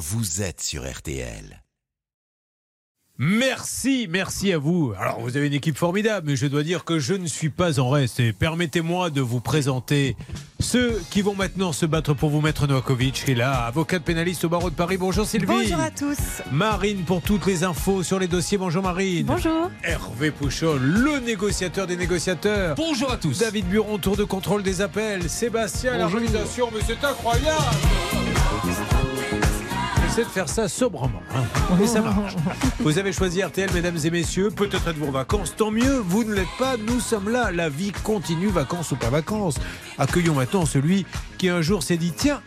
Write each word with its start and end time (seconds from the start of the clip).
vous 0.00 0.40
êtes 0.40 0.62
sur 0.62 0.90
RTL. 0.90 1.62
Merci, 3.18 4.06
merci 4.08 4.50
à 4.50 4.56
vous. 4.56 4.94
Alors, 4.98 5.20
vous 5.20 5.36
avez 5.36 5.48
une 5.48 5.52
équipe 5.52 5.76
formidable, 5.76 6.26
mais 6.30 6.36
je 6.36 6.46
dois 6.46 6.62
dire 6.62 6.86
que 6.86 6.98
je 6.98 7.12
ne 7.12 7.26
suis 7.26 7.50
pas 7.50 7.78
en 7.78 7.90
reste. 7.90 8.18
Et 8.18 8.32
permettez-moi 8.32 9.10
de 9.10 9.20
vous 9.20 9.40
présenter 9.40 10.16
ceux 10.58 11.02
qui 11.10 11.20
vont 11.20 11.34
maintenant 11.34 11.72
se 11.72 11.84
battre 11.84 12.14
pour 12.14 12.30
vous, 12.30 12.40
Maître 12.40 12.66
Novakovic, 12.66 13.22
qui 13.26 13.32
est 13.32 13.34
là, 13.34 13.66
avocate 13.66 14.04
pénaliste 14.04 14.46
au 14.46 14.48
barreau 14.48 14.70
de 14.70 14.74
Paris. 14.74 14.96
Bonjour 14.96 15.26
Sylvie. 15.26 15.44
Bonjour 15.44 15.80
à 15.80 15.90
tous. 15.90 16.16
Marine 16.50 17.02
pour 17.04 17.20
toutes 17.20 17.44
les 17.44 17.62
infos 17.62 18.02
sur 18.02 18.18
les 18.18 18.26
dossiers. 18.26 18.56
Bonjour 18.56 18.82
Marine. 18.82 19.26
Bonjour. 19.26 19.70
Hervé 19.84 20.30
Pouchol, 20.30 20.80
le 20.80 21.18
négociateur 21.18 21.86
des 21.86 21.98
négociateurs. 21.98 22.74
Bonjour 22.74 23.12
à 23.12 23.18
tous. 23.18 23.40
David 23.40 23.66
Buron, 23.66 23.98
tour 23.98 24.16
de 24.16 24.24
contrôle 24.24 24.62
des 24.62 24.80
appels. 24.80 25.28
Sébastien, 25.28 25.98
l'organisation, 25.98 26.70
mais 26.72 26.80
c'est 26.86 27.04
incroyable. 27.04 27.66
De 30.20 30.24
faire 30.26 30.50
ça 30.50 30.68
sobrement. 30.68 31.22
hein. 31.34 31.42
Mais 31.78 31.86
ça 31.86 32.02
marche. 32.02 32.36
Vous 32.80 32.98
avez 32.98 33.10
choisi 33.10 33.42
RTL, 33.42 33.70
mesdames 33.72 33.96
et 34.04 34.10
messieurs. 34.10 34.50
Peut-être 34.50 34.86
êtes-vous 34.88 35.06
en 35.06 35.10
vacances, 35.12 35.54
tant 35.56 35.70
mieux. 35.70 35.96
Vous 35.98 36.24
ne 36.24 36.34
l'êtes 36.34 36.44
pas, 36.58 36.76
nous 36.76 37.00
sommes 37.00 37.30
là. 37.30 37.50
La 37.50 37.70
vie 37.70 37.90
continue, 38.04 38.48
vacances 38.48 38.92
ou 38.92 38.96
pas 38.96 39.08
vacances. 39.08 39.54
Accueillons 39.96 40.34
maintenant 40.34 40.66
celui 40.66 41.06
qui 41.38 41.48
un 41.48 41.62
jour 41.62 41.82
s'est 41.82 41.96
dit 41.96 42.12
tiens, 42.14 42.42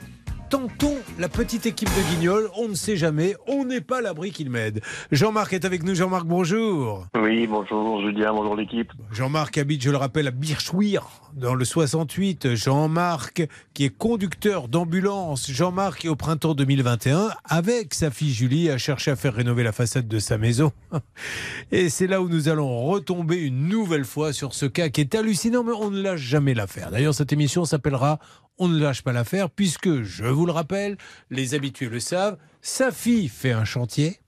tentons 0.54 0.98
la 1.18 1.30
petite 1.30 1.66
équipe 1.66 1.90
de 1.90 2.14
Guignol. 2.14 2.48
On 2.56 2.68
ne 2.68 2.76
sait 2.76 2.96
jamais. 2.96 3.36
On 3.48 3.66
n'est 3.66 3.82
pas 3.82 4.02
l'abri 4.02 4.30
qu'il 4.30 4.52
m'aide. 4.52 4.82
Jean-Marc 5.12 5.52
est 5.54 5.66
avec 5.66 5.82
nous. 5.82 5.96
Jean-Marc, 5.96 6.28
bonjour. 6.28 7.08
Oui, 7.20 7.48
bonjour 7.48 8.02
Julien, 8.02 8.32
bonjour 8.34 8.56
l'équipe. 8.56 8.92
Jean-Marc 9.12 9.58
habite, 9.58 9.82
je 9.82 9.90
le 9.90 9.98
rappelle, 9.98 10.28
à 10.28 10.32
Birchwir, 10.32 11.08
dans 11.34 11.56
le 11.56 11.66
68. 11.66 12.54
Jean-Marc, 12.54 13.48
qui 13.74 13.86
est 13.86 13.98
conducteur 13.98 14.68
d'ambulance. 14.68 15.50
Jean-Marc, 15.50 16.02
qui 16.02 16.08
au 16.08 16.16
printemps 16.16 16.54
2021, 16.54 17.30
avec 17.46 17.96
sa 17.96 18.12
fille 18.12 18.32
Julie, 18.32 18.70
a 18.70 18.78
cherché 18.78 19.10
à 19.10 19.16
faire 19.16 19.34
rénover 19.34 19.64
la 19.64 19.72
façade 19.72 20.08
de 20.08 20.20
sa 20.20 20.38
maison. 20.38 20.72
Et 21.72 21.90
c'est 21.90 22.06
là 22.06 22.22
où 22.22 22.30
nous 22.30 22.48
allons 22.48 22.84
retomber 22.84 23.38
une 23.38 23.70
nouvelle 23.70 24.06
fois 24.06 24.34
sur 24.34 24.54
ce 24.54 24.68
cas 24.68 24.90
qui 24.90 25.02
est 25.02 25.16
hallucinant, 25.16 25.64
mais 25.64 25.74
on 25.74 25.90
ne 25.90 26.00
lâche 26.00 26.22
jamais 26.22 26.54
l'affaire. 26.54 26.92
D'ailleurs, 26.92 27.16
cette 27.16 27.34
émission 27.34 27.66
s'appellera 27.66 28.20
On 28.64 28.70
ne 28.70 28.80
lâche 28.80 29.02
pas 29.02 29.12
l'affaire, 29.12 29.50
puisque, 29.50 30.04
je 30.04 30.24
vous 30.24 30.46
le 30.46 30.54
rappelle, 30.54 30.98
les 31.30 31.54
habitués 31.54 31.90
le 31.90 32.00
savent, 32.00 32.38
sa 32.62 32.94
fille 32.94 33.28
fait 33.28 33.52
un 33.52 33.66
chantier. 33.66 34.22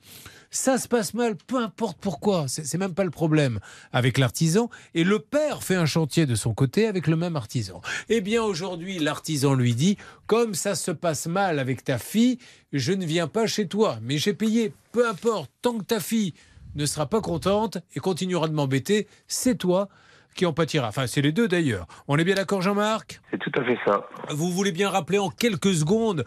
Ça 0.52 0.78
se 0.78 0.90
passe 0.90 1.14
mal, 1.14 1.38
peu 1.38 1.58
importe 1.64 1.98
pourquoi, 2.02 2.48
c'est 2.50 2.78
même 2.78 2.94
pas 2.94 3.06
le 3.06 3.12
problème 3.12 3.62
avec 3.94 4.18
l'artisan. 4.18 4.70
Et 4.94 5.06
le 5.06 5.20
père 5.20 5.64
fait 5.64 5.76
un 5.76 5.86
chantier 5.86 6.26
de 6.26 6.36
son 6.36 6.54
côté 6.54 6.86
avec 6.86 7.08
le 7.08 7.16
même 7.16 7.38
artisan. 7.38 7.80
Eh 8.10 8.20
bien 8.20 8.44
aujourd'hui, 8.44 9.00
l'artisan 9.00 9.54
lui 9.54 9.74
dit, 9.74 9.96
comme 10.28 10.54
ça 10.54 10.76
se 10.76 10.92
passe 10.92 11.28
mal 11.28 11.58
avec 11.58 11.86
ta 11.86 11.98
fille, 11.98 12.38
je 12.74 12.92
ne 12.92 13.06
viens 13.06 13.30
pas 13.30 13.48
chez 13.48 13.70
toi, 13.70 14.00
mais 14.02 14.18
j'ai 14.18 14.34
payé, 14.34 14.74
peu 14.92 15.08
importe, 15.08 15.50
tant 15.62 15.78
que 15.78 15.86
ta 15.86 16.02
fille 16.02 16.34
ne 16.76 16.86
sera 16.86 17.06
pas 17.06 17.22
contente 17.22 17.78
et 17.96 18.02
continuera 18.02 18.50
de 18.50 18.54
m'embêter, 18.54 19.08
c'est 19.30 19.56
toi 19.56 19.88
qui 20.36 20.46
en 20.46 20.54
pâtira. 20.54 20.88
Enfin, 20.88 21.08
c'est 21.08 21.22
les 21.22 21.32
deux 21.32 21.48
d'ailleurs. 21.48 21.88
On 22.08 22.18
est 22.18 22.24
bien 22.24 22.36
d'accord, 22.36 22.62
Jean-Marc? 22.62 23.22
C'est 23.32 23.40
tout 23.40 23.52
à 23.60 23.64
fait 23.64 23.80
ça. 23.86 24.08
Vous 24.30 24.52
voulez 24.52 24.72
bien 24.72 24.90
rappeler 24.90 25.18
en 25.18 25.30
quelques 25.30 25.74
secondes 25.74 26.26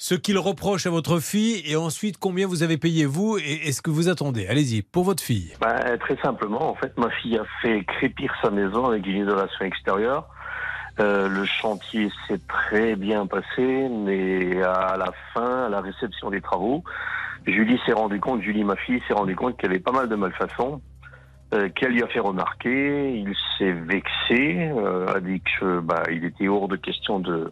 ce 0.00 0.14
qu'il 0.14 0.38
reproche 0.38 0.86
à 0.86 0.90
votre 0.90 1.18
fille 1.18 1.60
et 1.66 1.74
ensuite 1.76 2.18
combien 2.18 2.46
vous 2.46 2.62
avez 2.62 2.78
payé 2.78 3.04
vous 3.04 3.36
et, 3.36 3.72
ce 3.72 3.82
que 3.82 3.90
vous 3.90 4.08
attendez. 4.08 4.46
Allez-y, 4.46 4.82
pour 4.82 5.02
votre 5.02 5.22
fille. 5.22 5.52
Bah, 5.60 5.98
très 5.98 6.16
simplement, 6.18 6.70
en 6.70 6.74
fait, 6.76 6.96
ma 6.96 7.10
fille 7.10 7.36
a 7.36 7.44
fait 7.60 7.84
crépir 7.84 8.32
sa 8.40 8.50
maison 8.50 8.86
avec 8.86 9.04
une 9.06 9.26
isolation 9.26 9.64
extérieure. 9.64 10.28
Euh, 11.00 11.28
le 11.28 11.44
chantier 11.44 12.10
s'est 12.26 12.40
très 12.48 12.96
bien 12.96 13.26
passé, 13.26 13.88
mais 13.88 14.62
à 14.62 14.96
la 14.96 15.12
fin, 15.34 15.66
à 15.66 15.68
la 15.68 15.80
réception 15.80 16.30
des 16.30 16.40
travaux, 16.40 16.84
Julie 17.46 17.80
s'est 17.86 17.92
rendu 17.92 18.20
compte, 18.20 18.42
Julie, 18.42 18.64
ma 18.64 18.76
fille, 18.76 19.02
s'est 19.08 19.14
rendu 19.14 19.34
compte 19.34 19.56
qu'il 19.56 19.68
y 19.68 19.70
avait 19.70 19.80
pas 19.80 19.92
mal 19.92 20.08
de 20.08 20.16
malfaçons. 20.16 20.80
Euh, 21.54 21.70
qu'elle 21.70 21.92
lui 21.92 22.02
a 22.02 22.06
fait 22.08 22.20
remarquer, 22.20 23.14
il 23.14 23.34
s'est 23.56 23.72
vexé, 23.72 24.70
euh, 24.70 25.06
a 25.14 25.18
dit 25.18 25.40
que 25.40 25.80
bah, 25.80 26.02
il 26.10 26.24
était 26.26 26.46
hors 26.46 26.68
de 26.68 26.76
question 26.76 27.20
de 27.20 27.50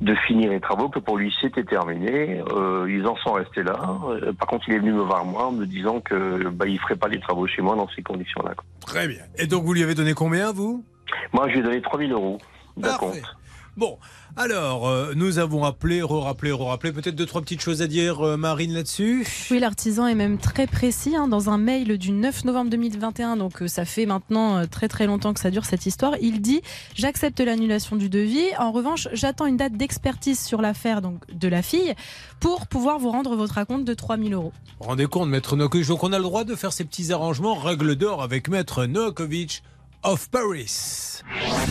de 0.00 0.14
finir 0.26 0.50
les 0.50 0.60
travaux, 0.60 0.88
que 0.88 0.98
pour 0.98 1.18
lui 1.18 1.34
c'était 1.42 1.64
terminé. 1.64 2.42
Euh, 2.52 2.86
ils 2.88 3.06
en 3.06 3.16
sont 3.16 3.32
restés 3.32 3.62
là. 3.62 3.76
Euh, 4.08 4.32
par 4.32 4.48
contre, 4.48 4.68
il 4.68 4.74
est 4.76 4.78
venu 4.78 4.92
me 4.92 5.02
voir 5.02 5.24
moi 5.24 5.46
en 5.48 5.52
me 5.52 5.66
disant 5.66 6.00
que 6.00 6.48
bah, 6.48 6.66
il 6.66 6.78
ferait 6.78 6.96
pas 6.96 7.08
les 7.08 7.20
travaux 7.20 7.46
chez 7.46 7.60
moi 7.62 7.76
dans 7.76 7.88
ces 7.94 8.02
conditions-là. 8.02 8.54
Très 8.86 9.06
bien. 9.08 9.22
Et 9.36 9.46
donc 9.46 9.64
vous 9.64 9.74
lui 9.74 9.82
avez 9.82 9.94
donné 9.94 10.14
combien, 10.14 10.52
vous? 10.52 10.84
Moi, 11.32 11.48
je 11.48 11.54
lui 11.54 11.60
ai 11.60 11.62
donné 11.62 11.82
3000 11.82 12.12
euros 12.12 12.38
d'un 12.76 12.88
Parfait. 12.96 13.06
compte. 13.20 13.36
Bon, 13.76 13.98
alors, 14.36 14.88
euh, 14.88 15.12
nous 15.14 15.38
avons 15.38 15.64
appelé, 15.64 16.02
re-rappelé, 16.02 16.52
re-rappelé. 16.52 16.92
Peut-être 16.92 17.14
deux, 17.14 17.26
trois 17.26 17.40
petites 17.40 17.60
choses 17.60 17.82
à 17.82 17.86
dire, 17.86 18.20
euh, 18.20 18.36
Marine, 18.36 18.72
là-dessus 18.72 19.26
Oui, 19.50 19.58
l'artisan 19.58 20.06
est 20.06 20.14
même 20.14 20.38
très 20.38 20.66
précis 20.66 21.16
hein, 21.16 21.28
dans 21.28 21.50
un 21.50 21.58
mail 21.58 21.98
du 21.98 22.12
9 22.12 22.44
novembre 22.44 22.70
2021. 22.70 23.36
Donc, 23.36 23.62
euh, 23.62 23.68
ça 23.68 23.84
fait 23.84 24.06
maintenant 24.06 24.58
euh, 24.58 24.66
très 24.66 24.88
très 24.88 25.06
longtemps 25.06 25.32
que 25.32 25.40
ça 25.40 25.50
dure 25.50 25.64
cette 25.64 25.86
histoire. 25.86 26.14
Il 26.20 26.40
dit 26.40 26.62
J'accepte 26.94 27.40
l'annulation 27.40 27.96
du 27.96 28.08
devis. 28.08 28.46
En 28.58 28.72
revanche, 28.72 29.08
j'attends 29.12 29.46
une 29.46 29.56
date 29.56 29.74
d'expertise 29.74 30.40
sur 30.40 30.60
l'affaire 30.60 31.00
donc 31.00 31.20
de 31.32 31.48
la 31.48 31.62
fille 31.62 31.94
pour 32.40 32.66
pouvoir 32.66 32.98
vous 32.98 33.10
rendre 33.10 33.36
votre 33.36 33.54
raconte 33.54 33.84
de 33.84 33.94
3000 33.94 34.34
euros. 34.34 34.52
Vous 34.80 34.86
rendez 34.88 35.06
compte, 35.06 35.28
Maître 35.28 35.56
Novakovic 35.56 35.88
Donc 35.88 36.02
on 36.04 36.12
a 36.12 36.18
le 36.18 36.24
droit 36.24 36.44
de 36.44 36.54
faire 36.54 36.72
ces 36.72 36.84
petits 36.84 37.12
arrangements, 37.12 37.54
règle 37.54 37.96
d'or 37.96 38.22
avec 38.22 38.48
Maître 38.48 38.86
Novakovic 38.86 39.62
of 40.02 40.28
Paris. 40.30 41.20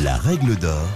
La 0.04 0.18
règle 0.18 0.56
d'or 0.56 0.88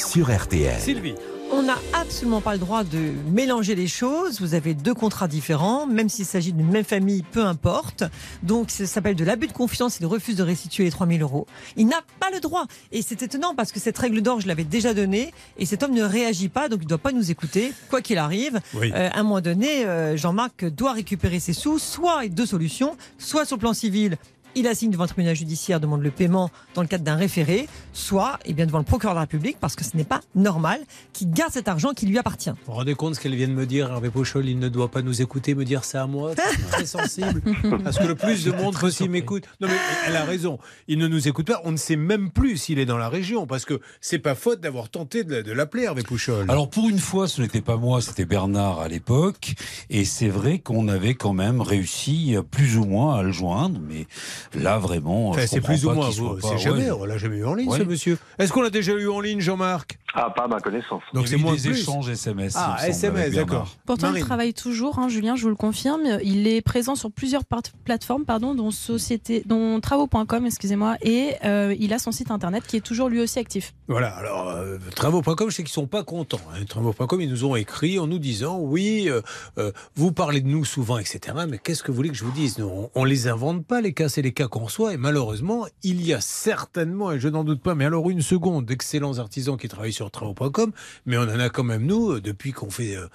sur 0.00 0.34
RTL. 0.34 0.80
Sylvie, 0.80 1.14
On 1.52 1.62
n'a 1.62 1.78
absolument 1.92 2.40
pas 2.40 2.52
le 2.52 2.58
droit 2.58 2.84
de 2.84 3.12
mélanger 3.30 3.74
les 3.74 3.86
choses. 3.86 4.40
Vous 4.40 4.54
avez 4.54 4.72
deux 4.72 4.94
contrats 4.94 5.28
différents, 5.28 5.86
même 5.86 6.08
s'il 6.08 6.24
s'agit 6.24 6.52
d'une 6.52 6.70
même 6.70 6.84
famille, 6.84 7.22
peu 7.22 7.44
importe. 7.44 8.04
Donc, 8.42 8.70
ça 8.70 8.86
s'appelle 8.86 9.16
de 9.16 9.24
l'abus 9.24 9.48
de 9.48 9.52
confiance 9.52 9.96
et 9.96 10.00
de 10.00 10.06
refus 10.06 10.34
de 10.34 10.42
restituer 10.42 10.84
les 10.84 10.90
3000 10.90 11.22
euros. 11.22 11.46
Il 11.76 11.86
n'a 11.86 12.00
pas 12.18 12.30
le 12.32 12.40
droit. 12.40 12.66
Et 12.92 13.02
c'est 13.02 13.22
étonnant 13.22 13.54
parce 13.54 13.72
que 13.72 13.80
cette 13.80 13.98
règle 13.98 14.22
d'or, 14.22 14.40
je 14.40 14.48
l'avais 14.48 14.64
déjà 14.64 14.94
donnée 14.94 15.32
et 15.58 15.66
cet 15.66 15.82
homme 15.82 15.92
ne 15.92 16.04
réagit 16.04 16.48
pas, 16.48 16.68
donc 16.68 16.80
il 16.82 16.84
ne 16.84 16.88
doit 16.88 16.98
pas 16.98 17.12
nous 17.12 17.30
écouter, 17.30 17.72
quoi 17.90 18.00
qu'il 18.00 18.18
arrive. 18.18 18.60
Oui. 18.74 18.92
Euh, 18.94 19.10
à 19.12 19.18
un 19.18 19.22
moment 19.22 19.40
donné, 19.40 19.84
euh, 19.84 20.16
Jean-Marc 20.16 20.64
doit 20.64 20.92
récupérer 20.92 21.40
ses 21.40 21.52
sous, 21.52 21.78
soit 21.78 22.26
deux 22.28 22.46
solutions, 22.46 22.96
soit 23.18 23.44
sur 23.44 23.56
le 23.56 23.60
plan 23.60 23.74
civil. 23.74 24.16
Il 24.54 24.66
assigne 24.66 24.90
devant 24.90 25.04
le 25.04 25.08
tribunal 25.08 25.36
judiciaire, 25.36 25.80
demande 25.80 26.02
le 26.02 26.10
paiement 26.10 26.50
dans 26.74 26.82
le 26.82 26.88
cadre 26.88 27.04
d'un 27.04 27.16
référé, 27.16 27.68
soit 27.92 28.38
eh 28.44 28.52
bien, 28.52 28.66
devant 28.66 28.78
le 28.78 28.84
procureur 28.84 29.14
de 29.14 29.16
la 29.16 29.22
République, 29.22 29.58
parce 29.60 29.76
que 29.76 29.84
ce 29.84 29.96
n'est 29.96 30.04
pas 30.04 30.20
normal 30.34 30.80
qu'il 31.12 31.30
garde 31.30 31.52
cet 31.52 31.68
argent 31.68 31.92
qui 31.92 32.06
lui 32.06 32.18
appartient. 32.18 32.50
vous 32.50 32.56
vous 32.66 32.72
rendez 32.72 32.94
compte 32.94 33.14
ce 33.14 33.20
qu'elle 33.20 33.34
vient 33.34 33.48
de 33.48 33.52
me 33.52 33.66
dire, 33.66 33.90
Hervé 33.90 34.10
Pochol? 34.10 34.48
Il 34.48 34.58
ne 34.58 34.68
doit 34.68 34.90
pas 34.90 35.02
nous 35.02 35.22
écouter, 35.22 35.54
me 35.54 35.64
dire 35.64 35.84
ça 35.84 36.02
à 36.02 36.06
moi. 36.06 36.32
C'est 36.36 36.66
très 36.70 36.86
sensible. 36.86 37.42
Parce 37.84 37.98
que 37.98 38.06
le 38.06 38.14
plus 38.14 38.44
de 38.46 38.52
monde 38.52 38.78
possible 38.78 39.10
m'écoute. 39.10 39.44
Non, 39.60 39.68
mais 39.68 39.76
elle 40.06 40.16
a 40.16 40.24
raison. 40.24 40.58
Il 40.88 40.98
ne 40.98 41.06
nous 41.06 41.28
écoute 41.28 41.46
pas. 41.46 41.60
On 41.64 41.72
ne 41.72 41.76
sait 41.76 41.96
même 41.96 42.30
plus 42.30 42.56
s'il 42.56 42.78
est 42.78 42.86
dans 42.86 42.98
la 42.98 43.08
région. 43.08 43.46
Parce 43.46 43.64
que 43.64 43.80
c'est 44.00 44.18
pas 44.18 44.34
faute 44.34 44.60
d'avoir 44.60 44.88
tenté 44.88 45.24
de, 45.24 45.52
l'appeler, 45.52 45.84
Hervé 45.84 46.02
Pouchol. 46.02 46.46
Alors 46.48 46.70
pour 46.70 46.88
une 46.88 46.98
fois, 46.98 47.28
ce 47.28 47.42
n'était 47.42 47.60
pas 47.60 47.76
moi, 47.76 48.00
c'était 48.00 48.24
Bernard 48.24 48.80
à 48.80 48.88
l'époque, 48.88 49.54
et 49.88 50.04
c'est 50.04 50.28
vrai 50.28 50.58
qu'on 50.58 50.88
avait 50.88 51.14
quand 51.14 51.32
même 51.32 51.60
réussi 51.60 52.36
euh, 52.36 52.42
plus 52.42 52.76
ou 52.76 52.84
moins 52.84 53.16
à 53.16 53.22
le 53.22 53.32
joindre, 53.32 53.80
mais 53.80 54.06
là 54.54 54.78
vraiment, 54.78 55.30
Enfin, 55.30 55.46
c'est 55.46 55.60
plus 55.60 55.84
ou 55.84 55.88
pas 55.88 55.94
moins. 55.94 56.06
qu'il 56.06 56.14
soit 56.16 56.28
vous- 56.28 56.40
pas- 56.40 56.48
C'est 56.48 56.58
jamais. 56.58 56.90
ouais. 56.90 56.96
On 57.00 57.04
l'a 57.04 57.18
jamais 57.18 57.36
eu 57.38 57.44
en 57.44 57.54
ligne, 57.54 57.68
Ouais. 57.68 57.78
ce 57.78 57.84
monsieur. 57.84 58.18
Est-ce 58.38 58.52
qu'on 58.52 58.62
l'a 58.62 58.70
déjà 58.70 58.92
eu 58.92 59.08
en 59.08 59.20
ligne, 59.20 59.40
Jean-Marc? 59.40 59.98
Ah, 60.12 60.28
pas 60.34 60.44
à 60.44 60.48
ma 60.48 60.58
connaissance. 60.58 61.02
Donc 61.14 61.28
c'est 61.28 61.36
moins 61.36 61.54
des 61.54 61.60
plus. 61.68 61.80
échanges 61.80 62.08
SMS. 62.08 62.54
Ah, 62.56 62.76
SMS, 62.88 63.32
d'accord. 63.32 63.68
Pourtant, 63.86 64.08
Marine. 64.08 64.22
il 64.22 64.26
travaille 64.26 64.54
toujours, 64.54 64.98
hein, 64.98 65.08
Julien, 65.08 65.36
je 65.36 65.42
vous 65.42 65.50
le 65.50 65.54
confirme. 65.54 66.00
Il 66.24 66.48
est 66.48 66.62
présent 66.62 66.96
sur 66.96 67.12
plusieurs 67.12 67.42
plateformes, 67.84 68.24
pardon, 68.24 68.54
dont, 68.56 68.72
société, 68.72 69.44
dont 69.46 69.78
travaux.com, 69.80 70.46
excusez-moi, 70.46 70.96
et 71.02 71.34
euh, 71.44 71.76
il 71.78 71.92
a 71.92 72.00
son 72.00 72.10
site 72.10 72.32
internet 72.32 72.64
qui 72.66 72.76
est 72.76 72.80
toujours 72.80 73.08
lui 73.08 73.20
aussi 73.20 73.38
actif. 73.38 73.72
Voilà, 73.86 74.08
alors 74.16 74.48
euh, 74.48 74.78
travaux.com, 74.96 75.48
je 75.50 75.54
sais 75.54 75.62
qu'ils 75.62 75.72
sont 75.72 75.86
pas 75.86 76.02
contents. 76.02 76.40
hein. 76.54 76.64
Travaux.com, 76.68 77.20
ils 77.20 77.30
nous 77.30 77.44
ont 77.44 77.54
écrit 77.54 77.98
en 78.00 78.08
nous 78.08 78.18
disant 78.18 78.58
oui, 78.58 79.08
euh, 79.08 79.20
euh, 79.58 79.70
vous 79.94 80.10
parlez 80.10 80.40
de 80.40 80.48
nous 80.48 80.64
souvent, 80.64 80.98
etc. 80.98 81.36
Mais 81.48 81.58
qu'est-ce 81.58 81.84
que 81.84 81.92
vous 81.92 81.96
voulez 81.96 82.08
que 82.10 82.16
je 82.16 82.24
vous 82.24 82.32
dise? 82.32 82.58
Nous, 82.58 82.66
on, 82.66 82.90
on 82.96 83.04
les 83.04 83.28
invente 83.28 83.64
pas, 83.64 83.80
les 83.80 83.92
cas, 83.92 84.08
c'est 84.08 84.22
les 84.22 84.29
cas 84.32 84.48
qu'on 84.48 84.64
reçoit. 84.64 84.94
Et 84.94 84.96
malheureusement, 84.96 85.66
il 85.82 86.04
y 86.06 86.12
a 86.14 86.20
certainement, 86.20 87.12
et 87.12 87.20
je 87.20 87.28
n'en 87.28 87.44
doute 87.44 87.62
pas, 87.62 87.74
mais 87.74 87.84
alors 87.84 88.10
une 88.10 88.22
seconde, 88.22 88.66
d'excellents 88.66 89.18
artisans 89.18 89.56
qui 89.56 89.68
travaillent 89.68 89.92
sur 89.92 90.10
travaux.com, 90.10 90.72
mais 91.06 91.16
on 91.16 91.22
en 91.22 91.40
a 91.40 91.48
quand 91.48 91.64
même, 91.64 91.84
nous, 91.84 92.12
euh, 92.12 92.20
depuis 92.20 92.52
qu'on 92.52 92.70
fait. 92.70 92.96
euh, 92.96 93.08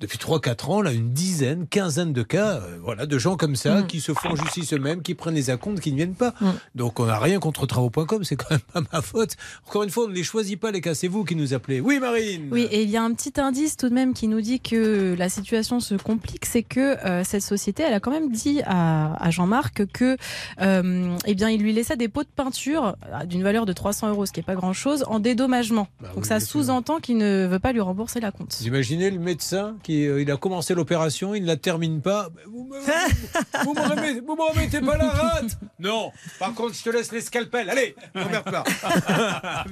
depuis 0.00 0.18
3-4 0.18 0.70
ans, 0.70 0.82
là, 0.82 0.92
une 0.92 1.12
dizaine, 1.12 1.66
quinzaine 1.66 2.12
de 2.12 2.22
cas, 2.22 2.56
euh, 2.56 2.78
voilà, 2.82 3.06
de 3.06 3.18
gens 3.18 3.36
comme 3.36 3.56
ça 3.56 3.80
Mm. 3.80 3.86
qui 3.86 4.00
se 4.00 4.12
font 4.12 4.36
justice 4.36 4.72
eux-mêmes, 4.72 5.02
qui 5.02 5.14
prennent 5.14 5.34
les 5.34 5.50
acomptes, 5.50 5.80
qui 5.80 5.90
ne 5.92 5.96
viennent 5.96 6.14
pas. 6.14 6.34
Mm. 6.40 6.50
Donc 6.74 7.00
on 7.00 7.06
n'a 7.06 7.18
rien 7.18 7.38
contre 7.38 7.66
travaux.com, 7.66 8.24
c'est 8.24 8.36
quand 8.36 8.50
même 8.50 8.60
pas 8.72 8.82
ma 8.92 9.02
faute. 9.02 9.36
Encore 9.66 9.82
une 9.84 9.90
fois, 9.90 10.04
on 10.04 10.08
ne 10.08 10.14
les 10.14 10.22
choisit 10.24 10.58
pas, 10.60 10.70
les 10.70 10.80
cas, 10.80 10.94
c'est 10.94 11.08
vous 11.08 11.24
qui 11.24 11.34
nous 11.36 11.54
appelez. 11.54 11.80
Oui, 11.80 11.98
Marine 11.98 12.48
Oui, 12.52 12.68
et 12.70 12.82
il 12.82 12.90
y 12.90 12.96
a 12.96 13.02
un 13.02 13.12
petit 13.14 13.40
indice 13.40 13.76
tout 13.76 13.88
de 13.88 13.94
même 13.94 14.12
qui 14.14 14.28
nous 14.28 14.40
dit 14.40 14.60
que 14.60 15.14
la 15.18 15.28
situation 15.28 15.80
se 15.80 15.94
complique, 15.94 16.44
c'est 16.46 16.62
que 16.62 16.80
euh, 17.06 17.24
cette 17.24 17.42
société, 17.42 17.82
elle 17.82 17.94
a 17.94 18.00
quand 18.00 18.10
même 18.10 18.30
dit 18.30 18.60
à, 18.66 19.14
à 19.22 19.30
Jean-Marc 19.30 19.86
que, 19.86 20.16
euh, 20.60 21.16
eh 21.26 21.34
bien, 21.34 21.48
il 21.50 21.62
lui 21.62 21.72
laissait 21.72 21.96
des 21.96 22.08
pots 22.08 22.22
de 22.22 22.28
peinture 22.28 22.96
d'une 23.26 23.42
valeur 23.42 23.66
de 23.66 23.72
300 23.72 24.10
euros, 24.10 24.26
ce 24.26 24.32
qui 24.32 24.40
est 24.40 24.42
pas 24.42 24.54
grand-chose, 24.54 25.04
en 25.08 25.18
dédommagement. 25.20 25.88
Bah 26.00 26.08
Donc 26.14 26.24
oui, 26.24 26.28
ça 26.28 26.40
sous-entend 26.40 27.00
qu'il 27.00 27.16
ne 27.18 27.46
veut 27.46 27.58
pas 27.58 27.72
lui 27.72 27.80
rembourser 27.80 28.20
la 28.20 28.30
compte. 28.30 28.54
Vous 28.60 28.66
imaginez 28.66 29.10
le 29.10 29.18
médecin 29.18 29.76
qui 29.86 30.04
euh, 30.08 30.20
il 30.20 30.30
a 30.32 30.36
commencé 30.36 30.74
l'opération, 30.74 31.32
il 31.34 31.42
ne 31.42 31.46
la 31.46 31.56
termine 31.56 32.00
pas. 32.02 32.28
Vous 32.46 32.64
me, 32.64 32.76
vous 33.64 33.72
me 33.74 33.80
remettez, 33.88 34.20
vous 34.20 34.34
me 34.34 34.50
remettez 34.52 34.80
pas 34.80 34.96
la 34.96 35.08
rate 35.10 35.58
Non. 35.78 36.10
Par 36.40 36.52
contre, 36.54 36.74
je 36.74 36.82
te 36.82 36.90
laisse 36.90 37.12
les 37.12 37.20
scalpels. 37.20 37.70
Allez, 37.70 37.94
remets 38.14 38.40
pas. 38.44 38.64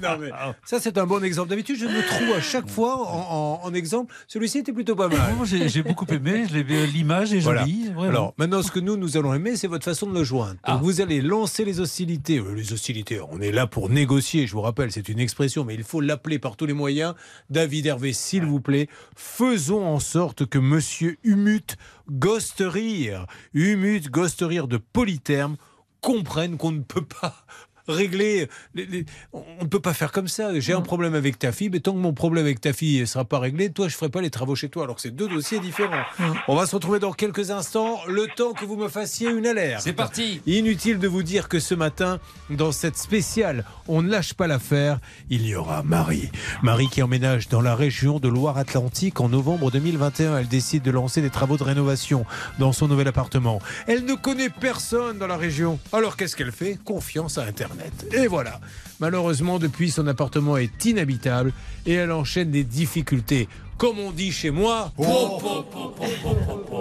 non, 0.01 0.19
mais 0.21 0.31
ça, 0.65 0.79
c'est 0.81 0.97
un 0.99 1.07
bon 1.07 1.23
exemple. 1.25 1.51
D'habitude, 1.51 1.77
je 1.79 1.87
me 1.87 2.07
trouve 2.07 2.37
à 2.37 2.41
chaque 2.41 2.69
fois 2.69 2.97
en, 3.09 3.61
en- 3.63 3.67
en 3.67 3.75
exemple. 3.75 4.15
Celui-ci 4.29 4.59
était 4.59 4.73
plutôt 4.73 4.95
pas 4.95 5.09
mal. 5.09 5.21
J'ai 5.45 5.83
beaucoup 5.83 6.07
aimé, 6.11 6.45
je 6.49 6.59
l'ai- 6.59 6.87
l'image 6.87 7.33
est 7.35 7.41
Voilà. 7.41 7.63
jolie. 7.63 7.91
Alors, 8.01 8.35
maintenant, 8.39 8.63
ce 8.63 8.71
que 8.71 8.79
nous, 8.81 8.97
nous 8.97 9.17
allons 9.17 9.35
aimer, 9.35 9.57
c'est 9.57 9.67
votre 9.67 9.85
façon 9.85 10.07
de 10.07 10.15
le 10.15 10.23
joindre. 10.25 10.53
Donc, 10.53 10.61
Ah. 10.63 10.79
vous 10.81 11.01
allez 11.01 11.21
lancer 11.21 11.65
les 11.65 11.81
hostilités. 11.81 12.39
Euh, 12.39 12.55
Les 12.55 12.73
hostilités, 12.73 13.21
on 13.33 13.41
est 13.41 13.51
là 13.51 13.67
pour 13.67 13.91
négocier, 13.91 14.47
je 14.47 14.53
vous 14.53 14.61
rappelle, 14.61 14.93
c'est 14.93 15.09
une 15.09 15.19
expression, 15.19 15.65
mais 15.65 15.75
il 15.75 15.83
faut 15.83 16.01
l'appeler 16.01 16.39
par 16.39 16.57
tous 16.57 16.67
les 16.67 16.73
moyens. 16.73 17.15
David 17.51 17.87
Hervé, 17.87 18.13
s'il 18.13 18.45
vous 18.45 18.61
plaît, 18.61 18.89
faisons 19.17 19.85
en 19.85 19.99
sorte 20.05 20.47
que 20.47 20.59
Monsieur 20.59 21.19
Humut 21.25 21.77
Gosterir, 22.11 23.27
Humut 23.55 24.11
Gosterir 24.11 24.69
de 24.69 24.77
Polytherme, 24.77 25.57
comprenne 26.01 26.59
qu'on 26.59 26.73
ne 26.73 26.83
peut 26.83 27.07
pas 27.07 27.47
régler. 27.89 28.49
les- 28.75 28.87
les- 28.87 29.05
on 29.33 29.43
ne 29.63 29.67
peut 29.69 29.81
pas 29.81 29.95
faire 29.95 30.13
comme 30.13 30.29
ça. 30.29 30.59
J'ai 30.61 30.73
un 30.73 30.81
problème 30.81 31.15
avec 31.15 31.39
ta 31.39 31.53
fille, 31.53 31.69
mais 31.71 31.81
tant 31.81 31.93
que 31.93 31.99
mon 31.99 32.13
problème 32.13 32.45
avec 32.45 32.61
ta 32.61 32.73
fille 32.73 33.01
ne 33.01 33.05
sera 33.05 33.25
pas 33.25 33.39
réglé, 33.39 33.71
toi, 33.71 33.89
je 33.89 33.97
ferai 33.97 34.09
pas 34.11 34.21
les 34.21 34.31
travaux 34.31 34.55
chez 34.55 34.69
toi. 34.69 34.85
Alors 34.85 34.97
que 34.97 35.03
c'est 35.03 35.11
deux 35.15 35.29
dossiers 35.29 35.61
différents. 35.61 36.03
On 36.49 36.57
va 36.57 36.67
se 36.67 36.75
retrouver 36.75 36.99
dans 36.99 37.13
quelques 37.13 37.51
instants, 37.51 37.99
le 38.09 38.27
temps 38.37 38.53
que 38.53 38.65
vous 38.65 38.77
me 38.77 38.89
fassiez 38.89 39.31
une 39.31 39.47
alerte. 39.47 39.83
C'est 39.83 39.93
parti 39.93 40.41
Inutile 40.47 40.99
de 40.99 41.09
vous 41.09 41.23
dire 41.23 41.49
que 41.49 41.59
ce 41.61 41.75
matin, 41.75 42.19
dans 42.51 42.73
cette 42.73 42.97
spéciale 42.97 43.65
On 43.87 44.01
ne 44.03 44.11
lâche 44.11 44.33
pas 44.35 44.47
l'affaire, 44.47 44.99
il 45.31 45.47
y 45.47 45.55
aura 45.55 45.83
Marie. 45.83 46.31
Marie 46.63 46.89
qui 46.89 47.03
emménage 47.03 47.49
dans 47.49 47.61
la 47.61 47.75
région 47.75 48.19
de 48.19 48.29
Loire-Atlantique 48.29 49.21
en 49.21 49.29
novembre 49.29 49.71
2021. 49.71 50.39
Elle 50.39 50.49
décide 50.49 50.83
de 50.83 50.91
lancer 50.91 51.21
des 51.21 51.31
travaux 51.31 51.57
de 51.59 51.65
rénovation 51.65 52.25
dans 52.59 52.73
son 52.73 52.89
nouvel 52.89 53.09
appartement. 53.09 53.61
Elle 53.87 54.05
ne 54.07 54.15
connaît 54.15 54.49
personne 54.49 55.19
dans 55.19 55.27
la 55.27 55.37
région. 55.37 55.79
Alors 55.93 56.17
qu'est-ce 56.17 56.35
qu'elle 56.37 56.53
fait? 56.53 56.79
Confiance 56.85 57.37
à 57.39 57.43
Internet. 57.45 57.74
Internet. 57.75 58.07
Et 58.13 58.27
voilà. 58.27 58.61
Malheureusement, 59.01 59.59
depuis, 59.59 59.91
son 59.91 60.07
appartement 60.07 60.57
est 60.57 60.85
inhabitable 60.85 61.53
et 61.87 61.95
elle 61.95 62.13
enchaîne 62.13 62.51
des 62.51 62.65
difficultés. 62.65 63.49
Comme 63.77 63.99
on 63.99 64.13
dit 64.13 64.31
chez 64.31 64.51
moi, 64.51 64.93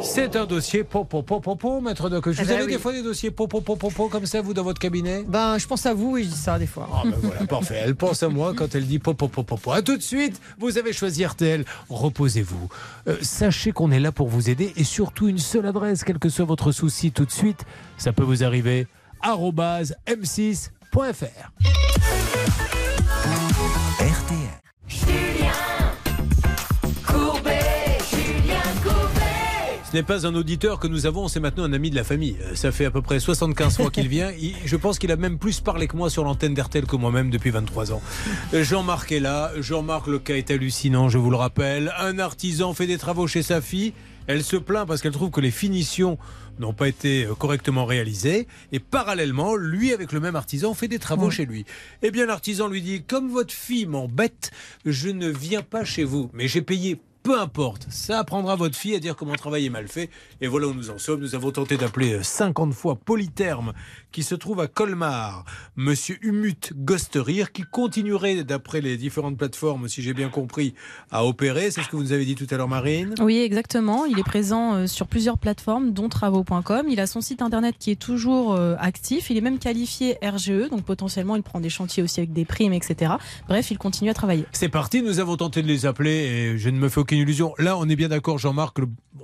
c'est 0.03 0.35
un 0.35 0.45
dossier 0.45 0.83
po, 0.83 1.03
po, 1.03 1.23
po, 1.23 1.39
po, 1.39 1.55
po 1.55 1.81
maître 1.81 2.07
Doc. 2.07 2.27
Vous 2.27 2.51
avez 2.51 2.67
des 2.67 2.77
fois 2.77 2.91
des 2.91 3.01
dossiers 3.01 3.31
po, 3.31 3.47
po, 3.47 3.61
po, 3.61 3.75
po, 3.75 3.89
po, 3.89 4.09
comme 4.09 4.27
ça, 4.27 4.41
vous, 4.41 4.53
dans 4.53 4.63
votre 4.63 4.79
cabinet 4.79 5.23
Ben, 5.27 5.57
je 5.57 5.65
pense 5.65 5.87
à 5.87 5.95
vous 5.95 6.17
et 6.17 6.23
je 6.23 6.29
dis 6.29 6.37
ça 6.37 6.59
des 6.59 6.67
fois. 6.67 6.87
Ah, 6.93 7.01
ben 7.03 7.17
voilà, 7.19 7.47
parfait. 7.47 7.81
Elle 7.83 7.95
pense 7.95 8.21
à 8.21 8.29
moi 8.29 8.53
quand 8.55 8.75
elle 8.75 8.85
dit 8.85 8.99
po, 8.99 9.15
po, 9.15 9.27
po, 9.27 9.41
po, 9.41 9.57
po. 9.57 9.81
Tout 9.81 9.97
de 9.97 10.03
suite, 10.03 10.39
vous 10.59 10.77
avez 10.77 10.93
choisi 10.93 11.25
RTL. 11.25 11.65
Reposez-vous. 11.89 12.69
Sachez 13.21 13.71
qu'on 13.71 13.89
est 13.89 13.99
là 13.99 14.11
pour 14.11 14.27
vous 14.27 14.51
aider 14.51 14.71
et 14.77 14.83
surtout 14.83 15.27
une 15.27 15.39
seule 15.39 15.65
adresse, 15.65 16.03
quel 16.03 16.19
que 16.19 16.29
soit 16.29 16.45
votre 16.45 16.71
souci, 16.71 17.11
tout 17.11 17.25
de 17.25 17.31
suite, 17.31 17.65
ça 17.97 18.13
peut 18.13 18.23
vous 18.23 18.43
arriver. 18.43 18.85
m6 19.23 20.69
RTL.fr. 20.93 21.49
Ce 29.83 29.97
n'est 29.97 30.03
pas 30.03 30.27
un 30.27 30.35
auditeur 30.35 30.79
que 30.79 30.87
nous 30.87 31.07
avons, 31.07 31.27
c'est 31.27 31.39
maintenant 31.39 31.63
un 31.63 31.73
ami 31.73 31.89
de 31.89 31.95
la 31.95 32.03
famille. 32.03 32.35
Ça 32.53 32.71
fait 32.71 32.85
à 32.85 32.91
peu 32.91 33.01
près 33.01 33.19
75 33.19 33.77
fois 33.77 33.89
qu'il 33.89 34.07
vient. 34.07 34.31
je 34.65 34.75
pense 34.75 34.99
qu'il 34.99 35.11
a 35.11 35.15
même 35.15 35.39
plus 35.39 35.61
parlé 35.61 35.87
que 35.87 35.97
moi 35.97 36.11
sur 36.11 36.23
l'antenne 36.23 36.53
d'RTL 36.53 36.85
que 36.85 36.95
moi-même 36.95 37.31
depuis 37.31 37.49
23 37.49 37.91
ans. 37.91 38.01
Jean-Marc 38.53 39.11
est 39.11 39.19
là. 39.19 39.51
Jean-Marc, 39.59 40.05
le 40.05 40.19
cas 40.19 40.35
est 40.35 40.51
hallucinant, 40.51 41.09
je 41.09 41.17
vous 41.17 41.31
le 41.31 41.37
rappelle. 41.37 41.91
Un 41.99 42.19
artisan 42.19 42.73
fait 42.75 42.87
des 42.87 42.99
travaux 42.99 43.25
chez 43.25 43.41
sa 43.41 43.61
fille. 43.61 43.93
Elle 44.27 44.43
se 44.43 44.55
plaint 44.55 44.87
parce 44.87 45.01
qu'elle 45.01 45.11
trouve 45.11 45.31
que 45.31 45.41
les 45.41 45.51
finitions 45.51 46.17
n'ont 46.59 46.73
pas 46.73 46.87
été 46.87 47.25
euh, 47.25 47.35
correctement 47.35 47.85
réalisées. 47.85 48.47
Et 48.71 48.79
parallèlement, 48.79 49.55
lui, 49.55 49.93
avec 49.93 50.11
le 50.11 50.19
même 50.19 50.35
artisan, 50.35 50.73
fait 50.73 50.87
des 50.87 50.99
travaux 50.99 51.29
chez 51.29 51.45
lui. 51.45 51.65
Eh 52.01 52.11
bien, 52.11 52.25
l'artisan 52.25 52.67
lui 52.67 52.81
dit, 52.81 53.03
comme 53.03 53.29
votre 53.29 53.53
fille 53.53 53.85
m'embête, 53.85 54.51
je 54.85 55.09
ne 55.09 55.27
viens 55.27 55.61
pas 55.61 55.83
chez 55.83 56.03
vous. 56.03 56.29
Mais 56.33 56.47
j'ai 56.47 56.61
payé 56.61 56.99
peu 57.23 57.39
importe, 57.39 57.87
ça 57.89 58.19
apprendra 58.19 58.55
votre 58.55 58.75
fille 58.75 58.95
à 58.95 58.99
dire 58.99 59.15
comment 59.15 59.35
travail 59.35 59.65
est 59.65 59.69
mal 59.69 59.87
fait. 59.87 60.09
Et 60.41 60.47
voilà 60.47 60.67
où 60.67 60.73
nous 60.73 60.89
en 60.89 60.97
sommes. 60.97 61.21
Nous 61.21 61.35
avons 61.35 61.51
tenté 61.51 61.77
d'appeler 61.77 62.15
euh, 62.15 62.23
50 62.23 62.73
fois 62.73 62.95
Polytherme, 62.95 63.71
qui 64.11 64.23
se 64.23 64.35
trouve 64.35 64.59
à 64.59 64.67
Colmar, 64.67 65.45
Monsieur 65.77 66.17
Humut 66.21 66.73
Gosterir, 66.75 67.53
qui 67.53 67.63
continuerait, 67.63 68.43
d'après 68.43 68.81
les 68.81 68.97
différentes 68.97 69.37
plateformes, 69.37 69.87
si 69.87 70.01
j'ai 70.01 70.13
bien 70.13 70.27
compris, 70.27 70.73
à 71.11 71.25
opérer. 71.25 71.71
C'est 71.71 71.81
ce 71.81 71.87
que 71.87 71.95
vous 71.95 72.03
nous 72.03 72.11
avez 72.11 72.25
dit 72.25 72.35
tout 72.35 72.47
à 72.51 72.57
l'heure, 72.57 72.67
Marine. 72.67 73.15
Oui, 73.21 73.37
exactement. 73.39 74.05
Il 74.05 74.19
est 74.19 74.23
présent 74.23 74.73
euh, 74.75 74.87
sur 74.87 75.07
plusieurs 75.07 75.37
plateformes, 75.37 75.91
dont 75.91 76.09
travaux.com. 76.09 76.87
Il 76.89 76.99
a 76.99 77.07
son 77.07 77.21
site 77.21 77.41
internet 77.41 77.75
qui 77.79 77.91
est 77.91 77.99
toujours 77.99 78.53
euh, 78.53 78.75
actif. 78.79 79.29
Il 79.29 79.37
est 79.37 79.41
même 79.41 79.59
qualifié 79.59 80.17
RGE, 80.21 80.69
donc 80.69 80.83
potentiellement 80.83 81.37
il 81.37 81.43
prend 81.43 81.61
des 81.61 81.69
chantiers 81.69 82.03
aussi 82.03 82.19
avec 82.19 82.33
des 82.33 82.43
primes, 82.43 82.73
etc. 82.73 83.13
Bref, 83.47 83.71
il 83.71 83.77
continue 83.77 84.09
à 84.09 84.13
travailler. 84.13 84.45
C'est 84.51 84.67
parti, 84.67 85.01
nous 85.01 85.19
avons 85.19 85.37
tenté 85.37 85.61
de 85.61 85.67
les 85.67 85.85
appeler 85.85 86.11
et 86.11 86.57
je 86.57 86.69
ne 86.69 86.77
me 86.77 86.89
fais 86.89 86.99
aucune 87.13 87.19
illusion. 87.23 87.53
Là, 87.57 87.77
on 87.77 87.87
est 87.89 87.95
bien 87.95 88.09
d'accord, 88.09 88.37
Jean-Marc, 88.39 88.77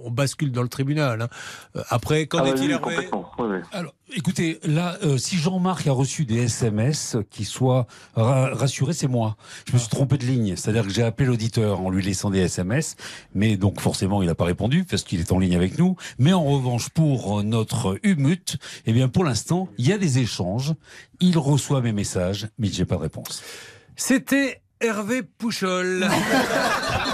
on 0.04 0.12
bascule 0.12 0.52
dans 0.52 0.62
le 0.62 0.68
tribunal. 0.70 1.22
hein. 1.24 1.28
Euh, 1.76 1.82
Après, 1.90 2.28
qu'en 2.28 2.40
Ah 2.40 2.42
bah 2.44 2.50
est-il 2.50 2.68
oui, 2.68 2.72
Hervé 2.72 2.82
complètement. 2.96 3.32
Oui, 3.40 3.48
oui. 3.52 3.58
Alors, 3.72 3.94
écoutez, 4.16 4.60
là, 4.64 4.98
euh, 5.04 5.18
si 5.18 5.38
Jean-Marc 5.38 5.88
a 5.88 5.92
reçu 5.92 6.26
des 6.26 6.44
SMS 6.44 7.18
qui 7.32 7.46
soient 7.46 7.88
ra- 8.16 8.54
rassurés, 8.54 8.94
c'est 8.94 9.08
moi. 9.08 9.36
Je 9.68 9.74
me 9.74 9.80
suis 9.80 9.90
trompé 9.90 10.18
de 10.18 10.26
ligne, 10.26 10.56
c'est-à-dire 10.56 10.84
que 10.86 10.92
j'ai 10.94 11.04
appelé 11.04 11.28
l'auditeur 11.28 11.82
en 11.82 11.90
lui 11.90 12.04
laissant 12.04 12.30
des 12.30 12.40
SMS, 12.40 12.96
mais 13.34 13.58
donc 13.58 13.82
forcément 13.82 14.22
il 14.22 14.28
n'a 14.28 14.36
pas 14.36 14.46
répondu 14.46 14.84
parce 14.84 15.04
qu'il 15.04 15.20
est 15.20 15.32
en 15.32 15.40
ligne 15.40 15.56
avec 15.56 15.78
nous. 15.80 15.96
Mais 16.20 16.34
en 16.34 16.44
revanche, 16.44 16.90
pour 16.90 17.40
euh, 17.40 17.44
notre 17.44 17.98
Humut, 18.04 18.58
eh 18.86 18.94
bien 18.94 19.08
pour 19.10 19.24
l'instant, 19.24 19.68
il 19.78 19.88
y 19.88 19.94
a 19.94 19.98
des 19.98 20.20
échanges. 20.20 20.74
Il 21.20 21.38
reçoit 21.38 21.82
mes 21.82 21.92
messages, 21.94 22.48
mais 22.60 22.68
j'ai 22.70 22.86
pas 22.86 22.96
de 22.96 23.02
réponse. 23.02 23.42
C'était 23.96 24.62
Hervé 24.80 25.24
Pouchol. 25.24 26.08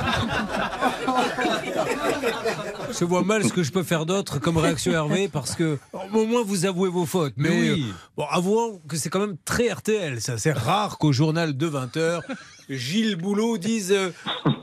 Je 2.97 3.05
vois 3.05 3.23
mal 3.23 3.43
ce 3.43 3.51
que 3.53 3.63
je 3.63 3.71
peux 3.71 3.83
faire 3.83 4.05
d'autre 4.05 4.39
comme 4.39 4.57
réaction 4.57 4.91
Hervé 4.91 5.27
parce 5.27 5.55
que 5.55 5.77
au 5.93 6.25
moins 6.25 6.43
vous 6.43 6.65
avouez 6.65 6.89
vos 6.89 7.05
fautes. 7.05 7.33
Mais, 7.37 7.49
Mais 7.49 7.71
oui. 7.73 7.85
euh, 7.89 7.93
bon, 8.17 8.25
avouons 8.29 8.81
que 8.87 8.97
c'est 8.97 9.09
quand 9.09 9.19
même 9.19 9.37
très 9.45 9.69
RTL. 9.71 10.21
Ça, 10.21 10.37
c'est 10.37 10.51
rare 10.53 10.97
qu'au 10.97 11.11
journal 11.11 11.55
de 11.57 11.69
20h, 11.69 12.21
Gilles 12.69 13.15
Boulot 13.15 13.57
dise 13.57 13.91
euh, 13.91 14.11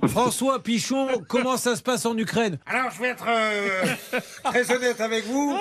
François 0.08 0.62
Pichon, 0.62 1.08
comment 1.28 1.56
ça 1.56 1.76
se 1.76 1.82
passe 1.82 2.06
en 2.06 2.16
Ukraine? 2.16 2.58
Alors 2.66 2.90
je 2.94 3.00
vais 3.00 3.08
être 3.08 3.26
euh, 3.28 3.84
très 4.44 4.70
honnête 4.74 5.00
avec 5.00 5.26
vous. 5.26 5.56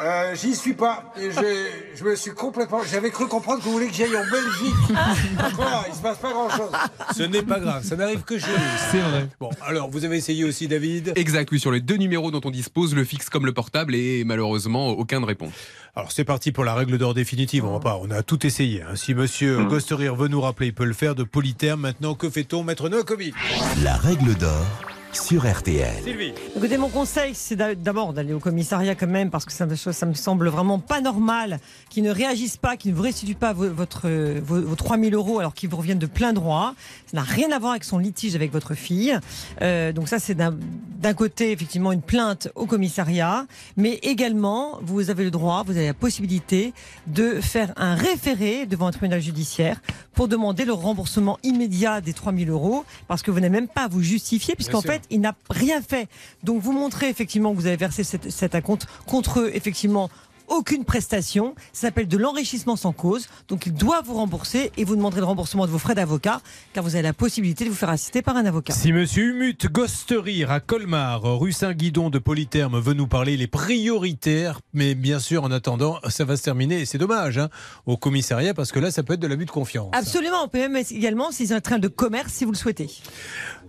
Euh, 0.00 0.34
J'y 0.34 0.54
suis 0.54 0.74
pas. 0.74 1.12
Et 1.20 1.30
je, 1.32 1.66
je 1.96 2.04
me 2.04 2.14
suis 2.14 2.30
complètement. 2.32 2.80
J'avais 2.90 3.10
cru 3.10 3.26
comprendre 3.26 3.58
que 3.58 3.64
vous 3.64 3.72
voulez 3.72 3.88
que 3.88 3.94
j'aille 3.94 4.16
en 4.16 4.24
Belgique. 4.24 4.74
Voilà, 5.54 5.84
il 5.88 5.94
se 5.94 6.00
passe 6.00 6.18
pas 6.18 6.32
grand 6.32 6.48
chose. 6.50 6.70
Ce 7.16 7.22
n'est 7.24 7.42
pas 7.42 7.58
grave, 7.58 7.82
ça 7.84 7.96
n'arrive 7.96 8.22
que 8.22 8.38
chez 8.38 8.46
nous. 8.46 8.90
C'est 8.92 9.00
vrai. 9.00 9.28
Bon, 9.40 9.50
alors 9.66 9.90
vous 9.90 10.04
avez 10.04 10.16
essayé 10.16 10.44
aussi, 10.44 10.68
David. 10.68 11.12
Exact, 11.16 11.50
oui, 11.50 11.58
sur 11.58 11.72
les 11.72 11.80
deux 11.80 11.96
numéros 11.96 12.30
dont 12.30 12.40
on 12.44 12.50
dispose, 12.50 12.94
le 12.94 13.04
fixe 13.04 13.28
comme 13.28 13.44
le 13.46 13.52
portable, 13.52 13.94
et 13.96 14.22
malheureusement, 14.24 14.88
aucun 14.90 15.20
ne 15.20 15.26
répond. 15.26 15.50
Alors 15.96 16.12
c'est 16.12 16.24
parti 16.24 16.52
pour 16.52 16.64
la 16.64 16.74
règle 16.74 16.96
d'or 16.98 17.14
définitive. 17.14 17.64
On 17.64 17.72
va 17.72 17.80
pas, 17.80 17.98
on 18.00 18.10
a 18.12 18.22
tout 18.22 18.46
essayé. 18.46 18.82
hein. 18.82 18.94
Si 18.94 19.14
Monsieur 19.14 19.64
Gosterir 19.64 20.14
veut 20.14 20.28
nous 20.28 20.40
rappeler, 20.40 20.68
il 20.68 20.74
peut 20.74 20.84
le 20.84 20.92
faire 20.94 21.16
de 21.16 21.24
Polytherme. 21.24 21.80
Maintenant, 21.80 22.14
que 22.14 22.30
fait-on, 22.30 22.62
Maître 22.62 22.88
Nocovic 22.88 23.34
La 23.82 23.96
règle 23.96 24.34
d'or 24.36 24.64
sur 25.12 25.46
RTL. 25.50 26.02
Sylvie. 26.04 26.32
Écoutez, 26.56 26.76
mon 26.76 26.88
conseil, 26.88 27.32
c'est 27.34 27.56
d'a- 27.56 27.74
d'abord 27.74 28.12
d'aller 28.12 28.34
au 28.34 28.38
commissariat 28.38 28.94
quand 28.94 29.06
même, 29.06 29.30
parce 29.30 29.44
que 29.44 29.52
ça, 29.52 29.66
me- 29.66 29.74
ça 29.74 30.06
me 30.06 30.14
semble 30.14 30.48
vraiment 30.48 30.78
pas 30.78 31.00
normal 31.00 31.58
qu'ils 31.88 32.04
ne 32.04 32.10
réagissent 32.10 32.56
pas, 32.58 32.76
qu'ils 32.76 32.92
ne 32.92 32.96
vous 32.96 33.02
restituent 33.02 33.34
pas 33.34 33.52
vo- 33.52 33.70
votre, 33.72 34.08
vos, 34.40 34.60
vos 34.60 34.74
3 34.76 34.98
000 34.98 35.12
euros 35.14 35.38
alors 35.40 35.54
qu'ils 35.54 35.70
vous 35.70 35.76
reviennent 35.78 35.98
de 35.98 36.06
plein 36.06 36.32
droit. 36.32 36.74
Ça 37.06 37.16
n'a 37.16 37.22
rien 37.22 37.50
à 37.52 37.58
voir 37.58 37.72
avec 37.72 37.84
son 37.84 37.98
litige 37.98 38.34
avec 38.36 38.52
votre 38.52 38.74
fille. 38.74 39.18
Euh, 39.62 39.92
donc 39.92 40.08
ça, 40.08 40.18
c'est 40.18 40.34
d'un 40.36 41.14
côté, 41.14 41.52
effectivement, 41.52 41.90
une 41.92 42.02
plainte 42.02 42.48
au 42.54 42.66
commissariat, 42.66 43.46
mais 43.76 43.94
également, 44.02 44.78
vous 44.82 45.10
avez 45.10 45.24
le 45.24 45.30
droit, 45.30 45.62
vous 45.66 45.76
avez 45.76 45.86
la 45.86 45.94
possibilité 45.94 46.72
de 47.06 47.40
faire 47.40 47.72
un 47.76 47.94
référé 47.94 48.66
devant 48.66 48.86
un 48.86 48.92
tribunal 48.92 49.20
judiciaire 49.20 49.80
pour 50.14 50.28
demander 50.28 50.64
le 50.64 50.72
remboursement 50.74 51.38
immédiat 51.42 52.00
des 52.00 52.12
3 52.12 52.32
000 52.34 52.50
euros, 52.50 52.84
parce 53.08 53.22
que 53.22 53.30
vous 53.30 53.40
n'avez 53.40 53.50
même 53.50 53.68
pas 53.68 53.84
à 53.84 53.88
vous 53.88 54.02
justifier, 54.02 54.54
puisqu'en 54.54 54.80
fait, 54.82 55.02
il 55.10 55.20
n'a 55.20 55.34
rien 55.50 55.82
fait. 55.82 56.08
Donc 56.42 56.62
vous 56.62 56.72
montrez 56.72 57.08
effectivement 57.08 57.52
que 57.52 57.56
vous 57.56 57.66
avez 57.66 57.76
versé 57.76 58.04
cet, 58.04 58.30
cet 58.30 58.54
acompte 58.54 58.86
contre 59.06 59.40
eux, 59.40 59.50
effectivement, 59.54 60.10
aucune 60.48 60.84
prestation. 60.84 61.54
Ça 61.72 61.88
s'appelle 61.88 62.08
de 62.08 62.16
l'enrichissement 62.16 62.76
sans 62.76 62.92
cause. 62.92 63.28
Donc 63.48 63.66
il 63.66 63.74
doit 63.74 64.00
vous 64.00 64.14
rembourser 64.14 64.72
et 64.76 64.84
vous 64.84 64.96
demanderez 64.96 65.20
le 65.20 65.26
remboursement 65.26 65.66
de 65.66 65.70
vos 65.70 65.78
frais 65.78 65.94
d'avocat, 65.94 66.40
car 66.72 66.82
vous 66.82 66.94
avez 66.94 67.02
la 67.02 67.12
possibilité 67.12 67.64
de 67.64 67.70
vous 67.70 67.76
faire 67.76 67.90
assister 67.90 68.22
par 68.22 68.36
un 68.36 68.46
avocat. 68.46 68.72
Si 68.72 68.92
Monsieur 68.92 69.24
Humut 69.24 69.70
Gosterir 69.70 70.50
à 70.50 70.60
Colmar, 70.60 71.22
rue 71.38 71.52
Saint-Guidon 71.52 72.10
de 72.10 72.18
Polytherme, 72.18 72.80
veut 72.80 72.94
nous 72.94 73.06
parler, 73.06 73.34
il 73.34 73.42
est 73.42 73.46
prioritaire. 73.46 74.60
Mais 74.72 74.94
bien 74.94 75.20
sûr, 75.20 75.44
en 75.44 75.50
attendant, 75.50 75.98
ça 76.08 76.24
va 76.24 76.36
se 76.36 76.42
terminer, 76.42 76.80
et 76.80 76.86
c'est 76.86 76.98
dommage, 76.98 77.38
hein, 77.38 77.48
au 77.86 77.96
commissariat, 77.96 78.54
parce 78.54 78.72
que 78.72 78.78
là, 78.78 78.90
ça 78.90 79.02
peut 79.02 79.14
être 79.14 79.20
de 79.20 79.26
l'abus 79.26 79.44
de 79.44 79.50
confiance. 79.50 79.90
Absolument, 79.92 80.44
on 80.44 80.48
peut 80.48 80.58
même 80.58 80.82
également, 80.90 81.30
si 81.30 81.46
c'est 81.46 81.54
un 81.54 81.60
train 81.60 81.78
de 81.78 81.88
commerce, 81.88 82.32
si 82.32 82.44
vous 82.44 82.52
le 82.52 82.56
souhaitez. 82.56 82.88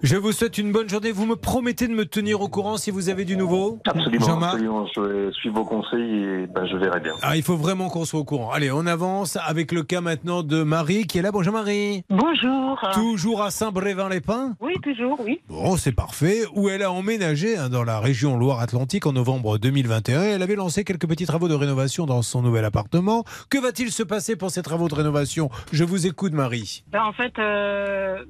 Je 0.01 0.15
vous 0.15 0.32
souhaite 0.32 0.58
une 0.58 0.72
bonne 0.72 0.88
journée. 0.88 1.12
Vous 1.12 1.25
me 1.25 1.36
promettez 1.36 1.86
de 1.86 1.94
me 1.94 2.06
tenir 2.06 2.39
au 2.39 2.48
courant 2.48 2.77
si 2.77 2.89
vous 2.89 3.10
avez 3.10 3.25
du 3.25 3.36
nouveau 3.36 3.79
Absolument, 3.86 4.41
absolument. 4.41 4.88
Je 4.96 5.01
vais 5.01 5.32
suivre 5.34 5.56
vos 5.56 5.65
conseils 5.65 6.24
et 6.24 6.48
ben, 6.48 6.65
je 6.65 6.77
verrai 6.77 7.01
bien. 7.01 7.12
Ah, 7.22 7.36
il 7.36 7.44
faut 7.44 7.58
vraiment 7.58 7.89
qu'on 7.89 8.06
soit 8.06 8.22
au 8.22 8.24
courant. 8.24 8.50
Allez, 8.51 8.72
on 8.72 8.86
avance 8.86 9.38
avec 9.46 9.74
le 9.74 9.84
cas 9.84 10.00
maintenant 10.00 10.41
de 10.41 10.63
Marie 10.63 11.06
qui 11.06 11.18
est 11.18 11.22
là. 11.22 11.34
Bonjour 11.34 11.51
Marie. 11.51 12.06
Bonjour. 12.10 12.79
Toujours 12.94 13.41
à 13.41 13.51
Saint-Brévin-les-Pins 13.51 14.56
Oui, 14.62 14.75
toujours, 14.82 15.20
oui. 15.20 15.41
Bon, 15.50 15.75
c'est 15.75 15.91
parfait. 15.91 16.44
Où 16.56 16.70
elle 16.70 16.84
a 16.84 16.94
emménagé 16.94 17.58
hein, 17.58 17.68
dans 17.68 17.84
la 17.84 18.00
région 18.00 18.38
Loire-Atlantique 18.38 19.06
en 19.06 19.12
novembre 19.12 19.58
2021. 19.58 20.22
Elle 20.22 20.44
avait 20.44 20.56
lancé 20.56 20.86
quelques 20.86 21.10
petits 21.10 21.25
travaux 21.25 21.50
de 21.50 21.56
rénovation 21.56 22.06
dans 22.06 22.22
son 22.22 22.41
nouvel 22.41 22.63
appartement. 22.63 23.25
Que 23.50 23.58
va-t-il 23.58 23.91
se 23.91 24.03
passer 24.03 24.38
pour 24.38 24.50
ces 24.50 24.62
travaux 24.62 24.88
de 24.88 24.96
rénovation? 24.96 25.50
Je 25.74 25.84
vous 25.84 26.08
écoute, 26.08 26.32
Marie. 26.32 26.86
Ben, 26.89 27.03
en 27.03 27.12
fait, 27.12 27.38
euh, 27.38 28.24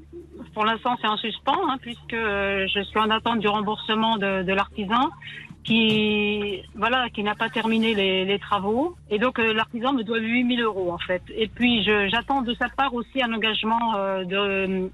pour 0.56 0.66
l'instant, 0.66 0.96
c'est 1.00 1.08
en 1.08 1.18
suspens, 1.18 1.59
hein, 1.68 1.78
puisque 1.82 2.14
euh, 2.14 2.68
je 2.74 2.82
suis 2.82 3.00
en 3.00 3.10
attente 3.10 3.40
du 3.40 3.48
remboursement 3.48 4.18
de, 4.18 4.52
l'artisan 4.52 5.10
qui 5.64 6.62
voilà 6.76 7.10
qui 7.10 7.22
n'a 7.24 7.36
pas 7.36 7.50
terminé 7.50 7.94
les, 7.94 8.40
travaux 8.40 8.96
et 9.10 9.20
donc 9.20 9.40
euh, 9.40 9.54
l'artisan 9.54 9.94
me 9.94 10.04
doit 10.04 10.20
8000 10.20 10.62
euros 10.62 10.92
en 10.92 10.98
fait 10.98 11.22
et 11.36 11.48
puis 11.48 11.84
j'attends 11.84 12.42
de 12.42 12.54
sa 12.56 12.70
part 12.70 12.94
aussi 12.94 13.22
un 13.22 13.34
engagement 13.34 13.96
euh, 13.96 14.88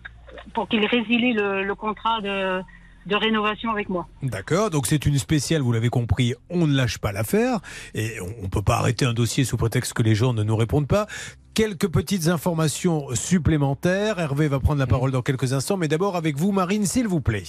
pour 0.53 0.67
qu'il 0.67 0.86
résilie 0.86 1.34
le, 1.34 1.63
le 1.63 1.75
contrat 1.75 2.19
de, 2.22 2.62
de 3.05 3.15
rénovation 3.15 3.72
avec 3.72 3.89
moi. 3.89 4.07
D'accord, 4.24 4.69
donc 4.69 4.88
c'est 4.88 5.05
une 5.05 5.17
spéciale, 5.17 5.62
vous 5.62 5.72
l'avez 5.72 5.89
compris, 5.89 6.34
on 6.50 6.67
ne 6.67 6.75
lâche 6.75 6.98
pas 6.98 7.12
l'affaire 7.12 7.60
et 7.93 8.19
on 8.19 8.43
ne 8.43 8.48
peut 8.48 8.62
pas 8.62 8.77
arrêter 8.77 9.05
un 9.05 9.13
dossier 9.13 9.43
sous 9.43 9.57
prétexte 9.57 9.93
que 9.93 10.03
les 10.03 10.15
gens 10.15 10.34
ne 10.34 10.43
nous 10.43 10.55
répondent 10.55 10.88
pas. 10.88 11.07
Quelques 11.55 11.88
petites 11.88 12.27
informations 12.27 13.07
supplémentaires. 13.13 14.19
Hervé 14.19 14.50
va 14.50 14.59
prendre 14.59 14.77
la 14.79 14.88
parole 14.88 15.12
dans 15.12 15.21
quelques 15.21 15.53
instants, 15.53 15.77
mais 15.77 15.88
d'abord 15.88 16.17
avec 16.17 16.35
vous, 16.35 16.51
Marine, 16.51 16.85
s'il 16.85 17.07
vous 17.07 17.21
plaît. 17.21 17.43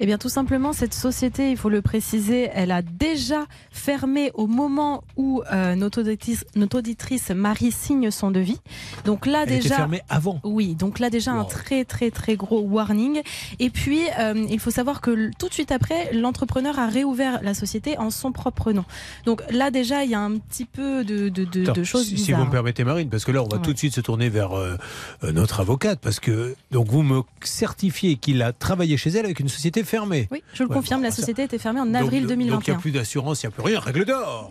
Eh 0.00 0.06
bien, 0.06 0.18
tout 0.18 0.28
simplement, 0.28 0.72
cette 0.72 0.94
société, 0.94 1.52
il 1.52 1.56
faut 1.56 1.68
le 1.68 1.80
préciser, 1.80 2.50
elle 2.54 2.72
a 2.72 2.82
déjà 2.82 3.46
fermé 3.70 4.32
au 4.34 4.48
moment 4.48 5.04
où 5.16 5.42
euh, 5.52 5.76
notre, 5.76 6.00
auditrice, 6.00 6.44
notre 6.56 6.78
auditrice 6.78 7.30
Marie 7.30 7.70
signe 7.70 8.10
son 8.10 8.32
devis. 8.32 8.58
Donc 9.04 9.26
là, 9.26 9.44
Elle 9.46 9.60
déjà. 9.60 9.76
fermée 9.76 10.02
avant. 10.08 10.40
Oui, 10.42 10.74
donc 10.74 10.98
là 10.98 11.08
déjà 11.08 11.30
un 11.30 11.44
très 11.44 11.84
très 11.84 12.10
très 12.10 12.34
gros 12.34 12.62
warning. 12.62 13.22
Et 13.60 13.70
puis 13.70 14.00
euh, 14.18 14.44
il 14.50 14.58
faut 14.58 14.72
savoir 14.72 15.00
que 15.00 15.30
tout 15.38 15.48
de 15.48 15.54
suite 15.54 15.70
après, 15.70 16.12
l'entrepreneur 16.12 16.80
a 16.80 16.88
réouvert 16.88 17.40
la 17.44 17.54
société 17.54 17.96
en 17.96 18.10
son 18.10 18.32
propre 18.32 18.72
nom. 18.72 18.84
Donc 19.24 19.40
là 19.50 19.70
déjà 19.70 20.02
il 20.02 20.10
y 20.10 20.14
a 20.16 20.20
un 20.20 20.36
petit 20.38 20.64
peu 20.64 21.04
de, 21.04 21.28
de, 21.28 21.44
de- 21.44 21.62
Attends, 21.62 21.72
de 21.74 21.84
choses 21.84 22.06
si, 22.06 22.18
si 22.18 22.32
vous 22.32 22.44
me 22.44 22.50
permettez, 22.50 22.82
Marine, 22.82 23.08
parce 23.08 23.24
que 23.24 23.30
là, 23.30 23.42
on 23.44 23.51
va 23.52 23.56
Ouais. 23.58 23.62
tout 23.62 23.72
de 23.72 23.78
suite 23.78 23.94
se 23.94 24.00
tourner 24.00 24.28
vers 24.28 24.56
euh, 24.56 24.76
euh, 25.24 25.32
notre 25.32 25.60
avocate, 25.60 25.98
parce 26.00 26.20
que 26.20 26.54
donc 26.70 26.88
vous 26.88 27.02
me 27.02 27.22
certifiez 27.42 28.16
qu'il 28.16 28.42
a 28.42 28.52
travaillé 28.52 28.96
chez 28.96 29.10
elle 29.10 29.24
avec 29.24 29.40
une 29.40 29.48
société 29.48 29.84
fermée. 29.84 30.28
Oui, 30.30 30.42
je 30.54 30.62
le 30.62 30.68
Ouais, 30.68 30.74
confirme, 30.76 31.00
bon, 31.00 31.04
la 31.06 31.10
ça- 31.10 31.16
société 31.18 31.44
était 31.44 31.58
fermée 31.58 31.80
en 31.80 31.86
Donc- 31.86 31.96
avril 31.96 32.22
Donc 32.22 32.30
il 32.32 32.36
n'y 32.38 32.44
2021. 32.46 32.74
a 32.74 32.78
plus 32.78 32.90
d'assurance, 32.92 33.42
il 33.42 33.46
n'y 33.46 33.48
a 33.48 33.50
plus 33.52 33.62
rien. 33.62 33.80
Règle 33.80 34.04
d'or. 34.04 34.48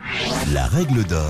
La 0.54 0.68
règle 0.68 1.04
d'or 1.04 1.28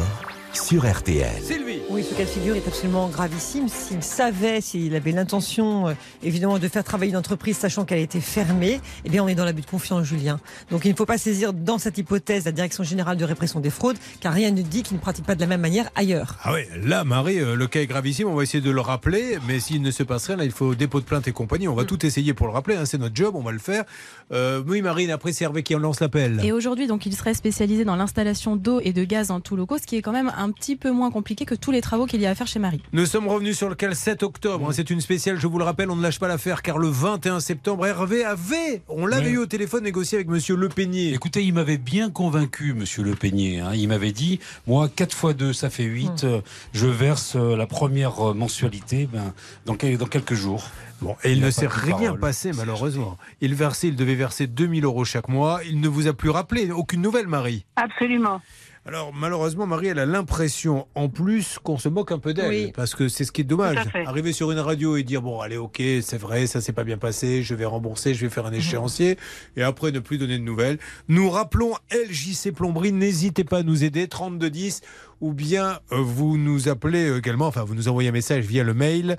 sur 0.54 0.86
RTL. 0.86 1.42
Sylvie. 1.42 1.80
Oui, 1.90 2.04
ce 2.04 2.14
cas 2.16 2.24
de 2.24 2.30
figure 2.30 2.56
est 2.56 2.68
absolument 2.68 3.08
gravissime. 3.08 3.68
S'il 3.68 4.04
savait, 4.04 4.62
s'il 4.62 4.96
avait 4.96 5.12
l'intention, 5.12 5.88
euh, 5.90 5.94
évidemment, 6.24 6.60
de 6.60 6.68
faire 6.68 6.84
travailler 6.84 7.12
une 7.12 7.18
entreprise 7.18 7.58
sachant 7.58 7.86
qu'elle 7.86 8.00
était 8.00 8.20
fermée, 8.20 8.80
eh 9.06 9.10
bien, 9.10 9.24
on 9.24 9.28
est 9.28 9.36
dans 9.36 9.46
l'abus 9.46 9.62
de 9.62 9.66
confiance, 9.68 10.06
Julien. 10.06 10.40
Donc, 10.70 10.86
il 10.86 10.92
ne 10.92 10.96
faut 10.96 11.06
pas 11.06 11.18
saisir 11.18 11.54
dans 11.54 11.78
cette 11.78 11.98
hypothèse 11.98 12.46
la 12.46 12.52
Direction 12.52 12.84
générale 12.84 13.18
de 13.18 13.26
répression 13.26 13.60
des 13.60 13.70
fraudes, 13.70 13.98
car 14.20 14.34
rien 14.34 14.52
ne 14.52 14.62
dit 14.62 14.84
qu'il 14.84 14.98
ne 14.98 15.02
pratique 15.02 15.26
pas 15.26 15.36
de 15.36 15.42
la 15.42 15.48
même 15.48 15.62
manière 15.62 15.90
ailleurs. 15.96 16.38
Ah 16.44 16.54
oui, 16.54 16.62
là, 16.84 17.04
Marie, 17.04 17.40
euh, 17.40 17.56
le 17.56 17.68
cas 17.68 17.82
est 17.82 17.88
gravissime. 17.88 18.28
On 18.28 18.36
va 18.36 18.44
essayer 18.44 18.62
de 18.62 18.72
le 18.72 18.82
rappeler, 18.82 19.38
mais 19.48 19.60
s'il 19.60 19.82
ne 19.82 19.92
se 19.92 20.04
passe 20.04 20.28
rien, 20.28 20.36
là, 20.38 20.44
il 20.46 20.52
faut 20.52 20.76
dépôt 20.76 21.00
de 21.00 21.06
plainte 21.06 21.28
et 21.28 21.32
compagnie. 21.32 21.68
Mm. 21.68 21.72
On 21.72 21.76
va 21.76 21.86
tout 21.86 22.06
essayer 22.06 22.34
pour 22.34 22.48
le 22.48 22.54
rappeler. 22.54 22.76
hein, 22.76 22.86
c'est 22.86 22.98
notre 22.98 23.16
job, 23.16 23.36
on 23.36 23.42
va 23.42 23.52
le 23.52 23.60
faire. 23.60 23.84
Euh, 24.32 24.62
oui, 24.66 24.82
Marine, 24.82 25.10
après, 25.12 25.34
c'est 25.34 25.44
Hervé 25.44 25.62
qui 25.64 25.76
en 25.76 25.80
lance 25.80 26.00
l'appel. 26.00 26.40
Et 26.44 26.52
aujourd'hui, 26.52 26.88
donc, 26.88 27.06
il 27.06 27.14
serait 27.16 27.34
spécialisé 27.34 27.84
dans 27.84 27.96
l'installation 27.96 28.56
d'eau 28.56 28.80
et 28.84 28.94
de 28.94 29.04
gaz 29.04 29.30
en 29.32 29.40
tout 29.42 29.56
locaux, 29.56 29.78
ce 29.78 29.86
qui 29.86 29.98
est 29.98 30.02
quand 30.02 30.12
même 30.14 30.32
un 30.38 30.52
petit 30.52 30.76
peu 30.76 30.92
moins 30.92 31.12
compliqué 31.12 31.46
que 31.46 31.56
tous 31.56 31.72
les 31.72 31.82
travaux 31.82 32.06
qu'il 32.06 32.22
y 32.22 32.26
a 32.26 32.30
à 32.30 32.36
faire 32.36 32.48
chez 32.48 32.60
Marie. 32.60 32.82
Nous 32.94 33.06
sommes 33.06 33.28
revenus 33.28 33.58
sur 33.58 33.68
le 33.70 33.76
cas 33.76 33.88
le 33.88 33.94
7 33.94 34.24
octobre. 34.24 34.68
hein, 34.70 34.74
C'est 34.74 34.90
une 34.90 35.02
spéciale, 35.02 35.38
je 35.40 35.48
vous 35.48 35.58
le 35.58 35.64
rappelle, 35.66 35.90
on 35.90 35.96
ne 35.96 36.02
lâche 36.04 36.20
pas 36.20 36.28
l'affaire 36.28 36.62
car 36.62 36.78
le 36.78 36.88
21 36.88 37.40
septembre, 37.42 37.86
Hervé 37.86 38.24
avait, 38.24 38.82
on 38.88 39.06
l'avait 39.06 39.26
Ouais. 39.26 39.32
eu 39.32 39.38
au 39.40 39.46
téléphone, 39.46 39.84
négocié 39.84 40.18
avec 40.18 40.28
monsieur 40.30 40.56
Le 40.56 40.70
Peigné. 40.70 41.14
Écoutez, 41.14 41.44
il 41.44 41.54
m'avait 41.54 41.78
bien 41.78 42.10
convaincu, 42.10 42.74
monsieur 42.74 43.04
Le 43.04 43.16
Peigné. 43.16 43.60
hein. 43.60 43.72
Il 43.74 43.88
m'avait 43.90 44.12
dit, 44.14 44.40
moi, 44.68 44.90
4 44.96 45.14
fois 45.14 45.34
2, 45.34 45.52
ça 45.54 45.70
fait 45.70 45.84
8. 45.84 46.24
euh, 46.24 46.42
Je 46.74 46.88
verse 46.88 47.34
euh, 47.36 47.56
la 47.58 47.68
première 47.68 48.34
mensualité 48.34 49.08
ben, 49.12 49.34
dans 49.66 49.76
quelques 49.76 50.34
jours. 50.34 50.64
Bon, 51.02 51.16
et 51.24 51.32
il, 51.32 51.40
Il 51.40 51.44
ne 51.44 51.50
s'est 51.52 51.68
rien 51.68 51.98
parole. 51.98 52.20
passé 52.20 52.52
malheureusement. 52.54 53.18
Il 53.42 53.56
versait, 53.56 53.88
il 53.88 53.96
devait 53.96 54.16
verser 54.16 54.48
2000 54.48 54.84
euros 54.86 55.04
chaque 55.06 55.30
mois. 55.30 55.62
Il 55.66 55.80
ne 55.82 55.88
vous 55.88 56.08
a 56.08 56.14
plus 56.14 56.30
rappelé, 56.30 56.72
aucune 56.72 57.02
nouvelle, 57.02 57.28
Marie. 57.28 57.66
Absolument. 57.76 58.42
Alors 58.84 59.14
malheureusement, 59.14 59.68
Marie, 59.68 59.88
elle 59.88 60.00
a 60.00 60.08
l'impression 60.08 60.88
en 60.96 61.08
plus 61.08 61.60
qu'on 61.60 61.78
se 61.78 61.88
moque 61.88 62.12
un 62.12 62.18
peu 62.18 62.34
d'elle, 62.34 62.50
Oui. 62.50 62.72
parce 62.76 62.96
que 62.96 63.10
c'est 63.10 63.26
ce 63.26 63.32
qui 63.32 63.42
est 63.42 63.44
dommage. 63.44 63.78
Arriver 64.08 64.34
sur 64.34 64.52
une 64.52 64.58
radio 64.60 64.98
et 64.98 65.04
dire 65.04 65.22
bon, 65.22 65.40
allez, 65.40 65.58
ok, 65.58 65.80
c'est 66.02 66.18
vrai, 66.18 66.48
ça 66.48 66.62
s'est 66.62 66.74
pas 66.74 66.84
bien 66.84 66.98
passé, 66.98 67.44
je 67.44 67.54
vais 67.54 67.66
rembourser, 67.66 68.16
je 68.16 68.22
vais 68.26 68.30
faire 68.32 68.48
un 68.48 68.52
échéancier, 68.54 69.20
et 69.56 69.62
après 69.62 69.92
ne 69.92 70.00
plus 70.00 70.18
donner 70.18 70.40
de 70.40 70.44
nouvelles. 70.44 70.80
Nous 71.10 71.30
rappelons 71.30 71.74
LJC 71.92 72.52
Plomberie, 72.56 72.92
n'hésitez 72.92 73.44
pas 73.44 73.60
à 73.60 73.64
nous 73.64 73.84
aider, 73.84 74.08
3210, 74.08 74.82
ou 75.22 75.34
bien 75.34 75.80
euh, 75.92 75.98
vous 76.02 76.38
nous 76.38 76.68
appelez 76.68 77.16
également, 77.16 77.48
enfin 77.48 77.64
vous 77.64 77.76
nous 77.76 77.88
envoyez 77.88 78.10
un 78.10 78.14
message 78.14 78.44
via 78.46 78.64
le 78.64 78.74
mail, 78.74 79.18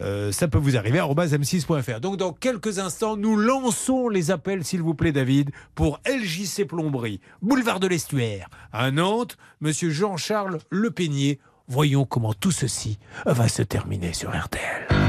euh, 0.00 0.32
ça 0.32 0.48
peut 0.48 0.58
vous 0.58 0.76
arriver, 0.76 0.98
arobase 0.98 1.32
m6.fr. 1.34 2.00
Donc 2.00 2.16
dans 2.16 2.32
quelques 2.32 2.78
instants, 2.78 3.16
nous 3.16 3.36
lançons 3.36 4.08
les 4.08 4.30
appels, 4.30 4.64
s'il 4.64 4.82
vous 4.82 4.94
plaît, 4.94 5.12
David, 5.12 5.50
pour 5.74 6.00
LJC 6.06 6.66
Plomberie, 6.66 7.20
boulevard 7.42 7.80
de 7.80 7.86
l'Estuaire, 7.86 8.48
à 8.72 8.90
Nantes, 8.90 9.36
monsieur 9.60 9.90
Jean-Charles 9.90 10.58
Le 10.70 10.90
Peigné. 10.90 11.38
Voyons 11.68 12.04
comment 12.04 12.34
tout 12.34 12.50
ceci 12.50 12.98
va 13.24 13.48
se 13.48 13.62
terminer 13.62 14.12
sur 14.12 14.30
RTL. 14.30 15.01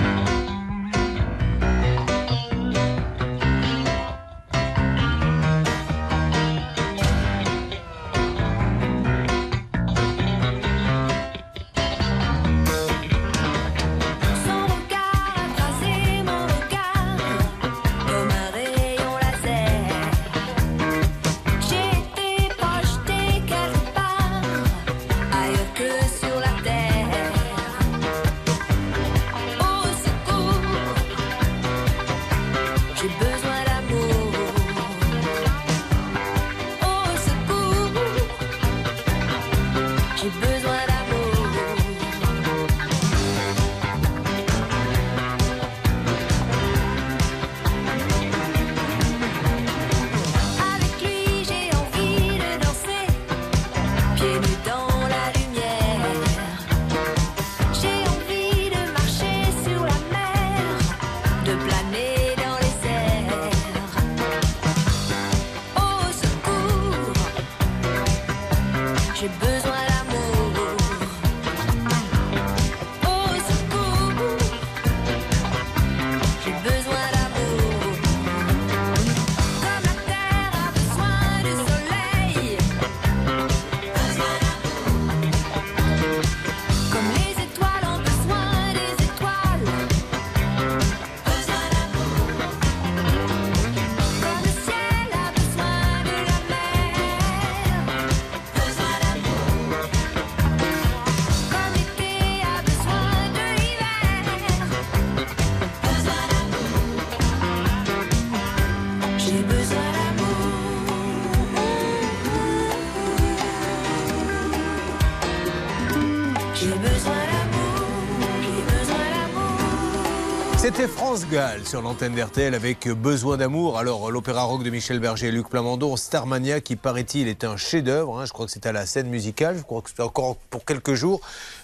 France 121.16 121.66
sur 121.66 121.84
l'antenne 121.84 122.16
d'RTL 122.16 122.56
avec 122.56 122.88
Besoin 122.88 123.38
d'amour. 123.38 123.78
Alors, 123.78 124.10
l'opéra 124.10 124.46
rock 124.46 124.64
de 124.64 124.72
Michel 124.72 125.00
Berger 125.00 125.28
et 125.28 125.32
Luc 125.32 125.48
Plamondon, 125.48 125.96
Starmania, 125.96 126.60
qui 126.60 126.76
paraît-il 126.76 127.28
est 127.28 127.44
un 127.44 127.56
chef-d'œuvre. 127.56 128.20
hein. 128.20 128.26
Je 128.26 128.34
crois 128.34 128.48
que 128.48 128.52
c'est 128.52 128.66
à 128.66 128.72
la 128.72 128.88
scène 128.88 129.10
musicale. 129.10 129.58
Je 129.60 129.62
crois 129.62 129.84
que 129.84 129.92
c'est 129.96 130.02
encore 130.02 130.38
pour 130.50 130.66
quelques 130.66 130.96
jours. 130.96 131.22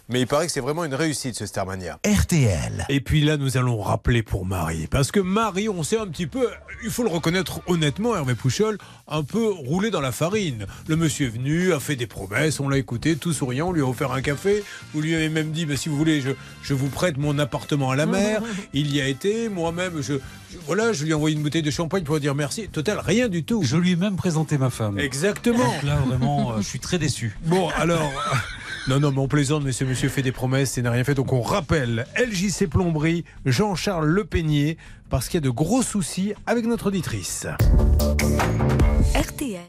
Mais 0.09 0.21
il 0.21 0.27
paraît 0.27 0.47
que 0.47 0.51
c'est 0.51 0.59
vraiment 0.59 0.83
une 0.85 0.95
réussite, 0.95 1.35
ce 1.35 1.45
Starmania. 1.45 1.99
RTL. 2.05 2.85
Et 2.89 2.99
puis 2.99 3.21
là, 3.21 3.37
nous 3.37 3.57
allons 3.57 3.79
rappeler 3.79 4.23
pour 4.23 4.45
Marie. 4.45 4.87
Parce 4.87 5.11
que 5.11 5.19
Marie, 5.19 5.69
on 5.69 5.83
s'est 5.83 5.99
un 5.99 6.07
petit 6.07 6.25
peu, 6.25 6.47
il 6.83 6.89
faut 6.89 7.03
le 7.03 7.09
reconnaître 7.09 7.61
honnêtement, 7.67 8.15
Hervé 8.15 8.33
Pouchol, 8.33 8.77
un 9.07 9.23
peu 9.23 9.47
roulé 9.47 9.91
dans 9.91 10.01
la 10.01 10.11
farine. 10.11 10.65
Le 10.87 10.95
monsieur 10.95 11.27
est 11.27 11.29
venu, 11.29 11.73
a 11.73 11.79
fait 11.79 11.95
des 11.95 12.07
promesses, 12.07 12.59
on 12.59 12.69
l'a 12.69 12.77
écouté, 12.79 13.15
tout 13.17 13.33
souriant, 13.33 13.69
on 13.69 13.71
lui 13.71 13.81
a 13.81 13.85
offert 13.85 14.11
un 14.11 14.21
café. 14.21 14.63
Vous 14.93 15.01
lui 15.01 15.13
avez 15.13 15.29
même 15.29 15.51
dit, 15.51 15.65
bah, 15.67 15.77
si 15.77 15.89
vous 15.89 15.97
voulez, 15.97 16.21
je, 16.21 16.31
je 16.63 16.73
vous 16.73 16.89
prête 16.89 17.17
mon 17.17 17.37
appartement 17.37 17.91
à 17.91 17.95
la 17.95 18.07
mer. 18.07 18.41
Il 18.73 18.93
y 18.95 19.01
a 19.01 19.07
été, 19.07 19.47
moi-même, 19.47 20.01
je, 20.01 20.13
je- 20.51 20.57
voilà, 20.65 20.91
je 20.91 21.03
lui 21.03 21.11
ai 21.11 21.13
envoyé 21.13 21.35
une 21.35 21.43
bouteille 21.43 21.61
de 21.61 21.69
champagne 21.71 22.03
pour 22.03 22.15
lui 22.15 22.21
dire 22.21 22.33
merci. 22.33 22.67
Total, 22.69 22.99
rien 22.99 23.29
du 23.29 23.43
tout. 23.43 23.61
Je 23.63 23.77
lui 23.77 23.91
ai 23.91 23.95
même 23.95 24.15
présenté 24.15 24.57
ma 24.57 24.71
femme. 24.71 24.97
Exactement. 24.99 25.57
Donc 25.71 25.83
là, 25.83 25.97
vraiment, 26.07 26.53
euh, 26.53 26.61
je 26.61 26.67
suis 26.67 26.79
très 26.79 26.97
déçu. 26.97 27.37
Bon, 27.45 27.69
alors. 27.77 28.11
Non, 28.89 28.99
non, 28.99 29.11
mais 29.11 29.19
on 29.19 29.27
plaisante, 29.27 29.63
mais 29.63 29.71
ce 29.71 29.83
monsieur 29.83 30.09
fait 30.09 30.23
des 30.23 30.31
promesses 30.31 30.79
et 30.79 30.81
n'a 30.81 30.89
rien 30.89 31.03
fait. 31.03 31.13
Donc 31.13 31.31
on 31.31 31.43
rappelle 31.43 32.07
LJC 32.17 32.67
Plomberie, 32.67 33.23
Jean-Charles 33.45 34.07
Le 34.07 34.25
Peignier, 34.25 34.79
parce 35.11 35.27
qu'il 35.27 35.35
y 35.35 35.43
a 35.43 35.45
de 35.45 35.51
gros 35.51 35.83
soucis 35.83 36.33
avec 36.47 36.65
notre 36.65 36.87
auditrice. 36.87 37.45
RTL. 39.13 39.61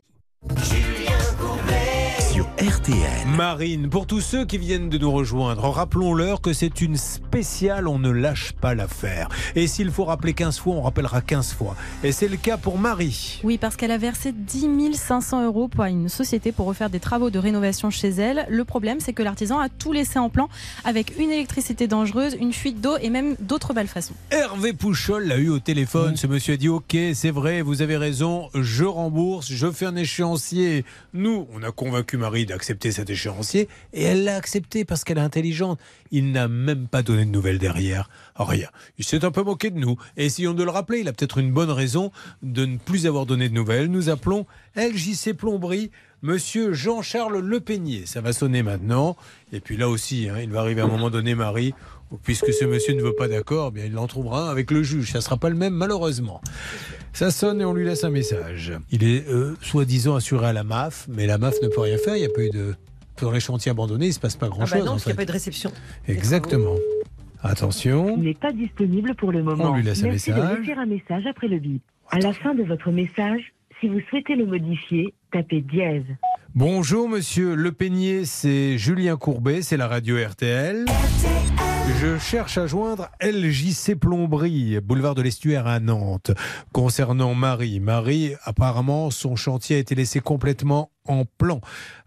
RTL. 2.60 3.26
Marine, 3.38 3.88
pour 3.88 4.06
tous 4.06 4.20
ceux 4.20 4.44
qui 4.44 4.58
viennent 4.58 4.90
de 4.90 4.98
nous 4.98 5.10
rejoindre, 5.10 5.66
rappelons-leur 5.70 6.42
que 6.42 6.52
c'est 6.52 6.82
une 6.82 6.98
spéciale, 6.98 7.88
on 7.88 7.98
ne 7.98 8.10
lâche 8.10 8.52
pas 8.52 8.74
l'affaire. 8.74 9.30
Et 9.56 9.66
s'il 9.66 9.90
faut 9.90 10.04
rappeler 10.04 10.34
15 10.34 10.58
fois, 10.58 10.74
on 10.74 10.82
rappellera 10.82 11.22
15 11.22 11.54
fois. 11.54 11.74
Et 12.04 12.12
c'est 12.12 12.28
le 12.28 12.36
cas 12.36 12.58
pour 12.58 12.76
Marie. 12.76 13.40
Oui, 13.44 13.56
parce 13.56 13.76
qu'elle 13.76 13.90
a 13.90 13.96
versé 13.96 14.32
10 14.32 14.92
500 14.92 15.46
euros 15.46 15.68
pour 15.68 15.84
une 15.84 16.10
société 16.10 16.52
pour 16.52 16.66
refaire 16.66 16.90
des 16.90 17.00
travaux 17.00 17.30
de 17.30 17.38
rénovation 17.38 17.88
chez 17.88 18.10
elle. 18.10 18.44
Le 18.50 18.64
problème, 18.66 19.00
c'est 19.00 19.14
que 19.14 19.22
l'artisan 19.22 19.58
a 19.58 19.70
tout 19.70 19.92
laissé 19.92 20.18
en 20.18 20.28
plan 20.28 20.50
avec 20.84 21.18
une 21.18 21.30
électricité 21.30 21.86
dangereuse, 21.86 22.36
une 22.38 22.52
fuite 22.52 22.82
d'eau 22.82 22.98
et 23.00 23.08
même 23.08 23.36
d'autres 23.40 23.72
malfaçons. 23.72 24.12
Hervé 24.30 24.74
Pouchol 24.74 25.26
l'a 25.28 25.38
eu 25.38 25.48
au 25.48 25.60
téléphone. 25.60 26.18
Ce 26.18 26.26
monsieur 26.26 26.52
a 26.54 26.56
dit 26.58 26.68
Ok, 26.68 26.94
c'est 27.14 27.30
vrai, 27.30 27.62
vous 27.62 27.80
avez 27.80 27.96
raison, 27.96 28.50
je 28.52 28.84
rembourse, 28.84 29.50
je 29.50 29.70
fais 29.70 29.86
un 29.86 29.96
échéancier. 29.96 30.84
Nous, 31.14 31.48
on 31.54 31.62
a 31.62 31.70
convaincu 31.70 32.18
Marie 32.18 32.49
d'accepter 32.50 32.92
cet 32.92 33.10
échéancier 33.10 33.68
et 33.92 34.02
elle 34.02 34.24
l'a 34.24 34.36
accepté 34.36 34.84
parce 34.84 35.04
qu'elle 35.04 35.18
est 35.18 35.22
intelligente. 35.22 35.80
Il 36.10 36.32
n'a 36.32 36.48
même 36.48 36.88
pas 36.88 37.02
donné 37.02 37.24
de 37.24 37.30
nouvelles 37.30 37.58
derrière. 37.58 38.10
Rien. 38.36 38.68
Il 38.98 39.04
s'est 39.04 39.24
un 39.24 39.30
peu 39.30 39.42
moqué 39.42 39.70
de 39.70 39.78
nous. 39.78 39.96
Et 40.16 40.26
essayons 40.26 40.54
de 40.54 40.62
le 40.62 40.70
rappeler, 40.70 41.00
il 41.00 41.08
a 41.08 41.12
peut-être 41.12 41.38
une 41.38 41.52
bonne 41.52 41.70
raison 41.70 42.10
de 42.42 42.66
ne 42.66 42.76
plus 42.76 43.06
avoir 43.06 43.26
donné 43.26 43.48
de 43.48 43.54
nouvelles. 43.54 43.86
Nous 43.86 44.08
appelons 44.08 44.46
LJC 44.76 45.34
Plomberie. 45.34 45.90
Monsieur 46.22 46.74
Jean-Charles 46.74 47.38
Le 47.38 47.60
Peignier. 47.60 48.04
Ça 48.04 48.20
va 48.20 48.34
sonner 48.34 48.62
maintenant. 48.62 49.16
Et 49.52 49.60
puis 49.60 49.78
là 49.78 49.88
aussi, 49.88 50.28
hein, 50.28 50.36
il 50.42 50.50
va 50.50 50.60
arriver 50.60 50.82
à 50.82 50.84
un 50.84 50.88
moment 50.88 51.08
donné, 51.08 51.34
Marie, 51.34 51.72
puisque 52.22 52.52
ce 52.52 52.64
monsieur 52.64 52.94
ne 52.94 53.02
veut 53.02 53.14
pas 53.14 53.28
d'accord, 53.28 53.68
eh 53.70 53.74
bien 53.74 53.84
il 53.86 53.96
en 53.98 54.06
trouvera 54.06 54.48
un 54.48 54.50
avec 54.50 54.70
le 54.70 54.82
juge. 54.82 55.10
Ça 55.12 55.18
ne 55.18 55.22
sera 55.22 55.36
pas 55.36 55.48
le 55.50 55.56
même, 55.56 55.74
malheureusement. 55.74 56.40
Ça 57.12 57.30
sonne 57.30 57.60
et 57.60 57.64
on 57.64 57.72
lui 57.74 57.84
laisse 57.84 58.04
un 58.04 58.10
message. 58.10 58.72
Il 58.90 59.02
est 59.04 59.28
euh, 59.28 59.56
soi-disant 59.60 60.14
assuré 60.16 60.46
à 60.46 60.52
la 60.52 60.64
MAF, 60.64 61.06
mais 61.08 61.26
la 61.26 61.38
MAF 61.38 61.54
ne 61.62 61.68
peut 61.68 61.80
rien 61.80 61.98
faire. 61.98 62.16
Il 62.16 62.20
n'y 62.20 62.26
a 62.26 62.30
pas 62.30 62.42
eu 62.42 62.50
de. 62.50 62.74
Dans 63.20 63.30
les 63.32 63.40
chantiers 63.40 63.70
abandonnés, 63.70 64.06
il 64.06 64.08
ne 64.08 64.14
se 64.14 64.20
passe 64.20 64.36
pas 64.36 64.46
Ah 64.46 64.48
grand-chose. 64.50 64.78
bah 64.78 64.84
non, 64.84 64.90
en 64.92 64.92
parce 64.92 65.02
qu'il 65.04 65.10
n'y 65.10 65.14
a 65.14 65.16
pas 65.16 65.22
eu 65.24 65.26
de 65.26 65.32
réception. 65.32 65.72
Exactement. 66.08 66.74
Attention. 67.42 68.16
n'est 68.16 68.34
pas 68.34 68.52
disponible 68.52 69.14
pour 69.14 69.30
le 69.32 69.42
moment. 69.42 69.72
On 69.72 69.76
lui 69.76 69.82
laisse 69.82 70.02
un 70.02 70.08
Merci 70.08 70.30
message. 70.30 70.56
de 70.58 70.60
laisser 70.60 70.72
un 70.72 70.86
message 70.86 71.26
après 71.26 71.48
le 71.48 71.58
bip. 71.58 71.82
À 72.10 72.18
la 72.18 72.32
fin 72.32 72.54
de 72.54 72.62
votre 72.62 72.90
message, 72.90 73.52
si 73.80 73.88
vous 73.88 74.00
souhaitez 74.08 74.36
le 74.36 74.46
modifier, 74.46 75.12
tapez 75.32 75.60
dièse. 75.60 76.04
Bonjour 76.54 77.08
monsieur 77.08 77.54
Le 77.54 77.72
Peignier, 77.72 78.24
c'est 78.24 78.76
Julien 78.78 79.16
Courbet, 79.16 79.62
c'est 79.62 79.76
la 79.76 79.86
radio 79.86 80.16
RTL. 80.16 80.84
Je 81.98 82.18
cherche 82.18 82.56
à 82.58 82.66
joindre 82.66 83.08
LJC 83.20 83.94
Plomberie, 83.94 84.80
boulevard 84.80 85.14
de 85.14 85.22
l'Estuaire 85.22 85.66
à 85.66 85.80
Nantes. 85.80 86.30
Concernant 86.72 87.34
Marie, 87.34 87.80
Marie, 87.80 88.34
apparemment, 88.44 89.10
son 89.10 89.36
chantier 89.36 89.76
a 89.76 89.78
été 89.78 89.94
laissé 89.94 90.20
complètement 90.20 90.90
en 91.10 91.24
plan. 91.38 91.60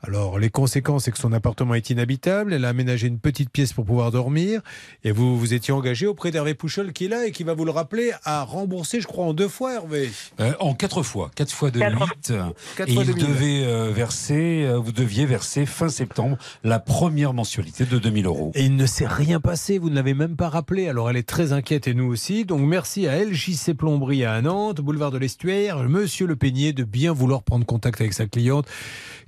Alors, 0.05 0.37
les 0.39 0.49
conséquences, 0.49 1.05
c'est 1.05 1.11
que 1.11 1.17
son 1.17 1.31
appartement 1.33 1.75
est 1.75 1.89
inhabitable. 1.89 2.53
Elle 2.53 2.65
a 2.65 2.69
aménagé 2.69 3.07
une 3.07 3.19
petite 3.19 3.49
pièce 3.49 3.71
pour 3.73 3.85
pouvoir 3.85 4.11
dormir. 4.11 4.61
Et 5.03 5.11
vous 5.11 5.37
vous 5.37 5.53
étiez 5.53 5.73
engagé 5.73 6.07
auprès 6.07 6.31
d'Hervé 6.31 6.53
Pouchol, 6.55 6.91
qui 6.93 7.05
est 7.05 7.07
là 7.09 7.25
et 7.25 7.31
qui 7.31 7.43
va 7.43 7.53
vous 7.53 7.63
le 7.65 7.71
rappeler, 7.71 8.11
à 8.23 8.43
rembourser, 8.43 8.99
je 9.01 9.07
crois, 9.07 9.25
en 9.25 9.33
deux 9.33 9.47
fois, 9.47 9.75
Hervé. 9.75 10.09
Euh, 10.39 10.53
en 10.59 10.73
quatre 10.73 11.03
fois, 11.03 11.31
quatre 11.35 11.51
fois 11.53 11.71
de 11.71 11.79
Quatre- 11.79 11.99
huit. 11.99 12.33
quatre 12.75 12.89
Et 12.89 12.93
fois 12.93 13.03
il 13.03 13.13
2000. 13.13 13.25
devait 13.27 13.63
euh, 13.65 13.91
verser, 13.93 14.63
euh, 14.65 14.77
vous 14.77 14.91
deviez 14.91 15.25
verser 15.25 15.65
fin 15.65 15.89
septembre 15.89 16.37
la 16.63 16.79
première 16.79 17.33
mensualité 17.33 17.85
de 17.85 17.97
2000 17.97 18.25
euros. 18.25 18.51
Et 18.55 18.65
il 18.65 18.75
ne 18.75 18.85
s'est 18.85 19.07
rien 19.07 19.39
passé, 19.39 19.77
vous 19.77 19.89
ne 19.89 19.95
l'avez 19.95 20.13
même 20.13 20.35
pas 20.35 20.49
rappelé. 20.49 20.87
Alors 20.89 21.09
elle 21.09 21.17
est 21.17 21.27
très 21.27 21.53
inquiète 21.53 21.87
et 21.87 21.93
nous 21.93 22.05
aussi. 22.11 22.45
Donc 22.45 22.61
merci 22.61 23.07
à 23.07 23.23
LJC 23.23 23.73
Plomberie 23.73 24.25
à 24.25 24.41
Nantes, 24.41 24.81
boulevard 24.81 25.11
de 25.11 25.17
l'Estuaire, 25.17 25.77
monsieur 25.89 26.27
Le 26.27 26.35
Peignier 26.35 26.73
de 26.73 26.83
bien 26.83 27.13
vouloir 27.13 27.43
prendre 27.43 27.65
contact 27.65 28.01
avec 28.01 28.13
sa 28.13 28.25
cliente 28.25 28.67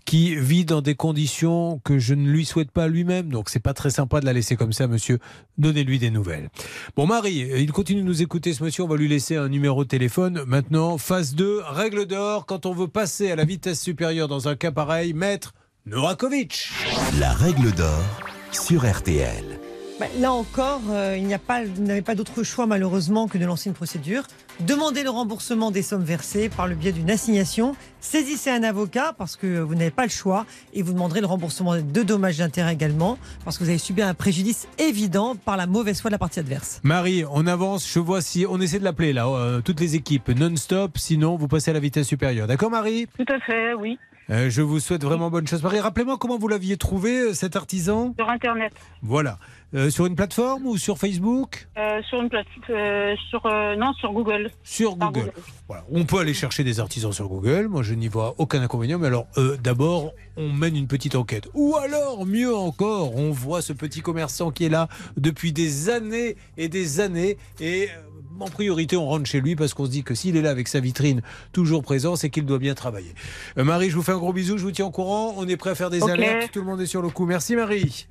qui 0.06 0.36
vit 0.36 0.66
dans 0.66 0.82
des 0.82 0.96
conditions 0.96 1.80
que 1.84 2.00
je 2.00 2.14
ne 2.14 2.30
lui 2.30 2.46
souhaite 2.46 2.72
pas 2.72 2.88
lui-même. 2.88 3.30
Donc 3.30 3.50
c'est 3.50 3.60
pas 3.60 3.74
très 3.74 3.90
sympa 3.90 4.20
de 4.20 4.26
la 4.26 4.34
laisser 4.34 4.56
comme 4.56 4.74
ça, 4.74 4.88
monsieur. 4.88 5.20
Donnez-lui 5.58 6.00
des 6.00 6.12
nouvelles. 6.12 6.50
Bon 6.96 7.08
Marie, 7.08 7.48
il 7.58 7.72
continue 7.72 8.02
de 8.02 8.06
nous 8.06 8.22
écouter 8.22 8.54
ce 8.54 8.64
monsieur, 8.64 8.84
on 8.84 8.88
va 8.88 8.98
lui 8.98 9.08
laisser 9.08 9.36
un 9.36 9.50
numéro 9.50 9.84
de 9.84 9.90
téléphone. 9.90 10.44
Maintenant, 10.46 10.98
phase 10.98 11.36
2, 11.36 11.62
règle 11.66 12.06
d'or, 12.06 12.46
quand 12.46 12.66
on 12.66 12.74
veut 12.74 12.88
passer 12.88 13.32
à 13.32 13.36
la 13.36 13.46
vitesse 13.46 13.82
supérieure 13.82 14.28
dans 14.28 14.48
un 14.48 14.56
cas 14.56 14.72
pareil, 14.72 15.14
maître 15.14 15.54
Novakovic. 15.86 16.70
La 17.20 17.32
règle 17.34 17.72
d'or 17.72 18.04
sur 18.52 18.90
RTL. 18.90 19.65
Bah, 19.98 20.08
là 20.20 20.34
encore, 20.34 20.82
euh, 20.90 21.16
il 21.18 21.24
n'y 21.24 21.34
a 21.34 21.40
pas, 21.40 21.64
vous 21.64 21.82
n'avez 21.82 22.02
pas 22.02 22.16
d'autre 22.16 22.44
choix 22.44 22.66
malheureusement 22.66 23.30
que 23.30 23.38
de 23.38 23.46
lancer 23.46 23.70
une 23.70 23.76
procédure. 23.76 24.24
Demandez 24.60 25.04
le 25.04 25.10
remboursement 25.10 25.72
des 25.72 25.82
sommes 25.82 26.04
versées 26.04 26.50
par 26.50 26.68
le 26.68 26.76
biais 26.76 26.92
d'une 26.92 27.10
assignation. 27.10 27.78
Saisissez 28.02 28.50
un 28.50 28.64
avocat 28.64 29.14
parce 29.18 29.38
que 29.38 29.60
vous 29.60 29.74
n'avez 29.74 29.92
pas 29.92 30.04
le 30.04 30.10
choix 30.10 30.46
et 30.74 30.82
vous 30.82 30.92
demanderez 30.92 31.22
le 31.22 31.28
remboursement 31.28 31.78
de 31.78 32.04
dommages 32.04 32.40
d'intérêt 32.40 32.74
également 32.74 33.18
parce 33.46 33.58
que 33.58 33.64
vous 33.64 33.70
avez 33.70 33.80
subi 33.80 34.02
un 34.02 34.14
préjudice 34.14 34.68
évident 34.80 35.36
par 35.36 35.56
la 35.56 35.66
mauvaise 35.66 36.02
foi 36.02 36.10
de 36.10 36.16
la 36.16 36.20
partie 36.20 36.40
adverse. 36.42 36.82
Marie, 36.84 37.24
on 37.32 37.48
avance, 37.48 37.90
je 37.90 38.00
vois 38.00 38.20
si 38.20 38.46
on 38.50 38.60
essaie 38.60 38.80
de 38.80 38.84
l'appeler 38.84 39.14
là, 39.14 39.30
euh, 39.30 39.62
toutes 39.62 39.80
les 39.80 39.96
équipes 39.96 40.28
non-stop, 40.28 40.98
sinon 40.98 41.38
vous 41.38 41.48
passez 41.48 41.72
à 41.72 41.74
la 41.74 41.80
vitesse 41.80 42.08
supérieure. 42.08 42.48
D'accord 42.48 42.70
Marie? 42.70 43.08
Tout 43.18 43.34
à 43.34 43.40
fait, 43.40 43.74
oui. 43.76 43.98
Euh, 44.30 44.50
Je 44.50 44.62
vous 44.64 44.80
souhaite 44.80 45.04
vraiment 45.04 45.30
bonne 45.30 45.48
chose. 45.48 45.62
Marie, 45.62 45.80
rappelez-moi 45.80 46.18
comment 46.20 46.38
vous 46.40 46.48
l'aviez 46.48 46.78
trouvé 46.78 47.34
cet 47.34 47.56
artisan? 47.56 48.14
Sur 48.18 48.30
Internet. 48.30 48.74
Voilà. 49.04 49.38
Euh, 49.76 49.90
sur 49.90 50.06
une 50.06 50.16
plateforme 50.16 50.66
ou 50.66 50.78
sur 50.78 50.98
Facebook 50.98 51.68
Euh, 51.78 52.02
sur 52.04 52.22
une 52.22 52.30
plate, 52.30 52.48
euh, 52.70 53.14
sur 53.30 53.44
non 53.78 53.94
sur 53.94 54.14
Google. 54.14 54.52
Sur 54.64 54.96
Google. 54.96 55.32
Voilà. 55.68 55.84
On 55.92 56.06
peut 56.06 56.20
aller 56.20 56.34
chercher 56.34 56.64
des 56.64 56.80
artisans 56.80 57.12
sur 57.12 57.28
Google, 57.28 57.68
moi 57.68 57.84
je 57.84 57.94
n'y 57.94 58.08
vois 58.08 58.36
aucun 58.38 58.62
inconvénient, 58.62 59.00
mais 59.00 59.08
alors 59.08 59.28
d'abord 59.62 60.14
on 60.38 60.50
mène 60.50 60.76
une 60.76 60.88
petite 60.88 61.16
enquête. 61.16 61.48
Ou 61.54 61.76
alors, 61.76 62.26
mieux 62.26 62.56
encore, 62.56 63.16
on 63.16 63.32
voit 63.32 63.62
ce 63.62 63.74
petit 63.74 64.02
commerçant 64.02 64.52
qui 64.52 64.66
est 64.66 64.70
là 64.70 64.88
depuis 65.18 65.52
des 65.52 65.90
années 65.90 66.36
et 66.58 66.70
des 66.70 67.00
années 67.00 67.38
et... 67.60 67.90
En 68.38 68.50
priorité, 68.50 68.98
on 68.98 69.06
rentre 69.06 69.26
chez 69.26 69.40
lui 69.40 69.56
parce 69.56 69.74
qu'on 69.74 69.86
se 69.86 69.90
dit 69.90 70.04
que 70.04 70.14
s'il 70.14 70.36
est 70.36 70.42
là 70.42 70.50
avec 70.50 70.68
sa 70.68 70.82
vitrine 70.82 71.22
toujours 71.54 71.84
présent, 71.84 72.18
c'est 72.18 72.30
qu'il 72.30 72.46
doit 72.46 72.60
bien 72.60 72.74
travailler. 72.74 73.14
Euh, 73.58 73.64
Marie, 73.64 73.90
je 73.90 73.96
vous 73.96 74.04
fais 74.04 74.12
un 74.12 74.18
gros 74.18 74.34
bisou, 74.34 74.58
je 74.58 74.64
vous 74.64 74.72
tiens 74.72 74.88
au 74.88 74.92
courant. 74.92 75.36
On 75.38 75.48
est 75.48 75.56
prêt 75.56 75.70
à 75.70 75.76
faire 75.76 75.90
des 75.90 76.04
alertes, 76.04 76.52
tout 76.52 76.60
le 76.60 76.66
monde 76.66 76.82
est 76.82 76.86
sur 76.86 77.02
le 77.02 77.08
coup. 77.08 77.26
Merci 77.26 77.56
Marie. 77.56 78.08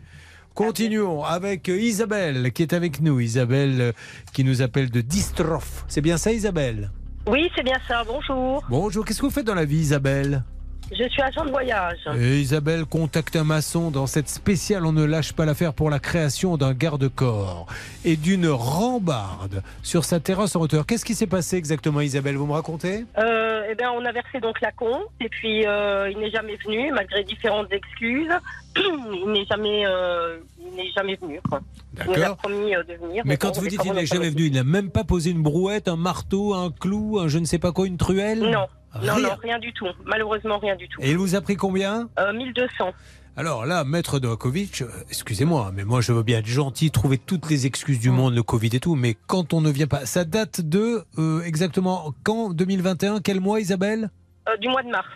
Continuons 0.54 1.24
avec 1.24 1.68
euh, 1.68 1.76
Isabelle 1.76 2.52
qui 2.52 2.62
est 2.62 2.72
avec 2.72 3.00
nous. 3.00 3.18
Isabelle 3.18 3.80
euh, 3.80 3.92
qui 4.32 4.44
nous 4.44 4.62
appelle 4.62 4.88
de 4.88 5.00
Distrophe. 5.00 5.84
C'est 5.88 6.00
bien 6.00 6.16
ça 6.16 6.32
Isabelle? 6.32 6.92
Oui, 7.26 7.50
c'est 7.56 7.64
bien 7.64 7.78
ça. 7.88 8.04
Bonjour. 8.04 8.62
Bonjour, 8.68 9.04
qu'est-ce 9.04 9.20
que 9.20 9.26
vous 9.26 9.32
faites 9.32 9.46
dans 9.46 9.56
la 9.56 9.64
vie 9.64 9.78
Isabelle? 9.78 10.44
Je 10.92 11.08
suis 11.08 11.22
agent 11.22 11.44
de 11.44 11.50
voyage. 11.50 11.98
Et 12.18 12.38
Isabelle 12.40 12.84
contacte 12.84 13.36
un 13.36 13.44
maçon 13.44 13.90
dans 13.90 14.06
cette 14.06 14.28
spéciale 14.28 14.84
On 14.84 14.92
ne 14.92 15.04
lâche 15.04 15.32
pas 15.32 15.44
l'affaire 15.44 15.72
pour 15.72 15.90
la 15.90 15.98
création 15.98 16.56
d'un 16.56 16.72
garde-corps 16.72 17.66
et 18.04 18.16
d'une 18.16 18.48
rambarde 18.48 19.62
sur 19.82 20.04
sa 20.04 20.20
terrasse 20.20 20.56
en 20.56 20.60
hauteur. 20.60 20.86
Qu'est-ce 20.86 21.04
qui 21.04 21.14
s'est 21.14 21.26
passé 21.26 21.56
exactement 21.56 22.00
Isabelle? 22.00 22.36
Vous 22.36 22.46
me 22.46 22.52
racontez? 22.52 23.06
Euh, 23.18 23.62
eh 23.70 23.74
bien, 23.74 23.90
on 23.92 24.04
a 24.04 24.12
versé 24.12 24.40
donc 24.40 24.60
la 24.60 24.72
compte 24.72 25.08
et 25.20 25.28
puis 25.28 25.66
euh, 25.66 26.10
il 26.10 26.18
n'est 26.18 26.30
jamais 26.30 26.56
venu 26.64 26.92
malgré 26.92 27.24
différentes 27.24 27.72
excuses. 27.72 28.32
il 28.76 29.32
n'est 29.32 29.46
jamais, 29.46 29.86
euh, 29.86 30.38
il 30.60 30.76
n'est 30.76 30.90
jamais 30.90 31.16
venu. 31.16 31.40
Quoi. 31.48 31.60
Il 31.96 32.06
nous 32.06 32.12
a 32.12 32.16
D'accord. 32.16 32.36
promis 32.36 32.72
de 32.72 32.94
venir. 33.06 33.22
Mais 33.24 33.36
quand 33.36 33.56
vous 33.58 33.68
dites 33.68 33.80
qu'il 33.80 33.92
n'est 33.92 34.06
jamais 34.06 34.30
venu, 34.30 34.46
il 34.46 34.52
n'a 34.52 34.64
même 34.64 34.90
pas 34.90 35.04
posé 35.04 35.30
une 35.30 35.42
brouette, 35.42 35.88
un 35.88 35.96
marteau, 35.96 36.54
un 36.54 36.70
clou, 36.70 37.18
un 37.20 37.28
je 37.28 37.38
ne 37.38 37.46
sais 37.46 37.58
pas 37.58 37.72
quoi, 37.72 37.86
une 37.86 37.96
truelle? 37.96 38.40
Non. 38.40 38.66
Non, 39.02 39.14
Rien. 39.14 39.28
non, 39.28 39.34
rien 39.42 39.58
du 39.58 39.72
tout. 39.72 39.86
Malheureusement, 40.04 40.58
rien 40.58 40.76
du 40.76 40.88
tout. 40.88 41.00
Et 41.02 41.10
il 41.10 41.18
vous 41.18 41.34
a 41.34 41.40
pris 41.40 41.56
combien? 41.56 42.08
Euh, 42.18 42.32
1200. 42.32 42.92
Alors 43.36 43.66
là, 43.66 43.82
maître 43.82 44.20
Novakovic, 44.20 44.82
euh, 44.82 44.88
excusez-moi, 45.08 45.72
mais 45.74 45.84
moi 45.84 46.00
je 46.00 46.12
veux 46.12 46.22
bien 46.22 46.38
être 46.38 46.46
gentil, 46.46 46.92
trouver 46.92 47.18
toutes 47.18 47.50
les 47.50 47.66
excuses 47.66 47.98
du 47.98 48.10
monde, 48.10 48.32
le 48.36 48.44
Covid 48.44 48.70
et 48.74 48.78
tout, 48.78 48.94
mais 48.94 49.16
quand 49.26 49.52
on 49.52 49.60
ne 49.60 49.70
vient 49.72 49.88
pas, 49.88 50.06
ça 50.06 50.24
date 50.24 50.60
de 50.60 51.02
euh, 51.18 51.42
exactement 51.42 52.14
quand? 52.22 52.50
2021 52.50 53.20
Quel 53.20 53.40
mois, 53.40 53.58
Isabelle? 53.60 54.10
Euh, 54.48 54.56
du 54.58 54.68
mois 54.68 54.84
de 54.84 54.88
mars. 54.90 55.08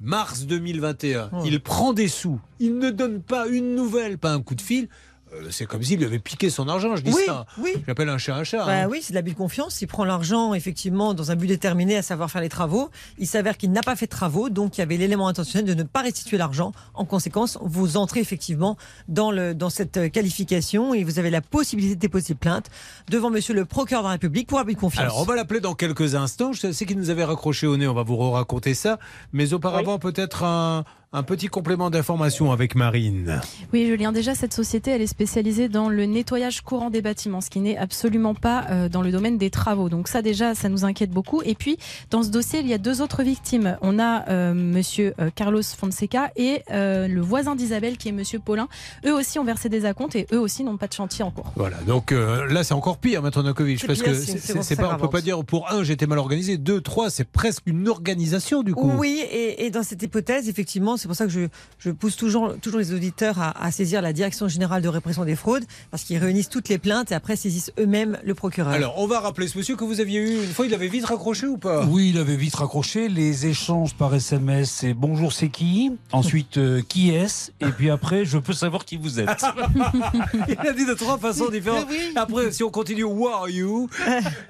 Mars 0.00 0.46
2021. 0.46 1.30
Il 1.44 1.58
prend 1.60 1.92
des 1.92 2.06
sous, 2.06 2.40
il 2.60 2.78
ne 2.78 2.90
donne 2.90 3.20
pas 3.22 3.48
une 3.48 3.74
nouvelle, 3.74 4.18
pas 4.18 4.30
un 4.32 4.40
coup 4.42 4.54
de 4.54 4.60
fil. 4.60 4.88
Euh, 5.34 5.48
C'est 5.50 5.66
comme 5.66 5.82
s'il 5.82 5.98
lui 5.98 6.06
avait 6.06 6.18
piqué 6.18 6.50
son 6.50 6.68
argent, 6.68 6.96
je 6.96 7.02
dis 7.02 7.12
Oui, 7.12 7.22
ça. 7.26 7.46
oui. 7.58 7.72
J'appelle 7.86 8.08
un 8.08 8.18
chat 8.18 8.36
un 8.36 8.44
chat. 8.44 8.64
Bah 8.64 8.72
hein. 8.72 8.88
oui, 8.90 9.00
c'est 9.02 9.12
de 9.12 9.16
l'abus 9.16 9.32
de 9.32 9.36
confiance. 9.36 9.80
Il 9.82 9.86
prend 9.86 10.04
l'argent, 10.04 10.54
effectivement, 10.54 11.14
dans 11.14 11.30
un 11.30 11.36
but 11.36 11.46
déterminé, 11.46 11.96
à 11.96 12.02
savoir 12.02 12.30
faire 12.30 12.42
les 12.42 12.48
travaux. 12.48 12.90
Il 13.18 13.26
s'avère 13.26 13.56
qu'il 13.56 13.72
n'a 13.72 13.82
pas 13.82 13.96
fait 13.96 14.06
de 14.06 14.10
travaux, 14.10 14.48
donc 14.50 14.76
il 14.76 14.80
y 14.80 14.82
avait 14.82 14.96
l'élément 14.96 15.28
intentionnel 15.28 15.66
de 15.66 15.74
ne 15.74 15.86
pas 15.86 16.02
restituer 16.02 16.38
l'argent. 16.38 16.72
En 16.94 17.04
conséquence, 17.04 17.58
vous 17.62 17.96
entrez 17.96 18.20
effectivement 18.20 18.76
dans, 19.08 19.30
le, 19.30 19.54
dans 19.54 19.70
cette 19.70 20.10
qualification 20.10 20.94
et 20.94 21.04
vous 21.04 21.18
avez 21.18 21.30
la 21.30 21.40
possibilité 21.40 21.94
de 21.96 22.00
déposer 22.00 22.34
plainte 22.34 22.70
devant 23.08 23.30
monsieur 23.30 23.54
le 23.54 23.64
procureur 23.64 24.02
de 24.02 24.08
la 24.08 24.12
République 24.12 24.46
pour 24.48 24.58
abus 24.58 24.74
de 24.74 24.80
confiance. 24.80 25.02
Alors, 25.04 25.20
on 25.20 25.24
va 25.24 25.36
l'appeler 25.36 25.60
dans 25.60 25.74
quelques 25.74 26.14
instants. 26.14 26.52
Je 26.52 26.72
sais 26.72 26.86
qu'il 26.86 26.98
nous 26.98 27.10
avait 27.10 27.24
raccroché 27.24 27.66
au 27.66 27.76
nez, 27.76 27.86
on 27.86 27.94
va 27.94 28.02
vous 28.02 28.16
raconter 28.30 28.74
ça. 28.74 28.98
Mais 29.32 29.52
auparavant, 29.52 29.98
peut-être 29.98 30.44
un, 30.44 30.84
un 31.14 31.22
petit 31.22 31.46
complément 31.46 31.90
d'information 31.90 32.50
avec 32.50 32.74
Marine. 32.74 33.40
Oui, 33.72 33.86
Julien, 33.86 34.10
déjà, 34.10 34.34
cette 34.34 34.52
société, 34.52 34.90
elle 34.90 35.00
est 35.00 35.06
spécialisée 35.06 35.68
dans 35.68 35.88
le 35.88 36.06
nettoyage 36.06 36.60
courant 36.62 36.90
des 36.90 37.02
bâtiments, 37.02 37.40
ce 37.40 37.50
qui 37.50 37.60
n'est 37.60 37.76
absolument 37.76 38.34
pas 38.34 38.66
euh, 38.70 38.88
dans 38.88 39.00
le 39.00 39.12
domaine 39.12 39.38
des 39.38 39.48
travaux. 39.48 39.88
Donc 39.88 40.08
ça, 40.08 40.22
déjà, 40.22 40.56
ça 40.56 40.68
nous 40.68 40.84
inquiète 40.84 41.10
beaucoup. 41.10 41.40
Et 41.44 41.54
puis, 41.54 41.78
dans 42.10 42.24
ce 42.24 42.30
dossier, 42.30 42.58
il 42.60 42.66
y 42.66 42.74
a 42.74 42.78
deux 42.78 43.00
autres 43.00 43.22
victimes. 43.22 43.78
On 43.80 44.00
a 44.00 44.28
euh, 44.28 44.54
monsieur 44.54 45.14
euh, 45.20 45.30
Carlos 45.32 45.62
Fonseca 45.62 46.32
et 46.34 46.62
euh, 46.72 47.06
le 47.06 47.20
voisin 47.20 47.54
d'Isabelle, 47.54 47.96
qui 47.96 48.08
est 48.08 48.12
monsieur 48.12 48.40
Paulin. 48.40 48.66
Eux 49.06 49.14
aussi 49.14 49.38
ont 49.38 49.44
versé 49.44 49.68
des 49.68 49.84
acomptes 49.84 50.16
et 50.16 50.26
eux 50.32 50.40
aussi 50.40 50.64
n'ont 50.64 50.76
pas 50.76 50.88
de 50.88 50.94
chantier 50.94 51.24
en 51.24 51.30
cours. 51.30 51.52
Voilà, 51.54 51.76
donc 51.86 52.10
euh, 52.10 52.52
là 52.52 52.64
c'est 52.64 52.74
encore 52.74 52.98
pire, 52.98 53.22
C'est 53.24 53.86
parce 53.86 54.02
que 54.02 54.14
c'est 54.14 54.76
pas, 54.76 54.94
on 54.94 55.00
peut 55.00 55.08
pas 55.08 55.20
dire 55.20 55.44
pour 55.44 55.70
un 55.70 55.84
j'étais 55.84 56.06
mal 56.06 56.18
organisé, 56.18 56.58
deux, 56.58 56.80
trois, 56.80 57.08
c'est 57.08 57.24
presque 57.24 57.62
une 57.66 57.88
organisation 57.88 58.64
du 58.64 58.74
coup. 58.74 58.90
Oui, 58.96 59.22
et, 59.30 59.64
et 59.64 59.70
dans 59.70 59.84
cette 59.84 60.02
hypothèse, 60.02 60.48
effectivement, 60.48 60.96
c'est 61.04 61.08
pour 61.08 61.16
ça 61.16 61.26
que 61.26 61.30
je, 61.30 61.48
je 61.80 61.90
pousse 61.90 62.16
toujours, 62.16 62.54
toujours 62.62 62.80
les 62.80 62.94
auditeurs 62.94 63.38
à, 63.38 63.62
à 63.62 63.70
saisir 63.70 64.00
la 64.00 64.14
Direction 64.14 64.48
générale 64.48 64.80
de 64.80 64.88
répression 64.88 65.26
des 65.26 65.36
fraudes, 65.36 65.64
parce 65.90 66.02
qu'ils 66.02 66.16
réunissent 66.16 66.48
toutes 66.48 66.70
les 66.70 66.78
plaintes 66.78 67.12
et 67.12 67.14
après 67.14 67.36
saisissent 67.36 67.70
eux-mêmes 67.78 68.18
le 68.24 68.34
procureur. 68.34 68.72
Alors 68.72 68.94
on 68.96 69.06
va 69.06 69.20
rappeler 69.20 69.46
ce 69.46 69.58
monsieur 69.58 69.76
que 69.76 69.84
vous 69.84 70.00
aviez 70.00 70.18
eu 70.20 70.42
une 70.44 70.50
fois, 70.50 70.64
il 70.64 70.72
avait 70.72 70.88
vite 70.88 71.04
raccroché 71.04 71.46
ou 71.46 71.58
pas? 71.58 71.84
Oui, 71.84 72.08
il 72.08 72.18
avait 72.18 72.36
vite 72.36 72.54
raccroché. 72.54 73.10
Les 73.10 73.44
échanges 73.44 73.92
par 73.92 74.14
SMS, 74.14 74.70
c'est 74.70 74.94
bonjour, 74.94 75.34
c'est 75.34 75.50
qui? 75.50 75.92
Ensuite, 76.10 76.56
euh, 76.56 76.80
qui 76.88 77.10
est-ce? 77.10 77.50
Et 77.60 77.70
puis 77.70 77.90
après, 77.90 78.24
je 78.24 78.38
peux 78.38 78.54
savoir 78.54 78.86
qui 78.86 78.96
vous 78.96 79.20
êtes. 79.20 79.28
Il 80.48 80.66
a 80.66 80.72
dit 80.72 80.86
de 80.86 80.94
trois 80.94 81.18
façons 81.18 81.50
différentes. 81.50 81.86
Après, 82.16 82.50
si 82.50 82.62
on 82.64 82.70
continue, 82.70 83.04
Who 83.04 83.28
are 83.28 83.50
you? 83.50 83.90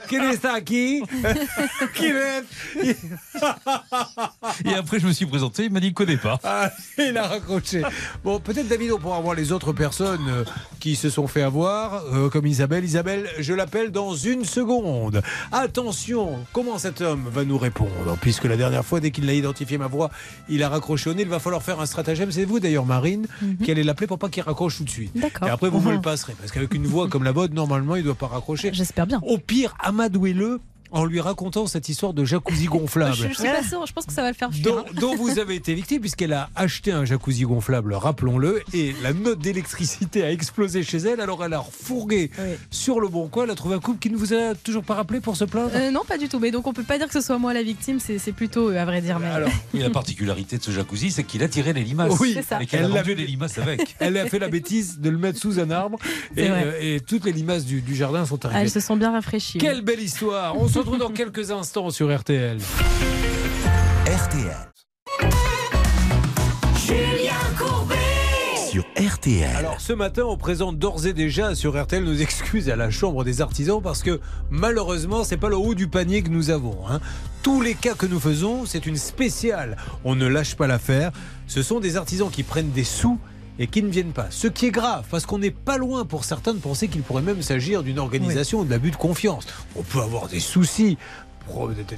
Quel 0.09 0.23
est 0.23 0.41
ça 0.41 0.61
qui? 0.61 1.03
Qui 1.97 2.07
est 2.07 2.45
Et 4.65 4.75
après, 4.75 5.01
je 5.01 5.07
me 5.09 5.13
suis 5.13 5.27
présenté, 5.27 5.65
il 5.65 5.73
m'a 5.73 5.81
dit, 5.81 5.89
il 5.89 5.95
connaît 5.95 6.17
Ah, 6.43 6.71
il 6.99 7.17
a 7.17 7.27
raccroché. 7.27 7.83
Bon, 8.25 8.41
peut-être 8.41 8.69
David, 8.69 8.93
on 8.93 8.99
pourra 8.99 9.21
voir 9.21 9.35
les 9.35 9.53
autres 9.53 9.73
personnes 9.73 10.27
euh, 10.29 10.45
qui 10.81 10.97
se 10.97 11.11
sont 11.11 11.27
fait 11.27 11.43
avoir, 11.43 12.03
euh, 12.13 12.29
comme 12.29 12.47
Isabelle. 12.47 12.85
Isabelle, 12.85 13.29
je 13.39 13.55
l'appelle 13.55 13.91
dans 13.91 14.15
une 14.15 14.45
seconde. 14.45 15.23
Attention, 15.53 16.39
comment 16.53 16.79
cet 16.79 17.01
homme 17.01 17.25
va 17.31 17.45
nous 17.45 17.59
répondre? 17.59 18.17
Puisque 18.21 18.45
la 18.45 18.57
dernière 18.57 18.85
fois, 18.85 19.01
dès 19.01 19.11
qu'il 19.11 19.29
a 19.29 19.33
identifié 19.35 19.79
ma 19.79 19.87
voix, 19.87 20.11
il 20.49 20.63
a 20.63 20.69
raccroché 20.69 21.11
au 21.11 21.15
nez. 21.15 21.23
Il 21.23 21.29
va 21.29 21.39
falloir 21.39 21.63
faire 21.63 21.81
un 21.81 21.87
stratagème. 21.87 22.31
C'est 22.33 22.45
vous 22.45 22.61
d'ailleurs, 22.61 22.87
Marine, 22.87 23.27
qui 23.63 23.71
allez 23.71 23.83
l'appeler 23.83 24.07
pour 24.07 24.19
pas 24.19 24.29
qu'il 24.29 24.43
raccroche 24.43 24.79
tout 24.79 24.85
de 24.85 24.91
suite. 24.91 25.13
D'accord. 25.19 25.49
Et 25.49 25.51
après, 25.51 25.69
vous 25.71 25.81
me 25.81 25.93
le 25.93 26.01
passerez. 26.03 26.35
Parce 26.39 26.53
qu'avec 26.53 26.75
une 26.75 26.87
voix 26.87 27.09
comme 27.09 27.25
la 27.25 27.33
vôtre, 27.33 27.55
normalement, 27.55 27.97
il 27.97 28.01
ne 28.01 28.05
doit 28.05 28.15
pas 28.15 28.27
raccrocher. 28.27 28.71
J'espère 28.73 29.07
bien. 29.07 29.21
Au 29.23 29.39
pire, 29.39 29.75
amadouez-le 29.81 30.61
en 30.95 31.05
lui 31.05 31.21
racontant 31.21 31.67
cette 31.67 31.89
histoire 31.89 32.15
de 32.15 32.25
jacuzzi 32.25 32.67
gonflable. 32.67 33.15
Je, 33.15 33.29
je 33.29 33.35
suis 33.35 33.43
pas 33.45 33.63
sûre, 33.63 33.85
je 33.87 33.93
pense 33.93 34.07
que 34.07 34.13
ça 34.13 34.23
va 34.23 34.29
le 34.29 34.35
faire 34.37 34.51
fuir. 34.53 34.65
dont, 34.65 34.85
dont 35.01 35.17
vous 35.17 35.39
avez 35.39 35.57
été 35.57 35.75
victime 35.75 36.01
puisqu'elle 36.01 36.33
a 36.33 36.49
acheté 36.55 36.93
un 36.93 37.05
jacuzzi 37.05 37.43
gonflable, 37.43 37.93
rappelons-le, 37.95 38.63
et 38.73 38.95
la 39.03 39.13
note 39.13 39.41
d'électricité 39.41 40.23
a 40.23 40.31
explosé 40.31 40.83
chez 40.83 40.99
elle. 40.99 41.21
Alors 41.21 41.45
elle 41.45 41.53
a 41.53 41.59
refourgué 41.59 42.31
Oui. 42.39 42.45
sur 42.71 43.01
le 43.01 43.09
bon 43.09 43.27
coin. 43.29 43.45
Elle 43.45 43.51
a 43.51 43.55
trouvé 43.55 43.75
un 43.75 43.81
couple 43.81 43.99
qui 43.99 44.09
ne 44.11 44.17
vous 44.17 44.33
a 44.33 44.55
toujours 44.55 44.85
pas 44.85 44.95
rappelé 44.95 45.21
pour 45.21 45.37
se 45.37 45.45
plaindre. 45.45 45.71
Euh, 45.75 45.91
non, 45.91 46.03
pas 46.07 46.17
du 46.17 46.29
tout. 46.29 46.39
Mais 46.39 46.51
donc 46.51 46.67
on 46.67 46.73
peut 46.73 46.83
pas 46.85 46.97
dire 46.99 47.09
que 47.09 47.13
ce 47.13 47.21
soit 47.21 47.39
moi 47.39 47.53
la 47.53 47.63
victime, 47.63 47.99
c'est 48.01 48.33
plutôt 48.33 48.71
eux, 48.71 48.79
à 48.79 48.85
vrai 48.85 49.01
dire. 49.01 49.19
Mais... 49.19 49.27
Alors, 49.27 49.51
Et 49.75 49.79
la 49.81 49.91
particularité 49.91 50.59
de 50.59 50.63
ce 50.63 50.71
jacuzzi, 50.71 51.11
c'est 51.11 51.25
qu'il 51.25 51.43
a 51.43 51.49
tiré 51.49 51.73
les 51.73 51.83
limaces. 51.83 52.13
Oui, 52.21 52.33
C'est 52.35 52.43
ça. 52.43 52.63
Et 52.63 52.67
qu'elle 52.67 52.83
a 52.83 52.85
Elle 52.87 52.93
l'a- 52.93 53.03
vendu 53.03 53.15
les 53.17 53.27
limaces 53.27 53.59
avec. 53.59 53.97
elle 54.01 54.17
a 54.17 54.27
fait 54.27 54.39
la 54.39 54.49
bêtise 54.49 55.01
de 55.01 55.11
le 55.11 55.19
mettre 55.19 55.41
sous 55.41 55.59
un 55.59 55.71
arbre 55.71 55.99
et, 56.37 56.49
euh, 56.49 56.73
et 56.81 57.01
toutes 57.01 57.25
les 57.25 57.33
limaces 57.33 57.65
du, 57.65 57.81
du 57.81 57.95
jardin 57.97 58.25
sont 58.25 58.39
Ah, 58.45 58.47
arrivées. 58.49 58.63
elles 58.63 58.71
se 58.71 58.81
sont 58.81 58.97
bien 58.97 59.11
rafraîchies. 59.11 59.59
Quelle 59.59 59.81
belle 59.83 60.01
histoire 60.01 60.57
On 60.57 60.69
se 60.69 60.79
retrouve 60.85 60.99
dans 60.99 61.15
quelques 61.15 61.51
instants 61.51 61.89
sur 61.89 62.15
RTL. 62.15 62.59
RTL. 64.07 64.57
Sur 68.69 68.85
RTL. 68.99 69.57
Alors 69.57 69.81
ce 69.81 69.95
matin, 69.95 70.25
on 70.27 70.37
présente 70.37 70.79
d'ores 70.79 71.07
et 71.07 71.15
déjà 71.15 71.55
sur 71.55 71.83
RTL 71.83 72.05
nos 72.05 72.13
excuses 72.15 72.69
à 72.69 72.77
la 72.77 72.91
Chambre 72.91 73.25
des 73.25 73.41
artisans 73.41 73.81
parce 73.83 74.03
que 74.03 74.21
malheureusement, 74.51 75.25
c'est 75.25 75.39
pas 75.39 75.49
le 75.49 75.57
haut 75.57 75.75
du 75.75 75.89
panier 75.89 76.23
que 76.23 76.29
nous 76.29 76.51
avons. 76.51 76.87
hein. 76.87 77.01
Tous 77.43 77.63
les 77.63 77.75
cas 77.75 77.95
que 77.95 78.05
nous 78.05 78.21
faisons, 78.21 78.67
c'est 78.67 78.85
une 78.85 78.99
spéciale. 78.99 79.79
On 80.05 80.15
ne 80.15 80.27
lâche 80.27 80.55
pas 80.55 80.67
l'affaire. 80.67 81.13
Ce 81.47 81.63
sont 81.63 81.81
des 81.81 81.97
artisans 81.97 82.29
qui 82.31 82.43
prennent 82.43 82.73
des 82.73 82.85
sous 82.85 83.19
et 83.59 83.67
qui 83.67 83.83
ne 83.83 83.89
viennent 83.91 84.13
pas. 84.13 84.27
Ce 84.31 84.49
qui 84.49 84.67
est 84.67 84.71
grave, 84.71 85.05
parce 85.11 85.27
qu'on 85.27 85.39
n'est 85.39 85.51
pas 85.51 85.79
loin 85.79 86.05
pour 86.05 86.25
certains 86.25 86.55
de 86.55 86.59
penser 86.59 86.89
qu'il 86.89 87.03
pourrait 87.03 87.23
même 87.23 87.43
s'agir 87.43 87.83
d'une 87.83 87.99
organisation 87.99 88.61
ou 88.61 88.65
de 88.65 88.71
l'abus 88.71 88.91
de 88.91 88.97
confiance. 88.97 89.47
On 89.77 89.83
peut 89.83 90.01
avoir 90.01 90.29
des 90.29 90.41
soucis. 90.41 90.99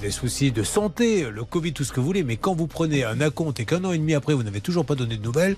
Des 0.00 0.10
soucis 0.10 0.50
de 0.50 0.64
santé, 0.64 1.30
le 1.30 1.44
Covid, 1.44 1.72
tout 1.72 1.84
ce 1.84 1.92
que 1.92 2.00
vous 2.00 2.06
voulez, 2.06 2.24
mais 2.24 2.36
quand 2.36 2.56
vous 2.56 2.66
prenez 2.66 3.04
un 3.04 3.20
acompte 3.20 3.60
et 3.60 3.64
qu'un 3.64 3.84
an 3.84 3.92
et 3.92 3.98
demi 3.98 4.12
après 4.14 4.34
vous 4.34 4.42
n'avez 4.42 4.60
toujours 4.60 4.84
pas 4.84 4.96
donné 4.96 5.16
de 5.16 5.22
nouvelles, 5.22 5.54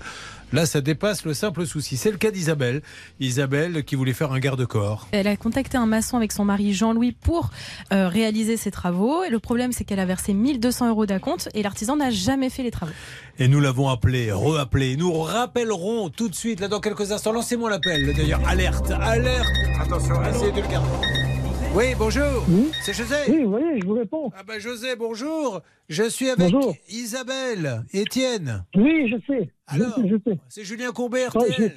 là 0.53 0.65
ça 0.65 0.81
dépasse 0.81 1.25
le 1.25 1.33
simple 1.33 1.65
souci. 1.65 1.97
C'est 1.97 2.11
le 2.11 2.17
cas 2.17 2.31
d'Isabelle. 2.31 2.81
Isabelle 3.19 3.83
qui 3.83 3.95
voulait 3.95 4.13
faire 4.13 4.31
un 4.31 4.39
garde-corps. 4.39 5.07
Elle 5.11 5.27
a 5.27 5.35
contacté 5.37 5.77
un 5.77 5.85
maçon 5.85 6.17
avec 6.17 6.31
son 6.31 6.45
mari 6.45 6.73
Jean-Louis 6.73 7.11
pour 7.11 7.51
euh, 7.91 8.07
réaliser 8.07 8.57
ses 8.57 8.71
travaux. 8.71 9.23
Et 9.23 9.29
le 9.29 9.39
problème, 9.39 9.71
c'est 9.71 9.83
qu'elle 9.83 9.99
a 9.99 10.05
versé 10.05 10.33
1200 10.33 10.89
euros 10.89 11.05
d'acompte 11.05 11.49
et 11.53 11.63
l'artisan 11.63 11.95
n'a 11.95 12.09
jamais 12.09 12.49
fait 12.49 12.63
les 12.63 12.71
travaux. 12.71 12.93
Et 13.39 13.47
nous 13.47 13.59
l'avons 13.59 13.89
appelé, 13.89 14.31
re-appelé. 14.31 14.97
Nous 14.97 15.13
rappellerons 15.13 16.09
tout 16.09 16.29
de 16.29 16.35
suite, 16.35 16.59
là 16.59 16.67
dans 16.67 16.79
quelques 16.79 17.11
instants. 17.11 17.31
Lancez-moi 17.31 17.69
l'appel 17.69 18.13
d'ailleurs. 18.13 18.41
Alerte, 18.47 18.91
alerte. 18.91 19.47
Attention, 19.81 20.23
essayez 20.23 20.51
de 20.51 20.61
le 20.61 20.67
garder. 20.67 21.38
Oui, 21.73 21.93
bonjour. 21.97 22.45
C'est 22.83 22.93
José. 22.93 23.15
Oui, 23.29 23.43
vous 23.43 23.51
voyez, 23.51 23.79
je 23.79 23.85
vous 23.85 23.93
réponds. 23.93 24.31
Ah 24.35 24.43
ben 24.43 24.59
José, 24.59 24.95
bonjour. 24.95 25.61
Je 25.87 26.03
suis 26.09 26.29
avec 26.29 26.51
Bonjour. 26.51 26.75
Isabelle, 26.89 27.83
Étienne. 27.93 28.65
Oui, 28.75 29.09
je 29.09 29.15
sais. 29.27 29.49
Alors, 29.67 29.93
je 29.97 30.01
sais, 30.03 30.09
je 30.09 30.31
sais. 30.31 30.39
C'est 30.49 30.63
Julien 30.63 30.91
Courbet, 30.91 31.27
RTL. 31.27 31.73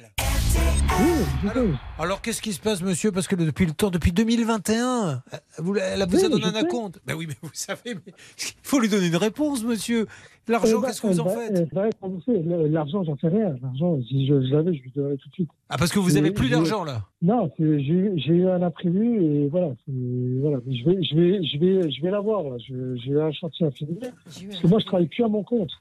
Oui. 0.99 1.73
Alors 1.97 2.21
qu'est-ce 2.21 2.41
qui 2.41 2.53
se 2.53 2.59
passe, 2.59 2.81
monsieur 2.81 3.11
Parce 3.11 3.27
que 3.27 3.35
depuis 3.35 3.65
le 3.65 3.71
temps, 3.71 3.89
depuis 3.89 4.11
2021, 4.11 5.23
euh, 5.33 5.37
vous, 5.57 5.75
elle 5.77 6.05
vous 6.07 6.17
Oui, 6.17 6.25
a 6.25 6.29
donné 6.29 6.45
un 6.45 6.51
sais. 6.51 6.57
acompte. 6.59 6.99
Ben 7.05 7.15
oui, 7.15 7.25
mais 7.27 7.35
vous 7.41 7.49
savez, 7.53 7.79
il 7.95 7.95
faut 8.61 8.79
lui 8.79 8.89
donner 8.89 9.07
une 9.07 9.15
réponse, 9.15 9.63
monsieur. 9.63 10.05
L'argent, 10.47 10.67
Eh 10.77 10.81
ben, 10.81 10.87
qu'est-ce 10.87 11.01
que 11.01 11.07
vous 11.07 11.19
en 11.21 11.27
elle 11.29 11.69
va- 11.71 11.83
faites 11.85 11.95
remboursée. 12.01 12.39
Le- 12.43 12.67
L'argent, 12.67 13.03
j'en 13.03 13.17
sais 13.17 13.29
rien. 13.29 13.55
L'argent, 13.61 13.97
si 14.07 14.27
je 14.27 14.33
l'avais, 14.33 14.73
je 14.73 14.81
lui 14.81 14.91
donnerais 14.93 15.15
tout 15.17 15.29
de 15.29 15.33
suite. 15.33 15.49
Ah, 15.69 15.77
parce 15.77 15.91
que 15.91 15.99
vous 15.99 16.17
avez 16.17 16.29
Mais 16.29 16.31
plus 16.33 16.49
d'argent 16.49 16.83
là. 16.83 17.03
Non, 17.21 17.49
j'ai 17.57 17.65
eu- 17.65 18.47
un 18.47 18.61
imprévu 18.61 19.23
et 19.23 19.47
voilà. 19.47 19.73
voilà. 19.87 20.57
Mais 20.65 20.75
je 20.75 20.85
vais, 20.85 21.01
je 21.03 21.15
vais, 21.15 21.43
je 21.43 21.57
vais, 21.57 21.91
je 21.91 22.01
vais 22.01 22.11
l'avoir. 22.11 22.43
là. 22.43 22.57
Je- 22.57 22.95
J'ai 22.97 23.19
un 23.19 23.31
chantier 23.31 23.65
à 23.67 23.71
finir. 23.71 23.95
Parce 24.25 24.39
que 24.61 24.67
moi, 24.67 24.79
je 24.79 24.85
travaille 24.85 25.07
plus 25.07 25.23
à 25.23 25.27
mon 25.29 25.43
compte. 25.43 25.71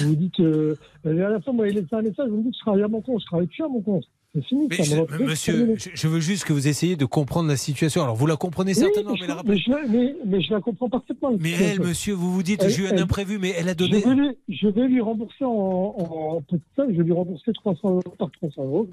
Vous 0.00 0.08
vous 0.08 0.16
dites, 0.16 0.40
euh, 0.40 0.76
la 1.04 1.14
dernière 1.14 1.42
fois, 1.42 1.52
moi, 1.54 1.68
il 1.68 1.74
laissé 1.74 1.88
un 1.92 2.02
message, 2.02 2.28
vous 2.28 2.36
me 2.36 2.42
dites 2.42 2.52
que 2.52 2.58
je 2.58 2.62
travaille 2.62 2.82
à 2.82 2.88
mon 2.88 3.00
compte. 3.00 3.20
Je 3.20 3.26
travaille 3.26 3.46
plus 3.48 3.64
à 3.64 3.68
mon 3.68 3.80
compte. 3.80 4.04
C'est 4.34 4.42
fini. 4.44 4.66
Mais 4.70 4.76
je- 4.82 5.22
monsieur, 5.24 5.74
je, 5.76 5.90
je 5.92 6.08
veux 6.08 6.20
juste 6.20 6.44
que 6.44 6.54
vous 6.54 6.66
essayiez 6.66 6.96
de 6.96 7.04
comprendre 7.04 7.48
la 7.48 7.56
situation. 7.58 8.02
Alors 8.02 8.16
vous 8.16 8.26
la 8.26 8.36
comprenez 8.36 8.70
Oui, 8.72 8.80
certainement, 8.80 9.12
mais, 9.12 9.26
mais, 9.44 9.58
je, 9.58 9.70
la 9.70 9.82
mais, 9.82 9.82
la- 9.82 9.88
mais, 9.88 10.16
mais 10.24 10.40
je 10.42 10.52
la 10.54 10.60
comprends 10.60 10.88
parfaitement. 10.88 11.32
Mais 11.38 11.50
elle, 11.52 11.80
monsieur, 11.80 12.14
vous 12.14 12.32
vous 12.32 12.42
dites, 12.42 12.66
j'ai 12.68 12.82
eu 12.82 12.86
un 12.86 12.96
imprévu, 12.96 13.38
mais 13.38 13.52
elle 13.58 13.68
a 13.68 13.74
donné. 13.74 14.00
Je 14.00 14.08
vais, 14.08 14.14
lui, 14.14 14.28
je 14.48 14.68
vais 14.68 14.88
lui 14.88 15.00
rembourser 15.02 15.44
en, 15.44 15.50
en, 15.50 16.36
en 16.36 16.40
petit 16.40 16.62
je 16.78 16.82
vais 16.96 17.02
lui 17.04 17.12
rembourser 17.12 17.52
300 17.52 17.90
euros 17.90 18.02
par 18.18 18.30
300 18.30 18.64
euros. 18.64 18.88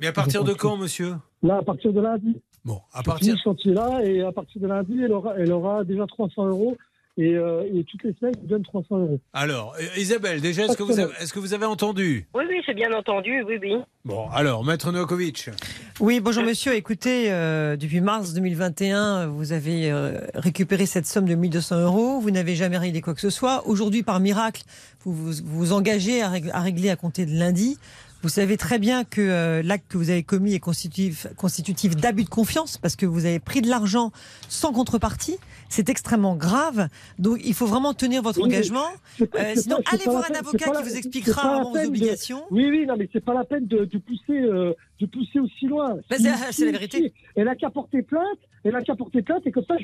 Mais 0.00 0.06
à 0.08 0.12
partir 0.12 0.42
de 0.44 0.52
quand, 0.52 0.76
monsieur? 0.76 1.14
Là, 1.42 1.58
à 1.58 1.62
partir 1.62 1.92
de 1.92 2.00
lundi. 2.00 2.36
Bon, 2.64 2.80
à 2.92 3.02
partir. 3.04 3.36
ce 3.36 3.42
chantier-là 3.42 4.00
et 4.04 4.20
à 4.22 4.32
partir 4.32 4.60
de 4.60 4.66
lundi, 4.66 5.00
elle 5.02 5.12
aura, 5.12 5.34
elle 5.38 5.52
aura 5.52 5.84
déjà 5.84 6.06
300 6.06 6.46
euros 6.46 6.76
et, 7.18 7.34
euh, 7.34 7.64
et 7.74 7.82
toutes 7.82 8.04
les 8.04 8.14
semaines, 8.14 8.34
il 8.38 8.44
me 8.44 8.48
donne 8.48 8.62
300 8.62 8.96
euros. 8.96 9.20
Alors, 9.32 9.74
euh, 9.80 10.00
Isabelle, 10.00 10.40
déjà, 10.40 10.64
est-ce 10.64 10.76
que, 10.76 10.84
vous 10.84 11.00
avez, 11.00 11.12
est-ce 11.20 11.32
que 11.32 11.40
vous 11.40 11.52
avez 11.52 11.66
entendu? 11.66 12.28
Oui, 12.32 12.44
oui, 12.48 12.62
j'ai 12.64 12.74
bien 12.74 12.92
entendu, 12.92 13.42
oui, 13.42 13.58
oui. 13.60 13.74
Bon, 14.04 14.28
alors, 14.30 14.64
Maître 14.64 14.92
Novakovic. 14.92 15.50
Oui, 15.98 16.20
bonjour 16.20 16.44
monsieur. 16.44 16.74
Écoutez, 16.74 17.32
euh, 17.32 17.76
depuis 17.76 18.00
mars 18.00 18.34
2021, 18.34 19.26
vous 19.26 19.52
avez 19.52 19.90
euh, 19.90 20.20
récupéré 20.34 20.86
cette 20.86 21.06
somme 21.06 21.24
de 21.24 21.34
1200 21.34 21.80
euros. 21.80 22.20
Vous 22.20 22.30
n'avez 22.30 22.54
jamais 22.54 22.78
réglé 22.78 23.00
quoi 23.00 23.14
que 23.14 23.20
ce 23.20 23.30
soit. 23.30 23.66
Aujourd'hui, 23.66 24.04
par 24.04 24.20
miracle, 24.20 24.62
vous 25.04 25.12
vous, 25.44 25.72
engagez 25.72 26.22
à 26.22 26.60
régler 26.60 26.90
à 26.90 26.96
compter 26.96 27.26
de 27.26 27.36
lundi. 27.36 27.78
Vous 28.22 28.28
savez 28.28 28.56
très 28.56 28.80
bien 28.80 29.04
que 29.04 29.20
euh, 29.20 29.62
l'acte 29.62 29.84
que 29.88 29.96
vous 29.96 30.10
avez 30.10 30.24
commis 30.24 30.52
est 30.52 30.58
constitutif, 30.60 31.28
constitutif 31.36 31.94
d'abus 31.96 32.24
de 32.24 32.28
confiance 32.28 32.76
parce 32.76 32.96
que 32.96 33.06
vous 33.06 33.26
avez 33.26 33.38
pris 33.38 33.62
de 33.62 33.68
l'argent 33.68 34.10
sans 34.48 34.72
contrepartie. 34.72 35.36
C'est 35.68 35.88
extrêmement 35.88 36.34
grave. 36.34 36.88
Donc, 37.20 37.38
il 37.44 37.54
faut 37.54 37.66
vraiment 37.66 37.94
tenir 37.94 38.22
votre 38.22 38.38
Oui, 38.40 38.46
engagement. 38.46 38.86
Euh, 39.20 39.54
sinon, 39.54 39.76
pas- 39.76 39.92
allez 39.92 40.04
voir 40.06 40.24
un 40.24 40.28
peine- 40.28 40.36
avocat 40.36 40.64
qui 40.66 40.72
la- 40.72 40.80
vous 40.82 40.96
expliquera 40.96 41.42
vraiment 41.54 41.70
vos 41.72 41.78
de- 41.78 41.86
obligations. 41.86 42.42
Oui, 42.50 42.66
oui, 42.68 42.86
non, 42.86 42.96
mais 42.98 43.08
c'est 43.12 43.24
pas 43.24 43.34
la 43.34 43.44
peine 43.44 43.66
de, 43.66 43.84
de 43.84 43.98
pousser, 43.98 44.32
euh, 44.40 44.72
de 45.00 45.06
pousser 45.06 45.38
aussi 45.38 45.66
loin. 45.66 45.94
Bah, 46.10 46.16
c'est- 46.50 46.64
la 46.64 46.72
vérité. 46.72 47.12
Elle 47.36 47.46
a 47.48 47.54
qu'à 47.54 47.70
porter 47.70 48.02
plainte, 48.02 48.38
elle 48.64 48.74
a 48.74 48.80
qu'à 48.82 48.96
porter 48.96 49.22
plainte, 49.22 49.46
et 49.46 49.52
comme 49.52 49.64
ça, 49.64 49.76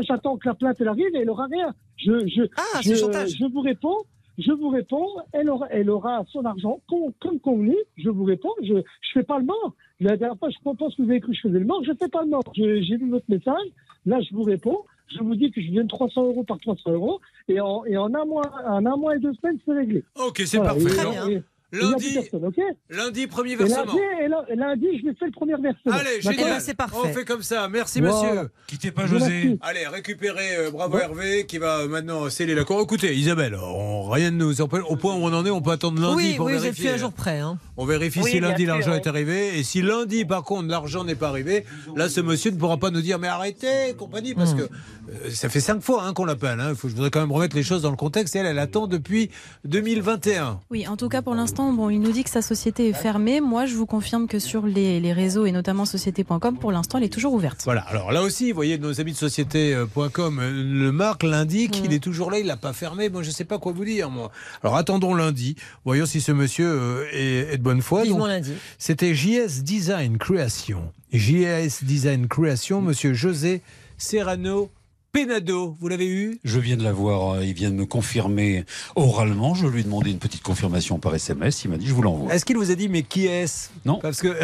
j'attends 0.00 0.36
que 0.36 0.48
la 0.48 0.54
plainte 0.54 0.76
elle 0.80 0.88
arrive 0.88 1.14
et 1.14 1.18
elle 1.20 1.30
aura 1.30 1.46
rien. 1.48 1.74
Je, 1.96 2.26
je, 2.26 2.42
Ah, 2.56 2.80
je, 2.82 2.88
c'est 2.88 2.96
chantage. 2.96 3.30
je 3.38 3.44
vous 3.52 3.60
réponds. 3.60 3.98
Je 4.38 4.52
vous 4.52 4.68
réponds, 4.68 5.06
elle 5.32 5.50
aura, 5.50 5.66
elle 5.70 5.90
aura 5.90 6.24
son 6.30 6.44
argent 6.44 6.80
com- 6.88 7.12
comme 7.20 7.40
convenu. 7.40 7.74
Je 7.96 8.08
vous 8.08 8.24
réponds, 8.24 8.52
je 8.62 8.74
ne 8.74 8.82
fais 9.12 9.24
pas 9.24 9.38
le 9.38 9.44
mort. 9.44 9.74
La 10.00 10.16
dernière 10.16 10.38
fois, 10.38 10.48
je 10.50 10.56
pense 10.62 10.94
que 10.94 11.02
vous 11.02 11.10
avez 11.10 11.20
cru 11.20 11.32
que 11.32 11.36
je 11.36 11.48
faisais 11.48 11.58
le 11.58 11.64
mort. 11.66 11.82
Je 11.84 11.90
ne 11.90 11.96
fais 11.96 12.08
pas 12.08 12.22
le 12.22 12.28
mort. 12.28 12.44
J'ai 12.54 12.96
vu 12.96 13.10
votre 13.10 13.28
message. 13.28 13.66
Là, 14.06 14.20
je 14.20 14.32
vous 14.34 14.44
réponds. 14.44 14.78
Je 15.08 15.18
vous 15.22 15.34
dis 15.34 15.50
que 15.50 15.60
je 15.60 15.72
donne 15.72 15.88
300 15.88 16.22
euros 16.24 16.44
par 16.44 16.58
300 16.60 16.92
euros. 16.92 17.20
Et 17.48 17.60
en, 17.60 17.84
et 17.86 17.96
en, 17.96 18.14
un, 18.14 18.24
mois, 18.24 18.42
en 18.66 18.84
un 18.86 18.96
mois 18.96 19.16
et 19.16 19.18
deux 19.18 19.32
semaines, 19.34 19.58
c'est 19.64 19.72
réglé. 19.72 20.04
Ok, 20.24 20.42
c'est 20.46 20.58
Voilà, 20.58 20.74
parfait. 20.74 21.32
et- 21.32 21.42
Lundi, 21.70 22.14
personne, 22.14 22.44
ok 22.46 22.56
lundi, 22.88 23.26
premier 23.26 23.52
et 23.52 23.56
versement. 23.56 23.84
lundi, 23.84 23.98
et 24.24 24.28
la- 24.28 24.54
lundi, 24.68 24.86
je 25.00 25.06
vais 25.08 25.14
faire 25.14 25.26
le 25.28 25.32
premier 25.32 25.52
versement. 25.52 25.92
Allez, 25.92 26.20
génial. 26.22 26.60
c'est 26.62 26.72
parfait. 26.74 26.96
On 27.04 27.12
fait 27.12 27.24
comme 27.26 27.42
ça. 27.42 27.68
Merci, 27.68 28.00
Voilà. 28.00 28.14
monsieur. 28.32 28.50
Quittez 28.66 28.90
pas 28.90 29.02
Merci. 29.02 29.18
José. 29.18 29.58
Allez, 29.60 29.86
récupérez 29.86 30.56
euh, 30.56 30.70
Bravo 30.70 30.98
Hervé 30.98 31.44
qui 31.46 31.58
va 31.58 31.86
maintenant 31.86 32.30
sceller 32.30 32.54
l'accord. 32.54 32.80
Écoutez, 32.80 33.14
Isabelle, 33.14 33.54
on, 33.54 34.08
rien 34.08 34.30
ne 34.30 34.36
nous 34.38 34.60
empêche. 34.62 34.82
Au 34.88 34.96
point 34.96 35.14
où 35.14 35.18
on 35.18 35.32
en 35.34 35.44
est, 35.44 35.50
on 35.50 35.60
peut 35.60 35.72
attendre 35.72 36.00
lundi 36.00 36.14
oui, 36.16 36.34
pour 36.36 36.46
oui, 36.46 36.52
vous 36.52 36.58
êtes 36.58 36.62
vérifier. 36.64 36.86
plus 36.88 36.94
un 36.94 36.98
jour 36.98 37.12
près. 37.12 37.38
Hein. 37.40 37.58
On 37.76 37.84
vérifie 37.84 38.20
Oui, 38.22 38.30
si 38.30 38.40
lundi 38.40 38.64
l'argent 38.64 38.92
oui. 38.92 38.96
est 38.96 39.06
arrivé. 39.06 39.58
Et 39.58 39.62
si 39.62 39.82
lundi, 39.82 40.24
par 40.24 40.44
contre, 40.44 40.68
l'argent 40.68 41.04
n'est 41.04 41.14
pas 41.16 41.28
arrivé, 41.28 41.66
là, 41.96 42.08
ce 42.08 42.22
monsieur 42.22 42.50
ne 42.50 42.56
pourra 42.56 42.78
pas 42.78 42.90
nous 42.90 43.02
dire 43.02 43.18
Mais 43.18 43.28
arrêtez, 43.28 43.94
compagnie, 43.98 44.34
parce 44.34 44.54
Hmm. 44.54 44.58
que 44.58 44.62
euh, 44.62 45.30
ça 45.30 45.50
fait 45.50 45.60
cinq 45.60 45.82
fois 45.82 46.04
hein, 46.04 46.14
qu'on 46.14 46.24
l'appelle. 46.24 46.60
Hein. 46.60 46.68
Il 46.70 46.76
faut, 46.76 46.88
je 46.88 46.94
voudrais 46.94 47.10
quand 47.10 47.20
même 47.20 47.32
remettre 47.32 47.54
les 47.56 47.62
choses 47.62 47.82
dans 47.82 47.90
le 47.90 47.96
contexte. 47.96 48.34
Et 48.36 48.38
elle, 48.38 48.46
elle 48.46 48.58
attend 48.58 48.86
depuis 48.86 49.30
2021. 49.66 50.60
Oui, 50.70 50.86
en 50.88 50.96
tout 50.96 51.08
cas 51.10 51.20
pour 51.22 51.34
l'instant, 51.34 51.57
bon, 51.58 51.90
il 51.90 51.98
nous 52.00 52.12
dit 52.12 52.24
que 52.24 52.30
sa 52.30 52.42
société 52.42 52.88
est 52.88 52.92
fermée. 52.92 53.40
Moi, 53.40 53.66
je 53.66 53.74
vous 53.74 53.86
confirme 53.86 54.26
que 54.28 54.38
sur 54.38 54.66
les, 54.66 55.00
les 55.00 55.12
réseaux 55.12 55.44
et 55.46 55.52
notamment 55.52 55.84
société.com, 55.84 56.56
pour 56.58 56.72
l'instant, 56.72 56.98
elle 56.98 57.04
est 57.04 57.12
toujours 57.12 57.32
ouverte. 57.34 57.62
Voilà, 57.64 57.80
alors 57.82 58.12
là 58.12 58.22
aussi, 58.22 58.50
vous 58.52 58.56
voyez, 58.56 58.78
nos 58.78 59.00
amis 59.00 59.12
de 59.12 59.16
société.com 59.16 60.38
euh, 60.40 60.50
le 60.50 60.92
marque 60.92 61.22
lundi 61.22 61.68
qu'il 61.68 61.90
Mm. 61.90 61.92
est 61.92 61.98
toujours 62.02 62.30
là, 62.30 62.38
il 62.38 62.46
l'a 62.46 62.56
pas 62.56 62.72
fermé. 62.72 63.08
Moi, 63.08 63.22
je 63.22 63.30
sais 63.30 63.44
pas 63.44 63.58
quoi 63.58 63.72
vous 63.72 63.84
dire, 63.84 64.08
moi. 64.10 64.30
Alors 64.62 64.76
attendons 64.76 65.14
lundi, 65.14 65.56
voyons 65.84 66.06
si 66.06 66.20
ce 66.20 66.32
monsieur 66.32 66.68
euh, 66.68 67.04
est, 67.12 67.52
est 67.54 67.58
de 67.58 67.62
bonne 67.62 67.82
foi. 67.82 68.04
Donc, 68.06 68.26
lundi. 68.28 68.52
C'était 68.78 69.14
JS 69.14 69.62
Design 69.62 70.18
Création. 70.18 70.92
JS 71.12 71.82
Design 71.84 72.28
Création, 72.28 72.80
monsieur 72.80 73.14
José 73.14 73.62
Serrano 73.96 74.70
Penado. 75.12 75.76
Vous 75.80 75.88
l'avez 75.88 76.06
eu? 76.06 76.38
Je 76.44 76.58
viens 76.58 76.76
de 76.76 76.82
l'avoir, 76.82 77.34
euh, 77.34 77.44
il 77.44 77.54
vient 77.54 77.70
de 77.70 77.74
me 77.74 77.86
confirmer 77.86 78.64
oralement. 78.94 79.54
Je 79.54 79.66
lui 79.66 79.80
ai 79.80 79.84
demandé 79.84 80.10
une 80.10 80.18
petite 80.18 80.42
confirmation 80.42 80.98
par 80.98 81.14
SMS. 81.14 81.64
Il 81.64 81.70
m'a 81.70 81.76
dit 81.78 81.86
je 81.86 81.94
vous 81.94 82.02
l'envoie. 82.02 82.32
Est-ce 82.32 82.44
qu'il 82.44 82.56
vous 82.56 82.70
a 82.70 82.74
dit, 82.74 82.88
mais 82.88 83.02
qui 83.02 83.26
est-ce? 83.26 83.70
Non. 83.84 83.98
Parce 84.00 84.20
que 84.20 84.36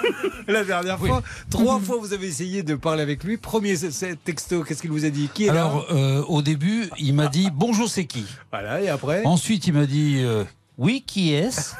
la 0.48 0.64
dernière 0.64 0.98
fois, 0.98 1.22
trois 1.50 1.78
fois 1.80 1.98
vous 2.00 2.12
avez 2.12 2.26
essayé 2.26 2.62
de 2.62 2.74
parler 2.74 3.02
avec 3.02 3.24
lui. 3.24 3.36
Premier 3.36 3.74
texto, 4.24 4.62
qu'est-ce 4.62 4.80
qu'il 4.80 4.90
vous 4.90 5.04
a 5.04 5.10
dit? 5.10 5.28
Qui 5.32 5.44
est 5.44 5.52
là? 5.52 5.66
Alors, 5.66 5.86
euh, 5.90 6.22
au 6.24 6.42
début, 6.42 6.88
il 6.98 7.14
m'a 7.14 7.28
dit 7.28 7.50
bonjour, 7.52 7.88
c'est 7.88 8.06
qui? 8.06 8.24
Voilà, 8.50 8.80
et 8.80 8.88
après? 8.88 9.22
Ensuite, 9.24 9.66
il 9.66 9.74
m'a 9.74 9.86
dit 9.86 10.16
euh, 10.18 10.44
oui, 10.78 11.04
qui 11.06 11.32
est-ce? 11.32 11.74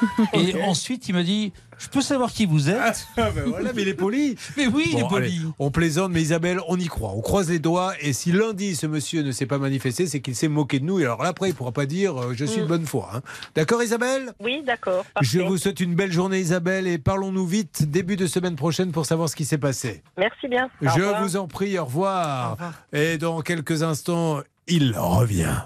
Et 0.34 0.60
ensuite, 0.62 1.08
il 1.08 1.14
m'a 1.14 1.22
dit 1.22 1.52
je 1.82 1.88
peux 1.88 2.00
savoir 2.00 2.32
qui 2.32 2.46
vous 2.46 2.70
êtes 2.70 3.06
Ah 3.16 3.30
ben 3.34 3.44
voilà, 3.46 3.72
mais 3.74 3.82
il 3.82 3.88
est 3.88 3.94
poli. 3.94 4.36
Mais 4.56 4.66
oui, 4.66 4.88
il 4.92 4.98
est 4.98 5.02
Bon, 5.02 5.08
poli. 5.08 5.26
allez, 5.26 5.38
on 5.58 5.70
plaisante, 5.70 6.12
mais 6.12 6.22
Isabelle, 6.22 6.60
on 6.68 6.78
y 6.78 6.86
croit. 6.86 7.10
On 7.14 7.20
croise 7.20 7.50
les 7.50 7.58
doigts. 7.58 7.92
Et 8.00 8.12
si 8.12 8.32
lundi, 8.32 8.76
ce 8.76 8.86
monsieur 8.86 9.22
ne 9.22 9.32
s'est 9.32 9.46
pas 9.46 9.58
manifesté, 9.58 10.06
c'est 10.06 10.20
qu'il 10.20 10.36
s'est 10.36 10.48
moqué 10.48 10.78
de 10.80 10.84
nous. 10.84 11.00
Et 11.00 11.04
alors 11.04 11.22
là, 11.22 11.30
après, 11.30 11.48
il 11.48 11.52
ne 11.52 11.56
pourra 11.56 11.72
pas 11.72 11.86
dire 11.86 12.16
euh, 12.20 12.32
je 12.36 12.44
suis 12.44 12.60
de 12.60 12.66
bonne 12.66 12.86
foi. 12.86 13.10
hein. 13.14 13.20
D'accord, 13.54 13.82
Isabelle? 13.82 14.32
Oui, 14.40 14.62
d'accord. 14.66 15.04
Je 15.20 15.40
vous 15.40 15.56
souhaite 15.58 15.80
une 15.80 15.94
belle 15.94 16.12
journée, 16.12 16.38
Isabelle. 16.40 16.86
Et 16.86 16.98
parlons-nous 16.98 17.46
vite, 17.46 17.90
début 17.90 18.16
de 18.16 18.26
semaine 18.26 18.56
prochaine, 18.56 18.92
pour 18.92 19.06
savoir 19.06 19.28
ce 19.28 19.36
qui 19.36 19.44
s'est 19.44 19.58
passé. 19.58 20.02
Merci 20.18 20.48
bien. 20.48 20.70
Je 20.80 21.22
vous 21.22 21.36
en 21.36 21.48
prie, 21.48 21.78
au 21.78 21.84
revoir. 21.84 22.48
Au 22.48 22.52
revoir. 22.52 22.72
Et 22.92 23.18
dans 23.18 23.40
quelques 23.40 23.82
instants, 23.82 24.40
il 24.68 24.96
revient. 24.96 25.56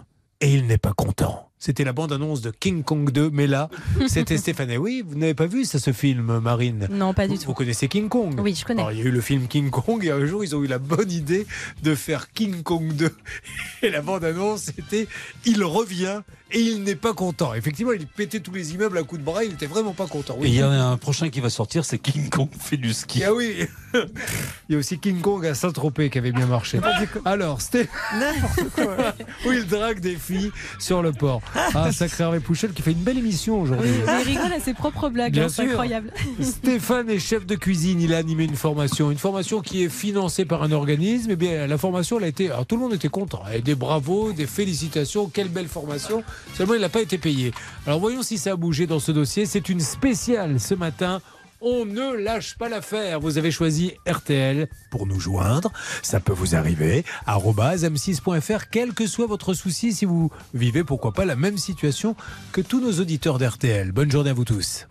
Et 0.40 0.52
il 0.54 0.66
n'est 0.66 0.78
pas 0.78 0.92
content. 0.92 1.45
C'était 1.66 1.82
la 1.82 1.92
bande-annonce 1.92 2.42
de 2.42 2.52
King 2.52 2.84
Kong 2.84 3.10
2, 3.10 3.30
mais 3.32 3.48
là, 3.48 3.68
c'était 4.06 4.36
Stéphane. 4.38 4.70
Et 4.70 4.78
Oui, 4.78 5.02
vous 5.04 5.16
n'avez 5.18 5.34
pas 5.34 5.46
vu 5.46 5.64
ça, 5.64 5.80
ce 5.80 5.92
film, 5.92 6.38
Marine? 6.38 6.86
Non, 6.92 7.12
pas 7.12 7.26
du 7.26 7.34
vous, 7.34 7.40
tout. 7.40 7.46
vous 7.48 7.54
connaissez 7.54 7.88
King 7.88 8.08
Kong? 8.08 8.38
Oui, 8.40 8.54
je 8.54 8.64
connais. 8.64 8.82
Alors, 8.82 8.92
il 8.92 8.98
y 9.00 9.02
a 9.02 9.04
eu 9.06 9.10
le 9.10 9.20
film 9.20 9.48
King 9.48 9.70
Kong 9.70 10.04
et 10.04 10.12
un 10.12 10.24
jour 10.26 10.44
ils 10.44 10.54
ont 10.54 10.62
eu 10.62 10.68
la 10.68 10.78
bonne 10.78 11.10
idée 11.10 11.44
de 11.82 11.96
faire 11.96 12.30
King 12.32 12.62
Kong 12.62 12.92
2. 12.94 13.10
Et 13.82 13.90
la 13.90 14.00
bande-annonce 14.00 14.70
c'était 14.76 15.08
Il 15.44 15.64
revient 15.64 16.20
et 16.52 16.60
il 16.60 16.84
n'est 16.84 16.94
pas 16.94 17.12
content. 17.12 17.54
Effectivement, 17.54 17.92
il 17.92 18.06
pétait 18.06 18.40
tous 18.40 18.52
les 18.52 18.74
immeubles 18.74 18.98
à 18.98 19.02
coups 19.02 19.20
de 19.20 19.24
bras, 19.24 19.42
il 19.44 19.50
n'était 19.50 19.66
vraiment 19.66 19.92
pas 19.92 20.06
content. 20.06 20.36
Et 20.42 20.48
il 20.48 20.54
y 20.54 20.62
en 20.62 20.70
a 20.70 20.76
un 20.76 20.96
prochain 20.96 21.28
qui 21.28 21.40
va 21.40 21.50
sortir, 21.50 21.84
c'est 21.84 21.98
King 21.98 22.28
Kong 22.28 22.48
fait 22.58 22.76
du 22.76 22.92
ski. 22.92 23.24
Ah 23.24 23.34
oui, 23.34 23.66
il 23.94 24.72
y 24.72 24.74
a 24.74 24.78
aussi 24.78 24.98
King 24.98 25.20
Kong 25.20 25.44
à 25.44 25.54
Saint-Tropez 25.54 26.08
qui 26.08 26.18
avait 26.18 26.30
bien 26.30 26.46
marché. 26.46 26.78
Alors, 27.24 27.60
c'était 27.60 27.88
N'importe 28.14 28.74
quoi. 28.74 28.96
où 29.46 29.52
il 29.52 29.66
drague 29.66 30.00
des 30.00 30.14
filles 30.14 30.52
sur 30.78 31.02
le 31.02 31.12
port. 31.12 31.42
Ah, 31.74 31.90
sacré 31.90 32.24
Hervé 32.24 32.40
Pouchel 32.40 32.72
qui 32.72 32.82
fait 32.82 32.92
une 32.92 33.02
belle 33.02 33.18
émission 33.18 33.60
aujourd'hui. 33.60 33.90
Oui, 33.90 34.12
il 34.20 34.36
rigole 34.36 34.52
à 34.52 34.60
ses 34.60 34.74
propres 34.74 35.08
blagues, 35.08 35.38
hein, 35.38 35.48
c'est 35.48 35.62
incroyable. 35.62 36.12
Stéphane 36.40 37.10
est 37.10 37.18
chef 37.18 37.44
de 37.44 37.56
cuisine, 37.56 38.00
il 38.00 38.14
a 38.14 38.18
animé 38.18 38.44
une 38.44 38.56
formation, 38.56 39.10
une 39.10 39.18
formation 39.18 39.60
qui 39.60 39.82
est 39.82 39.88
financée 39.88 40.44
par 40.44 40.62
un 40.62 40.70
organisme. 40.70 41.32
Et 41.32 41.36
bien, 41.36 41.66
la 41.66 41.78
formation, 41.78 42.18
elle 42.18 42.24
a 42.24 42.28
été, 42.28 42.50
alors 42.50 42.66
tout 42.66 42.76
le 42.76 42.82
monde 42.82 42.94
était 42.94 43.08
content, 43.08 43.42
Et 43.52 43.62
des 43.62 43.74
bravos, 43.74 44.32
des 44.32 44.46
félicitations, 44.46 45.28
quelle 45.28 45.48
belle 45.48 45.68
formation. 45.68 46.22
Seulement, 46.54 46.74
il 46.74 46.80
n'a 46.80 46.88
pas 46.88 47.02
été 47.02 47.18
payé. 47.18 47.52
Alors 47.86 48.00
voyons 48.00 48.22
si 48.22 48.38
ça 48.38 48.52
a 48.52 48.56
bougé 48.56 48.86
dans 48.86 49.00
ce 49.00 49.12
dossier. 49.12 49.46
C'est 49.46 49.68
une 49.68 49.80
spéciale 49.80 50.60
ce 50.60 50.74
matin. 50.74 51.20
On 51.60 51.86
ne 51.86 52.12
lâche 52.12 52.56
pas 52.58 52.68
l'affaire. 52.68 53.18
Vous 53.18 53.38
avez 53.38 53.50
choisi 53.50 53.92
RTL 54.06 54.68
pour 54.90 55.06
nous 55.06 55.18
joindre. 55.18 55.72
Ça 56.02 56.20
peut 56.20 56.32
vous 56.32 56.54
arriver. 56.54 57.04
arobase 57.26 57.84
m6.fr, 57.84 58.68
quel 58.70 58.92
que 58.92 59.06
soit 59.06 59.26
votre 59.26 59.54
souci, 59.54 59.92
si 59.92 60.04
vous 60.04 60.30
vivez, 60.52 60.84
pourquoi 60.84 61.12
pas, 61.12 61.24
la 61.24 61.36
même 61.36 61.58
situation 61.58 62.14
que 62.52 62.60
tous 62.60 62.80
nos 62.80 63.00
auditeurs 63.00 63.38
d'RTL. 63.38 63.92
Bonne 63.92 64.10
journée 64.10 64.30
à 64.30 64.34
vous 64.34 64.44
tous. 64.44 64.86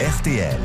RTL. 0.00 0.58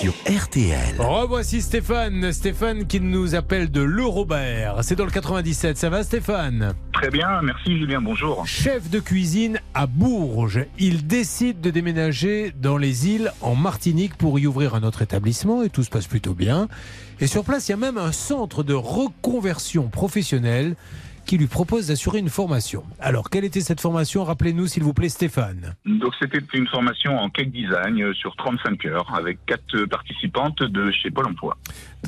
Sur 0.00 0.14
RTL. 0.26 0.98
Revoici 0.98 1.60
Stéphane. 1.60 2.32
Stéphane 2.32 2.86
qui 2.86 3.00
nous 3.00 3.34
appelle 3.34 3.70
de 3.70 3.82
l'Eurobert. 3.82 4.76
C'est 4.80 4.96
dans 4.96 5.04
le 5.04 5.10
97. 5.10 5.76
Ça 5.76 5.90
va 5.90 6.02
Stéphane? 6.02 6.72
Très 6.94 7.10
bien, 7.10 7.42
merci 7.42 7.78
Julien, 7.78 8.00
bonjour. 8.00 8.46
Chef 8.46 8.88
de 8.88 8.98
cuisine 8.98 9.60
à 9.74 9.86
Bourges. 9.86 10.64
Il 10.78 11.06
décide 11.06 11.60
de 11.60 11.68
déménager 11.68 12.50
dans 12.58 12.78
les 12.78 13.08
îles 13.08 13.30
en 13.42 13.54
Martinique 13.54 14.16
pour 14.16 14.38
y 14.38 14.46
ouvrir 14.46 14.74
un 14.74 14.84
autre 14.84 15.02
établissement 15.02 15.62
et 15.62 15.68
tout 15.68 15.82
se 15.82 15.90
passe 15.90 16.06
plutôt 16.06 16.32
bien. 16.32 16.68
Et 17.20 17.26
sur 17.26 17.44
place, 17.44 17.68
il 17.68 17.72
y 17.72 17.74
a 17.74 17.76
même 17.76 17.98
un 17.98 18.12
centre 18.12 18.62
de 18.62 18.72
reconversion 18.72 19.88
professionnelle 19.88 20.76
qui 21.30 21.38
lui 21.38 21.46
propose 21.46 21.86
d'assurer 21.86 22.18
une 22.18 22.28
formation. 22.28 22.82
Alors, 22.98 23.30
quelle 23.30 23.44
était 23.44 23.60
cette 23.60 23.80
formation? 23.80 24.24
Rappelez-nous, 24.24 24.66
s'il 24.66 24.82
vous 24.82 24.92
plaît, 24.92 25.08
Stéphane. 25.08 25.76
Donc 25.86 26.12
c'était 26.18 26.42
une 26.54 26.66
formation 26.66 27.16
en 27.16 27.30
cake 27.30 27.52
design 27.52 28.12
sur 28.14 28.34
35 28.34 28.84
heures 28.86 29.14
avec 29.14 29.38
quatre 29.46 29.84
participantes 29.84 30.60
de 30.60 30.90
chez 30.90 31.08
Pôle 31.12 31.28
Emploi. 31.28 31.56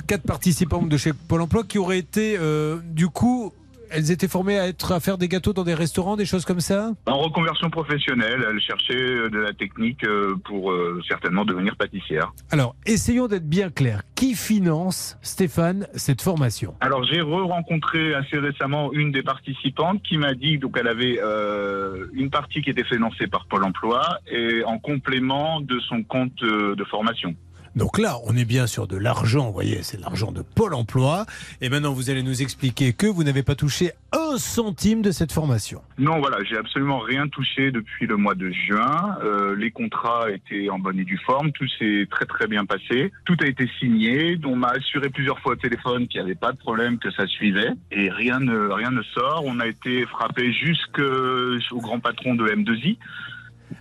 Quatre 0.09 0.25
participantes 0.25 0.89
de 0.89 0.97
chez 0.97 1.13
Pôle 1.13 1.43
emploi 1.43 1.63
qui 1.63 1.79
auraient 1.79 2.01
été, 2.01 2.37
euh, 2.37 2.81
du 2.83 3.07
coup, 3.07 3.53
elles 3.93 4.11
étaient 4.11 4.29
formées 4.29 4.59
à, 4.59 4.69
être, 4.69 4.93
à 4.93 5.01
faire 5.01 5.19
des 5.19 5.29
gâteaux 5.29 5.53
dans 5.53 5.65
des 5.65 5.75
restaurants, 5.75 6.17
des 6.17 6.25
choses 6.25 6.45
comme 6.45 6.61
ça 6.61 6.93
En 7.07 7.19
reconversion 7.19 7.71
professionnelle, 7.71 8.45
elle 8.49 8.61
cherchait 8.61 8.95
euh, 8.95 9.31
de 9.31 9.39
la 9.39 9.53
technique 9.53 10.05
euh, 10.05 10.35
pour 10.45 10.73
euh, 10.73 11.01
certainement 11.07 11.45
devenir 11.45 11.77
pâtissière. 11.77 12.33
Alors, 12.51 12.75
essayons 12.87 13.29
d'être 13.29 13.49
bien 13.49 13.71
clairs. 13.71 14.03
Qui 14.15 14.35
finance, 14.35 15.19
Stéphane, 15.23 15.87
cette 15.95 16.23
formation? 16.23 16.75
Alors 16.81 17.05
j'ai 17.05 17.21
re-rencontré 17.21 18.15
assez 18.15 18.39
récemment 18.39 18.93
une 18.93 19.11
des 19.11 19.23
participantes 19.23 20.03
qui 20.03 20.17
m'a 20.17 20.35
dit 20.35 20.59
donc 20.59 20.77
elle 20.79 20.87
avait 20.87 21.19
euh, 21.21 22.07
une 22.13 22.31
partie 22.31 22.63
qui 22.63 22.71
était 22.71 22.85
financée 22.85 23.27
par 23.27 23.47
Pôle 23.47 23.65
Emploi 23.65 24.21
et 24.31 24.63
en 24.65 24.79
complément 24.79 25.61
de 25.61 25.79
son 25.81 26.05
compte 26.05 26.41
de 26.43 26.85
formation. 26.85 27.35
Donc 27.75 27.99
là, 27.99 28.17
on 28.27 28.37
est 28.37 28.45
bien 28.45 28.67
sur 28.67 28.87
de 28.87 28.97
l'argent, 28.99 29.47
vous 29.47 29.53
voyez, 29.53 29.83
c'est 29.83 29.99
l'argent 29.99 30.31
de 30.31 30.43
Pôle 30.43 30.75
emploi. 30.75 31.25
Et 31.61 31.71
maintenant, 31.71 31.93
vous 31.93 32.11
allez 32.11 32.23
nous 32.23 32.43
expliquer 32.43 32.93
que 32.93 33.07
vous 33.07 33.25
n'avez 33.25 33.43
pas 33.43 33.55
touché 33.55 33.93
un 34.13 34.37
centime 34.37 35.01
de 35.01 35.11
cette 35.11 35.33
formation. 35.33 35.81
Non, 35.97 36.21
voilà, 36.21 36.37
j'ai 36.45 36.57
absolument 36.57 36.99
rien 36.99 37.29
touché 37.29 37.71
depuis 37.71 38.07
le 38.07 38.17
mois 38.17 38.35
de 38.35 38.51
juin. 38.51 39.17
Euh, 39.25 39.57
les 39.57 39.71
contrats 39.71 40.31
étaient 40.31 40.69
en 40.69 40.79
bonne 40.79 40.99
et 40.99 41.05
due 41.05 41.21
forme, 41.25 41.51
tout 41.53 41.67
s'est 41.79 42.07
très 42.11 42.27
très 42.27 42.47
bien 42.47 42.67
passé. 42.67 43.11
Tout 43.25 43.37
a 43.41 43.47
été 43.47 43.69
signé, 43.79 44.39
on 44.45 44.57
m'a 44.57 44.69
assuré 44.69 45.09
plusieurs 45.09 45.39
fois 45.39 45.53
au 45.53 45.57
téléphone 45.57 46.09
qu'il 46.09 46.21
n'y 46.21 46.27
avait 46.27 46.35
pas 46.35 46.53
de 46.53 46.59
problème, 46.59 46.99
que 46.99 47.11
ça 47.11 47.27
suivait, 47.27 47.71
et 47.91 48.11
rien 48.11 48.39
ne 48.39 48.69
rien 48.69 48.91
ne 48.91 49.03
sort. 49.03 49.45
On 49.47 49.61
a 49.61 49.67
été 49.67 50.05
frappé 50.07 50.53
jusqu'au 50.53 51.81
grand 51.81 52.01
patron 52.01 52.35
de 52.35 52.47
M2I. 52.47 52.99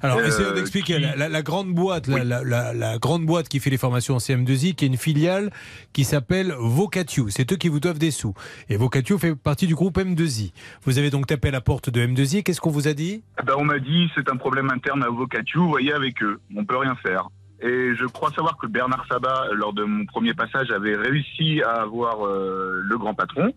Alors, 0.02 0.18
Euh, 0.18 0.26
essayons 0.28 0.54
d'expliquer. 0.54 0.96
qui- 0.96 1.02
La, 1.02 1.16
la- 1.16 1.30
la 1.30 1.42
grande 1.42 1.74
boîte, 1.74 2.08
la, 2.08 2.24
la- 2.24 2.44
la- 2.44 2.74
la 2.74 2.98
grande 2.98 3.26
boîte 3.26 3.50
qui 3.50 3.60
fait 3.60 3.70
les 3.70 3.78
formations 3.78 4.16
en 4.16 4.20
CM2I, 4.20 4.76
qui 4.76 4.86
est 4.86 4.88
une 4.88 4.98
filiale 4.98 5.52
qui 5.94 6.04
s'appelle 6.04 6.54
Vocatio. 6.58 7.28
C'est 7.30 7.52
eux 7.52 7.56
qui 7.56 7.70
vous 7.70 7.80
doivent 7.80 8.00
des 8.00 8.12
sous. 8.12 8.34
Et 8.70 8.78
Vocatio 8.78 9.18
fait 9.18 9.36
partie 9.36 9.68
du 9.68 9.76
groupe 9.76 9.98
M2I. 9.98 10.54
Vous 10.84 10.98
avez 11.00 11.10
donc 11.10 11.28
tapé 11.28 11.50
à 11.50 11.52
la 11.52 11.62
porte 11.62 11.90
de 11.90 12.02
M2I. 12.02 12.44
Qu'est-ce 12.44 12.62
qu'on 12.62 12.72
vous 12.72 12.88
a 12.88 12.94
dit? 12.94 13.24
Eh 13.40 13.44
ben, 13.46 13.54
on 13.58 13.66
m'a 13.66 13.80
dit 13.80 14.10
c'est 14.16 14.30
un 14.30 14.38
problème 14.38 14.70
interne 14.72 15.04
à 15.04 15.10
Vocatio, 15.10 15.62
vous 15.64 15.70
voyez 15.70 15.94
avec 15.94 16.22
eux, 16.24 16.40
on 16.56 16.66
peut 16.66 16.78
rien 16.78 16.96
faire. 16.96 17.28
Et 17.64 17.94
je 17.96 18.06
crois 18.06 18.32
savoir 18.32 18.58
que 18.58 18.66
Bernard 18.66 19.06
Sabat, 19.08 19.50
lors 19.54 19.74
de 19.74 19.84
mon 19.84 20.06
premier 20.06 20.34
passage, 20.34 20.72
avait 20.72 20.96
réussi 20.96 21.62
à 21.62 21.82
avoir 21.84 22.26
euh, 22.26 22.80
le 22.84 22.98
grand 22.98 23.14
patron. 23.14 23.54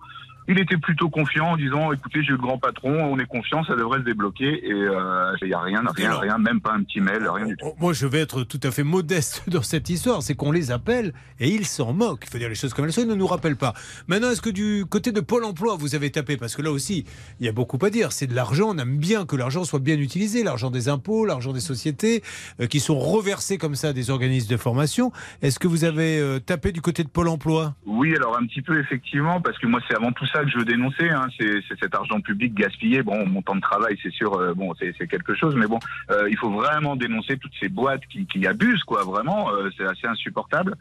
Il 0.49 0.59
était 0.59 0.77
plutôt 0.77 1.09
confiant 1.09 1.53
en 1.53 1.57
disant 1.57 1.93
écoutez, 1.93 2.23
j'ai 2.23 2.29
eu 2.29 2.33
le 2.33 2.39
grand 2.39 2.59
patron, 2.59 2.93
on 2.93 3.19
est 3.19 3.27
confiant, 3.27 3.65
ça 3.65 3.75
devrait 3.77 4.01
se 4.01 4.05
débloquer. 4.05 4.67
Et 4.67 4.73
euh, 4.73 5.35
il 5.43 5.49
n'y 5.49 5.55
a 5.55 5.61
rien, 5.61 5.83
rien, 5.97 6.19
rien, 6.19 6.39
même 6.39 6.61
pas 6.61 6.73
un 6.73 6.83
petit 6.83 7.01
mail, 7.01 7.27
rien 7.29 7.47
du 7.47 7.57
tout. 7.57 7.73
Moi, 7.79 7.93
je 7.93 8.07
vais 8.07 8.21
être 8.21 8.45
tout 8.45 8.61
à 8.63 8.71
fait 8.71 8.83
modeste 8.83 9.45
dans 9.49 9.63
cette 9.63 9.89
histoire. 9.89 10.23
C'est 10.23 10.35
qu'on 10.35 10.53
les 10.53 10.71
appelle 10.71 11.13
et 11.41 11.49
ils 11.49 11.67
s'en 11.67 11.93
moquent. 11.93 12.25
Il 12.27 12.31
faut 12.31 12.39
dire 12.39 12.49
les 12.49 12.55
choses 12.55 12.75
comme 12.75 12.85
elles 12.85 12.93
sont. 12.93 13.03
Ils 13.03 13.09
ne 13.09 13.15
nous 13.15 13.27
rappellent 13.27 13.57
pas. 13.57 13.75
Maintenant, 14.07 14.31
est-ce 14.31 14.43
que 14.43 14.51
du 14.51 14.85
côté 14.89 15.13
de 15.13 15.21
Pôle 15.21 15.45
emploi, 15.45 15.77
vous 15.79 15.95
avez 15.95 16.11
tapé? 16.11 16.37
Parce 16.37 16.57
que 16.57 16.63
là 16.63 16.71
aussi, 16.71 17.05
il 17.41 17.47
y 17.47 17.49
a 17.49 17.53
beaucoup 17.53 17.79
à 17.85 17.91
dire. 17.91 18.13
C'est 18.13 18.27
de 18.27 18.35
l'argent. 18.35 18.71
On 18.75 18.79
aime 18.79 18.99
bien 18.99 19.27
que 19.27 19.37
l'argent 19.37 19.65
soit 19.65 19.81
bien 19.81 19.99
utilisé. 19.99 20.43
L'argent 20.43 20.71
des 20.71 20.89
impôts, 20.89 21.25
l'argent 21.25 21.53
des 21.53 21.61
sociétés 21.61 22.23
euh, 22.61 22.67
qui 22.67 22.81
sont 22.81 22.99
reversés 22.99 23.59
comme 23.59 23.75
ça 23.75 23.89
à 23.89 23.93
des 23.93 24.11
organismes 24.11 24.51
de 24.51 24.57
formation. 24.57 25.13
Est-ce 25.43 25.59
que 25.59 25.69
vous 25.69 25.85
avez 25.85 26.19
euh, 26.19 26.39
tapé 26.39 26.73
du 26.73 26.81
côté 26.81 27.03
de 27.03 27.09
Pôle 27.09 27.29
emploi? 27.29 27.75
Oui, 27.87 28.15
alors 28.17 28.37
un 28.37 28.47
petit 28.47 28.63
peu 28.63 28.79
effectivement, 28.79 29.41
parce 29.41 29.59
que 29.59 29.67
moi 29.67 29.81
c'est 29.89 29.97
avant 29.97 30.13
tout 30.13 30.27
ça 30.35 30.43
que 30.45 30.51
je 30.51 30.59
veux 30.59 30.65
dénoncer, 30.65 31.09
hein, 31.09 31.29
c'est 31.39 31.61
cet 31.81 31.95
argent 31.95 32.21
public 32.21 32.53
gaspillé. 32.55 33.03
Bon, 33.03 33.25
mon 33.27 33.41
temps 33.41 33.55
de 33.57 33.61
travail, 33.61 33.97
c'est 34.03 34.13
sûr, 34.13 34.35
euh, 34.35 34.53
bon, 34.55 34.73
c'est 34.79 35.07
quelque 35.09 35.35
chose, 35.35 35.55
mais 35.57 35.67
bon, 35.67 35.79
euh, 36.11 36.29
il 36.29 36.37
faut 36.37 36.51
vraiment 36.51 36.97
dénoncer 36.97 37.39
toutes 37.39 37.55
ces 37.61 37.69
boîtes 37.69 38.03
qui, 38.11 38.27
qui 38.27 38.47
abusent, 38.47 38.85
quoi. 38.85 39.05
Vraiment, 39.05 39.51
euh, 39.53 39.71
c'est 39.79 39.85
assez 39.85 40.07
insupportable. 40.07 40.75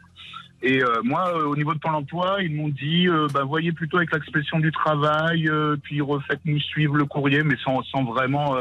Et 0.66 0.82
euh, 0.82 1.02
moi, 1.02 1.30
euh, 1.34 1.44
au 1.44 1.56
niveau 1.56 1.74
de 1.74 1.78
Pôle 1.78 1.94
Emploi, 1.94 2.38
ils 2.40 2.54
m'ont 2.54 2.70
dit, 2.70 3.06
euh, 3.06 3.26
bah, 3.34 3.44
voyez 3.44 3.72
plutôt 3.72 3.98
avec 3.98 4.10
l'expression 4.14 4.58
du 4.60 4.72
travail, 4.72 5.50
puis 5.82 6.00
refaites-nous 6.00 6.58
suivre 6.60 6.96
le 6.96 7.04
courrier, 7.04 7.42
mais 7.42 7.56
sans, 7.62 7.82
sans 7.84 8.02
vraiment. 8.04 8.56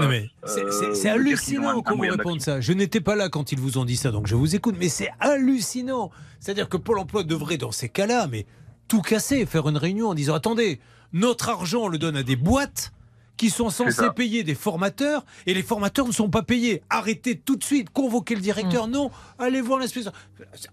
c'est- 0.92 1.10
me 1.10 1.16
hallucinant 1.16 1.82
qu'on 1.82 1.96
moyen 1.98 2.14
réponde 2.14 2.42
ça. 2.42 2.60
Je 2.60 2.74
n'étais 2.74 3.00
pas 3.00 3.16
là 3.16 3.30
quand 3.30 3.54
ils 3.54 3.60
vous 3.60 3.78
ont 3.78 3.86
dit 3.86 3.96
ça, 3.96 4.12
donc 4.12 4.28
je 4.28 4.36
vous 4.36 4.54
écoute. 4.56 4.76
Mais 4.80 4.90
c'est 4.90 5.12
hallucinant. 5.22 6.12
C'est-à-dire 6.42 6.68
que 6.68 6.76
Pôle 6.78 7.00
emploi 7.00 7.24
devrait, 7.24 7.58
dans 7.58 7.72
ces 7.72 7.88
cas-là, 7.88 8.28
mais 8.30 8.46
tout 8.94 9.02
casser, 9.02 9.48
faire 9.48 9.68
une 9.68 9.78
réunion 9.78 10.10
en 10.10 10.14
disant 10.14 10.36
attendez, 10.36 10.80
notre 11.14 11.50
argent, 11.50 11.86
on 11.86 11.88
le 11.88 11.98
donne 11.98 12.16
à 12.16 12.22
des 12.22 12.36
boîtes 12.36 12.93
qui 13.38 13.50
sont 13.50 13.70
censées 13.70 13.92
ça. 13.92 14.12
payer 14.12 14.44
des 14.44 14.56
formateurs 14.56 15.26
et 15.46 15.54
les 15.54 15.64
formateurs 15.64 16.08
ne 16.08 16.12
sont 16.12 16.30
pas 16.30 16.44
payés. 16.44 16.84
Arrêtez 16.90 17.38
tout 17.38 17.56
de 17.56 17.64
suite, 17.64 17.90
convoquez 17.90 18.36
le 18.36 18.42
directeur. 18.42 18.88
Non, 18.88 19.12
allez 19.40 19.62
voir 19.62 19.80
l'inspecteur. 19.80 20.14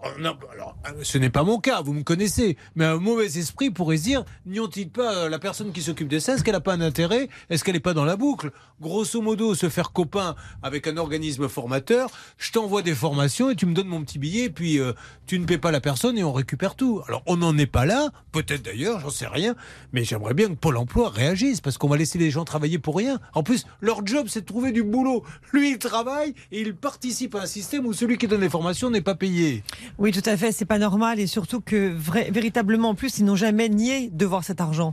Alors, 0.04 0.38
euh, 0.86 1.00
ce 1.02 1.18
n'est 1.18 1.30
pas 1.30 1.42
mon 1.42 1.58
cas, 1.58 1.80
vous 1.80 1.92
me 1.92 2.02
connaissez, 2.02 2.56
mais 2.74 2.84
un 2.84 2.98
mauvais 2.98 3.38
esprit 3.38 3.70
pourrait 3.70 3.96
se 3.96 4.04
dire 4.04 4.24
n'y 4.46 4.60
ont-ils 4.60 4.90
pas 4.90 5.14
euh, 5.14 5.28
la 5.28 5.38
personne 5.38 5.72
qui 5.72 5.82
s'occupe 5.82 6.08
de 6.08 6.18
ça 6.18 6.34
Est-ce 6.34 6.44
qu'elle 6.44 6.54
n'a 6.54 6.60
pas 6.60 6.74
un 6.74 6.80
intérêt? 6.80 7.28
Est-ce 7.48 7.64
qu'elle 7.64 7.74
n'est 7.74 7.80
pas 7.80 7.94
dans 7.94 8.04
la 8.04 8.16
boucle? 8.16 8.50
Grosso 8.80 9.20
modo, 9.20 9.54
se 9.54 9.68
faire 9.68 9.92
copain 9.92 10.34
avec 10.62 10.86
un 10.86 10.96
organisme 10.96 11.48
formateur, 11.48 12.10
je 12.38 12.52
t'envoie 12.52 12.82
des 12.82 12.94
formations 12.94 13.50
et 13.50 13.56
tu 13.56 13.66
me 13.66 13.74
donnes 13.74 13.88
mon 13.88 14.02
petit 14.02 14.18
billet, 14.18 14.44
et 14.44 14.50
puis 14.50 14.78
euh, 14.78 14.92
tu 15.26 15.38
ne 15.38 15.44
paies 15.44 15.58
pas 15.58 15.70
la 15.70 15.80
personne 15.80 16.18
et 16.18 16.24
on 16.24 16.32
récupère 16.32 16.74
tout. 16.74 17.02
Alors 17.06 17.22
on 17.26 17.36
n'en 17.36 17.56
est 17.58 17.66
pas 17.66 17.86
là, 17.86 18.10
peut-être 18.32 18.62
d'ailleurs, 18.62 19.00
j'en 19.00 19.10
sais 19.10 19.26
rien, 19.26 19.54
mais 19.92 20.04
j'aimerais 20.04 20.34
bien 20.34 20.48
que 20.48 20.54
Pôle 20.54 20.76
emploi 20.76 21.08
réagisse 21.08 21.60
parce 21.60 21.78
qu'on 21.78 21.88
va 21.88 21.96
laisser 21.96 22.18
les 22.18 22.30
gens 22.30 22.44
travailler 22.50 22.78
pour 22.78 22.96
rien. 22.96 23.18
En 23.34 23.42
plus, 23.42 23.64
leur 23.80 24.06
job 24.06 24.26
c'est 24.28 24.40
de 24.42 24.46
trouver 24.46 24.72
du 24.72 24.82
boulot. 24.82 25.22
Lui, 25.52 25.70
il 25.70 25.78
travaille 25.78 26.34
et 26.52 26.60
il 26.60 26.74
participe 26.74 27.34
à 27.36 27.42
un 27.42 27.46
système 27.46 27.86
où 27.86 27.92
celui 27.92 28.18
qui 28.18 28.26
donne 28.26 28.40
les 28.40 28.50
formations 28.50 28.90
n'est 28.90 29.00
pas 29.00 29.14
payé. 29.14 29.62
Oui, 29.98 30.10
tout 30.12 30.28
à 30.28 30.36
fait, 30.36 30.52
c'est 30.52 30.64
pas 30.64 30.78
normal 30.78 31.20
et 31.20 31.26
surtout 31.26 31.60
que 31.60 31.90
vrai- 31.94 32.30
véritablement, 32.32 32.90
en 32.90 32.94
plus, 32.94 33.18
ils 33.18 33.24
n'ont 33.24 33.36
jamais 33.36 33.68
nié 33.68 34.10
devoir 34.12 34.42
cet 34.44 34.60
argent. 34.60 34.92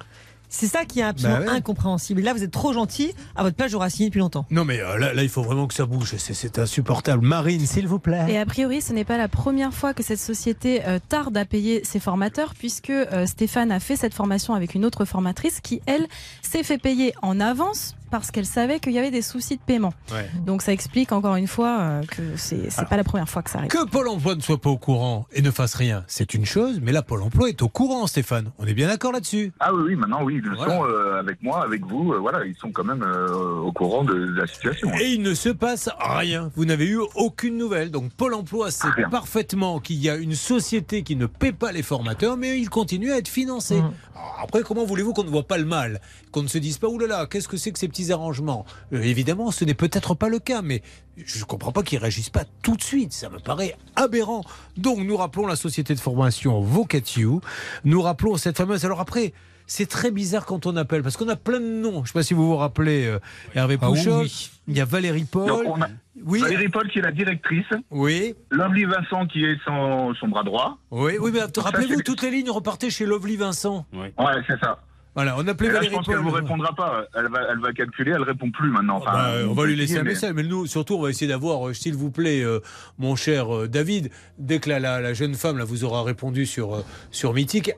C'est 0.50 0.68
ça 0.68 0.86
qui 0.86 1.02
est 1.02 1.04
absolument 1.04 1.40
Bah 1.42 1.46
ouais. 1.52 1.58
incompréhensible. 1.58 2.22
Là, 2.22 2.34
vous 2.34 2.42
êtes 2.42 2.52
trop 2.52 2.72
gentil. 2.72 3.12
À 3.36 3.44
votre 3.44 3.58
place, 3.58 3.70
j'aurais 3.70 3.90
signé 3.90 4.08
depuis 4.08 4.20
longtemps. 4.20 4.46
Non 4.50 4.64
mais 4.64 4.80
euh, 4.80 4.98
là, 4.98 5.14
là, 5.14 5.22
il 5.22 5.28
faut 5.28 5.42
vraiment 5.44 5.68
que 5.68 5.74
ça 5.74 5.86
bouge, 5.86 6.16
c'est- 6.18 6.34
c'est 6.34 6.58
insupportable. 6.58 7.22
Marine, 7.28 7.66
s'il 7.68 7.86
vous 7.86 8.00
plaît. 8.00 8.26
Et 8.30 8.38
a 8.38 8.46
priori, 8.46 8.82
ce 8.82 8.94
n'est 8.94 9.04
pas 9.04 9.18
la 9.18 9.28
première 9.28 9.74
fois 9.74 9.94
que 9.94 10.04
cette 10.04 10.22
société 10.22 10.86
euh, 10.86 11.00
tarde 11.10 11.36
à 11.36 11.44
payer 11.44 11.82
ses 11.84 12.00
formateurs, 12.00 12.54
puisque 12.58 12.92
euh, 12.92 13.26
Stéphane 13.26 13.74
a 13.74 13.82
fait 13.82 13.98
cette 13.98 14.14
formation 14.14 14.54
avec 14.54 14.74
une 14.74 14.86
autre 14.86 15.04
formatrice 15.04 15.60
qui, 15.60 15.82
elle, 15.86 16.08
s'est 16.48 16.64
fait 16.64 16.78
payer 16.78 17.14
en 17.22 17.40
avance 17.40 17.96
parce 18.10 18.32
qu'elle 18.32 18.46
savait 18.46 18.80
qu'il 18.80 18.94
y 18.94 19.00
avait 19.00 19.12
des 19.12 19.22
soucis 19.22 19.58
de 19.58 19.62
paiement. 19.62 19.94
Ouais. 20.14 20.30
Donc 20.46 20.62
ça 20.62 20.72
explique 20.72 21.12
encore 21.12 21.36
une 21.36 21.46
fois 21.48 21.78
euh, 21.82 22.02
que 22.04 22.38
c'est 22.38 22.70
c'est 22.72 22.88
pas 22.88 22.96
la 22.96 23.04
première 23.04 23.28
fois 23.28 23.42
que 23.44 23.50
ça 23.50 23.58
arrive. 23.60 23.70
Que 23.70 23.86
Pôle 23.86 24.08
emploi 24.08 24.34
ne 24.36 24.40
soit 24.42 24.62
pas 24.62 24.70
au 24.70 24.78
courant 24.78 25.26
et 25.34 25.42
ne 25.42 25.52
fasse 25.52 25.76
rien, 25.76 26.06
c'est 26.08 26.34
une 26.34 26.46
chose, 26.46 26.80
mais 26.82 26.94
là, 26.94 27.02
Pôle 27.02 27.22
emploi 27.22 27.50
est 27.50 27.62
au 27.62 27.68
courant, 27.68 28.08
Stéphane. 28.08 28.52
On 28.60 28.66
est 28.66 28.74
bien 28.74 28.88
d'accord 28.88 29.12
là-dessus? 29.12 29.52
Ah 29.60 29.74
oui, 29.74 29.84
oui, 29.88 29.96
maintenant 29.98 30.24
oui, 30.24 30.36
ils 30.42 30.50
le 30.50 30.56
Voilà. 30.56 30.74
sont 30.74 30.86
euh, 30.86 31.20
avec 31.20 31.44
moi, 31.44 31.62
avec 31.64 31.86
vous, 31.86 32.14
euh, 32.14 32.18
voilà, 32.18 32.46
ils 32.46 32.56
sont 32.56 32.72
quand 32.72 32.86
même 32.86 33.04
euh, 33.04 33.28
au 33.58 33.74
courant 33.74 34.06
de, 34.06 34.14
de 34.14 34.34
la 34.40 34.48
situation. 34.48 34.90
Et 35.02 35.10
il 35.12 35.22
ne 35.22 35.34
se 35.34 35.50
passe 35.50 35.90
rien. 36.00 36.50
Vous 36.56 36.64
n'avez 36.64 36.86
eu 36.88 37.00
aucune 37.16 37.58
nouvelle. 37.58 37.92
Donc 37.92 38.14
Pôle 38.14 38.34
emploi 38.36 38.72
sait 38.72 38.88
Rien. 38.96 39.10
parfaitement 39.10 39.80
qu'il 39.82 39.98
y 39.98 40.10
a 40.10 40.16
une 40.16 40.36
société 40.36 41.04
qui 41.04 41.18
ne 41.18 41.26
paie 41.26 41.52
pas 41.52 41.74
les 41.74 41.84
formateurs, 41.84 42.38
mais 42.38 42.58
il 42.58 42.70
continue 42.70 43.12
à 43.12 43.18
être 43.18 43.28
financé. 43.28 43.82
Mmh. 43.82 43.92
Alors 44.16 44.40
après, 44.44 44.64
comment 44.64 44.86
voulez-vous 44.86 45.12
qu'on 45.14 45.26
ne 45.26 45.30
voit 45.30 45.46
pas 45.48 45.58
le 45.58 45.66
mal? 45.66 46.00
Qu'on 46.38 46.44
ne 46.44 46.48
se 46.48 46.60
dise 46.60 46.78
pas, 46.78 46.88
oulala, 46.88 47.26
qu'est-ce 47.26 47.48
que 47.48 47.58
c'est 47.58 47.72
que 47.72 47.80
ces 47.80 47.88
petits 47.88 48.12
arrangements 48.12 48.64
Euh, 48.94 49.02
Évidemment, 49.02 49.50
ce 49.50 49.66
n'est 49.66 49.74
peut-être 49.74 50.14
pas 50.14 50.30
le 50.30 50.38
cas, 50.38 50.62
mais 50.62 50.84
je 51.18 51.40
ne 51.40 51.46
comprends 51.46 51.72
pas 51.72 51.82
qu'ils 51.82 51.98
réagissent 51.98 52.30
pas 52.30 52.44
tout 52.62 52.76
de 52.76 52.84
suite. 52.84 53.12
Ça 53.12 53.30
me 53.30 53.40
paraît 53.40 53.76
aberrant. 53.96 54.44
Donc 54.78 55.00
nous 55.00 55.18
rappelons 55.18 55.48
la 55.48 55.56
société 55.56 55.96
de 55.96 56.00
formation 56.00 56.62
Vocatio. 56.62 57.42
Nous 57.86 58.02
rappelons 58.04 58.38
cette 58.38 58.58
fameuse... 58.58 58.86
Alors 58.86 59.00
après... 59.00 59.34
C'est 59.70 59.86
très 59.90 60.12
bizarre 60.12 60.46
quand 60.46 60.66
on 60.66 60.78
appelle, 60.78 61.04
parce 61.04 61.18
qu'on 61.18 61.28
a 61.28 61.36
plein 61.36 61.60
de 61.60 61.66
noms. 61.66 61.96
Je 61.96 62.00
ne 62.00 62.06
sais 62.06 62.14
pas 62.14 62.24
si 62.24 62.34
vous 62.34 62.48
vous 62.48 62.56
rappelez 62.56 63.06
euh, 63.06 63.20
Hervé 63.54 63.78
Ah 63.82 63.92
oui, 63.92 63.98
Pouchol. 63.98 64.22
oui. 64.22 64.50
Il 64.70 64.78
y 64.78 64.80
a 64.80 64.86
Valérie 64.86 65.26
Paul. 65.30 65.46
Donc 65.50 65.64
on 65.66 65.82
a 65.82 65.88
Oui. 66.24 66.40
Valérie 66.40 66.70
Paul 66.70 66.90
qui 66.90 67.00
est 67.00 67.02
la 67.02 67.12
directrice, 67.12 67.66
Oui, 67.92 68.34
Lovely 68.50 68.86
Vincent 68.86 69.26
qui 69.28 69.44
est 69.44 69.58
son, 69.66 70.14
son 70.22 70.30
bras 70.30 70.44
droit. 70.44 70.78
oui, 70.92 71.18
oui, 71.20 71.32
mais 71.34 71.42
rappelez-vous, 71.42 72.02
toutes 72.02 72.22
les 72.22 72.32
lignes 72.32 72.50
repartaient 72.50 72.90
chez 72.90 73.06
Lovely 73.06 73.36
Vincent. 73.36 73.86
Ouais, 73.92 74.14
c'est 74.48 74.58
ça. 74.62 74.80
Voilà, 75.18 75.36
on 75.36 75.48
appelait 75.48 75.70
là, 75.70 75.74
je 75.74 75.78
Valérie 75.90 75.96
pense 75.96 76.06
qu'elle 76.06 76.18
vous 76.18 76.30
répondra 76.30 76.74
pas. 76.76 77.06
Elle 77.16 77.28
va, 77.30 77.40
elle 77.52 77.60
va 77.60 77.74
calculer, 77.74 78.12
elle 78.16 78.22
répond 78.22 78.52
plus 78.52 78.70
maintenant. 78.70 78.98
Enfin, 78.98 79.14
Bah, 79.14 79.32
on 79.50 79.54
va 79.56 79.66
lui 79.66 79.76
laisser 79.76 79.98
un 79.98 80.04
mais- 80.04 80.12
message, 80.12 80.32
mais 80.36 80.44
nous, 80.44 80.68
surtout, 80.68 80.94
on 80.94 81.02
va 81.02 81.10
essayer 81.10 81.28
d'avoir, 81.28 81.68
euh, 81.70 81.74
s'il 81.74 81.96
vous 81.96 82.12
plaît, 82.12 82.44
euh, 82.44 82.60
mon 83.00 83.16
cher 83.16 83.52
euh, 83.56 83.68
David, 83.68 84.12
dès 84.38 84.60
que 84.60 84.70
la, 84.70 84.80
la, 84.80 85.02
la 85.02 85.16
jeune 85.16 85.34
femme 85.34 85.58
là, 85.58 85.66
vous 85.66 85.84
aura 85.84 86.04
répondu 86.04 86.46
sur, 86.46 86.76
euh, 86.76 86.82
sur 87.10 87.34
Mythique, 87.34 87.72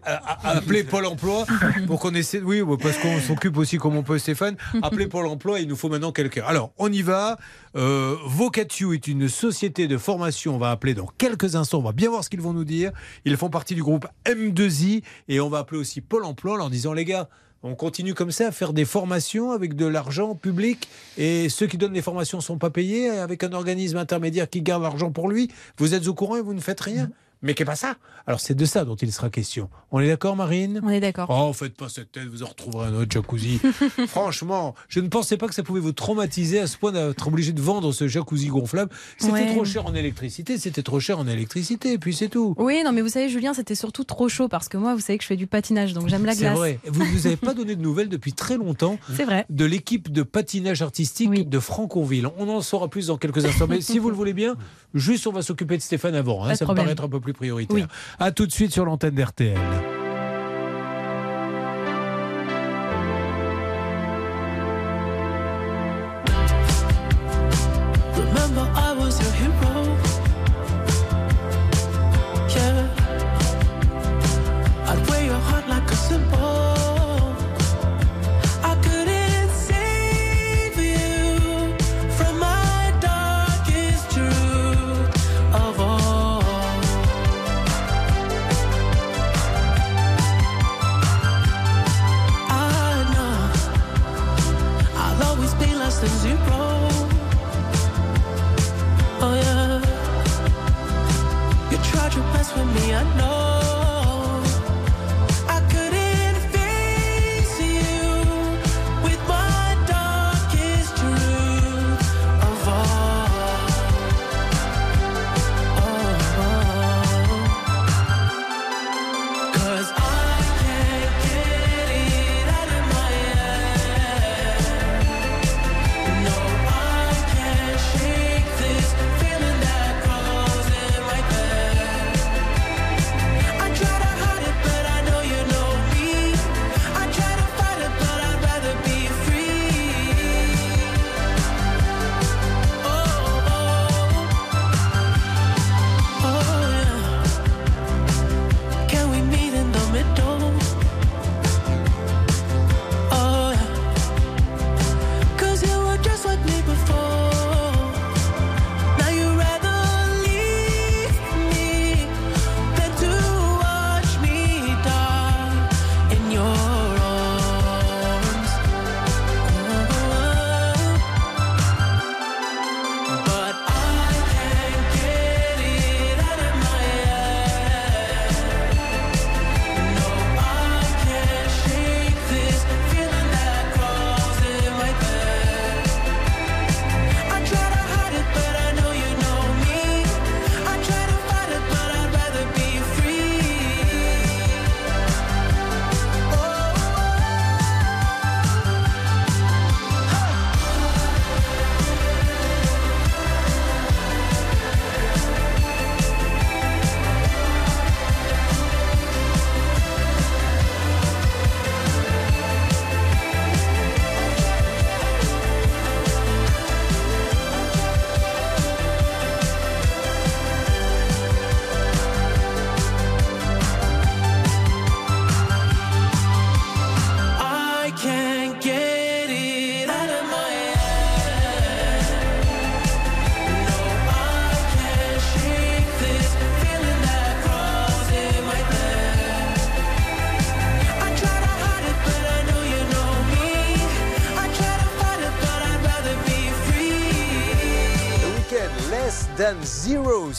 appelez 0.43 0.83
Pôle 0.83 1.05
emploi 1.05 1.45
pour 1.87 2.01
qu'on 2.01 2.13
essaie. 2.13 2.41
Oui, 2.41 2.61
parce 2.83 2.97
qu'on 2.97 3.17
s'occupe 3.21 3.55
aussi 3.55 3.77
comme 3.77 3.95
on 3.95 4.03
peut, 4.03 4.17
Stéphane. 4.19 4.57
Appelez 4.81 5.07
Pôle 5.07 5.27
emploi, 5.27 5.61
il 5.61 5.69
nous 5.69 5.77
faut 5.77 5.87
maintenant 5.87 6.11
quelqu'un. 6.11 6.43
Alors, 6.45 6.73
on 6.77 6.91
y 6.91 7.01
va. 7.01 7.37
Euh, 7.75 8.15
Vocatio 8.25 8.93
est 8.93 9.07
une 9.07 9.29
société 9.29 9.87
de 9.87 9.97
formation, 9.97 10.55
on 10.55 10.57
va 10.57 10.71
appeler 10.71 10.93
dans 10.93 11.07
quelques 11.17 11.55
instants, 11.55 11.79
on 11.79 11.83
va 11.83 11.91
bien 11.91 12.09
voir 12.09 12.23
ce 12.23 12.29
qu'ils 12.29 12.41
vont 12.41 12.53
nous 12.53 12.63
dire. 12.63 12.91
Ils 13.25 13.37
font 13.37 13.49
partie 13.49 13.75
du 13.75 13.83
groupe 13.83 14.07
M2I 14.25 15.03
et 15.27 15.39
on 15.39 15.49
va 15.49 15.59
appeler 15.59 15.79
aussi 15.79 16.01
Pôle 16.01 16.25
emploi 16.25 16.53
en 16.53 16.57
leur 16.57 16.69
disant, 16.69 16.93
les 16.93 17.05
gars, 17.05 17.29
on 17.61 17.75
continue 17.75 18.13
comme 18.13 18.31
ça 18.31 18.47
à 18.47 18.51
faire 18.51 18.73
des 18.73 18.85
formations 18.85 19.51
avec 19.51 19.75
de 19.75 19.85
l'argent 19.85 20.33
public 20.33 20.87
et 21.17 21.49
ceux 21.49 21.67
qui 21.67 21.77
donnent 21.77 21.93
les 21.93 22.01
formations 22.01 22.41
sont 22.41 22.57
pas 22.57 22.69
payés 22.69 23.09
avec 23.09 23.43
un 23.43 23.51
organisme 23.51 23.97
intermédiaire 23.97 24.49
qui 24.49 24.61
garde 24.61 24.81
l'argent 24.81 25.11
pour 25.11 25.29
lui. 25.29 25.51
Vous 25.77 25.93
êtes 25.93 26.07
au 26.07 26.13
courant 26.13 26.37
et 26.37 26.41
vous 26.41 26.53
ne 26.53 26.61
faites 26.61 26.79
rien? 26.79 27.09
Mais 27.41 27.53
qu'est 27.53 27.63
pas 27.65 27.75
ça? 27.77 27.95
Alors 28.27 28.39
c'est 28.41 28.53
de 28.53 28.65
ça 28.65 28.83
dont 28.83 28.95
il 28.97 29.11
sera 29.13 29.29
question. 29.29 29.69
On 29.91 29.99
est 30.01 30.07
d'accord, 30.07 30.35
Marine? 30.35 30.81
On 30.83 30.89
est 30.89 30.99
d'accord. 30.99 31.27
Oh, 31.29 31.53
faites 31.53 31.73
pas 31.75 31.87
cette 31.89 32.11
tête, 32.11 32.27
vous 32.27 32.43
en 32.43 32.47
retrouverez 32.47 32.87
un 32.87 32.93
autre 32.93 33.09
jacuzzi. 33.11 33.59
Franchement, 34.07 34.75
je 34.87 34.99
ne 34.99 35.07
pensais 35.07 35.37
pas 35.37 35.47
que 35.47 35.55
ça 35.55 35.63
pouvait 35.63 35.79
vous 35.79 35.91
traumatiser 35.93 36.59
à 36.59 36.67
ce 36.67 36.77
point 36.77 36.91
d'être 36.91 37.27
obligé 37.27 37.51
de 37.53 37.61
vendre 37.61 37.91
ce 37.91 38.07
jacuzzi 38.07 38.47
gonflable. 38.47 38.91
C'était 39.17 39.31
Ouais. 39.33 39.47
trop 39.53 39.63
cher 39.65 39.85
en 39.85 39.93
électricité, 39.93 40.57
c'était 40.57 40.83
trop 40.83 40.99
cher 40.99 41.19
en 41.19 41.27
électricité, 41.27 41.93
et 41.93 41.97
puis 41.97 42.13
c'est 42.13 42.27
tout. 42.29 42.55
Oui, 42.57 42.81
non, 42.83 42.91
mais 42.91 43.01
vous 43.01 43.09
savez, 43.09 43.29
Julien, 43.29 43.53
c'était 43.53 43.75
surtout 43.75 44.03
trop 44.03 44.27
chaud 44.29 44.47
parce 44.47 44.67
que 44.67 44.77
moi, 44.77 44.95
vous 44.95 45.01
savez 45.01 45.17
que 45.17 45.23
je 45.23 45.27
fais 45.27 45.35
du 45.37 45.47
patinage, 45.47 45.93
donc 45.93 46.07
j'aime 46.09 46.25
la 46.25 46.33
C'est 46.33 46.41
glace. 46.41 46.57
vrai. 46.57 46.79
Vous 46.87 47.03
ne 47.05 47.11
nous 47.11 47.27
avez 47.27 47.37
pas 47.37 47.53
donné 47.53 47.75
de 47.75 47.81
nouvelles 47.81 48.09
depuis 48.09 48.33
très 48.33 48.57
longtemps. 48.57 48.97
C'est 49.15 49.25
vrai. 49.25 49.45
de 49.49 49.65
l'équipe 49.65 50.11
de 50.11 50.23
patinage 50.23 50.81
artistique 50.81 51.29
Oui. 51.29 51.45
de 51.45 51.59
Franconville. 51.59 52.27
On 52.37 52.49
en 52.49 52.61
saura 52.61 52.87
plus 52.89 53.07
dans 53.07 53.17
quelques 53.17 53.45
instants. 53.45 53.67
Mais 53.69 53.81
si 53.81 53.97
vous 53.99 54.09
le 54.09 54.15
voulez 54.15 54.33
bien, 54.33 54.55
Juste, 54.95 55.27
on 55.27 55.31
va 55.31 55.43
s'occuper 55.43 55.77
de 55.77 55.83
Stéphane 55.83 56.15
avant. 56.15 56.43
hein, 56.45 56.55
ça 56.55 56.63
me 56.63 56.65
problème. 56.65 56.85
paraît 56.85 56.93
être 56.93 57.03
un 57.03 57.09
peu 57.09 57.19
plus 57.19 57.28
prioritaire. 57.33 57.87
À 58.19 58.31
tout 58.31 58.45
de 58.45 58.51
suite 58.51 58.71
sur 58.71 58.85
l'antenne 58.85 59.15
d'RTL. 59.15 59.57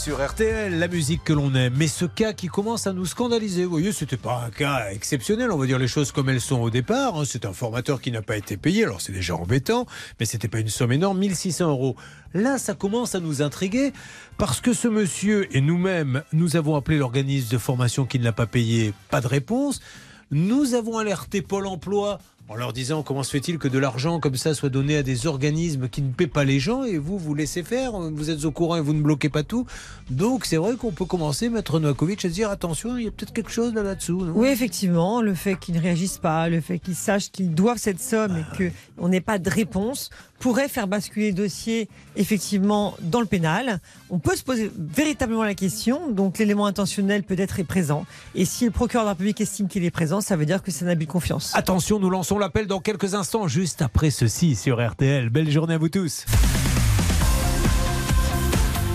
Sur 0.01 0.27
RTL, 0.27 0.79
la 0.79 0.89
musique 0.89 1.25
que 1.25 1.35
l'on 1.35 1.55
aime. 1.55 1.75
Mais 1.77 1.87
ce 1.87 2.07
cas 2.07 2.33
qui 2.33 2.47
commence 2.47 2.87
à 2.87 2.95
nous 2.95 3.05
scandaliser, 3.05 3.65
vous 3.65 3.71
voyez, 3.73 3.93
c'était 3.93 4.17
pas 4.17 4.45
un 4.47 4.51
cas 4.51 4.91
exceptionnel, 4.91 5.51
on 5.51 5.59
va 5.59 5.67
dire 5.67 5.79
les 5.79 5.89
choses 5.89 6.11
comme 6.11 6.31
elles 6.31 6.41
sont 6.41 6.59
au 6.59 6.71
départ. 6.71 7.19
hein. 7.19 7.25
C'est 7.27 7.45
un 7.45 7.53
formateur 7.53 8.01
qui 8.01 8.11
n'a 8.11 8.23
pas 8.23 8.39
été 8.39 8.57
payé, 8.57 8.85
alors 8.85 9.03
c'est 9.03 9.13
déjà 9.13 9.37
embêtant, 9.37 9.85
mais 10.19 10.25
c'était 10.25 10.49
pas 10.49 10.61
une 10.61 10.71
somme 10.71 10.93
énorme, 10.93 11.19
1600 11.19 11.69
euros. 11.69 11.97
Là, 12.33 12.57
ça 12.57 12.73
commence 12.73 13.15
à 13.15 13.21
nous 13.21 13.43
intriguer 13.43 13.93
parce 14.39 14.63
que 14.63 14.73
ce 14.73 14.89
monsieur 14.89 15.55
et 15.55 15.61
nous-mêmes, 15.61 16.23
nous 16.33 16.57
avons 16.57 16.77
appelé 16.77 16.97
l'organisme 16.97 17.53
de 17.53 17.59
formation 17.59 18.07
qui 18.07 18.19
ne 18.19 18.25
l'a 18.25 18.33
pas 18.33 18.47
payé, 18.47 18.95
pas 19.11 19.21
de 19.21 19.27
réponse. 19.27 19.83
Nous 20.31 20.75
avons 20.75 20.97
alerté 20.97 21.43
Pôle 21.43 21.67
emploi 21.67 22.21
en 22.51 22.57
leur 22.57 22.73
disant 22.73 23.05
comment 23.05 23.23
se 23.23 23.31
fait-il 23.31 23.59
que 23.59 23.69
de 23.69 23.79
l'argent 23.79 24.19
comme 24.19 24.35
ça 24.35 24.55
soit 24.55 24.71
donné 24.71 24.97
à 24.97 25.05
des 25.05 25.29
organismes 25.29 25.89
qui 25.89 26.03
ne 26.03 26.11
paient 26.11 26.27
pas 26.27 26.43
les 26.43 26.59
gens 26.59 26.83
et 26.83 26.99
vous, 26.99 27.17
vous 27.17 27.33
laissez 27.33 27.63
faire, 27.63 27.93
vous 27.93 28.29
êtes 28.29 28.45
au 28.45 28.51
courant 28.51 28.75
et 28.77 28.81
vous 28.81 28.93
ne 28.93 29.01
bloquez 29.01 29.29
pas 29.29 29.45
tout. 29.45 29.67
Donc 30.11 30.45
c'est 30.47 30.57
vrai 30.57 30.75
qu'on 30.75 30.91
peut 30.91 31.05
commencer, 31.05 31.49
Maître 31.49 31.79
Novakovic, 31.79 32.25
à 32.25 32.29
se 32.29 32.35
dire 32.35 32.51
attention, 32.51 32.97
il 32.99 33.05
y 33.05 33.07
a 33.07 33.13
peut-être 33.13 33.33
quelque 33.33 33.53
chose 33.53 33.73
là- 33.73 33.85
là-dessous. 33.85 34.27
Oui, 34.35 34.49
effectivement, 34.49 35.23
le 35.23 35.35
fait 35.35 35.55
qu'ils 35.61 35.77
ne 35.77 35.81
réagissent 35.81 36.19
pas, 36.19 36.49
le 36.49 36.61
fait 36.61 36.81
qu'ils 36.81 36.97
sachent 36.97 37.31
qu'ils 37.31 37.55
doivent 37.55 37.79
cette 37.79 38.01
somme 38.01 38.37
et 38.59 38.71
qu'on 38.97 39.09
n'ait 39.09 39.21
pas 39.21 39.39
de 39.39 39.49
réponse 39.49 40.11
pourrait 40.41 40.69
faire 40.69 40.89
basculer 40.89 41.29
le 41.29 41.37
dossier 41.37 41.89
effectivement 42.17 42.97
dans 43.03 43.21
le 43.21 43.27
pénal. 43.27 43.79
On 44.09 44.19
peut 44.19 44.35
se 44.35 44.43
poser 44.43 44.73
véritablement 44.77 45.45
la 45.45 45.55
question, 45.55 46.11
donc 46.11 46.39
l'élément 46.39 46.67
intentionnel 46.67 47.23
peut-être 47.23 47.61
est 47.61 47.65
présent. 47.65 48.07
Et 48.35 48.45
si 48.45 48.65
le 48.65 48.73
procureur 48.73 49.05
de 49.05 49.09
la 49.09 49.13
République 49.13 49.41
estime 49.41 49.69
qu'il 49.69 49.85
est 49.85 49.91
présent, 49.91 50.21
ça 50.21 50.37
veut 50.37 50.47
dire 50.47 50.63
que 50.63 50.73
c'est 50.73 50.85
un 50.85 50.89
abus 50.89 51.07
de 51.07 51.11
confiance. 51.11 51.53
Attention, 51.55 52.01
nous 52.01 52.11
lançons 52.11 52.39
l'appel 52.39 52.67
dans 52.67 52.81
quelques 52.81 53.15
instants, 53.15 53.47
juste 53.47 53.83
après 53.83 54.11
ceci 54.11 54.57
sur 54.57 54.85
RTL. 54.85 55.29
Belle 55.29 55.51
journée 55.51 55.75
à 55.75 55.79
vous 55.79 55.91
tous. 55.91 56.25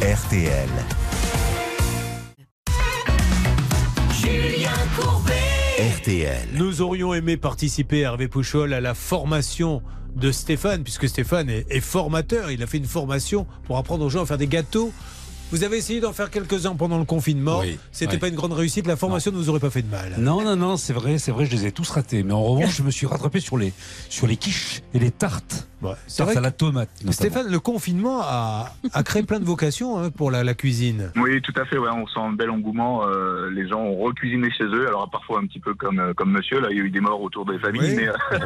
RTL. 0.02 0.70
Julien 4.20 4.72
Courbet. 5.00 5.34
RTL. 5.98 6.48
Nous 6.54 6.82
aurions 6.82 7.14
aimé 7.14 7.38
participer, 7.38 8.00
Hervé 8.00 8.28
Pouchol, 8.28 8.74
à 8.74 8.82
la 8.82 8.94
formation 8.94 9.84
de 10.16 10.32
Stéphane, 10.32 10.84
puisque 10.84 11.08
Stéphane 11.08 11.50
est, 11.50 11.66
est 11.70 11.82
formateur. 11.82 12.52
Il 12.52 12.64
a 12.64 12.68
fait 12.68 12.78
une 12.78 12.86
formation 12.86 13.46
pour 13.66 13.78
apprendre 13.78 14.06
aux 14.06 14.10
gens 14.10 14.24
à 14.24 14.26
faire 14.26 14.38
des 14.38 14.48
gâteaux. 14.48 14.92
Vous 15.52 15.64
avez 15.64 15.78
essayé 15.78 16.00
d'en 16.00 16.12
faire 16.12 16.32
quelques-uns 16.32 16.76
pendant 16.76 16.98
le 16.98 17.06
confinement. 17.06 17.60
Oui, 17.60 17.78
C'était 17.92 18.14
oui. 18.14 18.18
pas 18.20 18.28
une 18.30 18.36
grande 18.36 18.54
réussite. 18.54 18.88
La 18.88 18.96
formation 18.96 19.32
ne 19.32 19.38
nous 19.38 19.48
aurait 19.50 19.60
pas 19.60 19.70
fait 19.70 19.84
de 19.84 19.90
mal. 19.90 20.16
Non, 20.18 20.44
non, 20.44 20.56
non, 20.56 20.76
c'est 20.76 20.92
vrai, 20.92 21.20
c'est 21.20 21.32
vrai, 21.32 21.46
je 21.46 21.52
les 21.52 21.68
ai 21.68 21.72
tous 21.72 21.88
ratés. 21.90 22.24
Mais 22.24 22.34
en 22.34 22.44
revanche, 22.44 22.76
je 22.78 22.82
me 22.84 22.90
suis 22.90 23.06
rattrapé 23.06 23.40
sur 23.40 23.58
les, 23.58 23.72
sur 24.10 24.26
les 24.26 24.38
quiches 24.38 24.82
et 24.96 25.00
les 25.00 25.12
tartes. 25.12 25.68
C'est 26.08 26.18
Tarte 26.18 26.30
vrai 26.32 26.38
à 26.38 26.42
la 26.42 26.52
tomate. 26.52 26.90
Stéphane, 27.12 27.52
le 27.52 27.60
confinement 27.60 28.22
a, 28.24 28.74
a 28.94 29.04
créé 29.04 29.24
plein 29.24 29.40
de 29.40 29.46
vocations 29.46 30.00
hein, 30.00 30.10
pour 30.10 30.32
la, 30.32 30.44
la 30.44 30.54
cuisine. 30.54 31.12
Oui, 31.16 31.42
tout 31.42 31.54
à 31.60 31.66
fait. 31.66 31.78
Ouais, 31.78 31.90
on 31.94 32.08
sent 32.08 32.20
un 32.20 32.32
bel 32.34 32.50
engouement. 32.50 33.08
euh, 33.08 33.50
les 33.50 33.68
gens 33.68 33.80
ont 33.82 33.98
recuisiné 33.98 34.50
chez 34.52 34.64
eux. 34.66 34.88
Alors 34.88 35.10
parfois 35.10 35.40
un 35.40 35.46
petit 35.48 35.60
peu 35.60 35.74
comme 35.74 36.00
euh, 36.00 36.14
comme 36.14 36.32
Monsieur. 36.32 36.60
Là, 36.60 36.68
il 36.72 36.78
y 36.78 36.82
a 36.82 36.84
eu 36.84 36.90
des 36.90 37.00
morts 37.02 37.22
autour 37.22 37.46
des 37.46 37.60
familles, 37.60 37.82
Oui. 37.82 37.96
mais, 37.96 38.08
euh, 38.08 38.40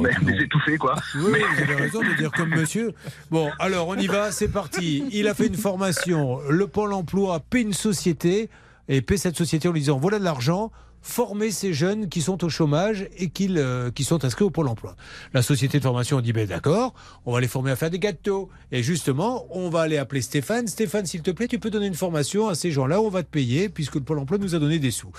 mais, 0.00 0.10
mais 0.24 0.36
c'est 0.40 0.48
tout 0.48 0.60
fait 0.60 0.76
quoi. 0.78 0.94
Oui, 1.14 1.22
oui, 1.32 1.40
vous 1.56 1.62
avez 1.62 1.74
raison 1.74 2.00
de 2.00 2.16
dire 2.16 2.30
comme 2.32 2.50
monsieur. 2.50 2.92
Bon, 3.30 3.50
alors 3.58 3.88
on 3.88 3.96
y 3.96 4.06
va, 4.06 4.30
c'est 4.32 4.48
parti. 4.48 5.04
Il 5.12 5.28
a 5.28 5.34
fait 5.34 5.46
une 5.48 5.54
formation. 5.56 6.38
Le 6.48 6.66
Pôle 6.66 6.92
emploi 6.92 7.40
paie 7.40 7.62
une 7.62 7.72
société 7.72 8.48
et 8.88 9.02
paie 9.02 9.16
cette 9.16 9.36
société 9.36 9.68
en 9.68 9.72
lui 9.72 9.80
disant 9.80 9.98
voilà 9.98 10.18
de 10.18 10.24
l'argent. 10.24 10.70
Former 11.08 11.52
ces 11.52 11.72
jeunes 11.72 12.08
qui 12.08 12.20
sont 12.20 12.42
au 12.44 12.48
chômage 12.48 13.06
et 13.16 13.30
qu'ils, 13.30 13.58
euh, 13.58 13.92
qui 13.92 14.02
sont 14.02 14.24
inscrits 14.24 14.44
au 14.44 14.50
Pôle 14.50 14.66
emploi. 14.66 14.96
La 15.32 15.40
société 15.40 15.78
de 15.78 15.82
formation 15.84 16.20
dit 16.20 16.32
ben 16.32 16.48
d'accord, 16.48 16.94
on 17.24 17.32
va 17.32 17.40
les 17.40 17.46
former 17.46 17.70
à 17.70 17.76
faire 17.76 17.90
des 17.90 18.00
gâteaux. 18.00 18.50
Et 18.72 18.82
justement, 18.82 19.46
on 19.50 19.70
va 19.70 19.82
aller 19.82 19.98
appeler 19.98 20.20
Stéphane. 20.20 20.66
Stéphane, 20.66 21.06
s'il 21.06 21.22
te 21.22 21.30
plaît, 21.30 21.46
tu 21.46 21.60
peux 21.60 21.70
donner 21.70 21.86
une 21.86 21.94
formation 21.94 22.48
à 22.48 22.56
ces 22.56 22.72
gens-là, 22.72 23.00
on 23.00 23.08
va 23.08 23.22
te 23.22 23.30
payer 23.30 23.68
puisque 23.68 23.94
le 23.94 24.00
Pôle 24.00 24.18
emploi 24.18 24.36
nous 24.38 24.56
a 24.56 24.58
donné 24.58 24.80
des 24.80 24.90
sous. 24.90 25.12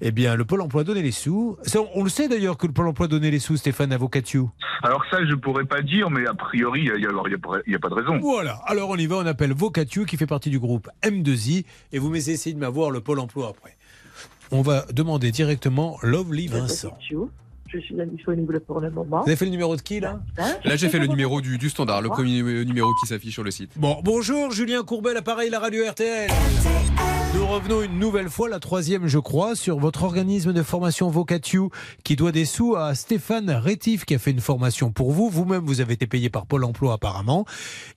Eh 0.00 0.10
bien, 0.10 0.36
le 0.36 0.46
Pôle 0.46 0.62
emploi 0.62 0.84
donnait 0.84 1.02
les 1.02 1.12
sous. 1.12 1.58
On 1.94 2.02
le 2.02 2.08
sait 2.08 2.26
d'ailleurs 2.26 2.56
que 2.56 2.66
le 2.66 2.72
Pôle 2.72 2.88
emploi 2.88 3.06
donnait 3.06 3.30
les 3.30 3.40
sous, 3.40 3.58
Stéphane 3.58 3.92
Avocatiou. 3.92 4.50
Alors 4.82 5.04
ça, 5.10 5.18
je 5.26 5.34
pourrais 5.34 5.66
pas 5.66 5.82
dire, 5.82 6.08
mais 6.10 6.26
a 6.26 6.32
priori, 6.32 6.80
il 6.80 7.02
y 7.02 7.06
a, 7.06 7.10
a 7.10 7.76
a 7.76 7.78
pas 7.78 7.88
de 7.90 7.94
raison. 7.94 8.18
Voilà, 8.18 8.58
alors 8.64 8.88
on 8.88 8.96
y 8.96 9.06
va, 9.06 9.16
on 9.16 9.26
appelle 9.26 9.52
Vocatio 9.52 10.06
qui 10.06 10.16
fait 10.16 10.26
partie 10.26 10.48
du 10.48 10.58
groupe 10.58 10.88
M2I 11.02 11.66
et 11.92 11.98
vous 11.98 12.14
essayez 12.16 12.54
de 12.54 12.60
m'avoir 12.60 12.90
le 12.90 13.02
pôle 13.02 13.20
emploi 13.20 13.50
après. 13.50 13.76
On 14.52 14.62
va 14.62 14.84
demander 14.92 15.30
directement 15.30 15.98
Lovely 16.02 16.48
Vincent. 16.48 16.96
Je 17.72 17.78
suis 17.78 18.00
indisponible 18.00 18.60
pour 18.60 18.80
le 18.80 18.90
moment. 18.90 19.22
Vous 19.22 19.28
avez 19.28 19.36
fait 19.36 19.44
le 19.44 19.52
numéro 19.52 19.76
de 19.76 19.80
qui 19.80 20.00
là 20.00 20.20
Là, 20.64 20.76
j'ai 20.76 20.88
fait 20.88 20.98
le 20.98 21.06
numéro 21.06 21.40
du, 21.40 21.56
du 21.56 21.70
standard, 21.70 22.02
le 22.02 22.08
premier 22.08 22.42
numéro 22.64 22.92
qui 23.00 23.06
s'affiche 23.06 23.34
sur 23.34 23.44
le 23.44 23.50
site. 23.50 23.70
Bon, 23.76 24.00
bonjour 24.02 24.50
Julien 24.50 24.82
Courbet, 24.82 25.14
l'appareil, 25.14 25.50
la 25.50 25.60
radio 25.60 25.84
RTL. 25.88 26.30
Nous 27.32 27.46
revenons 27.46 27.80
une 27.82 28.00
nouvelle 28.00 28.28
fois, 28.28 28.48
la 28.48 28.58
troisième 28.58 29.06
je 29.06 29.18
crois, 29.18 29.54
sur 29.54 29.78
votre 29.78 30.02
organisme 30.02 30.52
de 30.52 30.64
formation 30.64 31.10
Vocatio 31.10 31.70
qui 32.02 32.16
doit 32.16 32.32
des 32.32 32.44
sous 32.44 32.74
à 32.74 32.96
Stéphane 32.96 33.50
Rétif 33.50 34.04
qui 34.04 34.16
a 34.16 34.18
fait 34.18 34.32
une 34.32 34.40
formation 34.40 34.90
pour 34.90 35.12
vous. 35.12 35.28
Vous-même, 35.30 35.64
vous 35.64 35.80
avez 35.80 35.92
été 35.94 36.08
payé 36.08 36.28
par 36.28 36.46
Pôle 36.46 36.64
emploi 36.64 36.94
apparemment. 36.94 37.44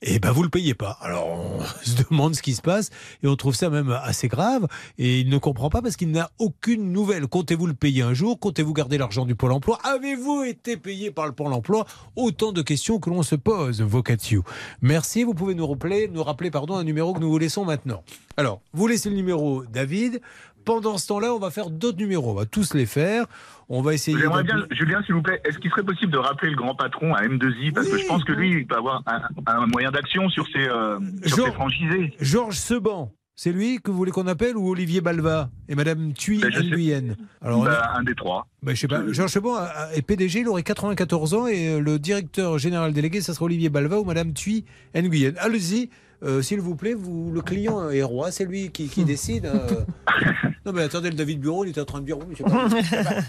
Et 0.02 0.20
ben 0.20 0.30
vous 0.30 0.44
le 0.44 0.50
payez 0.50 0.74
pas. 0.74 0.98
Alors 1.00 1.26
on 1.26 1.60
se 1.84 2.00
demande 2.08 2.36
ce 2.36 2.42
qui 2.42 2.54
se 2.54 2.62
passe 2.62 2.90
et 3.24 3.26
on 3.26 3.34
trouve 3.34 3.56
ça 3.56 3.70
même 3.70 3.90
assez 3.90 4.28
grave. 4.28 4.68
Et 4.98 5.18
il 5.18 5.28
ne 5.28 5.38
comprend 5.38 5.68
pas 5.68 5.82
parce 5.82 5.96
qu'il 5.96 6.12
n'a 6.12 6.30
aucune 6.38 6.92
nouvelle. 6.92 7.26
Comptez-vous 7.26 7.66
le 7.66 7.74
payer 7.74 8.02
un 8.02 8.14
jour? 8.14 8.38
Comptez-vous 8.38 8.72
garder 8.72 8.98
l'argent 8.98 9.24
du 9.24 9.34
Pôle 9.34 9.50
emploi? 9.50 9.63
Avez-vous 9.82 10.44
été 10.44 10.76
payé 10.76 11.10
par 11.10 11.26
le 11.26 11.32
Pôle 11.32 11.52
emploi? 11.52 11.86
Autant 12.16 12.52
de 12.52 12.62
questions 12.62 12.98
que 13.00 13.10
l'on 13.10 13.22
se 13.22 13.34
pose, 13.34 13.80
Vocatio. 13.80 14.44
Merci, 14.82 15.24
vous 15.24 15.34
pouvez 15.34 15.54
nous 15.54 15.66
rappeler, 15.66 16.08
nous 16.08 16.22
rappeler 16.22 16.50
pardon, 16.50 16.76
un 16.76 16.84
numéro 16.84 17.14
que 17.14 17.20
nous 17.20 17.30
vous 17.30 17.38
laissons 17.38 17.64
maintenant. 17.64 18.02
Alors, 18.36 18.60
vous 18.72 18.86
laissez 18.86 19.08
le 19.10 19.16
numéro 19.16 19.64
David. 19.64 20.20
Pendant 20.64 20.96
ce 20.96 21.06
temps-là, 21.08 21.34
on 21.34 21.38
va 21.38 21.50
faire 21.50 21.68
d'autres 21.68 21.98
numéros. 21.98 22.30
On 22.30 22.34
va 22.34 22.46
tous 22.46 22.72
les 22.72 22.86
faire. 22.86 23.26
On 23.68 23.82
va 23.82 23.92
essayer. 23.92 24.16
Bien, 24.16 24.66
Julien, 24.70 25.02
s'il 25.04 25.14
vous 25.14 25.22
plaît, 25.22 25.40
est-ce 25.44 25.58
qu'il 25.58 25.70
serait 25.70 25.82
possible 25.82 26.12
de 26.12 26.18
rappeler 26.18 26.50
le 26.50 26.56
grand 26.56 26.74
patron 26.74 27.14
à 27.14 27.22
M2I 27.22 27.72
Parce 27.72 27.88
que 27.88 27.98
je 27.98 28.06
pense 28.06 28.24
que 28.24 28.32
lui, 28.32 28.50
il 28.50 28.66
peut 28.66 28.76
avoir 28.76 29.02
un, 29.06 29.20
un 29.46 29.66
moyen 29.66 29.90
d'action 29.90 30.28
sur 30.30 30.46
ses, 30.46 30.66
euh, 30.66 30.98
sur 31.26 31.46
ses 31.46 31.52
franchisés. 31.52 32.14
Georges 32.20 32.56
Seban, 32.56 33.12
c'est 33.36 33.50
lui 33.52 33.80
que 33.82 33.90
vous 33.90 33.96
voulez 33.96 34.12
qu'on 34.12 34.26
appelle 34.28 34.56
ou 34.56 34.68
Olivier 34.70 35.00
Balva 35.00 35.50
et 35.68 35.74
Madame 35.74 36.12
Thuy 36.12 36.38
Ben, 36.40 36.50
Nguyen 36.70 37.16
Alors, 37.42 37.66
a- 37.66 37.70
Bah, 37.70 37.92
un 37.96 38.02
des 38.04 38.14
trois. 38.14 38.46
Ben, 38.62 38.74
je 38.74 38.80
sais 38.80 38.88
pas. 38.88 39.02
Georges 39.12 39.32
Seban 39.32 39.54
a- 39.56 39.62
a- 39.62 39.92
est 39.94 40.02
PDG, 40.02 40.40
il 40.40 40.48
aurait 40.48 40.62
94 40.62 41.34
ans 41.34 41.46
et 41.48 41.68
euh, 41.68 41.80
le 41.80 41.98
directeur 41.98 42.58
général 42.58 42.92
délégué, 42.92 43.20
ça 43.20 43.34
sera 43.34 43.46
Olivier 43.46 43.68
Balva 43.70 43.98
ou 43.98 44.04
Madame 44.04 44.32
Thuy 44.32 44.64
Nguyen. 44.94 45.34
Allez-y, 45.38 45.90
euh, 46.22 46.42
s'il 46.42 46.60
vous 46.60 46.76
plaît, 46.76 46.94
vous, 46.94 47.32
le 47.32 47.40
client 47.42 47.90
est 47.90 48.02
roi, 48.04 48.30
c'est 48.30 48.44
lui 48.44 48.70
qui, 48.70 48.86
qui 48.88 49.04
décide. 49.04 49.50
non 50.64 50.72
mais 50.72 50.82
attendez, 50.82 51.10
le 51.10 51.16
David 51.16 51.40
Bureau, 51.40 51.64
il 51.64 51.70
est 51.70 51.78
en 51.80 51.84
train 51.84 52.00
de 52.00 52.06
dire, 52.06 52.16
oui, 52.18 52.36
pas- 52.36 52.48
moi 52.68 52.70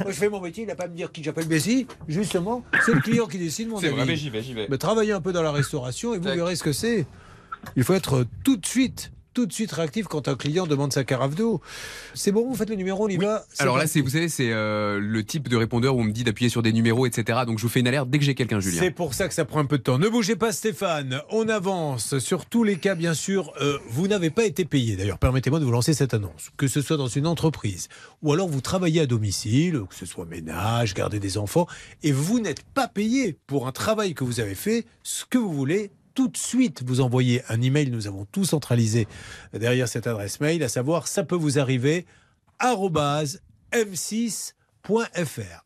je 0.08 0.12
fais 0.12 0.30
mon 0.30 0.40
métier, 0.40 0.64
il 0.64 0.68
n'a 0.68 0.76
pas 0.76 0.86
à 0.86 0.88
me 0.88 0.96
dire 0.96 1.12
qui 1.12 1.24
j'appelle. 1.24 1.46
Mais 1.50 1.60
si, 1.60 1.88
justement, 2.08 2.64
c'est 2.86 2.94
le 2.94 3.02
client 3.02 3.26
qui 3.26 3.40
décide, 3.40 3.70
mon 3.70 3.80
C'est 3.80 3.90
vrai, 3.90 4.06
mais 4.06 4.16
j'y 4.16 4.30
vais, 4.30 4.44
j'y 4.44 4.54
vais. 4.54 4.68
Mais 4.70 4.78
travaillez 4.78 5.14
un 5.14 5.22
peu 5.22 5.34
dans 5.34 5.42
la 5.44 5.52
restauration 5.52 6.14
et 6.14 6.20
vous 6.20 6.26
verrez 6.26 6.56
ce 6.56 6.64
que 6.64 6.74
c'est. 6.74 7.08
Il 7.76 7.84
faut 7.84 7.96
être 7.96 8.26
tout 8.44 8.58
de 8.58 8.66
suite, 8.68 9.12
tout 9.36 9.46
de 9.46 9.54
suite 9.54 9.72
réactif 9.74 10.08
quand 10.08 10.28
un 10.30 10.36
client 10.36 10.66
demande 10.66 10.94
sa 10.94 11.04
carafe 11.04 11.36
d'eau. 11.36 11.62
C'est 12.14 12.32
bon, 12.32 12.48
vous 12.48 12.56
faites 12.56 12.70
le 12.70 12.76
numéro, 12.76 13.06
on 13.06 13.10
y 13.10 13.18
va. 13.18 13.46
Alors 13.60 13.78
là, 13.78 13.86
c'est, 13.86 14.00
vous 14.02 14.10
savez, 14.10 14.30
c'est 14.30 14.52
euh, 14.52 14.98
le 15.00 15.24
type 15.24 15.50
de 15.50 15.58
répondeur 15.58 15.96
où 15.96 16.00
on 16.00 16.06
me 16.06 16.12
dit 16.12 16.24
d'appuyer 16.24 16.50
sur 16.50 16.64
des 16.64 16.72
numéros, 16.72 17.06
etc. 17.06 17.42
Donc 17.46 17.60
je 17.60 17.64
vous 17.64 17.70
fais 17.70 17.82
une 17.82 17.88
alerte 17.88 18.10
dès 18.10 18.18
que 18.18 18.24
j'ai 18.24 18.34
quelqu'un, 18.34 18.62
Julien. 18.62 18.80
C'est 18.82 18.92
pour 18.92 19.14
ça 19.14 19.28
que 19.28 19.34
ça 19.34 19.44
prend 19.44 19.60
un 19.60 19.66
peu 19.66 19.78
de 19.78 19.84
temps. 19.84 20.00
Ne 20.00 20.08
bougez 20.08 20.38
pas 20.38 20.54
Stéphane, 20.54 21.22
on 21.30 21.50
avance. 21.50 22.18
Sur 22.20 22.46
tous 22.46 22.64
les 22.64 22.78
cas, 22.78 22.96
bien 22.96 23.14
sûr, 23.14 23.52
euh, 23.62 23.78
vous 23.90 24.08
n'avez 24.08 24.30
pas 24.30 24.46
été 24.46 24.64
payé. 24.64 24.96
D'ailleurs, 24.96 25.20
permettez-moi 25.20 25.60
de 25.60 25.66
vous 25.66 25.72
lancer 25.72 25.94
cette 25.94 26.14
annonce. 26.14 26.52
Que 26.56 26.68
ce 26.68 26.82
soit 26.82 26.98
dans 26.98 27.08
une 27.08 27.28
entreprise 27.28 27.90
ou 28.22 28.32
alors 28.32 28.48
vous 28.48 28.62
travaillez 28.62 29.02
à 29.02 29.06
domicile, 29.06 29.82
que 29.90 29.96
ce 29.96 30.06
soit 30.06 30.26
ménage, 30.26 30.94
garder 30.94 31.20
des 31.20 31.38
enfants, 31.38 31.68
et 32.04 32.12
vous 32.12 32.40
n'êtes 32.40 32.64
pas 32.64 32.88
payé 32.88 33.38
pour 33.48 33.68
un 33.68 33.72
travail 33.72 34.14
que 34.14 34.24
vous 34.24 34.40
avez 34.40 34.56
fait, 34.56 34.86
ce 35.04 35.26
que 35.26 35.38
vous 35.38 35.54
voulez. 35.54 35.92
Tout 36.16 36.30
de 36.30 36.38
suite, 36.38 36.82
vous 36.86 37.02
envoyez 37.02 37.42
un 37.50 37.62
email. 37.62 37.92
Nous 37.92 38.08
avons 38.08 38.26
tout 38.26 38.46
centralisé 38.46 39.06
derrière 39.54 39.90
cette 39.90 40.08
adresse 40.08 40.40
mail, 40.40 40.64
à 40.64 40.70
savoir 40.70 41.10
ça 41.10 41.26
peut 41.26 41.36
vous 41.36 41.60
arriver 41.60 42.06
arobase 42.60 43.42
m6.fr. 43.74 44.54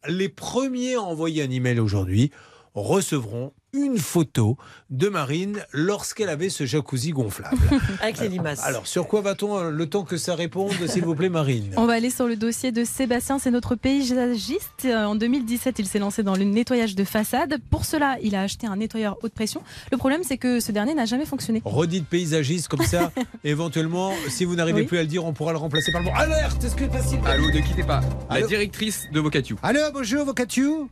Les 0.08 0.28
premiers 0.28 0.96
à 0.96 1.02
envoyer 1.02 1.44
un 1.44 1.52
email 1.52 1.80
aujourd'hui 1.80 2.32
recevront 2.74 3.54
une 3.74 3.98
photo 3.98 4.58
de 4.90 5.10
Marine 5.10 5.60
lorsqu'elle 5.74 6.30
avait 6.30 6.50
ce 6.50 6.66
jacuzzi 6.66 7.12
gonflable. 7.12 7.58
Avec 8.02 8.20
les 8.20 8.30
limaces. 8.30 8.64
Alors, 8.64 8.88
sur 8.88 9.08
quoi 9.08 9.22
va-t-on 9.22 9.58
euh, 9.58 9.70
le 9.70 9.86
temps 9.88 10.04
que 10.04 10.18
ça 10.18 10.36
réponde, 10.36 10.74
s'il 10.88 11.04
vous 11.06 11.16
plaît, 11.16 11.30
Marine? 11.30 11.72
On 11.78 11.86
va 11.86 11.94
aller 11.94 12.10
sur 12.10 12.28
le 12.28 12.36
dossier 12.36 12.72
de 12.72 12.84
Sébastien, 12.84 13.38
c'est 13.40 13.52
notre 13.52 13.76
paysagiste. 13.76 14.86
Euh, 14.86 15.06
En 15.06 15.16
2017, 15.16 15.80
il 15.80 15.88
s'est 15.88 16.00
lancé 16.00 16.24
dans 16.24 16.36
le 16.36 16.44
nettoyage 16.44 16.96
de 16.96 17.04
façade. 17.04 17.58
Pour 17.70 17.86
cela, 17.86 18.18
il 18.22 18.36
a 18.36 18.42
acheté 18.42 18.68
un 18.68 18.76
nettoyeur 18.78 19.18
haute 19.24 19.34
pression. 19.34 19.62
Le 19.92 19.98
problème, 19.98 20.22
c'est 20.24 20.38
que 20.38 20.60
ce 20.60 20.72
dernier 20.72 20.94
n'a 20.94 21.06
jamais 21.06 21.26
fonctionné. 21.26 21.62
Redites 21.66 22.08
paysagiste 22.08 22.68
comme 22.68 22.86
ça, 22.86 23.12
éventuellement, 23.44 24.12
si 24.30 24.46
vous 24.46 24.56
n'arrivez 24.56 24.82
Oui. 24.82 24.88
plus 24.88 24.98
à 24.98 25.02
le 25.02 25.08
dire, 25.08 25.26
on 25.26 25.34
pourra 25.34 25.52
le 25.52 25.58
remplacer 25.58 25.92
par 25.92 26.02
le 26.02 26.08
bon. 26.08 26.14
Alerte 26.16 26.64
Est-ce 26.64 26.76
que 26.76 26.86
c'est 26.86 26.92
facile? 26.98 27.20
Allô, 27.26 27.48
ne 27.52 27.60
quittez 27.60 27.84
pas? 27.84 28.02
La 28.30 28.36
Allô? 28.38 28.48
directrice 28.48 29.08
de 29.12 29.20
Vocatio. 29.20 29.58
Allô, 29.62 29.80
bonjour, 29.94 30.26
Vocatio 30.26 30.90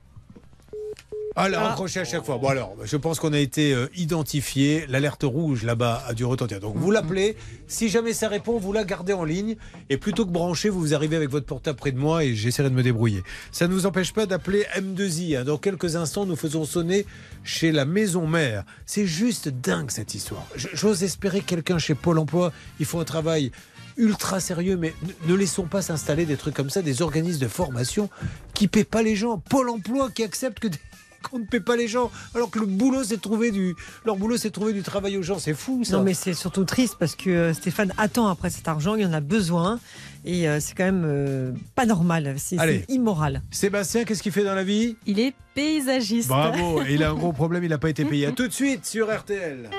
alors, 1.44 1.62
Ah. 1.64 1.72
accrochez 1.72 2.00
à 2.00 2.06
chaque 2.06 2.26
fois. 2.26 2.38
Bon, 2.38 2.48
alors, 2.50 2.76
je 2.84 2.98
pense 2.98 3.20
qu'on 3.20 3.32
a 3.34 3.40
été 3.40 3.74
euh, 3.74 3.88
identifié. 3.96 4.86
L'alerte 4.88 5.24
rouge 5.24 5.64
là-bas 5.64 6.04
a 6.08 6.14
dû 6.14 6.26
retentir. 6.26 6.60
Donc, 6.60 6.76
vous 6.76 6.92
l'appelez. 6.92 7.38
Si 7.68 7.90
jamais 7.90 8.14
ça 8.14 8.28
répond, 8.28 8.58
vous 8.60 8.74
la 8.74 8.84
gardez 8.84 9.14
en 9.14 9.24
ligne. 9.24 9.56
Et 9.90 9.98
plutôt 9.98 10.26
que 10.26 10.32
brancher, 10.32 10.70
vous 10.70 10.94
arrivez 10.94 11.16
avec 11.16 11.30
votre 11.30 11.46
portable 11.46 11.78
près 11.78 11.92
de 11.92 11.98
moi 12.00 12.24
et 12.24 12.36
j'essaierai 12.36 12.70
de 12.70 12.76
me 12.76 12.84
débrouiller. 12.84 13.24
Ça 13.52 13.68
ne 13.68 13.74
vous 13.74 13.86
empêche 13.86 14.14
pas 14.14 14.26
d'appeler 14.26 14.66
M2I. 14.76 15.38
hein. 15.38 15.44
Dans 15.44 15.58
quelques 15.58 15.96
instants, 15.96 16.26
nous 16.26 16.36
faisons 16.36 16.66
sonner 16.66 17.06
chez 17.44 17.72
la 17.72 17.86
maison 17.86 18.28
mère. 18.28 18.64
C'est 18.86 19.06
juste 19.08 19.48
dingue 19.50 19.92
cette 19.92 20.16
histoire. 20.16 20.46
J'ose 20.56 21.04
espérer 21.04 21.42
que 21.42 21.46
quelqu'un 21.46 21.78
chez 21.78 21.96
Pôle 21.96 22.20
emploi, 22.20 22.52
il 22.80 22.86
faut 22.86 23.00
un 23.00 23.06
travail 23.06 23.52
ultra 23.98 24.40
sérieux, 24.40 24.78
mais 24.78 24.94
ne- 25.26 25.32
ne 25.34 25.38
laissons 25.38 25.64
pas 25.64 25.82
s'installer 25.82 26.26
des 26.26 26.38
trucs 26.38 26.54
comme 26.54 26.70
ça, 26.70 26.82
des 26.84 27.02
organismes 27.02 27.40
de 27.42 27.48
formation 27.48 28.10
qui 28.54 28.68
paient 28.68 28.84
pas 28.84 29.02
les 29.02 29.16
gens. 29.16 29.40
Pôle 29.40 29.70
emploi 29.70 30.10
qui 30.12 30.24
accepte 30.24 30.60
que 30.60 30.68
des- 30.68 30.78
qu'on 31.30 31.40
ne 31.40 31.46
paie 31.46 31.60
pas 31.60 31.76
les 31.76 31.88
gens, 31.88 32.12
alors 32.36 32.50
que 32.50 32.60
le 32.60 32.66
boulot 32.66 33.04
c'est 33.04 33.22
trouver 33.22 33.52
du, 33.52 33.76
leur 34.06 34.16
boulot 34.16 34.38
c'est 34.38 34.50
de 34.50 34.54
trouver 34.54 34.74
du 34.74 34.84
travail 34.84 35.18
aux 35.18 35.24
gens, 35.24 35.40
c'est 35.40 35.54
fou 35.54 35.84
ça. 35.84 35.98
Non, 35.98 36.04
mais 36.04 36.14
c'est 36.14 36.34
surtout 36.34 36.64
triste 36.64 36.96
parce 37.00 37.16
que 37.16 37.30
euh, 37.30 37.54
Stéphane 37.54 37.94
attend 37.98 38.28
après 38.28 38.50
cet 38.50 38.68
argent, 38.68 38.96
il 38.96 39.06
en 39.06 39.14
a 39.14 39.22
besoin 39.22 39.80
et 40.26 40.48
euh, 40.48 40.60
c'est 40.60 40.76
quand 40.76 40.86
même 40.86 41.06
euh, 41.06 41.52
pas 41.76 41.86
normal, 41.86 42.36
c'est 42.38 42.58
immoral. 42.90 43.42
Sébastien, 43.52 44.04
qu'est-ce 44.04 44.22
qu'il 44.22 44.32
fait 44.32 44.44
dans 44.44 44.56
la 44.56 44.64
vie? 44.64 44.98
Il 45.06 45.20
est 45.20 45.34
paysagiste. 45.54 46.28
Bravo, 46.28 46.82
et 46.82 46.94
il 46.94 47.04
a 47.04 47.10
un 47.10 47.14
gros 47.16 47.34
problème, 47.34 47.64
il 47.64 47.70
n'a 47.70 47.78
pas 47.78 47.90
été 47.90 48.06
payé. 48.06 48.28
À 48.28 48.32
tout 48.34 48.48
de 48.48 48.54
suite 48.54 48.86
sur 48.86 49.08
RTL. 49.14 49.70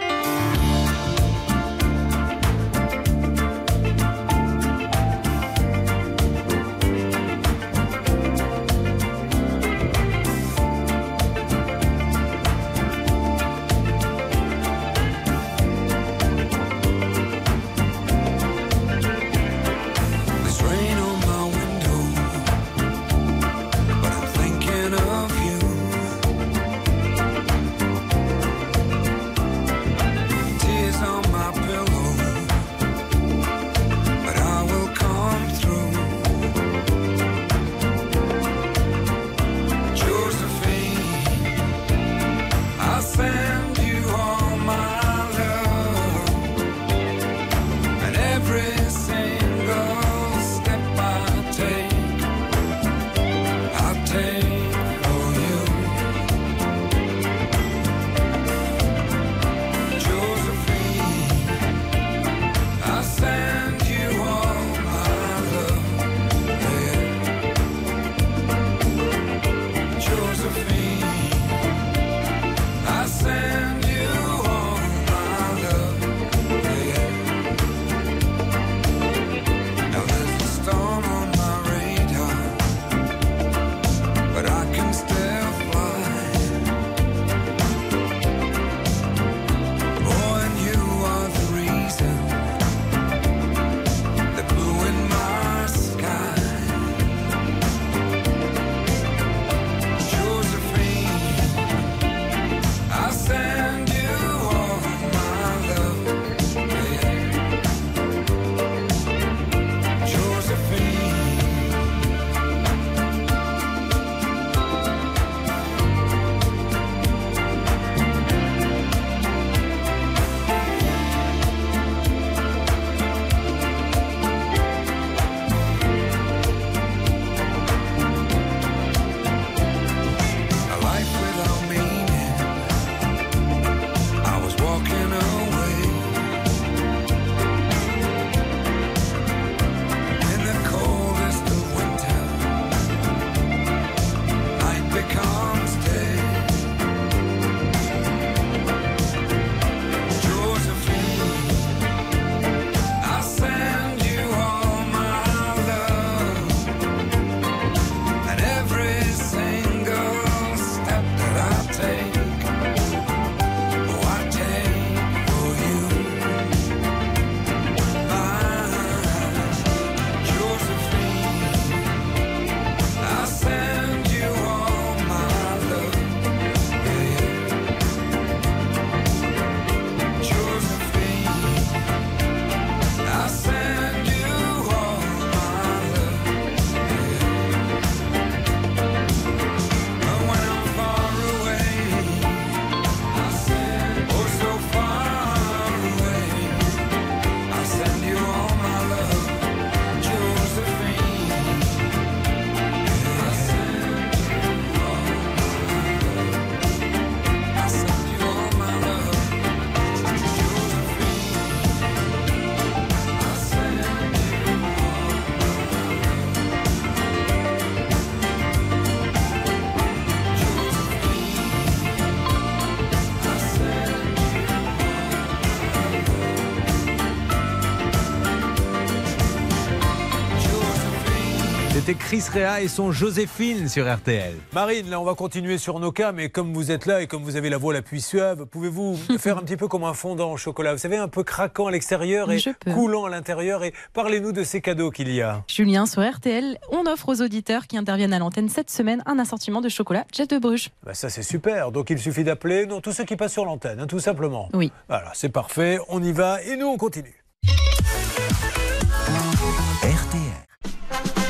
Rea 232.27 232.61
et 232.63 232.67
son 232.67 232.91
Joséphine 232.91 233.69
sur 233.69 233.93
RTL. 233.93 234.35
Marine, 234.53 234.91
là 234.91 235.01
on 235.01 235.05
va 235.05 235.15
continuer 235.15 235.57
sur 235.57 235.79
nos 235.79 235.93
cas, 235.93 236.11
mais 236.11 236.31
comme 236.31 236.53
vous 236.53 236.73
êtes 236.73 236.87
là 236.87 237.01
et 237.01 237.07
comme 237.07 237.23
vous 237.23 237.37
avez 237.37 237.49
la 237.49 237.59
voix 237.59 237.73
la 237.73 237.83
plus 237.83 238.05
suave, 238.05 238.47
pouvez-vous 238.47 238.97
faire 239.19 239.39
un 239.39 239.43
petit 239.43 239.57
peu 239.57 239.69
comme 239.69 239.85
un 239.85 239.95
fondant 239.95 240.33
au 240.33 240.37
chocolat? 240.37 240.73
Vous 240.73 240.79
savez, 240.79 240.97
un 240.97 241.07
peu 241.07 241.23
craquant 241.23 241.69
à 241.69 241.71
l'extérieur 241.71 242.33
et 242.33 242.43
coulant 242.73 243.05
à 243.05 243.11
l'intérieur. 243.11 243.63
Et 243.63 243.73
parlez-nous 243.93 244.33
de 244.33 244.43
ces 244.43 244.61
cadeaux 244.61 244.91
qu'il 244.91 245.13
y 245.13 245.23
a. 245.23 245.45
Julien, 245.47 245.87
sur 245.87 246.03
RTL, 246.03 246.59
on 246.71 246.87
offre 246.87 247.09
aux 247.11 247.23
auditeurs 247.23 247.69
qui 247.69 247.79
interviennent 247.79 248.13
à 248.13 248.19
l'antenne 248.19 248.49
cette 248.49 248.71
semaine 248.71 249.01
un 249.07 249.21
assortiment 249.21 249.61
de 249.61 249.69
chocolat 249.69 250.05
Jet 250.13 250.29
de 250.29 250.39
Bruges. 250.39 250.71
Bah, 250.85 250.95
ça 250.95 251.11
c'est 251.11 251.23
super, 251.23 251.71
donc 251.71 251.91
il 251.91 251.99
suffit 252.01 252.25
d'appeler 252.25 252.67
tous 252.83 252.93
ceux 252.93 253.05
qui 253.05 253.15
passent 253.15 253.35
sur 253.35 253.45
l'antenne, 253.45 253.79
hein, 253.79 253.87
tout 253.87 254.01
simplement. 254.01 254.49
Oui. 254.55 254.73
Voilà, 254.89 255.13
c'est 255.15 255.29
parfait, 255.29 255.79
on 255.89 256.03
y 256.03 256.13
va 256.13 256.43
et 256.43 256.57
nous 256.57 256.67
on 256.67 256.77
continue. 256.77 257.23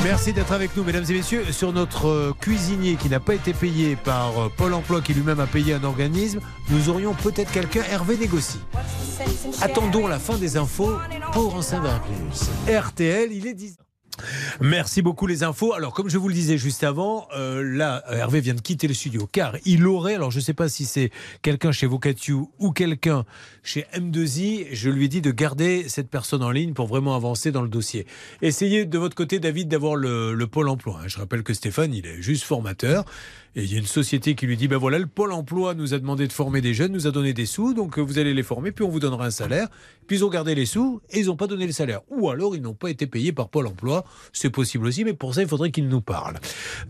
Merci 0.05 0.33
d'être 0.33 0.53
avec 0.53 0.77
nous, 0.77 0.85
mesdames 0.85 1.05
et 1.09 1.13
messieurs, 1.13 1.45
sur 1.53 1.73
notre 1.73 2.07
euh, 2.07 2.35
cuisinier 2.41 2.97
qui 2.97 3.09
n'a 3.09 3.21
pas 3.21 3.35
été 3.35 3.53
payé 3.53 3.97
par 3.97 4.39
euh, 4.39 4.49
Pôle 4.57 4.75
emploi, 4.75 5.01
qui 5.01 5.13
lui-même 5.13 5.41
a 5.41 5.47
payé 5.47 5.75
un 5.75 5.85
organisme. 5.85 6.41
Nous 6.71 6.89
aurions 6.89 7.15
peut-être 7.15 7.51
quelqu'un, 7.51 7.83
Hervé 7.91 8.17
négocie. 8.17 8.61
Attendons 9.61 10.07
la 10.07 10.19
fin 10.19 10.39
des 10.39 10.57
infos 10.57 10.97
pour 11.33 11.55
en 11.57 11.63
savoir 11.63 12.01
plus. 12.03 12.49
RTL, 12.73 13.33
il 13.33 13.47
est 13.47 13.55
10 13.55 13.77
Merci 14.61 15.03
beaucoup 15.03 15.27
les 15.27 15.43
infos. 15.43 15.73
Alors 15.73 15.93
comme 15.95 16.09
je 16.09 16.19
vous 16.19 16.29
le 16.29 16.35
disais 16.35 16.59
juste 16.59 16.85
avant, 16.85 17.29
euh, 17.37 17.63
là 17.63 18.03
Hervé 18.11 18.41
vient 18.41 18.55
de 18.55 18.61
quitter 18.61 18.89
le 18.89 18.95
studio 18.95 19.29
car 19.31 19.57
il 19.65 19.87
aurait, 19.87 20.15
alors 20.15 20.31
je 20.31 20.39
ne 20.39 20.43
sais 20.43 20.55
pas 20.55 20.69
si 20.69 20.85
c'est 20.85 21.11
quelqu'un 21.43 21.73
chez 21.73 21.87
Vocatio 21.87 22.51
ou 22.59 22.73
quelqu'un 22.73 23.25
chez 23.63 23.87
M2I, 23.95 24.69
je 24.73 24.91
lui 24.91 25.05
ai 25.07 25.09
dit 25.09 25.21
de 25.21 25.31
garder 25.31 25.89
cette 25.89 26.09
personne 26.11 26.43
en 26.43 26.51
ligne 26.51 26.73
pour 26.73 26.87
vraiment 26.87 27.15
avancer 27.15 27.53
dans 27.53 27.63
le 27.63 27.69
dossier. 27.69 28.07
Essayez 28.43 28.85
de 28.87 28.99
votre 28.99 29.15
côté 29.15 29.39
David 29.41 29.69
d'avoir 29.69 29.97
le, 29.97 30.35
le 30.35 30.47
pôle 30.47 30.69
emploi. 30.69 31.01
hein. 31.03 31.09
Je 31.09 31.19
rappelle 31.19 31.43
que 31.43 31.55
Stéphane 31.55 31.93
il 31.95 32.07
est 32.07 32.23
juste 32.23 32.45
formateur. 32.45 33.05
Et 33.57 33.63
il 33.65 33.73
y 33.73 33.77
a 33.77 33.79
une 33.79 33.87
société 33.87 34.35
qui 34.35 34.47
lui 34.47 34.57
dit 34.57 34.69
ben 34.69 34.77
voilà, 34.77 34.99
le 34.99 35.07
Pôle 35.07 35.33
emploi 35.33 35.75
nous 35.75 35.95
a 35.95 35.99
demandé 35.99 36.27
de 36.29 36.33
former 36.33 36.61
des 36.61 36.75
jeunes, 36.75 36.93
nous 36.93 37.07
a 37.07 37.11
donné 37.11 37.33
des 37.33 37.47
sous, 37.47 37.75
donc 37.75 37.99
euh, 37.99 38.03
vous 38.03 38.19
allez 38.19 38.35
les 38.35 38.43
former, 38.43 38.71
puis 38.73 38.85
on 38.85 38.89
vous 38.89 39.01
donnera 39.01 39.27
un 39.27 39.31
salaire. 39.31 39.69
Puis 40.07 40.19
ils 40.19 40.25
ont 40.25 40.29
gardé 40.29 40.55
les 40.55 40.65
sous 40.67 41.01
et 41.11 41.21
ils 41.21 41.27
n'ont 41.27 41.37
pas 41.37 41.47
donné 41.47 41.67
le 41.67 41.73
salaire. 41.73 42.01
Ou 42.09 42.31
alors 42.31 42.55
ils 42.57 42.63
n'ont 42.63 42.75
pas 42.75 42.89
été 42.91 43.07
payés 43.07 43.33
par 43.33 43.49
Pôle 43.49 43.67
emploi. 43.67 44.05
C'est 44.33 44.51
possible 44.51 44.87
aussi, 44.87 45.05
mais 45.05 45.13
pour 45.13 45.35
ça, 45.35 45.43
il 45.43 45.49
faudrait 45.49 45.71
qu'il 45.71 45.89
nous 45.89 46.01
parle. 46.01 46.37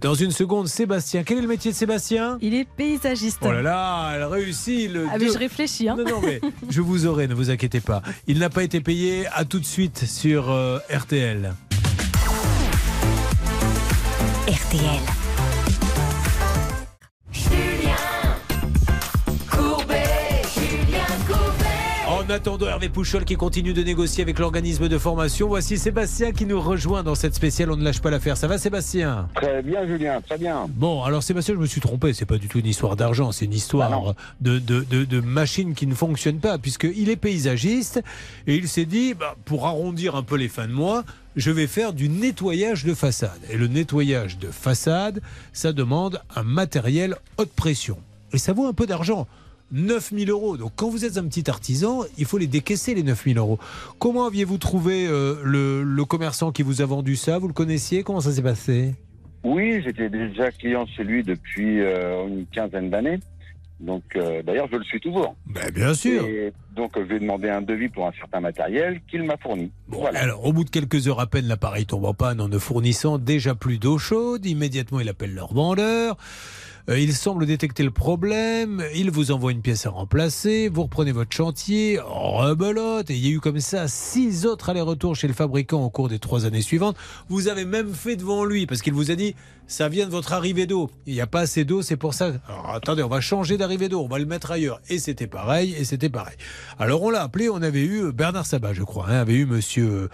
Dans 0.01 0.15
une 0.15 0.31
seconde, 0.31 0.69
Sébastien. 0.69 1.23
Quel 1.25 1.39
est 1.39 1.43
le 1.43 1.49
métier 1.49 1.71
de 1.73 1.77
Sébastien? 1.77 2.39
Il 2.43 2.55
est 2.55 2.69
paysagiste. 2.69 3.39
Oh 3.43 3.51
là 3.53 3.63
là, 3.63 4.13
elle 4.15 4.25
réussit 4.25 4.91
le. 4.91 5.07
Ah, 5.11 5.15
mais 5.19 5.27
deux- 5.27 5.33
je 5.33 5.39
réfléchis. 5.39 5.89
Hein. 5.89 5.97
Non, 5.99 6.05
non, 6.05 6.21
mais 6.23 6.41
je 6.69 6.81
vous 6.81 7.07
aurai, 7.07 7.27
ne 7.29 7.35
vous 7.35 7.51
inquiétez 7.51 7.81
pas. 7.81 8.03
Il 8.27 8.39
n'a 8.39 8.51
pas 8.51 8.63
été 8.63 8.81
payé. 8.81 9.27
À 9.33 9.45
tout 9.45 9.59
de 9.61 9.65
suite 9.67 10.05
sur 10.07 10.51
euh, 10.51 10.79
RTL. 10.91 11.55
RTL. 14.49 15.28
En 22.29 22.31
attendant 22.31 22.67
Hervé 22.67 22.91
Pouchol 22.91 23.25
qui 23.25 23.37
continue 23.37 23.73
de 23.73 23.83
négocier 23.83 24.23
avec 24.23 24.39
l'organisme 24.39 24.87
de 24.87 24.99
formation, 24.99 25.49
voici 25.49 25.79
Sébastien 25.79 26.33
qui 26.33 26.45
nous 26.45 26.61
rejoint 26.61 27.03
dans 27.03 27.15
cette 27.15 27.35
spéciale 27.35 27.71
On 27.71 27.77
ne 27.77 27.83
lâche 27.83 28.03
pas 28.03 28.11
l'affaire. 28.11 28.37
Ça 28.37 28.47
va 28.47 28.59
Sébastien? 28.59 29.31
Très 29.35 29.63
bien, 29.63 29.87
Julien, 29.87 30.21
très 30.21 30.37
bien. 30.37 30.67
Bon, 30.69 31.03
alors 31.05 31.23
Sébastien, 31.23 31.55
je 31.55 31.59
me 31.59 31.65
suis 31.65 31.81
trompé. 31.81 32.13
C'est 32.13 32.27
pas 32.27 32.37
du 32.37 32.47
tout 32.47 32.59
une 32.59 32.67
histoire 32.67 32.97
d'argent, 32.97 33.33
c'est 33.33 33.47
une 33.47 33.55
histoire 33.55 34.15
de, 34.43 34.59
de, 34.59 34.85
de, 34.91 35.07
de 35.07 35.21
machine 35.21 35.73
qui 35.73 35.87
ne 35.87 35.95
fonctionne 35.95 36.39
pas, 36.39 36.59
puisqu'il 36.59 37.09
est 37.09 37.17
paysagiste 37.17 38.03
et 38.47 38.57
il 38.57 38.69
s'est 38.69 38.85
dit, 38.85 39.15
bah, 39.15 39.35
pour 39.47 39.67
arrondir 39.67 40.15
un 40.15 40.23
peu 40.23 40.37
les 40.37 40.49
fins 40.49 40.69
de 40.69 40.73
mois, 40.73 41.05
je 41.35 41.51
vais 41.51 41.67
faire 41.67 41.95
du 41.95 42.11
nettoyage 42.11 42.85
de 42.85 42.93
façade. 42.93 43.41
Et 43.49 43.57
le 43.57 43.69
nettoyage 43.69 44.37
de 44.37 44.49
façade, 44.49 45.23
ça 45.55 45.73
demande 45.73 46.21
un 46.37 46.43
matériel 46.43 47.17
haute 47.39 47.53
pression. 47.53 47.97
Et 48.35 48.39
ça 48.39 48.53
vaut 48.53 48.67
un 48.67 48.75
peu 48.75 48.87
d'argent. 48.87 49.27
9000 49.73 50.31
euros. 50.31 50.57
Donc 50.57 50.73
quand 50.77 50.89
vous 50.89 51.05
êtes 51.05 51.17
un 51.19 51.25
petit 51.25 51.49
artisan, 51.51 52.01
il 52.17 52.25
faut 52.25 52.39
les 52.39 52.47
décaisser 52.47 52.95
les 52.95 53.03
9000 53.03 53.39
euros. 53.39 53.59
Comment 53.99 54.27
aviez-vous 54.27 54.59
trouvé 54.59 55.07
euh, 55.07 55.37
le, 55.45 55.83
le 55.83 56.05
commerçant 56.05 56.53
qui 56.53 56.63
vous 56.63 56.81
a 56.83 56.87
vendu 56.87 57.17
ça? 57.17 57.39
Vous 57.39 57.49
le 57.49 57.55
connaissiez? 57.55 58.03
Comment 58.03 58.21
ça 58.21 58.33
s'est 58.33 58.43
passé? 58.43 58.95
Oui, 59.45 59.81
j'étais 59.85 60.09
déjà 60.11 60.51
client 60.51 60.85
chez 60.87 61.05
lui 61.05 61.23
depuis 61.23 61.81
euh, 61.81 62.27
une 62.27 62.47
quinzaine 62.47 62.91
d'années. 62.91 63.19
Donc, 63.81 64.03
euh, 64.17 64.43
d'ailleurs, 64.43 64.67
je 64.73 64.77
le 64.77 64.83
suis 64.83 64.99
toujours. 64.99 65.37
Ben, 65.47 65.71
bien 65.71 65.95
sûr. 65.95 66.25
Et 66.27 66.53
donc, 66.75 66.91
je 66.97 67.03
lui 67.03 67.17
ai 67.17 67.21
demandé 67.21 67.49
un 67.49 67.63
devis 67.63 67.89
pour 67.89 68.09
un 68.09 68.13
certain 68.19 68.41
matériel 68.41 69.01
qu'il 69.09 69.23
m'a 69.23 69.37
fourni. 69.37 69.71
voilà. 69.87 70.19
Alors, 70.19 70.45
au 70.45 70.53
bout 70.53 70.65
de 70.65 70.71
quelques 70.71 71.07
heures 71.07 71.21
à 71.21 71.29
peine, 71.29 71.47
l'appareil 71.47 71.87
tombe 71.87 72.05
en 72.05 72.13
panne 72.13 72.41
en 72.41 72.49
ne 72.49 72.59
fournissant 72.59 73.19
déjà 73.19 73.55
plus 73.55 73.79
d'eau 73.79 73.97
chaude. 73.97 74.45
Immédiatement, 74.47 74.99
il 74.99 75.09
appelle 75.09 75.33
leur 75.33 75.55
vendeur. 75.55 76.17
Euh, 76.89 76.99
il 76.99 77.15
semble 77.15 77.45
détecter 77.45 77.83
le 77.83 77.91
problème. 77.91 78.83
Il 78.95 79.11
vous 79.11 79.31
envoie 79.31 79.53
une 79.53 79.61
pièce 79.61 79.85
à 79.85 79.91
remplacer. 79.91 80.71
Vous 80.71 80.85
reprenez 80.85 81.13
votre 81.13 81.37
chantier. 81.37 81.99
Rebelote. 82.03 83.11
Et 83.11 83.15
il 83.15 83.27
y 83.27 83.29
a 83.29 83.33
eu 83.33 83.41
comme 83.41 83.61
ça 83.61 83.89
six 83.89 84.47
autres 84.47 84.71
allers-retours 84.71 85.15
chez 85.15 85.29
le 85.29 85.35
fabricant 85.35 85.85
au 85.85 85.91
cours 85.91 86.09
des 86.09 86.19
trois 86.19 86.47
années 86.47 86.63
suivantes. 86.63 86.97
Vous 87.29 87.49
avez 87.49 87.67
même 87.67 87.93
fait 87.93 88.17
devant 88.17 88.45
lui 88.45 88.67
parce 88.67 88.81
qu'il 88.81 88.95
vous 88.95 89.11
a 89.11 89.17
dit 89.17 89.35
ça 89.69 89.89
vient 89.91 90.07
de 90.07 90.11
votre 90.11 90.33
arrivée 90.33 90.67
d'eau. 90.67 90.91
Il 91.07 91.13
n'y 91.13 91.21
a 91.21 91.27
pas 91.27 91.41
assez 91.41 91.65
d'eau, 91.65 91.83
c'est 91.83 91.97
pour 91.97 92.15
ça. 92.15 92.33
Alors 92.49 92.71
attendez, 92.71 93.03
on 93.03 93.09
va 93.09 93.21
changer 93.21 93.59
d'arrivée 93.59 93.89
d'eau, 93.89 94.01
on 94.01 94.09
va 94.09 94.19
le 94.19 94.25
mettre 94.25 94.51
ailleurs. 94.51 94.81
Et 94.89 94.99
c'était 94.99 95.27
pareil, 95.27 95.75
et 95.79 95.85
c'était 95.85 96.09
pareil. 96.09 96.37
Alors 96.79 97.03
on 97.03 97.11
l'a 97.11 97.23
appelé, 97.23 97.51
on 97.51 97.61
avait 97.63 97.85
eu 97.85 98.11
Bernard 98.11 98.47
Sabat, 98.47 98.73
je 98.73 98.83
crois, 98.83 99.09
hein, 99.09 99.21
avait 99.21 99.35
eu 99.35 99.47
monsieur, 99.47 100.09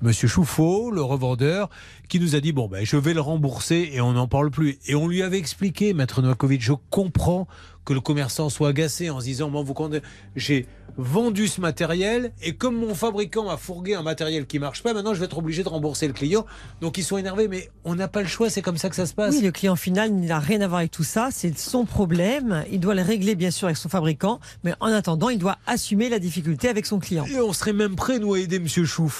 monsieur 0.00 0.28
Chouffaut, 0.28 0.92
le 0.92 1.02
revendeur, 1.02 1.68
qui 2.08 2.20
nous 2.20 2.36
a 2.36 2.40
dit 2.40 2.52
bon 2.52 2.68
ben 2.68 2.86
je 2.86 2.96
vais 2.96 3.12
le 3.12 3.20
rembourser 3.20 3.90
et 3.92 4.00
on 4.00 4.12
n'en 4.12 4.28
parle 4.28 4.50
plus. 4.50 4.78
Et 4.86 4.94
on 4.94 5.08
lui 5.08 5.22
avait 5.22 5.38
expliqué, 5.38 5.92
maître 5.92 6.22
Novakovic, 6.22 6.62
je 6.62 6.72
comprends 6.90 7.48
que 7.84 7.92
le 7.92 8.00
commerçant 8.00 8.48
soit 8.48 8.68
agacé 8.68 9.10
en 9.10 9.18
se 9.18 9.24
disant 9.24 9.50
bon 9.50 9.64
vous 9.64 9.74
comprenez, 9.74 10.02
j'ai 10.36 10.66
vendu 10.96 11.48
ce 11.48 11.60
matériel 11.60 12.32
et 12.42 12.54
comme 12.54 12.76
mon 12.76 12.94
fabricant 12.94 13.44
m'a 13.44 13.56
fourgué 13.56 13.94
un 13.94 14.02
matériel 14.02 14.46
qui 14.46 14.58
marche 14.58 14.82
pas, 14.82 14.92
maintenant 14.92 15.14
je 15.14 15.20
vais 15.20 15.26
être 15.26 15.38
obligé 15.38 15.62
de 15.62 15.68
rembourser 15.68 16.06
le 16.06 16.12
client. 16.12 16.46
Donc 16.80 16.98
ils 16.98 17.04
sont 17.04 17.16
énervés, 17.18 17.48
mais 17.48 17.70
on 17.84 17.94
n'a 17.94 18.08
pas 18.08 18.22
le 18.22 18.28
choix, 18.28 18.50
c'est 18.50 18.62
comme 18.62 18.76
ça 18.76 18.88
que 18.88 18.96
ça 18.96 19.06
se 19.06 19.14
passe. 19.14 19.34
Oui, 19.34 19.42
le 19.42 19.52
client 19.52 19.76
final 19.76 20.12
n'a 20.12 20.38
rien 20.38 20.60
à 20.60 20.68
voir 20.68 20.78
avec 20.78 20.90
tout 20.90 21.04
ça. 21.04 21.28
C'est 21.32 21.56
son 21.58 21.84
problème. 21.84 22.64
Il 22.70 22.80
doit 22.80 22.94
le 22.94 23.02
régler, 23.02 23.34
bien 23.34 23.50
sûr, 23.50 23.66
avec 23.66 23.76
son 23.76 23.88
fabricant. 23.88 24.40
Mais 24.64 24.74
en 24.80 24.88
attendant, 24.88 25.28
il 25.28 25.38
doit 25.38 25.58
assumer 25.66 26.08
la 26.08 26.18
difficulté 26.18 26.68
avec 26.68 26.86
son 26.86 26.98
client. 26.98 27.24
Et 27.26 27.40
on 27.40 27.52
serait 27.52 27.72
même 27.72 27.96
prêt, 27.96 28.18
nous, 28.18 28.34
à 28.34 28.38
aider 28.38 28.56
M. 28.56 28.68
Sûr. 28.68 29.10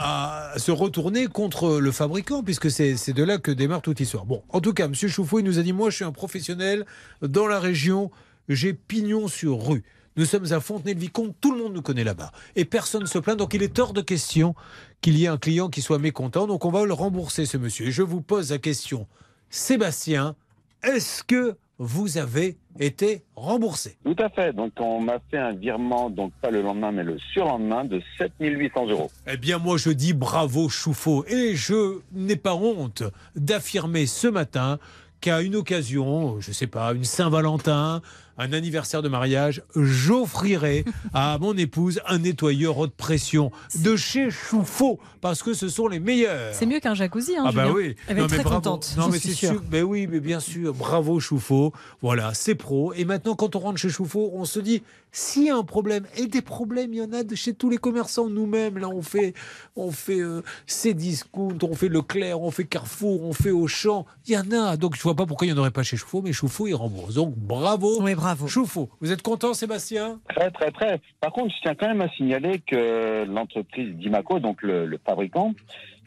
à, 0.00 0.52
à 0.52 0.58
se 0.58 0.70
retourner 0.70 1.26
contre 1.26 1.78
le 1.78 1.92
fabricant, 1.92 2.42
puisque 2.42 2.70
c'est 2.70 3.12
de 3.12 3.24
là 3.24 3.38
que 3.38 3.50
démarre 3.50 3.82
toute 3.82 4.00
l'histoire. 4.00 4.24
Bon, 4.24 4.42
en 4.48 4.60
tout 4.60 4.72
cas, 4.72 4.84
M. 4.86 4.94
Chouffaut, 4.94 5.38
il 5.38 5.44
nous 5.44 5.58
a 5.58 5.62
dit 5.62 5.72
Moi, 5.72 5.90
je 5.90 5.96
suis 5.96 6.04
un 6.04 6.12
professionnel 6.12 6.84
dans 7.22 7.46
la 7.46 7.60
région, 7.60 8.10
j'ai 8.48 8.72
pignon 8.74 9.28
sur 9.28 9.66
rue. 9.66 9.84
Nous 10.16 10.26
sommes 10.26 10.52
à 10.52 10.60
Fontenay-le-Vicomte, 10.60 11.34
tout 11.40 11.52
le 11.52 11.62
monde 11.62 11.74
nous 11.74 11.82
connaît 11.82 12.04
là-bas. 12.04 12.30
Et 12.54 12.64
personne 12.64 13.02
ne 13.02 13.06
se 13.06 13.18
plaint, 13.18 13.36
donc 13.36 13.52
il 13.54 13.62
est 13.62 13.78
hors 13.78 13.92
de 13.92 14.00
question 14.00 14.54
qu'il 15.00 15.18
y 15.18 15.24
ait 15.24 15.28
un 15.28 15.38
client 15.38 15.68
qui 15.68 15.82
soit 15.82 15.98
mécontent. 15.98 16.46
Donc 16.46 16.64
on 16.64 16.70
va 16.70 16.84
le 16.84 16.92
rembourser, 16.92 17.46
ce 17.46 17.56
monsieur. 17.56 17.86
Et 17.86 17.90
je 17.90 18.02
vous 18.02 18.20
pose 18.20 18.50
la 18.50 18.58
question 18.58 19.06
Sébastien, 19.50 20.36
est-ce 20.82 21.22
que 21.22 21.56
vous 21.78 22.18
avez 22.18 22.56
été 22.78 23.22
remboursé? 23.36 23.96
Tout 24.04 24.16
à 24.18 24.28
fait. 24.28 24.52
Donc, 24.52 24.72
on 24.78 25.00
m'a 25.00 25.18
fait 25.30 25.38
un 25.38 25.52
virement, 25.52 26.10
donc 26.10 26.32
pas 26.40 26.50
le 26.50 26.62
lendemain, 26.62 26.92
mais 26.92 27.04
le 27.04 27.18
surlendemain, 27.32 27.84
de 27.84 28.00
7800 28.18 28.86
euros. 28.88 29.10
Eh 29.26 29.36
bien, 29.36 29.58
moi, 29.58 29.76
je 29.76 29.90
dis 29.90 30.12
bravo, 30.12 30.68
Chouffaut. 30.68 31.24
Et 31.26 31.56
je 31.56 32.00
n'ai 32.12 32.36
pas 32.36 32.54
honte 32.54 33.02
d'affirmer 33.34 34.06
ce 34.06 34.28
matin 34.28 34.78
qu'à 35.20 35.40
une 35.40 35.56
occasion, 35.56 36.40
je 36.40 36.52
sais 36.52 36.66
pas, 36.66 36.92
une 36.92 37.04
Saint-Valentin, 37.04 38.02
un 38.38 38.52
anniversaire 38.52 39.02
de 39.02 39.08
mariage, 39.08 39.62
j'offrirai 39.76 40.84
à 41.12 41.38
mon 41.40 41.56
épouse 41.56 42.00
un 42.06 42.18
nettoyeur 42.18 42.78
haute 42.78 42.94
pression 42.94 43.50
de 43.82 43.96
chez 43.96 44.30
Chouffaut, 44.30 44.98
parce 45.20 45.42
que 45.42 45.54
ce 45.54 45.68
sont 45.68 45.88
les 45.88 46.00
meilleurs. 46.00 46.54
C'est 46.54 46.66
mieux 46.66 46.80
qu'un 46.80 46.94
jacuzzi. 46.94 47.36
Hein, 47.36 47.44
Ah 47.46 47.52
bah 47.52 47.62
Julien. 47.66 47.74
oui, 47.76 47.96
Elle 48.08 48.16
va 48.16 48.20
Non, 48.22 48.26
être 48.26 48.30
mais 48.32 48.36
très 48.38 48.44
bravo. 48.44 48.56
contente. 48.56 48.94
Non 48.96 49.08
mais 49.08 49.18
c'est 49.18 49.32
sûr. 49.32 49.62
Mais 49.70 49.82
oui, 49.82 50.06
mais 50.06 50.20
bien 50.20 50.40
sûr. 50.40 50.74
Bravo 50.74 51.20
Chouffaut. 51.20 51.72
Voilà, 52.02 52.34
c'est 52.34 52.54
pro. 52.54 52.92
Et 52.94 53.04
maintenant, 53.04 53.34
quand 53.34 53.56
on 53.56 53.58
rentre 53.60 53.78
chez 53.78 53.88
Chouffaut, 53.90 54.30
on 54.34 54.44
se 54.44 54.60
dit 54.60 54.82
s'il 55.14 55.44
y 55.44 55.50
a 55.50 55.56
un 55.56 55.62
problème, 55.62 56.06
et 56.18 56.26
des 56.26 56.42
problèmes, 56.42 56.92
il 56.92 56.98
y 56.98 57.02
en 57.02 57.12
a 57.12 57.22
de 57.22 57.34
chez 57.36 57.54
tous 57.54 57.70
les 57.70 57.78
commerçants. 57.78 58.28
Nous-mêmes, 58.28 58.78
là, 58.78 58.88
on 58.88 59.00
fait, 59.00 59.32
on 59.76 59.92
fait 59.92 60.18
euh, 60.18 60.42
Cdiscount, 60.66 61.56
on 61.62 61.74
fait 61.74 61.88
Leclerc, 61.88 62.40
on 62.40 62.50
fait 62.50 62.64
Carrefour, 62.64 63.22
on 63.22 63.32
fait 63.32 63.52
Auchan. 63.52 64.06
Il 64.26 64.34
y 64.34 64.36
en 64.36 64.50
a. 64.50 64.76
Donc 64.76 64.96
je 64.96 65.02
vois 65.02 65.14
pas 65.14 65.24
pourquoi 65.24 65.46
il 65.46 65.52
n'y 65.52 65.56
en 65.56 65.60
aurait 65.60 65.70
pas 65.70 65.84
chez 65.84 65.96
Chouffaut, 65.96 66.20
mais 66.20 66.32
Chouffaut 66.32 66.66
il 66.66 66.74
rembourse. 66.74 67.14
Donc 67.14 67.34
bravo. 67.36 68.02
Oui, 68.02 68.16
bravo. 68.16 68.48
Chouffaut. 68.48 68.90
Vous 69.00 69.12
êtes 69.12 69.22
content, 69.22 69.54
Sébastien? 69.54 70.18
Très, 70.34 70.50
très, 70.50 70.72
très. 70.72 71.00
Par 71.20 71.32
contre, 71.32 71.54
je 71.54 71.62
tiens 71.62 71.76
quand 71.76 71.86
même 71.86 72.00
à 72.00 72.08
signaler 72.10 72.60
que 72.66 73.24
l'entreprise 73.24 73.94
Dimaco, 73.94 74.40
donc 74.40 74.62
le, 74.62 74.84
le 74.84 74.98
fabricant, 74.98 75.54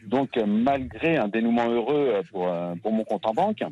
donc 0.06 0.36
malgré 0.46 1.16
un 1.16 1.28
dénouement 1.28 1.70
heureux 1.70 2.20
pour, 2.30 2.48
euh, 2.48 2.74
pour 2.82 2.92
mon 2.92 3.04
compte 3.04 3.24
en 3.24 3.32
banque, 3.32 3.64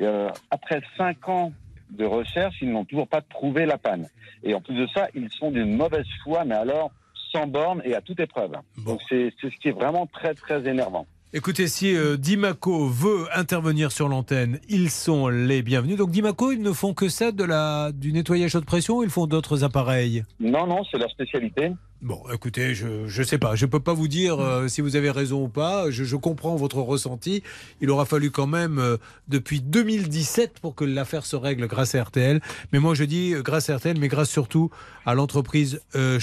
euh, 0.00 0.30
après 0.52 0.80
cinq 0.96 1.28
ans 1.28 1.52
de 1.90 2.04
recherche, 2.04 2.56
ils 2.60 2.70
n'ont 2.70 2.84
toujours 2.84 3.08
pas 3.08 3.20
trouvé 3.20 3.66
la 3.66 3.78
panne. 3.78 4.08
Et 4.42 4.54
en 4.54 4.60
plus 4.60 4.74
de 4.74 4.86
ça, 4.94 5.08
ils 5.14 5.30
sont 5.30 5.50
d'une 5.50 5.76
mauvaise 5.76 6.06
foi, 6.22 6.44
mais 6.44 6.54
alors 6.54 6.90
sans 7.32 7.46
borne 7.46 7.82
et 7.84 7.94
à 7.94 8.00
toute 8.00 8.20
épreuve. 8.20 8.52
Donc 8.86 9.00
c'est 9.08 9.32
c'est 9.40 9.50
ce 9.50 9.56
qui 9.60 9.68
est 9.68 9.72
vraiment 9.72 10.06
très, 10.06 10.34
très 10.34 10.66
énervant. 10.66 11.06
Écoutez, 11.34 11.68
si 11.68 11.94
euh, 11.94 12.16
Dimaco 12.16 12.88
veut 12.88 13.26
intervenir 13.34 13.92
sur 13.92 14.08
l'antenne, 14.08 14.60
ils 14.70 14.88
sont 14.88 15.28
les 15.28 15.60
bienvenus. 15.60 15.98
Donc 15.98 16.10
Dimaco, 16.10 16.52
ils 16.52 16.62
ne 16.62 16.72
font 16.72 16.94
que 16.94 17.10
ça 17.10 17.32
de 17.32 17.44
la, 17.44 17.92
du 17.92 18.14
nettoyage 18.14 18.56
haute 18.56 18.64
pression 18.64 18.96
ou 18.96 19.02
ils 19.02 19.10
font 19.10 19.26
d'autres 19.26 19.62
appareils? 19.62 20.22
Non, 20.40 20.66
non, 20.66 20.84
c'est 20.90 20.96
leur 20.96 21.10
spécialité. 21.10 21.72
Bon, 22.00 22.22
écoutez, 22.32 22.76
je 22.76 22.86
ne 23.06 23.24
sais 23.24 23.38
pas. 23.38 23.56
Je 23.56 23.66
ne 23.66 23.70
peux 23.70 23.80
pas 23.80 23.92
vous 23.92 24.06
dire 24.06 24.38
euh, 24.38 24.68
si 24.68 24.80
vous 24.80 24.94
avez 24.94 25.10
raison 25.10 25.44
ou 25.44 25.48
pas. 25.48 25.90
Je, 25.90 26.04
je 26.04 26.14
comprends 26.14 26.54
votre 26.54 26.78
ressenti. 26.78 27.42
Il 27.80 27.90
aura 27.90 28.04
fallu 28.04 28.30
quand 28.30 28.46
même 28.46 28.78
euh, 28.78 28.98
depuis 29.26 29.60
2017 29.60 30.60
pour 30.60 30.76
que 30.76 30.84
l'affaire 30.84 31.26
se 31.26 31.34
règle 31.34 31.66
grâce 31.66 31.96
à 31.96 32.02
RTL. 32.04 32.40
Mais 32.72 32.78
moi, 32.78 32.94
je 32.94 33.02
dis 33.02 33.34
euh, 33.34 33.42
grâce 33.42 33.68
à 33.68 33.76
RTL, 33.76 33.98
mais 33.98 34.06
grâce 34.06 34.30
surtout 34.30 34.70
à 35.06 35.14
l'entreprise 35.14 35.80
euh. 35.96 36.20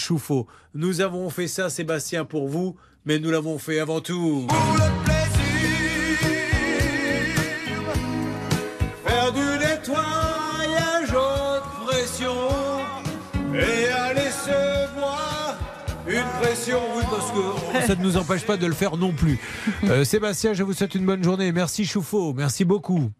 Nous 0.74 1.02
avons 1.02 1.30
fait 1.30 1.48
ça, 1.48 1.70
Sébastien, 1.70 2.24
pour 2.24 2.48
vous, 2.48 2.78
mais 3.06 3.20
nous 3.20 3.32
l'avons 3.32 3.60
fait 3.60 3.80
avant 3.80 4.00
tout. 4.00 4.48
Oui, 16.68 17.04
parce 17.12 17.32
que 17.32 17.88
ça 17.88 17.96
ne 17.96 18.02
nous 18.02 18.18
empêche 18.18 18.44
pas 18.44 18.58
de 18.58 18.66
le 18.66 18.74
faire 18.74 18.98
non 18.98 19.12
plus. 19.12 19.40
Euh, 19.84 20.04
Sébastien, 20.04 20.54
je 20.54 20.64
vous 20.64 20.74
souhaite 20.74 20.96
une 20.96 21.06
bonne 21.06 21.24
journée. 21.24 21.52
Merci 21.52 21.86
Chouffaut, 21.86 22.34
merci 22.34 22.66
beaucoup. 22.66 23.12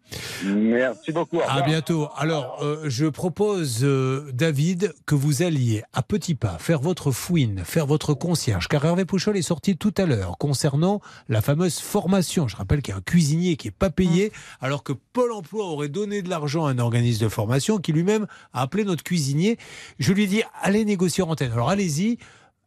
Merci 0.44 1.12
beaucoup. 1.12 1.36
au 1.36 1.42
À 1.46 1.62
bientôt. 1.62 2.08
Alors, 2.16 2.58
euh, 2.62 2.82
je 2.86 3.06
propose, 3.06 3.80
euh, 3.84 4.28
David, 4.32 4.92
que 5.06 5.14
vous 5.14 5.42
alliez 5.42 5.84
à 5.92 6.02
petits 6.02 6.34
pas 6.34 6.56
faire 6.58 6.80
votre 6.80 7.12
fouine, 7.12 7.62
faire 7.64 7.86
votre 7.86 8.14
concierge, 8.14 8.66
car 8.66 8.84
Hervé 8.84 9.04
Pouchol 9.04 9.36
est 9.36 9.42
sorti 9.42 9.76
tout 9.76 9.94
à 9.96 10.06
l'heure 10.06 10.38
concernant 10.38 11.00
la 11.28 11.40
fameuse 11.40 11.78
formation. 11.78 12.48
Je 12.48 12.56
rappelle 12.56 12.82
qu'il 12.82 12.92
y 12.92 12.94
a 12.94 12.98
un 12.98 13.02
cuisinier 13.02 13.56
qui 13.56 13.68
n'est 13.68 13.72
pas 13.72 13.90
payé, 13.90 14.32
alors 14.60 14.82
que 14.82 14.92
Pôle 14.92 15.32
emploi 15.32 15.66
aurait 15.66 15.88
donné 15.88 16.22
de 16.22 16.28
l'argent 16.28 16.66
à 16.66 16.70
un 16.70 16.78
organisme 16.78 17.24
de 17.24 17.28
formation 17.28 17.78
qui 17.78 17.92
lui-même 17.92 18.26
a 18.54 18.62
appelé 18.62 18.84
notre 18.84 19.04
cuisinier. 19.04 19.56
Je 20.00 20.12
lui 20.12 20.24
ai 20.24 20.26
dit, 20.26 20.42
allez 20.62 20.84
négocier 20.84 21.22
en 21.22 21.28
antenne. 21.28 21.52
Alors, 21.52 21.70
allez-y. 21.70 22.18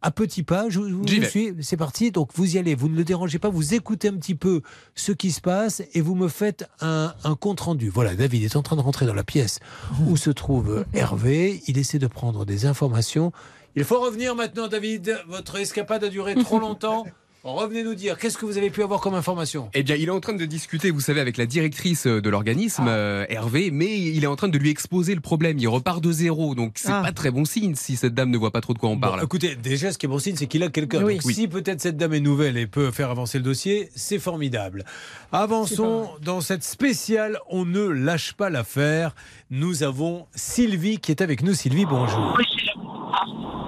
À 0.02 0.10
petits 0.10 0.42
pas, 0.42 0.70
je, 0.70 0.80
vous 0.80 1.04
vais. 1.04 1.28
suis, 1.28 1.54
c'est 1.60 1.76
parti. 1.76 2.10
Donc 2.10 2.30
vous 2.34 2.56
y 2.56 2.58
allez, 2.58 2.74
vous 2.74 2.88
ne 2.88 2.96
le 2.96 3.04
dérangez 3.04 3.38
pas, 3.38 3.50
vous 3.50 3.74
écoutez 3.74 4.08
un 4.08 4.16
petit 4.16 4.34
peu 4.34 4.62
ce 4.94 5.12
qui 5.12 5.30
se 5.30 5.40
passe 5.40 5.82
et 5.92 6.00
vous 6.00 6.14
me 6.14 6.28
faites 6.28 6.66
un, 6.80 7.14
un 7.22 7.34
compte 7.34 7.60
rendu. 7.60 7.90
Voilà, 7.90 8.14
David 8.14 8.44
est 8.44 8.56
en 8.56 8.62
train 8.62 8.76
de 8.76 8.80
rentrer 8.80 9.04
dans 9.04 9.14
la 9.14 9.24
pièce 9.24 9.60
où 10.06 10.16
se 10.16 10.30
trouve 10.30 10.84
Hervé. 10.94 11.62
Il 11.66 11.76
essaie 11.76 11.98
de 11.98 12.06
prendre 12.06 12.46
des 12.46 12.64
informations. 12.64 13.32
Il 13.76 13.84
faut 13.84 14.00
revenir 14.00 14.34
maintenant, 14.34 14.68
David. 14.68 15.18
Votre 15.28 15.56
escapade 15.56 16.02
a 16.02 16.08
duré 16.08 16.34
trop 16.34 16.58
longtemps. 16.58 17.04
Revenez 17.42 17.82
nous 17.84 17.94
dire, 17.94 18.18
qu'est-ce 18.18 18.36
que 18.36 18.44
vous 18.44 18.58
avez 18.58 18.68
pu 18.68 18.82
avoir 18.82 19.00
comme 19.00 19.14
information? 19.14 19.70
Eh 19.72 19.82
bien, 19.82 19.96
il 19.96 20.08
est 20.08 20.10
en 20.10 20.20
train 20.20 20.34
de 20.34 20.44
discuter, 20.44 20.90
vous 20.90 21.00
savez, 21.00 21.22
avec 21.22 21.38
la 21.38 21.46
directrice 21.46 22.06
de 22.06 22.28
l'organisme, 22.28 22.84
Ah. 22.86 22.90
euh, 22.90 23.26
Hervé, 23.30 23.70
mais 23.72 23.98
il 23.98 24.22
est 24.22 24.26
en 24.26 24.36
train 24.36 24.48
de 24.48 24.58
lui 24.58 24.68
exposer 24.68 25.14
le 25.14 25.22
problème. 25.22 25.56
Il 25.58 25.66
repart 25.66 26.02
de 26.02 26.12
zéro, 26.12 26.54
donc 26.54 26.72
c'est 26.74 26.92
Ah. 26.92 27.00
pas 27.02 27.12
très 27.12 27.30
bon 27.30 27.46
signe 27.46 27.74
si 27.76 27.96
cette 27.96 28.12
dame 28.12 28.28
ne 28.28 28.36
voit 28.36 28.50
pas 28.50 28.60
trop 28.60 28.74
de 28.74 28.78
quoi 28.78 28.90
on 28.90 28.94
Bon, 28.96 29.00
parle. 29.08 29.24
écoutez, 29.24 29.56
déjà, 29.56 29.90
ce 29.90 29.96
qui 29.96 30.04
est 30.04 30.08
bon 30.10 30.18
signe, 30.18 30.36
c'est 30.36 30.46
qu'il 30.48 30.62
a 30.62 30.68
quelqu'un. 30.68 31.02
Oui. 31.02 31.18
Si 31.22 31.48
peut-être 31.48 31.80
cette 31.80 31.96
dame 31.96 32.12
est 32.12 32.20
nouvelle 32.20 32.58
et 32.58 32.66
peut 32.66 32.90
faire 32.90 33.08
avancer 33.10 33.38
le 33.38 33.44
dossier, 33.44 33.88
c'est 33.96 34.18
formidable. 34.18 34.84
Avançons 35.32 36.10
dans 36.22 36.42
cette 36.42 36.62
spéciale. 36.62 37.38
On 37.48 37.64
ne 37.64 37.86
lâche 37.86 38.34
pas 38.34 38.50
l'affaire. 38.50 39.14
Nous 39.50 39.82
avons 39.82 40.26
Sylvie 40.34 40.98
qui 40.98 41.10
est 41.10 41.22
avec 41.22 41.42
nous. 41.42 41.54
Sylvie, 41.54 41.86
bonjour. 41.86 42.36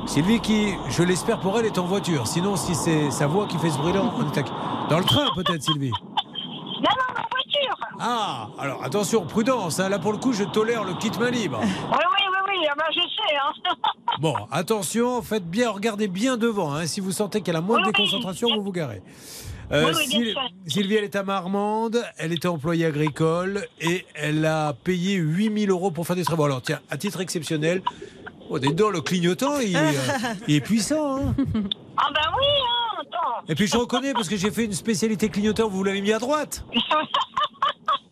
Sylvie 0.07 0.41
qui, 0.41 0.75
je 0.89 1.03
l'espère 1.03 1.39
pour 1.41 1.59
elle, 1.59 1.67
est 1.67 1.79
en 1.79 1.85
voiture. 1.87 2.27
Sinon, 2.27 2.57
si 2.57 2.75
c'est 2.75 3.11
sa 3.11 3.27
voix 3.27 3.47
qui 3.47 3.57
fait 3.59 3.71
ce 3.71 3.79
bruit-là, 3.79 4.03
on 4.17 4.31
est 4.33 4.39
à- 4.39 4.89
dans 4.91 4.99
le 4.99 5.05
train 5.05 5.27
peut-être, 5.35 5.63
Sylvie. 5.63 5.91
Non, 5.91 6.91
non, 6.91 7.15
ma 7.15 7.21
voiture 7.31 7.77
Ah, 8.01 8.49
alors 8.59 8.83
attention, 8.85 9.25
prudence. 9.25 9.79
hein. 9.79 9.89
Là, 9.89 9.99
pour 9.99 10.13
le 10.13 10.19
coup, 10.19 10.33
je 10.33 10.45
tolère 10.45 10.83
le 10.85 10.95
kit 10.95 11.13
main 11.21 11.31
libre. 11.31 11.61
Oui, 11.63 11.69
oui, 11.71 11.93
oui, 11.93 12.39
oui, 12.49 12.67
ah 12.71 12.75
ben, 12.77 12.85
je 12.95 13.01
sais. 13.01 13.37
Hein. 13.37 13.75
Bon, 14.21 14.35
attention, 14.51 15.23
faites 15.23 15.49
bien, 15.49 15.71
regardez 15.71 16.07
bien 16.07 16.37
devant. 16.37 16.75
hein. 16.75 16.87
Si 16.87 17.01
vous 17.01 17.13
sentez 17.13 17.41
qu'elle 17.41 17.57
a 17.57 17.61
moins 17.61 17.81
de 17.81 17.87
déconcentration, 17.87 18.49
vous 18.57 18.63
vous 18.63 18.73
garez. 18.73 19.01
Euh, 19.73 19.87
Oui, 19.87 20.05
oui. 20.19 20.35
Sylvie, 20.67 20.97
elle 20.97 21.05
est 21.05 21.17
à 21.17 21.23
Marmande, 21.23 22.05
elle 22.19 22.33
était 22.33 22.47
employée 22.49 22.85
agricole 22.85 23.67
et 23.81 24.05
elle 24.15 24.45
a 24.45 24.75
payé 24.75 25.15
8000 25.15 25.71
euros 25.71 25.91
pour 25.91 26.07
faire 26.07 26.15
des 26.17 26.25
travaux. 26.25 26.45
Alors, 26.45 26.61
tiens, 26.61 26.81
à 26.91 26.99
titre 26.99 27.21
exceptionnel, 27.23 27.83
oh, 28.53 28.91
le 28.91 29.01
clignotant, 29.01 29.59
il, 29.59 29.75
est, 29.75 29.79
euh, 29.79 29.93
il 30.49 30.57
est 30.57 30.61
puissant. 30.61 31.17
hein. 31.19 31.35
Ah 31.97 32.09
ben 32.15 32.31
oui, 32.39 32.47
hein, 32.47 33.01
attends. 33.01 33.45
et 33.49 33.55
puis, 33.55 33.67
je 33.67 33.77
reconnais 33.77 34.13
parce 34.13 34.29
que 34.29 34.37
j'ai 34.37 34.51
fait 34.51 34.65
une 34.65 34.73
spécialité 34.73 35.29
clignotant, 35.29 35.69
vous 35.69 35.85
l'avez 35.85 36.01
mis 36.01 36.13
à 36.13 36.19
droite. 36.19 36.65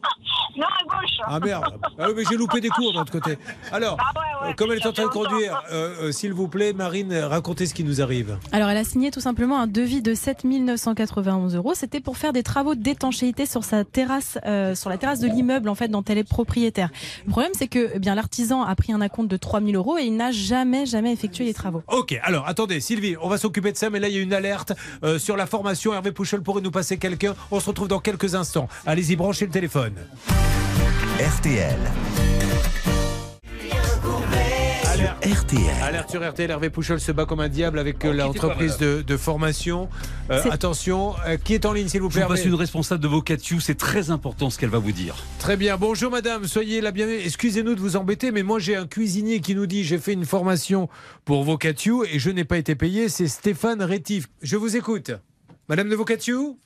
non, 0.56 0.66
à 0.66 0.84
gauche. 0.84 1.18
Ah 1.24 1.40
merde, 1.40 1.78
ah, 1.98 2.06
oui, 2.08 2.14
mais 2.16 2.22
j'ai 2.28 2.36
loupé 2.36 2.60
des 2.60 2.68
cours 2.68 2.92
de 2.92 2.98
l'autre 2.98 3.12
côté. 3.12 3.38
Alors, 3.72 3.96
Ah 4.00 4.46
euh, 4.48 4.52
comme 4.54 4.72
elle 4.72 4.78
est 4.78 4.86
en 4.86 4.92
train 4.92 5.04
de 5.04 5.08
conduire, 5.08 5.62
euh, 5.70 6.08
euh, 6.08 6.12
s'il 6.12 6.32
vous 6.32 6.48
plaît, 6.48 6.72
Marine, 6.72 7.14
racontez 7.14 7.66
ce 7.66 7.74
qui 7.74 7.84
nous 7.84 8.00
arrive. 8.00 8.38
Alors, 8.52 8.68
elle 8.68 8.78
a 8.78 8.84
signé 8.84 9.10
tout 9.10 9.20
simplement 9.20 9.60
un 9.60 9.66
devis 9.66 10.02
de 10.02 10.14
7 10.14 10.44
991 10.44 11.54
euros. 11.54 11.74
C'était 11.74 12.00
pour 12.00 12.16
faire 12.16 12.32
des 12.32 12.42
travaux 12.42 12.74
d'étanchéité 12.74 13.46
sur 13.46 13.64
sa 13.64 13.84
terrasse, 13.84 14.38
euh, 14.46 14.74
sur 14.74 14.90
la 14.90 14.98
terrasse 14.98 15.20
de 15.20 15.28
l'immeuble 15.28 15.68
en 15.68 15.74
fait 15.74 15.88
dont 15.88 16.02
elle 16.04 16.18
est 16.18 16.24
propriétaire. 16.24 16.90
Le 17.26 17.30
problème, 17.30 17.52
c'est 17.54 17.68
que 17.68 17.90
eh 17.94 17.98
bien 17.98 18.14
l'artisan 18.14 18.62
a 18.62 18.74
pris 18.74 18.92
un 18.92 19.00
acompte 19.00 19.30
de 19.30 19.36
3 19.36 19.60
000 19.60 19.72
euros 19.72 19.98
et 19.98 20.04
il 20.04 20.16
n'a 20.16 20.32
jamais 20.32 20.86
jamais 20.86 21.12
effectué 21.12 21.44
les 21.44 21.54
travaux. 21.54 21.82
Ok, 21.88 22.18
alors 22.22 22.46
attendez, 22.46 22.80
Sylvie, 22.80 23.16
on 23.20 23.28
va 23.28 23.38
s'occuper 23.38 23.72
de 23.72 23.76
ça, 23.76 23.90
mais 23.90 24.00
là 24.00 24.08
il 24.08 24.14
y 24.14 24.18
a 24.18 24.22
une 24.22 24.32
alerte 24.34 24.72
euh, 25.04 25.18
sur 25.18 25.36
la 25.36 25.46
formation. 25.46 25.92
Hervé 25.92 26.12
Pouchol 26.12 26.42
pourrait 26.42 26.62
nous 26.62 26.70
passer 26.70 26.98
quelqu'un. 26.98 27.34
On 27.50 27.60
se 27.60 27.66
retrouve 27.66 27.88
dans 27.88 28.00
quelques 28.00 28.34
instants. 28.34 28.68
Allez-y, 28.86 29.16
branchez 29.16 29.46
le 29.46 29.52
téléphone. 29.52 29.89
RTL. 31.18 31.78
Alerte. 34.86 35.26
RTL. 35.26 35.82
Alerte 35.82 36.10
sur 36.10 36.28
RTL, 36.28 36.50
Hervé 36.50 36.70
Pouchol 36.70 37.00
se 37.00 37.12
bat 37.12 37.24
comme 37.24 37.40
un 37.40 37.48
diable 37.48 37.78
avec 37.78 38.04
euh, 38.04 38.12
l'entreprise 38.12 38.76
de, 38.78 39.02
de 39.02 39.16
formation. 39.16 39.88
Euh, 40.30 40.42
attention, 40.50 41.14
euh, 41.26 41.36
qui 41.36 41.54
est 41.54 41.64
en 41.64 41.72
ligne 41.72 41.88
s'il 41.88 42.00
vous 42.00 42.10
Je 42.10 42.14
plaît 42.14 42.22
vous 42.22 42.28
passe 42.28 42.44
une 42.44 42.54
responsable 42.54 43.02
de 43.02 43.08
Vocatio, 43.08 43.60
c'est 43.60 43.76
très 43.76 44.10
important 44.10 44.50
ce 44.50 44.58
qu'elle 44.58 44.70
va 44.70 44.78
vous 44.78 44.92
dire. 44.92 45.16
Très 45.38 45.56
bien, 45.56 45.76
bonjour 45.76 46.10
madame, 46.10 46.46
soyez 46.46 46.80
la 46.80 46.90
bienvenue. 46.90 47.18
Excusez-nous 47.24 47.74
de 47.74 47.80
vous 47.80 47.96
embêter, 47.96 48.32
mais 48.32 48.42
moi 48.42 48.58
j'ai 48.58 48.76
un 48.76 48.86
cuisinier 48.86 49.40
qui 49.40 49.54
nous 49.54 49.66
dit 49.66 49.84
j'ai 49.84 49.98
fait 49.98 50.12
une 50.12 50.26
formation 50.26 50.88
pour 51.24 51.44
Vocatio 51.44 52.04
et 52.04 52.18
je 52.18 52.30
n'ai 52.30 52.44
pas 52.44 52.58
été 52.58 52.74
payé, 52.74 53.08
c'est 53.08 53.28
Stéphane 53.28 53.82
Rétif. 53.82 54.28
Je 54.42 54.56
vous 54.56 54.76
écoute. 54.76 55.12
Madame 55.68 55.88
de 55.88 55.96
Vocatio? 55.96 56.58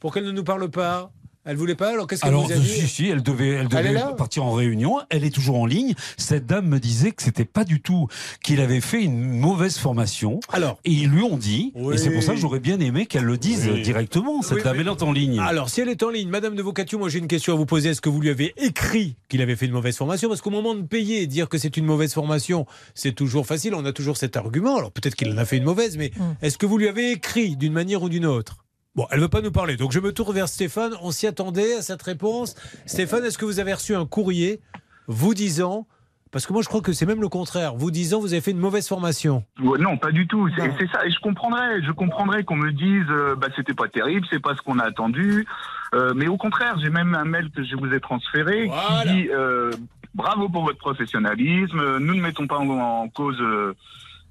Pour 0.00 0.14
qu'elle 0.14 0.24
ne 0.24 0.32
nous 0.32 0.44
parle 0.44 0.70
pas 0.70 1.12
Elle 1.46 1.56
voulait 1.56 1.74
pas 1.74 1.88
Alors 1.90 2.06
qu'est-ce 2.06 2.20
qu'elle 2.20 2.30
Alors, 2.30 2.46
vous 2.46 2.52
a 2.52 2.56
dit 2.56 2.68
si, 2.68 2.86
si, 2.86 3.06
elle 3.08 3.22
devait, 3.22 3.48
elle 3.48 3.68
devait 3.68 3.98
partir 4.16 4.44
en 4.44 4.52
réunion. 4.52 4.98
Elle 5.08 5.24
est 5.24 5.34
toujours 5.34 5.56
en 5.58 5.64
ligne. 5.64 5.94
Cette 6.18 6.44
dame 6.46 6.66
me 6.68 6.78
disait 6.78 7.12
que 7.12 7.22
c'était 7.22 7.46
pas 7.46 7.64
du 7.64 7.80
tout, 7.80 8.08
qu'il 8.42 8.60
avait 8.60 8.82
fait 8.82 9.02
une 9.02 9.22
mauvaise 9.38 9.78
formation. 9.78 10.40
Alors. 10.52 10.78
Et 10.84 10.92
ils 10.92 11.08
lui 11.08 11.22
ont 11.22 11.38
dit, 11.38 11.72
Oui. 11.74 11.94
et 11.94 11.98
c'est 11.98 12.10
pour 12.10 12.22
ça 12.22 12.34
que 12.34 12.38
j'aurais 12.40 12.60
bien 12.60 12.78
aimé 12.80 13.06
qu'elle 13.06 13.24
le 13.24 13.38
dise 13.38 13.70
Oui. 13.72 13.80
directement. 13.82 14.42
Cette 14.42 14.58
Oui, 14.58 14.62
dame, 14.62 14.76
mais- 14.76 14.82
elle 14.82 14.88
est 14.88 15.02
en 15.02 15.12
ligne. 15.12 15.38
Alors, 15.40 15.70
si 15.70 15.80
elle 15.80 15.88
est 15.88 16.02
en 16.02 16.10
ligne, 16.10 16.28
Madame 16.28 16.54
de 16.54 16.62
Vocatio, 16.62 16.98
moi 16.98 17.08
j'ai 17.08 17.18
une 17.18 17.26
question 17.28 17.54
à 17.54 17.56
vous 17.56 17.66
poser. 17.66 17.90
Est-ce 17.90 18.02
que 18.02 18.10
vous 18.10 18.20
lui 18.20 18.28
avez 18.28 18.52
écrit 18.58 19.16
qu'il 19.30 19.40
avait 19.40 19.56
fait 19.56 19.66
une 19.66 19.72
mauvaise 19.72 19.96
formation? 19.96 20.28
Parce 20.28 20.42
qu'au 20.42 20.50
moment 20.50 20.74
de 20.74 20.82
payer 20.82 21.26
dire 21.26 21.48
que 21.48 21.56
c'est 21.56 21.76
une 21.78 21.86
mauvaise 21.86 22.12
formation, 22.12 22.66
c'est 22.94 23.12
toujours 23.12 23.46
facile. 23.46 23.74
On 23.74 23.84
a 23.86 23.92
toujours 23.92 24.16
cet 24.18 24.36
argument. 24.36 24.76
Alors 24.76 24.92
peut-être 24.92 25.14
qu'il 25.14 25.32
en 25.32 25.38
a 25.38 25.44
fait 25.46 25.56
une 25.56 25.64
mauvaise, 25.64 25.96
mais 25.96 26.10
est-ce 26.42 26.58
que 26.58 26.66
vous 26.66 26.76
lui 26.76 26.86
avez 26.88 27.12
écrit 27.12 27.56
d'une 27.56 27.72
manière 27.72 28.02
ou 28.02 28.08
d'une 28.10 28.26
autre? 28.26 28.58
Bon, 28.96 29.06
elle 29.12 29.20
veut 29.20 29.28
pas 29.28 29.40
nous 29.40 29.52
parler. 29.52 29.76
Donc 29.76 29.92
je 29.92 30.00
me 30.00 30.12
tourne 30.12 30.34
vers 30.34 30.48
Stéphane. 30.48 30.94
On 31.00 31.12
s'y 31.12 31.26
attendait 31.26 31.76
à 31.76 31.82
cette 31.82 32.02
réponse. 32.02 32.56
Stéphane, 32.86 33.24
est-ce 33.24 33.38
que 33.38 33.44
vous 33.44 33.60
avez 33.60 33.72
reçu 33.72 33.94
un 33.94 34.04
courrier 34.04 34.60
vous 35.06 35.32
disant, 35.32 35.86
parce 36.32 36.44
que 36.44 36.52
moi 36.52 36.62
je 36.62 36.68
crois 36.68 36.80
que 36.80 36.92
c'est 36.92 37.06
même 37.06 37.20
le 37.20 37.28
contraire, 37.28 37.76
vous 37.76 37.92
disant 37.92 38.18
vous 38.20 38.32
avez 38.32 38.40
fait 38.40 38.50
une 38.50 38.58
mauvaise 38.58 38.88
formation? 38.88 39.44
Ouais, 39.62 39.78
non, 39.78 39.96
pas 39.96 40.10
du 40.10 40.26
tout. 40.26 40.48
C'est 40.56 40.88
ça. 40.92 41.06
Et 41.06 41.10
je 41.10 41.20
comprendrais, 41.20 41.82
je 41.82 41.92
comprendrais 41.92 42.42
qu'on 42.42 42.56
me 42.56 42.72
dise, 42.72 43.06
euh, 43.10 43.36
bah, 43.36 43.46
c'était 43.54 43.74
pas 43.74 43.86
terrible, 43.86 44.26
c'est 44.28 44.42
pas 44.42 44.56
ce 44.56 44.62
qu'on 44.62 44.80
a 44.80 44.84
attendu. 44.84 45.46
Euh, 45.94 46.12
mais 46.16 46.26
au 46.26 46.36
contraire, 46.36 46.76
j'ai 46.82 46.90
même 46.90 47.14
un 47.14 47.24
mail 47.24 47.50
que 47.50 47.62
je 47.62 47.76
vous 47.76 47.92
ai 47.92 48.00
transféré 48.00 48.68
qui 48.68 49.08
dit, 49.08 49.28
euh, 49.30 49.70
bravo 50.14 50.48
pour 50.48 50.64
votre 50.64 50.78
professionnalisme. 50.78 51.98
Nous 51.98 52.14
ne 52.14 52.20
mettons 52.20 52.48
pas 52.48 52.58
en, 52.58 52.68
en 52.68 53.08
cause. 53.08 53.40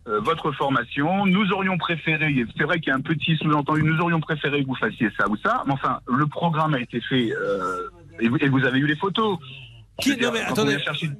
Euh, 0.09 0.19
votre 0.19 0.51
formation, 0.51 1.25
nous 1.25 1.51
aurions 1.51 1.77
préféré, 1.77 2.45
c'est 2.57 2.63
vrai 2.63 2.79
qu'il 2.79 2.89
y 2.89 2.93
a 2.93 2.95
un 2.95 3.01
petit 3.01 3.35
sous-entendu, 3.37 3.83
nous 3.83 3.99
aurions 3.99 4.19
préféré 4.19 4.63
que 4.63 4.67
vous 4.67 4.75
fassiez 4.75 5.09
ça 5.17 5.29
ou 5.29 5.37
ça, 5.37 5.63
mais 5.67 5.73
enfin, 5.73 5.99
le 6.07 6.25
programme 6.25 6.73
a 6.73 6.79
été 6.79 6.99
fait 7.01 7.31
euh, 7.31 7.89
et, 8.19 8.27
vous, 8.27 8.37
et 8.37 8.49
vous 8.49 8.63
avez 8.65 8.79
eu 8.79 8.87
les 8.87 8.95
photos. 8.95 9.37
Qui, 10.01 10.15
non 10.17 10.31
mais 10.31 10.39
attendez. 10.39 10.77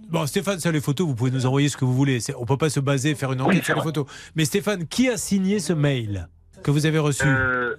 Bon 0.10 0.26
Stéphane, 0.26 0.60
ça 0.60 0.72
les 0.72 0.82
photos, 0.82 1.06
vous 1.06 1.14
pouvez 1.14 1.32
nous 1.32 1.46
envoyer 1.46 1.68
ce 1.70 1.78
que 1.78 1.86
vous 1.86 1.94
voulez. 1.94 2.20
On 2.38 2.46
peut 2.46 2.58
pas 2.58 2.70
se 2.70 2.80
baser, 2.80 3.14
faire 3.14 3.34
une 3.34 3.42
enquête 3.42 3.60
Oui, 3.60 3.64
sur 3.64 3.76
les 3.76 3.82
photos. 3.82 4.06
Mais 4.36 4.46
Stéphane, 4.46 4.88
qui 4.88 5.10
a 5.10 5.18
signé 5.18 5.60
ce 5.60 5.74
mail 5.74 6.28
que 6.64 6.72
vous 6.72 6.86
avez 6.86 7.00
reçu? 7.00 7.24
Euh, 7.26 7.76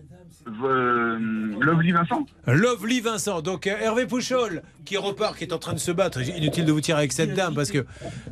euh, 0.64 1.18
Lovely 1.61 1.92
Vincent 1.92 2.26
Lovely 2.46 3.01
Vincent. 3.01 3.42
Donc 3.42 3.66
euh, 3.66 3.76
Hervé 3.80 4.07
Pouchol 4.07 4.62
qui 4.84 4.96
repart, 4.96 5.36
qui 5.36 5.44
est 5.44 5.53
en 5.53 5.59
train 5.59 5.72
de 5.72 5.78
se 5.78 5.92
battre. 5.92 6.20
Inutile 6.20 6.64
de 6.64 6.72
vous 6.72 6.80
tirer 6.80 6.98
avec 6.98 7.12
cette 7.12 7.34
dame 7.34 7.55
parce 7.55 7.70
que 7.70 7.78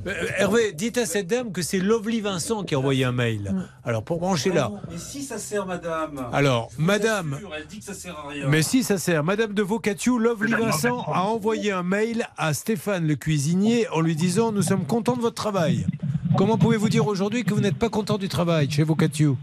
euh, 0.07 0.15
Hervé, 0.39 0.73
dites 0.73 0.99
à 0.99 1.07
cette 1.07 1.27
dame 1.27 1.53
que 1.53 1.63
c'est 1.63 1.79
Lovely 1.79 2.21
Vincent 2.21 2.65
qui 2.65 2.75
a 2.75 2.79
envoyé 2.79 3.05
un 3.05 3.13
mail. 3.13 3.55
Alors 3.85 4.03
pour 4.03 4.19
brancher 4.19 4.53
là. 4.53 4.71
Mais 4.91 4.99
si 4.99 5.23
ça 5.23 5.39
sert, 5.39 5.67
madame. 5.67 6.27
Alors, 6.33 6.71
madame. 6.79 7.39
Elle 7.57 7.67
dit 7.67 7.79
que 7.79 7.85
ça 7.85 7.95
sert 7.95 8.17
à 8.19 8.29
rien. 8.29 8.49
Mais 8.49 8.63
si 8.63 8.83
ça 8.83 8.99
sert, 8.99 9.25
Madame 9.25 9.53
de 9.53 9.63
Vocatiou, 9.63 10.19
Lovely 10.19 10.53
Vincent. 10.53 11.05
a 11.13 11.23
envoyé 11.23 11.73
un 11.73 11.83
mail 11.83 12.27
à 12.37 12.55
Stéphane 12.55 13.07
le 13.07 13.17
cuisinier 13.17 13.89
en 13.91 14.01
lui 14.01 14.17
disant 14.17 14.53
Nous 14.53 14.63
sommes 14.63 14.87
contents 14.87 15.17
de 15.17 15.23
votre 15.23 15.37
travail. 15.37 15.87
Comment 16.37 16.59
pouvez-vous 16.59 16.89
dire 16.89 17.07
aujourd'hui 17.07 17.45
que 17.45 17.55
vous 17.55 17.61
n'êtes 17.61 17.79
pas 17.79 17.89
content 17.89 18.19
du 18.19 18.29
travail 18.29 18.71
chez 18.71 18.83
Vocatiou 18.85 19.37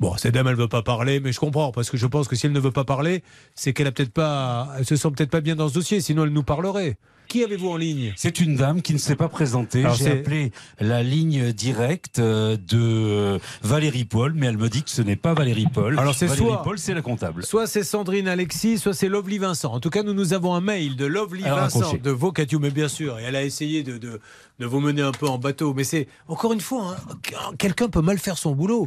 Bon, 0.00 0.16
cette 0.16 0.34
dame, 0.34 0.48
elle 0.48 0.56
veut 0.56 0.68
pas 0.68 0.82
parler, 0.82 1.20
mais 1.20 1.32
je 1.32 1.38
comprends, 1.40 1.70
parce 1.72 1.88
que 1.90 1.96
je 1.96 2.06
pense 2.06 2.26
que 2.28 2.36
si 2.36 2.46
elle 2.46 2.52
ne 2.52 2.60
veut 2.60 2.72
pas 2.72 2.84
parler, 2.84 3.22
c'est 3.54 3.72
qu'elle 3.72 3.86
a 3.86 3.92
peut-être 3.92 4.12
pas, 4.12 4.68
elle 4.78 4.84
se 4.84 4.96
sent 4.96 5.10
peut-être 5.10 5.30
pas 5.30 5.40
bien 5.40 5.54
dans 5.56 5.68
ce 5.68 5.74
dossier, 5.74 6.00
sinon 6.00 6.24
elle 6.24 6.30
nous 6.32 6.42
parlerait. 6.42 6.96
Qui 7.26 7.42
avez-vous 7.42 7.70
en 7.70 7.76
ligne? 7.78 8.12
C'est 8.16 8.38
une 8.38 8.54
dame 8.56 8.82
qui 8.82 8.92
ne 8.92 8.98
s'est 8.98 9.16
pas 9.16 9.28
présentée. 9.28 9.80
Alors, 9.82 9.94
J'ai 9.96 10.10
appelé 10.20 10.52
la 10.78 11.02
ligne 11.02 11.52
directe 11.52 12.18
euh, 12.18 12.58
de 12.68 13.40
Valérie 13.62 14.04
Paul, 14.04 14.34
mais 14.34 14.46
elle 14.46 14.58
me 14.58 14.68
dit 14.68 14.82
que 14.82 14.90
ce 14.90 15.00
n'est 15.00 15.16
pas 15.16 15.32
Valérie 15.32 15.66
Paul. 15.72 15.98
Alors, 15.98 16.14
c'est 16.14 16.26
Valérie 16.26 16.48
soit- 16.48 16.62
Paul, 16.62 16.78
c'est 16.78 16.92
la 16.92 17.00
comptable. 17.00 17.42
Soit 17.44 17.66
c'est 17.66 17.82
Sandrine 17.82 18.28
Alexis, 18.28 18.76
soit 18.78 18.92
c'est 18.92 19.08
Lovely 19.08 19.38
Vincent. 19.38 19.72
En 19.72 19.80
tout 19.80 19.88
cas, 19.90 20.02
nous, 20.02 20.12
nous 20.12 20.34
avons 20.34 20.54
un 20.54 20.60
mail 20.60 20.96
de 20.96 21.06
Lovely 21.06 21.42
Elle 21.46 21.52
a 21.52 21.54
Vincent 21.68 21.94
de 21.94 22.10
Vocatiou, 22.10 22.58
mais 22.58 22.70
bien 22.70 22.88
sûr, 22.88 23.18
et 23.18 23.22
elle 23.22 23.36
a 23.36 23.42
essayé 23.42 23.82
de, 23.82 23.96
de, 23.96 24.20
de 24.58 24.66
vous 24.66 24.80
mener 24.80 25.00
un 25.02 25.12
peu 25.12 25.26
en 25.26 25.38
bateau. 25.38 25.72
Mais 25.72 25.84
c'est, 25.84 26.08
encore 26.28 26.52
une 26.52 26.60
fois, 26.60 26.94
hein, 27.10 27.52
quelqu'un 27.58 27.88
peut 27.88 28.02
mal 28.02 28.18
faire 28.18 28.36
son 28.36 28.52
boulot. 28.54 28.86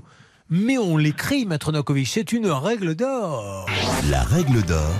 Mais 0.49 0.77
on 0.77 0.95
l'écrit, 0.95 1.45
Maître 1.45 1.73
Nakovic, 1.73 2.07
c'est 2.07 2.31
une 2.31 2.47
règle 2.47 2.95
d'or. 2.95 3.65
La 4.09 4.21
règle 4.23 4.61
d'or 4.63 4.93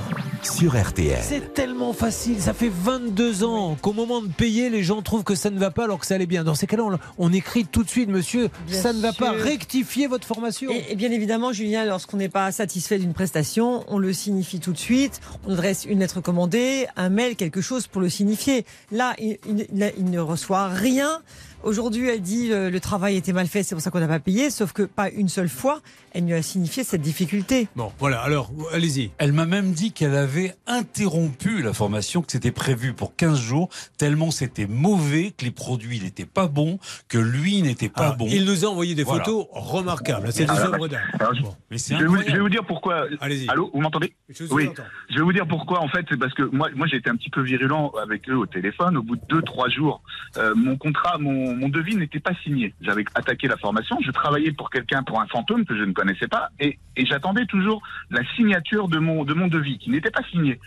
sur 0.43 0.77
RTL. 0.79 1.19
C'est 1.23 1.53
tellement 1.53 1.93
facile, 1.93 2.39
ça 2.41 2.53
fait 2.53 2.69
22 2.71 3.43
ans 3.43 3.75
qu'au 3.81 3.91
moment 3.93 4.21
de 4.21 4.27
payer, 4.27 4.69
les 4.69 4.83
gens 4.83 5.01
trouvent 5.01 5.23
que 5.23 5.35
ça 5.35 5.49
ne 5.49 5.57
va 5.57 5.71
pas 5.71 5.85
alors 5.85 5.99
que 5.99 6.05
ça 6.05 6.15
allait 6.15 6.25
bien. 6.25 6.43
Dans 6.43 6.53
ces 6.53 6.67
cas-là, 6.67 6.83
on, 6.85 6.97
on 7.17 7.33
écrit 7.33 7.65
tout 7.65 7.83
de 7.83 7.89
suite, 7.89 8.09
monsieur, 8.09 8.49
Bien 8.67 8.81
ça 8.81 8.93
ne 8.93 9.01
va 9.01 9.13
pas, 9.13 9.33
sûr. 9.33 9.41
rectifier 9.43 10.07
votre 10.07 10.27
formation. 10.27 10.69
Et, 10.71 10.85
et 10.91 10.95
bien 10.95 11.11
évidemment, 11.11 11.53
Julien, 11.53 11.85
lorsqu'on 11.85 12.17
n'est 12.17 12.29
pas 12.29 12.51
satisfait 12.51 12.99
d'une 12.99 13.13
prestation, 13.13 13.83
on 13.87 13.97
le 13.99 14.11
signifie 14.13 14.59
tout 14.59 14.73
de 14.73 14.77
suite. 14.77 15.21
On 15.47 15.53
adresse 15.53 15.85
une 15.85 15.99
lettre 15.99 16.21
commandée, 16.21 16.87
un 16.97 17.09
mail, 17.09 17.35
quelque 17.35 17.61
chose 17.61 17.87
pour 17.87 18.01
le 18.01 18.09
signifier. 18.09 18.65
Là, 18.91 19.15
il, 19.19 19.37
il- 19.49 19.67
il- 19.73 19.93
il 19.97 20.05
ne 20.11 20.19
reçoit 20.19 20.67
rien. 20.67 21.19
Aujourd'hui, 21.63 22.07
elle 22.07 22.21
dit 22.21 22.51
euh, 22.51 22.69
le 22.69 22.79
travail 22.79 23.17
était 23.17 23.33
mal 23.33 23.47
fait, 23.47 23.63
c'est 23.63 23.75
pour 23.75 23.81
ça 23.81 23.91
qu'on 23.91 23.99
n'a 23.99 24.07
pas 24.07 24.19
payé. 24.19 24.49
Sauf 24.49 24.71
que 24.73 24.83
pas 24.83 25.09
une 25.09 25.27
seule 25.27 25.49
fois, 25.49 25.81
elle 26.13 26.25
lui 26.25 26.33
a 26.33 26.41
signifié 26.41 26.83
cette 26.83 27.01
difficulté. 27.01 27.67
Bon, 27.75 27.91
voilà, 27.99 28.21
alors, 28.21 28.51
allez-y. 28.73 29.11
Elle 29.17 29.33
m'a 29.33 29.45
même 29.45 29.71
dit 29.71 29.91
qu'elle 29.91 30.15
avait 30.15 30.55
interrompu 30.67 31.61
la 31.61 31.73
formation, 31.73 32.21
que 32.21 32.31
c'était 32.31 32.51
prévu 32.51 32.93
pour 32.93 33.15
15 33.15 33.39
jours, 33.39 33.69
tellement 33.97 34.31
c'était 34.31 34.67
mauvais, 34.67 35.33
que 35.35 35.45
les 35.45 35.51
produits 35.51 35.99
n'étaient 35.99 36.25
pas 36.25 36.47
bons, 36.47 36.79
que 37.09 37.17
lui 37.17 37.61
n'était 37.61 37.89
pas 37.89 38.03
Alors, 38.05 38.17
bon. 38.17 38.27
Il 38.29 38.45
nous 38.45 38.63
a 38.63 38.67
envoyé 38.69 38.95
des 38.95 39.03
Voilà. 39.03 39.23
photos 39.25 39.47
remarquables. 39.51 40.31
C'est 40.31 40.45
des 40.45 40.51
œuvres 40.51 40.87
d'art. 40.87 41.01
je- 41.35 41.41
Bon. 41.41 41.55
Vais, 41.69 41.77
vous, 41.77 41.79
je 41.79 41.93
vais 41.95 41.95
incroyable. 42.05 42.41
vous 42.41 42.49
dire 42.49 42.65
pourquoi. 42.65 43.05
Allez-y. 43.19 43.49
Allô, 43.49 43.69
vous 43.73 43.81
m'entendez 43.81 44.13
Je 44.29 44.43
vous 44.45 44.55
Oui. 44.55 44.67
entends. 44.67 44.83
Je 45.09 45.15
vais 45.15 45.21
vous 45.23 45.33
dire 45.33 45.47
pourquoi. 45.47 45.81
En 45.81 45.87
fait, 45.89 46.05
c'est 46.09 46.17
parce 46.17 46.33
que 46.33 46.43
moi, 46.43 46.69
moi, 46.75 46.87
j'ai 46.87 46.97
été 46.97 47.09
un 47.09 47.15
petit 47.15 47.29
peu 47.29 47.41
virulent 47.41 47.91
avec 48.01 48.29
eux 48.29 48.35
au 48.37 48.45
téléphone. 48.45 48.95
Au 48.97 49.03
bout 49.03 49.15
de 49.15 49.21
deux, 49.29 49.41
trois 49.41 49.69
jours, 49.69 50.01
euh, 50.37 50.53
mon 50.55 50.77
contrat, 50.77 51.17
mon, 51.17 51.46
mon 51.55 51.69
devis 51.69 51.95
n'était 51.95 52.19
pas 52.19 52.33
signé. 52.43 52.73
J'avais 52.81 53.05
attaqué 53.15 53.47
la 53.47 53.57
formation. 53.57 53.97
Je 54.03 54.11
travaillais 54.11 54.51
pour 54.51 54.69
quelqu'un, 54.69 55.03
pour 55.03 55.21
un 55.21 55.27
fantôme 55.27 55.65
que 55.65 55.77
je 55.77 55.83
ne 55.83 55.93
connaissais 55.93 56.27
pas, 56.27 56.49
et, 56.59 56.77
j'attendais 56.97 57.45
toujours 57.45 57.81
la 58.09 58.23
signature 58.35 58.87
de 58.87 58.99
mon 58.99 59.23
de 59.23 59.33
mon 59.33 59.47
devis 59.47 59.77
qui 59.77 59.89
n'était 59.89 60.11
pas 60.11 60.23
signé. 60.31 60.59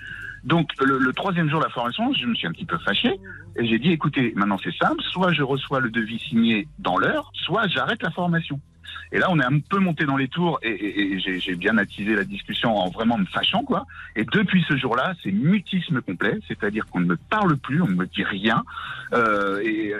Donc 0.44 0.70
le 0.80 1.12
troisième 1.12 1.50
jour 1.50 1.58
de 1.60 1.64
la 1.64 1.70
formation, 1.70 2.14
je 2.14 2.24
me 2.26 2.34
suis 2.34 2.46
un 2.46 2.52
petit 2.52 2.64
peu 2.64 2.78
fâché 2.78 3.14
et 3.56 3.66
j'ai 3.66 3.78
dit 3.78 3.90
écoutez, 3.90 4.32
maintenant 4.36 4.58
c'est 4.62 4.74
simple, 4.76 5.02
soit 5.02 5.32
je 5.32 5.42
reçois 5.42 5.80
le 5.80 5.90
devis 5.90 6.18
signé 6.18 6.68
dans 6.78 6.96
l'heure, 6.96 7.30
soit 7.34 7.66
j'arrête 7.68 8.02
la 8.02 8.10
formation. 8.10 8.60
Et 9.12 9.18
là, 9.18 9.26
on 9.30 9.38
est 9.40 9.44
un 9.44 9.58
peu 9.58 9.78
monté 9.78 10.04
dans 10.04 10.16
les 10.16 10.28
tours 10.28 10.58
et, 10.62 10.68
et- 10.70 11.12
et 11.14 11.40
j'ai- 11.40 11.54
bien 11.56 11.76
attisé 11.78 12.14
la 12.14 12.24
discussion 12.24 12.76
en 12.76 12.88
vraiment 12.90 13.18
me 13.18 13.24
fâchant, 13.26 13.62
quoi. 13.64 13.84
Et 14.16 14.24
depuis 14.24 14.64
ce 14.68 14.76
jour-là, 14.76 15.14
c'est 15.22 15.32
mutisme 15.32 16.00
complet, 16.00 16.38
c'est-à-dire 16.48 16.86
qu'on 16.86 17.00
ne 17.00 17.06
me 17.06 17.16
parle 17.16 17.56
plus, 17.56 17.82
on 17.82 17.88
ne 17.88 17.94
me 17.96 18.06
dit 18.06 18.22
rien. 18.24 18.62
Euh, 19.12 19.60
et, 19.64 19.94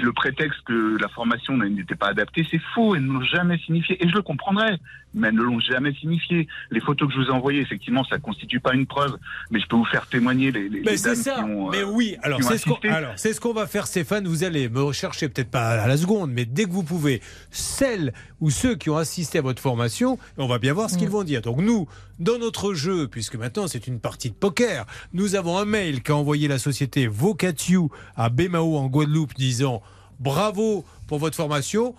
le 0.00 0.12
prétexte 0.12 0.60
que 0.66 0.96
la 1.00 1.08
formation 1.08 1.56
n'était 1.56 1.94
pas 1.96 2.08
adaptée, 2.08 2.46
c'est 2.50 2.60
faux. 2.74 2.94
Elles 2.94 3.04
ne 3.04 3.12
l'ont 3.12 3.22
jamais 3.24 3.58
signifié. 3.58 4.02
Et 4.04 4.08
je 4.08 4.14
le 4.14 4.22
comprendrais, 4.22 4.78
mais 5.14 5.28
elles 5.28 5.34
ne 5.34 5.42
l'ont 5.42 5.58
jamais 5.58 5.92
signifié. 5.94 6.46
Les 6.70 6.80
photos 6.80 7.08
que 7.08 7.14
je 7.14 7.20
vous 7.20 7.26
ai 7.26 7.30
envoyées, 7.30 7.60
effectivement, 7.60 8.04
ça 8.04 8.16
ne 8.16 8.20
constitue 8.22 8.60
pas 8.60 8.74
une 8.74 8.86
preuve, 8.86 9.16
mais 9.50 9.58
je 9.58 9.66
peux 9.66 9.76
vous 9.76 9.84
faire 9.86 10.06
témoigner 10.06 10.52
les, 10.52 10.68
les, 10.68 10.80
Mais 10.82 10.92
les 10.92 10.98
dames 11.02 11.14
ça. 11.16 11.34
qui 11.36 11.40
ont. 11.50 11.70
mais 11.70 11.78
euh, 11.78 11.84
oui, 11.90 12.16
alors 12.22 12.38
qui 12.38 12.44
ont 12.44 12.48
c'est 12.50 12.58
ce 12.58 12.64
qu'on 12.66 12.72
assisté. 12.72 12.88
alors, 12.90 13.12
c'est 13.16 13.32
ce 13.32 13.40
qu'on 13.40 13.54
va 13.54 13.66
faire, 13.66 13.86
Stéphane. 13.86 14.26
Vous 14.28 14.44
allez 14.44 14.68
me 14.68 14.82
rechercher, 14.82 15.28
peut-être 15.28 15.50
pas 15.50 15.70
à 15.82 15.88
la 15.88 15.96
seconde, 15.96 16.30
mais 16.32 16.44
dès 16.44 16.64
que 16.64 16.70
vous 16.70 16.84
pouvez, 16.84 17.20
celles 17.50 18.12
ou 18.40 18.50
ceux 18.50 18.74
qui 18.76 18.90
ont 18.90 18.96
assisté 18.96 19.38
à 19.38 19.42
votre 19.42 19.60
formation, 19.62 20.14
et 20.38 20.42
on 20.42 20.46
va 20.46 20.58
bien 20.58 20.72
voir 20.72 20.90
ce 20.90 20.94
Mm. 20.94 20.98
qu'ils 20.98 21.08
vont 21.08 21.24
dire. 21.24 21.42
Donc 21.42 21.58
nous, 21.60 21.86
dans 22.18 22.38
notre 22.38 22.74
jeu, 22.74 23.08
puisque 23.08 23.36
maintenant 23.36 23.66
c'est 23.68 23.86
une 23.86 24.00
partie 24.00 24.30
de 24.30 24.34
poker, 24.34 24.86
nous 25.12 25.34
avons 25.34 25.58
un 25.58 25.64
mail 25.64 26.02
qu'a 26.02 26.14
envoyé 26.16 26.48
la 26.48 26.58
société 26.58 27.06
Vocatiou 27.06 27.90
à 28.16 28.28
Bémao 28.28 28.76
en 28.76 28.86
Guadeloupe 28.86 29.34
disant 29.34 29.82
bravo 30.20 30.84
pour 31.06 31.18
votre 31.18 31.36
formation. 31.36 31.94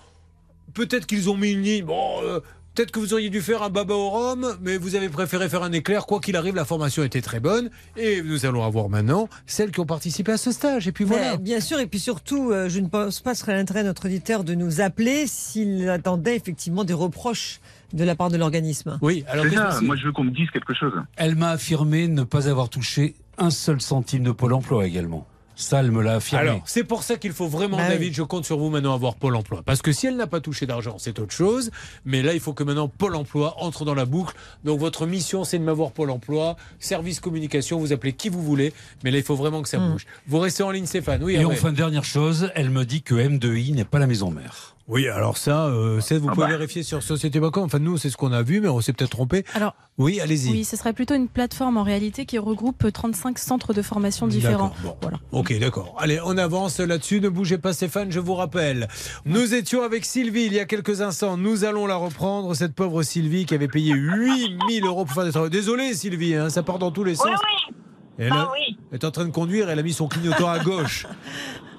Peut-être 0.74 1.06
qu'ils 1.08 1.30
ont 1.30 1.38
mis 1.38 1.52
une 1.52 1.62
ligne. 1.64 1.86
Bon. 1.86 2.22
euh, 2.24 2.40
Peut-être 2.78 2.92
que 2.92 3.00
vous 3.00 3.16
auriez 3.16 3.32
dû 3.32 3.42
faire 3.42 3.64
un 3.64 3.72
baba 3.72 3.96
au 3.96 4.12
rhum, 4.12 4.56
mais 4.62 4.78
vous 4.78 4.94
avez 4.94 5.10
préféré 5.10 5.50
faire 5.50 5.64
un 5.64 5.72
éclair. 5.72 6.06
Quoi 6.06 6.20
qu'il 6.20 6.36
arrive, 6.36 6.54
la 6.54 6.64
formation 6.64 7.02
était 7.02 7.22
très 7.22 7.40
bonne. 7.40 7.72
Et 7.96 8.22
nous 8.22 8.46
allons 8.46 8.64
avoir 8.64 8.88
maintenant 8.88 9.30
celles 9.48 9.72
qui 9.72 9.80
ont 9.80 9.88
participé 9.88 10.34
à 10.34 10.38
ce 10.38 10.52
stage. 10.52 10.88
Et 10.88 10.92
puis 10.92 11.04
voilà. 11.04 11.32
Mais 11.32 11.38
bien 11.40 11.60
sûr, 11.60 11.80
et 11.80 11.88
puis 11.88 11.98
surtout, 11.98 12.52
euh, 12.52 12.70
je 12.70 12.80
ne 12.80 12.88
pense 12.88 13.22
pas 13.22 13.32
que 13.32 13.38
ce 13.38 13.42
serait 13.46 13.56
l'intérêt 13.56 13.82
de 13.82 13.88
notre 13.88 14.06
auditeur 14.06 14.44
de 14.44 14.54
nous 14.54 14.80
appeler 14.80 15.26
s'il 15.26 15.90
attendait 15.90 16.36
effectivement 16.36 16.84
des 16.84 16.94
reproches 16.94 17.62
de 17.94 18.04
la 18.04 18.14
part 18.14 18.30
de 18.30 18.38
l'organisme. 18.38 19.00
Oui, 19.02 19.26
alors 19.28 19.48
ça. 19.48 19.82
Moi, 19.82 19.96
je 19.96 20.06
veux 20.06 20.12
qu'on 20.12 20.26
me 20.26 20.30
dise 20.30 20.52
quelque 20.52 20.76
chose. 20.76 20.94
Elle 21.16 21.34
m'a 21.34 21.50
affirmé 21.50 22.08
ne 22.08 22.26
pas 22.26 22.48
avoir 22.48 22.70
touché 22.70 23.16
un 23.40 23.50
seul 23.50 23.82
centime 23.82 24.22
de 24.22 24.32
Pôle 24.32 24.54
emploi 24.54 24.86
également. 24.86 25.26
Ça, 25.60 25.80
elle 25.80 25.92
me 25.92 26.04
l'a 26.04 26.14
affirmé. 26.16 26.48
Alors, 26.50 26.62
c'est 26.66 26.84
pour 26.84 27.02
ça 27.02 27.16
qu'il 27.18 27.34
faut 27.34 27.48
vraiment, 27.48 27.78
Bah 27.78 27.90
David, 27.90 28.10
oui. 28.10 28.14
je 28.14 28.22
compte 28.22 28.46
sur 28.46 28.60
vous 28.60 28.70
maintenant 28.70 28.94
avoir 28.94 29.16
Pôle 29.16 29.36
emploi. 29.36 29.64
Parce 29.66 29.82
que 29.82 29.92
si 29.92 30.06
elle 30.06 30.16
n'a 30.16 30.28
pas 30.28 30.40
touché 30.40 30.68
d'argent, 30.68 30.98
c'est 31.00 31.18
autre 31.20 31.34
chose. 31.34 31.72
Mais 32.06 32.22
là, 32.22 32.34
il 32.36 32.40
faut 32.40 32.54
que 32.54 32.64
maintenant 32.64 32.88
Pôle 32.88 33.16
emploi 33.16 33.56
entre 33.58 33.84
dans 33.84 33.96
la 33.96 34.06
boucle. 34.06 34.36
Donc, 34.64 34.80
votre 34.80 35.08
mission, 35.08 35.44
c'est 35.44 35.58
de 35.58 35.64
m'avoir 35.64 35.92
Pôle 35.94 36.12
emploi, 36.12 36.58
service 36.80 37.20
communication, 37.20 37.80
vous 37.80 37.92
appelez 37.92 38.14
qui 38.14 38.30
vous 38.30 38.44
voulez. 38.44 38.72
Mais 39.04 39.10
là, 39.10 39.18
il 39.18 39.24
faut 39.24 39.36
vraiment 39.36 39.64
que 39.64 39.70
ça 39.70 39.80
Hmm. 39.80 39.94
bouge. 39.94 40.06
Vous 40.28 40.38
restez 40.40 40.62
en 40.62 40.70
ligne, 40.70 40.86
Stéphane. 40.86 41.24
Oui, 41.24 41.34
Et 41.36 41.44
enfin, 41.44 41.72
dernière 41.72 42.04
chose, 42.06 42.52
elle 42.54 42.70
me 42.70 42.86
dit 42.86 43.02
que 43.02 43.16
M2I 43.16 43.74
n'est 43.74 43.84
pas 43.84 43.98
la 43.98 44.06
maison 44.08 44.30
mère. 44.30 44.76
Oui, 44.90 45.10
alors 45.10 45.38
ça, 45.38 45.66
euh, 45.66 46.00
ça, 46.00 46.18
vous 46.18 46.30
Ah 46.30 46.34
pouvez 46.34 46.46
bah. 46.48 46.52
vérifier 46.54 46.82
sur 46.82 47.04
Société.com. 47.04 47.64
Enfin, 47.66 47.80
nous, 47.80 47.98
c'est 47.98 48.10
ce 48.10 48.16
qu'on 48.16 48.32
a 48.32 48.42
vu, 48.42 48.62
mais 48.62 48.70
on 48.70 48.80
s'est 48.80 48.94
peut-être 48.94 49.10
trompé. 49.12 49.44
Alors, 49.54 49.76
Oui, 49.98 50.22
allez-y. 50.22 50.50
oui, 50.52 50.64
ce 50.64 50.78
serait 50.78 50.94
plutôt 50.94 51.14
une 51.14 51.28
plateforme 51.28 51.76
en 51.76 51.84
réalité 51.84 52.26
qui 52.26 52.38
regroupe 52.38 52.90
35 52.94 53.38
centres 53.38 53.74
de 53.74 53.82
formation 53.82 54.28
différents. 54.28 54.70
D'accord, 54.70 54.78
bon. 54.84 54.98
Voilà. 55.02 55.18
Ok, 55.34 55.60
d'accord. 55.60 55.94
Allez, 56.00 56.20
on 56.24 56.38
avance 56.38 56.80
là-dessus. 56.80 57.20
Ne 57.20 57.28
bougez 57.28 57.58
pas, 57.58 57.74
Stéphane, 57.74 58.14
je 58.14 58.22
vous 58.22 58.36
rappelle. 58.36 58.88
Nous 59.26 59.54
étions 59.54 59.82
avec 59.84 60.06
Sylvie 60.06 60.46
il 60.46 60.54
y 60.54 60.60
a 60.60 60.66
quelques 60.66 61.02
instants. 61.02 61.36
Nous 61.36 61.66
allons 61.66 61.86
la 61.86 61.98
reprendre, 61.98 62.54
cette 62.54 62.74
pauvre 62.74 63.04
Sylvie 63.04 63.46
qui 63.46 63.56
avait 63.56 63.68
payé 63.68 63.92
8000 63.94 64.86
euros 64.86 65.04
pour 65.04 65.14
faire 65.16 65.26
des 65.26 65.32
travaux. 65.32 65.50
Désolé, 65.50 65.96
Sylvie, 65.96 66.36
hein, 66.36 66.50
ça 66.50 66.64
part 66.64 66.80
dans 66.80 66.92
tous 66.92 67.04
les 67.04 67.16
sens. 67.16 67.26
Oui, 67.28 67.34
oui. 67.70 67.76
Elle 68.20 68.32
Ah 68.32 68.44
a- 68.44 68.52
oui. 68.54 68.78
est 68.94 69.04
en 69.04 69.12
train 69.12 69.26
de 69.26 69.32
conduire, 69.32 69.70
elle 69.70 69.80
a 69.80 69.84
mis 69.84 69.92
son 69.94 70.08
clignotant 70.08 70.48
à 70.50 70.60
gauche. 70.60 71.06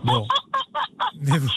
Bon. 0.05 0.27
Mais 1.23 1.39
vous, 1.39 1.49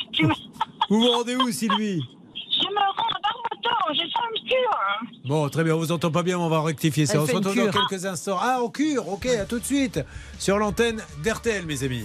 vous 0.91 0.99
vous 0.99 1.11
rendez 1.11 1.37
où, 1.37 1.49
Sylvie 1.51 2.01
Je 2.35 2.67
me 2.67 2.75
rends 2.75 3.07
à 3.07 3.19
Barbeton, 3.23 3.93
j'ai 3.93 4.01
fait 4.01 4.09
une 4.35 4.49
cure. 4.49 5.25
Bon, 5.25 5.47
très 5.47 5.63
bien, 5.63 5.73
on 5.75 5.79
vous 5.79 5.93
entend 5.93 6.11
pas 6.11 6.21
bien, 6.21 6.37
on 6.37 6.49
va 6.49 6.61
rectifier 6.61 7.05
ça. 7.05 7.13
Elle 7.13 7.19
on 7.21 7.27
se 7.27 7.35
retrouve 7.35 7.55
dans 7.55 7.71
quelques 7.71 8.05
instants. 8.05 8.37
Ah, 8.41 8.59
en 8.61 8.67
cure, 8.67 9.07
ok, 9.07 9.25
à 9.27 9.45
tout 9.45 9.59
de 9.59 9.63
suite. 9.63 10.01
Sur 10.37 10.57
l'antenne 10.57 11.01
d'RTL, 11.23 11.65
mes 11.65 11.83
amis. 11.83 12.03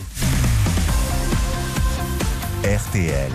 RTL. 2.62 3.32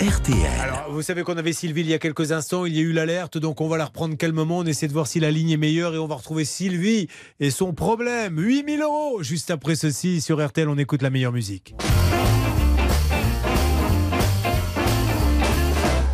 RTL. 0.00 0.46
Alors, 0.60 0.90
vous 0.90 1.02
savez 1.02 1.24
qu'on 1.24 1.36
avait 1.36 1.52
Sylvie 1.52 1.80
il 1.80 1.88
y 1.88 1.94
a 1.94 1.98
quelques 1.98 2.30
instants, 2.30 2.66
il 2.66 2.76
y 2.76 2.78
a 2.78 2.82
eu 2.82 2.92
l'alerte, 2.92 3.36
donc 3.36 3.60
on 3.60 3.66
va 3.66 3.76
la 3.76 3.86
reprendre 3.86 4.16
calmement, 4.16 4.58
on 4.58 4.64
essaie 4.64 4.86
de 4.86 4.92
voir 4.92 5.08
si 5.08 5.18
la 5.18 5.32
ligne 5.32 5.50
est 5.50 5.56
meilleure 5.56 5.92
et 5.92 5.98
on 5.98 6.06
va 6.06 6.14
retrouver 6.14 6.44
Sylvie 6.44 7.08
et 7.40 7.50
son 7.50 7.72
problème. 7.72 8.38
8000 8.38 8.80
euros 8.80 9.24
Juste 9.24 9.50
après 9.50 9.74
ceci, 9.74 10.20
sur 10.20 10.44
RTL, 10.44 10.68
on 10.68 10.78
écoute 10.78 11.02
la 11.02 11.10
meilleure 11.10 11.32
musique. 11.32 11.74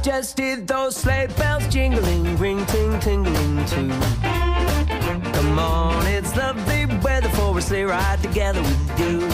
Just 0.03 0.37
did 0.39 0.67
those 0.67 0.97
sleigh 0.97 1.29
bells 1.37 1.69
jingling, 1.69 2.39
ring 2.39 2.65
ting 2.67 2.99
tingling 3.01 3.65
too. 3.67 3.91
Come 5.35 5.59
on, 5.59 6.07
it's 6.07 6.35
lovely 6.35 6.87
weather 7.03 7.29
for 7.35 7.59
a 7.59 7.61
sleigh 7.61 7.85
ride 7.85 8.23
together 8.23 8.63
with 8.63 8.99
you. 8.99 9.29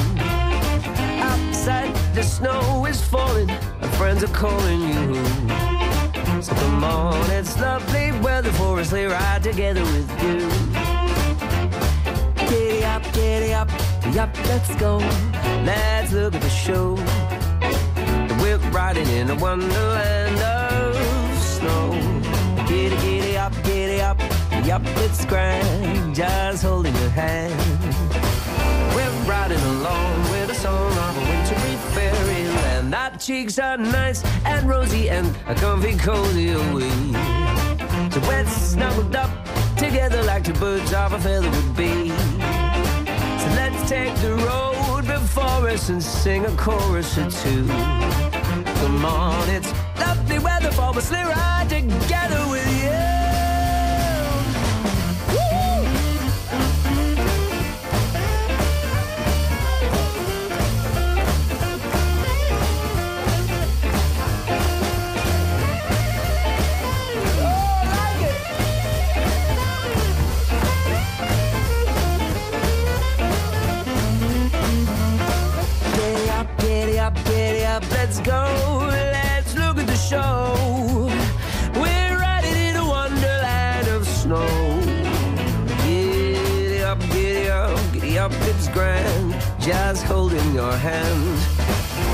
Outside 1.22 1.94
the 2.14 2.22
snow 2.22 2.86
is 2.86 3.00
falling, 3.00 3.48
friends 4.00 4.24
are 4.24 4.28
calling 4.28 4.80
you. 4.80 5.14
So 6.40 6.54
come 6.54 6.82
on, 6.82 7.30
it's 7.32 7.60
lovely 7.60 8.12
weather 8.22 8.50
for 8.52 8.80
a 8.80 8.84
sleigh 8.84 9.04
ride 9.04 9.42
together 9.42 9.82
with 9.82 10.10
you. 10.24 10.38
Giddy 12.48 12.82
up, 12.82 13.02
giddy 13.12 13.52
up, 13.52 13.70
yup, 14.14 14.34
let's 14.48 14.74
go. 14.76 14.96
Let's 15.68 16.12
look 16.12 16.34
at 16.34 16.40
the 16.40 16.48
show. 16.48 16.94
We're 18.40 18.62
riding 18.70 19.06
in 19.18 19.28
a 19.28 19.36
wonderland 19.36 20.38
of 20.40 21.38
snow. 21.56 21.90
Giddy, 22.66 22.96
giddy 23.04 23.36
up, 23.36 23.52
giddy 23.64 24.00
up, 24.00 24.18
yup, 24.64 24.82
it's 25.04 25.26
grand. 25.26 26.14
Just 26.14 26.62
holding 26.62 26.96
your 27.02 27.10
hand. 27.10 27.52
We're 28.96 29.16
riding 29.28 29.64
along 29.74 30.22
with 30.32 30.48
a 30.48 30.54
song 30.54 30.90
of 30.90 31.16
a 31.18 31.24
wintry 31.30 31.49
fairyland. 32.80 32.94
Our 32.94 33.18
cheeks 33.18 33.58
are 33.58 33.76
nice 33.76 34.24
and 34.44 34.68
rosy 34.68 35.08
and 35.10 35.26
a 35.46 35.54
comfy, 35.54 35.96
cozy 35.96 36.52
away. 36.52 36.90
So 38.10 38.20
we're 38.20 38.46
snuggled 38.46 39.14
up 39.16 39.30
together 39.76 40.22
like 40.22 40.44
two 40.44 40.52
birds 40.54 40.92
of 40.92 41.12
a 41.12 41.18
feather 41.18 41.50
would 41.50 41.76
be. 41.76 42.08
So 42.08 43.48
let's 43.56 43.88
take 43.88 44.14
the 44.16 44.34
road 44.34 45.06
before 45.06 45.68
us 45.68 45.88
and 45.88 46.02
sing 46.02 46.44
a 46.44 46.56
chorus 46.56 47.18
or 47.18 47.30
two. 47.30 47.66
Come 47.66 49.04
on, 49.04 49.48
it's 49.50 49.72
lovely 49.98 50.38
weather 50.38 50.72
for 50.72 50.96
a 50.96 51.02
sleigh 51.02 51.24
ride 51.24 51.68
together 51.68 52.48
with 52.50 52.69
up, 77.70 77.88
let's 77.92 78.18
go. 78.20 78.42
Let's 78.90 79.54
look 79.54 79.78
at 79.78 79.86
the 79.86 79.94
show. 79.94 81.08
We're 81.74 82.16
riding 82.18 82.56
in 82.68 82.74
a 82.76 82.84
wonderland 82.84 83.86
of 83.88 84.04
snow. 84.06 84.48
Giddy 85.84 86.82
up, 86.82 87.00
giddy 87.12 87.48
up, 87.48 87.78
giddy 87.92 88.18
up, 88.18 88.32
it's 88.50 88.66
grand. 88.68 89.36
Just 89.60 90.02
holding 90.04 90.52
your 90.52 90.72
hand. 90.72 91.38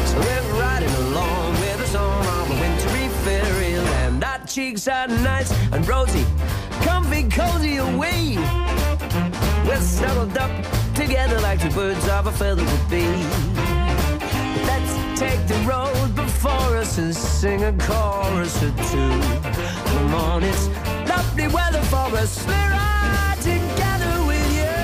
So 0.08 0.18
we're 0.26 0.60
riding 0.60 0.94
along 1.06 1.52
with 1.62 1.80
a 1.80 1.86
song 1.86 2.26
of 2.36 2.50
a 2.50 2.56
wintry 2.62 3.08
fairyland. 3.24 4.24
Our 4.24 4.40
cheeks 4.46 4.86
are 4.88 5.08
nice 5.08 5.50
and 5.72 5.88
rosy, 5.88 6.26
comfy, 6.82 7.22
cozy 7.30 7.76
away. 7.78 8.36
We're 9.66 9.80
snuggled 9.80 10.36
up 10.36 10.50
together 10.94 11.40
like 11.40 11.60
two 11.60 11.70
birds 11.70 12.06
of 12.08 12.26
a 12.26 12.32
feather 12.32 12.64
would 12.64 12.90
be. 12.90 13.65
Take 15.16 15.46
the 15.46 15.54
road 15.66 16.14
before 16.14 16.76
us 16.76 16.98
and 16.98 17.14
sing 17.16 17.64
a 17.64 17.72
chorus 17.72 18.62
or 18.62 18.70
two. 18.90 19.20
Come 19.90 20.14
on, 20.14 20.42
it's 20.44 20.68
lovely 21.08 21.48
weather 21.48 21.80
for 21.84 22.14
us. 22.18 22.46
We're 22.46 22.52
right 22.52 23.38
together 23.40 24.24
with 24.26 24.52
you. 24.54 24.76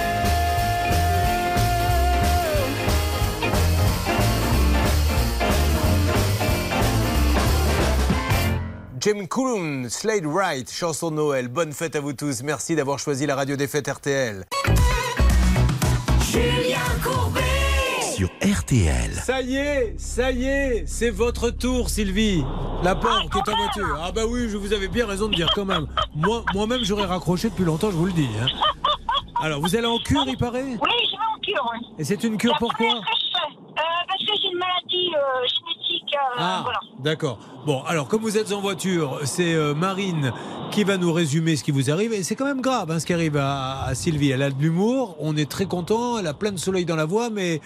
Jim 8.98 9.26
Coulon, 9.26 9.90
Slade 9.90 10.24
Wright, 10.24 10.70
chanson 10.70 11.10
de 11.10 11.16
Noël. 11.16 11.48
Bonne 11.48 11.72
fête 11.72 11.94
à 11.94 12.00
vous 12.00 12.14
tous. 12.14 12.42
Merci 12.42 12.74
d'avoir 12.74 12.98
choisi 12.98 13.26
la 13.26 13.36
radio 13.36 13.56
des 13.56 13.66
fêtes 13.66 13.88
RTL. 13.88 14.44
Julien 16.22 16.80
Courbet. 17.04 17.51
Sur 18.14 18.28
RTL. 18.42 19.12
Ça 19.14 19.40
y 19.40 19.56
est, 19.56 19.94
ça 19.98 20.30
y 20.30 20.44
est, 20.44 20.84
c'est 20.86 21.10
votre 21.10 21.50
tour, 21.50 21.88
Sylvie. 21.88 22.44
La 22.82 22.94
porte 22.94 23.34
est 23.34 23.48
en 23.50 23.56
voiture. 23.56 23.98
Ah 24.02 24.12
bah 24.12 24.22
oui, 24.28 24.48
je 24.50 24.56
vous 24.56 24.72
avais 24.72 24.88
bien 24.88 25.06
raison 25.06 25.28
de 25.28 25.34
dire 25.34 25.48
quand 25.54 25.64
même. 25.64 25.86
Moi, 26.14 26.44
moi-même, 26.54 26.80
j'aurais 26.84 27.06
raccroché 27.06 27.48
depuis 27.50 27.64
longtemps, 27.64 27.90
je 27.90 27.96
vous 27.96 28.06
le 28.06 28.12
dis. 28.12 28.28
hein. 28.42 28.46
Alors, 29.42 29.60
vous 29.60 29.74
allez 29.76 29.86
en 29.86 29.98
cure, 29.98 30.24
il 30.26 30.36
paraît? 30.36 30.62
Oui, 30.62 30.76
je 30.78 31.10
vais 31.12 31.16
en 31.36 31.40
cure, 31.40 31.70
oui. 31.72 31.86
Et 31.98 32.04
c'est 32.04 32.22
une 32.24 32.36
cure 32.36 32.54
pourquoi 32.58 32.86
euh, 32.86 33.80
Parce 34.08 34.20
que 34.20 34.32
j'ai 34.40 34.48
une 34.52 34.58
maladie 34.58 35.10
euh, 35.16 35.46
génétique. 35.48 36.14
euh, 36.14 36.36
Ah, 36.38 36.60
voilà. 36.64 36.80
d'accord. 37.00 37.38
Bon, 37.66 37.82
alors 37.84 38.08
comme 38.08 38.20
vous 38.22 38.36
êtes 38.36 38.52
en 38.52 38.60
voiture, 38.60 39.20
c'est 39.24 39.54
euh, 39.54 39.74
Marine 39.74 40.32
qui 40.70 40.84
va 40.84 40.96
nous 40.98 41.12
résumer 41.12 41.56
ce 41.56 41.64
qui 41.64 41.70
vous 41.70 41.90
arrive. 41.90 42.12
Et 42.12 42.22
c'est 42.22 42.36
quand 42.36 42.44
même 42.46 42.60
grave 42.60 42.90
hein, 42.90 42.98
ce 43.00 43.06
qui 43.06 43.14
arrive 43.14 43.36
à, 43.36 43.82
à 43.84 43.94
Sylvie. 43.94 44.30
Elle 44.30 44.42
a 44.42 44.50
de 44.50 44.60
l'humour, 44.60 45.16
on 45.20 45.36
est 45.36 45.50
très 45.50 45.66
content, 45.66 46.18
elle 46.18 46.26
a 46.26 46.34
plein 46.34 46.52
de 46.52 46.58
soleil 46.58 46.84
dans 46.84 46.96
la 46.96 47.04
voix, 47.06 47.30
mais 47.30 47.60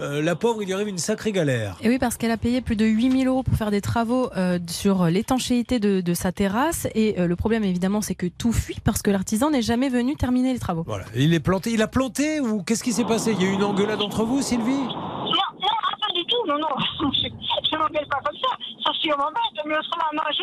euh, 0.00 0.22
la 0.22 0.36
pauvre, 0.36 0.62
il 0.62 0.66
lui 0.66 0.72
arrive 0.74 0.88
une 0.88 0.98
sacrée 0.98 1.32
galère. 1.32 1.76
Et 1.82 1.88
oui, 1.88 1.98
parce 1.98 2.16
qu'elle 2.16 2.30
a 2.30 2.36
payé 2.36 2.60
plus 2.60 2.76
de 2.76 2.84
8000 2.84 3.26
euros 3.26 3.42
pour 3.42 3.54
faire 3.54 3.70
des 3.70 3.80
travaux 3.80 4.30
euh, 4.36 4.58
sur 4.68 5.06
l'étanchéité 5.06 5.78
de, 5.80 6.00
de 6.00 6.14
sa 6.14 6.32
terrasse. 6.32 6.86
Et 6.94 7.18
euh, 7.18 7.26
le 7.26 7.36
problème, 7.36 7.64
évidemment, 7.64 8.00
c'est 8.00 8.14
que 8.14 8.26
tout 8.26 8.52
fuit 8.52 8.78
parce 8.84 9.02
que 9.02 9.10
l'artisan 9.10 9.50
n'est 9.50 9.62
jamais 9.62 9.88
venu 9.88 10.16
terminer 10.16 10.52
les 10.52 10.58
travaux. 10.58 10.84
Voilà. 10.86 11.04
Il 11.14 11.34
est 11.34 11.40
planté. 11.40 11.72
Il 11.72 11.82
a 11.82 11.88
planté 11.88 12.40
ou 12.40 12.62
qu'est-ce 12.62 12.84
qui 12.84 12.92
s'est 12.92 13.04
passé? 13.04 13.32
Il 13.32 13.42
y 13.42 13.46
a 13.46 13.50
eu 13.50 13.54
une 13.54 13.64
engueulade 13.64 14.00
entre 14.00 14.24
vous, 14.24 14.40
Sylvie 14.42 14.72
Non, 14.72 14.84
non, 14.84 15.68
ah, 15.68 15.96
pas 16.00 16.12
du 16.14 16.24
tout, 16.26 16.46
non, 16.46 16.58
non. 16.58 16.68
Je 17.00 17.76
ne 17.76 17.78
m'appelle 17.82 18.06
pas 18.08 18.20
comme 18.24 18.36
ça. 18.36 18.56
Non, 19.16 20.22
je. 20.32 20.42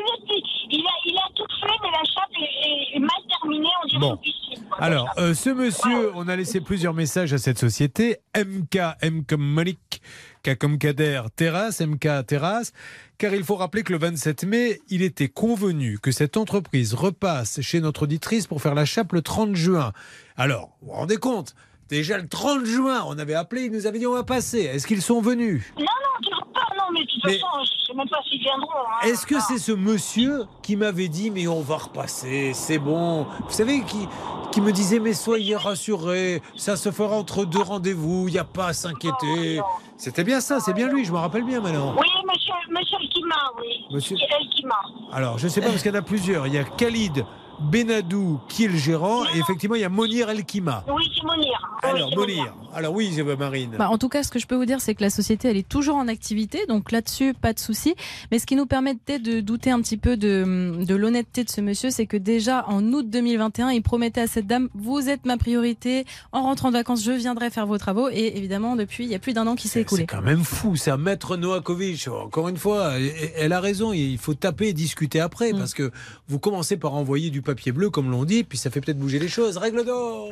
Il 0.72 0.86
a, 0.86 0.90
il 1.06 1.18
a 1.18 1.22
tout 1.36 1.46
fait, 1.62 1.74
mais 1.84 1.90
la 1.92 2.04
chape 2.04 2.30
est, 2.40 2.68
est- 2.68 2.96
est 2.96 3.00
mal 3.00 3.10
terminée, 3.30 3.68
on 3.84 3.88
dirait 3.88 4.00
Bon. 4.00 4.18
piscine. 4.18 4.64
Alors, 4.80 5.08
euh, 5.18 5.34
ce 5.34 5.50
monsieur, 5.50 6.12
on 6.16 6.28
a 6.28 6.36
laissé 6.36 6.62
plusieurs 6.62 6.94
messages 6.94 7.34
à 7.34 7.38
cette 7.38 7.60
société. 7.60 8.18
MK, 8.36 8.78
M 9.02 9.24
comme 9.26 9.42
Monique, 9.46 10.02
K 10.44 10.56
comme 10.58 10.78
Kader, 10.78 11.22
Terrasse, 11.36 11.82
MK 11.82 12.26
Terrasse. 12.28 12.74
Car 13.18 13.34
il 13.34 13.44
faut 13.44 13.56
rappeler 13.56 13.84
que 13.84 13.94
le 13.94 14.00
27 14.00 14.44
mai, 14.44 14.80
il 14.90 15.02
était 15.02 15.30
convenu 15.30 16.00
que 16.00 16.12
cette 16.12 16.36
entreprise 16.38 16.94
repasse 16.94 17.62
chez 17.62 17.80
notre 17.80 18.04
auditrice 18.04 18.48
pour 18.48 18.62
faire 18.62 18.76
la 18.76 18.86
chape 18.86 19.14
le 19.14 19.22
30 19.22 19.56
juin. 19.56 19.94
Alors, 20.36 20.76
vous 20.82 20.88
vous 20.90 20.94
rendez 20.94 21.18
compte? 21.18 21.56
Déjà 21.88 22.18
le 22.18 22.28
30 22.28 22.66
juin, 22.66 23.04
on 23.08 23.18
avait 23.20 23.36
appelé, 23.36 23.66
ils 23.66 23.72
nous 23.72 23.86
avaient 23.86 24.00
dit 24.00 24.08
on 24.08 24.14
va 24.14 24.24
passer. 24.24 24.62
Est-ce 24.62 24.88
qu'ils 24.88 25.04
sont 25.04 25.22
venus? 25.22 25.64
Non, 25.78 25.84
non, 25.86 26.22
toujours 26.24 26.48
pas, 26.52 26.68
non, 26.76 26.92
mais 26.92 27.02
de 27.02 27.06
toute 27.12 27.22
façon, 27.22 27.64
sais 27.96 27.98
même 27.98 28.10
pas 28.10 28.18
s'ils 28.30 28.42
viendront. 28.42 28.70
hein. 28.70 29.08
Est-ce 29.08 29.26
que 29.26 29.40
c'est 29.40 29.58
ce 29.58 29.72
monsieur 29.72 30.46
qui 30.62 30.76
m'avait 30.76 31.08
dit 31.08 31.32
mais 31.32 31.48
on 31.48 31.62
va 31.62 31.78
repasser, 31.78 32.52
c'est 32.54 32.78
bon? 32.80 33.24
Vous 33.48 33.52
savez, 33.54 33.82
qui, 33.84 34.08
qui 34.52 34.62
me 34.62 34.72
disait 34.72 35.00
mais 35.00 35.14
soyez 35.14 35.56
rassurés, 35.56 36.42
ça 36.56 36.76
se 36.76 36.92
fera 36.92 37.16
entre 37.16 37.46
deux 37.46 37.62
rendez-vous, 37.62 38.28
il 38.28 38.34
n'y 38.34 38.40
a 38.40 38.44
pas 38.44 38.68
à 38.68 38.74
s'inquiéter. 38.74 39.62
C'était 39.98 40.24
bien 40.24 40.42
ça, 40.42 40.60
c'est 40.60 40.74
bien 40.74 40.88
lui, 40.90 41.06
je 41.06 41.12
me 41.12 41.18
rappelle 41.18 41.44
bien 41.44 41.62
maintenant. 41.62 41.96
Oui, 41.98 42.08
monsieur, 42.28 42.54
monsieur 42.70 42.98
Elkima, 43.02 43.36
oui. 43.60 43.86
Monsieur- 43.92 44.18
Elkima. 44.42 44.76
Alors, 45.14 45.38
je 45.38 45.46
ne 45.46 45.50
sais 45.50 45.62
pas 45.62 45.68
parce 45.70 45.82
qu'il 45.82 45.92
y 45.92 45.96
en 45.96 46.00
a 46.00 46.02
plusieurs. 46.02 46.48
Il 46.48 46.54
y 46.54 46.58
a 46.58 46.64
Khalid 46.66 47.26
Benadou 47.62 48.40
qui 48.50 48.66
est 48.66 48.68
le 48.68 48.78
gérant 48.78 49.24
et 49.34 49.40
effectivement 49.40 49.76
il 49.76 49.82
y 49.82 49.86
a 49.86 49.90
Monir 49.90 50.30
Elkima. 50.30 50.84
Oui, 50.88 51.04
c'est 51.16 51.24
Monir. 51.26 51.48
Oui, 51.84 51.90
Alors, 51.90 52.10
c'est 52.10 52.16
Monir. 52.16 52.54
Alors 52.74 52.94
oui, 52.94 53.12
Marine. 53.40 53.76
Bah, 53.78 53.90
en 53.90 53.98
tout 53.98 54.10
cas, 54.10 54.24
ce 54.24 54.30
que 54.32 54.40
je 54.40 54.48
peux 54.48 54.56
vous 54.56 54.66
dire, 54.66 54.82
c'est 54.82 54.96
que 54.96 55.02
la 55.04 55.10
société, 55.10 55.48
elle 55.48 55.56
est 55.58 55.68
toujours 55.68 55.96
en 55.96 56.08
activité, 56.08 56.66
donc 56.68 56.92
là-dessus, 56.92 57.34
pas 57.34 57.54
de 57.54 57.60
souci. 57.60 57.96
Mais 58.32 58.40
ce 58.40 58.46
qui 58.46 58.56
nous 58.56 58.66
permettait 58.66 59.20
de 59.20 59.40
douter 59.40 59.72
un 59.72 59.80
petit 59.82 59.96
peu 59.98 60.18
de, 60.18 60.84
de 60.84 60.96
l'honnêteté 60.96 61.44
de 61.46 61.50
ce 61.50 61.62
monsieur, 61.62 61.90
c'est 61.90 62.06
que 62.06 62.18
déjà 62.18 62.66
en 62.68 62.84
août 62.92 63.10
2021, 63.10 63.70
il 63.72 63.82
promettait 63.82 64.22
à 64.22 64.28
cette 64.28 64.48
dame 64.48 64.70
vous 64.76 65.10
êtes 65.10 65.26
ma 65.26 65.38
priorité. 65.38 66.06
En 66.34 66.42
rentrant 66.44 66.68
de 66.70 66.74
vacances, 66.74 67.04
je 67.04 67.12
viendrai 67.12 67.50
faire 67.50 67.66
vos 67.66 67.78
travaux. 67.78 68.10
Et 68.12 68.34
évidemment, 68.36 68.76
depuis, 68.76 69.06
il 69.06 69.10
y 69.12 69.16
a 69.16 69.20
plus 69.20 69.34
d'un 69.34 69.48
an 69.48 69.56
qui 69.56 69.68
s'est 69.70 69.82
écoulé. 69.82 70.02
C'est 70.02 70.08
quand 70.16 70.22
même 70.22 70.44
fou, 70.44 70.76
c'est 70.76 70.92
un 70.92 70.98
maître 70.98 71.38
Noakovic. 71.38 72.08
Encore 72.10 72.50
une 72.50 72.58
fois, 72.58 72.94
elle 73.38 73.54
a 73.54 73.60
raison, 73.62 73.94
il 73.94 74.18
faut 74.18 74.34
taper 74.34 74.68
et 74.70 74.74
discuter 74.74 75.20
après, 75.20 75.54
Mm. 75.54 75.58
parce 75.60 75.74
que 75.74 75.92
vous 76.28 76.40
commencez 76.40 76.76
par 76.78 76.94
envoyer 76.94 77.30
du 77.30 77.42
papier 77.46 77.72
bleu, 77.72 77.90
comme 77.90 78.12
l'on 78.12 78.26
dit, 78.26 78.44
puis 78.44 78.58
ça 78.58 78.70
fait 78.70 78.82
peut-être 78.82 79.00
bouger 79.00 79.20
les 79.20 79.30
choses. 79.30 79.56
Règle 79.56 79.86
d'or 79.86 80.30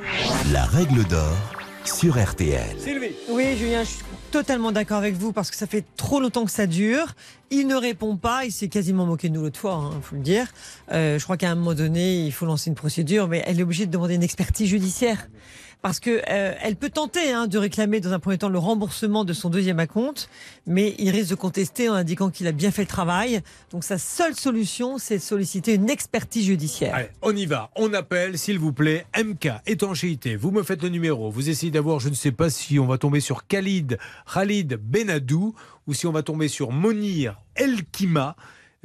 La 0.51 0.65
règle 0.65 1.05
d'or 1.05 1.37
sur 1.85 2.21
RTL. 2.21 2.75
Sylvie 2.77 3.13
Oui, 3.29 3.55
Julien, 3.57 3.83
je 3.83 3.89
suis 3.89 4.03
totalement 4.31 4.71
d'accord 4.71 4.97
avec 4.97 5.15
vous 5.15 5.31
parce 5.31 5.51
que 5.51 5.55
ça 5.55 5.67
fait 5.67 5.85
trop 5.95 6.19
longtemps 6.19 6.43
que 6.45 6.51
ça 6.51 6.65
dure. 6.65 7.07
Il 7.51 7.67
ne 7.67 7.75
répond 7.75 8.17
pas, 8.17 8.45
il 8.45 8.51
s'est 8.51 8.67
quasiment 8.67 9.05
moqué 9.05 9.29
de 9.29 9.35
nous 9.35 9.43
l'autre 9.43 9.59
fois, 9.59 9.91
il 9.95 10.01
faut 10.01 10.15
le 10.15 10.21
dire. 10.21 10.47
Euh, 10.91 11.19
je 11.19 11.23
crois 11.23 11.37
qu'à 11.37 11.51
un 11.51 11.55
moment 11.55 11.73
donné, 11.73 12.25
il 12.25 12.31
faut 12.31 12.45
lancer 12.45 12.69
une 12.69 12.75
procédure, 12.75 13.27
mais 13.27 13.43
elle 13.45 13.59
est 13.59 13.63
obligée 13.63 13.85
de 13.85 13.91
demander 13.91 14.15
une 14.15 14.23
expertise 14.23 14.67
judiciaire. 14.69 15.27
Parce 15.83 15.99
que 15.99 16.21
euh, 16.29 16.75
peut 16.79 16.89
tenter 16.89 17.33
hein, 17.33 17.47
de 17.47 17.57
réclamer 17.57 17.99
dans 17.99 18.13
un 18.13 18.19
premier 18.19 18.37
temps 18.37 18.47
le 18.47 18.57
remboursement 18.57 19.25
de 19.25 19.33
son 19.33 19.49
deuxième 19.49 19.79
acompte, 19.79 20.29
mais 20.65 20.95
il 20.97 21.09
risque 21.09 21.31
de 21.31 21.35
contester 21.35 21.89
en 21.89 21.93
indiquant 21.93 22.29
qu'il 22.29 22.47
a 22.47 22.53
bien 22.53 22.71
fait 22.71 22.83
le 22.83 22.87
travail. 22.87 23.41
Donc 23.69 23.83
sa 23.83 23.97
seule 23.97 24.33
solution, 24.33 24.97
c'est 24.97 25.17
de 25.17 25.21
solliciter 25.21 25.73
une 25.73 25.89
expertise 25.89 26.45
judiciaire. 26.45 27.09
On 27.21 27.35
y 27.35 27.45
va. 27.45 27.69
On 27.75 27.93
appelle, 27.93 28.37
s'il 28.37 28.59
vous 28.59 28.71
plaît, 28.71 29.05
MK, 29.21 29.49
étanchéité. 29.67 30.37
Vous 30.37 30.51
me 30.51 30.63
faites 30.63 30.81
le 30.81 30.87
numéro. 30.87 31.29
Vous 31.29 31.49
essayez 31.49 31.71
d'avoir, 31.71 31.99
je 31.99 32.07
ne 32.07 32.15
sais 32.15 32.31
pas 32.31 32.49
si 32.49 32.79
on 32.79 32.87
va 32.87 32.97
tomber 32.97 33.19
sur 33.19 33.45
Khalid, 33.45 33.97
Khalid 34.33 34.75
Benadou 34.81 35.53
ou 35.85 35.93
si 35.93 36.07
on 36.07 36.13
va 36.13 36.23
tomber 36.23 36.47
sur 36.47 36.71
Monir 36.71 37.41
Elkima. 37.57 38.37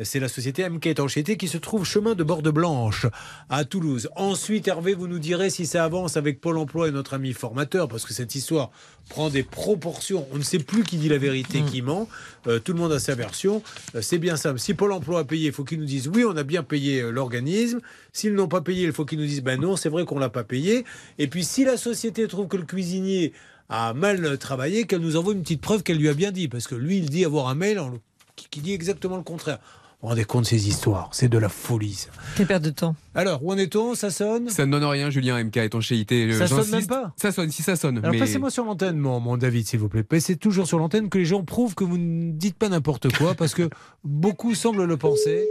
C'est 0.05 0.21
la 0.21 0.29
société 0.29 0.69
MK 0.69 0.87
Étanchéité 0.87 1.37
qui 1.37 1.49
se 1.49 1.59
trouve 1.59 1.85
chemin 1.85 2.15
de 2.15 2.23
Borde 2.23 2.49
Blanche 2.51 3.07
à 3.49 3.65
Toulouse. 3.65 4.09
Ensuite, 4.15 4.69
Hervé, 4.69 4.95
vous 4.95 5.09
nous 5.09 5.19
direz 5.19 5.51
si 5.51 5.67
ça 5.67 5.83
avance 5.85 6.17
avec 6.17 6.41
Pôle 6.41 6.57
emploi 6.59 6.87
et 6.87 6.93
notre 6.93 7.15
ami 7.15 7.33
formateur, 7.33 7.89
parce 7.89 8.05
que 8.07 8.15
cette 8.15 8.37
histoire 8.37 8.71
prend 9.09 9.29
des 9.29 9.43
proportions. 9.43 10.25
On 10.33 10.39
ne 10.39 10.43
sait 10.45 10.61
plus 10.61 10.85
qui 10.85 10.99
dit 10.99 11.09
la 11.09 11.19
vérité, 11.19 11.63
qui 11.63 11.83
ment. 11.83 12.09
Euh, 12.47 12.61
tout 12.61 12.75
le 12.75 12.79
monde 12.79 12.93
a 12.93 13.01
sa 13.01 13.17
version. 13.17 13.61
Euh, 13.97 14.01
c'est 14.01 14.19
bien 14.19 14.37
simple. 14.37 14.61
Si 14.61 14.73
Pôle 14.73 14.93
emploi 14.93 15.19
a 15.19 15.25
payé, 15.25 15.49
il 15.49 15.53
faut 15.53 15.65
qu'ils 15.65 15.81
nous 15.81 15.85
disent 15.85 16.07
oui, 16.07 16.25
on 16.25 16.37
a 16.37 16.45
bien 16.45 16.63
payé 16.63 17.01
euh, 17.01 17.11
l'organisme. 17.11 17.81
S'ils 18.13 18.35
n'ont 18.35 18.47
pas 18.47 18.61
payé, 18.61 18.85
il 18.85 18.93
faut 18.93 19.05
qu'ils 19.05 19.19
nous 19.19 19.27
disent 19.27 19.43
ben 19.43 19.61
non, 19.61 19.75
c'est 19.75 19.89
vrai 19.89 20.05
qu'on 20.05 20.21
l'a 20.21 20.31
pas 20.31 20.45
payé. 20.45 20.85
Et 21.19 21.27
puis 21.27 21.43
si 21.45 21.65
la 21.65 21.77
société 21.77 22.29
trouve 22.29 22.47
que 22.47 22.57
le 22.57 22.65
cuisinier 22.67 23.33
a 23.69 23.95
mal 23.95 24.39
travaillé, 24.39 24.87
qu'elle 24.87 25.01
nous 25.01 25.17
envoie 25.17 25.33
une 25.33 25.43
petite 25.43 25.61
preuve 25.61 25.83
qu'elle 25.83 25.99
lui 25.99 26.09
a 26.09 26.15
bien 26.15 26.31
dit, 26.31 26.47
parce 26.47 26.69
que 26.69 26.77
lui, 26.77 26.99
il 26.99 27.11
dit 27.11 27.25
avoir 27.25 27.49
un 27.49 27.57
mail 27.57 27.81
en- 27.81 27.99
qui, 28.37 28.47
qui 28.49 28.61
dit 28.61 28.73
exactement 28.73 29.17
le 29.17 29.25
contraire. 29.25 29.59
Vous 30.01 30.07
vous 30.07 30.09
rendez 30.11 30.25
compte 30.25 30.43
de 30.43 30.47
ces 30.47 30.69
histoires 30.69 31.09
C'est 31.11 31.29
de 31.29 31.39
la 31.39 31.49
folie. 31.49 31.95
ça. 31.95 32.11
Quelle 32.37 32.47
perte 32.47 32.63
de 32.63 32.71
temps. 32.71 32.95
Alors, 33.17 33.45
où 33.45 33.51
en 33.51 33.59
est-on? 33.59 33.97
Ça 33.97 34.11
sonne? 34.11 34.49
Ça 34.49 34.65
ne 34.65 34.71
donne 34.71 34.85
rien, 34.85 35.11
Julien, 35.11 35.43
MK 35.43 35.57
étanchéité. 35.57 36.33
Ça 36.35 36.47
sonne 36.47 36.71
même 36.71 36.87
pas? 36.87 37.13
Ça 37.17 37.33
sonne, 37.33 37.51
si 37.51 37.65
ça 37.65 37.75
sonne. 37.75 37.99
Alors 37.99 38.13
mais... 38.13 38.19
passez-moi 38.21 38.51
sur 38.51 38.65
l'antenne, 38.65 38.97
mon, 38.97 39.19
mon 39.19 39.37
David, 39.37 39.67
s'il 39.67 39.81
vous 39.81 39.89
plaît. 39.89 40.05
Passez 40.05 40.37
toujours 40.37 40.69
sur 40.69 40.79
l'antenne 40.79 41.09
que 41.09 41.19
les 41.19 41.25
gens 41.25 41.43
prouvent 41.43 41.75
que 41.75 41.83
vous 41.83 41.99
ne 41.99 42.31
dites 42.31 42.57
pas 42.57 42.69
n'importe 42.69 43.13
quoi, 43.17 43.35
parce 43.35 43.55
que 43.55 43.69
beaucoup 44.05 44.55
semblent 44.55 44.85
le 44.85 44.97
penser. 44.97 45.45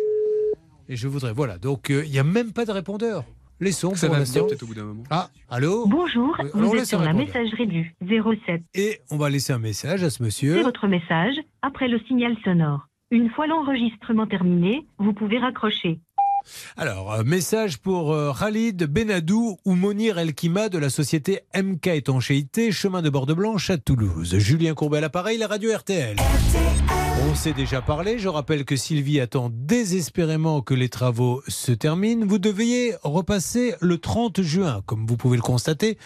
Et 0.88 0.96
je 0.96 1.10
voudrais, 1.10 1.34
voilà. 1.34 1.58
Donc 1.58 1.90
euh, 1.92 2.04
il 2.06 2.12
n'y 2.12 2.20
a 2.20 2.24
même 2.24 2.54
pas 2.54 2.64
de 2.64 2.72
répondeur. 2.72 3.26
Laissons 3.60 3.96
Ça 3.96 4.08
pour 4.08 4.16
va 4.16 4.24
venir 4.24 4.46
peut-être 4.48 4.64
au 4.64 4.68
bout 4.68 4.76
d'un 4.76 4.84
moment. 4.86 5.04
Ah, 5.10 5.30
allô? 5.50 5.88
Bonjour, 5.88 6.38
Oui, 6.40 6.50
vous 6.54 6.76
êtes 6.76 6.86
sur 6.86 7.02
un 7.02 7.06
la 7.06 7.12
messagerie 7.14 7.68
du 7.68 7.94
07. 8.08 8.62
Et 8.76 9.02
on 9.12 9.18
va 9.18 9.30
laisser 9.30 9.52
un 9.52 9.60
message 9.60 10.04
à 10.04 10.10
ce 10.10 10.18
C'est 10.20 10.24
monsieur. 10.24 10.62
votre 10.62 10.88
message 10.88 11.36
après 11.64 11.90
le 11.90 12.00
signal 12.08 12.34
sonore. 12.46 12.87
Une 13.10 13.30
fois 13.30 13.48
l'enregistrement 13.48 14.28
terminé, 14.28 14.86
vous 14.98 15.14
pouvez 15.14 15.40
raccrocher. 15.40 16.02
Alors, 16.76 17.14
euh, 17.14 17.24
message 17.24 17.78
pour 17.78 18.12
euh, 18.12 18.34
Khalid 18.38 18.84
Benadou 18.84 19.58
ou 19.64 19.76
Monir 19.76 20.18
Elkima 20.18 20.68
de 20.68 20.78
la 20.78 20.90
société 20.90 21.40
MK 21.56 21.88
Étanchéité, 21.88 22.74
chemin 22.74 23.02
de 23.02 23.10
Borde-Blanche 23.10 23.70
à 23.70 23.78
Toulouse. 23.78 24.38
Julien 24.38 24.74
Courbet 24.74 24.98
à 24.98 25.02
l'appareil, 25.02 25.38
la 25.38 25.48
radio 25.48 25.74
RTL. 25.74 26.18
On 27.30 27.34
s'est 27.34 27.54
déjà 27.54 27.82
parlé. 27.82 28.20
Je 28.20 28.28
rappelle 28.28 28.66
que 28.66 28.76
Sylvie 28.76 29.22
attend 29.22 29.50
désespérément 29.54 30.62
que 30.62 30.74
les 30.74 30.90
travaux 30.90 31.42
se 31.48 31.72
terminent. 31.72 32.26
Vous 32.28 32.40
deviez 32.40 32.96
repasser 33.04 33.74
le 33.80 33.98
30 33.98 34.42
juin, 34.42 34.82
comme 34.86 35.06
vous 35.06 35.18
pouvez 35.18 35.38
le 35.38 35.44
constater. 35.44 35.98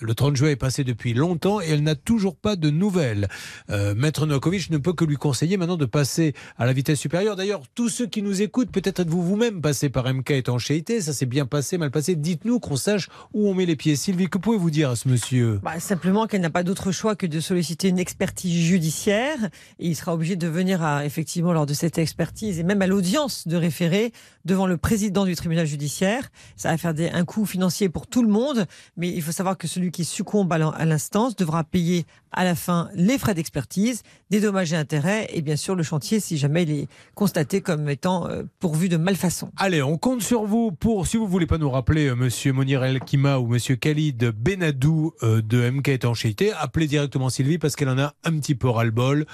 Le 0.00 0.14
30 0.14 0.36
juin 0.36 0.48
est 0.48 0.56
passé 0.56 0.84
depuis 0.84 1.12
longtemps 1.12 1.60
et 1.60 1.68
elle 1.68 1.82
n'a 1.82 1.94
toujours 1.94 2.36
pas 2.36 2.56
de 2.56 2.70
nouvelles. 2.70 3.28
Euh, 3.68 3.94
Maître 3.94 4.24
Novakovic 4.24 4.70
ne 4.70 4.78
peut 4.78 4.94
que 4.94 5.04
lui 5.04 5.16
conseiller 5.16 5.58
maintenant 5.58 5.76
de 5.76 5.84
passer 5.84 6.32
à 6.56 6.64
la 6.64 6.72
vitesse 6.72 6.98
supérieure. 6.98 7.36
D'ailleurs, 7.36 7.62
tous 7.74 7.90
ceux 7.90 8.06
qui 8.06 8.22
nous 8.22 8.40
écoutent, 8.40 8.70
peut-être 8.70 9.00
êtes-vous 9.00 9.22
vous-même 9.22 9.60
passé 9.60 9.90
par 9.90 10.12
MK 10.12 10.30
étanchéité. 10.30 11.02
Ça 11.02 11.12
s'est 11.12 11.26
bien 11.26 11.44
passé, 11.44 11.76
mal 11.76 11.90
passé. 11.90 12.16
Dites-nous 12.16 12.58
qu'on 12.58 12.76
sache 12.76 13.08
où 13.34 13.48
on 13.48 13.54
met 13.54 13.66
les 13.66 13.76
pieds. 13.76 13.96
Sylvie, 13.96 14.28
que 14.28 14.38
pouvez-vous 14.38 14.70
dire 14.70 14.90
à 14.90 14.96
ce 14.96 15.08
monsieur? 15.08 15.60
Bah, 15.62 15.78
simplement 15.78 16.26
qu'elle 16.26 16.40
n'a 16.40 16.50
pas 16.50 16.62
d'autre 16.62 16.90
choix 16.90 17.14
que 17.14 17.26
de 17.26 17.40
solliciter 17.40 17.88
une 17.88 17.98
expertise 17.98 18.58
judiciaire. 18.64 19.38
Et 19.78 19.88
il 19.88 19.94
sera 19.94 20.14
obligé 20.14 20.36
de 20.36 20.48
venir 20.48 20.82
effectivement 21.04 21.52
lors 21.52 21.66
de 21.66 21.74
cette 21.74 21.98
expertise 21.98 22.58
et 22.58 22.62
même 22.62 22.80
à 22.80 22.86
l'audience 22.86 23.46
de 23.46 23.56
référé 23.56 24.12
devant 24.46 24.66
le 24.66 24.78
président 24.78 25.26
du 25.26 25.36
tribunal 25.36 25.66
judiciaire. 25.66 26.30
Ça 26.56 26.70
va 26.70 26.78
faire 26.78 26.94
des, 26.94 27.10
un 27.10 27.26
coût 27.26 27.44
financier 27.44 27.90
pour 27.90 28.06
tout 28.06 28.22
le 28.22 28.28
monde, 28.28 28.66
mais 28.96 29.10
il 29.10 29.20
faut 29.20 29.32
savoir 29.32 29.58
que 29.58 29.65
celui 29.66 29.90
qui 29.90 30.04
succombe 30.04 30.52
à 30.52 30.58
l'in- 30.58 30.70
à 30.70 30.84
l'instance 30.84 31.36
devra 31.36 31.64
payer 31.64 32.06
à 32.32 32.44
la 32.44 32.54
fin 32.54 32.88
les 32.94 33.18
frais 33.18 33.34
d'expertise, 33.34 34.02
des 34.30 34.40
dommages 34.40 34.72
et 34.72 34.76
intérêts 34.76 35.28
et 35.32 35.42
bien 35.42 35.56
sûr 35.56 35.74
le 35.74 35.82
chantier 35.82 36.20
si 36.20 36.36
jamais 36.36 36.64
il 36.64 36.70
est 36.70 36.88
constaté 37.14 37.60
comme 37.60 37.88
étant 37.88 38.28
euh, 38.28 38.42
pourvu 38.60 38.88
de 38.88 38.96
malfaçon. 38.96 39.50
Allez, 39.56 39.82
on 39.82 39.98
compte 39.98 40.22
sur 40.22 40.44
vous 40.44 40.72
pour, 40.72 41.06
si 41.06 41.16
vous 41.16 41.26
voulez 41.26 41.46
pas 41.46 41.58
nous 41.58 41.70
rappeler, 41.70 42.08
euh, 42.08 42.14
monsieur 42.14 42.52
Monir 42.52 42.84
El 42.84 43.00
Kima 43.00 43.38
ou 43.38 43.46
monsieur 43.46 43.76
Khalid 43.76 44.32
Benadou 44.36 45.12
euh, 45.22 45.42
de 45.42 45.70
MK 45.70 45.88
étanchéité, 45.88 46.52
appelez 46.52 46.86
directement 46.86 47.30
Sylvie 47.30 47.58
parce 47.58 47.76
qu'elle 47.76 47.88
en 47.88 47.98
a 47.98 48.14
un 48.24 48.38
petit 48.38 48.54
peu 48.54 48.68
ras-le-bol. 48.68 49.26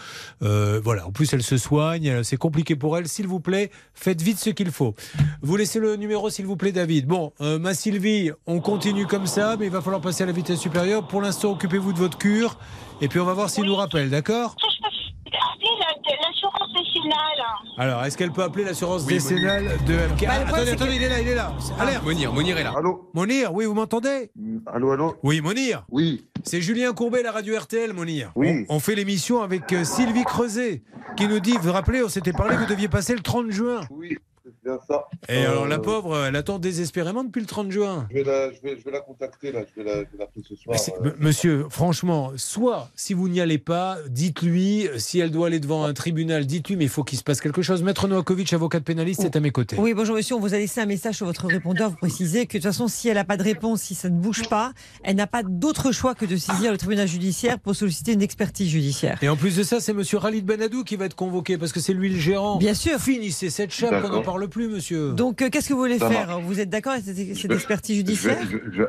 Euh, 0.42 0.80
voilà, 0.82 1.06
en 1.06 1.12
plus 1.12 1.32
elle 1.32 1.42
se 1.42 1.56
soigne, 1.56 2.22
c'est 2.22 2.36
compliqué 2.36 2.76
pour 2.76 2.96
elle. 2.96 3.08
S'il 3.08 3.26
vous 3.26 3.40
plaît, 3.40 3.70
faites 3.94 4.22
vite 4.22 4.38
ce 4.38 4.50
qu'il 4.50 4.70
faut. 4.70 4.94
Vous 5.42 5.56
laissez 5.56 5.80
le 5.80 5.96
numéro, 5.96 6.30
s'il 6.30 6.46
vous 6.46 6.56
plaît, 6.56 6.72
David. 6.72 7.06
Bon, 7.06 7.32
ma 7.40 7.74
Sylvie, 7.74 8.30
on 8.46 8.60
continue 8.60 9.06
comme 9.06 9.26
ça, 9.26 9.56
mais 9.58 9.66
il 9.66 9.72
va 9.72 9.80
falloir 9.80 10.00
passer 10.00 10.22
à 10.22 10.26
la 10.26 10.32
vitesse 10.32 10.60
supérieure. 10.60 11.06
Pour 11.06 11.20
l'instant, 11.20 11.52
occupez-vous 11.52 11.92
de 11.92 11.98
votre 11.98 12.18
cure 12.18 12.58
et 13.02 13.08
puis 13.08 13.20
on 13.20 13.24
va 13.26 13.34
voir 13.34 13.50
s'il 13.50 13.64
nous 13.64 13.74
rappelle, 13.76 14.08
d'accord 14.08 14.56
l'assurance 16.22 16.72
décennale. 16.72 17.44
Alors, 17.78 18.04
est-ce 18.04 18.16
qu'elle 18.18 18.32
peut 18.32 18.42
appeler 18.42 18.64
l'assurance 18.64 19.04
Oui, 19.06 19.14
décennale 19.14 19.64
de 19.86 19.94
MK 19.94 20.26
Bah, 20.26 20.32
Ah, 20.32 20.48
Attendez, 20.48 20.70
attendez, 20.72 20.90
que- 20.90 20.96
il 20.96 21.02
est 21.02 21.08
là, 21.08 21.20
il 21.20 21.28
est 21.28 21.34
là. 21.34 21.52
Alerte. 21.78 22.04
Monir, 22.04 22.32
Monir 22.32 22.58
est 22.58 22.64
là. 22.64 22.74
Allô 22.76 23.10
Monir, 23.14 23.52
oui, 23.54 23.64
vous 23.64 23.74
m'entendez 23.74 24.30
Allô, 24.66 24.90
allô 24.90 25.16
Oui, 25.22 25.40
Monir. 25.40 25.84
Oui. 25.90 26.26
C'est 26.44 26.60
Julien 26.60 26.92
Courbet, 26.92 27.22
la 27.22 27.32
radio 27.32 27.56
RTL, 27.58 27.92
Monir. 27.92 28.32
Oui. 28.34 28.66
On, 28.68 28.76
on 28.76 28.80
fait 28.80 28.94
l'émission 28.94 29.42
avec 29.42 29.72
euh, 29.72 29.84
Sylvie 29.84 30.24
Creuset, 30.24 30.82
qui 31.16 31.26
nous 31.28 31.40
dit, 31.40 31.52
vous 31.52 31.62
vous 31.68 31.72
rappelez, 31.72 32.02
on 32.02 32.08
s'était 32.08 32.32
parlé, 32.32 32.56
vous 32.56 32.66
deviez 32.66 32.88
passer 32.88 33.14
le 33.14 33.20
30 33.20 33.50
juin. 33.50 33.80
Oui, 33.90 34.16
bien 34.64 34.78
ça. 34.88 35.06
Et 35.28 35.44
Euh, 35.44 35.50
alors, 35.50 35.66
la 35.66 35.78
pauvre, 35.78 36.24
elle 36.26 36.36
attend 36.36 36.58
désespérément 36.58 37.24
depuis 37.24 37.40
le 37.40 37.46
30 37.46 37.70
juin. 37.70 38.06
Je 38.10 38.14
vais 38.18 38.24
la, 38.24 38.52
je 38.52 38.60
vais, 38.62 38.78
je 38.78 38.84
vais 38.84 38.90
la 38.90 39.00
contacter, 39.00 39.52
là. 39.52 39.60
Je 39.76 39.82
vais 39.82 40.06
l'appeler 40.18 40.44
ce 40.48 40.54
soir. 40.56 40.76
Euh. 41.04 41.10
Monsieur, 41.18 41.66
franchement, 41.70 42.32
soit 42.36 42.90
si 42.94 43.14
vous 43.14 43.28
n'y 43.28 43.40
allez 43.40 43.58
pas, 43.58 43.98
dites-lui, 44.08 44.88
si 44.98 45.18
elle 45.18 45.30
doit 45.30 45.48
aller 45.48 45.60
devant 45.60 45.84
un 45.84 45.92
tribunal, 45.94 46.46
dites-lui, 46.46 46.76
mais 46.76 46.84
il 46.84 46.90
faut 46.90 47.04
qu'il 47.04 47.18
se 47.18 47.24
passe 47.24 47.40
quelque 47.40 47.62
chose. 47.62 47.82
Maître 47.82 48.06
Novakovic, 48.08 48.52
avocat 48.52 48.78
de 48.78 48.84
pénaliste, 48.84 49.24
est 49.24 49.36
à 49.36 49.40
mes 49.40 49.50
côtés. 49.50 49.76
Oui, 49.78 49.94
bonjour 49.94 50.16
monsieur, 50.16 50.36
on 50.36 50.40
vous 50.40 50.54
a 50.54 50.58
laissé 50.58 50.80
un 50.80 50.86
message 50.86 51.16
sur 51.16 51.26
votre 51.26 51.46
répondeur, 51.46 51.90
vous 51.90 51.96
précisez 51.96 52.46
que 52.46 52.52
de 52.58 52.62
toute 52.62 52.70
façon, 52.70 52.88
si 52.88 53.08
elle 53.08 53.14
n'a 53.16 53.24
pas 53.24 53.36
de 53.36 53.42
réponse, 53.42 53.82
si 53.82 53.94
ça 53.94 54.08
ne 54.08 54.18
bouge 54.18 54.48
pas, 54.48 54.72
elle 55.02 55.16
n'a 55.16 55.26
pas 55.26 55.42
d'autre 55.42 55.92
choix 55.92 56.14
que 56.14 56.24
de 56.24 56.36
saisir 56.36 56.70
le 56.72 56.78
tribunal 56.78 57.08
judiciaire 57.08 57.58
pour 57.58 57.74
solliciter 57.74 58.12
une 58.12 58.22
expertise 58.22 58.68
judiciaire. 58.68 59.18
Et 59.22 59.28
en 59.28 59.36
plus 59.36 59.56
de 59.56 59.62
ça, 59.62 59.80
c'est 59.80 59.92
Monsieur 59.92 60.18
Khalid 60.20 60.44
Benadou 60.44 60.84
qui 60.84 60.96
va 60.96 61.06
être 61.06 61.16
convoqué 61.16 61.58
parce 61.58 61.72
que 61.72 61.80
c'est 61.80 61.92
lui 61.94 62.08
le 62.10 62.18
gérant. 62.18 62.56
Bien 62.58 62.74
sûr. 62.74 62.98
Finissez 62.98 63.50
cette 63.50 63.72
chape, 63.72 64.02
qu'on 64.02 64.08
n'en 64.08 64.22
parle 64.22 64.48
plus, 64.52 64.68
monsieur. 64.68 65.12
Donc, 65.12 65.40
euh, 65.42 65.48
qu'est-ce 65.50 65.68
que 65.68 65.74
vous 65.74 65.80
voulez 65.80 65.98
Ça 65.98 66.08
faire 66.08 66.26
marche. 66.28 66.42
Vous 66.44 66.60
êtes 66.60 66.70
d'accord 66.70 66.92
avec 66.92 67.04
cette, 67.04 67.16
cette 67.36 67.50
expertise 67.52 67.96
je 67.96 68.02
vais, 68.02 68.06
judiciaire 68.08 68.38
je, 68.50 68.56
vais- 68.56 68.62
je 68.72 68.82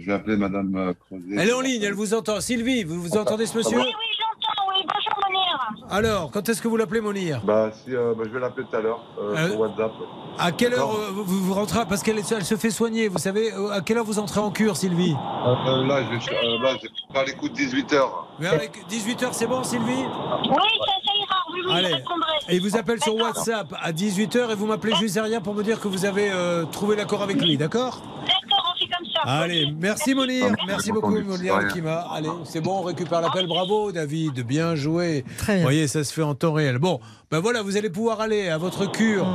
je 0.00 0.06
vais 0.06 0.12
appeler 0.12 0.36
Madame 0.36 0.74
euh, 0.76 0.92
Creuset. 1.06 1.24
Elle 1.36 1.48
est 1.48 1.52
en 1.52 1.60
ligne, 1.60 1.82
elle 1.82 1.94
vous 1.94 2.14
entend. 2.14 2.40
Sylvie, 2.40 2.84
vous, 2.84 3.00
vous 3.02 3.16
entendez 3.16 3.46
ce 3.46 3.56
monsieur 3.56 3.78
Oui, 3.78 3.84
oui, 3.84 3.92
j'entends, 4.18 4.68
oui. 4.68 4.84
Bonjour, 4.86 5.28
Monir. 5.28 5.90
Alors, 5.90 6.30
quand 6.30 6.48
est-ce 6.48 6.60
que 6.62 6.68
vous 6.68 6.76
l'appelez 6.76 7.00
Monir? 7.00 7.40
Bah, 7.44 7.70
si, 7.72 7.94
euh, 7.96 8.14
bah, 8.16 8.24
je 8.26 8.30
vais 8.30 8.38
l'appeler 8.38 8.66
tout 8.70 8.76
à 8.76 8.80
l'heure 8.80 9.02
euh, 9.18 9.34
Euh, 9.34 9.48
sur 9.50 9.60
WhatsApp. 9.60 9.92
À 10.38 10.52
quelle 10.52 10.74
heure 10.74 10.90
euh, 10.94 11.10
vous, 11.12 11.24
vous 11.24 11.54
rentrez 11.54 11.80
Parce 11.88 12.02
qu'elle 12.02 12.18
est- 12.18 12.32
elle 12.32 12.44
se 12.44 12.56
fait 12.56 12.70
soigner, 12.70 13.08
vous 13.08 13.18
savez. 13.18 13.52
euh, 13.52 13.70
À 13.70 13.80
quelle 13.80 13.96
heure 13.98 14.04
vous 14.04 14.18
entrez 14.20 14.40
en 14.40 14.50
cure, 14.50 14.76
Sylvie? 14.76 15.12
Là, 15.12 15.56
je 15.64 15.70
vais, 15.82 15.88
là, 15.88 16.76
je 16.76 16.86
vais 16.86 16.92
faire 17.12 17.24
l'écoute 17.24 17.52
18h. 17.54 18.02
Mais 18.38 18.46
avec 18.48 18.72
18h, 18.88 19.28
c'est 19.32 19.46
bon, 19.48 19.64
Sylvie? 19.64 19.84
Oui, 20.04 20.78
ça, 20.86 20.92
ça. 21.04 21.12
Oui, 21.58 21.64
oui, 21.66 21.72
Allez. 21.74 21.88
je 21.88 21.94
répondrai. 21.94 22.32
Et 22.48 22.56
il 22.56 22.62
vous 22.62 22.76
appelle 22.76 23.02
sur. 23.02 23.14
WhatsApp 23.18 23.74
à 23.82 23.92
18h 23.92 24.50
et 24.50 24.54
vous 24.54 24.66
m'appelez 24.66 24.94
juste 24.94 25.14
derrière 25.14 25.42
pour 25.42 25.54
me 25.54 25.62
dire 25.64 25.80
que 25.80 25.88
vous 25.88 26.04
avez 26.04 26.30
euh, 26.30 26.64
trouvé 26.66 26.94
l'accord 26.96 27.22
avec 27.22 27.40
lui, 27.40 27.56
d'accord? 27.56 28.00
D'accord, 28.20 28.74
on 28.74 28.78
fait 28.78 28.86
comme 28.86 29.06
ça. 29.12 29.20
Allez, 29.24 29.72
merci 29.78 30.14
Monir, 30.14 30.44
Merci. 30.46 30.64
merci 30.66 30.92
beaucoup. 30.92 31.10
Monir. 31.20 31.66
Kima. 31.72 32.06
Allez, 32.12 32.28
c'est 32.44 32.60
bon, 32.60 32.78
on 32.78 32.82
récupère 32.82 33.20
l'appel. 33.20 33.46
Bravo 33.48 33.90
David, 33.92 34.40
bien 34.46 34.76
joué. 34.76 35.24
Très 35.38 35.52
Vous 35.54 35.58
bien. 35.58 35.62
voyez, 35.64 35.88
ça 35.88 36.04
se 36.04 36.12
fait 36.14 36.22
en 36.22 36.34
temps 36.34 36.52
réel. 36.52 36.78
Bon, 36.78 37.00
ben 37.30 37.40
voilà, 37.40 37.62
vous 37.62 37.76
allez 37.76 37.90
pouvoir 37.90 38.20
aller 38.20 38.48
à 38.48 38.56
votre 38.58 38.90
cure 38.90 39.26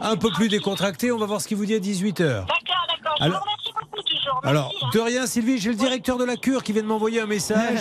un 0.00 0.16
peu 0.16 0.30
plus 0.30 0.48
décontracté. 0.48 1.12
On 1.12 1.18
va 1.18 1.26
voir 1.26 1.40
ce 1.40 1.46
qu'il 1.48 1.56
vous 1.56 1.66
dit 1.66 1.74
à 1.74 1.78
18h. 1.78 2.16
D'accord, 2.18 2.46
d'accord. 2.48 3.14
Je 3.20 3.24
Alors- 3.24 3.38
vous 3.38 3.44
remercie 3.44 3.72
beaucoup, 3.80 4.02
toujours. 4.02 4.40
Merci, 4.42 4.48
Alors, 4.58 4.72
hein. 4.82 4.88
de 4.92 5.00
rien, 5.00 5.26
Sylvie, 5.26 5.58
j'ai 5.58 5.68
le 5.70 5.76
directeur 5.76 6.16
de 6.18 6.24
la 6.24 6.36
cure 6.36 6.62
qui 6.64 6.72
vient 6.72 6.82
de 6.82 6.88
m'envoyer 6.88 7.20
un 7.20 7.26
message. 7.26 7.78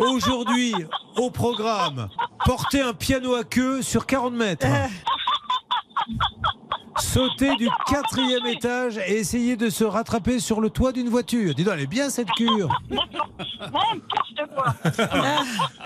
Aujourd'hui, 0.00 0.74
au 1.16 1.30
programme, 1.30 2.08
porter 2.44 2.80
un 2.80 2.94
piano 2.94 3.34
à 3.34 3.44
queue 3.44 3.82
sur 3.82 4.06
40 4.06 4.32
mètres. 4.32 4.66
Sauter 7.00 7.56
du 7.56 7.68
quatrième 7.88 8.46
étage 8.46 8.98
et 8.98 9.18
essayer 9.18 9.56
de 9.56 9.70
se 9.70 9.84
rattraper 9.84 10.38
sur 10.38 10.60
le 10.60 10.70
toit 10.70 10.92
d'une 10.92 11.08
voiture. 11.08 11.54
Dis 11.54 11.64
donc, 11.64 11.74
elle 11.74 11.80
est 11.82 11.86
bien 11.86 12.10
cette 12.10 12.30
cure. 12.32 12.68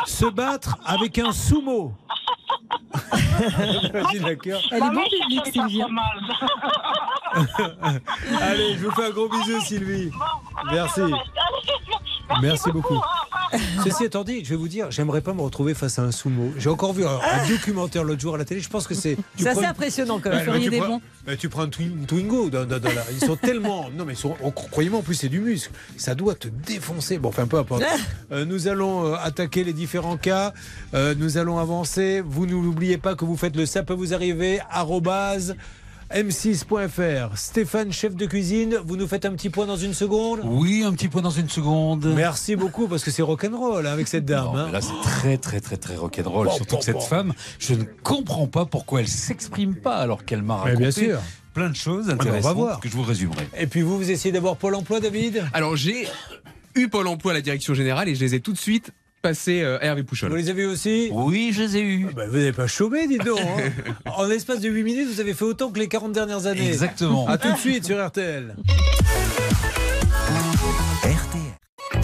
Se 0.07 0.27
battre 0.27 0.77
avec 0.85 1.19
un 1.19 1.32
sumo. 1.32 1.93
Elle 3.41 3.91
est 3.91 4.81
bon 4.81 4.91
oui, 4.97 5.03
public, 5.23 5.47
Sylvie. 5.53 5.82
Allez, 8.41 8.77
je 8.78 8.85
vous 8.86 8.93
fais 8.93 9.07
un 9.07 9.11
gros 9.11 9.28
bisou, 9.28 9.61
Sylvie. 9.61 10.11
Merci. 10.70 11.01
Merci 12.41 12.70
beaucoup. 12.70 13.01
Ceci 13.85 14.05
étant 14.05 14.23
dit, 14.24 14.45
je 14.45 14.51
vais 14.51 14.57
vous 14.57 14.69
dire, 14.69 14.91
j'aimerais 14.91 15.20
pas 15.20 15.32
me 15.35 15.43
retrouver 15.43 15.74
face 15.74 15.99
à 15.99 16.03
un 16.03 16.12
sumo. 16.12 16.53
J'ai 16.59 16.70
encore 16.70 16.93
vu 16.93 17.05
un, 17.05 17.19
un 17.19 17.49
documentaire 17.49 18.05
l'autre 18.05 18.20
jour 18.20 18.36
à 18.36 18.39
la 18.39 18.45
télé. 18.45 18.61
Je 18.61 18.69
pense 18.69 18.86
que 18.86 18.95
c'est. 18.95 19.16
C'est 19.36 19.49
assez 19.49 19.65
impressionnant 19.66 20.20
quand 20.23 20.31
Ouais, 20.31 20.36
même. 20.36 20.45
feriez 20.47 20.70
des 20.70 20.81
bons. 20.81 21.01
Mais 21.27 21.37
tu 21.37 21.49
prends 21.49 21.63
un 21.63 21.69
twin- 21.69 22.05
Twingo. 22.07 22.51
ils 23.13 23.25
sont 23.27 23.37
tellement. 23.37 23.89
Non, 23.97 24.05
mais 24.05 24.13
ils 24.15 24.19
sont. 24.19 24.37
oh, 24.43 24.51
Croyez-moi, 24.51 25.01
en 25.01 25.03
plus, 25.03 25.15
c'est 25.15 25.29
du 25.29 25.41
muscle. 25.41 25.71
Ça 25.97 26.15
doit 26.15 26.35
te 26.35 26.49
défoncer. 26.49 27.19
Bon, 27.19 27.29
enfin, 27.31 27.47
peu 27.47 27.59
importe. 27.59 27.83
Euh, 28.33 28.45
nous 28.47 28.69
allons 28.69 29.07
euh, 29.07 29.17
attaquer 29.23 29.65
les 29.65 29.73
différents 29.75 30.17
cas. 30.17 30.55
Euh, 30.95 31.15
nous 31.17 31.37
allons 31.39 31.59
avancer. 31.59 32.23
Vous 32.25 32.47
n'oubliez 32.47 32.97
pas 32.99 33.15
que 33.15 33.25
vous 33.25 33.37
faites 33.37 33.55
le 33.55 33.67
ça 33.67 33.83
peut 33.83 33.93
vous 33.95 34.15
arriver. 34.15 34.61
arrobase 34.71 35.55
m6.fr. 36.13 37.37
Stéphane, 37.37 37.93
chef 37.93 38.15
de 38.15 38.27
cuisine, 38.27 38.77
vous 38.85 38.97
nous 38.97 39.07
faites 39.09 39.25
un 39.25 39.33
petit 39.33 39.51
point 39.51 39.67
dans 39.67 39.77
une 39.77 39.95
seconde 39.95 40.41
Oui, 40.45 40.83
un 40.85 40.93
petit 40.93 41.09
point 41.09 41.23
dans 41.23 41.31
une 41.31 41.49
seconde. 41.49 42.07
Merci 42.15 42.57
beaucoup 42.57 42.87
parce 42.89 43.03
que 43.05 43.11
c'est 43.11 43.23
rock'n'roll 43.23 43.87
hein, 43.87 43.93
avec 43.93 44.09
cette 44.09 44.25
dame. 44.25 44.45
Non, 44.47 44.57
hein. 44.57 44.71
là, 44.71 44.81
c'est 44.81 45.01
très, 45.03 45.39
très, 45.39 45.61
très, 45.61 45.77
très 45.77 45.97
rock'n'roll. 45.97 46.47
Bon, 46.49 46.53
Surtout 46.55 46.75
bon, 46.75 46.79
que 46.81 46.85
cette 46.85 46.95
bon. 46.95 47.01
femme, 47.01 47.33
je 47.59 47.75
ne 47.75 47.85
comprends 48.03 48.47
pas 48.47 48.67
pourquoi 48.67 49.01
elle 49.01 49.09
s'exprime 49.09 49.75
pas 49.77 49.97
alors 49.97 50.25
qu'elle 50.25 50.43
m'a 50.43 50.55
Mais 50.65 50.71
raconté 50.73 50.81
bien 50.83 50.91
sûr. 50.91 51.21
plein 51.55 51.71
de 51.71 51.77
choses 51.77 52.07
Ah, 52.09 52.13
on 52.13 52.17
va 52.17 52.23
intéressantes 52.23 52.57
voir. 52.57 52.81
que 52.81 52.89
je 52.89 52.95
vous 52.95 53.03
résumerai. 53.03 53.49
Et 53.59 53.67
puis 53.67 53.83
vous, 53.83 53.97
vous 53.97 54.11
essayez 54.11 54.33
d'avoir 54.33 54.57
Pôle 54.57 54.75
emploi, 54.75 55.01
David? 55.01 55.45
Alors 55.53 55.77
j'ai 55.77 56.07
eu 56.75 56.89
Pôle 56.89 57.07
emploi 57.09 57.33
à 57.33 57.35
la 57.35 57.41
direction 57.41 57.75
générale 57.75 58.09
et 58.09 58.15
je 58.15 58.21
les 58.21 58.35
ai 58.35 58.41
tout 58.41 58.53
de 58.53 58.59
suite 58.59 58.91
passés 59.25 59.63
euh, 59.63 59.79
à 59.81 59.87
Hervé 59.87 60.05
Vous 60.07 60.35
les 60.37 60.51
avez 60.51 60.67
aussi 60.67 61.09
Oui, 61.11 61.51
je 61.55 61.63
les 61.63 61.77
ai 61.79 61.81
eus. 61.81 62.07
Ah 62.11 62.13
bah, 62.15 62.27
Vous 62.29 62.37
n'avez 62.37 62.53
pas 62.53 62.67
chômé, 62.67 63.09
dis 63.09 63.17
donc. 63.17 63.41
hein. 63.41 63.71
en 64.05 64.25
l'espace 64.25 64.61
de 64.61 64.69
8 64.69 64.83
minutes, 64.83 65.09
vous 65.11 65.19
avez 65.21 65.33
fait 65.33 65.47
autant 65.47 65.71
que 65.71 65.79
les 65.79 65.89
40 65.89 66.13
dernières 66.13 66.45
années. 66.45 66.67
Exactement. 66.69 67.27
A 67.27 67.39
tout 67.39 67.51
de 67.51 67.57
suite 67.57 67.87
sur 67.87 68.07
RTL. 68.07 68.55
RTL. 71.03 72.03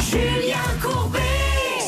Julien 0.00 0.56
Courbet. 0.82 1.18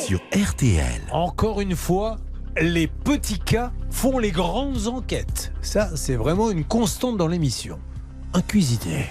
Sur 0.07 0.21
RTL. 0.35 1.01
Encore 1.11 1.63
une 1.63 1.75
fois, 1.75 2.19
les 2.61 2.89
petits 2.89 3.39
cas 3.39 3.73
font 3.91 4.19
les 4.19 4.33
grandes 4.33 4.87
enquêtes. 4.87 5.51
Ça, 5.63 5.89
c'est 5.97 6.17
vraiment 6.17 6.51
une 6.51 6.65
constante 6.65 7.17
dans 7.17 7.29
l'émission. 7.29 7.79
Un 8.35 8.43
cuisinier 8.43 9.07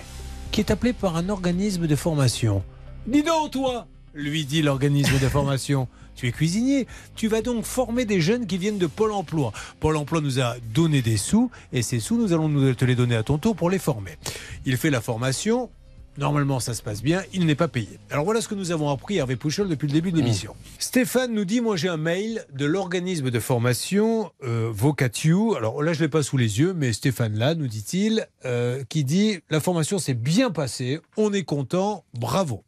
qui 0.52 0.62
est 0.62 0.70
appelé 0.70 0.94
par 0.94 1.18
un 1.18 1.30
organisme 1.30 1.88
de 1.88 1.95
formation. 1.95 2.64
Dis 3.08 3.24
donc, 3.24 3.49
toi 3.52 3.88
lui 4.18 4.45
dit 4.45 4.61
l'organisme 4.61 5.19
de 5.19 5.30
formation. 5.30 5.88
Tu 6.18 6.27
es 6.27 6.31
cuisinier. 6.31 6.88
Tu 7.15 7.27
vas 7.27 7.41
donc 7.41 7.64
former 7.64 8.03
des 8.03 8.22
jeunes 8.22 8.48
qui 8.48 8.57
viennent 8.57 8.80
de 8.80 8.88
Pôle 8.88 9.11
emploi. 9.11 9.53
Pôle 9.80 9.95
emploi 9.98 10.19
nous 10.19 10.41
a 10.41 10.56
donné 10.73 11.03
des 11.03 11.15
sous 11.15 11.52
et 11.72 11.84
ces 11.84 11.99
sous, 11.99 12.18
nous 12.18 12.34
allons 12.34 12.49
nous 12.49 12.73
te 12.73 12.85
les 12.85 12.95
donner 12.95 13.15
à 13.15 13.22
ton 13.22 13.38
tour 13.38 13.56
pour 13.56 13.69
les 13.69 13.77
former. 13.77 14.18
Il 14.65 14.77
fait 14.77 14.89
la 14.89 14.99
formation. 14.99 15.69
Normalement, 16.18 16.60
ça 16.60 16.73
se 16.73 16.81
passe 16.81 17.03
bien. 17.03 17.22
Il 17.31 17.45
n'est 17.45 17.53
pas 17.53 17.68
payé. 17.68 17.99
Alors 18.10 18.26
voilà 18.26 18.41
ce 18.41 18.48
que 18.48 18.56
nous 18.56 18.72
avons 18.72 18.89
appris 18.89 19.18
Hervé 19.18 19.35
Pouchol 19.35 19.69
depuis 19.69 19.85
le 19.85 19.94
début 19.94 20.11
de 20.11 20.18
l'émission. 20.18 20.56
Stéphane 20.80 21.31
nous 21.31 21.45
dit, 21.45 21.61
moi 21.61 21.76
j'ai 21.76 21.89
un 21.89 21.98
mail 21.98 22.44
de 22.52 22.65
l'organisme 22.65 23.30
de 23.30 23.39
formation 23.39 24.31
euh, 24.44 24.72
Vocatio. 24.73 25.56
Alors 25.56 25.84
là, 25.84 25.94
je 25.94 25.99
ne 25.99 26.06
l'ai 26.06 26.10
pas 26.10 26.23
sous 26.23 26.38
les 26.38 26.60
yeux, 26.60 26.73
mais 26.73 26.91
Stéphane 26.91 27.38
là, 27.38 27.53
nous 27.53 27.68
dit-il, 27.68 28.27
euh, 28.45 28.84
qui 28.89 29.03
dit, 29.03 29.38
la 29.52 29.60
formation 29.60 29.99
s'est 29.99 30.15
bien 30.15 30.49
passée, 30.49 30.99
on 31.18 31.31
est 31.34 31.44
content, 31.44 32.03
bravo. 32.15 32.64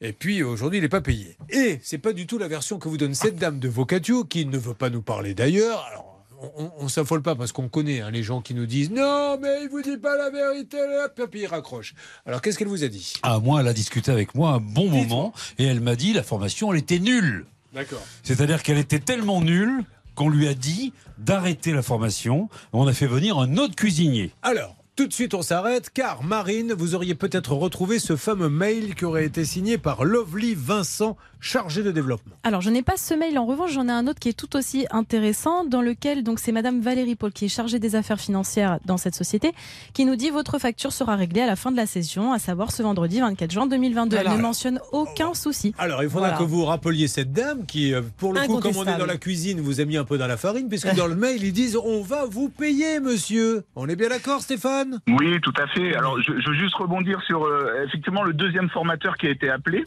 Et 0.00 0.12
puis 0.12 0.42
aujourd'hui, 0.42 0.78
il 0.78 0.82
n'est 0.82 0.88
pas 0.88 1.00
payé. 1.00 1.36
Et 1.50 1.80
c'est 1.82 1.98
pas 1.98 2.12
du 2.12 2.26
tout 2.26 2.38
la 2.38 2.46
version 2.46 2.78
que 2.78 2.88
vous 2.88 2.96
donne 2.96 3.14
cette 3.14 3.36
dame 3.36 3.58
de 3.58 3.68
Vocatio, 3.68 4.24
qui 4.24 4.46
ne 4.46 4.56
veut 4.56 4.74
pas 4.74 4.90
nous 4.90 5.02
parler 5.02 5.34
d'ailleurs. 5.34 5.84
Alors, 5.90 6.08
on, 6.56 6.84
ne 6.84 6.88
s'affole 6.88 7.20
pas 7.20 7.34
parce 7.34 7.50
qu'on 7.50 7.68
connaît 7.68 8.00
hein, 8.00 8.12
les 8.12 8.22
gens 8.22 8.40
qui 8.40 8.54
nous 8.54 8.66
disent 8.66 8.90
non, 8.90 9.38
mais 9.40 9.62
il 9.62 9.68
vous 9.68 9.82
dit 9.82 9.96
pas 9.96 10.16
la 10.16 10.30
vérité, 10.30 10.78
hop, 11.04 11.18
hop, 11.18 11.34
il 11.34 11.46
raccroche. 11.46 11.94
Alors 12.26 12.40
qu'est-ce 12.40 12.58
qu'elle 12.58 12.68
vous 12.68 12.84
a 12.84 12.88
dit? 12.88 13.14
Ah, 13.24 13.40
moi, 13.40 13.60
elle 13.60 13.66
a 13.66 13.72
discuté 13.72 14.12
avec 14.12 14.36
moi 14.36 14.50
un 14.50 14.60
bon 14.60 14.88
moment 14.88 15.32
et 15.58 15.64
elle 15.64 15.80
m'a 15.80 15.96
dit 15.96 16.12
la 16.12 16.22
formation, 16.22 16.72
elle 16.72 16.78
était 16.78 17.00
nulle. 17.00 17.46
D'accord. 17.74 18.02
C'est-à-dire 18.22 18.62
qu'elle 18.62 18.78
était 18.78 19.00
tellement 19.00 19.40
nulle 19.40 19.82
qu'on 20.14 20.28
lui 20.28 20.46
a 20.48 20.54
dit 20.54 20.92
d'arrêter 21.18 21.72
la 21.72 21.82
formation. 21.82 22.48
On 22.72 22.86
a 22.86 22.92
fait 22.92 23.06
venir 23.06 23.38
un 23.38 23.56
autre 23.56 23.74
cuisinier. 23.74 24.32
Alors, 24.42 24.76
tout 24.98 25.06
de 25.06 25.12
suite, 25.12 25.34
on 25.34 25.42
s'arrête 25.42 25.90
car 25.94 26.24
Marine, 26.24 26.72
vous 26.72 26.96
auriez 26.96 27.14
peut-être 27.14 27.52
retrouvé 27.52 28.00
ce 28.00 28.16
fameux 28.16 28.48
mail 28.48 28.96
qui 28.96 29.04
aurait 29.04 29.26
été 29.26 29.44
signé 29.44 29.78
par 29.78 30.04
Lovely 30.04 30.56
Vincent, 30.56 31.16
chargé 31.40 31.82
de 31.82 31.90
développement. 31.90 32.34
Alors, 32.42 32.60
je 32.60 32.70
n'ai 32.70 32.82
pas 32.82 32.96
ce 32.96 33.14
mail. 33.14 33.38
En 33.38 33.46
revanche, 33.46 33.72
j'en 33.72 33.88
ai 33.88 33.92
un 33.92 34.06
autre 34.06 34.18
qui 34.18 34.28
est 34.28 34.32
tout 34.38 34.56
aussi 34.56 34.86
intéressant, 34.90 35.64
dans 35.64 35.82
lequel 35.82 36.22
donc 36.22 36.38
c'est 36.40 36.52
Madame 36.52 36.80
Valérie 36.80 37.14
Paul 37.16 37.32
qui 37.32 37.44
est 37.46 37.48
chargée 37.48 37.78
des 37.78 37.94
affaires 37.96 38.20
financières 38.20 38.78
dans 38.84 38.96
cette 38.96 39.14
société, 39.14 39.52
qui 39.94 40.04
nous 40.04 40.16
dit 40.16 40.30
votre 40.30 40.58
facture 40.58 40.92
sera 40.92 41.16
réglée 41.16 41.40
à 41.42 41.46
la 41.46 41.56
fin 41.56 41.70
de 41.70 41.76
la 41.76 41.86
session, 41.86 42.32
à 42.32 42.38
savoir 42.38 42.72
ce 42.72 42.82
vendredi 42.82 43.20
24 43.20 43.50
juin 43.50 43.66
2022. 43.66 44.16
Elle 44.16 44.22
Voilà. 44.24 44.36
ne 44.36 44.42
mentionne 44.42 44.80
aucun 44.92 45.34
souci. 45.34 45.74
Alors, 45.78 46.02
il 46.02 46.08
faudra 46.10 46.28
Voilà. 46.30 46.38
que 46.38 46.48
vous 46.48 46.64
rappeliez 46.64 47.08
cette 47.08 47.32
dame 47.32 47.66
qui, 47.66 47.94
euh, 47.94 48.02
pour 48.18 48.32
le 48.32 48.40
coup, 48.46 48.58
comme 48.60 48.76
on 48.76 48.84
est 48.86 48.98
dans 48.98 49.06
la 49.06 49.16
cuisine, 49.16 49.60
vous 49.60 49.80
a 49.80 49.84
mis 49.84 49.96
un 49.96 50.04
peu 50.04 50.18
dans 50.18 50.26
la 50.26 50.36
farine, 50.36 50.68
puisque 50.68 50.94
dans 50.94 51.06
le 51.06 51.14
mail, 51.16 51.42
ils 51.44 51.52
disent 51.52 51.76
on 51.76 52.02
va 52.02 52.24
vous 52.26 52.48
payer, 52.48 53.00
monsieur. 53.00 53.64
On 53.76 53.88
est 53.88 53.96
bien 53.96 54.08
d'accord, 54.08 54.40
Stéphane? 54.40 55.00
Oui, 55.08 55.40
tout 55.42 55.52
à 55.58 55.66
fait. 55.68 55.94
Alors, 55.94 56.20
je, 56.20 56.32
je 56.40 56.48
veux 56.50 56.56
juste 56.56 56.74
rebondir 56.74 57.20
sur 57.26 57.44
euh, 57.44 57.84
effectivement 57.86 58.22
le 58.22 58.32
deuxième 58.32 58.68
formateur 58.70 59.16
qui 59.16 59.26
a 59.26 59.30
été 59.30 59.48
appelé. 59.50 59.84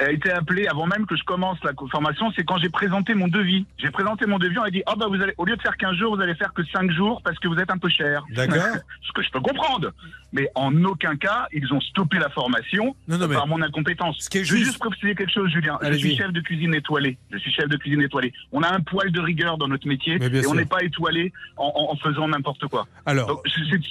A 0.00 0.12
été 0.12 0.30
appelé 0.30 0.66
avant 0.68 0.86
même 0.86 1.06
que 1.06 1.16
je 1.16 1.24
commence 1.24 1.58
la 1.64 1.72
formation, 1.90 2.30
c'est 2.36 2.44
quand 2.44 2.58
j'ai 2.58 2.68
présenté 2.68 3.14
mon 3.14 3.26
devis. 3.26 3.66
J'ai 3.78 3.90
présenté 3.90 4.26
mon 4.26 4.38
devis, 4.38 4.56
on 4.58 4.62
a 4.62 4.70
dit 4.70 4.82
oh 4.88 4.92
bah 4.96 5.06
vous 5.08 5.20
allez 5.20 5.34
au 5.38 5.44
lieu 5.44 5.56
de 5.56 5.60
faire 5.62 5.76
15 5.76 5.96
jours, 5.96 6.14
vous 6.14 6.22
allez 6.22 6.36
faire 6.36 6.52
que 6.54 6.62
5 6.64 6.90
jours 6.92 7.20
parce 7.24 7.38
que 7.40 7.48
vous 7.48 7.56
êtes 7.58 7.70
un 7.70 7.78
peu 7.78 7.88
cher. 7.88 8.24
D'accord. 8.30 8.62
Ce 9.06 9.12
que 9.12 9.22
je 9.22 9.30
peux 9.30 9.40
comprendre. 9.40 9.92
Mais 10.32 10.48
en 10.54 10.84
aucun 10.84 11.16
cas, 11.16 11.46
ils 11.52 11.72
ont 11.72 11.80
stoppé 11.80 12.18
la 12.18 12.28
formation 12.28 12.94
Non, 13.08 13.16
non, 13.18 13.26
mais- 13.28 13.34
par 13.34 13.46
mon 13.46 13.60
incompétence. 13.62 14.16
Ce 14.20 14.28
qui 14.30 14.38
est 14.38 14.44
je 14.44 14.52
veux 14.52 14.58
juste- 14.58 14.78
préciser 14.78 15.14
quelque 15.14 15.32
chose, 15.32 15.50
Julien. 15.50 15.78
Je 15.82 15.92
suis 15.94 16.16
chef 16.16 16.32
de 16.32 16.40
cuisine 16.42 16.74
étoilé. 16.74 17.16
Je 17.32 17.38
suis 17.38 17.50
chef 17.50 17.66
de 17.68 17.76
cuisine 17.76 18.02
étoilé. 18.02 18.32
On 18.52 18.62
a 18.62 18.72
un 18.72 18.80
poil 18.80 19.10
de 19.10 19.20
rigueur 19.20 19.58
dans 19.58 19.66
notre 19.68 19.88
métier 19.88 20.14
et 20.22 20.46
on 20.46 20.54
n'est 20.54 20.64
pas 20.66 20.82
étoilé 20.84 21.32
en, 21.56 21.72
en- 21.74 21.92
en 21.92 21.96
faisant 21.96 22.28
n'importe 22.28 22.66
quoi. 22.66 22.86
Alors, 23.06 23.42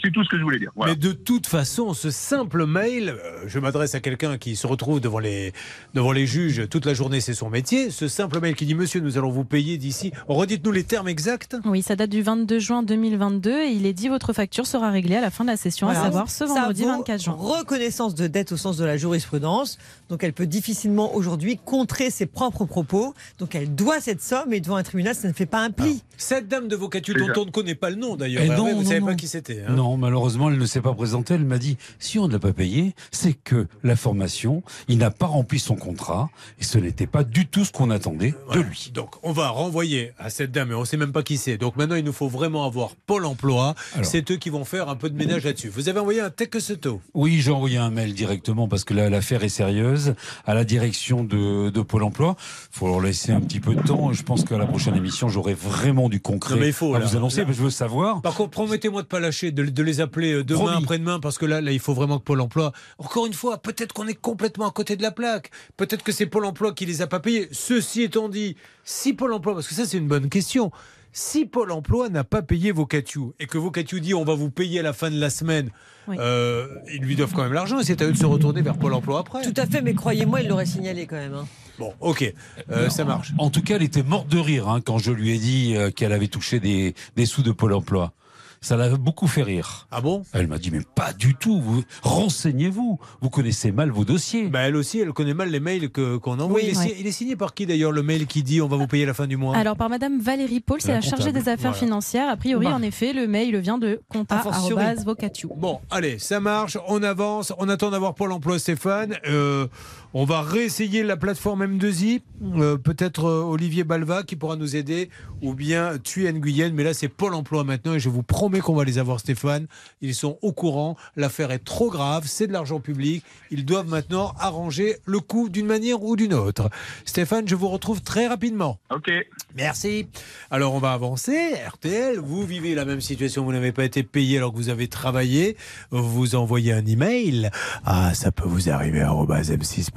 c'est 0.01 0.11
tout 0.11 0.23
ce 0.23 0.29
que 0.29 0.37
je 0.37 0.43
voulais 0.43 0.59
dire. 0.59 0.71
Voilà. 0.75 0.93
Mais 0.93 0.97
de 0.99 1.11
toute 1.11 1.47
façon, 1.47 1.93
ce 1.93 2.11
simple 2.11 2.65
mail, 2.65 3.09
euh, 3.09 3.43
je 3.47 3.59
m'adresse 3.59 3.95
à 3.95 3.99
quelqu'un 3.99 4.37
qui 4.37 4.55
se 4.55 4.67
retrouve 4.67 5.01
devant 5.01 5.19
les, 5.19 5.51
devant 5.97 6.11
les 6.11 6.27
juges 6.27 6.69
toute 6.69 6.85
la 6.85 6.93
journée, 6.93 7.21
c'est 7.21 7.33
son 7.33 7.49
métier. 7.49 7.89
Ce 7.89 8.07
simple 8.07 8.39
mail 8.39 8.53
qui 8.53 8.67
dit 8.67 8.75
Monsieur, 8.75 8.99
nous 8.99 9.17
allons 9.17 9.31
vous 9.31 9.43
payer 9.43 9.79
d'ici. 9.79 10.11
Redites-nous 10.27 10.71
les 10.71 10.83
termes 10.83 11.07
exacts. 11.07 11.57
Oui, 11.65 11.81
ça 11.81 11.95
date 11.95 12.11
du 12.11 12.21
22 12.21 12.59
juin 12.59 12.83
2022 12.83 13.49
et 13.63 13.71
il 13.71 13.87
est 13.87 13.93
dit 13.93 14.07
votre 14.07 14.31
facture 14.31 14.67
sera 14.67 14.91
réglée 14.91 15.15
à 15.15 15.21
la 15.21 15.31
fin 15.31 15.43
de 15.43 15.49
la 15.49 15.57
session, 15.57 15.87
Voilà. 15.87 16.01
à 16.01 16.03
savoir 16.03 16.29
ce 16.29 16.45
Ça 16.45 16.53
vendredi 16.53 16.83
vaut 16.83 16.89
24 16.89 17.23
juin. 17.23 17.35
Reconnaissance 17.35 18.13
de 18.13 18.27
dette 18.27 18.51
au 18.51 18.57
sens 18.57 18.77
de 18.77 18.85
la 18.85 18.95
jurisprudence. 18.95 19.79
Donc 20.09 20.23
elle 20.23 20.33
peut 20.33 20.45
difficilement 20.45 21.15
aujourd'hui 21.15 21.57
contrer 21.65 22.11
ses 22.11 22.27
propres 22.27 22.65
propos. 22.65 23.15
Donc 23.39 23.55
elle 23.55 23.73
doit 23.73 23.99
cette 23.99 24.21
somme 24.21 24.53
et 24.53 24.59
devant 24.59 24.75
un 24.75 24.83
tribunal, 24.83 25.15
ça 25.15 25.27
ne 25.27 25.33
fait 25.33 25.47
pas 25.47 25.61
un 25.61 25.71
pli. 25.71 26.03
Cette 26.17 26.47
dame 26.47 26.67
de 26.67 26.75
Vocatio 26.75 27.15
C'est 27.17 27.21
dont 27.21 27.33
ça. 27.33 27.39
on 27.41 27.45
ne 27.45 27.49
connaît 27.51 27.73
pas 27.75 27.89
le 27.89 27.95
nom 27.95 28.15
d'ailleurs. 28.15 28.43
Eh 28.45 28.49
vous 28.49 28.67
ne 28.67 28.73
non, 28.73 28.83
savez 28.83 28.99
non. 28.99 29.07
pas 29.07 29.15
qui 29.15 29.27
c'était. 29.27 29.63
hein 29.67 29.73
Non, 29.73 29.97
malheureusement, 29.97 30.51
elle 30.51 30.59
ne 30.59 30.65
s'est 30.67 30.81
pas 30.81 30.93
présentée. 30.93 31.33
Elle 31.33 31.45
m'a 31.45 31.57
dit 31.57 31.77
si 31.97 32.19
on 32.19 32.27
ne 32.27 32.33
l'a 32.33 32.39
pas 32.39 32.53
payé, 32.53 32.93
c'est 33.09 33.33
que 33.33 33.65
la 33.83 33.95
formation, 33.95 34.61
il 34.87 34.99
n'a 34.99 35.09
pas 35.09 35.25
rempli 35.25 35.57
son 35.59 35.75
contrat 35.87 36.29
et 36.59 36.63
ce 36.63 36.77
n'était 36.77 37.07
pas 37.07 37.23
du 37.23 37.47
tout 37.47 37.63
ce 37.65 37.71
qu'on 37.71 37.89
attendait 37.89 38.33
Voilà. 38.47 38.63
de 38.63 38.67
lui. 38.67 38.91
Donc, 38.93 39.15
on 39.23 39.31
va 39.31 39.49
renvoyer 39.49 40.11
à 40.19 40.29
cette 40.29 40.51
dame, 40.51 40.71
et 40.71 40.75
on 40.75 40.81
ne 40.81 40.85
sait 40.85 40.97
même 40.97 41.11
pas 41.13 41.23
qui 41.23 41.37
c'est. 41.37 41.57
Donc, 41.57 41.75
maintenant, 41.77 41.95
il 41.95 42.03
nous 42.03 42.13
faut 42.13 42.27
vraiment 42.27 42.65
avoir 42.65 42.95
Pôle 43.07 43.25
emploi. 43.25 43.73
C'est 44.03 44.29
eux 44.31 44.37
qui 44.37 44.49
vont 44.49 44.65
faire 44.65 44.89
un 44.89 44.95
peu 44.95 45.09
de 45.09 45.15
ménage 45.15 45.45
là-dessus. 45.45 45.69
Vous 45.69 45.87
avez 45.89 45.99
envoyé 45.99 46.19
un 46.21 46.29
texto. 46.29 47.01
Oui, 47.13 47.39
j'ai 47.41 47.51
envoyé 47.51 47.77
un 47.77 47.89
mail 47.89 48.13
directement 48.13 48.67
parce 48.67 48.83
que 48.83 48.93
là, 48.93 49.09
l'affaire 49.09 49.43
est 49.43 49.49
sérieuse 49.49 50.15
à 50.45 50.53
la 50.53 50.63
direction 50.65 51.23
de, 51.23 51.69
de 51.69 51.81
Pôle 51.81 52.03
Emploi. 52.03 52.35
Il 52.73 52.77
faut 52.79 52.87
leur 52.87 52.99
laisser 52.99 53.31
un 53.31 53.39
petit 53.41 53.59
peu 53.59 53.75
de 53.75 53.81
temps. 53.81 54.11
Je 54.11 54.23
pense 54.23 54.43
qu'à 54.43 54.57
la 54.57 54.65
prochaine 54.65 54.95
émission, 54.95 55.29
j'aurai 55.29 55.53
vraiment 55.53 56.09
du 56.09 56.19
concret 56.19 56.55
Non, 56.55 56.59
mais 56.61 56.67
il 56.67 56.73
faut, 56.73 56.93
à 56.95 56.99
là, 56.99 57.05
vous 57.05 57.15
annoncer. 57.15 57.41
là. 57.45 57.47
je 57.51 57.61
veux 57.61 57.69
savoir. 57.69 58.21
Par 58.21 58.33
contre, 58.35 58.51
promettez-moi 58.51 59.03
de 59.03 59.07
pas 59.07 59.19
lâcher, 59.19 59.51
de, 59.51 59.63
de 59.63 59.83
les 59.83 60.01
appeler 60.01 60.33
euh, 60.33 60.43
demain, 60.43 60.77
après-demain, 60.77 61.19
parce 61.19 61.37
que 61.37 61.45
là, 61.45 61.61
là, 61.61 61.71
il 61.71 61.79
faut 61.79 61.93
vraiment 61.93 62.17
que 62.19 62.23
Pôle 62.23 62.41
emploi. 62.41 62.71
Encore 62.97 63.25
une 63.27 63.33
fois, 63.33 63.57
peut-être 63.57 63.93
qu'on 63.93 64.07
est 64.07 64.19
complètement 64.19 64.67
à 64.67 64.71
côté 64.71 64.95
de 64.95 65.01
la 65.03 65.11
plaque. 65.11 65.51
Peut-être 65.77 66.03
que 66.03 66.11
c'est 66.11 66.25
Pôle 66.25 66.45
emploi 66.45 66.73
qui 66.73 66.85
les 66.85 67.01
a 67.01 67.07
pas 67.07 67.19
payés. 67.19 67.47
Ceci 67.51 68.01
étant 68.01 68.29
dit, 68.29 68.55
si 68.83 69.13
Pôle 69.13 69.31
emploi, 69.33 69.53
parce 69.53 69.67
que 69.67 69.75
ça, 69.75 69.85
c'est 69.85 69.97
une 69.97 70.07
bonne 70.07 70.27
question. 70.29 70.71
Si 71.13 71.45
Pôle 71.45 71.71
emploi 71.71 72.09
n'a 72.09 72.23
pas 72.23 72.41
payé 72.41 72.71
Vocatio 72.71 73.33
et 73.39 73.47
que 73.47 73.57
Vocatio 73.57 73.97
dit 73.99 74.13
on 74.13 74.23
va 74.23 74.35
vous 74.35 74.51
payer 74.51 74.79
à 74.81 74.83
la 74.83 74.93
fin 74.93 75.09
de 75.09 75.19
la 75.19 75.29
semaine, 75.31 75.71
Oui. 76.07 76.15
euh, 76.19 76.67
ils 76.93 77.01
lui 77.01 77.15
doivent 77.15 77.33
quand 77.33 77.41
même 77.43 77.53
l'argent 77.53 77.79
et 77.79 77.83
c'est 77.83 78.01
à 78.01 78.05
eux 78.05 78.11
de 78.11 78.17
se 78.17 78.25
retourner 78.25 78.61
vers 78.61 78.77
Pôle 78.77 78.93
emploi 78.93 79.19
après. 79.19 79.41
Tout 79.41 79.53
à 79.59 79.65
fait, 79.65 79.81
mais 79.81 79.93
croyez-moi, 79.95 80.41
il 80.41 80.47
l'aurait 80.47 80.65
signalé 80.67 81.07
quand 81.07 81.15
même. 81.15 81.33
hein. 81.33 81.47
Bon, 81.79 81.93
ok, 82.01 82.33
euh, 82.71 82.89
ça 82.89 83.03
marche. 83.05 83.33
En 83.37 83.49
tout 83.51 83.61
cas, 83.61 83.75
elle 83.75 83.83
était 83.83 84.03
morte 84.03 84.27
de 84.27 84.37
rire 84.39 84.67
hein, 84.67 84.81
quand 84.81 84.97
je 84.99 85.11
lui 85.11 85.31
ai 85.35 85.37
dit 85.37 85.73
euh, 85.75 85.89
qu'elle 85.91 86.11
avait 86.11 86.27
touché 86.27 86.59
des, 86.59 86.93
des 87.15 87.25
sous 87.25 87.41
de 87.43 87.51
Pôle 87.51 87.73
Emploi. 87.73 88.13
Ça 88.61 88.75
l'a 88.75 88.89
beaucoup 88.95 89.27
fait 89.27 89.43
rire. 89.43 89.87
Ah 89.91 90.01
bon? 90.01 90.23
Elle 90.33 90.47
m'a 90.47 90.57
dit 90.57 90.71
mais 90.71 90.81
pas 90.95 91.13
du 91.13 91.35
tout. 91.35 91.61
Vous 91.61 91.83
renseignez-vous. 92.01 92.99
Vous 93.21 93.29
connaissez 93.29 93.71
mal 93.71 93.91
vos 93.91 94.03
dossiers. 94.05 94.47
Bah, 94.47 94.61
elle 94.61 94.75
aussi, 94.75 94.99
elle 94.99 95.13
connaît 95.13 95.33
mal 95.33 95.49
les 95.49 95.59
mails 95.59 95.89
que- 95.91 96.17
qu'on 96.17 96.39
envoie. 96.39 96.57
Oui. 96.57 96.61
il, 96.65 96.69
est, 96.71 96.77
Ouais. 96.77 96.87
si- 96.87 96.95
il 96.99 97.07
est 97.07 97.11
signé 97.11 97.35
par 97.35 97.53
qui 97.53 97.65
d'ailleurs 97.65 97.91
le 97.91 98.03
mail 98.03 98.25
qui 98.27 98.43
dit 98.43 98.61
on 98.61 98.67
va 98.67 98.77
vous 98.77 98.87
payer 98.87 99.05
la 99.05 99.13
fin 99.13 99.27
du 99.27 99.37
mois? 99.37 99.55
Alors 99.55 99.75
par 99.77 99.89
Madame 99.89 100.19
Valérie 100.19 100.59
Paul, 100.59 100.81
c'est 100.81 100.89
La 100.89 100.95
la, 100.95 101.01
chargée 101.01 101.31
des 101.31 101.41
affaires 101.49 101.71
Voilà. 101.71 101.73
financières. 101.77 102.29
A 102.29 102.35
priori, 102.37 102.65
Bah. 102.65 102.73
en 102.75 102.81
effet, 102.81 103.13
le 103.13 103.27
mail 103.27 103.55
vient 103.57 103.77
de 103.77 104.01
compta@vocatio. 104.09 105.53
Bon, 105.57 105.79
allez, 105.89 106.19
ça 106.19 106.39
marche, 106.39 106.77
on 106.87 107.03
avance, 107.03 107.53
on 107.59 107.69
attend 107.69 107.91
d'avoir 107.91 108.15
Pôle 108.15 108.31
emploi 108.31 108.59
Stéphane. 108.59 109.15
Euh, 109.27 109.67
on 110.13 110.25
va 110.25 110.41
réessayer 110.41 111.03
la 111.03 111.17
plateforme 111.17 111.65
M2I, 111.65 112.21
euh, 112.57 112.77
peut-être 112.77 113.25
euh, 113.25 113.41
Olivier 113.41 113.83
Balva 113.83 114.23
qui 114.23 114.35
pourra 114.35 114.55
nous 114.55 114.75
aider, 114.75 115.09
ou 115.41 115.53
bien 115.53 115.97
Thuy 115.97 116.31
Nguyen, 116.31 116.71
mais 116.73 116.83
là 116.83 116.93
c'est 116.93 117.07
Pôle 117.07 117.33
emploi 117.33 117.63
maintenant 117.63 117.93
et 117.93 117.99
je 117.99 118.09
vous 118.09 118.23
promets 118.23 118.59
qu'on 118.59 118.75
va 118.75 118.83
les 118.83 118.97
avoir 118.97 119.19
Stéphane. 119.19 119.67
Ils 120.01 120.15
sont 120.15 120.37
au 120.41 120.51
courant, 120.53 120.95
l'affaire 121.15 121.51
est 121.51 121.63
trop 121.63 121.89
grave, 121.89 122.23
c'est 122.25 122.47
de 122.47 122.53
l'argent 122.53 122.79
public, 122.79 123.23
ils 123.51 123.65
doivent 123.65 123.89
maintenant 123.89 124.33
arranger 124.39 124.97
le 125.05 125.19
coup 125.19 125.49
d'une 125.49 125.65
manière 125.65 126.03
ou 126.03 126.15
d'une 126.15 126.33
autre. 126.33 126.69
Stéphane, 127.05 127.47
je 127.47 127.55
vous 127.55 127.69
retrouve 127.69 128.01
très 128.01 128.27
rapidement. 128.27 128.79
Ok. 128.91 129.11
Merci. 129.55 130.07
Alors 130.51 130.73
on 130.73 130.79
va 130.79 130.93
avancer. 130.93 131.53
RTL, 131.67 132.19
vous 132.19 132.45
vivez 132.45 132.75
la 132.75 132.85
même 132.85 133.01
situation, 133.01 133.43
vous 133.43 133.51
n'avez 133.51 133.71
pas 133.71 133.83
été 133.83 134.03
payé 134.03 134.37
alors 134.37 134.51
que 134.51 134.57
vous 134.57 134.69
avez 134.69 134.87
travaillé. 134.87 135.57
Vous 135.91 136.35
envoyez 136.35 136.73
un 136.73 136.85
email. 136.85 137.49
Ah, 137.85 138.13
ça 138.13 138.31
peut 138.31 138.47
vous 138.47 138.69
arriver 138.69 139.01
à 139.01 139.13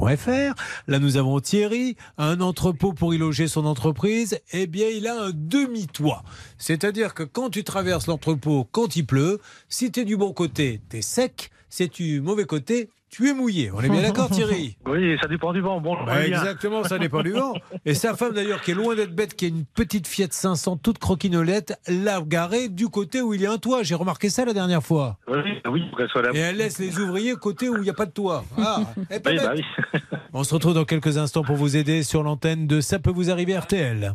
m6.fr. 0.01 0.55
Là, 0.87 0.99
nous 0.99 1.17
avons 1.17 1.41
Thierry, 1.41 1.97
un 2.19 2.41
entrepôt 2.41 2.93
pour 2.93 3.15
y 3.15 3.19
loger 3.19 3.49
son 3.49 3.65
entreprise. 3.67 4.41
Eh 4.53 4.67
bien, 4.67 4.89
il 4.89 5.07
a 5.07 5.21
un 5.21 5.31
demi-toit. 5.35 6.23
C'est-à-dire 6.59 7.15
que 7.15 7.23
quand 7.23 7.51
tu 7.51 7.65
traverses 7.65 8.07
l'entrepôt, 8.07 8.67
quand 8.71 8.97
il 8.97 9.07
pleut, 9.07 9.41
si 9.69 9.93
tu 9.93 10.01
es 10.01 10.05
du 10.05 10.17
bon 10.17 10.33
côté, 10.33 10.81
tu 10.91 10.99
es 10.99 11.03
sec. 11.03 11.51
Si 11.69 11.89
tu 11.89 12.03
es 12.03 12.07
du 12.07 12.21
mauvais 12.21 12.47
côté, 12.47 12.91
tu 13.11 13.29
es 13.29 13.35
mouillé. 13.35 13.71
On 13.75 13.81
est 13.81 13.89
bien 13.89 14.03
d'accord, 14.03 14.31
Thierry 14.31 14.77
Oui, 14.87 15.17
ça 15.21 15.29
dépend 15.29 15.53
du 15.53 15.61
vent. 15.61 15.81
Bon, 15.81 15.97
bah, 16.05 16.21
bien. 16.25 16.39
exactement, 16.39 16.85
ça 16.85 16.99
dépend 16.99 17.23
du 17.23 17.33
vent. 17.33 17.55
Et 17.85 17.95
sa 17.95 18.15
femme 18.15 18.33
d'ailleurs, 18.33 18.63
qui 18.63 18.71
est 18.71 18.75
loin 18.75 18.95
d'être 18.95 19.15
bête, 19.15 19.35
qui 19.35 19.47
a 19.47 19.49
une 19.49 19.65
petite 19.65 20.07
Fiat 20.07 20.29
500 20.31 20.77
toute 20.79 20.99
croquinolette, 20.99 21.79
l'a 21.89 22.21
garée 22.21 22.69
du 22.69 22.89
côté 22.89 23.21
où 23.21 23.35
il 23.35 23.41
y 23.41 23.47
a 23.47 23.53
un 23.53 23.59
toit. 23.59 23.83
J'ai 23.83 23.95
remarqué 23.97 24.31
ça 24.31 24.45
la 24.45 24.53
dernière 24.53 24.83
fois. 24.83 25.19
Oui, 25.29 25.39
oui, 25.71 25.83
là. 26.15 26.31
Et 26.35 26.39
elle 26.39 26.57
laisse 26.57 26.79
les 26.79 26.99
ouvriers 26.99 27.35
côté 27.35 27.69
où 27.69 27.77
il 27.77 27.83
n'y 27.83 27.91
a 27.91 27.95
pas 27.95 28.07
de 28.07 28.13
toit. 28.13 28.45
Ah, 28.59 28.81
elle 29.11 29.21
Oui, 29.27 29.37
bête. 29.37 29.43
bah 29.43 29.53
oui. 29.57 30.01
On 30.33 30.45
se 30.45 30.55
retrouve 30.55 30.75
dans 30.75 30.85
quelques 30.85 31.19
instants 31.19 31.43
pour 31.43 31.57
vous 31.57 31.77
aider 31.77 32.03
sur 32.03 32.23
l'antenne 32.23 32.67
de 32.67 32.81
Ça 32.81 32.99
peut 32.99 33.11
vous 33.11 33.31
arriver 33.31 33.59
RTL. 33.59 34.15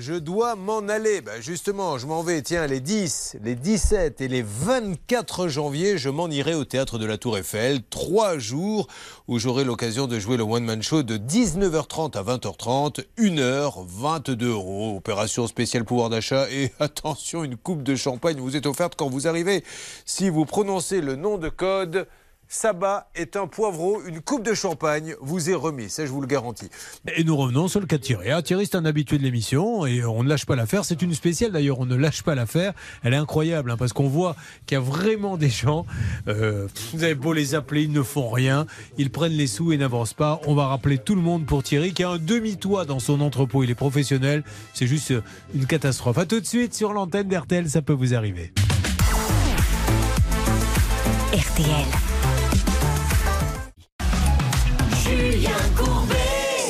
Je 0.00 0.14
dois 0.14 0.54
m'en 0.54 0.80
aller. 0.80 1.20
Bah, 1.20 1.40
justement, 1.40 1.98
je 1.98 2.06
m'en 2.06 2.22
vais. 2.22 2.42
Tiens, 2.42 2.66
les 2.66 2.80
10, 2.80 3.38
les 3.42 3.54
17 3.54 4.20
et 4.20 4.28
les 4.28 4.42
24 4.42 5.48
janvier, 5.48 5.98
je 5.98 6.08
m'en 6.08 6.28
irai 6.28 6.54
au 6.54 6.64
théâtre 6.64 6.98
de 6.98 7.06
la 7.06 7.18
Tour 7.18 7.38
Eiffel. 7.38 7.80
Trois 7.90 8.38
jours 8.38 8.88
où 9.26 9.38
j'aurai 9.38 9.64
l'occasion 9.64 10.06
de 10.06 10.18
jouer 10.18 10.36
le 10.36 10.42
One 10.42 10.64
Man 10.64 10.82
Show 10.82 11.02
de 11.02 11.16
19h30 11.16 12.16
à 12.16 12.22
20h30. 12.22 13.04
1 13.18 13.38
heure, 13.38 13.84
22 13.86 14.50
euros. 14.50 14.96
Opération 14.96 15.46
spéciale 15.46 15.84
pouvoir 15.84 16.10
d'achat. 16.10 16.50
Et 16.50 16.72
attention, 16.80 17.44
une 17.44 17.56
coupe 17.56 17.82
de 17.82 17.96
champagne 17.96 18.38
vous 18.38 18.56
est 18.56 18.66
offerte 18.66 18.94
quand 18.96 19.08
vous 19.08 19.26
arrivez. 19.26 19.64
Si 20.04 20.28
vous 20.30 20.44
prononcez 20.44 21.00
le 21.00 21.16
nom 21.16 21.38
de 21.38 21.48
code. 21.48 22.06
Saba 22.50 23.10
est 23.14 23.36
un 23.36 23.46
poivreau, 23.46 24.00
une 24.06 24.20
coupe 24.22 24.42
de 24.42 24.54
champagne 24.54 25.14
vous 25.20 25.50
est 25.50 25.54
remise, 25.54 25.92
ça 25.92 26.06
je 26.06 26.10
vous 26.10 26.22
le 26.22 26.26
garantis. 26.26 26.70
Et 27.14 27.22
nous 27.22 27.36
revenons 27.36 27.68
sur 27.68 27.78
le 27.78 27.84
cas 27.86 27.98
de 27.98 28.02
Thierry. 28.02 28.30
Ah, 28.30 28.40
Thierry 28.40 28.64
c'est 28.64 28.76
un 28.76 28.86
habitué 28.86 29.18
de 29.18 29.22
l'émission 29.22 29.84
et 29.84 30.02
on 30.02 30.22
ne 30.22 30.28
lâche 30.30 30.46
pas 30.46 30.56
l'affaire. 30.56 30.86
C'est 30.86 31.02
une 31.02 31.12
spéciale 31.12 31.52
d'ailleurs, 31.52 31.78
on 31.78 31.84
ne 31.84 31.94
lâche 31.94 32.22
pas 32.22 32.34
l'affaire. 32.34 32.72
Elle 33.02 33.12
est 33.12 33.18
incroyable 33.18 33.70
hein, 33.70 33.76
parce 33.76 33.92
qu'on 33.92 34.08
voit 34.08 34.34
qu'il 34.64 34.76
y 34.76 34.78
a 34.78 34.80
vraiment 34.80 35.36
des 35.36 35.50
gens, 35.50 35.84
euh, 36.26 36.68
vous 36.94 37.04
avez 37.04 37.14
beau 37.14 37.34
les 37.34 37.54
appeler, 37.54 37.82
ils 37.82 37.92
ne 37.92 38.02
font 38.02 38.30
rien, 38.30 38.64
ils 38.96 39.10
prennent 39.10 39.32
les 39.32 39.46
sous 39.46 39.72
et 39.72 39.76
n'avancent 39.76 40.14
pas. 40.14 40.40
On 40.46 40.54
va 40.54 40.68
rappeler 40.68 40.96
tout 40.96 41.16
le 41.16 41.22
monde 41.22 41.44
pour 41.44 41.62
Thierry 41.62 41.92
qui 41.92 42.02
a 42.02 42.08
un 42.08 42.18
demi-toit 42.18 42.86
dans 42.86 42.98
son 42.98 43.20
entrepôt, 43.20 43.62
il 43.62 43.70
est 43.70 43.74
professionnel, 43.74 44.42
c'est 44.72 44.86
juste 44.86 45.10
euh, 45.10 45.20
une 45.54 45.66
catastrophe. 45.66 46.16
A 46.16 46.24
tout 46.24 46.40
de 46.40 46.46
suite 46.46 46.72
sur 46.72 46.94
l'antenne 46.94 47.28
d'RTL, 47.28 47.68
ça 47.68 47.82
peut 47.82 47.92
vous 47.92 48.14
arriver. 48.14 48.54
RTL. 51.34 52.07
Julien 55.38 55.54
Courbet. 55.76 56.16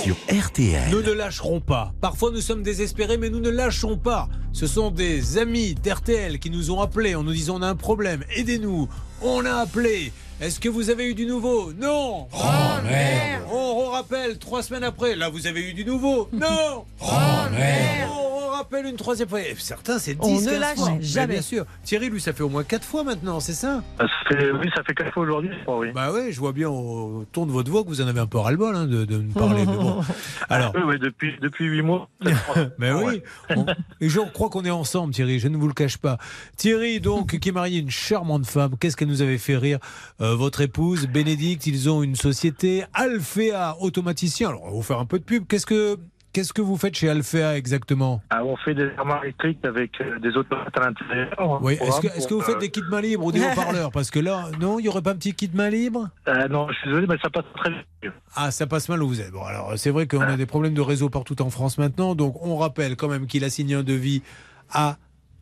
Sur 0.04 0.14
RTL. 0.30 0.90
Nous 0.90 1.00
ne 1.00 1.12
lâcherons 1.12 1.58
pas. 1.60 1.94
Parfois 2.02 2.30
nous 2.32 2.42
sommes 2.42 2.62
désespérés, 2.62 3.16
mais 3.16 3.30
nous 3.30 3.40
ne 3.40 3.48
lâchons 3.48 3.96
pas. 3.96 4.28
Ce 4.52 4.66
sont 4.66 4.90
des 4.90 5.38
amis 5.38 5.74
d'RTL 5.74 6.38
qui 6.38 6.50
nous 6.50 6.70
ont 6.70 6.82
appelés 6.82 7.14
en 7.14 7.22
nous 7.22 7.32
disant 7.32 7.56
on 7.56 7.62
a 7.62 7.66
un 7.68 7.74
problème, 7.76 8.24
aidez-nous. 8.36 8.86
On 9.22 9.46
a 9.46 9.54
appelé. 9.54 10.12
Est-ce 10.42 10.60
que 10.60 10.68
vous 10.68 10.90
avez 10.90 11.06
eu 11.08 11.14
du 11.14 11.24
nouveau? 11.24 11.72
Non. 11.72 12.28
Oh, 12.30 12.82
merde. 12.84 13.44
On, 13.50 13.84
on 13.86 13.90
rappelle 13.90 14.38
trois 14.38 14.62
semaines 14.62 14.84
après. 14.84 15.16
Là, 15.16 15.30
vous 15.30 15.46
avez 15.46 15.62
eu 15.70 15.72
du 15.72 15.86
nouveau? 15.86 16.28
Non. 16.30 16.84
Oh, 17.00 17.06
merde. 17.50 18.10
On, 18.12 18.37
on 18.37 18.37
rappelle 18.58 18.86
une 18.86 18.96
troisième 18.96 19.28
fois. 19.28 19.40
Et 19.40 19.54
certains, 19.58 19.98
c'est 19.98 20.14
10 20.14 20.20
On 20.22 20.40
ne 20.40 20.44
15 20.46 20.60
lâche 20.60 20.76
fois. 20.78 20.90
Mais 20.96 21.02
jamais. 21.02 21.32
Bien 21.34 21.42
sûr. 21.42 21.64
Thierry, 21.84 22.10
lui, 22.10 22.20
ça 22.20 22.32
fait 22.32 22.42
au 22.42 22.48
moins 22.48 22.64
quatre 22.64 22.84
fois 22.84 23.02
maintenant, 23.04 23.40
c'est 23.40 23.52
ça? 23.54 23.82
Ça 23.98 24.06
fait- 24.28 24.50
oui, 24.52 24.68
ça 24.74 24.82
fait 24.82 24.94
quatre 24.94 25.12
fois 25.12 25.22
aujourd'hui, 25.22 25.50
je 25.58 25.62
crois, 25.64 25.78
oui. 25.78 25.88
Bah 25.94 26.10
oui, 26.14 26.32
je 26.32 26.38
vois 26.38 26.52
bien 26.52 26.68
au 26.68 27.24
ton 27.32 27.46
de 27.46 27.50
votre 27.52 27.70
voix 27.70 27.82
que 27.82 27.88
vous 27.88 28.00
en 28.00 28.06
avez 28.08 28.20
un 28.20 28.26
peu 28.26 28.38
ras-le-bol 28.38 28.76
hein, 28.76 28.86
de, 28.86 29.04
de 29.04 29.16
me 29.18 29.32
parler. 29.32 29.64
mais 29.66 29.74
bon. 29.76 30.00
Alors, 30.50 30.72
Oui, 30.74 30.82
oui, 30.86 30.98
depuis, 31.00 31.34
depuis 31.40 31.64
huit 31.66 31.82
mois. 31.82 32.08
Mais 32.78 32.92
oui, 32.92 33.22
on- 33.56 33.66
et 34.00 34.08
je 34.08 34.20
crois 34.20 34.48
qu'on 34.50 34.64
est 34.64 34.70
ensemble, 34.70 35.12
Thierry, 35.14 35.38
je 35.38 35.48
ne 35.48 35.56
vous 35.56 35.66
le 35.68 35.74
cache 35.74 35.96
pas. 35.98 36.18
Thierry, 36.56 37.00
donc, 37.00 37.38
qui 37.38 37.48
est 37.48 37.52
marié 37.52 37.78
à 37.78 37.80
une 37.80 37.90
charmante 37.90 38.46
femme, 38.46 38.76
qu'est-ce 38.78 38.96
qu'elle 38.96 39.08
nous 39.08 39.22
avait 39.22 39.38
fait 39.38 39.56
rire 39.56 39.78
Euh, 40.20 40.34
Votre 40.34 40.60
épouse, 40.60 41.06
Bénédicte, 41.06 41.66
ils 41.66 41.88
ont 41.90 42.02
une 42.02 42.16
société, 42.16 42.84
Alphea 42.94 43.76
Automaticien. 43.80 44.48
Alors, 44.50 44.62
on 44.64 44.66
va 44.66 44.72
vous 44.72 44.82
faire 44.82 44.98
un 44.98 45.06
peu 45.06 45.18
de 45.18 45.24
pub. 45.24 45.46
Qu'est-ce 45.46 45.66
que, 45.66 45.98
qu'est-ce 46.38 46.52
que 46.52 46.62
vous 46.62 46.76
faites 46.76 46.94
chez 46.94 47.08
Alphea 47.08 47.56
exactement? 47.56 48.22
Ah, 48.30 48.44
on 48.44 48.56
fait 48.58 48.72
des 48.72 48.88
armoires 48.96 49.24
électriques 49.24 49.58
avec 49.64 50.00
euh, 50.00 50.20
des 50.20 50.36
automates 50.36 50.68
à 50.78 50.82
l'intérieur. 50.86 51.58
Oui, 51.60 51.76
Un 51.80 51.86
est-ce 51.86 52.00
que, 52.00 52.06
est-ce 52.06 52.28
que 52.28 52.34
vous 52.34 52.42
faites 52.42 52.54
euh, 52.54 52.60
des 52.60 52.70
kits 52.70 52.80
main 52.88 53.00
libres 53.00 53.24
ou 53.24 53.32
des 53.32 53.40
haut-parleurs? 53.44 53.90
Parce 53.90 54.12
que 54.12 54.20
là, 54.20 54.44
non, 54.60 54.78
il 54.78 54.82
n'y 54.82 54.88
aurait 54.88 55.02
pas 55.02 55.10
un 55.10 55.16
petit 55.16 55.34
kit 55.34 55.50
main 55.52 55.68
libre? 55.68 56.10
Euh, 56.28 56.46
Non, 56.46 56.68
je 56.68 56.74
suis 56.74 56.90
désolé, 56.90 57.08
mais 57.08 57.16
ça 57.20 57.28
passe 57.28 57.44
très 57.56 57.70
bien. 57.70 58.12
Ah, 58.36 58.52
ça 58.52 58.68
passe 58.68 58.88
mal 58.88 59.02
où 59.02 59.08
vous 59.08 59.20
êtes. 59.20 59.32
Bon, 59.32 59.42
alors, 59.42 59.72
c'est 59.76 59.90
vrai 59.90 60.06
qu'on 60.06 60.20
a 60.20 60.36
des 60.36 60.46
problèmes 60.46 60.74
de 60.74 60.80
réseau 60.80 61.08
partout 61.08 61.42
en 61.42 61.50
France 61.50 61.76
maintenant. 61.76 62.14
Donc, 62.14 62.36
on 62.46 62.56
rappelle 62.56 62.94
quand 62.94 63.08
même 63.08 63.26
qu'il 63.26 63.42
a 63.42 63.50
signé 63.50 63.74
un 63.74 63.82
devis 63.82 64.22
à 64.70 64.96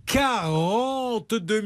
42 0.07 1.63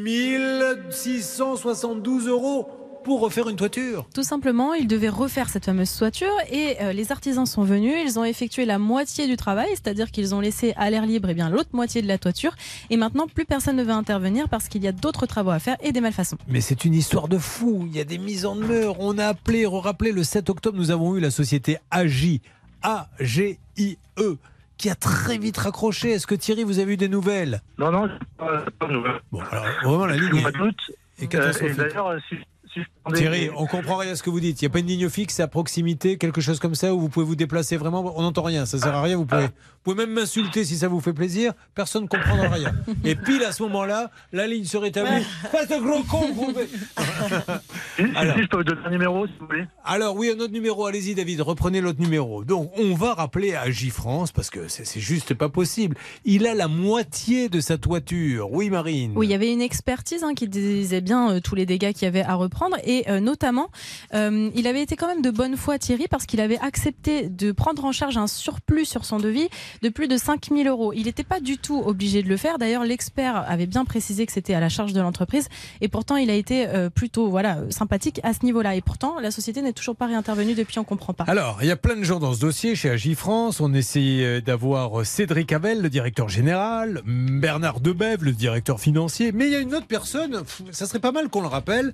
672 0.90 2.26
euros 2.26 2.79
pour 3.04 3.20
refaire 3.20 3.48
une 3.48 3.56
toiture. 3.56 4.06
Tout 4.14 4.22
simplement, 4.22 4.74
ils 4.74 4.86
devaient 4.86 5.08
refaire 5.08 5.48
cette 5.48 5.64
fameuse 5.64 5.96
toiture 5.96 6.32
et 6.50 6.76
euh, 6.82 6.92
les 6.92 7.12
artisans 7.12 7.46
sont 7.46 7.62
venus, 7.64 7.94
ils 8.04 8.18
ont 8.18 8.24
effectué 8.24 8.64
la 8.64 8.78
moitié 8.78 9.26
du 9.26 9.36
travail, 9.36 9.68
c'est-à-dire 9.70 10.10
qu'ils 10.10 10.34
ont 10.34 10.40
laissé 10.40 10.74
à 10.76 10.90
l'air 10.90 11.06
libre 11.06 11.28
eh 11.30 11.34
bien 11.34 11.48
l'autre 11.50 11.70
moitié 11.72 12.02
de 12.02 12.06
la 12.08 12.18
toiture 12.18 12.54
et 12.90 12.96
maintenant 12.96 13.26
plus 13.26 13.44
personne 13.44 13.76
ne 13.76 13.82
veut 13.82 13.90
intervenir 13.92 14.48
parce 14.48 14.68
qu'il 14.68 14.82
y 14.84 14.88
a 14.88 14.92
d'autres 14.92 15.26
travaux 15.26 15.50
à 15.50 15.58
faire 15.58 15.76
et 15.82 15.92
des 15.92 16.00
malfaçons. 16.00 16.36
Mais 16.48 16.60
c'est 16.60 16.84
une 16.84 16.94
histoire 16.94 17.28
de 17.28 17.38
fou. 17.38 17.84
Il 17.86 17.96
y 17.96 18.00
a 18.00 18.04
des 18.04 18.18
mises 18.18 18.44
en 18.46 18.54
demeure. 18.56 19.00
On 19.00 19.16
a 19.18 19.26
appelé, 19.26 19.66
rappelé 19.66 20.12
le 20.12 20.22
7 20.22 20.50
octobre, 20.50 20.76
nous 20.76 20.90
avons 20.90 21.16
eu 21.16 21.20
la 21.20 21.30
société 21.30 21.78
AGI, 21.90 22.42
A-G-I-E, 22.82 24.36
qui 24.76 24.90
a 24.90 24.94
très 24.94 25.38
vite 25.38 25.56
raccroché. 25.58 26.10
Est-ce 26.10 26.26
que 26.26 26.34
Thierry, 26.34 26.64
vous 26.64 26.78
avez 26.78 26.94
eu 26.94 26.96
des 26.96 27.08
nouvelles? 27.08 27.60
Non, 27.78 27.90
non, 27.90 28.08
c'est 28.38 28.70
pas, 28.78 28.86
de 28.86 28.92
nouvelle. 28.92 29.20
Bon, 29.32 29.40
alors, 29.50 29.64
vraiment, 29.84 30.06
la 30.06 30.16
ligne 30.16 30.36
est- 30.36 31.24
est 31.24 31.34
euh. 31.34 31.52
Et 31.62 31.74
d'ailleurs, 31.74 32.16
si, 32.28 32.36
si 32.72 32.80
je 32.80 33.14
Thierry, 33.14 33.50
on 33.56 33.66
comprend 33.66 33.96
rien 33.96 34.12
à 34.12 34.16
ce 34.16 34.22
que 34.22 34.30
vous 34.30 34.40
dites. 34.40 34.60
Il 34.60 34.64
n'y 34.64 34.66
a 34.66 34.70
pas 34.70 34.78
une 34.78 34.86
ligne 34.86 35.08
fixe 35.08 35.40
à 35.40 35.48
proximité, 35.48 36.18
quelque 36.18 36.40
chose 36.40 36.58
comme 36.58 36.74
ça, 36.74 36.94
où 36.94 37.00
vous 37.00 37.08
pouvez 37.08 37.26
vous 37.26 37.36
déplacer 37.36 37.76
vraiment. 37.76 38.12
On 38.16 38.22
n'entend 38.22 38.42
rien, 38.42 38.66
ça 38.66 38.78
sert 38.78 38.94
à 38.94 39.02
rien. 39.02 39.16
Vous 39.16 39.26
pouvez, 39.26 39.48
vous 39.82 39.94
pouvez 39.94 40.04
même 40.04 40.14
m'insulter 40.14 40.62
si 40.66 40.76
ça 40.76 40.88
vous 40.88 41.00
fait 41.00 41.14
plaisir. 41.14 41.54
Personne 41.74 42.02
ne 42.02 42.08
comprendra 42.08 42.48
rien. 42.48 42.74
Et 43.04 43.14
pile 43.14 43.42
à 43.44 43.52
ce 43.52 43.62
moment-là, 43.62 44.10
la 44.30 44.46
ligne 44.46 44.66
se 44.66 44.76
rétablit. 44.76 45.24
Pas 45.50 45.64
de 45.64 45.80
gros 45.80 46.02
con, 46.02 46.30
vous 46.34 46.52
Alors. 48.14 48.36
si, 48.36 48.42
je 48.42 48.46
peux 48.46 48.58
vous 48.58 48.64
donner 48.64 48.80
un 48.84 48.90
numéro, 48.90 49.26
si 49.26 49.32
vous 49.40 49.46
voulez. 49.46 49.64
Alors 49.82 50.16
oui, 50.16 50.30
un 50.36 50.38
autre 50.38 50.52
numéro. 50.52 50.84
Allez-y, 50.84 51.14
David, 51.14 51.40
reprenez 51.40 51.80
l'autre 51.80 51.98
numéro. 51.98 52.44
Donc, 52.44 52.70
on 52.76 52.94
va 52.94 53.14
rappeler 53.14 53.54
à 53.54 53.70
J-France 53.70 54.32
parce 54.32 54.50
que 54.50 54.68
c'est 54.68 54.84
c'est 54.84 55.00
juste 55.00 55.32
pas 55.32 55.48
possible. 55.48 55.96
Il 56.26 56.46
a 56.46 56.54
la 56.54 56.68
moitié 56.68 57.48
de 57.48 57.60
sa 57.60 57.78
toiture. 57.78 58.52
Oui, 58.52 58.68
Marine. 58.68 59.12
Oui, 59.16 59.28
il 59.28 59.30
y 59.30 59.34
avait 59.34 59.50
une 59.50 59.62
expertise 59.62 60.24
hein, 60.24 60.34
qui 60.34 60.46
disait 60.46 61.00
bien 61.00 61.30
euh, 61.30 61.40
tous 61.40 61.54
les 61.54 61.64
dégâts 61.64 61.92
qu'il 61.92 62.02
y 62.02 62.06
avait 62.06 62.22
à 62.22 62.34
reprendre 62.34 62.76
et 62.84 63.08
euh, 63.08 63.20
notamment, 63.20 63.70
euh, 64.14 64.50
il 64.54 64.66
avait 64.66 64.82
été 64.82 64.96
quand 64.96 65.06
même 65.06 65.22
de 65.22 65.30
bonne 65.30 65.56
foi 65.56 65.78
Thierry 65.78 66.06
parce 66.08 66.26
qu'il 66.26 66.40
avait 66.40 66.58
accepté 66.58 67.28
de 67.28 67.52
prendre 67.52 67.84
en 67.84 67.92
charge 67.92 68.18
un 68.18 68.26
surplus 68.26 68.84
sur 68.84 69.04
son 69.04 69.18
devis 69.18 69.48
de 69.82 69.88
plus 69.88 70.08
de 70.08 70.16
5000 70.16 70.66
euros. 70.68 70.92
Il 70.92 71.04
n'était 71.04 71.24
pas 71.24 71.40
du 71.40 71.58
tout 71.58 71.82
obligé 71.84 72.22
de 72.22 72.28
le 72.28 72.36
faire. 72.36 72.58
D'ailleurs, 72.58 72.84
l'expert 72.84 73.44
avait 73.48 73.66
bien 73.66 73.84
précisé 73.84 74.26
que 74.26 74.32
c'était 74.32 74.54
à 74.54 74.60
la 74.60 74.68
charge 74.68 74.92
de 74.92 75.00
l'entreprise 75.00 75.48
et 75.80 75.88
pourtant 75.88 76.16
il 76.16 76.30
a 76.30 76.34
été 76.34 76.68
euh, 76.68 76.90
plutôt 76.90 77.28
voilà 77.28 77.58
sympathique 77.70 78.20
à 78.22 78.32
ce 78.32 78.44
niveau-là. 78.44 78.74
Et 78.74 78.80
pourtant, 78.80 79.18
la 79.20 79.30
société 79.30 79.62
n'est 79.62 79.72
toujours 79.72 79.96
pas 79.96 80.06
réintervenue 80.06 80.54
depuis. 80.54 80.78
On 80.78 80.84
comprend 80.84 81.14
pas. 81.14 81.24
Alors, 81.24 81.58
il 81.62 81.68
y 81.68 81.72
a 81.72 81.76
plein 81.76 81.96
de 81.96 82.04
gens 82.04 82.20
dans 82.20 82.34
ce 82.34 82.40
dossier 82.40 82.74
chez 82.74 82.90
Agifrance. 82.90 83.60
On 83.60 83.72
essaye 83.74 84.24
euh, 84.24 84.40
d'avoir 84.40 85.04
Cédric 85.04 85.52
Havel, 85.52 85.82
le 85.82 85.90
directeur 85.90 86.28
général, 86.28 87.02
Bernard 87.04 87.80
Debève, 87.80 88.24
le 88.24 88.32
directeur 88.32 88.80
financier. 88.80 89.32
Mais 89.32 89.46
il 89.46 89.52
y 89.52 89.56
a 89.56 89.60
une 89.60 89.74
autre 89.74 89.86
personne, 89.86 90.42
ça 90.70 90.86
serait 90.86 91.00
pas 91.00 91.12
mal 91.12 91.28
qu'on 91.28 91.42
le 91.42 91.48
rappelle. 91.48 91.92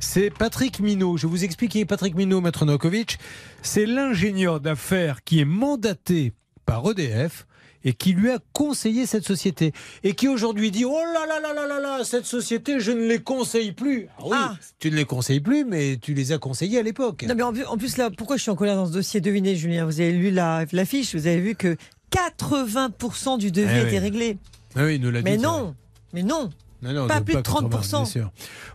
C'est 0.00 0.30
Patrick 0.30 0.80
Minot. 0.80 1.16
Je 1.16 1.26
vous 1.26 1.44
explique 1.44 1.72
qui 1.72 1.80
est 1.80 1.84
Patrick 1.84 2.14
Minot, 2.14 2.40
Maître 2.40 2.64
Novakovic. 2.64 3.18
C'est 3.62 3.86
l'ingénieur 3.86 4.60
d'affaires 4.60 5.24
qui 5.24 5.40
est 5.40 5.44
mandaté 5.44 6.34
par 6.66 6.88
EDF 6.90 7.46
et 7.86 7.92
qui 7.92 8.12
lui 8.14 8.30
a 8.30 8.38
conseillé 8.54 9.04
cette 9.04 9.26
société 9.26 9.72
et 10.02 10.14
qui 10.14 10.26
aujourd'hui 10.28 10.70
dit 10.70 10.86
oh 10.86 10.98
là 11.12 11.26
là 11.26 11.38
là 11.40 11.52
là 11.52 11.66
là 11.66 11.80
là 11.98 12.04
cette 12.04 12.24
société 12.24 12.80
je 12.80 12.92
ne 12.92 13.06
les 13.06 13.18
conseille 13.18 13.72
plus 13.72 14.08
Ah 14.18 14.22
oui 14.24 14.36
tu 14.78 14.90
ne 14.90 14.96
les 14.96 15.04
conseilles 15.04 15.40
plus 15.40 15.64
mais 15.66 15.98
tu 16.00 16.14
les 16.14 16.32
as 16.32 16.38
conseillés 16.38 16.78
à 16.78 16.82
l'époque 16.82 17.24
Non, 17.28 17.34
mais 17.34 17.42
en 17.64 17.76
plus, 17.76 17.96
là, 17.98 18.10
pourquoi 18.10 18.36
je 18.38 18.42
suis 18.42 18.50
en 18.50 18.56
colère 18.56 18.76
dans 18.76 18.86
ce 18.86 18.92
dossier 18.92 19.20
Devinez, 19.20 19.54
Julien, 19.56 19.84
vous 19.84 20.00
avez 20.00 20.12
lu 20.12 20.30
la, 20.30 20.64
la 20.72 20.84
fiche, 20.86 21.14
vous 21.14 21.26
avez 21.26 21.40
vu 21.40 21.54
que 21.56 21.76
80% 22.12 23.38
du 23.38 23.50
devis 23.50 23.68
Eh 23.74 23.80
était 23.82 23.90
oui. 23.92 23.98
réglé. 23.98 24.38
Ah 24.76 24.84
oui, 24.84 24.98
nous 24.98 25.10
l'a 25.10 25.22
Mais 25.22 25.36
dit, 25.36 25.42
non, 25.42 25.74
mais 26.12 26.22
non. 26.22 26.48
Non, 26.84 26.92
non, 26.92 27.06
Pas 27.06 27.20
plus 27.22 27.34
de 27.34 27.40
80, 27.40 27.68
30%. 27.68 27.90
bien 27.90 28.04
sûr. 28.04 28.30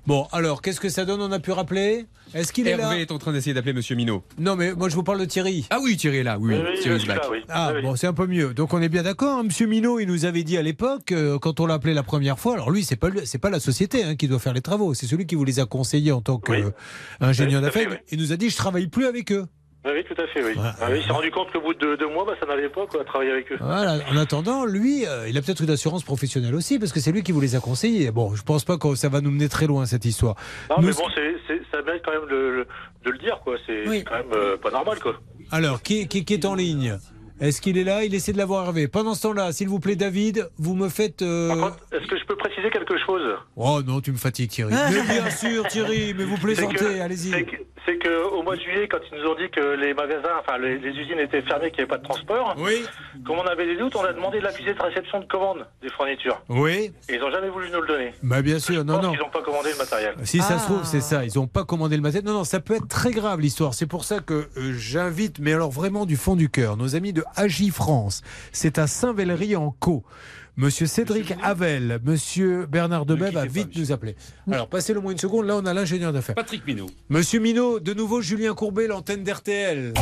Bon, 0.07 0.27
alors, 0.31 0.61
qu'est-ce 0.61 0.80
que 0.80 0.90
ça 0.90 1.06
donne 1.06 1.22
On 1.22 1.31
a 1.31 1.40
pu 1.40 1.52
rappeler? 1.52 2.07
Est-ce 2.34 2.52
qu'il 2.52 2.68
est 2.68 2.76
là? 2.76 2.86
Hervé 2.91 3.02
est 3.02 3.11
en 3.11 3.18
train 3.19 3.31
d'essayer 3.31 3.53
d'appeler 3.53 3.73
Monsieur 3.73 3.95
Minot. 3.95 4.23
Non, 4.38 4.56
mais 4.56 4.73
moi, 4.73 4.90
je 4.90 4.95
vous 4.95 5.03
parle 5.03 5.19
de 5.19 5.26
Thierry. 5.26 5.68
Ah 5.69 5.77
oui, 5.81 5.95
Thierry 5.98 6.18
est 6.18 6.23
là, 6.23 6.38
oui. 6.40 6.56
Thierry. 6.81 7.06
Ah, 7.49 7.73
bon, 7.81 7.95
c'est 7.95 8.07
un 8.07 8.14
peu 8.14 8.27
mieux. 8.27 8.53
Donc, 8.53 8.73
on 8.73 8.81
est 8.81 8.90
bien 8.90 9.03
d'accord. 9.03 9.40
hein. 9.40 9.44
Monsieur 9.44 9.68
Minot, 9.68 9.99
il 9.99 10.07
nous 10.07 10.26
avait 10.26 10.44
dit 10.44 10.57
à 10.57 10.61
l'époque, 10.61 11.11
euh, 11.11 11.40
quand 11.40 11.60
on 11.60 11.65
l'a 11.65 11.76
appelé 11.76 11.94
la 11.94 12.03
première 12.03 12.40
fois, 12.40 12.53
alors 12.56 12.72
lui, 12.72 12.84
c'est 12.84 12.95
pas, 12.95 13.10
c'est 13.26 13.38
pas 13.38 13.49
la 13.49 13.60
société 13.60 14.03
hein, 14.03 14.15
qui 14.15 14.27
doit 14.27 14.40
faire 14.40 14.53
les 14.53 14.61
travaux, 14.61 14.94
c'est 14.94 15.06
celui 15.07 15.26
qui 15.26 15.36
vous 15.36 15.44
les 15.45 15.60
a 15.60 15.65
conseillés 15.65 16.11
en 16.11 16.22
tant 16.22 16.38
qu'ingénieur 16.40 17.61
fait, 17.61 17.65
d'affaires. 17.86 17.99
Il 18.11 18.19
nous 18.19 18.31
a 18.31 18.38
dit, 18.38 18.49
je 18.49 18.57
travaille 18.57 18.88
plus 18.88 19.06
avec 19.06 19.31
eux. 19.31 19.45
Oui, 19.85 19.91
oui, 19.95 20.03
tout 20.03 20.22
à 20.22 20.27
fait, 20.27 20.43
oui. 20.43 20.51
Ah 20.57 20.88
oui, 20.91 20.97
il 20.99 21.03
s'est 21.06 21.11
rendu 21.14 21.31
compte 21.31 21.51
qu'au 21.53 21.61
bout 21.61 21.73
de 21.73 21.95
deux 21.95 22.07
mois, 22.10 22.26
bah, 22.26 22.34
ça 22.39 22.45
n'allait 22.45 22.68
pas, 22.68 22.85
quoi, 22.85 23.03
travailler 23.06 23.31
avec 23.31 23.49
eux. 23.51 23.57
Voilà. 23.61 23.99
En 24.11 24.18
attendant, 24.18 24.65
lui, 24.65 25.06
euh, 25.07 25.30
il 25.30 25.38
a 25.38 25.41
peut-être 25.41 25.61
une 25.64 25.69
assurance 25.69 26.03
professionnelle 26.03 26.53
aussi, 26.53 26.80
parce 26.80 26.91
que 26.91 26.99
c'est 26.99 27.14
lui 27.14 27.23
qui 27.23 27.31
vous 27.31 27.39
les 27.39 27.56
a 27.56 27.61
conseillés. 27.61 28.11
Bon, 28.11 28.35
je 28.35 28.43
pense 28.43 28.65
pas 28.65 28.77
que 28.77 28.95
ça 28.95 29.07
va 29.07 29.22
nous 29.22 29.31
mener 29.31 29.47
très 29.47 29.68
loin, 29.68 29.85
cette 29.85 30.03
histoire. 30.03 30.35
Non, 30.69 30.76
Nous, 30.81 30.88
mais 30.88 30.93
bon, 30.93 31.06
c'est, 31.15 31.34
c'est- 31.47 31.61
ça 31.72 31.81
mérite 31.81 32.01
quand 32.03 32.11
même 32.11 32.30
de, 32.30 32.35
le- 32.35 32.68
de 33.06 33.10
le 33.11 33.18
dire, 33.19 33.39
quoi. 33.41 33.56
C'est, 33.65 33.85
c'est 33.88 34.03
quand 34.03 34.15
même 34.18 34.34
euh, 34.34 34.57
pas 34.57 34.69
normal, 34.72 34.99
quoi. 34.99 35.15
Alors, 35.51 35.81
qui, 35.81 36.10
qui- 36.10 36.26
qui 36.26 36.34
est 36.34 36.45
en 36.45 36.56
ligne? 36.56 36.97
Est-ce 37.39 37.61
qu'il 37.61 37.77
est 37.77 37.83
là? 37.83 38.03
Il 38.03 38.13
essaie 38.15 38.33
de 38.33 38.37
l'avoir 38.37 38.65
Hervé. 38.65 38.87
Pendant 38.87 39.13
ce 39.15 39.23
temps-là, 39.23 39.51
s'il 39.51 39.69
vous 39.69 39.79
plaît, 39.79 39.95
David, 39.95 40.49
vous 40.57 40.75
me 40.75 40.89
faites. 40.89 41.21
euh, 41.21 41.69
Est-ce 41.91 42.07
que 42.07 42.17
je 42.17 42.25
peux 42.25 42.35
préciser 42.35 42.69
quelque 42.69 42.97
chose? 43.05 43.21
Oh 43.55 43.81
non, 43.85 44.01
tu 44.01 44.11
me 44.11 44.17
fatigues, 44.17 44.49
Thierry. 44.49 44.73
mais 44.73 45.01
bien 45.13 45.29
sûr, 45.29 45.65
Thierry, 45.67 46.13
mais 46.17 46.25
vous 46.25 46.37
plaisantez, 46.37 46.99
allez-y. 47.01 47.31
C'est 47.31 47.43
que, 47.45 47.55
c'est 47.85 47.97
que 47.97 48.23
au 48.33 48.43
mois 48.43 48.55
de 48.55 48.61
juillet, 48.61 48.87
quand 48.89 48.97
ils 49.11 49.17
nous 49.21 49.25
ont 49.29 49.35
dit 49.35 49.49
que 49.51 49.75
les 49.81 49.93
magasins, 49.93 50.29
enfin 50.41 50.57
les, 50.57 50.77
les 50.79 50.89
usines 50.89 51.19
étaient 51.19 51.41
fermées, 51.41 51.71
qu'il 51.71 51.77
n'y 51.83 51.89
avait 51.89 51.89
pas 51.89 51.97
de 51.97 52.03
transport, 52.03 52.55
oui. 52.59 52.83
comme 53.25 53.37
on 53.39 53.47
avait 53.47 53.65
des 53.65 53.77
doutes, 53.77 53.95
on 53.95 54.03
a 54.03 54.11
demandé 54.13 54.39
l'accusé 54.41 54.73
de 54.73 54.81
réception 54.81 55.19
de 55.21 55.25
commande 55.25 55.65
des 55.81 55.89
fournitures. 55.89 56.41
Oui. 56.49 56.91
Et 57.07 57.15
ils 57.15 57.19
n'ont 57.19 57.31
jamais 57.31 57.49
voulu 57.49 57.69
nous 57.71 57.81
le 57.81 57.87
donner. 57.87 58.13
Bah 58.21 58.41
bien 58.41 58.59
sûr, 58.59 58.83
non, 58.83 59.01
non. 59.01 59.13
Ils 59.13 59.19
n'ont 59.19 59.29
pas 59.29 59.41
commandé 59.41 59.69
le 59.71 59.77
matériel. 59.77 60.13
Si 60.23 60.39
ça 60.39 60.59
se 60.59 60.65
trouve, 60.65 60.83
c'est 60.83 61.01
ça. 61.01 61.23
Ils 61.25 61.31
n'ont 61.37 61.47
pas 61.47 61.63
commandé 61.63 61.95
le 61.95 62.01
matériel. 62.01 62.25
Non, 62.25 62.33
non, 62.39 62.43
ça 62.43 62.59
peut 62.59 62.75
être 62.75 62.87
très 62.87 63.11
grave 63.11 63.39
l'histoire. 63.39 63.73
C'est 63.73 63.87
pour 63.87 64.03
ça 64.03 64.19
que 64.19 64.33
euh, 64.57 64.73
j'invite, 64.77 65.39
mais 65.39 65.53
alors 65.53 65.71
vraiment 65.71 66.05
du 66.05 66.17
fond 66.17 66.35
du 66.35 66.49
cœur, 66.49 66.75
nos 66.77 66.95
amis 66.95 67.13
de 67.13 67.23
Agi 67.35 67.69
France. 67.69 68.22
C'est 68.51 68.77
à 68.77 68.88
Saint-Véléry 68.88 69.56
en 69.56 69.72
Co. 69.72 70.03
Monsieur 70.57 70.88
Cédric 70.88 71.34
Havel, 71.41 71.99
Monsieur 72.03 72.65
Bernard 72.65 73.06
Debeb 73.06 73.34
va 73.34 73.45
vite 73.45 73.77
nous 73.77 73.93
appeler. 73.93 74.18
Alors, 74.51 74.68
passez 74.68 74.93
le 74.93 74.99
moins 74.99 75.14
une 75.14 75.18
seconde. 75.18 75.45
Là, 75.45 75.56
on 75.56 75.65
a 75.65 75.73
l'ingénieur 75.73 76.11
d'affaires. 76.11 76.35
Patrick 76.35 76.68
Minot. 76.68 76.88
Monsieur 77.07 77.39
Minot, 77.39 77.80
de 77.80 77.93
nouveau 77.93 78.22
Julien 78.22 78.53
Courbet, 78.53 78.88
l'antenne 78.88 79.23
d'RTL. 79.23 79.93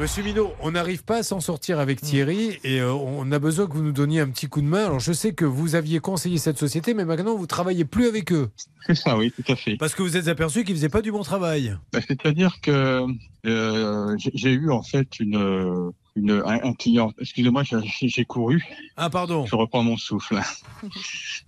Monsieur 0.00 0.24
Minot, 0.24 0.52
on 0.60 0.72
n'arrive 0.72 1.04
pas 1.04 1.18
à 1.18 1.22
s'en 1.22 1.38
sortir 1.40 1.78
avec 1.78 2.00
Thierry 2.00 2.58
et 2.64 2.80
euh, 2.80 2.92
on 2.92 3.30
a 3.30 3.38
besoin 3.38 3.68
que 3.68 3.74
vous 3.74 3.82
nous 3.82 3.92
donniez 3.92 4.20
un 4.20 4.28
petit 4.28 4.48
coup 4.48 4.60
de 4.60 4.66
main. 4.66 4.86
Alors 4.86 4.98
je 4.98 5.12
sais 5.12 5.34
que 5.34 5.44
vous 5.44 5.76
aviez 5.76 6.00
conseillé 6.00 6.38
cette 6.38 6.58
société, 6.58 6.94
mais 6.94 7.04
maintenant 7.04 7.36
vous 7.36 7.46
travaillez 7.46 7.84
plus 7.84 8.08
avec 8.08 8.32
eux. 8.32 8.50
C'est 8.86 8.96
ça, 8.96 9.16
oui, 9.16 9.30
tout 9.32 9.52
à 9.52 9.54
fait. 9.54 9.76
Parce 9.76 9.94
que 9.94 10.02
vous 10.02 10.16
êtes 10.16 10.26
aperçu 10.26 10.64
qu'ils 10.64 10.74
faisaient 10.74 10.88
pas 10.88 11.00
du 11.00 11.12
bon 11.12 11.22
travail. 11.22 11.76
Bah, 11.92 12.00
C'est-à-dire 12.06 12.60
que 12.60 13.06
euh, 13.46 14.16
j'ai 14.18 14.50
eu 14.50 14.70
en 14.72 14.82
fait 14.82 15.20
une, 15.20 15.92
une, 16.16 16.42
un, 16.44 16.64
un 16.64 16.72
client. 16.74 17.12
Excusez-moi, 17.20 17.62
j'ai- 17.62 18.24
couru. 18.24 18.64
Ah 18.96 19.10
pardon. 19.10 19.46
Je 19.46 19.54
reprends 19.54 19.84
mon 19.84 19.96
souffle. 19.96 20.40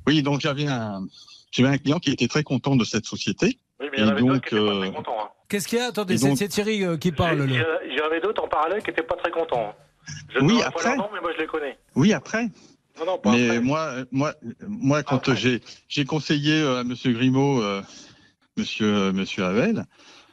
oui, 0.06 0.22
donc 0.22 0.40
j'avais 0.40 0.68
un, 0.68 1.04
j'avais 1.50 1.68
un 1.70 1.78
client 1.78 1.98
qui 1.98 2.12
était 2.12 2.28
très 2.28 2.44
content 2.44 2.76
de 2.76 2.84
cette 2.84 3.06
société. 3.06 3.58
Oui, 3.80 3.88
mais 3.90 3.98
il 3.98 4.00
y 4.00 4.04
en 4.04 4.08
Et 4.08 4.10
avait 4.12 4.20
d'autres 4.20 4.32
donc, 4.34 4.44
qui 4.48 4.54
étaient 4.54 4.64
pas 4.64 4.70
euh, 4.72 4.80
très 4.82 4.92
contents. 4.92 5.16
hein. 5.20 5.28
Qu'est-ce 5.48 5.68
qu'il 5.68 5.78
y 5.78 5.80
a 5.80 5.86
Attendez, 5.86 6.18
c'est 6.18 6.48
Thierry 6.48 6.84
euh, 6.84 6.96
qui 6.96 7.12
parle. 7.12 7.42
Avait 8.06 8.20
d'autres 8.20 8.44
en 8.44 8.48
parallèle 8.48 8.82
qui 8.82 8.90
n'étaient 8.90 9.02
pas 9.02 9.16
très 9.16 9.30
contents. 9.30 9.70
hein. 9.70 9.74
Je 10.32 10.38
Oui, 10.40 10.58
pas 10.60 10.66
après. 10.68 10.96
nom, 10.96 11.08
mais 11.12 11.20
moi 11.20 11.32
je 11.34 11.40
les 11.40 11.46
connais. 11.48 11.76
Oui, 11.96 12.12
après. 12.12 12.44
Non, 12.98 13.04
non, 13.06 13.18
pas 13.18 13.32
Mais 13.32 13.46
après. 13.48 13.60
moi, 13.60 13.80
euh, 13.80 14.04
moi, 14.12 14.32
moi, 14.68 15.02
quand 15.02 15.34
j'ai 15.34 15.60
j'ai 15.88 16.04
conseillé 16.04 16.60
euh, 16.62 16.78
à 16.80 16.84
Monsieur 16.84 17.12
Grimaud, 17.12 17.60
euh, 17.62 17.82
Monsieur 18.56 19.12
Monsieur 19.12 19.44
Havel, 19.44 19.84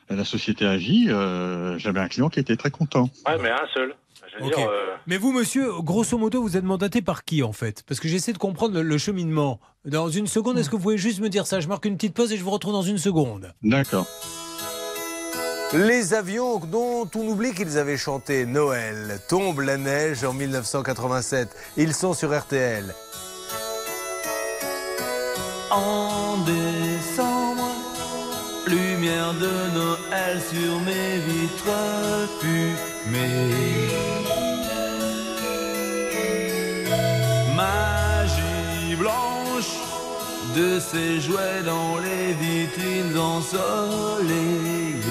la 0.09 0.23
société 0.23 0.65
Agi, 0.67 1.07
euh, 1.09 1.77
j'avais 1.79 1.99
un 1.99 2.07
client 2.07 2.29
qui 2.29 2.39
était 2.39 2.55
très 2.55 2.69
content. 2.71 3.09
Ouais, 3.27 3.37
mais 3.41 3.49
un 3.49 3.67
seul. 3.73 3.95
Je 4.31 4.37
veux 4.43 4.45
Ok. 4.49 4.55
dire, 4.55 4.69
euh, 4.69 4.93
Mais 5.07 5.17
vous, 5.17 5.31
monsieur, 5.31 5.71
grosso 5.81 6.17
modo, 6.17 6.41
vous 6.41 6.55
êtes 6.55 6.63
mandaté 6.63 7.01
par 7.01 7.23
qui 7.25 7.41
en 7.43 7.51
fait? 7.53 7.83
Parce 7.87 7.99
que 7.99 8.07
j'essaie 8.07 8.33
de 8.33 8.37
comprendre 8.37 8.75
le, 8.75 8.81
le 8.83 8.97
cheminement. 8.99 9.59
Dans 9.85 10.09
une 10.09 10.27
seconde, 10.27 10.57
est-ce 10.59 10.69
que 10.69 10.75
vous 10.75 10.83
pouvez 10.83 10.97
juste 10.97 11.19
me 11.19 11.29
dire 11.29 11.45
ça? 11.47 11.59
Je 11.59 11.67
marque 11.67 11.85
une 11.85 11.95
petite 11.95 12.13
pause 12.13 12.31
et 12.31 12.37
je 12.37 12.43
vous 12.43 12.51
retrouve 12.51 12.73
dans 12.73 12.81
une 12.83 12.97
seconde. 12.99 13.53
D'accord. 13.63 14.05
Les 15.73 16.13
avions 16.13 16.59
dont 16.59 17.09
on 17.15 17.27
oublie 17.27 17.51
qu'ils 17.51 17.79
avaient 17.79 17.97
chanté 17.97 18.45
Noël, 18.45 19.19
Tombe 19.27 19.61
la 19.61 19.77
neige 19.77 20.23
en 20.23 20.31
1987. 20.31 21.49
Ils 21.77 21.95
sont 21.95 22.13
sur 22.13 22.37
RTL. 22.37 22.93
En 25.71 26.37
décembre, 26.45 27.71
lumière 28.67 29.33
de 29.33 29.49
Noël 29.73 30.39
sur 30.47 30.79
mes 30.81 31.17
vitres 31.17 32.29
fumées. 32.39 33.89
Magie 37.55 38.95
blanche 38.95 39.79
de 40.55 40.79
ces 40.79 41.19
jouets 41.19 41.63
dans 41.65 41.97
les 41.97 42.33
vitrines 42.33 43.17
ensoleillées. 43.17 45.02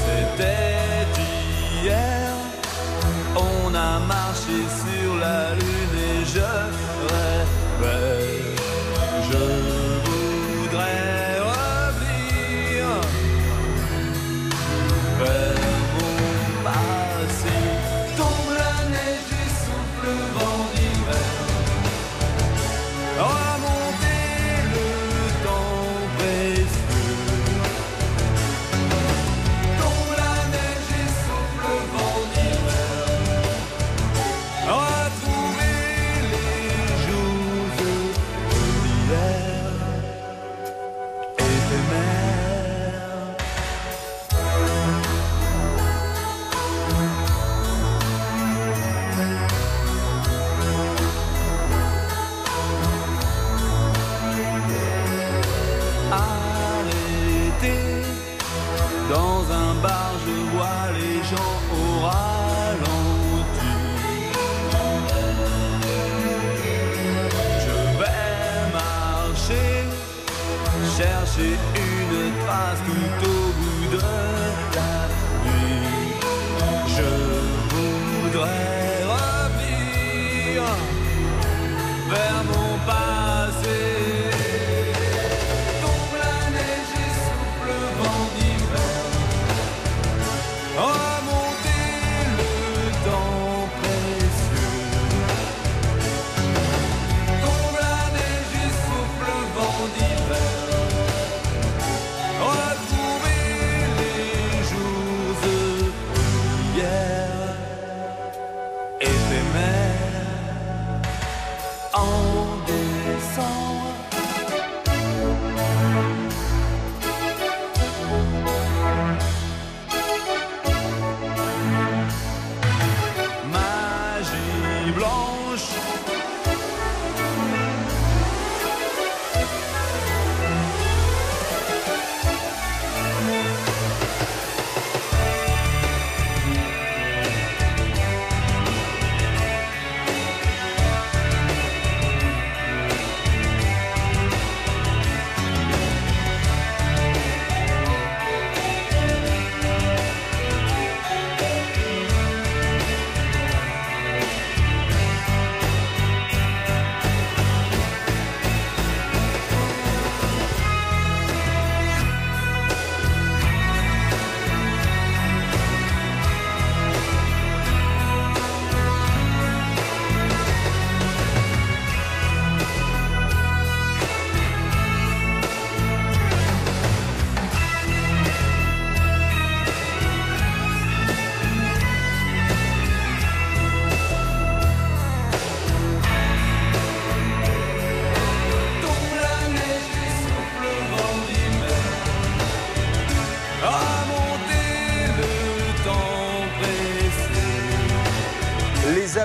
C'était 0.05 1.07
hier, 1.83 2.29
on 3.35 3.73
a 3.73 3.99
marché 3.99 4.59
sur 4.81 5.15
la 5.17 5.53
lune 5.55 5.95
et 6.09 6.25
je 6.25 6.49
rêvais. 7.09 8.24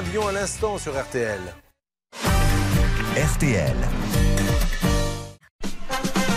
L'avion 0.01 0.29
à 0.29 0.33
l'instant 0.33 0.79
sur 0.79 0.99
RTL. 0.99 1.41
RTL. 3.35 3.77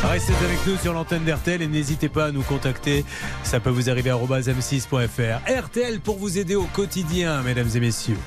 Restez 0.03 0.33
avec 0.43 0.67
nous 0.67 0.75
sur 0.75 0.91
l'antenne 0.91 1.23
d'RTL 1.23 1.61
et 1.61 1.67
n'hésitez 1.67 2.09
pas 2.09 2.25
à 2.25 2.31
nous 2.31 2.41
contacter. 2.41 3.05
Ça 3.43 3.61
peut 3.61 3.69
vous 3.69 3.89
arriver 3.89 4.09
à 4.09 4.17
m6.fr. 4.17 5.63
RTL 5.65 6.01
pour 6.01 6.17
vous 6.17 6.37
aider 6.37 6.55
au 6.55 6.65
quotidien, 6.65 7.41
mesdames 7.41 7.69
et 7.73 7.79
messieurs. 7.79 8.17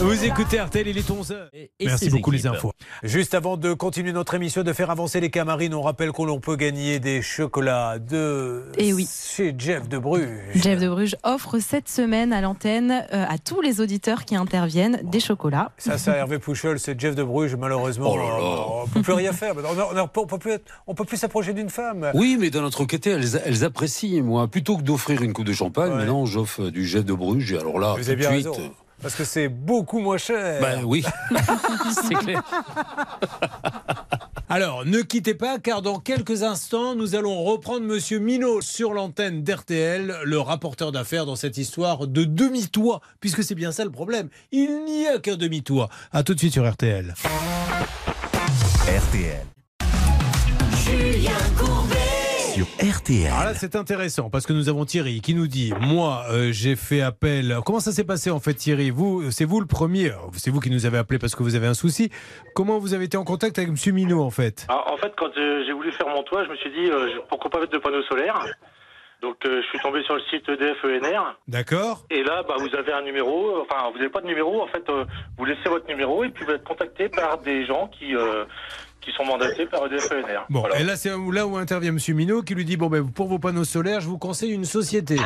Vous 0.00 0.24
écoutez 0.24 0.60
RTL, 0.60 0.86
il 0.86 0.96
est 0.96 1.10
11h. 1.10 1.48
Merci 1.84 2.08
beaucoup 2.10 2.30
les 2.30 2.46
infos. 2.46 2.70
Juste 3.02 3.34
avant 3.34 3.56
de 3.56 3.72
continuer 3.72 4.12
notre 4.12 4.34
émission, 4.34 4.62
de 4.62 4.72
faire 4.72 4.90
avancer 4.90 5.18
les 5.20 5.28
camarines, 5.30 5.74
on 5.74 5.82
rappelle 5.82 6.12
que 6.12 6.22
l'on 6.22 6.38
peut 6.38 6.54
gagner 6.54 7.00
des 7.00 7.20
chocolats 7.20 7.98
de 7.98 8.70
Eh 8.78 8.92
oui. 8.92 9.08
chez 9.34 9.54
Jeff 9.58 9.88
de 9.88 9.98
Bruges. 9.98 10.28
Jeff 10.54 10.78
de 10.80 10.88
Bruges 10.88 11.16
offre 11.24 11.58
cette 11.58 11.88
semaine 11.88 12.32
à 12.32 12.40
l'antenne 12.40 13.04
euh, 13.12 13.24
à 13.28 13.38
tous 13.38 13.60
les 13.60 13.80
auditeurs 13.80 14.24
qui 14.24 14.36
interviennent 14.36 15.00
des 15.02 15.20
chocolats. 15.20 15.72
Ça, 15.78 15.98
ça, 15.98 16.16
Hervé 16.16 16.38
Pouchol, 16.38 16.78
c'est 16.78 16.98
Jeff 16.98 17.14
de 17.16 17.24
Bruges, 17.24 17.56
malheureusement. 17.56 18.14
euh, 18.16 18.82
On 18.84 18.86
ne 18.86 18.92
peut 18.92 19.02
plus 19.02 19.12
rien 19.14 19.32
faire. 19.32 19.54
On 19.56 19.94
ne 19.94 20.06
peut 20.26 20.38
plus, 20.38 20.58
on 20.86 20.94
peut 20.94 21.04
plus 21.04 21.16
s'approcher 21.16 21.52
d'une 21.54 21.70
femme. 21.70 22.10
Oui, 22.14 22.36
mais 22.38 22.50
d'un 22.50 22.62
autre 22.62 22.84
côté, 22.84 23.10
elles, 23.10 23.40
elles 23.44 23.64
apprécient, 23.64 24.22
moi. 24.22 24.46
Plutôt 24.46 24.76
que 24.76 24.82
d'offrir 24.82 25.22
une 25.22 25.32
coupe 25.32 25.46
de 25.46 25.52
champagne, 25.52 25.92
maintenant, 25.92 26.24
j'offre 26.24 26.70
du 26.70 26.86
jet 26.86 27.02
de 27.02 27.12
Bruges. 27.12 27.52
Et 27.52 27.58
alors 27.58 27.80
là, 27.80 27.94
Vous 27.98 28.04
tout 28.04 28.10
avez 28.10 28.14
de 28.14 28.20
bien 28.20 28.30
suite. 28.30 28.46
raison. 28.46 28.70
Parce 29.02 29.14
que 29.14 29.24
c'est 29.24 29.48
beaucoup 29.48 30.00
moins 30.00 30.18
cher. 30.18 30.60
Ben 30.60 30.82
oui, 30.84 31.04
c'est 32.08 32.14
clair. 32.14 32.42
Alors, 34.50 34.86
ne 34.86 35.02
quittez 35.02 35.34
pas, 35.34 35.58
car 35.58 35.82
dans 35.82 35.98
quelques 35.98 36.42
instants, 36.42 36.94
nous 36.94 37.14
allons 37.14 37.44
reprendre 37.44 37.84
Monsieur 37.84 38.18
Minot 38.18 38.62
sur 38.62 38.94
l'antenne 38.94 39.42
d'RTL, 39.42 40.20
le 40.24 40.40
rapporteur 40.40 40.90
d'affaires 40.90 41.26
dans 41.26 41.36
cette 41.36 41.58
histoire 41.58 42.06
de 42.06 42.24
demi-toit, 42.24 43.02
puisque 43.20 43.44
c'est 43.44 43.54
bien 43.54 43.72
ça 43.72 43.84
le 43.84 43.90
problème. 43.90 44.30
Il 44.50 44.86
n'y 44.86 45.06
a 45.06 45.18
qu'un 45.18 45.36
demi-toit. 45.36 45.90
À 46.12 46.22
tout 46.22 46.32
de 46.34 46.38
suite 46.38 46.54
sur 46.54 46.66
RTL. 46.66 47.14
RTL. 48.86 49.57
Sur 52.58 52.66
RTL. 52.66 53.28
Alors 53.28 53.44
là, 53.44 53.54
c'est 53.54 53.76
intéressant 53.76 54.30
parce 54.30 54.44
que 54.44 54.52
nous 54.52 54.68
avons 54.68 54.84
Thierry 54.84 55.20
qui 55.20 55.32
nous 55.32 55.46
dit 55.46 55.72
Moi, 55.80 56.24
euh, 56.28 56.48
j'ai 56.50 56.74
fait 56.74 57.02
appel. 57.02 57.56
Comment 57.64 57.78
ça 57.78 57.92
s'est 57.92 58.02
passé 58.02 58.32
en 58.32 58.40
fait, 58.40 58.54
Thierry? 58.54 58.90
Vous, 58.90 59.30
c'est 59.30 59.44
vous 59.44 59.60
le 59.60 59.66
premier. 59.66 60.10
C'est 60.32 60.50
vous 60.50 60.58
qui 60.58 60.68
nous 60.68 60.84
avez 60.84 60.98
appelé 60.98 61.20
parce 61.20 61.36
que 61.36 61.44
vous 61.44 61.54
avez 61.54 61.68
un 61.68 61.74
souci. 61.74 62.10
Comment 62.56 62.80
vous 62.80 62.94
avez 62.94 63.04
été 63.04 63.16
en 63.16 63.22
contact 63.22 63.60
avec 63.60 63.70
M. 63.70 63.94
Minot 63.94 64.20
en 64.20 64.30
fait? 64.30 64.66
Ah, 64.68 64.92
en 64.92 64.96
fait, 64.96 65.12
quand 65.16 65.30
euh, 65.38 65.62
j'ai 65.68 65.72
voulu 65.72 65.92
faire 65.92 66.08
mon 66.08 66.24
toit, 66.24 66.44
je 66.46 66.50
me 66.50 66.56
suis 66.56 66.70
dit 66.70 66.90
euh, 66.90 67.20
pourquoi 67.28 67.48
pas 67.48 67.60
mettre 67.60 67.74
de 67.74 67.78
panneaux 67.78 68.02
solaires? 68.02 68.44
Donc, 69.20 69.36
euh, 69.46 69.62
je 69.62 69.66
suis 69.68 69.80
tombé 69.80 70.02
sur 70.04 70.14
le 70.14 70.20
site 70.30 70.48
EDF 70.48 70.84
ENR. 70.84 71.36
D'accord 71.48 72.04
Et 72.08 72.22
là, 72.22 72.44
bah, 72.46 72.54
vous 72.58 72.72
avez 72.76 72.92
un 72.92 73.02
numéro. 73.02 73.60
Enfin, 73.62 73.90
vous 73.90 73.98
n'avez 73.98 74.10
pas 74.10 74.20
de 74.20 74.26
numéro. 74.26 74.62
En 74.62 74.68
fait, 74.68 74.88
euh, 74.88 75.04
vous 75.36 75.44
laissez 75.44 75.68
votre 75.68 75.88
numéro 75.88 76.22
et 76.22 76.28
puis 76.28 76.44
vous 76.44 76.52
êtes 76.52 76.62
contacté 76.62 77.08
par 77.08 77.38
des 77.38 77.66
gens 77.66 77.88
qui 77.88 78.14
euh, 78.14 78.44
qui 79.08 79.14
sont 79.16 79.24
mandatés 79.24 79.66
par 79.66 79.86
EDF 79.86 80.10
ENR. 80.12 80.44
Bon, 80.50 80.60
Voilà. 80.60 80.80
et 80.80 80.84
là, 80.84 80.96
c'est 80.96 81.10
là 81.32 81.46
où 81.46 81.56
intervient 81.56 81.90
M. 81.90 81.98
Minot 82.14 82.42
qui 82.42 82.54
lui 82.54 82.64
dit 82.64 82.76
Bon, 82.76 82.88
ben, 82.88 83.10
pour 83.10 83.26
vos 83.28 83.38
panneaux 83.38 83.64
solaires, 83.64 84.00
je 84.00 84.08
vous 84.08 84.18
conseille 84.18 84.52
une 84.52 84.64
société. 84.64 85.16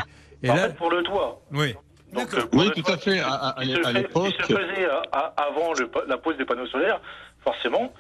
Et 0.43 0.51
en 0.51 0.55
là, 0.55 0.69
fait, 0.69 0.77
pour 0.77 0.91
le 0.91 1.03
toit. 1.03 1.41
oui. 1.53 1.75
Donc, 2.13 2.29
Oui, 2.53 2.71
tout 2.75 2.83
toit, 2.83 2.95
à 2.95 2.99
fait. 2.99 3.21
À, 3.21 3.55
à- 3.57 3.63
qui 3.65 3.73
se 3.75 3.87
à 3.87 3.93
l'époque. 3.93 4.35
Faisait 4.43 4.85
euh, 4.85 5.01
avant 5.37 5.73
le 5.79 5.91
la 6.07 6.19
pose 6.19 6.37
des 6.37 6.45
panneaux 6.45 6.67
solaires, 6.67 7.01
forcément. 7.43 7.91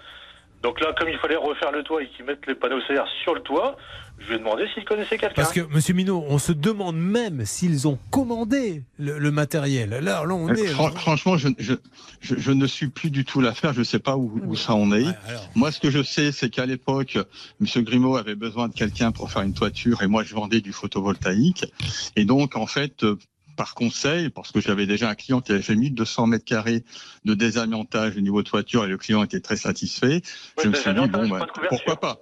Donc 0.62 0.80
là, 0.80 0.92
comme 0.98 1.08
il 1.08 1.16
fallait 1.18 1.36
refaire 1.36 1.72
le 1.72 1.82
toit 1.82 2.02
et 2.02 2.08
qu'ils 2.08 2.24
mettent 2.26 2.46
les 2.46 2.54
panneaux 2.54 2.80
solaires 2.82 3.06
sur 3.22 3.34
le 3.34 3.40
toit, 3.40 3.74
je 4.22 4.28
lui 4.28 4.34
ai 4.36 4.38
demandé 4.38 4.64
s'il 4.74 4.84
connaissait 4.84 5.18
quelqu'un. 5.18 5.34
Parce 5.34 5.52
que, 5.52 5.60
M. 5.60 5.96
Minot, 5.96 6.24
on 6.28 6.38
se 6.38 6.52
demande 6.52 6.96
même 6.96 7.44
s'ils 7.44 7.86
ont 7.88 7.98
commandé 8.10 8.82
le, 8.98 9.18
le 9.18 9.30
matériel. 9.30 9.90
Là, 9.90 10.00
là, 10.00 10.24
on 10.34 10.48
est. 10.48 10.66
Fran- 10.66 10.90
Franchement, 10.92 11.36
je, 11.36 11.48
je, 11.58 11.74
je, 12.20 12.34
je 12.38 12.50
ne 12.52 12.66
suis 12.66 12.88
plus 12.88 13.10
du 13.10 13.24
tout 13.24 13.40
l'affaire. 13.40 13.72
Je 13.72 13.80
ne 13.80 13.84
sais 13.84 13.98
pas 13.98 14.16
où, 14.16 14.40
où 14.46 14.56
ça 14.56 14.74
en 14.74 14.92
est. 14.92 15.06
Moi, 15.54 15.70
ce 15.72 15.80
que 15.80 15.90
je 15.90 16.02
sais, 16.02 16.32
c'est 16.32 16.50
qu'à 16.50 16.66
l'époque, 16.66 17.18
M. 17.60 17.82
Grimaud 17.84 18.16
avait 18.16 18.34
besoin 18.36 18.68
de 18.68 18.74
quelqu'un 18.74 19.12
pour 19.12 19.30
faire 19.30 19.42
une 19.42 19.54
toiture 19.54 20.02
et 20.02 20.06
moi, 20.06 20.22
je 20.24 20.34
vendais 20.34 20.60
du 20.60 20.72
photovoltaïque. 20.72 21.64
Et 22.16 22.24
donc, 22.24 22.56
en 22.56 22.66
fait, 22.66 23.04
euh, 23.04 23.18
par 23.56 23.74
conseil, 23.74 24.30
parce 24.30 24.50
que 24.50 24.60
j'avais 24.60 24.86
déjà 24.86 25.10
un 25.10 25.14
client 25.14 25.42
qui 25.42 25.52
avait 25.52 25.60
fait 25.60 25.74
1200 25.76 26.26
mètres 26.26 26.44
carrés 26.44 26.84
de 27.26 27.34
désamiantage 27.34 28.16
au 28.16 28.20
niveau 28.20 28.42
toiture 28.42 28.84
et 28.86 28.88
le 28.88 28.96
client 28.96 29.22
était 29.22 29.40
très 29.40 29.56
satisfait, 29.58 30.22
je 30.62 30.68
me 30.68 30.74
suis 30.74 30.90
dit, 30.94 31.00
bon, 31.10 31.28
ben, 31.28 31.46
pourquoi 31.68 32.00
pas? 32.00 32.18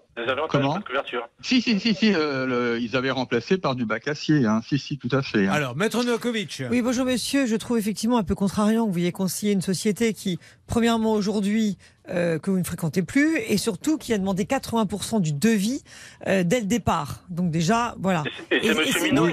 Comment 0.48 0.74
pas 0.74 0.78
de 0.80 0.84
couverture. 0.84 1.28
Si, 1.42 1.60
si, 1.62 1.78
si, 1.80 1.94
si, 1.94 2.14
euh, 2.14 2.46
le- 2.46 2.80
ils 2.80 2.96
avaient 2.96 3.10
remplacé 3.10 3.58
par 3.58 3.74
du 3.74 3.84
bac 3.86 4.08
acier. 4.08 4.46
Hein. 4.46 4.60
Si, 4.66 4.78
si, 4.78 4.98
tout 4.98 5.08
à 5.12 5.22
fait. 5.22 5.46
hein. 5.46 5.52
Alors, 5.52 5.76
Maître 5.76 6.02
Novakovic. 6.04 6.62
Oui, 6.70 6.82
bonjour 6.82 7.04
monsieur. 7.06 7.46
Je 7.46 7.56
trouve 7.56 7.78
effectivement 7.78 8.18
un 8.18 8.24
peu 8.24 8.34
contrariant 8.34 8.86
que 8.86 8.92
vous 8.92 8.98
ayez 8.98 9.12
conseillé 9.12 9.52
une 9.52 9.62
société 9.62 10.12
qui, 10.14 10.38
premièrement 10.66 11.12
aujourd'hui, 11.12 11.78
euh, 12.08 12.38
que 12.40 12.50
vous 12.50 12.58
ne 12.58 12.64
fréquentez 12.64 13.02
plus, 13.02 13.36
et 13.46 13.56
surtout 13.56 13.96
qui 13.96 14.12
a 14.12 14.18
demandé 14.18 14.44
80% 14.44 15.20
du 15.20 15.32
devis 15.32 15.82
euh, 16.26 16.42
dès 16.44 16.58
le 16.60 16.66
départ. 16.66 17.22
Donc 17.28 17.50
déjà, 17.52 17.94
voilà. 17.98 18.24
Et 18.50 18.60
c'est 18.62 18.68
M. 18.70 18.78
c'est- 18.92 19.00
Minot, 19.02 19.26
Oui. 19.26 19.32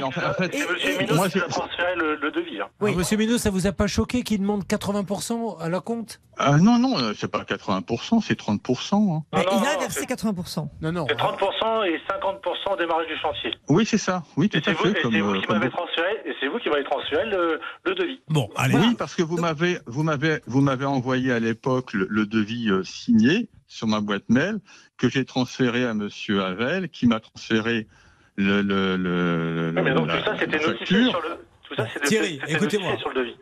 Minot 0.99 1.15
moi, 1.15 1.30
qui 1.30 1.39
a 1.39 1.47
transféré 1.47 1.95
le, 1.95 2.15
le 2.15 2.31
devis. 2.31 2.59
hein. 2.61 2.68
Alors, 2.81 2.95
Monsieur 2.95 3.18
Minot, 3.18 3.38
ça 3.38 3.49
vous 3.49 3.65
a 3.68 3.72
pas 3.72 3.88
choqué 3.88 4.23
qu'il 4.23 4.39
demande 4.41 4.64
80% 4.65 5.57
à 5.59 5.69
la 5.69 5.80
compte? 5.80 6.19
Ah 6.38 6.57
non, 6.57 6.77
non, 6.77 7.14
c'est 7.18 7.27
pas 7.31 7.43
80%, 7.43 8.22
c'est 8.22 8.38
30%. 8.39 9.15
hein. 9.18 9.23
Mais 9.34 9.43
il 9.51 9.68
a 9.68 9.77
versé 9.80 10.05
80%. 10.05 10.69
Non, 10.82 10.91
non. 10.91 11.06
C'est 11.10 11.16
30% 11.18 11.86
et 11.88 11.98
50% 12.08 12.74
au 12.74 12.76
démarrage 12.78 13.08
du 13.08 13.18
chantier. 13.18 13.52
Oui, 13.68 13.86
c'est 13.86 13.98
ça. 13.98 14.24
Oui, 14.36 14.48
tout 14.48 14.62
à 14.70 14.74
vous, 14.74 14.78
fait. 14.86 14.99
c'est 15.02 15.20
vous 15.20 15.32
euh, 15.36 15.41
qui 15.41 15.48
m'avez 15.52 15.66
vous. 15.66 15.72
transféré, 15.72 16.22
et 16.26 16.34
c'est 16.40 16.48
vous 16.48 16.60
qui 16.60 16.70
m'avez 16.70 16.84
transféré 16.84 17.26
le, 17.26 17.60
le 17.86 17.95
devis. 17.95 18.22
Bon, 18.30 18.48
Oui, 18.74 18.95
parce 18.98 19.16
que 19.16 19.24
vous 19.24 19.38
m'avez, 19.38 19.80
vous 19.88 20.04
m'avez, 20.04 20.40
vous 20.45 20.62
m'avez 20.62 20.86
envoyé 20.86 21.32
à 21.32 21.40
l'époque 21.40 21.94
le, 21.94 22.08
le 22.10 22.26
devis 22.26 22.70
euh, 22.70 22.84
signé 22.84 23.49
sur 23.68 23.88
ma 23.88 24.02
boîte 24.02 24.30
mail 24.30 24.60
que 24.98 25.10
j'ai 25.10 25.26
transféré 25.26 25.84
à 25.86 25.94
Monsieur 25.94 26.44
Havel, 26.44 26.90
qui 26.90 27.08
m'a 27.08 27.20
transféré 27.20 27.88
le, 28.36 28.62
le, 28.62 28.98
le, 28.98 29.74
Oui, 29.76 29.82
mais 29.84 29.94
donc 29.94 30.08
la- 30.08 30.18
tout 30.18 30.26
ça, 30.26 30.38
c'était 30.40 30.60
notifié 30.60 31.10
sur 31.10 31.22
le. 31.22 31.30
Tout 31.68 31.76
ça, 31.76 31.88
c'était 31.94 32.07
Thierry, 32.07 32.39
écoutez-moi. 32.48 32.95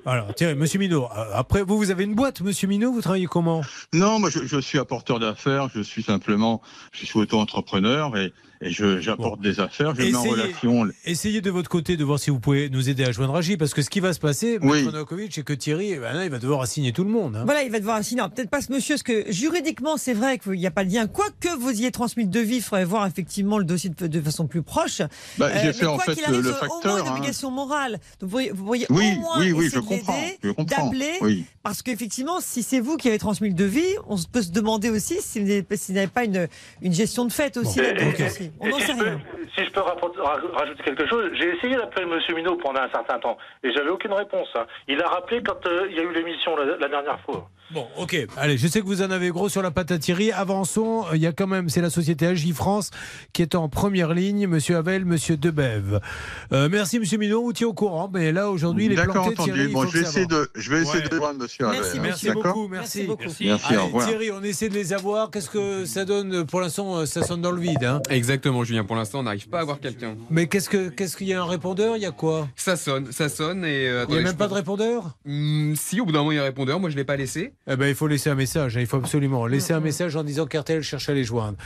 Alors, 0.06 0.34
Thierry, 0.34 0.56
Monsieur 0.56 0.80
Minot, 0.80 1.04
euh, 1.06 1.24
après, 1.34 1.62
vous, 1.64 1.78
vous 1.78 1.92
avez 1.92 2.04
une 2.04 2.16
boîte, 2.16 2.42
Monsieur 2.42 2.68
Minot, 2.68 2.92
vous 2.92 3.02
travaillez 3.02 3.28
comment? 3.28 3.62
Non, 3.94 4.20
moi 4.20 4.30
je, 4.30 4.46
je 4.46 4.60
suis 4.60 4.80
apporteur 4.80 5.20
d'affaires, 5.20 5.70
je 5.74 5.82
suis 5.82 6.02
simplement, 6.04 6.62
je 6.92 7.06
suis 7.06 7.20
auto-entrepreneur 7.20 8.18
et, 8.18 8.34
j'apporte 8.62 9.42
des 9.42 9.60
affaires, 9.60 9.94
je 9.96 10.02
mets 10.02 10.16
en 10.16 10.22
Essayez, 10.24 10.32
relation. 10.42 10.88
essayez 11.06 11.42
de 11.42 11.50
votre 11.52 11.70
côté 11.70 11.98
de 11.98 12.04
voir 12.04 12.20
si 12.20 12.30
vous 12.30 12.40
pouvez 12.40 12.70
nous 12.70 12.90
aider 12.90 13.04
à 13.04 13.12
joindre 13.12 13.36
Agi, 13.36 13.58
parce 13.58 13.74
que 13.74 13.82
ce 13.82 13.90
qui 13.90 14.00
va 14.00 14.14
se 14.14 14.20
passer, 14.20 14.58
Oui. 14.62 14.88
C'est 15.32 15.44
que 15.44 15.54
Thierry, 15.54 15.92
eh 15.94 15.98
ben 15.98 16.14
là, 16.14 16.24
il 16.26 16.32
va 16.32 16.40
devoir 16.40 16.62
assigner 16.62 16.92
tout 16.94 17.04
le 17.04 17.10
monde. 17.10 17.36
hein. 17.36 17.44
Voilà, 17.46 17.64
il 17.64 17.72
va 17.72 17.80
devoir 17.80 17.98
assigner. 17.98 18.24
Peut-être 18.34 18.50
pas 18.50 18.62
ce 18.62 18.72
monsieur, 18.72 18.96
parce 18.96 19.04
que 19.04 19.26
juridiquement, 19.32 19.98
c'est 19.98 20.14
vrai 20.14 20.40
qu'il 20.40 20.54
n'y 20.54 20.66
a 20.68 20.72
pas 20.72 20.86
de 20.86 20.92
lien. 20.94 21.08
Quoique 21.08 21.50
vous 21.60 21.70
ayez 21.72 21.92
transmis 21.92 22.24
le 22.24 22.30
devis, 22.30 22.58
il 22.58 22.62
faudrait 22.62 22.86
voir 22.86 23.06
effectivement 23.08 23.58
le 23.58 23.64
dossier 23.66 23.90
de, 23.90 24.08
de 24.08 24.22
façon 24.22 24.48
plus 24.48 24.62
proche. 24.62 25.02
Bah, 25.38 25.50
j'ai 25.60 25.68
mais 25.68 25.74
fait, 25.74 25.86
en 25.86 25.98
fait, 26.00 26.14
qu'il 26.14 26.24
le- 26.24 26.30
arrive, 26.30 26.52
facteur, 26.54 26.72
Au 26.84 26.88
moins 26.88 27.00
une 27.02 27.08
hein. 27.08 27.12
obligation 27.18 27.52
morale. 27.52 28.00
Donc, 28.20 28.30
vous 28.32 28.64
pourriez 28.64 28.86
Oui, 28.90 29.14
au 29.18 29.20
moins 29.22 29.40
oui, 29.40 29.52
oui, 29.52 29.70
je 29.74 29.80
comprends, 29.80 30.16
l'aider, 30.16 30.38
je 30.44 30.50
comprends, 30.52 30.86
d'appeler. 30.86 31.14
oui. 31.22 31.46
Parce 31.64 31.82
qu'effectivement, 31.82 32.40
si 32.42 32.62
c'est 32.64 32.80
vous 32.80 32.96
qui 32.98 33.08
avez 33.08 33.18
transmis 33.18 33.50
le 33.50 33.56
devis, 33.56 33.82
on 34.08 34.18
peut 34.32 34.42
se 34.42 34.52
demander 34.52 34.90
aussi 34.90 35.16
si 35.22 35.40
vous 35.40 35.48
n'avez 35.48 35.66
si 35.76 35.92
vous 35.92 35.96
n'avez 35.96 36.08
pas 36.08 36.24
une, 36.26 36.48
une 36.82 36.94
gestion 36.94 37.26
de 37.26 37.32
fait 37.32 37.58
aussi. 37.58 37.80
Là-dedans 37.80 38.12
et- 38.42 38.45
On 38.60 38.68
n'en 38.70 38.78
si 38.80 38.86
sait 38.86 38.94
je 38.94 38.98
peux-. 39.04 39.18
Si 39.56 39.64
je 39.66 39.80
rajouter 39.80 40.84
quelque 40.84 41.08
chose, 41.08 41.30
j'ai 41.40 41.56
essayé 41.56 41.76
d'appeler 41.76 42.04
M. 42.06 42.36
Minot 42.36 42.58
pendant 42.58 42.82
un 42.82 42.90
certain 42.90 43.20
temps 43.20 43.38
et 43.64 43.72
j'avais 43.74 43.90
aucune 43.90 44.14
réponse. 44.14 44.48
hein. 44.56 44.66
Il 44.88 45.02
a 45.02 45.08
rappelé 45.08 45.42
quand 45.44 45.66
euh, 45.68 45.88
il 45.90 45.96
y 45.96 46.00
a 46.00 46.04
eu 46.04 46.14
l'émission 46.14 46.56
la, 46.56 46.78
la 46.78 46.88
dernière 46.88 47.20
fois. 47.22 47.50
Bon, 47.72 47.88
ok. 47.98 48.16
Allez, 48.38 48.58
je 48.58 48.68
sais 48.68 48.80
que 48.82 48.86
vous 48.86 49.02
en 49.02 49.10
avez 49.10 49.30
gros 49.30 49.50
sur 49.50 49.62
la 49.64 49.72
Thierry. 49.72 50.32
Avançons. 50.32 51.06
Il 51.14 51.20
y 51.22 51.26
a 51.26 51.32
quand 51.32 51.48
même, 51.48 51.68
c'est 51.70 51.82
la 51.82 51.90
société 51.90 52.28
Agi 52.28 52.52
France 52.54 52.92
qui 53.34 53.42
est 53.42 53.56
en 53.56 53.70
première 53.70 54.14
ligne. 54.14 54.46
Monsieur 54.48 54.78
Havel, 54.78 55.04
Monsieur 55.06 55.36
Debève. 55.36 56.00
Euh, 56.54 56.70
merci, 56.72 57.00
Monsieur 57.00 57.18
Minot. 57.18 57.40
On 57.42 57.44
vous 57.46 57.54
tient 57.54 57.68
au 57.68 57.74
courant. 57.74 58.10
Mais 58.14 58.32
là, 58.32 58.50
aujourd'hui, 58.52 58.86
il 58.86 58.92
est 58.92 58.96
D'accord, 58.96 59.14
planté. 59.16 59.30
entendu. 59.42 59.52
Thierry, 59.54 59.72
Bon, 59.74 59.86
je 59.88 59.94
vais 59.98 60.02
essayer 60.02 60.28
de, 60.28 60.48
je 60.54 60.70
vais 60.72 60.82
essayer 60.82 61.04
Ouais. 61.04 61.10
de 61.10 61.16
joindre 61.16 61.40
Monsieur 61.42 61.66
Havel. 61.66 61.80
Merci, 61.82 61.98
hein. 61.98 62.02
merci 62.04 62.30
beaucoup. 62.32 62.68
Merci. 62.68 63.08
Merci, 63.20 63.50
Allez, 63.68 63.78
au 63.78 63.86
revoir. 63.86 64.08
Thierry, 64.08 64.32
on 64.32 64.44
essaie 64.44 64.70
de 64.70 64.76
les 64.76 64.94
avoir. 64.94 65.32
Qu'est-ce 65.32 65.50
que 65.50 65.86
ça 65.86 66.06
donne? 66.06 66.46
Pour 66.46 66.62
l'instant, 66.62 66.98
euh, 66.98 67.06
ça 67.08 67.24
sonne 67.24 67.42
dans 67.42 67.52
le 67.52 67.62
vide. 67.62 67.84
hein. 67.84 68.00
Exactement, 68.12 68.35
Julien. 68.64 68.84
Pour 68.84 68.96
l'instant, 68.96 69.20
on 69.20 69.24
n'arrive 69.24 69.48
pas 69.50 69.60
à 69.60 69.62
avoir 69.62 69.80
quelqu'un. 69.80 70.16
Mais 70.30 70.48
qu'est-ce 70.48 70.70
que 70.70 70.90
qu'est-ce 70.90 71.16
qu'il 71.18 71.28
y 71.28 71.34
a 71.34 71.42
un 71.42 71.46
répondeur? 71.46 71.96
Il 71.98 72.02
y 72.04 72.06
a 72.06 72.12
quoi? 72.12 72.48
Ça 72.56 72.76
sonne, 72.76 73.12
ça 73.12 73.30
sonne 73.30 73.64
et. 73.66 73.88
euh, 73.88 74.06
Il 74.08 74.12
n'y 74.14 74.18
a 74.18 74.22
je 74.22 74.26
même 74.28 74.36
pas 74.38 74.48
de 74.48 74.54
répondeur? 74.54 75.16
Hmm, 75.26 75.74
Si, 75.76 76.00
au 76.02 76.06
bout 76.06 76.12
d'un 76.12 76.20
moment, 76.20 76.32
il 76.32 76.36
y 76.36 76.40
a 76.40 76.42
un 76.42 76.46
répondeur. 76.46 76.80
Moi, 76.80 76.90
je 76.90 76.96
l'ai 76.96 77.04
pas 77.04 77.16
laissé. 77.16 77.54
Eh 77.68 77.76
ben, 77.76 77.88
il 77.88 77.96
faut 77.96 78.08
laisser 78.08 78.30
un 78.30 78.36
message. 78.36 78.78
hein. 78.78 78.82
Il 78.82 78.88
faut 78.88 78.98
absolument 78.98 79.46
laisser 79.48 79.74
un 79.74 79.80
message 79.80 80.16
en 80.16 80.24
disant 80.24 80.46
qu'RTL 80.46 80.82
cherche 80.82 81.10
à 81.10 81.14
les 81.14 81.24
joindre. 81.24 81.58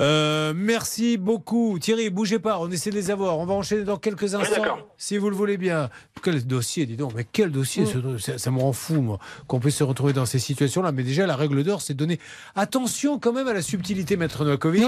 Euh, 0.00 0.52
merci 0.56 1.16
beaucoup. 1.16 1.78
Thierry, 1.78 2.10
bougez 2.10 2.38
pas. 2.38 2.58
On 2.60 2.70
essaie 2.70 2.90
de 2.90 2.94
les 2.96 3.10
avoir. 3.10 3.38
On 3.38 3.44
va 3.46 3.54
enchaîner 3.54 3.84
dans 3.84 3.96
quelques 3.98 4.34
instants. 4.34 4.78
si 4.96 5.18
vous 5.18 5.30
le 5.30 5.36
voulez 5.36 5.56
bien. 5.56 5.90
Quel 6.22 6.46
dossier, 6.46 6.86
dis 6.86 6.96
donc. 6.96 7.12
Mais 7.16 7.26
quel 7.30 7.50
dossier 7.50 7.84
ce- 7.86 8.18
ça, 8.18 8.38
ça 8.38 8.50
me 8.50 8.58
rend 8.60 8.72
fou, 8.72 9.00
moi, 9.02 9.18
qu'on 9.48 9.58
puisse 9.60 9.76
se 9.76 9.84
retrouver 9.84 10.12
dans 10.12 10.26
ces 10.26 10.38
situations-là. 10.38 10.92
Mais 10.92 11.02
déjà, 11.02 11.26
la 11.26 11.36
règle 11.36 11.62
d'or, 11.64 11.82
c'est 11.82 11.94
de 11.94 11.98
donner 11.98 12.20
attention 12.54 13.18
quand 13.18 13.32
même 13.32 13.48
à 13.48 13.52
la 13.54 13.62
subtilité, 13.62 14.16
Maître 14.16 14.44
Novakovic. 14.44 14.82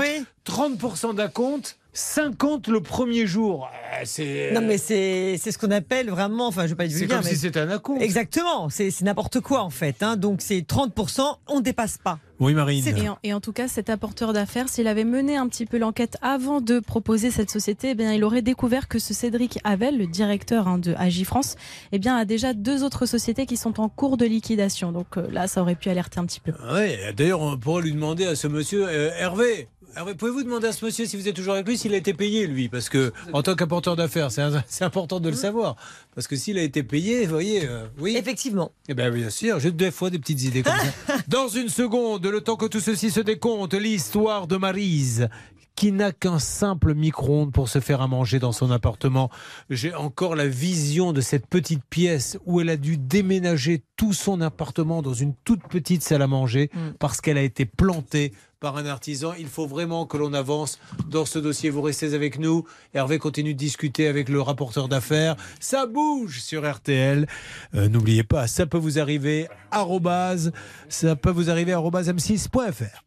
30% 0.46 1.13
d'acompte 1.14 1.78
50 1.92 2.66
le 2.68 2.80
premier 2.80 3.24
jour. 3.26 3.68
Euh, 3.72 4.02
C'est. 4.04 4.50
Non, 4.52 4.60
mais 4.60 4.78
c'est 4.78 5.36
c'est 5.40 5.52
ce 5.52 5.58
qu'on 5.58 5.70
appelle 5.70 6.10
vraiment, 6.10 6.48
enfin, 6.48 6.62
je 6.64 6.70
vais 6.70 6.74
pas 6.74 6.84
être 6.86 6.90
C'est 6.90 6.98
vulgaire, 6.98 7.18
comme 7.18 7.26
mais- 7.26 7.32
si 7.34 7.38
c'était 7.38 7.60
un 7.60 7.70
acompte. 7.70 8.02
Exactement, 8.02 8.68
c'est 8.68 8.90
c'est 8.90 9.04
n'importe 9.04 9.38
quoi 9.40 9.62
en 9.62 9.70
fait. 9.70 10.02
hein. 10.02 10.16
Donc 10.16 10.40
c'est 10.42 10.60
30%, 10.66 11.22
on 11.48 11.56
ne 11.58 11.60
dépasse 11.62 11.98
pas. 11.98 12.18
Oui, 12.40 12.52
Marine. 12.52 12.84
Et 12.88 13.08
en, 13.08 13.16
et 13.22 13.32
en 13.32 13.40
tout 13.40 13.52
cas, 13.52 13.68
cet 13.68 13.88
apporteur 13.88 14.32
d'affaires, 14.32 14.68
s'il 14.68 14.88
avait 14.88 15.04
mené 15.04 15.36
un 15.36 15.46
petit 15.46 15.66
peu 15.66 15.78
l'enquête 15.78 16.16
avant 16.20 16.60
de 16.60 16.80
proposer 16.80 17.30
cette 17.30 17.48
société, 17.48 17.90
eh 17.90 17.94
bien, 17.94 18.12
il 18.12 18.24
aurait 18.24 18.42
découvert 18.42 18.88
que 18.88 18.98
ce 18.98 19.14
Cédric 19.14 19.60
Havel, 19.62 19.96
le 19.96 20.06
directeur 20.08 20.66
hein, 20.66 20.78
de 20.78 20.94
Agifrance, 20.98 21.54
eh 21.92 22.00
bien, 22.00 22.16
a 22.16 22.24
déjà 22.24 22.52
deux 22.52 22.82
autres 22.82 23.06
sociétés 23.06 23.46
qui 23.46 23.56
sont 23.56 23.78
en 23.80 23.88
cours 23.88 24.16
de 24.16 24.26
liquidation. 24.26 24.90
Donc 24.90 25.16
euh, 25.16 25.28
là, 25.30 25.46
ça 25.46 25.62
aurait 25.62 25.76
pu 25.76 25.90
alerter 25.90 26.18
un 26.18 26.26
petit 26.26 26.40
peu. 26.40 26.50
Ouais, 26.72 27.14
d'ailleurs, 27.16 27.40
on 27.40 27.56
pourrait 27.56 27.82
lui 27.82 27.92
demander 27.92 28.26
à 28.26 28.34
ce 28.34 28.48
monsieur, 28.48 28.84
euh, 28.88 29.10
Hervé. 29.16 29.68
Hervé, 29.96 30.14
pouvez-vous 30.14 30.42
demander 30.42 30.66
à 30.66 30.72
ce 30.72 30.84
monsieur 30.84 31.06
si 31.06 31.16
vous 31.16 31.28
êtes 31.28 31.36
toujours 31.36 31.54
avec 31.54 31.68
lui 31.68 31.78
s'il 31.78 31.94
a 31.94 31.96
été 31.96 32.14
payé 32.14 32.48
lui? 32.48 32.68
Parce 32.68 32.88
que 32.88 33.12
en 33.32 33.42
tant 33.42 33.54
qu'apporteur 33.54 33.94
d'affaires, 33.94 34.30
c'est 34.30 34.84
important 34.84 35.20
de 35.20 35.28
le 35.28 35.36
savoir. 35.36 35.76
Parce 36.16 36.26
que 36.26 36.34
s'il 36.34 36.58
a 36.58 36.62
été 36.62 36.82
payé, 36.82 37.24
vous 37.26 37.32
voyez, 37.32 37.68
euh, 37.68 37.86
oui. 38.00 38.16
Effectivement. 38.16 38.72
Eh 38.88 38.94
bien, 38.94 39.10
bien 39.10 39.30
sûr, 39.30 39.60
j'ai 39.60 39.70
des 39.70 39.92
fois 39.92 40.10
des 40.10 40.18
petites 40.18 40.42
idées 40.42 40.62
comme 40.64 40.72
ça. 40.74 41.16
Dans 41.28 41.46
une 41.46 41.68
seconde, 41.68 42.26
le 42.26 42.40
temps 42.40 42.56
que 42.56 42.66
tout 42.66 42.80
ceci 42.80 43.10
se 43.10 43.20
décompte, 43.20 43.74
l'histoire 43.74 44.48
de 44.48 44.56
Marise 44.56 45.28
qui 45.76 45.92
n'a 45.92 46.12
qu'un 46.12 46.38
simple 46.38 46.94
micro-ondes 46.94 47.52
pour 47.52 47.68
se 47.68 47.80
faire 47.80 48.00
à 48.00 48.06
manger 48.06 48.38
dans 48.38 48.52
son 48.52 48.70
appartement. 48.70 49.28
J'ai 49.70 49.92
encore 49.94 50.36
la 50.36 50.46
vision 50.46 51.12
de 51.12 51.20
cette 51.20 51.48
petite 51.48 51.82
pièce 51.84 52.38
où 52.46 52.60
elle 52.60 52.70
a 52.70 52.76
dû 52.76 52.96
déménager 52.96 53.82
tout 53.96 54.12
son 54.12 54.40
appartement 54.40 55.02
dans 55.02 55.14
une 55.14 55.34
toute 55.44 55.66
petite 55.68 56.02
salle 56.02 56.22
à 56.22 56.26
manger 56.28 56.70
parce 57.00 57.20
qu'elle 57.20 57.38
a 57.38 57.42
été 57.42 57.64
plantée 57.64 58.32
par 58.64 58.78
un 58.78 58.86
artisan. 58.86 59.34
Il 59.38 59.48
faut 59.48 59.66
vraiment 59.66 60.06
que 60.06 60.16
l'on 60.16 60.32
avance 60.32 60.78
dans 61.10 61.26
ce 61.26 61.38
dossier. 61.38 61.68
Vous 61.68 61.82
restez 61.82 62.14
avec 62.14 62.38
nous. 62.38 62.64
Hervé 62.94 63.18
continue 63.18 63.52
de 63.52 63.58
discuter 63.58 64.08
avec 64.08 64.30
le 64.30 64.40
rapporteur 64.40 64.88
d'affaires. 64.88 65.36
Ça 65.60 65.84
bouge 65.84 66.40
sur 66.40 66.66
RTL. 66.66 67.26
Euh, 67.74 67.90
N'oubliez 67.90 68.22
pas, 68.22 68.46
ça 68.46 68.64
peut 68.64 68.78
vous 68.78 68.98
arriver. 68.98 69.48
arrobase, 69.70 70.50
ça 70.88 71.14
peut 71.14 71.30
vous 71.30 71.50
arriver 71.50 71.74
arrobase 71.74 72.08
m6.fr. 72.08 73.04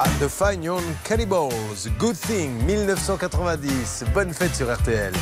Ah, 0.00 0.08
The 0.20 0.26
Fine 0.26 0.68
Cannibals, 1.04 1.88
Good 2.00 2.16
Thing, 2.16 2.50
1990. 2.66 4.06
Bonne 4.12 4.32
fête 4.32 4.56
sur 4.56 4.74
RTL. 4.74 5.12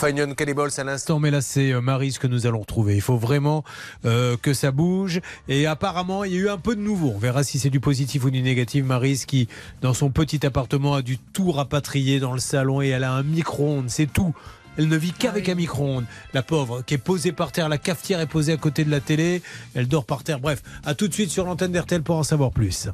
The 0.00 0.06
Fine 0.06 0.16
Young 0.16 0.34
Cannibals 0.34 0.70
à 0.78 0.84
l'instant. 0.84 1.18
mais 1.18 1.30
là 1.30 1.40
c'est 1.40 1.72
euh, 1.72 1.80
Maryse 1.80 2.18
que 2.18 2.26
nous 2.26 2.46
allons 2.46 2.60
retrouver. 2.60 2.94
Il 2.94 3.00
faut 3.00 3.16
vraiment 3.16 3.64
euh, 4.04 4.36
que 4.40 4.54
ça 4.54 4.70
bouge. 4.70 5.20
Et 5.48 5.66
apparemment, 5.66 6.24
il 6.24 6.32
y 6.32 6.36
a 6.36 6.38
eu 6.38 6.48
un 6.48 6.58
peu 6.58 6.76
de 6.76 6.80
nouveau. 6.80 7.12
On 7.14 7.18
verra 7.18 7.42
si 7.44 7.58
c'est 7.58 7.70
du 7.70 7.80
positif 7.80 8.24
ou 8.24 8.30
du 8.30 8.42
négatif. 8.42 8.84
Maryse 8.84 9.26
qui, 9.26 9.48
dans 9.82 9.94
son 9.94 10.10
petit 10.10 10.44
appartement, 10.46 10.94
a 10.94 11.02
dû 11.02 11.18
tout 11.18 11.50
rapatrier 11.52 12.20
dans 12.20 12.32
le 12.32 12.40
salon 12.40 12.82
et 12.82 12.88
elle 12.88 13.04
a 13.04 13.12
un 13.12 13.22
micro-ondes. 13.22 13.88
C'est 13.88 14.10
tout. 14.10 14.34
Elle 14.78 14.88
ne 14.88 14.96
vit 14.96 15.12
qu'avec 15.12 15.48
un 15.48 15.54
micro-ondes. 15.54 16.06
La 16.32 16.42
pauvre, 16.42 16.82
qui 16.82 16.94
est 16.94 16.98
posée 16.98 17.32
par 17.32 17.52
terre, 17.52 17.68
la 17.68 17.78
cafetière 17.78 18.20
est 18.20 18.26
posée 18.26 18.52
à 18.52 18.56
côté 18.56 18.84
de 18.84 18.90
la 18.90 19.00
télé. 19.00 19.42
Elle 19.74 19.88
dort 19.88 20.04
par 20.06 20.24
terre. 20.24 20.40
Bref, 20.40 20.62
à 20.84 20.94
tout 20.94 21.08
de 21.08 21.14
suite 21.14 21.30
sur 21.30 21.44
l'antenne 21.44 21.72
d'RTL 21.72 22.02
pour 22.02 22.16
en 22.16 22.22
savoir 22.22 22.52
plus. 22.52 22.88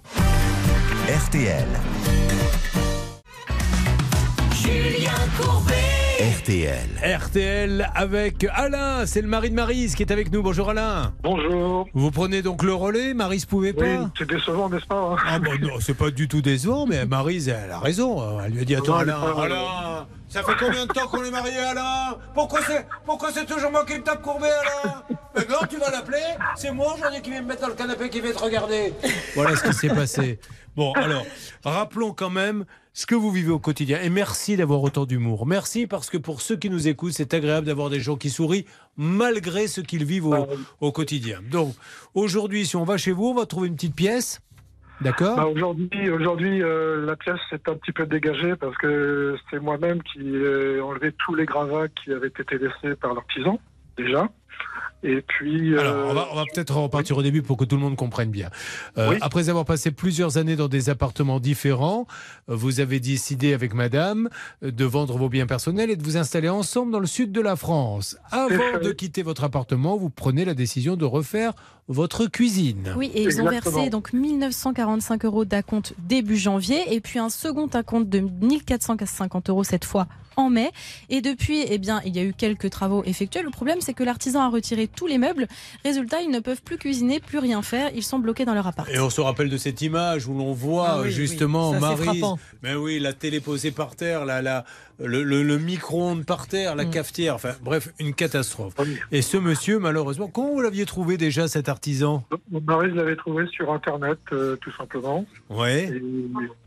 RTL. 1.08 1.66
Julien 4.54 5.12
Courbet. 5.38 5.75
RTL. 6.50 6.78
RTL 7.02 7.90
avec 7.96 8.46
Alain, 8.54 9.04
c'est 9.04 9.20
le 9.20 9.26
mari 9.26 9.50
de 9.50 9.56
Marise 9.56 9.96
qui 9.96 10.04
est 10.04 10.12
avec 10.12 10.30
nous. 10.30 10.44
Bonjour 10.44 10.70
Alain. 10.70 11.12
Bonjour. 11.24 11.88
Vous 11.92 12.12
prenez 12.12 12.40
donc 12.40 12.62
le 12.62 12.72
relais, 12.72 13.14
Marise 13.14 13.44
pouvait 13.46 13.72
pas 13.72 13.82
Oui, 13.84 14.06
c'est 14.16 14.28
décevant, 14.28 14.68
n'est-ce 14.70 14.86
pas 14.86 14.94
hein 14.94 15.16
Ah 15.26 15.38
bon, 15.40 15.50
non, 15.60 15.80
c'est 15.80 15.94
pas 15.96 16.12
du 16.12 16.28
tout 16.28 16.42
décevant, 16.42 16.86
mais 16.86 17.04
Marise, 17.04 17.48
elle 17.48 17.72
a 17.72 17.80
raison. 17.80 18.40
Elle 18.44 18.52
lui 18.52 18.60
a 18.60 18.64
dit 18.64 18.76
Attends, 18.76 18.92
Non, 18.92 18.98
Alain, 18.98 19.20
pas- 19.34 19.42
Alain, 19.42 20.06
ça 20.28 20.44
fait 20.44 20.52
combien 20.56 20.86
de 20.86 20.92
temps 20.92 21.08
qu'on 21.08 21.24
est 21.24 21.32
mariés, 21.32 21.58
Alain 21.58 22.16
Pourquoi 22.32 22.60
c'est 22.64 22.86
pourquoi 23.04 23.32
c'est 23.32 23.46
toujours 23.46 23.72
moi 23.72 23.84
qui 23.84 23.94
me 23.94 24.04
tape 24.04 24.22
courbé, 24.22 24.46
Alain 24.46 25.02
Maintenant, 25.34 25.66
tu 25.68 25.78
vas 25.78 25.90
l'appeler 25.90 26.22
C'est 26.54 26.70
moi 26.70 26.94
aujourd'hui 26.94 27.22
qui 27.22 27.30
vais 27.30 27.40
me 27.42 27.48
mettre 27.48 27.62
dans 27.62 27.68
le 27.68 27.74
canapé 27.74 28.08
qui 28.08 28.20
va 28.20 28.30
te 28.32 28.38
regarder. 28.38 28.92
Voilà 29.34 29.56
ce 29.56 29.64
qui 29.64 29.72
s'est 29.74 29.88
passé. 29.88 30.38
Bon, 30.76 30.92
alors, 30.92 31.26
rappelons 31.64 32.12
quand 32.12 32.30
même 32.30 32.64
ce 32.96 33.04
que 33.04 33.14
vous 33.14 33.30
vivez 33.30 33.50
au 33.50 33.58
quotidien. 33.58 34.00
Et 34.00 34.08
merci 34.08 34.56
d'avoir 34.56 34.82
autant 34.82 35.04
d'humour. 35.04 35.46
Merci 35.46 35.86
parce 35.86 36.08
que 36.08 36.16
pour 36.16 36.40
ceux 36.40 36.56
qui 36.56 36.70
nous 36.70 36.88
écoutent, 36.88 37.12
c'est 37.12 37.34
agréable 37.34 37.66
d'avoir 37.66 37.90
des 37.90 38.00
gens 38.00 38.16
qui 38.16 38.30
sourient 38.30 38.64
malgré 38.96 39.66
ce 39.66 39.82
qu'ils 39.82 40.06
vivent 40.06 40.34
au, 40.80 40.92
quotidien. 40.92 41.40
Donc, 41.50 41.74
aujourd'hui, 42.14 42.64
si 42.64 42.74
on 42.74 42.84
va 42.84 42.96
chez 42.96 43.12
vous, 43.12 43.26
on 43.26 43.34
va 43.34 43.44
trouver 43.44 43.68
une 43.68 43.74
petite 43.74 43.94
pièce. 43.94 44.40
D'accord? 45.02 45.36
Bah, 45.36 45.46
aujourd'hui, 45.46 46.08
aujourd'hui, 46.08 46.62
euh, 46.62 47.04
la 47.04 47.16
pièce 47.16 47.38
s'est 47.50 47.60
un 47.68 47.74
petit 47.74 47.92
peu 47.92 48.06
dégagée 48.06 48.56
parce 48.56 48.78
que 48.78 49.36
c'est 49.50 49.60
moi-même 49.60 50.02
qui 50.02 50.20
ai 50.34 50.80
enlevé 50.80 51.12
tous 51.26 51.34
les 51.34 51.44
gravats 51.44 51.88
qui 51.88 52.12
avaient 52.12 52.28
été 52.28 52.56
laissés 52.56 52.96
par 52.96 53.12
l'artisan, 53.12 53.60
déjà. 53.98 54.26
Et 55.02 55.22
puis. 55.22 55.74
euh, 55.74 55.80
Alors, 55.80 56.10
on 56.10 56.14
va, 56.14 56.28
on 56.32 56.34
va 56.36 56.44
peut-être 56.52 56.74
repartir 56.76 57.16
au 57.18 57.22
début 57.22 57.42
pour 57.42 57.56
que 57.56 57.64
tout 57.64 57.76
le 57.76 57.82
monde 57.82 57.96
comprenne 57.96 58.30
bien. 58.30 58.50
Euh, 58.98 59.10
Oui. 59.10 59.16
Après 59.20 59.48
avoir 59.48 59.64
passé 59.64 59.90
plusieurs 59.90 60.36
années 60.38 60.56
dans 60.56 60.68
des 60.68 60.88
appartements 60.90 61.38
différents, 61.38 62.06
euh, 62.48 62.54
vous 62.56 62.80
avez 62.80 62.98
décidé 62.98 63.52
avec 63.54 63.74
madame 63.74 64.28
de 64.62 64.84
vendre 64.84 65.16
vos 65.16 65.28
biens 65.28 65.46
personnels 65.46 65.90
et 65.90 65.96
de 65.96 66.02
vous 66.02 66.16
installer 66.16 66.48
ensemble 66.48 66.92
dans 66.92 67.00
le 67.00 67.06
sud 67.06 67.30
de 67.32 67.40
la 67.40 67.56
France. 67.56 68.16
Avant 68.30 68.80
de 68.82 68.90
quitter 68.92 69.22
votre 69.22 69.44
appartement, 69.44 69.96
vous 69.96 70.10
prenez 70.10 70.44
la 70.44 70.54
décision 70.54 70.96
de 70.96 71.04
refaire 71.04 71.52
votre 71.88 72.26
cuisine. 72.26 72.94
Oui, 72.96 73.10
et 73.14 73.22
ils 73.22 73.40
ont 73.40 73.48
versé 73.48 73.90
donc 73.90 74.12
1945 74.12 75.24
euros 75.24 75.44
d'acompte 75.44 75.94
début 75.98 76.36
janvier 76.36 76.94
et 76.94 77.00
puis 77.00 77.18
un 77.20 77.28
second 77.28 77.66
acompte 77.68 78.08
de 78.08 78.18
1450 78.18 79.50
euros 79.50 79.62
cette 79.64 79.84
fois 79.84 80.06
en 80.36 80.50
mai. 80.50 80.70
Et 81.10 81.20
depuis, 81.20 81.64
eh 81.68 81.78
bien, 81.78 82.00
il 82.04 82.14
y 82.16 82.18
a 82.18 82.22
eu 82.24 82.32
quelques 82.32 82.70
travaux 82.70 83.02
effectués. 83.04 83.42
Le 83.42 83.50
problème, 83.50 83.80
c'est 83.80 83.94
que 83.94 84.04
l'artisan 84.04 84.40
a 84.42 84.48
retiré 84.48 84.86
tous 84.88 85.06
les 85.06 85.18
meubles. 85.18 85.46
Résultat, 85.84 86.20
ils 86.22 86.30
ne 86.30 86.40
peuvent 86.40 86.62
plus 86.62 86.78
cuisiner, 86.78 87.20
plus 87.20 87.38
rien 87.38 87.62
faire. 87.62 87.90
Ils 87.94 88.02
sont 88.02 88.18
bloqués 88.18 88.44
dans 88.44 88.54
leur 88.54 88.66
appart. 88.66 88.88
Et 88.90 88.98
on 88.98 89.10
se 89.10 89.20
rappelle 89.20 89.50
de 89.50 89.56
cette 89.56 89.82
image 89.82 90.26
où 90.26 90.34
l'on 90.36 90.52
voit 90.52 90.88
Ah 90.90 91.00
oui, 91.02 91.10
justement 91.10 91.70
oui, 91.72 91.80
ça, 91.80 91.96
frappant. 91.96 92.38
Mais 92.62 92.74
oui, 92.74 92.98
la 92.98 93.12
télé 93.12 93.40
posée 93.40 93.70
par 93.70 93.96
terre, 93.96 94.24
la, 94.24 94.42
la, 94.42 94.64
le, 94.98 95.22
le- 95.22 95.42
le 95.42 95.58
micro-ondes 95.58 96.24
par 96.24 96.46
terre, 96.46 96.74
Mm. 96.74 96.78
la 96.78 96.84
cafetière, 96.86 97.34
enfin 97.34 97.52
bref, 97.62 97.88
une 97.98 98.14
catastrophe. 98.14 98.74
Et 99.12 99.22
ce 99.22 99.36
monsieur, 99.36 99.78
malheureusement, 99.78 100.28
comment 100.28 100.52
vous 100.52 100.60
l'aviez 100.60 100.86
trouvé 100.86 101.16
déjà 101.16 101.48
cet 101.48 101.68
artisan? 101.68 102.24
Mon 102.50 102.60
mari 102.60 102.90
l'avait 102.92 103.16
trouvé 103.16 103.46
sur 103.48 103.72
Internet, 103.72 104.18
euh, 104.32 104.56
tout 104.56 104.72
simplement. 104.72 105.24
Ouais. 105.50 105.84
Et 105.84 106.02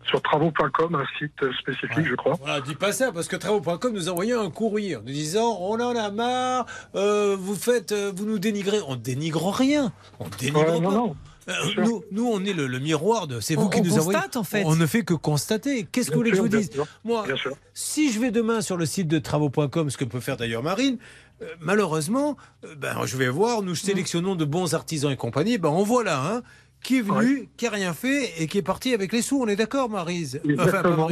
sur 0.05 0.21
travaux.com, 0.21 0.95
un 0.95 1.05
site 1.19 1.33
spécifique, 1.59 2.05
je 2.07 2.15
crois. 2.15 2.35
Voilà, 2.39 2.61
dis 2.61 2.75
pas 2.75 2.91
ça, 2.91 3.11
parce 3.11 3.27
que 3.27 3.35
travaux.com 3.35 3.93
nous 3.93 4.09
a 4.09 4.11
envoyé 4.11 4.33
un 4.33 4.49
courrier 4.49 4.95
en 4.95 4.99
nous 5.01 5.05
disant 5.11 5.57
on 5.61 5.79
en 5.79 5.95
a 5.95 6.09
marre, 6.11 6.65
euh, 6.95 7.35
vous 7.39 7.55
faites, 7.55 7.91
euh, 7.91 8.11
vous 8.15 8.25
nous 8.25 8.39
dénigrez. 8.39 8.79
On 8.87 8.95
dénigre 8.95 9.49
rien. 9.51 9.91
On 10.19 10.25
dénigre 10.39 10.59
Ouais, 10.73 10.79
non, 10.79 10.89
pas. 10.89 10.95
non, 10.95 11.15
Euh, 11.47 11.53
nous, 11.77 12.03
nous, 12.11 12.27
on 12.31 12.43
est 12.45 12.53
le, 12.53 12.67
le 12.67 12.79
miroir 12.79 13.25
de. 13.27 13.39
C'est 13.39 13.57
On- 13.57 13.61
vous 13.63 13.69
qui 13.69 13.79
on 13.79 13.83
nous 13.83 13.97
envoyez. 13.97 14.13
constate, 14.19 14.35
en 14.37 14.43
fait. 14.43 14.63
On 14.65 14.75
ne 14.75 14.85
fait 14.85 15.03
que 15.03 15.15
constater. 15.15 15.83
Qu'est-ce 15.91 16.09
que 16.09 16.13
vous 16.13 16.19
voulez 16.19 16.29
que 16.31 16.37
je 16.37 16.41
vous 16.43 16.47
dise 16.47 16.69
Moi, 17.03 17.23
bien 17.25 17.35
sûr. 17.35 17.55
si 17.73 18.11
je 18.11 18.19
vais 18.19 18.29
demain 18.31 18.61
sur 18.61 18.77
le 18.77 18.85
site 18.85 19.07
de 19.07 19.17
travaux.com, 19.19 19.89
ce 19.89 19.97
que 19.97 20.05
peut 20.05 20.19
faire 20.19 20.37
d'ailleurs 20.37 20.61
Marine, 20.61 20.97
euh, 21.41 21.45
malheureusement, 21.59 22.37
euh, 22.65 22.75
ben, 22.75 22.95
je 23.05 23.17
vais 23.17 23.29
voir, 23.29 23.63
nous 23.63 23.73
sélectionnons 23.75 24.35
de 24.35 24.45
bons 24.45 24.75
artisans 24.75 25.11
et 25.11 25.17
compagnie. 25.17 25.57
Ben, 25.57 25.69
en 25.69 25.81
voilà 25.83 26.21
un 26.35 26.41
qui 26.83 26.99
est 26.99 27.01
venu, 27.01 27.49
qui 27.57 27.67
a 27.67 27.71
rien 27.71 27.93
fait 27.93 28.41
et 28.41 28.47
qui 28.47 28.57
est 28.57 28.61
parti 28.63 28.93
avec 28.93 29.11
les 29.11 29.21
sous. 29.21 29.41
On 29.41 29.47
est 29.47 29.55
d'accord, 29.55 29.89
Marise 29.89 30.39
Enfin, 30.57 30.63
Exactement, 30.63 31.09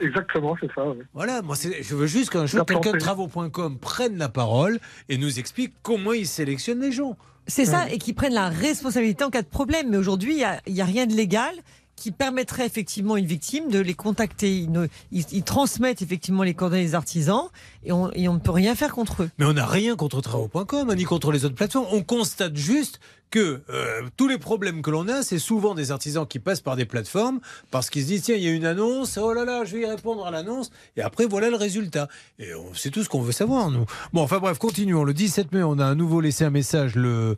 exactement, 0.00 0.56
c'est 0.60 0.70
ça. 0.74 0.86
oui. 0.88 1.02
Voilà, 1.14 1.40
moi 1.42 1.56
je 1.80 1.94
veux 1.94 2.06
juste 2.06 2.30
qu'un 2.30 2.46
jour 2.46 2.66
quelqu'un 2.66 2.92
de 2.92 2.98
travaux.com 2.98 3.78
prenne 3.78 4.16
la 4.18 4.28
parole 4.28 4.78
et 5.08 5.16
nous 5.18 5.38
explique 5.38 5.72
comment 5.82 6.12
il 6.12 6.26
sélectionne 6.26 6.80
les 6.80 6.92
gens. 6.92 7.16
C'est 7.46 7.66
ça, 7.66 7.90
et 7.90 7.98
qui 7.98 8.12
prennent 8.14 8.32
la 8.34 8.48
responsabilité 8.48 9.22
en 9.22 9.30
cas 9.30 9.42
de 9.42 9.46
problème. 9.46 9.90
Mais 9.90 9.98
aujourd'hui, 9.98 10.32
il 10.32 10.36
n'y 10.38 10.44
a, 10.44 10.60
il 10.66 10.72
y 10.74 10.80
a 10.80 10.86
rien 10.86 11.06
de 11.06 11.12
légal 11.14 11.52
qui 11.94 12.10
permettrait 12.10 12.66
effectivement 12.66 13.14
à 13.14 13.18
une 13.20 13.26
victime 13.26 13.68
de 13.70 13.78
les 13.78 13.94
contacter. 13.94 14.56
Ils, 14.56 14.72
ne- 14.72 14.88
ils- 15.12 15.26
ils 15.30 15.44
transmettent 15.44 16.02
effectivement 16.02 16.42
les 16.42 16.54
coordonnées 16.54 16.82
des 16.84 16.94
artisans 16.96 17.50
et 17.84 17.92
on, 17.92 18.10
et 18.12 18.28
on 18.28 18.34
ne 18.34 18.38
peut 18.38 18.50
rien 18.50 18.74
faire 18.74 18.92
contre 18.92 19.22
eux. 19.24 19.30
Mais 19.38 19.44
on 19.44 19.52
n'a 19.54 19.66
rien 19.66 19.96
contre 19.96 20.20
travaux.com, 20.20 20.90
hein, 20.90 20.94
ni 20.94 21.04
contre 21.04 21.32
les 21.32 21.44
autres 21.44 21.54
plateformes. 21.54 21.86
On 21.92 22.02
constate 22.02 22.56
juste 22.56 23.00
que 23.30 23.62
euh, 23.68 24.02
tous 24.16 24.28
les 24.28 24.38
problèmes 24.38 24.80
que 24.80 24.90
l'on 24.92 25.08
a, 25.08 25.22
c'est 25.24 25.40
souvent 25.40 25.74
des 25.74 25.90
artisans 25.90 26.24
qui 26.24 26.38
passent 26.38 26.60
par 26.60 26.76
des 26.76 26.84
plateformes 26.84 27.40
parce 27.72 27.90
qu'ils 27.90 28.02
se 28.02 28.06
disent 28.06 28.22
tiens, 28.22 28.36
il 28.36 28.44
y 28.44 28.46
a 28.46 28.52
une 28.52 28.64
annonce, 28.66 29.18
oh 29.20 29.32
là 29.32 29.44
là, 29.44 29.64
je 29.64 29.74
vais 29.74 29.82
y 29.82 29.86
répondre 29.86 30.24
à 30.24 30.30
l'annonce, 30.30 30.70
et 30.96 31.02
après 31.02 31.26
voilà 31.26 31.50
le 31.50 31.56
résultat. 31.56 32.06
Et 32.38 32.54
on- 32.54 32.72
c'est 32.74 32.90
tout 32.90 33.02
ce 33.02 33.08
qu'on 33.08 33.22
veut 33.22 33.32
savoir, 33.32 33.72
nous. 33.72 33.86
Bon, 34.12 34.22
enfin 34.22 34.38
bref, 34.38 34.58
continuons. 34.58 35.02
Le 35.02 35.12
17 35.14 35.50
mai, 35.52 35.64
on 35.64 35.80
a 35.80 35.86
à 35.86 35.94
nouveau 35.96 36.20
laissé 36.20 36.44
un 36.44 36.50
message, 36.50 36.94
le, 36.94 37.34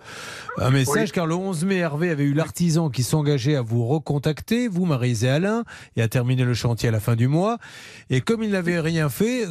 un 0.59 0.68
message, 0.70 1.09
Oui. 1.09 1.12
car 1.14 1.27
le 1.27 1.35
11 1.35 1.64
mai, 1.64 1.77
Hervé 1.77 2.10
avait 2.10 2.24
eu 2.24 2.35
l'artisan 2.35 2.90
qui 2.90 3.02
s'engageait 3.02 3.56
à 3.56 3.62
vous 3.62 3.86
recontacter, 3.86 4.68
vous, 4.68 4.85
Marise 4.85 5.24
et 5.24 5.31
Alain, 5.31 5.64
et 5.97 6.02
à 6.02 6.09
terminer 6.09 6.44
le 6.44 6.52
chantier 6.55 6.90
à 6.90 6.93
la 6.93 7.01
fin 7.01 7.16
du 7.16 7.27
mois. 7.28 7.56
Et 8.10 8.20
comme 8.20 8.43
il 8.43 8.51
n'avait 8.51 8.81
rien 8.81 9.09
fait, 9.09 9.47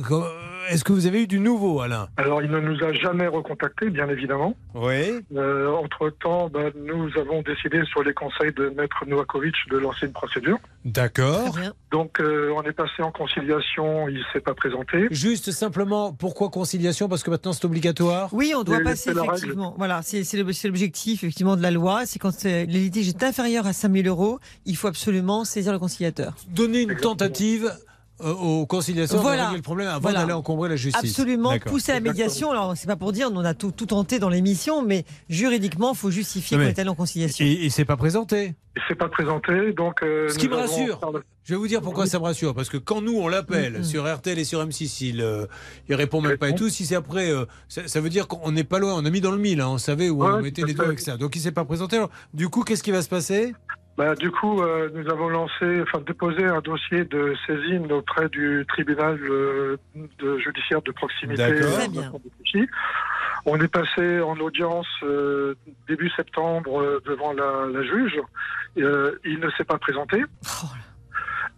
est-ce 0.70 0.84
que 0.84 0.92
vous 0.94 1.06
avez 1.08 1.24
eu 1.24 1.28
du 1.28 1.40
nouveau, 1.40 1.82
Alain 1.82 2.08
Alors, 2.18 2.42
il 2.42 2.50
ne 2.52 2.60
nous 2.60 2.84
a 2.84 2.92
jamais 2.94 3.28
recontactés, 3.28 3.90
bien 3.90 4.08
évidemment. 4.10 4.56
Oui. 4.74 5.12
Euh, 5.36 5.70
entre-temps, 5.72 6.50
bah, 6.50 6.70
nous 6.76 7.10
avons 7.18 7.42
décidé, 7.42 7.84
sur 7.86 8.04
les 8.04 8.14
conseils 8.14 8.54
de 8.54 8.70
Maître 8.70 9.06
Novakovic, 9.08 9.56
de 9.70 9.78
lancer 9.78 10.06
une 10.08 10.12
procédure. 10.14 10.58
D'accord. 10.86 11.56
Donc, 11.92 12.20
euh, 12.20 12.52
on 12.56 12.64
est 12.64 12.72
passé 12.74 13.02
en 13.02 13.12
conciliation, 13.12 14.08
il 14.10 14.20
ne 14.20 14.24
s'est 14.34 14.40
pas 14.42 14.54
présenté. 14.54 15.08
Juste 15.12 15.52
simplement, 15.52 16.14
pourquoi 16.14 16.50
conciliation? 16.50 17.08
Parce 17.10 17.24
que 17.24 17.30
maintenant 17.32 17.54
c'est 17.54 17.66
obligatoire? 17.66 18.30
Oui, 18.34 18.54
on 18.56 18.64
doit 18.64 18.80
passer 18.82 19.12
effectivement. 19.12 19.74
Voilà, 19.78 20.02
c'est 20.04 20.24
l'objectif 20.68 21.24
effectivement 21.24 21.56
de 21.56 21.62
la 21.62 21.72
loi. 21.72 22.06
C'est 22.06 22.20
quand 22.20 22.32
c'est- 22.32 22.66
le 22.66 22.72
litige 22.74 23.08
est 23.10 23.24
inférieur 23.24 23.66
à 23.68 23.74
5000 23.74 24.08
euros, 24.08 24.40
il 24.66 24.76
faut 24.76 24.88
absolument 24.88 25.46
saisir 25.46 25.72
le 25.74 25.80
conciliateur. 25.80 26.34
Donner 26.50 26.82
une 26.82 26.96
tentative 26.96 27.72
euh, 28.22 28.32
aux 28.34 28.66
conciliations 28.66 29.20
Voilà. 29.20 29.44
régler 29.46 29.58
le 29.58 29.62
problème 29.64 29.88
avant 29.90 30.00
Voilà. 30.00 30.22
d'aller 30.22 30.34
encombrer 30.34 30.70
la 30.70 30.76
justice. 30.76 31.12
Absolument, 31.12 31.54
pousser 31.66 31.92
à 31.92 31.96
la 31.96 32.02
médiation. 32.02 32.52
Alors, 32.52 32.74
c'est 32.76 32.88
pas 32.88 32.96
pour 32.96 33.12
dire, 33.12 33.30
on 33.34 33.44
a 33.44 33.54
tout, 33.54 33.72
tout 33.72 33.86
tenté 33.88 34.20
dans 34.20 34.30
l'émission, 34.30 34.84
mais 34.84 35.06
juridiquement, 35.30 35.92
il 35.94 35.98
faut 35.98 36.12
justifier 36.12 36.58
qu'on 36.58 36.64
est 36.64 36.80
allé 36.80 36.90
en 36.90 36.96
conciliation. 36.96 37.46
Et 37.46 37.52
il 37.66 37.72
s'est 37.72 37.86
pas 37.86 37.98
présenté 37.98 38.56
Il 38.78 38.82
ne 38.82 38.88
s'est 38.88 38.96
pas 38.96 39.10
présenté, 39.10 39.74
donc... 39.74 40.02
euh, 40.04 40.30
Ce 40.30 40.38
qui 40.38 40.48
me 40.48 40.54
avons- 40.54 40.62
rassure. 40.64 41.00
Je 41.44 41.54
vais 41.54 41.58
vous 41.60 41.68
dire 41.68 41.82
pourquoi 41.82 42.08
ça 42.08 42.18
me 42.18 42.24
rassure. 42.24 42.56
Parce 42.56 42.70
que 42.70 42.78
quand 42.78 43.02
nous, 43.02 43.18
on 43.20 43.28
l'appelle 43.28 43.86
sur 43.86 44.12
RTL 44.12 44.40
et 44.40 44.44
sur 44.46 44.66
M6, 44.66 45.06
il, 45.06 45.22
euh, 45.22 45.46
il 45.90 45.94
répond 45.96 46.20
même 46.20 46.38
pas 46.38 46.50
et 46.50 46.56
tout. 46.56 46.70
Si 46.70 46.86
c'est 46.88 46.96
après, 46.96 47.30
euh, 47.30 47.46
ça, 47.70 47.88
ça 47.88 48.02
veut 48.02 48.10
dire 48.10 48.28
qu'on 48.28 48.52
n'est 48.52 48.64
pas 48.64 48.80
loin. 48.80 48.96
On 48.96 49.06
a 49.06 49.10
mis 49.12 49.22
dans 49.22 49.30
le 49.32 49.38
mille. 49.38 49.62
hein. 49.62 49.68
On 49.70 49.78
savait 49.78 50.10
où 50.10 50.24
on 50.26 50.42
mettait 50.42 50.64
les 50.64 50.74
doigts 50.74 50.86
avec 50.88 51.00
ça. 51.00 51.18
Donc 51.18 51.36
il 51.36 51.40
s'est 51.42 51.52
pas 51.52 51.64
présenté. 51.66 51.98
Alors, 51.98 52.10
du 52.34 52.50
coup, 52.50 52.64
qu'est-ce 52.64 52.82
qui 52.82 52.90
va 52.92 53.02
se 53.04 53.10
passer? 53.10 53.54
Bah, 53.98 54.14
du 54.16 54.30
coup, 54.30 54.62
euh, 54.62 54.90
nous 54.94 55.10
avons 55.10 55.30
lancé, 55.30 55.82
enfin 55.82 56.02
déposé 56.06 56.44
un 56.44 56.60
dossier 56.60 57.06
de 57.06 57.34
saisine 57.48 57.90
auprès 57.94 58.28
du 58.28 58.66
tribunal 58.68 59.18
euh, 59.22 59.78
de 60.20 60.38
judiciaire 60.40 60.82
de 60.82 60.92
proximité. 60.92 61.50
De. 61.50 61.62
On 63.46 63.58
est 63.58 63.68
passé 63.70 64.20
en 64.22 64.38
audience 64.40 64.88
euh, 65.04 65.56
début 65.88 66.10
septembre 66.10 66.82
euh, 66.82 67.02
devant 67.06 67.32
la, 67.32 67.68
la 67.72 67.84
juge. 67.84 68.20
Euh, 68.78 69.18
il 69.24 69.40
ne 69.40 69.50
s'est 69.52 69.64
pas 69.64 69.78
présenté. 69.78 70.24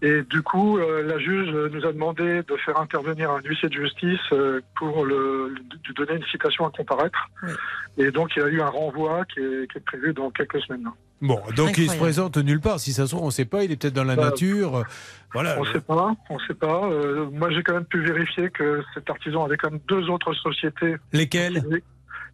Et 0.04 0.22
du 0.22 0.44
coup, 0.44 0.78
euh, 0.78 1.02
la 1.02 1.18
juge 1.18 1.50
nous 1.50 1.86
a 1.88 1.92
demandé 1.92 2.44
de 2.44 2.56
faire 2.58 2.80
intervenir 2.80 3.32
un 3.32 3.42
huissier 3.42 3.70
de 3.70 3.74
justice 3.74 4.20
euh, 4.32 4.62
pour 4.76 5.06
le, 5.06 5.56
lui 5.56 5.94
donner 5.96 6.18
une 6.18 6.26
citation 6.26 6.68
à 6.68 6.70
comparaître. 6.70 7.28
Et 7.98 8.12
donc, 8.12 8.36
il 8.36 8.44
y 8.44 8.46
a 8.46 8.48
eu 8.48 8.62
un 8.62 8.70
renvoi 8.70 9.26
qui 9.26 9.40
est, 9.40 9.72
qui 9.72 9.80
est 9.80 9.86
prévu 9.86 10.14
dans 10.14 10.30
quelques 10.30 10.62
semaines. 10.62 10.88
Bon, 11.22 11.40
donc 11.56 11.78
il 11.78 11.90
se 11.90 11.98
présente 11.98 12.38
nulle 12.38 12.60
part. 12.62 12.80
Si 12.80 12.94
ça 12.94 13.06
se 13.06 13.12
trouve, 13.12 13.24
on 13.24 13.28
ne 13.28 13.32
sait 13.32 13.46
pas. 13.46 13.64
Il 13.64 13.72
est 13.72 13.76
peut-être 13.76 13.94
dans 13.96 14.04
la 14.04 14.16
Bah, 14.16 14.26
nature. 14.26 14.84
Voilà. 15.34 15.56
On 15.60 15.66
ne 15.66 15.72
sait 15.74 15.82
pas, 15.82 16.16
on 16.30 16.40
sait 16.40 16.54
pas. 16.54 16.86
Euh, 16.86 17.28
moi, 17.32 17.50
j'ai 17.52 17.64
quand 17.64 17.74
même 17.74 17.86
pu 17.86 18.02
vérifier 18.04 18.50
que 18.52 18.84
cet 18.94 19.10
artisan 19.10 19.44
avait 19.46 19.58
quand 19.58 19.72
même 19.72 19.80
deux 19.88 20.10
autres 20.10 20.34
sociétés. 20.36 20.96
Lesquelles? 21.14 21.64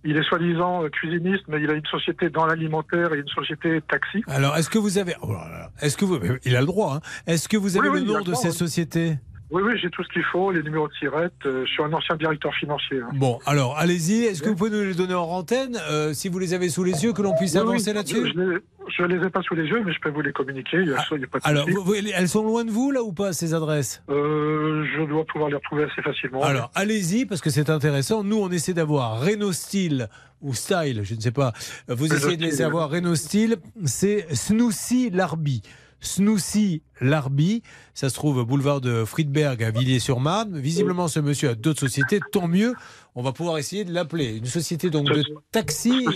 Il 0.05 0.17
est 0.17 0.23
soi-disant 0.23 0.83
euh, 0.83 0.89
cuisiniste, 0.89 1.43
mais 1.47 1.61
il 1.61 1.69
a 1.69 1.73
une 1.75 1.85
société 1.85 2.29
dans 2.29 2.45
l'alimentaire 2.45 3.13
et 3.13 3.19
une 3.19 3.27
société 3.29 3.79
taxi. 3.89 4.21
Alors, 4.27 4.57
est-ce 4.57 4.69
que 4.69 4.77
vous 4.77 4.97
avez. 4.97 5.15
oh 5.21 5.31
là 5.31 5.47
là. 5.49 5.69
Est-ce 5.81 5.95
que 5.95 6.03
vous. 6.03 6.19
Il 6.43 6.55
a 6.57 6.59
le 6.59 6.65
droit. 6.67 6.95
hein. 6.95 7.01
Est-ce 7.25 7.47
que 7.47 7.55
vous 7.55 7.77
avez 7.77 7.87
Oui, 7.87 8.01
le 8.01 8.05
nom 8.05 8.19
de 8.21 8.33
ces 8.33 8.49
oui. 8.49 8.53
sociétés? 8.53 9.15
Oui, 9.53 9.61
oui, 9.63 9.73
j'ai 9.79 9.89
tout 9.91 10.03
ce 10.03 10.09
qu'il 10.09 10.23
faut, 10.23 10.51
les 10.51 10.63
numéros 10.63 10.87
de 10.87 10.93
tirette. 10.99 11.31
euh, 11.45 11.63
je 11.65 11.71
suis 11.71 11.83
un 11.83 11.93
ancien 11.93 12.15
directeur 12.15 12.51
financier. 12.55 12.99
hein. 13.01 13.09
Bon, 13.13 13.39
alors, 13.45 13.77
allez-y. 13.77 14.23
Est-ce 14.25 14.41
que 14.41 14.49
vous 14.49 14.55
pouvez 14.55 14.71
nous 14.71 14.81
les 14.83 14.95
donner 14.95 15.13
en 15.13 15.23
antenne, 15.29 15.79
euh, 15.91 16.11
si 16.13 16.27
vous 16.27 16.39
les 16.39 16.53
avez 16.55 16.69
sous 16.69 16.83
les 16.83 17.03
yeux, 17.03 17.13
que 17.13 17.21
l'on 17.21 17.35
puisse 17.35 17.53
Oui, 17.53 17.61
oui, 17.63 17.69
avancer 17.69 17.93
là-dessus 17.93 18.31
je 18.33 18.39
les- 18.39 18.57
Je 18.97 19.03
les 19.03 19.25
ai 19.25 19.29
pas 19.29 19.41
sous 19.43 19.55
les 19.55 19.63
yeux, 19.63 19.81
mais 19.85 19.93
je 19.93 19.99
peux 20.01 20.09
vous 20.09 20.21
les 20.21 20.33
communiquer. 20.33 20.77
Il 20.81 20.89
y 20.89 20.93
a, 20.93 21.05
il 21.13 21.21
y 21.21 21.23
a 21.23 21.27
pas 21.27 21.39
de 21.39 21.47
Alors, 21.47 21.63
souci. 21.65 21.75
vous- 21.77 21.83
vous- 21.83 21.93
elles 21.95 22.27
sont 22.27 22.43
loin 22.43 22.65
de 22.65 22.69
vous, 22.71 22.91
là, 22.91 23.01
ou 23.01 23.13
pas, 23.13 23.31
ces 23.31 23.53
adresses? 23.53 24.03
Euh, 24.09 24.83
je 24.97 25.03
dois 25.05 25.23
pouvoir 25.25 25.49
les 25.49 25.55
retrouver 25.55 25.83
assez 25.85 26.01
facilement. 26.01 26.43
Alors, 26.43 26.69
allez-y, 26.75 27.25
parce 27.25 27.39
que 27.41 27.49
c'est 27.49 27.69
intéressant. 27.69 28.23
Nous, 28.25 28.35
on 28.37 28.49
essaie 28.49 28.73
d'avoir 28.73 29.21
Renault 29.21 29.53
Style 29.53 30.09
ou 30.41 30.53
Style, 30.53 31.01
je 31.03 31.15
ne 31.15 31.21
sais 31.21 31.31
pas. 31.31 31.53
Vous 31.87 32.11
essayez 32.13 32.35
de 32.37 32.49
Style, 32.49 32.65
avoir 32.65 32.89
Renault 32.89 33.15
Style. 33.15 33.55
C'est 33.85 34.27
Snoocy 34.35 35.09
Larby. 35.11 35.61
Snoocy 36.01 36.83
Larby. 37.03 37.61
Ça 37.93 38.09
se 38.09 38.15
trouve 38.15 38.43
boulevard 38.45 38.81
de 38.81 39.05
Friedberg 39.05 39.63
à 39.63 39.71
Villiers-sur-Marne. 39.71 40.57
Visiblement, 40.59 41.07
ce 41.07 41.19
monsieur 41.19 41.49
a 41.49 41.55
d'autres 41.55 41.79
sociétés. 41.81 42.19
Tant 42.31 42.47
mieux. 42.47 42.73
On 43.15 43.21
va 43.21 43.31
pouvoir 43.31 43.59
essayer 43.59 43.85
de 43.85 43.93
l'appeler. 43.93 44.37
Une 44.37 44.45
société 44.45 44.89
donc 44.89 45.05
de 45.05 45.23
taxi. 45.51 46.07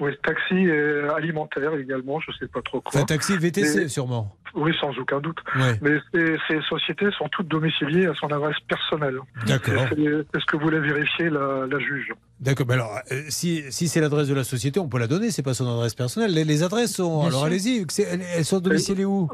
Oui, 0.00 0.12
taxi 0.22 0.54
et 0.54 1.00
alimentaire 1.16 1.74
également, 1.74 2.20
je 2.20 2.30
sais 2.38 2.46
pas 2.46 2.62
trop 2.62 2.80
quoi. 2.80 2.92
Enfin, 2.94 3.04
taxi 3.04 3.36
VTC, 3.36 3.82
Et- 3.82 3.88
sûrement. 3.88 4.36
Oui, 4.54 4.72
sans 4.80 4.90
aucun 4.98 5.20
doute. 5.20 5.36
Mais 5.82 5.98
ces, 6.14 6.36
ces 6.48 6.60
sociétés 6.68 7.08
sont 7.18 7.28
toutes 7.30 7.48
domiciliées 7.48 8.06
à 8.06 8.14
son 8.14 8.28
adresse 8.28 8.56
personnelle. 8.68 9.18
D'accord. 9.46 9.84
C'est 9.90 10.40
ce 10.40 10.46
que 10.46 10.56
voulait 10.56 10.78
vérifier 10.80 11.28
la, 11.28 11.66
la 11.70 11.78
juge. 11.78 12.12
D'accord, 12.40 12.66
mais 12.68 12.74
alors, 12.74 12.92
euh, 13.12 13.22
si, 13.28 13.64
si 13.70 13.88
c'est 13.88 14.00
l'adresse 14.00 14.28
de 14.28 14.34
la 14.34 14.44
société, 14.44 14.78
on 14.80 14.88
peut 14.88 14.98
la 14.98 15.08
donner, 15.08 15.30
c'est 15.30 15.42
pas 15.42 15.52
son 15.52 15.66
adresse 15.70 15.94
personnelle. 15.94 16.32
Les, 16.32 16.44
les 16.44 16.62
adresses 16.62 16.94
sont. 16.94 17.20
Bien 17.20 17.28
alors 17.30 17.44
allez-y, 17.44 17.84
elles 18.36 18.44
sont 18.44 18.60
domiciliées 18.60 19.04
où? 19.04 19.28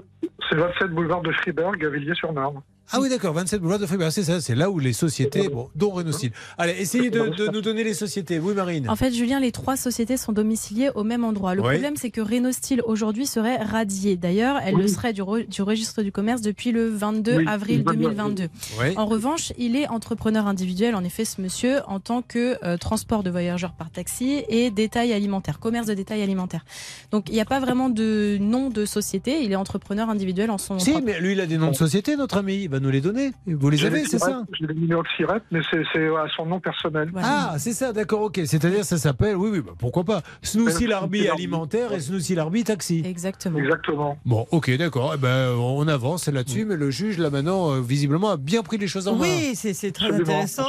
C'est 0.50 0.56
27 0.56 0.91
boulevard 0.92 1.22
de 1.22 1.32
Fribourg 1.32 1.76
Villiers-sur-Marne. 1.76 2.62
Ah 2.92 3.00
oui, 3.00 3.08
d'accord, 3.08 3.32
27 3.34 3.60
boulevard 3.60 3.78
de 3.78 3.86
Fribourg, 3.86 4.12
c'est 4.12 4.22
ça, 4.24 4.40
c'est 4.40 4.54
là 4.54 4.70
où 4.70 4.78
les 4.78 4.92
sociétés, 4.92 5.48
bon, 5.48 5.68
dont 5.74 5.90
Renault 5.90 6.12
Style. 6.12 6.32
Allez, 6.58 6.74
essayez 6.78 7.10
de, 7.10 7.28
de 7.28 7.48
nous 7.48 7.60
donner 7.60 7.84
les 7.84 7.94
sociétés. 7.94 8.38
Oui, 8.38 8.54
Marine 8.54 8.88
En 8.90 8.96
fait, 8.96 9.12
Julien, 9.12 9.40
les 9.40 9.52
trois 9.52 9.76
sociétés 9.76 10.16
sont 10.16 10.32
domiciliées 10.32 10.90
au 10.94 11.02
même 11.04 11.24
endroit. 11.24 11.54
Le 11.54 11.62
Oui. 11.62 11.68
problème, 11.70 11.96
c'est 11.96 12.10
que 12.10 12.20
Renault 12.20 12.52
Style 12.52 12.82
aujourd'hui 12.84 13.26
serait 13.26 13.56
radiée. 13.56 14.16
D'ailleurs, 14.16 14.58
elle 14.64 14.74
Oui. 14.76 14.82
le 14.82 14.88
serait 14.88 15.12
du, 15.12 15.22
re- 15.22 15.48
du 15.48 15.62
registre 15.62 16.02
du 16.02 16.12
commerce 16.12 16.40
depuis 16.42 16.70
le 16.72 16.88
22 16.88 17.36
Oui, 17.38 17.44
avril 17.46 17.78
le 17.78 17.84
22 17.84 18.02
2022. 18.02 18.48
Oui. 18.80 18.86
En 18.96 19.06
revanche, 19.06 19.52
il 19.58 19.74
est 19.76 19.88
entrepreneur 19.88 20.46
individuel, 20.46 20.94
en 20.94 21.04
effet, 21.04 21.24
ce 21.24 21.40
monsieur, 21.40 21.80
en 21.86 22.00
tant 22.00 22.22
que 22.22 22.56
euh, 22.64 22.76
transport 22.76 23.22
de 23.22 23.30
voyageurs 23.30 23.72
par 23.72 23.90
taxi 23.90 24.42
et 24.48 24.70
détail 24.70 25.12
alimentaire, 25.12 25.58
commerce 25.60 25.86
de 25.86 25.94
détail 25.94 26.22
alimentaire. 26.22 26.64
Donc, 27.10 27.28
il 27.28 27.34
n'y 27.34 27.40
a 27.40 27.44
pas 27.46 27.60
vraiment 27.60 27.88
de 27.88 28.36
nom 28.40 28.68
de 28.68 28.84
société. 28.84 29.42
Il 29.42 29.52
est 29.52 29.56
entrepreneur 29.56 30.10
individuel 30.10 30.50
en 30.50 30.58
son 30.58 30.78
Si, 30.78 30.90
propre- 30.90 31.04
mais 31.06 31.20
lui, 31.20 31.32
il 31.32 31.40
a 31.40 31.46
des 31.46 31.56
noms 31.58 31.70
de 31.70 31.76
société, 31.76 32.16
notre 32.16 32.36
ami. 32.36 32.62
Il 32.64 32.68
va 32.68 32.80
nous 32.82 32.90
les 32.90 33.00
donner. 33.00 33.32
Vous 33.46 33.70
les 33.70 33.84
avez, 33.84 34.04
c'est 34.04 34.18
ça 34.18 34.42
J'ai 34.58 34.66
le 34.66 34.74
numéro 34.74 35.02
de 35.02 35.08
mais 35.50 35.60
c'est 35.70 36.06
à 36.08 36.26
son 36.36 36.46
nom 36.46 36.60
personnel. 36.60 37.10
Ah, 37.16 37.54
c'est 37.58 37.72
ça, 37.72 37.92
d'accord, 37.92 38.22
ok. 38.22 38.40
C'est-à-dire, 38.44 38.84
ça 38.84 38.98
s'appelle, 38.98 39.36
oui, 39.36 39.50
oui, 39.52 39.60
bah, 39.60 39.72
pourquoi 39.78 40.04
pas, 40.04 40.22
Snoozy 40.42 40.86
Larby 40.86 41.18
Snoozy 41.20 41.30
alimentaire 41.30 41.92
et 41.92 42.00
Snoozy 42.00 42.34
Larby 42.34 42.64
taxi. 42.64 43.02
Exactement. 43.04 43.58
Exactement. 43.58 44.18
Bon, 44.24 44.46
ok, 44.50 44.76
d'accord. 44.76 45.12
Eh 45.14 45.18
ben, 45.18 45.50
on 45.56 45.86
avance 45.88 46.28
là-dessus, 46.28 46.64
mais 46.64 46.76
le 46.76 46.90
juge, 46.90 47.18
là, 47.18 47.30
maintenant, 47.30 47.72
euh, 47.72 47.80
visiblement, 47.80 48.30
a 48.30 48.36
bien 48.36 48.62
pris 48.62 48.78
les 48.78 48.88
choses 48.88 49.08
en 49.08 49.16
main. 49.16 49.22
Oui, 49.24 49.52
c'est 49.54 49.72
très 49.92 50.06
Absolument, 50.06 50.20
intéressant. 50.30 50.68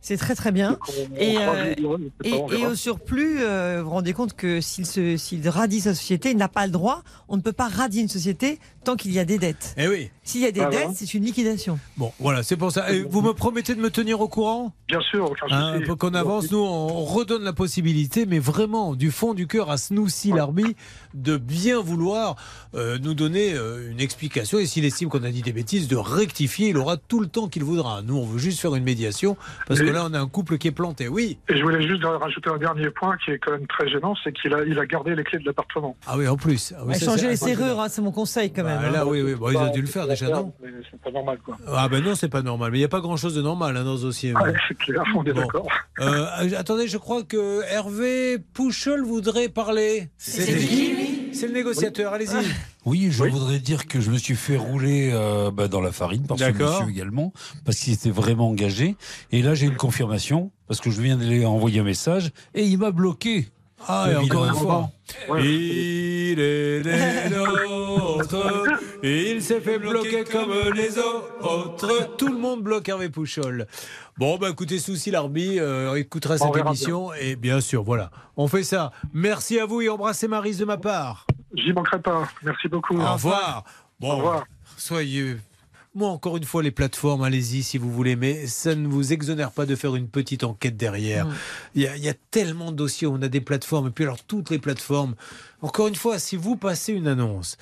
C'est 0.00 0.16
très 0.16 0.34
très 0.34 0.52
bien. 0.52 0.78
Et, 1.18 1.36
euh, 1.38 1.74
et, 2.24 2.66
au 2.66 2.74
surplus, 2.74 3.38
euh, 3.40 3.78
vous 3.82 3.88
vous 3.88 3.94
rendez 3.94 4.12
compte 4.12 4.34
que 4.34 4.60
s'il 4.60 4.86
se- 4.86 5.16
s'il 5.16 5.48
radie 5.48 5.80
sa 5.80 5.94
société, 5.94 6.30
il 6.30 6.36
n'a 6.36 6.48
pas 6.48 6.66
le 6.66 6.72
droit. 6.72 7.02
On 7.28 7.36
ne 7.36 7.42
peut 7.42 7.52
pas 7.52 7.68
radier 7.68 8.02
une 8.02 8.08
société 8.08 8.58
tant 8.84 8.96
qu'il 8.96 9.12
y 9.12 9.18
a 9.18 9.24
des 9.24 9.38
dettes. 9.38 9.74
Eh 9.76 9.88
oui. 9.88 10.10
S'il 10.28 10.42
y 10.42 10.46
a 10.46 10.52
des 10.52 10.60
Ah, 10.60 10.68
dettes, 10.68 10.90
c'est 10.94 11.14
une 11.14 11.24
liquidation. 11.24 11.78
Bon, 11.96 12.12
voilà, 12.20 12.42
c'est 12.42 12.58
pour 12.58 12.70
ça. 12.70 12.92
Et 12.92 13.00
vous 13.02 13.22
me 13.22 13.32
promettez 13.32 13.74
de 13.74 13.80
me 13.80 13.88
tenir 13.88 14.20
au 14.20 14.28
courant? 14.28 14.74
Bien 14.86 15.00
sûr, 15.00 15.30
aucun 15.30 15.46
Hein, 15.50 15.78
souci. 15.80 15.96
qu'on 15.96 16.12
avance, 16.12 16.50
nous, 16.50 16.58
on 16.58 17.04
redonne 17.04 17.42
la 17.44 17.54
possibilité, 17.54 18.26
mais 18.26 18.38
vraiment, 18.38 18.94
du 18.94 19.10
fond 19.10 19.32
du 19.32 19.46
cœur 19.46 19.70
à 19.70 19.78
Snoozy 19.78 20.32
Larby, 20.32 20.76
de 21.14 21.38
bien 21.38 21.80
vouloir 21.80 22.36
euh, 22.74 22.98
nous 23.02 23.14
donner 23.14 23.54
euh, 23.54 23.90
une 23.90 24.00
explication. 24.00 24.58
Et 24.58 24.66
s'il 24.66 24.84
estime 24.84 25.08
qu'on 25.08 25.24
a 25.24 25.30
dit 25.30 25.40
des 25.40 25.52
bêtises, 25.52 25.88
de 25.88 25.96
rectifier. 25.96 26.68
Il 26.68 26.76
aura 26.76 26.98
tout 26.98 27.20
le 27.20 27.26
temps 27.26 27.48
qu'il 27.48 27.64
voudra. 27.64 28.02
Nous, 28.02 28.14
on 28.16 28.26
veut 28.26 28.38
juste 28.38 28.60
faire 28.60 28.74
une 28.74 28.84
médiation, 28.84 29.38
parce 29.66 29.80
que 29.80 29.86
là, 29.86 30.04
on 30.06 30.12
a 30.12 30.18
un 30.20 30.28
couple 30.28 30.58
qui 30.58 30.68
est 30.68 30.72
planté. 30.72 31.08
Oui. 31.08 31.38
Et 31.48 31.56
je 31.56 31.62
voulais 31.62 31.86
juste 31.88 32.04
rajouter 32.04 32.50
un 32.50 32.58
dernier 32.58 32.90
point 32.90 33.16
qui 33.24 33.30
est 33.30 33.38
quand 33.38 33.52
même 33.52 33.66
très 33.66 33.88
gênant, 33.88 34.14
c'est 34.22 34.32
qu'il 34.32 34.52
a, 34.52 34.62
il 34.64 34.78
a 34.78 34.84
gardé 34.84 35.14
les 35.14 35.24
clés 35.24 35.38
de 35.38 35.44
l'appartement. 35.46 35.96
Ah 36.06 36.16
oui, 36.18 36.28
en 36.28 36.36
plus. 36.36 36.74
Ah 36.76 36.82
oui, 36.84 36.94
ça, 36.96 37.06
changer 37.06 37.28
les 37.28 37.36
serrures, 37.36 37.80
hein, 37.80 37.86
c'est 37.88 38.02
mon 38.02 38.12
conseil 38.12 38.52
quand 38.52 38.64
même. 38.64 38.78
Bah, 38.80 38.88
hein. 38.88 38.92
là, 38.92 39.06
oui, 39.06 39.22
oui. 39.22 39.34
Bon, 39.34 39.50
ils 39.50 39.56
ont 39.56 39.72
dû 39.72 39.80
le 39.80 39.86
faire 39.86 40.06
déjà, 40.06 40.17
non 40.26 40.52
C'est 40.90 41.00
pas 41.00 41.10
normal, 41.10 41.38
quoi. 41.44 41.56
Ah 41.66 41.88
ben 41.88 42.02
non, 42.02 42.14
c'est 42.14 42.28
pas 42.28 42.42
normal. 42.42 42.70
Mais 42.72 42.78
il 42.78 42.80
n'y 42.80 42.84
a 42.84 42.88
pas 42.88 43.00
grand-chose 43.00 43.34
de 43.34 43.42
normal 43.42 43.76
hein, 43.76 43.84
dans 43.84 43.96
ce 43.96 44.02
dossier. 44.02 44.34
Ouais, 44.34 44.52
c'est 44.68 44.76
clair, 44.78 45.02
on 45.14 45.24
est 45.24 45.32
Bon. 45.32 45.40
d'accord. 45.42 45.66
Euh, 46.00 46.26
attendez, 46.56 46.88
je 46.88 46.98
crois 46.98 47.22
que 47.22 47.62
Hervé 47.70 48.38
Pouchol 48.38 49.04
voudrait 49.04 49.48
parler. 49.48 50.08
C'est 50.16 50.56
qui 50.56 50.94
C'est 51.32 51.46
le 51.46 51.52
négociateur, 51.54 52.12
allez-y. 52.12 52.36
Oui, 52.84 53.08
je 53.10 53.22
voudrais 53.24 53.58
dire 53.58 53.86
que 53.86 54.00
je 54.00 54.10
me 54.10 54.16
suis 54.16 54.34
fait 54.34 54.56
rouler 54.56 55.10
euh, 55.12 55.50
bah, 55.50 55.68
dans 55.68 55.80
la 55.82 55.92
farine 55.92 56.26
par 56.26 56.38
ce 56.38 56.44
monsieur 56.50 56.88
également, 56.88 57.32
parce 57.64 57.78
qu'il 57.78 57.92
était 57.92 58.10
vraiment 58.10 58.48
engagé. 58.48 58.96
Et 59.30 59.42
là, 59.42 59.54
j'ai 59.54 59.66
une 59.66 59.76
confirmation, 59.76 60.50
parce 60.68 60.80
que 60.80 60.90
je 60.90 61.00
viens 61.02 61.16
de 61.16 61.24
lui 61.26 61.44
envoyer 61.44 61.80
un 61.80 61.84
message, 61.84 62.30
et 62.54 62.64
il 62.64 62.78
m'a 62.78 62.90
bloqué. 62.90 63.48
Ah, 63.86 64.08
et 64.10 64.16
encore 64.16 64.46
une 64.46 64.54
fois. 64.54 64.90
Ouais. 65.28 65.44
Il 65.44 66.40
est 66.40 66.80
des 66.80 67.30
nôtres, 67.30 68.36
il 69.02 69.42
s'est 69.42 69.60
fait 69.60 69.78
bloquer 69.78 70.24
comme 70.24 70.52
les 70.74 70.98
autres. 70.98 72.16
Tout 72.16 72.28
le 72.28 72.38
monde 72.38 72.62
bloque 72.62 72.88
Hervé 72.88 73.08
Pouchol. 73.08 73.66
Bon, 74.18 74.36
bah 74.36 74.48
écoutez, 74.50 74.78
Souci 74.78 75.10
Larbi 75.10 75.58
euh, 75.60 75.94
écoutera 75.94 76.34
On 76.40 76.52
cette 76.52 76.66
émission 76.66 77.12
et 77.14 77.36
bien 77.36 77.60
sûr, 77.60 77.84
voilà, 77.84 78.10
on 78.36 78.48
fait 78.48 78.64
ça. 78.64 78.90
Merci 79.12 79.60
à 79.60 79.66
vous 79.66 79.80
et 79.80 79.88
embrassez 79.88 80.26
Marise 80.26 80.58
de 80.58 80.64
ma 80.64 80.76
part. 80.76 81.26
J'y 81.54 81.72
manquerai 81.72 82.02
pas. 82.02 82.28
Merci 82.42 82.68
beaucoup. 82.68 82.98
Au 82.98 83.12
revoir. 83.12 83.64
Bon, 84.00 84.12
Au 84.12 84.16
revoir. 84.16 84.44
soyez. 84.76 85.36
Moi, 85.94 86.10
encore 86.10 86.36
une 86.36 86.44
fois, 86.44 86.62
les 86.62 86.70
plateformes, 86.70 87.22
allez-y 87.22 87.62
si 87.62 87.78
vous 87.78 87.90
voulez, 87.90 88.14
mais 88.14 88.46
ça 88.46 88.74
ne 88.74 88.86
vous 88.86 89.12
exonère 89.12 89.50
pas 89.50 89.66
de 89.66 89.74
faire 89.74 89.96
une 89.96 90.08
petite 90.08 90.44
enquête 90.44 90.76
derrière. 90.76 91.26
Mm. 91.26 91.34
Il 91.74 91.82
y, 91.82 91.86
a, 91.88 91.96
il 91.96 92.04
y 92.04 92.08
a 92.08 92.14
tellement 92.30 92.70
de 92.70 92.76
dossiers, 92.76 93.06
on 93.06 93.20
a 93.22 93.28
des 93.28 93.40
plateformes, 93.40 93.88
et 93.88 93.90
puis 93.90 94.04
alors 94.04 94.22
toutes 94.22 94.50
les 94.50 94.58
plateformes. 94.58 95.14
Encore 95.62 95.88
une 95.88 95.96
fois, 95.96 96.18
si 96.18 96.36
vous 96.36 96.56
passez 96.56 96.92
une 96.92 97.08
annonce, 97.08 97.56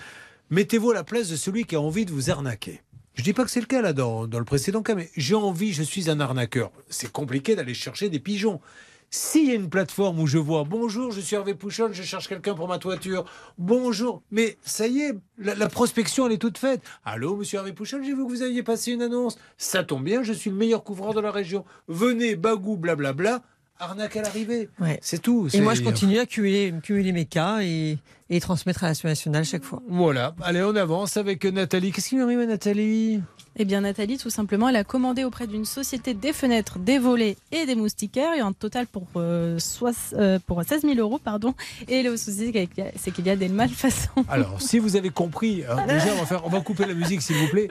mettez-vous 0.51 0.91
à 0.91 0.95
la 0.95 1.05
place 1.05 1.29
de 1.29 1.37
celui 1.37 1.65
qui 1.65 1.77
a 1.77 1.81
envie 1.81 2.05
de 2.05 2.13
vous 2.13 2.31
arnaquer. 2.31 2.81
Je 3.15 3.23
dis 3.23 3.33
pas 3.33 3.45
que 3.45 3.51
c'est 3.51 3.61
le 3.61 3.67
cas 3.67 3.81
là 3.81 3.93
dans, 3.93 4.27
dans 4.27 4.39
le 4.39 4.45
précédent 4.45 4.83
cas, 4.83 4.95
mais 4.95 5.11
j'ai 5.17 5.35
envie, 5.35 5.73
je 5.73 5.83
suis 5.83 6.11
un 6.11 6.21
arnaqueur. 6.21 6.71
C'est 6.91 7.11
compliqué 7.11 7.57
d'aller 7.57 7.75
chercher 7.75 8.11
des 8.11 8.21
pigeons. 8.21 8.61
S'il 9.09 9.49
y 9.49 9.53
a 9.53 9.55
une 9.55 9.71
plateforme 9.71 10.19
où 10.21 10.27
je 10.27 10.37
vois 10.37 10.65
bonjour, 10.65 11.13
je 11.13 11.21
suis 11.21 11.37
Hervé 11.37 11.55
Pouchol, 11.55 11.95
je 11.95 12.03
cherche 12.03 12.29
quelqu'un 12.29 12.55
pour 12.55 12.69
ma 12.69 12.79
toiture. 12.79 13.25
Bonjour, 13.57 14.23
mais 14.31 14.59
ça 14.63 14.89
y 14.89 15.01
est, 15.01 15.15
la, 15.39 15.55
la 15.55 15.69
prospection 15.69 16.27
elle 16.27 16.33
est 16.33 16.39
toute 16.39 16.59
faite. 16.59 16.83
Allô, 17.05 17.37
monsieur 17.37 17.59
Hervé 17.59 17.73
Pouchol, 17.73 18.05
j'ai 18.05 18.13
vu 18.13 18.25
que 18.25 18.29
vous 18.29 18.43
aviez 18.43 18.63
passé 18.65 18.93
une 18.93 19.03
annonce. 19.03 19.39
Ça 19.57 19.85
tombe 19.85 20.05
bien, 20.05 20.23
je 20.23 20.33
suis 20.33 20.51
le 20.51 20.57
meilleur 20.57 20.83
couvreur 20.83 21.15
de 21.15 21.21
la 21.21 21.31
région. 21.31 21.65
Venez, 21.87 22.35
bagou, 22.35 22.77
blablabla. 22.77 23.43
Arnaque 23.79 24.17
à 24.17 24.23
l'arrivée. 24.23 24.71
Ouais. 24.81 24.99
C'est 25.03 25.21
tout. 25.21 25.49
Et 25.53 25.61
moi, 25.61 25.75
je 25.75 25.83
continue 25.83 26.19
à 26.19 26.27
cumuler, 26.27 26.73
cumuler 26.83 27.13
mes 27.13 27.27
cas 27.27 27.61
et, 27.61 27.99
et 28.29 28.41
transmettre 28.41 28.83
à 28.85 28.89
l'Assemblée 28.89 29.11
nationale 29.13 29.45
chaque 29.45 29.63
fois. 29.65 29.83
Voilà, 29.89 30.35
allez, 30.43 30.63
on 30.63 30.75
avance 30.77 31.17
avec 31.17 31.45
Nathalie. 31.45 31.93
Qu'est-ce 31.93 32.09
qui 32.09 32.17
lui 32.17 32.23
arrive 32.23 32.41
à 32.41 32.47
Nathalie? 32.47 33.21
Eh 33.59 33.65
bien, 33.65 33.81
Nathalie, 33.81 34.19
tout 34.19 34.29
simplement, 34.31 34.69
elle 34.69 34.77
a 34.77 34.85
commandé 34.85 35.25
auprès 35.25 35.47
d'une 35.47 35.65
société 35.65 36.13
des 36.13 36.33
fenêtres, 36.35 36.79
des 36.79 36.99
volets 36.99 37.37
et 37.53 37.65
des 37.67 37.75
moustiquaires. 37.75 38.33
A 38.39 38.45
un 38.45 38.53
total 38.53 38.87
pour, 38.87 39.07
euh, 39.17 39.59
soix- 39.59 39.93
euh, 40.15 40.39
pour 40.47 40.63
16 40.63 40.83
000 40.83 40.95
euros. 40.97 41.19
Pardon. 41.23 41.55
Et 41.89 42.03
le 42.03 42.17
souci, 42.17 42.53
c'est 42.97 43.11
qu'il 43.13 43.27
y 43.27 43.31
a- 43.31 43.37
des 43.37 43.49
malfaçons. 43.49 44.11
Alors, 44.29 44.61
si 44.61 44.79
vous 44.79 44.97
avez 44.97 45.11
compris, 45.11 45.63
hein, 45.69 45.87
déjà, 45.87 46.13
on 46.15 46.19
va, 46.19 46.27
faire, 46.27 46.45
on 46.45 46.51
va 46.51 46.61
couper 46.61 46.85
la 46.85 46.95
musique, 46.95 47.23
s'il 47.23 47.37
vous 47.37 47.49
plaît. 47.49 47.69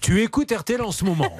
Tu 0.00 0.22
écoutes 0.22 0.52
RTL 0.52 0.82
en 0.82 0.92
ce 0.92 1.04
moment. 1.04 1.30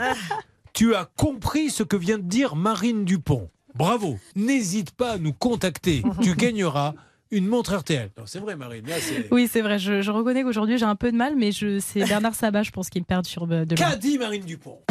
Tu 0.73 0.95
as 0.95 1.09
compris 1.17 1.71
ce 1.71 1.83
que 1.83 1.97
vient 1.97 2.19
de 2.19 2.23
dire 2.25 2.57
Marine 2.57 3.05
Dupont. 3.05 3.49
Bravo. 3.75 4.19
N'hésite 4.37 4.91
pas 4.91 5.13
à 5.13 5.19
nous 5.19 5.33
contacter. 5.33 6.03
Tu 6.23 6.35
gagneras 6.35 6.95
une 7.31 7.47
montre 7.47 7.77
RTL. 7.77 8.11
Non, 8.19 8.25
c'est 8.27 8.39
vrai, 8.41 8.57
Marine. 8.57 8.87
Là, 8.87 8.97
c'est... 9.01 9.29
Oui, 9.33 9.49
c'est 9.51 9.61
vrai. 9.63 9.79
Je, 9.79 10.03
je 10.03 10.11
reconnais 10.11 10.43
qu'aujourd'hui, 10.43 10.79
j'ai 10.79 10.85
un 10.85 10.97
peu 10.97 11.13
de 11.13 11.17
mal, 11.17 11.35
mais 11.37 11.53
je, 11.53 11.79
c'est 11.79 12.05
Bernard 12.05 12.35
Sabat, 12.35 12.63
je 12.63 12.71
pense, 12.71 12.91
qui 12.91 12.99
me 13.01 13.05
perturbe 13.05 13.65
de 13.65 13.75
Qu'a 13.75 13.97
dit 13.97 14.19
Marine 14.19 14.45
Dupont 14.45 14.79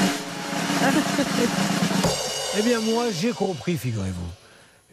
Eh 2.58 2.62
bien, 2.64 2.80
moi, 2.82 3.06
j'ai 3.12 3.32
compris, 3.32 3.78
figurez-vous. 3.78 4.28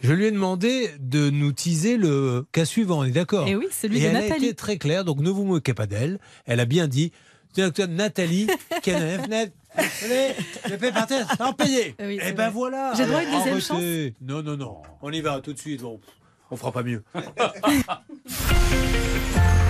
Je 0.02 0.12
lui 0.12 0.26
ai 0.26 0.30
demandé 0.30 0.90
de 1.00 1.30
nous 1.30 1.52
teaser 1.52 1.96
le 1.96 2.44
cas 2.52 2.66
suivant, 2.66 2.98
on 2.98 3.04
est 3.04 3.10
d'accord 3.12 3.46
Eh 3.48 3.56
oui, 3.56 3.66
celui 3.70 3.96
Et 3.98 4.00
de 4.02 4.06
elle 4.08 4.16
a 4.16 4.20
Nathalie. 4.22 4.46
été 4.46 4.54
très 4.54 4.76
claire, 4.76 5.04
donc 5.04 5.20
ne 5.20 5.30
vous 5.30 5.44
moquez 5.44 5.72
pas 5.72 5.86
d'elle. 5.86 6.18
Elle 6.44 6.60
a 6.60 6.66
bien 6.66 6.86
dit 6.86 7.12
Directeur 7.54 7.88
Nathalie, 7.88 8.46
fenêtre. 8.82 9.52
Je 10.68 10.74
vais 10.74 10.92
partir 10.92 11.26
sans 11.38 11.54
payer. 11.54 11.94
Oui, 11.98 12.16
Et 12.16 12.20
c'est 12.20 12.32
ben 12.34 12.44
vrai. 12.44 12.52
voilà. 12.52 12.92
J'ai 12.94 13.06
droit 13.06 13.20
à 13.20 13.22
une 13.22 13.30
deuxième 13.30 13.60
arrêtez. 13.70 14.14
Non, 14.20 14.42
non, 14.42 14.56
non. 14.58 14.76
On 15.00 15.10
y 15.10 15.22
va 15.22 15.40
tout 15.40 15.54
de 15.54 15.58
suite. 15.58 15.80
Bon, 15.80 15.98
on 16.50 16.56
fera 16.56 16.72
pas 16.72 16.82
mieux. 16.82 17.02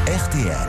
RTL. 0.07 0.69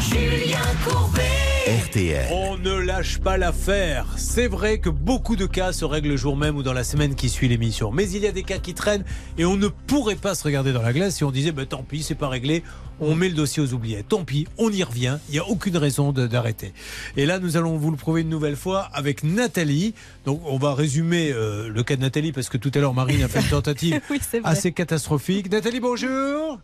Julien 0.00 0.58
Courbet. 0.84 1.49
RTL. 1.66 2.26
On 2.32 2.56
ne 2.56 2.72
lâche 2.72 3.18
pas 3.18 3.36
l'affaire. 3.36 4.06
C'est 4.16 4.46
vrai 4.46 4.78
que 4.78 4.88
beaucoup 4.88 5.36
de 5.36 5.44
cas 5.44 5.72
se 5.72 5.84
règlent 5.84 6.08
le 6.08 6.16
jour 6.16 6.34
même 6.34 6.56
ou 6.56 6.62
dans 6.62 6.72
la 6.72 6.84
semaine 6.84 7.14
qui 7.14 7.28
suit 7.28 7.48
l'émission. 7.48 7.90
Mais 7.92 8.08
il 8.08 8.22
y 8.22 8.26
a 8.26 8.32
des 8.32 8.44
cas 8.44 8.56
qui 8.56 8.72
traînent 8.72 9.04
et 9.36 9.44
on 9.44 9.58
ne 9.58 9.68
pourrait 9.68 10.16
pas 10.16 10.34
se 10.34 10.42
regarder 10.42 10.72
dans 10.72 10.80
la 10.80 10.94
glace 10.94 11.16
si 11.16 11.24
on 11.24 11.30
disait 11.30 11.52
bah, 11.52 11.66
tant 11.66 11.82
pis, 11.82 12.02
c'est 12.02 12.14
pas 12.14 12.28
réglé, 12.28 12.62
on 12.98 13.14
met 13.14 13.28
le 13.28 13.34
dossier 13.34 13.62
aux 13.62 13.74
oubliettes. 13.74 14.08
Tant 14.08 14.24
pis, 14.24 14.46
on 14.56 14.72
y 14.72 14.82
revient. 14.82 15.18
Il 15.28 15.32
n'y 15.32 15.38
a 15.38 15.46
aucune 15.46 15.76
raison 15.76 16.12
d'arrêter. 16.12 16.72
Et 17.18 17.26
là, 17.26 17.38
nous 17.38 17.58
allons 17.58 17.76
vous 17.76 17.90
le 17.90 17.98
prouver 17.98 18.22
une 18.22 18.30
nouvelle 18.30 18.56
fois 18.56 18.88
avec 18.94 19.22
Nathalie. 19.22 19.94
Donc, 20.24 20.40
on 20.46 20.56
va 20.56 20.74
résumer 20.74 21.30
euh, 21.30 21.68
le 21.68 21.82
cas 21.82 21.96
de 21.96 22.00
Nathalie 22.00 22.32
parce 22.32 22.48
que 22.48 22.56
tout 22.56 22.70
à 22.74 22.78
l'heure, 22.78 22.94
Marine 22.94 23.22
a 23.22 23.28
fait 23.28 23.40
une 23.40 23.48
tentative 23.48 24.00
Oui, 24.10 24.18
assez 24.44 24.72
catastrophique. 24.72 25.52
Nathalie, 25.52 25.80
bonjour. 25.80 26.58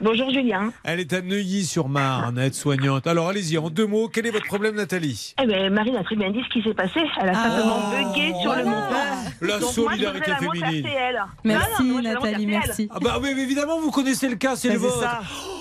Bonjour 0.00 0.30
Julien. 0.30 0.72
Elle 0.84 1.00
est 1.00 1.12
à 1.12 1.20
Neuilly-sur-Marne, 1.22 2.38
aide-soignante. 2.38 3.08
Alors, 3.08 3.28
allez-y, 3.28 3.58
en 3.58 3.68
deux 3.68 3.86
mots, 3.86 4.08
quel 4.08 4.26
est 4.26 4.30
votre 4.30 4.46
problème, 4.46 4.76
Nathalie? 4.76 5.34
Eh 5.42 5.46
ben, 5.46 5.72
Marine 5.72 5.96
a 5.96 6.04
très 6.04 6.14
bien 6.14 6.30
dit 6.30 6.40
ce 6.48 6.52
qui 6.52 6.62
s'est 6.62 6.74
passé. 6.74 7.00
Elle 7.20 7.30
a 7.30 7.34
simplement 7.34 7.80
bugué 7.90 8.32
sur 8.40 8.54
le 8.54 8.64
montant. 8.64 8.94
La 9.40 9.58
Donc, 9.58 9.76
moi, 9.76 9.92
je 9.96 9.98
solidarité 9.98 10.30
féminine. 10.38 10.86
RTL. 10.86 11.24
Merci, 11.42 11.82
non, 11.82 11.92
moi, 11.94 12.02
Nathalie, 12.02 12.46
merci. 12.46 12.88
Ah 12.94 12.98
bah 13.00 13.18
oui, 13.20 13.30
mais 13.34 13.42
évidemment, 13.42 13.80
vous 13.80 13.90
connaissez 13.90 14.28
le 14.28 14.36
cas, 14.36 14.54
c'est 14.54 14.68
le 14.70 14.78
vôtre. 14.78 15.04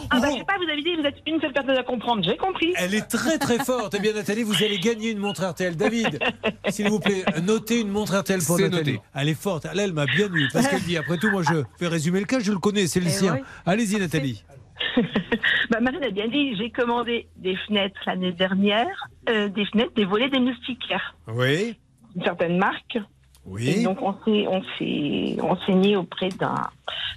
Ah 0.09 0.19
bah, 0.21 0.27
je 0.31 0.37
sais 0.37 0.45
pas, 0.45 0.53
vous 0.63 0.71
avez 0.71 0.81
dit, 0.83 0.95
vous 0.95 1.05
êtes 1.05 1.15
une 1.25 1.41
seule 1.41 1.51
personne 1.51 1.75
à 1.77 1.83
comprendre. 1.83 2.23
J'ai 2.23 2.37
compris. 2.37 2.73
Elle 2.77 2.93
est 2.93 3.07
très 3.07 3.39
très 3.39 3.57
forte. 3.57 3.95
Eh 3.97 3.99
bien, 3.99 4.13
Nathalie, 4.13 4.43
vous 4.43 4.55
allez 4.63 4.77
gagner 4.79 5.11
une 5.11 5.17
montre 5.19 5.43
RTL. 5.43 5.75
David, 5.75 6.19
s'il 6.69 6.87
vous 6.89 6.99
plaît, 6.99 7.25
notez 7.43 7.81
une 7.81 7.89
montre 7.89 8.15
RTL 8.17 8.39
pour 8.45 8.59
Nathalie. 8.59 8.93
noté. 8.93 9.01
Elle 9.15 9.29
est 9.29 9.33
forte. 9.41 9.65
Elle, 9.71 9.79
elle 9.79 9.93
m'a 9.93 10.05
bien 10.05 10.27
eu. 10.31 10.47
Parce 10.53 10.67
qu'elle 10.67 10.83
dit, 10.83 10.95
après 10.95 11.17
tout, 11.17 11.29
moi, 11.31 11.41
je 11.41 11.55
vais 11.79 11.87
résumer 11.87 12.19
le 12.19 12.25
cas, 12.27 12.39
je 12.39 12.51
le 12.51 12.59
connais, 12.59 12.85
c'est 12.87 12.99
le 12.99 13.07
Eh 13.07 13.11
sien. 13.11 13.33
oui. 13.33 13.39
Allez-y, 13.65 13.97
Nathalie. 13.99 14.26
Bah, 15.69 15.79
Marine 15.81 16.03
a 16.03 16.11
bien 16.11 16.27
dit, 16.27 16.55
j'ai 16.55 16.69
commandé 16.69 17.27
des 17.35 17.55
fenêtres 17.55 17.99
l'année 18.05 18.31
dernière, 18.31 19.07
euh, 19.29 19.49
des 19.49 19.65
fenêtres, 19.65 19.93
des 19.95 20.05
volets 20.05 20.29
des 20.29 20.39
moustiquaires. 20.39 21.15
Oui. 21.27 21.75
Une 22.15 22.23
certaine 22.23 22.57
marque. 22.57 22.97
Oui. 23.45 23.69
Et 23.69 23.83
donc, 23.83 24.01
on 24.01 24.13
s'est, 24.23 24.47
on 24.47 24.61
s'est 24.77 25.41
renseigné 25.41 25.95
auprès 25.95 26.29
d'un, 26.29 26.69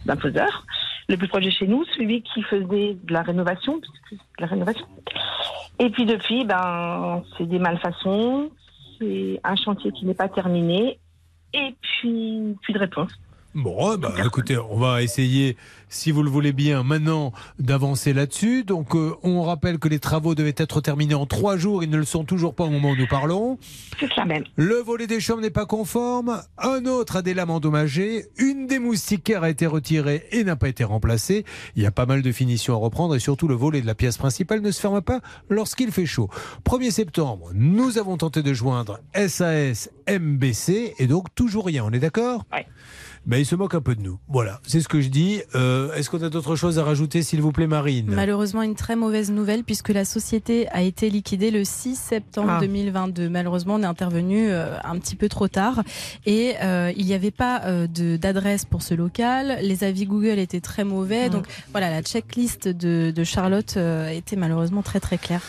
d'un 0.07 0.17
faiseur, 0.17 0.67
le 1.09 1.17
plus 1.17 1.29
proche 1.29 1.45
de 1.45 1.51
chez 1.51 1.67
nous, 1.67 1.85
celui 1.97 2.23
qui 2.23 2.43
faisait 2.43 2.97
de 3.03 3.13
la 3.13 3.23
rénovation, 3.23 3.81
la 4.39 4.47
rénovation. 4.47 4.87
Et 5.79 5.91
puis 5.91 6.07
depuis, 6.07 6.45
ben, 6.45 7.23
c'est 7.37 7.47
des 7.47 7.59
malfaçons, 7.59 8.51
c'est 8.99 9.41
un 9.43 9.57
chantier 9.57 9.91
qui 9.93 10.07
n'est 10.07 10.15
pas 10.15 10.29
terminé, 10.29 10.99
et 11.53 11.75
puis, 11.81 12.57
plus 12.63 12.73
de 12.73 12.79
réponse. 12.79 13.13
Bon, 13.55 13.97
bah, 13.99 14.15
écoutez, 14.25 14.57
on 14.57 14.79
va 14.79 15.03
essayer, 15.03 15.57
si 15.89 16.13
vous 16.13 16.23
le 16.23 16.31
voulez 16.31 16.53
bien, 16.53 16.85
maintenant 16.85 17.33
d'avancer 17.59 18.13
là-dessus. 18.13 18.63
Donc, 18.63 18.95
euh, 18.95 19.17
on 19.25 19.43
rappelle 19.43 19.81
que 19.81 19.89
les 19.89 19.99
travaux 19.99 20.37
devaient 20.37 20.55
être 20.57 20.81
terminés 20.81 21.15
en 21.15 21.27
trois 21.27 21.57
jours. 21.57 21.83
Ils 21.83 21.91
ne 21.91 21.97
le 21.97 22.05
sont 22.05 22.23
toujours 22.25 22.55
pas 22.55 22.63
au 22.63 22.71
moment 22.71 22.91
où 22.91 22.97
nous 22.97 23.09
parlons. 23.09 23.59
C'est 23.99 24.13
ça 24.13 24.25
même. 24.25 24.45
Le 24.55 24.77
volet 24.77 25.09
des 25.09 25.19
chambres 25.19 25.43
n'est 25.43 25.51
pas 25.51 25.67
conforme. 25.67 26.41
Un 26.59 26.87
autre 26.87 27.17
a 27.17 27.23
des 27.23 27.35
lames 27.35 27.51
endommagées. 27.51 28.27
Une 28.39 28.69
des 28.69 28.79
moustiquaires 28.79 29.43
a 29.43 29.51
été 29.51 29.67
retirée 29.67 30.29
et 30.31 30.45
n'a 30.45 30.55
pas 30.55 30.69
été 30.69 30.85
remplacée. 30.85 31.45
Il 31.75 31.83
y 31.83 31.87
a 31.87 31.91
pas 31.91 32.07
mal 32.07 32.23
de 32.23 32.31
finitions 32.31 32.75
à 32.75 32.79
reprendre 32.79 33.17
et 33.17 33.21
surtout 33.21 33.49
le 33.49 33.57
volet 33.57 33.81
de 33.81 33.87
la 33.87 33.97
pièce 33.97 34.17
principale 34.17 34.61
ne 34.61 34.71
se 34.71 34.81
ferme 34.81 35.03
pas 35.03 35.21
lorsqu'il 35.49 35.91
fait 35.91 36.07
chaud. 36.07 36.31
1er 36.67 36.93
septembre, 36.93 37.51
nous 37.53 37.99
avons 37.99 38.17
tenté 38.17 38.45
de 38.45 38.55
joindre 38.55 39.01
SAS 39.13 39.91
MBC 40.09 40.95
et 40.99 41.07
donc 41.09 41.35
toujours 41.35 41.67
rien. 41.67 41.85
On 41.85 41.91
est 41.91 41.99
d'accord? 41.99 42.45
Ouais. 42.53 42.67
Ben, 43.27 43.37
il 43.37 43.45
se 43.45 43.55
moque 43.55 43.75
un 43.75 43.81
peu 43.83 43.95
de 43.95 44.01
nous. 44.01 44.19
Voilà, 44.29 44.61
c'est 44.67 44.81
ce 44.81 44.89
que 44.89 45.01
je 45.03 45.09
dis. 45.09 45.43
Euh, 45.55 45.93
Est-ce 45.95 46.09
qu'on 46.09 46.23
a 46.23 46.31
d'autres 46.31 46.57
choses 46.57 46.79
à 46.79 46.85
rajouter, 46.85 47.23
s'il 47.23 47.43
vous 47.43 47.53
plaît, 47.53 47.67
Marine? 47.67 48.07
Malheureusement, 48.09 48.63
une 48.63 48.75
très 48.75 48.97
mauvaise 48.97 49.31
nouvelle 49.31 49.63
puisque 49.63 49.91
la 49.91 50.05
société 50.07 50.69
a 50.71 50.81
été 50.83 51.11
liquidée 51.11 51.51
le 51.51 51.63
6 51.63 51.97
septembre 51.97 52.53
Ah. 52.57 52.61
2022. 52.61 53.29
Malheureusement, 53.29 53.75
on 53.75 53.83
est 53.83 53.87
intervenu 53.87 54.49
euh, 54.51 54.75
un 54.83 54.99
petit 54.99 55.17
peu 55.17 55.29
trop 55.29 55.49
tard 55.49 55.83
et 56.25 56.55
euh, 56.63 56.93
il 56.97 57.05
n'y 57.05 57.13
avait 57.15 57.31
pas 57.31 57.61
euh, 57.67 57.87
d'adresse 57.87 58.65
pour 58.65 58.81
ce 58.83 58.95
local. 58.95 59.59
Les 59.63 59.85
avis 59.85 60.07
Google 60.07 60.39
étaient 60.39 60.61
très 60.63 60.85
mauvais. 60.85 61.29
Mm. 61.29 61.33
Donc 61.33 61.47
voilà, 61.73 61.91
la 61.91 62.03
checklist 62.03 62.69
de, 62.69 63.13
de 63.15 63.25
Charlotte 63.25 63.75
euh, 63.77 64.09
était 64.09 64.37
malheureusement 64.37 64.83
très 64.83 64.99
très 64.99 65.19
claire. 65.19 65.43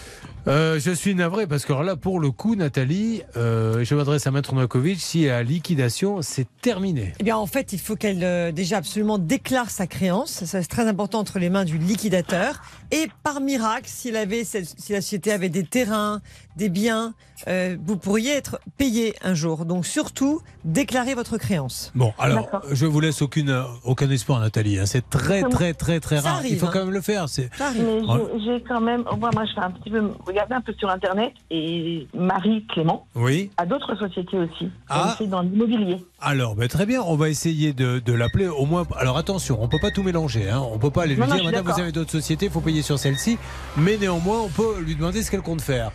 Euh, 0.47 0.79
je 0.79 0.91
suis 0.91 1.13
navré 1.13 1.45
parce 1.45 1.65
que 1.65 1.73
là, 1.73 1.95
pour 1.95 2.19
le 2.19 2.31
coup, 2.31 2.55
Nathalie, 2.55 3.21
euh, 3.37 3.83
je 3.83 3.93
m'adresse 3.93 4.25
à 4.25 4.31
Maître 4.31 4.55
Novakovic, 4.55 4.99
si 4.99 5.25
la 5.25 5.43
liquidation, 5.43 6.21
c'est 6.23 6.47
terminé. 6.61 7.13
Eh 7.19 7.23
bien, 7.23 7.37
en 7.37 7.45
fait, 7.45 7.73
il 7.73 7.79
faut 7.79 7.95
qu'elle 7.95 8.23
euh, 8.23 8.51
déjà 8.51 8.77
absolument 8.77 9.19
déclare 9.19 9.69
sa 9.69 9.85
créance. 9.85 10.45
Ça, 10.45 10.61
c'est 10.61 10.67
très 10.67 10.87
important 10.87 11.19
entre 11.19 11.37
les 11.37 11.51
mains 11.51 11.65
du 11.65 11.77
liquidateur. 11.77 12.61
Et 12.91 13.07
par 13.23 13.39
miracle, 13.39 13.85
s'il 13.87 14.15
avait, 14.15 14.43
si 14.43 14.91
la 14.91 15.01
société 15.01 15.31
avait 15.31 15.49
des 15.49 15.63
terrains, 15.63 16.21
des 16.61 16.69
biens, 16.69 17.15
euh, 17.47 17.75
vous 17.83 17.97
pourriez 17.97 18.33
être 18.33 18.59
payé 18.77 19.15
un 19.23 19.33
jour. 19.33 19.65
Donc, 19.65 19.87
surtout, 19.87 20.41
déclarez 20.63 21.15
votre 21.15 21.37
créance. 21.39 21.91
Bon, 21.95 22.13
alors, 22.19 22.47
je 22.69 22.85
vous 22.85 22.99
laisse 22.99 23.23
aucune, 23.23 23.63
aucun 23.83 24.07
espoir, 24.11 24.39
Nathalie. 24.39 24.77
hein. 24.77 24.85
C'est 24.85 25.09
très, 25.09 25.41
très, 25.41 25.73
très, 25.73 25.99
très 25.99 26.21
Ça 26.21 26.33
rare. 26.33 26.45
Il 26.45 26.59
faut 26.59 26.67
hein. 26.67 26.69
quand 26.71 26.85
même 26.85 26.93
le 26.93 27.01
faire. 27.01 27.27
C'est... 27.29 27.49
Mais 27.59 28.01
j'ai- 28.01 28.43
j'ai 28.45 28.63
quand 28.67 28.79
même, 28.79 29.03
moi, 29.17 29.31
moi, 29.33 29.43
je 29.47 29.53
fais 29.55 29.61
un 29.65 29.71
petit 29.71 29.89
peu 29.89 30.11
regarder 30.27 30.53
un 30.53 30.61
peu 30.61 30.71
sur 30.77 30.87
Internet 30.91 31.33
et 31.49 32.07
Marie 32.13 32.63
Clément 32.67 33.07
Oui. 33.15 33.49
a 33.57 33.65
d'autres 33.65 33.95
sociétés 33.97 34.37
aussi. 34.37 34.69
Ah. 34.87 35.15
C'est 35.17 35.25
dans 35.25 35.41
l'immobilier. 35.41 35.97
Alors, 36.19 36.53
ben, 36.55 36.67
très 36.67 36.85
bien, 36.85 37.01
on 37.01 37.15
va 37.15 37.29
essayer 37.29 37.73
de, 37.73 37.97
de 37.97 38.13
l'appeler 38.13 38.47
au 38.49 38.67
moins. 38.67 38.85
Alors 38.99 39.17
attention, 39.17 39.57
on 39.63 39.67
peut 39.67 39.79
pas 39.81 39.89
tout 39.89 40.03
mélanger. 40.03 40.47
Hein. 40.47 40.61
On 40.71 40.77
peut 40.77 40.91
pas 40.91 41.03
aller 41.03 41.15
lui 41.15 41.21
Non, 41.21 41.25
non, 41.27 41.33
dire, 41.33 41.37
je 41.37 41.39
suis 41.41 41.45
Madame, 41.47 41.63
vous 41.63 41.67
d'accord. 41.69 41.83
avez 41.83 41.91
d'autres 41.91 42.11
sociétés, 42.11 42.45
il 42.45 42.51
faut 42.51 42.61
payer 42.61 42.83
sur 42.83 42.99
celle-ci. 42.99 43.39
Mais 43.77 43.97
néanmoins, 43.97 44.41
on 44.41 44.49
peut 44.49 44.79
lui 44.79 44.95
demander 44.95 45.23
ce 45.23 45.31
qu'elle 45.31 45.41
compte 45.41 45.61
faire. 45.61 45.91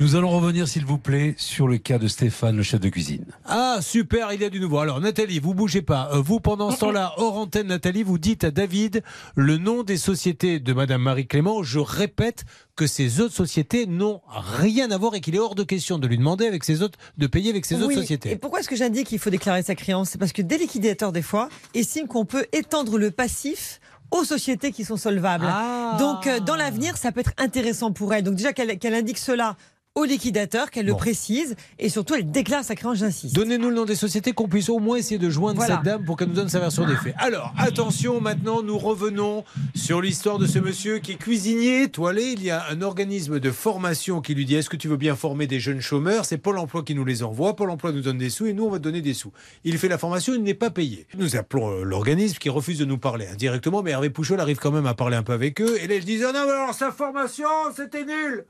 Nous 0.00 0.16
allons 0.16 0.30
revenir, 0.30 0.66
s'il 0.66 0.84
vous 0.84 0.98
plaît, 0.98 1.34
sur 1.36 1.68
le 1.68 1.78
cas 1.78 1.98
de 1.98 2.08
Stéphane, 2.08 2.56
le 2.56 2.64
chef 2.64 2.80
de 2.80 2.88
cuisine. 2.88 3.24
Ah, 3.44 3.78
super, 3.80 4.32
il 4.32 4.40
y 4.40 4.44
a 4.44 4.50
du 4.50 4.58
nouveau. 4.58 4.78
Alors, 4.78 5.00
Nathalie, 5.00 5.38
vous 5.38 5.54
bougez 5.54 5.82
pas. 5.82 6.10
Euh, 6.12 6.20
vous, 6.20 6.40
pendant 6.40 6.72
ce 6.72 6.80
temps-là, 6.80 7.14
hors 7.18 7.36
antenne, 7.36 7.68
Nathalie, 7.68 8.02
vous 8.02 8.18
dites 8.18 8.42
à 8.42 8.50
David 8.50 9.02
le 9.36 9.58
nom 9.58 9.84
des 9.84 9.96
sociétés 9.96 10.58
de 10.58 10.72
Madame 10.72 11.02
Marie 11.02 11.28
Clément. 11.28 11.62
Je 11.62 11.78
répète 11.78 12.44
que 12.74 12.88
ces 12.88 13.20
autres 13.20 13.34
sociétés 13.34 13.86
n'ont 13.86 14.22
rien 14.26 14.90
à 14.90 14.98
voir 14.98 15.14
et 15.14 15.20
qu'il 15.20 15.36
est 15.36 15.38
hors 15.38 15.54
de 15.54 15.62
question 15.62 15.98
de 15.98 16.06
lui 16.08 16.18
demander 16.18 16.46
avec 16.46 16.64
ces 16.64 16.82
autres, 16.82 16.98
de 17.16 17.26
payer 17.28 17.50
avec 17.50 17.64
ces 17.64 17.80
autres 17.80 17.94
sociétés. 17.94 18.32
Et 18.32 18.36
pourquoi 18.36 18.58
est-ce 18.60 18.68
que 18.68 18.76
j'indique 18.76 19.06
qu'il 19.06 19.20
faut 19.20 19.30
déclarer 19.30 19.62
sa 19.62 19.76
créance? 19.76 20.10
C'est 20.10 20.18
parce 20.18 20.32
que 20.32 20.42
des 20.42 20.58
liquidateurs, 20.58 21.12
des 21.12 21.22
fois, 21.22 21.48
estiment 21.74 22.08
qu'on 22.08 22.24
peut 22.24 22.46
étendre 22.52 22.98
le 22.98 23.12
passif 23.12 23.78
aux 24.10 24.24
sociétés 24.24 24.72
qui 24.72 24.84
sont 24.84 24.96
solvables. 24.96 25.46
Ah. 25.48 25.96
Donc, 25.98 26.26
euh, 26.26 26.38
dans 26.40 26.56
l'avenir, 26.56 26.96
ça 26.96 27.12
peut 27.12 27.20
être 27.20 27.32
intéressant 27.38 27.92
pour 27.92 28.12
elle. 28.12 28.22
Donc, 28.22 28.34
déjà 28.34 28.52
qu'elle 28.52 28.78
qu'elle 28.78 28.94
indique 28.94 29.18
cela 29.18 29.56
au 29.94 30.04
liquidateur, 30.04 30.70
qu'elle 30.70 30.86
le 30.86 30.94
précise, 30.94 31.54
et 31.78 31.90
surtout, 31.90 32.14
elle 32.14 32.30
déclare 32.30 32.64
sa 32.64 32.74
créance, 32.74 32.98
j'insiste. 32.98 33.34
Donnez-nous 33.34 33.68
le 33.68 33.74
nom 33.74 33.84
des 33.84 33.94
sociétés 33.94 34.32
qu'on 34.32 34.48
puisse 34.48 34.70
au 34.70 34.78
moins 34.78 34.96
essayer 34.96 35.18
de 35.18 35.28
joindre 35.28 35.56
Voilà. 35.58 35.76
cette 35.76 35.84
dame 35.84 36.04
pour 36.04 36.16
qu'elle 36.16 36.28
nous 36.28 36.34
donne 36.34 36.48
sa 36.48 36.60
version 36.60 36.86
des 36.86 36.96
faits. 36.96 37.14
Alors, 37.18 37.52
attention, 37.58 38.18
maintenant, 38.20 38.62
nous 38.62 38.78
revenons 38.78 39.44
sur 39.74 40.00
l'histoire 40.00 40.38
de 40.38 40.46
ce 40.46 40.58
monsieur 40.58 40.98
qui 40.98 41.12
est 41.12 41.16
cuisinier 41.16 41.82
étoilé. 41.82 42.22
Il 42.32 42.42
y 42.42 42.50
a 42.50 42.64
un 42.70 42.80
organisme 42.80 43.38
de 43.38 43.50
formation 43.50 44.22
qui 44.22 44.34
lui 44.34 44.46
dit 44.46 44.54
Est-ce 44.54 44.70
que 44.70 44.76
tu 44.76 44.88
veux 44.88 44.96
bien 44.96 45.14
former 45.14 45.46
des 45.46 45.60
jeunes 45.60 45.80
chômeurs? 45.82 46.24
C'est 46.24 46.38
Pôle 46.38 46.56
emploi 46.58 46.82
qui 46.82 46.94
nous 46.94 47.04
les 47.04 47.22
envoie. 47.22 47.54
Pôle 47.54 47.68
emploi 47.70 47.92
nous 47.92 48.00
donne 48.00 48.18
des 48.18 48.30
sous 48.30 48.46
et 48.46 48.54
nous, 48.54 48.64
on 48.64 48.70
va 48.70 48.78
te 48.78 48.84
donner 48.84 49.02
des 49.02 49.14
sous. 49.14 49.32
Il 49.64 49.76
fait 49.76 49.88
la 49.88 49.98
formation, 49.98 50.32
il 50.34 50.42
n'est 50.42 50.54
pas 50.54 50.70
payé. 50.70 51.06
Nous 51.18 51.36
appelons 51.36 51.70
euh, 51.70 51.82
l'organisme 51.84 52.38
qui 52.38 52.48
refuse 52.48 52.78
de 52.78 52.86
nous 52.86 52.98
parler 52.98 53.26
indirectement, 53.26 53.82
mais 53.82 53.90
Hervé 53.90 54.08
Pouchol 54.08 54.40
arrive 54.40 54.56
quand 54.58 54.72
même 54.72 54.86
à 54.86 54.94
parler 54.94 55.16
un 55.18 55.22
peu 55.22 55.34
avec 55.34 55.60
eux. 55.60 55.76
Et 55.82 55.86
là, 55.86 55.96
ils 55.96 56.04
disent 56.06 56.24
Ah 56.26 56.32
non, 56.32 56.46
mais 56.46 56.52
alors 56.52 56.74
sa 56.74 56.90
formation, 56.92 57.46
c'était 57.76 58.06
nul 58.06 58.46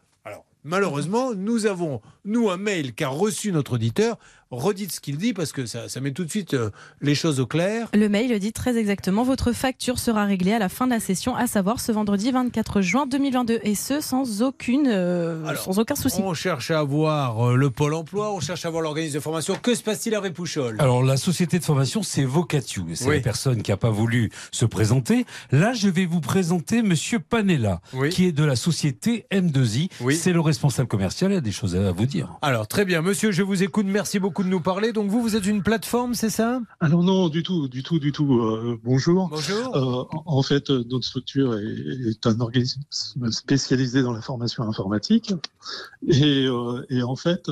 malheureusement, 0.65 1.35
nous 1.35 1.67
avons, 1.67 2.01
nous, 2.25 2.51
un 2.51 2.57
mail 2.57 2.95
qu'a 2.95 3.09
reçu 3.09 3.53
notre 3.53 3.75
auditeur. 3.75 4.19
Redites 4.53 4.93
ce 4.93 5.01
qu'il 5.01 5.17
dit 5.17 5.33
parce 5.33 5.51
que 5.51 5.65
ça, 5.65 5.89
ça 5.89 6.01
met 6.03 6.13
tout 6.13 6.25
de 6.25 6.31
suite 6.31 6.53
euh, 6.53 6.69
les 7.01 7.15
choses 7.15 7.41
au 7.41 7.47
clair. 7.47 7.89
Le 7.95 8.09
mail 8.11 8.39
dit 8.39 8.53
très 8.53 8.77
exactement 8.77 9.25
votre 9.25 9.53
facture 9.53 9.99
sera 9.99 10.27
réglée 10.27 10.53
à 10.53 10.59
la 10.59 10.69
fin 10.69 10.85
de 10.87 10.93
la 10.93 11.01
session, 11.01 11.35
à 11.35 11.47
savoir 11.47 11.81
ce 11.81 11.91
vendredi 11.91 12.31
24 12.31 12.83
juin 12.83 13.07
2022, 13.07 13.61
et 13.63 13.75
ce 13.75 14.03
sans 14.03 14.43
aucune, 14.43 14.89
euh, 14.89 15.55
sans 15.57 15.79
aucun 15.79 15.95
souci. 15.95 16.21
On 16.23 16.35
cherche 16.35 16.71
à 16.71 16.83
voir 16.83 17.49
euh, 17.49 17.57
le 17.57 17.71
pôle 17.71 17.95
emploi, 17.95 18.31
on 18.35 18.41
cherche 18.41 18.67
à 18.67 18.71
voir 18.71 18.83
l'organisme 18.83 19.15
de 19.15 19.21
formation. 19.21 19.57
Que 19.61 19.75
se 19.75 19.83
passe-t-il 19.83 20.13
Hervé 20.13 20.31
Pouchol 20.31 20.77
Alors, 20.81 21.03
la 21.03 21.17
société 21.17 21.59
de 21.59 21.65
formation, 21.65 22.03
c'est 22.03 22.25
Vocatio. 22.25 22.85
C'est 22.95 23.07
Oui. 23.09 23.17
la 23.17 23.23
personne 23.23 23.63
qui 23.63 23.71
n'a 23.71 23.79
pas 23.79 23.91
voulu 23.91 24.31
se 24.51 24.67
présenter. 24.67 25.25
Là, 25.51 25.73
je 25.73 25.89
vais 25.89 26.05
vous 26.05 26.21
présenter 26.21 26.83
Monsieur 26.83 27.21
Panella, 27.21 27.81
qui 28.11 28.27
est 28.27 28.33
de 28.33 28.45
la 28.45 28.57
société 28.57 29.25
M2I. 29.33 29.89
C'est 30.13 30.33
le 30.35 30.41
responsable 30.41 30.89
commercial. 30.89 31.33
Il 31.33 31.37
a 31.39 31.41
des 31.41 31.53
choses 31.53 31.75
à 31.75 31.91
vous 31.93 32.05
dire. 32.07 32.29
Alors, 32.43 32.69
très 32.69 32.85
bien, 32.85 33.01
monsieur, 33.01 33.33
je 33.33 33.43
vous 33.43 33.63
écoute. 33.63 33.87
Merci 33.89 34.19
beaucoup 34.19 34.42
de 34.43 34.49
nous 34.49 34.61
parler. 34.61 34.93
Donc, 34.93 35.11
vous, 35.11 35.23
vous 35.23 35.37
êtes 35.37 35.47
une 35.47 35.63
plateforme, 35.63 36.15
c'est 36.15 36.31
ça? 36.31 36.61
Alors 36.81 37.03
non, 37.03 37.29
du 37.29 37.43
tout, 37.43 37.69
du 37.69 37.83
tout, 37.83 37.99
du 37.99 38.13
tout. 38.13 38.41
Euh, 38.41 38.79
bonjour. 38.83 39.29
Bonjour. 39.29 39.77
Euh, 39.77 40.19
en- 40.27 40.43
fait, 40.43 40.71
euh, 40.71 40.85
notre 40.91 41.07
structure 41.07 41.57
est, 41.59 42.09
est 42.11 42.27
un 42.27 42.41
organisme 42.41 42.83
spécialisé 43.31 44.03
dans 44.03 44.13
la 44.13 44.21
formation 44.21 44.65
informatique. 44.65 45.33
Et, 46.09 46.47
euh, 46.47 46.85
et 46.91 47.03
en 47.03 47.17
fait, 47.17 47.49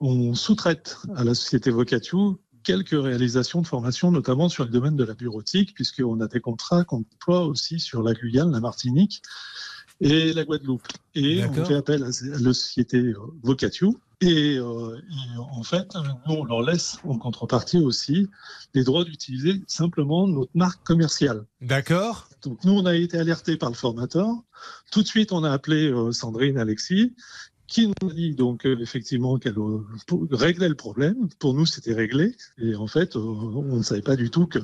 on 0.00 0.34
sous-traite 0.34 0.98
à 1.14 1.24
la 1.24 1.34
société 1.34 1.70
Vocatio 1.70 2.40
quelques 2.64 2.90
réalisations 2.90 3.60
de 3.60 3.66
formation, 3.66 4.10
notamment 4.12 4.48
sur 4.48 4.64
le 4.64 4.70
domaine 4.70 4.94
de 4.96 5.04
la 5.04 5.14
bureautique, 5.14 5.74
puisqu'on 5.74 6.20
a 6.20 6.28
des 6.28 6.40
contrats 6.40 6.84
qu'on 6.84 7.00
déploie 7.00 7.44
aussi 7.44 7.80
sur 7.80 8.02
la 8.02 8.14
Guyane, 8.14 8.52
la 8.52 8.60
Martinique. 8.60 9.22
Et 10.02 10.32
la 10.32 10.44
Guadeloupe. 10.44 10.86
Et 11.14 11.44
on 11.44 11.64
fait 11.64 11.74
appel 11.74 12.02
à 12.02 12.06
la 12.06 12.12
société 12.54 12.98
euh, 12.98 13.16
Vocatio. 13.42 13.96
Et, 14.20 14.56
euh, 14.56 14.96
et 14.98 15.38
en 15.38 15.62
fait, 15.62 15.88
nous, 16.26 16.34
on 16.34 16.44
leur 16.44 16.62
laisse 16.62 16.98
en 17.04 17.18
contrepartie 17.18 17.78
aussi 17.78 18.28
les 18.72 18.84
droits 18.84 19.04
d'utiliser 19.04 19.62
simplement 19.66 20.28
notre 20.28 20.52
marque 20.54 20.82
commerciale. 20.84 21.44
D'accord. 21.60 22.28
Donc 22.42 22.64
nous, 22.64 22.72
on 22.72 22.86
a 22.86 22.94
été 22.94 23.18
alertés 23.18 23.56
par 23.56 23.70
le 23.70 23.74
formateur. 23.74 24.28
Tout 24.92 25.02
de 25.02 25.08
suite, 25.08 25.32
on 25.32 25.42
a 25.44 25.50
appelé 25.50 25.90
euh, 25.90 26.12
Sandrine 26.12 26.58
Alexis, 26.58 27.12
qui 27.72 27.86
nous 27.86 28.10
a 28.10 28.12
dit 28.12 28.34
donc 28.34 28.66
euh, 28.66 28.76
effectivement 28.80 29.38
qu'elle 29.38 29.58
euh, 29.58 29.80
réglait 30.30 30.68
le 30.68 30.74
problème. 30.74 31.28
Pour 31.38 31.54
nous, 31.54 31.64
c'était 31.64 31.94
réglé. 31.94 32.36
Et 32.58 32.74
en 32.74 32.86
fait, 32.86 33.16
euh, 33.16 33.20
on 33.20 33.76
ne 33.78 33.82
savait 33.82 34.02
pas 34.02 34.14
du 34.14 34.28
tout 34.28 34.46
que 34.46 34.58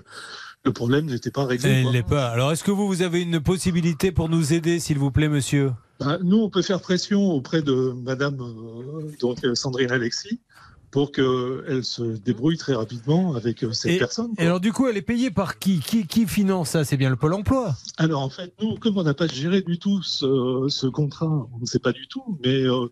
le 0.65 0.73
problème 0.73 1.07
n'était 1.07 1.31
pas 1.31 1.47
réglé. 1.47 1.83
Quoi. 1.83 1.93
l'est 1.93 2.03
pas. 2.03 2.29
Alors, 2.29 2.53
est-ce 2.53 2.65
que 2.65 2.71
vous, 2.71 2.87
vous 2.87 3.03
avez 3.03 3.23
une 3.23 3.41
possibilité 3.41 4.13
pour 4.13 4.29
nous 4.29 4.53
aider, 4.53 4.81
s'il 4.81 4.99
vous 4.99 5.11
plaît, 5.11 5.29
monsieur? 5.29 5.73
Bah, 6.01 6.19
nous, 6.23 6.39
on 6.39 6.51
peut 6.51 6.63
faire 6.63 6.81
pression 6.81 7.21
auprès 7.31 7.63
de 7.63 7.93
Madame 8.05 8.39
euh, 8.41 9.11
donc 9.21 9.45
euh, 9.45 9.55
Sandrine 9.55 9.91
Alexis 9.91 10.41
pour 10.91 11.13
qu'elle 11.13 11.85
se 11.85 12.03
débrouille 12.03 12.57
très 12.57 12.75
rapidement 12.75 13.35
avec 13.35 13.63
euh, 13.63 13.73
cette 13.73 13.93
Et- 13.93 13.99
personne. 13.99 14.33
Et 14.39 14.43
alors, 14.43 14.61
du 14.61 14.73
coup, 14.73 14.87
elle 14.89 14.97
est 14.97 15.03
payée 15.03 15.31
par 15.31 15.59
qui? 15.59 15.81
Qui, 15.81 16.07
qui 16.07 16.27
finance 16.27 16.71
ça? 16.71 16.85
C'est 16.85 16.97
bien 16.97 17.11
le 17.11 17.17
Pôle 17.17 17.35
emploi? 17.35 17.75
Alors 17.99 18.23
en 18.23 18.31
fait, 18.31 18.53
nous, 18.63 18.77
comme 18.77 18.97
on 18.97 19.03
n'a 19.03 19.15
pas 19.15 19.27
géré 19.27 19.61
du 19.63 19.79
tout 19.79 20.03
ce, 20.03 20.67
ce 20.69 20.87
contrat, 20.87 21.27
on 21.55 21.59
ne 21.61 21.67
sait 21.67 21.79
pas 21.79 21.93
du 21.93 22.09
tout, 22.09 22.39
mais 22.45 22.63
euh, 22.63 22.87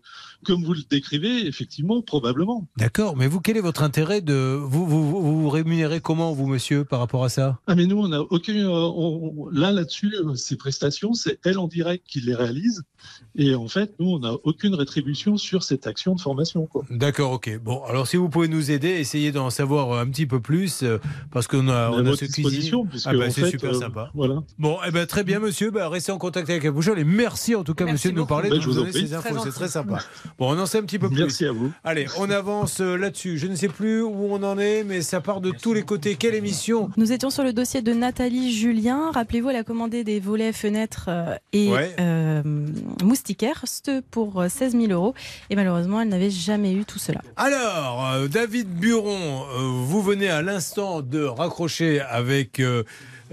comme 0.45 0.63
vous 0.63 0.73
le 0.73 0.81
décrivez, 0.89 1.47
effectivement, 1.47 2.01
probablement. 2.01 2.67
D'accord, 2.77 3.17
mais 3.17 3.27
vous, 3.27 3.39
quel 3.41 3.57
est 3.57 3.61
votre 3.61 3.81
intérêt 3.83 4.21
de. 4.21 4.57
Vous 4.61 4.85
vous, 4.85 5.09
vous, 5.09 5.41
vous 5.41 5.49
rémunérez 5.49 5.99
comment, 5.99 6.33
vous, 6.33 6.45
monsieur, 6.47 6.85
par 6.85 6.99
rapport 6.99 7.23
à 7.23 7.29
ça? 7.29 7.59
Ah 7.67 7.75
mais 7.75 7.85
nous, 7.87 7.97
on 7.97 8.07
n'a 8.09 8.21
aucun... 8.21 8.53
euh, 8.53 8.91
on- 8.95 9.49
là, 9.51 9.71
là-dessus, 9.71 10.13
ces 10.35 10.55
prestations, 10.55 11.13
c'est 11.13 11.39
elle 11.45 11.57
en 11.57 11.67
direct 11.67 12.05
qui 12.07 12.21
les 12.21 12.35
réalise. 12.35 12.83
Et 13.35 13.55
en 13.55 13.67
fait, 13.67 13.93
nous, 13.99 14.09
on 14.11 14.19
n'a 14.19 14.33
aucune 14.43 14.75
rétribution 14.75 15.37
sur 15.37 15.63
cette 15.63 15.87
action 15.87 16.15
de 16.15 16.21
formation. 16.21 16.67
D'accord, 16.89 17.31
ok. 17.33 17.59
Bon, 17.63 17.81
alors 17.89 18.07
si 18.07 18.17
vous 18.17 18.29
pouvez 18.29 18.47
nous 18.47 18.71
aider, 18.71 18.89
essayez 18.89 19.31
d'en 19.31 19.49
savoir 19.49 19.97
un 19.99 20.07
petit 20.07 20.25
peu 20.25 20.39
plus, 20.39 20.83
euh, 20.83 20.97
parce 21.31 21.47
qu'on 21.47 21.67
a, 21.69 21.89
On 21.91 21.99
a 21.99 22.01
votre 22.03 22.17
ce 22.25 22.25
puisque, 22.25 22.73
Ah 23.07 23.13
ben, 23.13 23.27
en 23.27 23.31
c'est 23.31 23.49
super 23.49 23.71
euh, 23.71 23.79
sympa. 23.79 24.11
Voilà. 24.13 24.43
Bon, 24.59 24.77
eh 24.87 24.91
ben, 24.91 25.05
très 25.05 25.23
bien, 25.23 25.39
monsieur. 25.39 25.71
Bah, 25.71 25.89
restez 25.89 26.11
en 26.11 26.17
contact 26.17 26.49
avec 26.49 26.63
la 26.63 26.71
bouchole 26.71 26.99
et 26.99 27.03
merci 27.03 27.55
en 27.55 27.63
tout 27.63 27.73
cas, 27.73 27.85
Merci 27.85 27.93
monsieur, 28.07 28.11
de 28.11 28.17
nous 28.17 28.25
parler, 28.25 28.49
Bah, 28.49 28.57
de 28.57 28.63
nous 28.65 28.73
donner 28.73 28.91
ces 28.91 29.13
infos. 29.13 29.33
Très 29.35 29.43
C'est 29.43 29.51
très 29.55 29.67
sympa. 29.67 29.99
Bon, 30.37 30.53
on 30.55 30.59
en 30.59 30.65
sait 30.65 30.79
un 30.79 30.83
petit 30.83 30.99
peu 30.99 31.09
plus. 31.09 31.19
Merci 31.19 31.45
à 31.45 31.51
vous. 31.51 31.71
Allez, 31.83 32.07
on 32.19 32.29
avance 32.29 32.81
euh, 32.81 32.97
là-dessus. 32.97 33.37
Je 33.37 33.47
ne 33.47 33.55
sais 33.55 33.69
plus 33.69 34.01
où 34.01 34.27
on 34.31 34.43
en 34.43 34.57
est, 34.57 34.83
mais 34.83 35.01
ça 35.01 35.21
part 35.21 35.41
de 35.41 35.51
tous 35.51 35.73
les 35.73 35.83
côtés. 35.83 36.15
Quelle 36.15 36.35
émission 36.35 36.89
Nous 36.97 37.11
étions 37.11 37.29
sur 37.29 37.43
le 37.43 37.53
dossier 37.53 37.81
de 37.81 37.93
Nathalie 37.93 38.51
Julien. 38.53 39.11
Rappelez-vous, 39.13 39.49
elle 39.49 39.55
a 39.57 39.63
commandé 39.63 40.03
des 40.03 40.19
volets, 40.19 40.53
fenêtres 40.53 41.05
euh, 41.09 41.35
et 41.53 41.67
Ouais. 41.71 41.95
euh, 41.99 42.41
moustiquaires 43.03 43.63
c'était 43.65 44.01
pour 44.01 44.41
euh, 44.41 44.49
16 44.49 44.73
000 44.73 44.85
euros. 44.91 45.13
Et 45.49 45.55
malheureusement, 45.55 46.01
elle 46.01 46.09
n'avait 46.09 46.29
jamais 46.29 46.73
eu 46.73 46.85
tout 46.85 46.99
cela. 46.99 47.21
Alors, 47.35 47.76
euh, 47.77 48.27
David 48.27 48.69
Buron, 48.69 49.45
euh, 49.45 49.57
vous 49.85 50.01
venez 50.01 50.29
à 50.29 50.41
l'instant 50.41 51.01
de 51.01 51.23
raccrocher 51.23 52.01
avec 52.01 52.61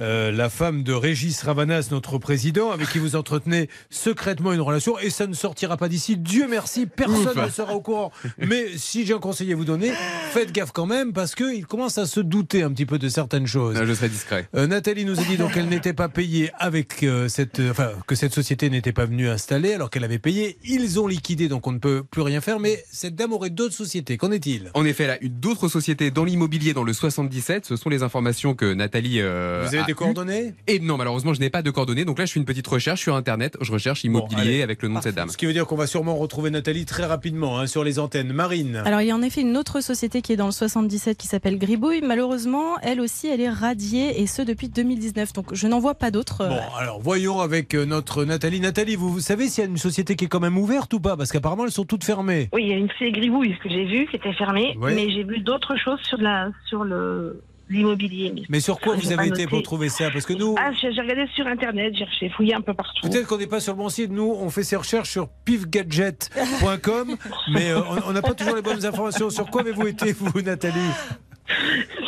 euh, 0.00 0.30
la 0.32 0.48
femme 0.50 0.82
de 0.82 0.92
Régis 0.92 1.42
Ravanas, 1.42 1.88
notre 1.90 2.18
président, 2.18 2.70
avec 2.70 2.88
qui 2.90 2.98
vous 2.98 3.16
entretenez 3.16 3.68
secrètement 3.90 4.52
une 4.52 4.60
relation, 4.60 4.98
et 4.98 5.10
ça 5.10 5.26
ne 5.26 5.34
sortira 5.34 5.76
pas 5.76 5.88
d'ici. 5.88 6.16
Dieu 6.16 6.46
merci, 6.48 6.86
personne 6.86 7.38
Ouf. 7.38 7.44
ne 7.44 7.48
sera 7.50 7.74
au 7.74 7.80
courant. 7.80 8.12
Mais 8.38 8.66
si 8.76 9.06
j'ai 9.06 9.14
un 9.14 9.18
conseil 9.18 9.52
à 9.52 9.56
vous 9.56 9.64
donner, 9.64 9.92
faites 10.32 10.52
gaffe 10.52 10.72
quand 10.72 10.86
même, 10.86 11.12
parce 11.12 11.34
qu'il 11.34 11.66
commence 11.66 11.98
à 11.98 12.06
se 12.06 12.20
douter 12.20 12.62
un 12.62 12.70
petit 12.72 12.86
peu 12.86 12.98
de 12.98 13.08
certaines 13.08 13.46
choses. 13.46 13.80
Je 13.84 13.94
serai 13.94 14.08
discret. 14.08 14.48
Euh, 14.54 14.66
Nathalie 14.66 15.04
nous 15.04 15.18
a 15.18 15.24
dit 15.24 15.36
donc 15.36 15.52
qu'elle 15.54 15.68
n'était 15.68 15.92
pas 15.92 16.08
payée 16.08 16.50
avec 16.58 17.02
euh, 17.02 17.28
cette, 17.28 17.60
enfin 17.70 17.90
que 18.06 18.14
cette 18.14 18.34
société 18.34 18.70
n'était 18.70 18.92
pas 18.92 19.06
venue 19.06 19.28
installer 19.28 19.72
alors 19.74 19.90
qu'elle 19.90 20.04
avait 20.04 20.18
payé. 20.18 20.58
Ils 20.64 20.98
ont 21.00 21.06
liquidé 21.06 21.48
donc 21.48 21.66
on 21.66 21.72
ne 21.72 21.78
peut 21.78 22.02
plus 22.08 22.22
rien 22.22 22.40
faire. 22.40 22.58
Mais 22.60 22.84
cette 22.90 23.14
dame 23.14 23.32
aurait 23.32 23.50
d'autres 23.50 23.74
sociétés. 23.74 24.16
Qu'en 24.16 24.30
est-il? 24.32 24.70
En 24.74 24.84
effet, 24.84 25.06
là, 25.06 25.18
une- 25.20 25.38
d'autres 25.38 25.68
sociétés 25.68 26.10
dans 26.10 26.24
l'immobilier 26.24 26.72
dans 26.74 26.84
le 26.84 26.92
77, 26.92 27.66
ce 27.66 27.76
sont 27.76 27.88
les 27.90 28.02
informations 28.02 28.54
que 28.54 28.72
Nathalie. 28.72 29.20
euh, 29.20 29.64
Vous 29.68 29.74
avez 29.74 29.83
des 29.86 29.92
eues. 29.92 29.94
coordonnées 29.94 30.54
Et 30.66 30.78
non, 30.80 30.96
malheureusement, 30.96 31.34
je 31.34 31.40
n'ai 31.40 31.50
pas 31.50 31.62
de 31.62 31.70
coordonnées. 31.70 32.04
Donc 32.04 32.18
là, 32.18 32.26
je 32.26 32.32
fais 32.32 32.40
une 32.40 32.46
petite 32.46 32.66
recherche 32.66 33.00
sur 33.00 33.14
Internet. 33.16 33.56
Je 33.60 33.72
recherche 33.72 34.04
immobilier 34.04 34.62
avec 34.62 34.82
le 34.82 34.88
nom 34.88 34.98
de 34.98 35.04
cette 35.04 35.14
dame. 35.16 35.28
Ce 35.28 35.36
qui 35.36 35.46
veut 35.46 35.52
dire 35.52 35.66
qu'on 35.66 35.76
va 35.76 35.86
sûrement 35.86 36.16
retrouver 36.16 36.50
Nathalie 36.50 36.84
très 36.86 37.04
rapidement 37.04 37.58
hein, 37.58 37.66
sur 37.66 37.84
les 37.84 37.98
antennes. 37.98 38.32
Marine. 38.32 38.82
Alors, 38.84 39.00
il 39.00 39.06
y 39.08 39.10
a 39.10 39.14
en 39.16 39.22
effet 39.22 39.40
une 39.42 39.56
autre 39.56 39.80
société 39.80 40.22
qui 40.22 40.32
est 40.32 40.36
dans 40.36 40.46
le 40.46 40.52
77 40.52 41.16
qui 41.16 41.26
s'appelle 41.26 41.58
Gribouille. 41.58 42.02
Malheureusement, 42.02 42.78
elle 42.82 43.00
aussi, 43.00 43.26
elle 43.28 43.40
est 43.40 43.48
radiée 43.50 44.20
et 44.20 44.26
ce 44.26 44.42
depuis 44.42 44.68
2019. 44.68 45.32
Donc, 45.32 45.54
je 45.54 45.66
n'en 45.66 45.78
vois 45.80 45.94
pas 45.94 46.10
d'autres. 46.10 46.42
euh, 46.42 46.48
Bon, 46.48 46.60
alors 46.78 47.00
voyons 47.00 47.40
avec 47.40 47.74
euh, 47.74 47.84
notre 47.84 48.24
Nathalie. 48.24 48.60
Nathalie, 48.60 48.96
vous, 48.96 49.10
vous 49.12 49.20
savez 49.20 49.48
s'il 49.48 49.64
y 49.64 49.66
a 49.66 49.70
une 49.70 49.76
société 49.76 50.16
qui 50.16 50.24
est 50.26 50.28
quand 50.28 50.40
même 50.40 50.56
ouverte 50.58 50.92
ou 50.94 51.00
pas? 51.00 51.16
Parce 51.16 51.32
qu'apparemment, 51.32 51.64
elles 51.64 51.70
sont 51.72 51.84
toutes 51.84 52.04
fermées. 52.04 52.48
Oui, 52.52 52.62
il 52.64 52.68
y 52.68 52.72
a 52.72 52.76
une 52.76 52.88
c'est 52.98 53.10
Gribouille, 53.10 53.54
ce 53.58 53.62
que 53.62 53.68
j'ai 53.68 53.84
vu, 53.84 54.06
qui 54.08 54.16
était 54.16 54.32
fermée, 54.34 54.76
Oui. 54.80 54.92
mais 54.94 55.10
j'ai 55.10 55.24
vu 55.24 55.40
d'autres 55.40 55.76
choses 55.76 55.98
sur, 56.02 56.18
la, 56.18 56.50
sur 56.68 56.84
le, 56.84 57.42
l'immobilier. 57.68 58.32
Mais 58.48 58.60
sur 58.60 58.78
quoi 58.80 58.94
J'ai 58.96 59.02
vous 59.02 59.12
avez 59.12 59.28
été 59.28 59.42
noté. 59.42 59.46
pour 59.46 59.62
trouver 59.62 59.88
ça? 59.88 60.10
Parce 60.10 60.26
que 60.26 60.32
nous. 60.32 60.54
Ah, 60.58 60.70
j'ai 60.80 60.88
regardé 60.88 61.26
sur 61.34 61.46
Internet, 61.46 61.94
j'ai 61.96 62.06
j'ai 62.20 62.28
fouillé 62.30 62.54
un 62.54 62.60
peu 62.60 62.74
partout. 62.74 63.08
Peut-être 63.08 63.26
qu'on 63.26 63.38
n'est 63.38 63.46
pas 63.46 63.60
sur 63.60 63.72
le 63.72 63.78
bon 63.78 63.88
site. 63.88 64.10
Nous, 64.10 64.30
on 64.38 64.50
fait 64.50 64.62
ses 64.64 64.76
recherches 64.76 65.10
sur 65.10 65.28
pifgadget.com, 65.44 67.16
mais 67.52 67.70
euh, 67.70 67.80
on 68.06 68.10
on 68.10 68.12
n'a 68.12 68.22
pas 68.22 68.34
toujours 68.34 68.56
les 68.56 68.62
bonnes 68.62 68.84
informations. 68.84 69.30
Sur 69.30 69.46
quoi 69.50 69.62
avez-vous 69.62 69.86
été, 69.86 70.12
vous, 70.12 70.40
Nathalie? 70.42 70.74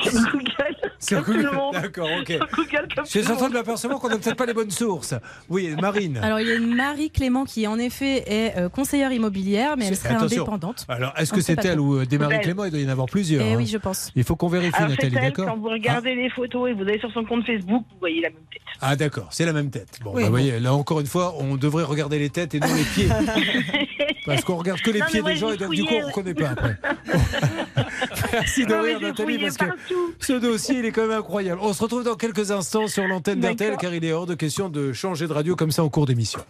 Sur 0.03 0.13
Google. 0.33 0.86
Sur 1.07 1.25
comme 1.25 1.35
tout 1.35 1.41
le 1.41 1.45
Google. 1.45 1.57
monde. 1.57 1.73
D'accord, 1.75 2.09
ok. 2.21 2.27
Sur 2.29 2.39
Google, 2.57 2.89
comme 2.95 3.05
Je 3.05 3.11
suis 3.21 3.31
en 3.31 3.37
train 3.37 3.49
de 3.49 3.55
m'apercevoir 3.55 4.01
qu'on 4.01 4.09
n'a 4.09 4.19
peut-être 4.19 4.37
pas 4.37 4.47
les 4.47 4.55
bonnes 4.55 4.71
sources. 4.71 5.15
Oui, 5.49 5.75
Marine. 5.81 6.19
Alors, 6.23 6.41
il 6.41 6.49
y 6.49 6.51
a 6.51 6.55
une 6.55 6.75
Marie 6.75 7.11
Clément 7.11 7.45
qui, 7.45 7.67
en 7.67 7.79
effet, 7.79 8.25
est 8.27 8.57
euh, 8.59 8.69
conseillère 8.69 9.13
immobilière, 9.13 9.77
mais 9.77 9.87
elle 9.87 9.97
serait 9.97 10.11
Attention. 10.15 10.43
indépendante. 10.43 10.85
Alors, 10.89 11.13
est-ce 11.17 11.33
que 11.33 11.41
c'est 11.41 11.65
elle 11.65 11.81
ou 11.81 11.99
euh, 12.01 12.07
des 12.07 12.19
Marie 12.19 12.37
Elle. 12.37 12.41
Clément? 12.43 12.65
Il 12.65 12.71
doit 12.71 12.81
y 12.81 12.87
en 12.87 12.91
avoir 12.91 13.07
plusieurs. 13.07 13.45
Eh 13.45 13.53
hein. 13.53 13.57
oui, 13.57 13.67
je 13.67 13.79
pense. 13.79 14.11
Il 14.17 14.25
faut 14.25 14.37
qu'on 14.37 14.49
vérifie, 14.49 14.75
Alors, 14.77 14.91
Nathalie, 14.91 15.15
d'accord? 15.15 15.47
quand 15.47 15.57
vous 15.57 15.69
regardez 15.69 16.15
les 16.15 16.31
photos 16.31 16.71
et 16.71 16.73
vous 16.75 16.83
allez 16.83 16.99
sur 16.99 17.11
son 17.13 17.25
compte 17.25 17.45
Facebook, 17.47 17.85
vous 17.93 17.99
voyez 18.01 18.21
la 18.21 18.31
même 18.31 18.39
tête. 18.53 18.63
Ah, 18.81 18.95
d'accord, 18.97 19.29
c'est 19.31 19.47
la 19.47 19.53
même 19.53 19.71
tête. 19.71 19.99
Bon, 20.05 20.11
Oui, 20.15 20.23
bah, 20.23 20.29
bon. 20.29 20.31
voyez, 20.33 20.61
là 20.61 20.75
encore 20.75 21.01
une 21.01 21.07
fois, 21.07 21.35
on 21.39 21.57
devrait 21.57 21.85
regarder 21.85 22.19
les 22.19 22.29
têtes 22.31 22.55
et 22.55 22.61
non 22.61 22.67
les 22.75 22.85
pieds. 22.85 23.09
Parce 24.27 24.45
qu'on 24.45 24.57
regarde 24.57 24.81
que 24.81 24.91
les 24.91 25.01
Non, 25.01 25.07
pieds 25.07 25.23
des 25.23 25.37
gens 25.37 25.53
et 25.53 25.57
donc 25.57 25.71
du 25.73 25.85
coup, 25.85 25.95
on 25.95 26.01
ne 26.01 26.07
reconnaît 26.07 26.35
pas 26.35 26.49
après. 26.51 26.77
Merci 28.33 28.67
de 28.67 28.75
Non, 28.75 28.83
rire, 28.83 29.01
Nathalie, 29.01 29.39
parce 29.39 29.57
que 29.57 29.65
ce 30.19 30.33
dossier, 30.35 30.79
il 30.81 30.85
est 30.85 30.91
quand 30.91 31.03
même 31.07 31.19
incroyable. 31.19 31.61
On 31.63 31.73
se 31.73 31.83
retrouve 31.83 32.03
dans 32.03 32.17
quelques 32.17 32.51
instants 32.51 32.89
sur 32.89 33.07
l'antenne 33.07 33.41
D'accord. 33.41 33.79
car 33.79 33.95
il 33.95 34.05
est 34.05 34.13
hors 34.13 34.27
de 34.27 34.35
question 34.35 34.69
de 34.69 34.93
changer 34.93 35.27
de 35.29 35.33
radio 35.33 35.55
comme 35.55 35.71
ça 35.71 35.85
en 35.85 35.89
cours 35.89 36.07
d'émission. 36.07 36.41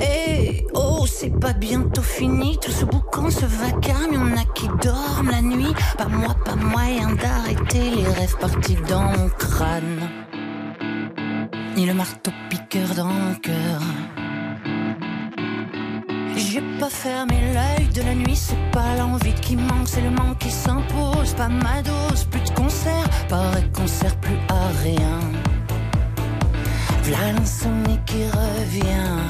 Eh 0.00 0.64
oh, 0.74 1.04
c'est 1.06 1.38
pas 1.38 1.52
bientôt 1.52 2.02
fini. 2.02 2.58
Tout 2.58 2.70
ce 2.70 2.84
boucan, 2.84 3.30
ce 3.30 3.44
vacarme, 3.46 4.12
y'en 4.14 4.36
a 4.36 4.44
qui 4.54 4.66
dorment 4.82 5.30
la 5.30 5.42
nuit. 5.42 5.74
Pas 5.98 6.08
moi, 6.08 6.34
pas 6.44 6.56
moyen 6.56 7.12
d'arrêter 7.12 7.90
les 7.94 8.04
rêves 8.04 8.36
partis 8.40 8.76
dans 8.88 9.02
mon 9.02 9.28
crâne. 9.28 10.00
Ni 11.76 11.86
le 11.86 11.94
marteau 11.94 12.30
piqueur 12.50 12.94
dans 12.96 13.06
mon 13.06 13.34
cœur. 13.34 13.80
J'ai 16.36 16.60
pas 16.80 16.90
fermé 16.90 17.34
l'œil 17.52 17.86
de 17.94 18.02
la 18.02 18.14
nuit, 18.14 18.34
c'est 18.36 18.70
pas 18.72 18.96
l'envie 18.98 19.34
qui 19.34 19.56
manque, 19.56 19.86
c'est 19.86 20.00
le 20.00 20.10
manque 20.10 20.38
qui 20.38 20.50
s'impose. 20.50 21.32
Pas 21.34 21.48
ma 21.48 21.80
dose, 21.82 22.24
plus 22.24 22.40
de 22.42 22.50
concert, 22.50 23.08
paraît 23.28 23.68
qu'on 23.72 23.86
sert 23.86 24.16
plus 24.16 24.38
à 24.48 24.68
rien. 24.82 25.20
V'là 27.04 27.32
l'insomnie 27.32 28.00
qui 28.06 28.24
revient. 28.24 29.20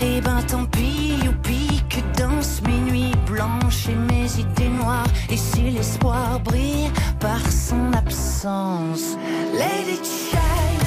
Et 0.00 0.20
ben 0.20 0.42
tant 0.42 0.64
pis, 0.66 1.14
youpi, 1.24 1.82
que 1.88 2.00
danse 2.18 2.60
mes 2.66 2.90
nuits 2.90 3.12
blanches 3.26 3.88
et 3.88 3.94
mes 3.94 4.28
idées 4.38 4.68
noires. 4.68 5.06
Et 5.30 5.36
si 5.36 5.62
l'espoir 5.70 6.40
brille 6.40 6.90
par 7.20 7.40
son 7.50 7.92
absence, 7.92 9.16
Lady 9.52 10.00
Child, 10.02 10.86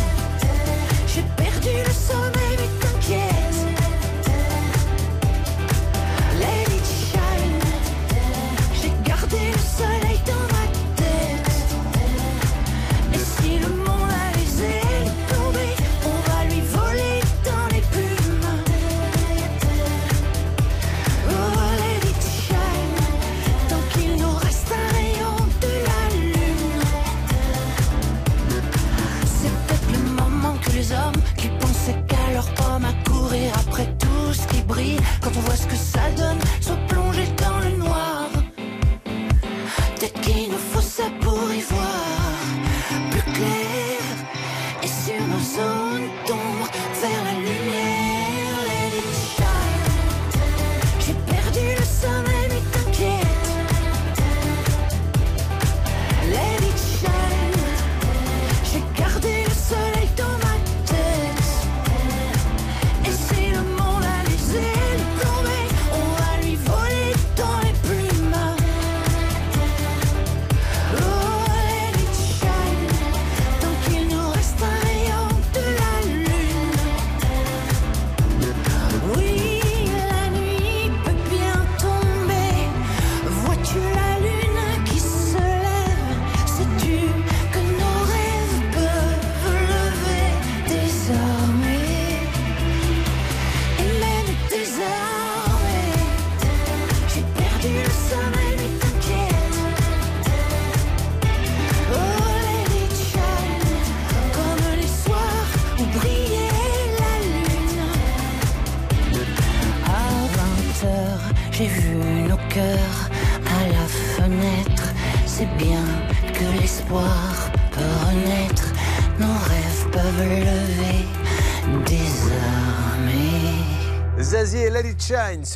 j'ai 1.08 1.24
perdu 1.38 1.70
le 1.86 1.94
sommeil, 1.94 2.58
mais 2.58 2.80
t'inquiète. 2.82 3.47
quand 35.22 35.32
on 35.36 35.42
voit 35.42 35.56
ce 35.56 35.68
que 35.68 35.76
ça 35.76 36.10
donne. 36.16 36.40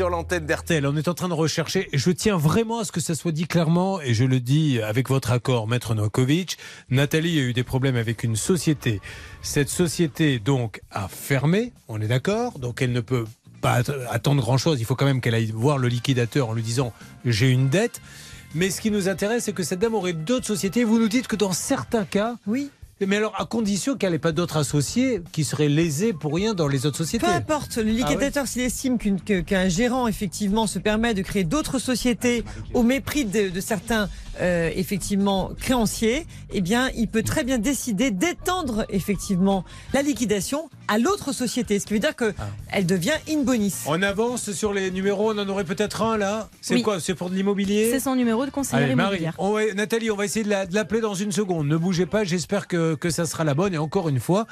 Sur 0.01 0.09
l'antenne 0.09 0.47
d'RTL. 0.47 0.79
RTL, 0.79 0.87
on 0.87 0.97
est 0.97 1.07
en 1.07 1.13
train 1.13 1.29
de 1.29 1.35
rechercher, 1.35 1.87
je 1.93 2.09
tiens 2.09 2.35
vraiment 2.35 2.79
à 2.79 2.85
ce 2.85 2.91
que 2.91 2.99
ça 2.99 3.13
soit 3.13 3.31
dit 3.31 3.45
clairement, 3.45 4.01
et 4.01 4.15
je 4.15 4.23
le 4.23 4.39
dis 4.39 4.81
avec 4.81 5.09
votre 5.09 5.29
accord, 5.29 5.67
Maître 5.67 5.93
Novakovic, 5.93 6.57
Nathalie 6.89 7.37
a 7.37 7.43
eu 7.43 7.53
des 7.53 7.63
problèmes 7.63 7.95
avec 7.95 8.23
une 8.23 8.35
société. 8.35 8.99
Cette 9.43 9.69
société, 9.69 10.39
donc, 10.39 10.81
a 10.89 11.07
fermé, 11.07 11.71
on 11.87 12.01
est 12.01 12.07
d'accord, 12.07 12.57
donc 12.57 12.81
elle 12.81 12.93
ne 12.93 12.99
peut 12.99 13.25
pas 13.61 13.73
att- 13.73 13.91
attendre 14.09 14.41
grand-chose, 14.41 14.79
il 14.79 14.85
faut 14.85 14.95
quand 14.95 15.05
même 15.05 15.21
qu'elle 15.21 15.35
aille 15.35 15.51
voir 15.53 15.77
le 15.77 15.87
liquidateur 15.87 16.49
en 16.49 16.53
lui 16.53 16.63
disant 16.63 16.93
«j'ai 17.25 17.51
une 17.51 17.69
dette». 17.69 18.01
Mais 18.55 18.71
ce 18.71 18.81
qui 18.81 18.89
nous 18.89 19.07
intéresse, 19.07 19.43
c'est 19.43 19.53
que 19.53 19.61
cette 19.61 19.79
dame 19.79 19.93
aurait 19.93 20.13
d'autres 20.13 20.47
sociétés. 20.47 20.83
Vous 20.83 20.97
nous 20.97 21.09
dites 21.09 21.27
que 21.27 21.35
dans 21.35 21.53
certains 21.53 22.05
cas... 22.05 22.37
Oui. 22.47 22.71
Mais 23.07 23.17
alors, 23.17 23.33
à 23.39 23.45
condition 23.45 23.95
qu'elle 23.95 24.11
n'ait 24.11 24.19
pas 24.19 24.31
d'autres 24.31 24.57
associés 24.57 25.21
qui 25.31 25.43
seraient 25.43 25.69
lésés 25.69 26.13
pour 26.13 26.33
rien 26.35 26.53
dans 26.53 26.67
les 26.67 26.85
autres 26.85 26.97
sociétés. 26.97 27.25
Peu 27.25 27.31
importe, 27.31 27.77
le 27.77 27.91
liquidateur, 27.91 28.47
s'il 28.47 28.61
estime 28.61 28.97
qu'un 28.99 29.69
gérant, 29.69 30.07
effectivement, 30.07 30.67
se 30.67 30.79
permet 30.79 31.13
de 31.13 31.21
créer 31.21 31.43
d'autres 31.43 31.79
sociétés 31.79 32.43
au 32.73 32.83
mépris 32.83 33.25
de, 33.25 33.49
de 33.49 33.61
certains, 33.61 34.09
euh, 34.39 34.69
effectivement, 34.75 35.51
créanciers, 35.59 36.25
eh 36.53 36.61
bien, 36.61 36.89
il 36.95 37.07
peut 37.07 37.23
très 37.23 37.43
bien 37.43 37.57
décider 37.57 38.11
d'étendre, 38.11 38.85
effectivement, 38.89 39.65
la 39.93 40.01
liquidation 40.01 40.69
à 40.87 40.97
l'autre 40.97 41.31
société. 41.33 41.79
Ce 41.79 41.85
qui 41.85 41.93
veut 41.93 41.99
dire 41.99 42.13
Ah. 42.19 42.47
qu'elle 42.71 42.85
devient 42.85 43.11
in 43.29 43.43
bonis. 43.43 43.73
On 43.87 44.01
avance 44.01 44.51
sur 44.51 44.73
les 44.73 44.91
numéros, 44.91 45.31
on 45.33 45.37
en 45.37 45.47
aurait 45.49 45.63
peut-être 45.63 46.01
un 46.01 46.17
là. 46.17 46.49
C'est 46.61 46.75
Oui. 46.75 46.81
quoi 46.83 46.99
C'est 46.99 47.15
pour 47.15 47.29
de 47.29 47.35
l'immobilier? 47.35 47.89
C'est 47.91 47.99
son 47.99 48.15
numéro 48.15 48.45
de 48.45 48.51
conseillère 48.51 48.85
Allez, 48.85 48.95
Marie, 48.95 49.17
immobilière. 49.17 49.33
on 49.37 49.51
va- 49.53 49.73
Nathalie, 49.73 50.11
on 50.11 50.15
va 50.15 50.25
essayer 50.25 50.43
de 50.45 50.49
la- 50.49 50.65
de 50.65 50.75
l'appeler 50.75 51.01
dans 51.01 51.13
une 51.15 51.31
seconde. 51.31 51.67
Ne 51.67 51.77
bougez 51.77 52.05
pas, 52.05 52.23
j'espère 52.23 52.67
que, 52.67 52.90
que 52.95 53.09
ça 53.09 53.25
sera 53.25 53.43
la 53.43 53.53
bonne. 53.53 53.73
Et 53.73 53.77
encore 53.77 54.09
une 54.09 54.19
fois, 54.19 54.47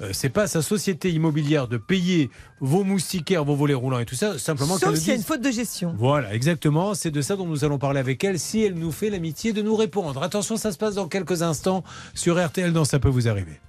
euh, 0.00 0.10
c'est 0.12 0.30
pas 0.30 0.46
sa 0.46 0.62
société 0.62 1.10
immobilière 1.10 1.68
de 1.68 1.76
payer 1.76 2.30
vos 2.60 2.84
moustiquaires, 2.84 3.44
vos 3.44 3.54
volets 3.54 3.74
roulants 3.74 3.98
et 3.98 4.06
tout 4.06 4.14
ça, 4.14 4.38
simplement 4.38 4.78
Sauf 4.78 4.94
s'il 4.94 5.08
y 5.08 5.12
a 5.12 5.14
une 5.14 5.22
faute 5.22 5.42
de 5.42 5.50
gestion. 5.50 5.94
Voilà, 5.98 6.34
exactement. 6.34 6.94
C'est 6.94 7.10
de 7.10 7.20
ça 7.20 7.36
dont 7.36 7.46
nous 7.46 7.64
allons 7.64 7.78
parler 7.78 8.00
avec 8.00 8.24
elle 8.24 8.38
si 8.38 8.62
elle 8.62 8.74
nous 8.74 8.92
fait 8.92 9.10
l'amitié 9.10 9.52
de 9.52 9.62
nous 9.62 9.76
répondre. 9.76 10.22
Attention, 10.22 10.56
ça 10.56 10.72
se 10.72 10.78
passe 10.78 10.94
dans 10.94 11.08
quelques 11.08 11.42
instants 11.42 11.84
sur 12.14 12.42
RTL 12.42 12.72
dans 12.72 12.84
Ça 12.84 12.98
peut 12.98 13.08
vous 13.08 13.28
arriver. 13.28 13.60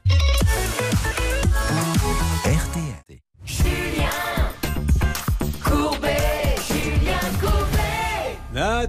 RTL. 2.46 4.01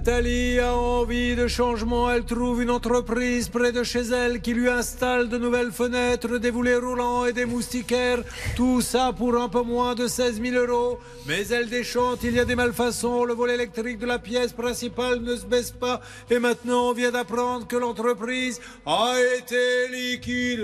Nathalie 0.05 0.59
a 0.59 0.75
envie 0.75 1.33
de 1.33 1.47
changement. 1.47 2.11
Elle 2.11 2.25
trouve 2.25 2.61
une 2.61 2.71
entreprise 2.71 3.47
près 3.47 3.71
de 3.71 3.83
chez 3.83 4.01
elle 4.01 4.41
qui 4.41 4.53
lui 4.53 4.67
installe 4.67 5.29
de 5.29 5.37
nouvelles 5.37 5.71
fenêtres, 5.71 6.39
des 6.39 6.51
volets 6.51 6.75
roulants 6.75 7.25
et 7.25 7.31
des 7.31 7.45
moustiquaires. 7.45 8.21
Tout 8.57 8.81
ça 8.81 9.13
pour 9.17 9.33
un 9.37 9.47
peu 9.47 9.61
moins 9.61 9.95
de 9.95 10.07
16 10.07 10.41
000 10.41 10.57
euros. 10.57 10.99
Mais 11.25 11.47
elle 11.47 11.69
déchante, 11.69 12.19
il 12.23 12.33
y 12.33 12.39
a 12.41 12.43
des 12.43 12.55
malfaçons. 12.55 13.23
Le 13.23 13.33
volet 13.33 13.53
électrique 13.53 13.97
de 13.97 14.05
la 14.05 14.19
pièce 14.19 14.51
principale 14.51 15.21
ne 15.21 15.37
se 15.37 15.45
baisse 15.45 15.71
pas. 15.71 16.01
Et 16.29 16.37
maintenant, 16.37 16.89
on 16.89 16.93
vient 16.93 17.11
d'apprendre 17.11 17.65
que 17.65 17.77
l'entreprise 17.77 18.59
a 18.85 19.13
été 19.37 19.87
liquidée. 19.89 20.63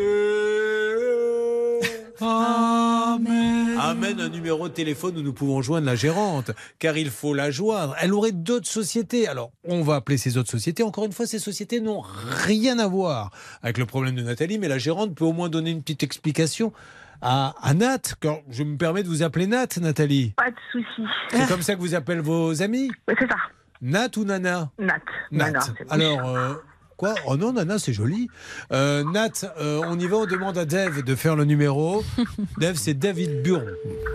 Amen. 2.22 3.78
Amen, 3.80 4.20
un 4.20 4.30
numéro 4.30 4.68
de 4.68 4.74
téléphone 4.74 5.18
où 5.18 5.22
nous 5.22 5.34
pouvons 5.34 5.62
joindre 5.62 5.86
la 5.86 5.96
gérante, 5.96 6.52
car 6.80 6.98
il 6.98 7.10
faut 7.10 7.34
la 7.34 7.52
joindre. 7.52 7.96
Elle 8.02 8.14
aurait 8.14 8.32
d'autres 8.32 8.68
sociétés. 8.68 9.28
Alors, 9.28 9.52
on 9.64 9.82
va 9.82 9.96
appeler 9.96 10.18
ces 10.18 10.38
autres 10.38 10.52
sociétés. 10.52 10.84
Encore 10.84 11.06
une 11.06 11.12
fois, 11.12 11.26
ces 11.26 11.40
sociétés 11.40 11.80
n'ont 11.82 12.02
rien 12.02 12.80
à 12.80 12.88
voir 12.88 13.32
avec 13.62 13.78
le 13.78 13.86
problème 13.86 14.16
de 14.16 14.22
Nathalie, 14.22 14.58
mais 14.58 14.68
la 14.68 14.78
gérante 14.78 15.16
peut 15.16 15.26
au 15.26 15.34
moins 15.34 15.50
donner 15.50 15.72
une 15.72 15.82
petite 15.82 16.04
explication 16.04 16.74
à, 17.22 17.56
à 17.62 17.74
Nat. 17.74 18.16
Quand 18.22 18.42
je 18.50 18.64
me 18.64 18.78
permets 18.78 19.04
de 19.04 19.08
vous 19.08 19.24
appeler 19.24 19.48
Nat, 19.48 19.68
Nathalie. 19.82 20.34
Pas 20.38 20.52
de 20.52 20.58
souci. 20.72 21.04
C'est 21.32 21.48
comme 21.48 21.62
ça 21.62 21.76
que 21.76 21.80
vous 21.80 21.96
appelez 21.96 22.20
vos 22.20 22.62
amis? 22.62 22.92
Oui, 23.08 23.16
c'est 23.20 23.28
ça. 23.28 23.38
Nat 23.82 24.10
ou 24.18 24.26
Nana? 24.26 24.72
Nat. 24.78 25.00
Nat. 25.32 25.52
Nana. 25.52 25.60
Alors, 25.90 26.28
euh, 26.28 26.54
quoi 27.00 27.16
Oh 27.26 27.38
non, 27.38 27.54
Nana, 27.54 27.80
c'est 27.80 27.94
joli. 27.94 28.28
Euh, 28.74 29.04
Nat, 29.06 29.32
euh, 29.60 29.82
on 29.88 29.98
y 29.98 30.06
va, 30.06 30.18
on 30.18 30.26
demande 30.26 30.58
à 30.58 30.66
Dave 30.66 31.02
de 31.02 31.16
faire 31.16 31.36
le 31.38 31.46
numéro. 31.46 32.04
Dave, 32.60 32.76
c'est 32.76 32.94
David 32.94 33.42
Buron. 33.42 33.64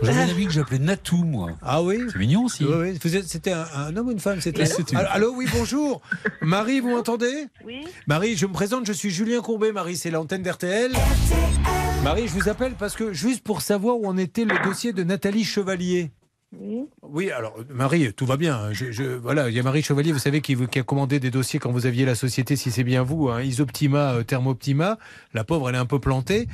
J'avais 0.02 0.20
un 0.20 0.28
ami 0.28 0.44
que 0.46 0.52
j'appelais 0.52 0.78
Natou, 0.78 1.24
moi. 1.24 1.52
Ah 1.62 1.82
oui 1.82 1.98
C'est 2.12 2.18
mignon 2.18 2.44
aussi. 2.44 2.64
Oui, 2.64 2.98
C'était 3.26 3.52
un, 3.52 3.64
un 3.74 3.96
homme 3.96 4.08
ou 4.08 4.12
une 4.12 4.20
femme 4.20 4.40
C'était. 4.40 4.64
Une 4.64 4.98
Allô, 4.98 5.32
oui, 5.34 5.46
bonjour. 5.56 6.02
Marie, 6.42 6.80
vous 6.80 6.90
m'entendez 6.90 7.46
Oui. 7.64 7.86
Marie, 8.06 8.36
je 8.36 8.46
me 8.46 8.52
présente, 8.52 8.86
je 8.86 8.92
suis 8.92 9.10
Julien 9.10 9.40
Courbet. 9.40 9.72
Marie, 9.72 9.96
c'est 9.96 10.10
l'antenne 10.10 10.42
d'RTL. 10.42 10.92
Marie, 12.04 12.28
je 12.28 12.32
vous 12.34 12.50
appelle 12.50 12.74
parce 12.78 12.94
que 12.96 13.14
juste 13.14 13.42
pour 13.42 13.62
savoir 13.62 13.96
où 13.98 14.06
en 14.06 14.18
était 14.18 14.44
le 14.44 14.62
dossier 14.62 14.92
de 14.92 15.02
Nathalie 15.04 15.44
Chevalier. 15.44 16.10
Oui. 16.60 16.84
Oui, 17.02 17.30
alors 17.30 17.56
Marie, 17.70 18.12
tout 18.12 18.26
va 18.26 18.36
bien. 18.36 18.72
Je, 18.72 18.92
je- 18.92 19.02
voilà, 19.16 19.48
il 19.48 19.54
y 19.54 19.60
a 19.60 19.62
Marie 19.62 19.82
Chevalier, 19.82 20.12
vous 20.12 20.18
savez, 20.18 20.40
qui, 20.40 20.56
a 20.78 20.82
commandé 20.82 21.20
des 21.20 21.30
dossiers 21.30 21.58
quand 21.58 21.70
vous 21.70 21.86
aviez 21.86 22.04
la 22.04 22.14
société, 22.14 22.56
si 22.56 22.70
c'est 22.70 22.84
bien 22.84 23.02
vous, 23.02 23.28
hein, 23.28 23.42
Isoptima, 23.42 24.14
euh, 24.14 24.22
Thermoptima. 24.22 24.98
La 25.32 25.44
pauvre, 25.44 25.68
elle 25.68 25.74
est 25.74 25.78
un 25.78 25.86
peu 25.86 25.98
plantée. 25.98 26.46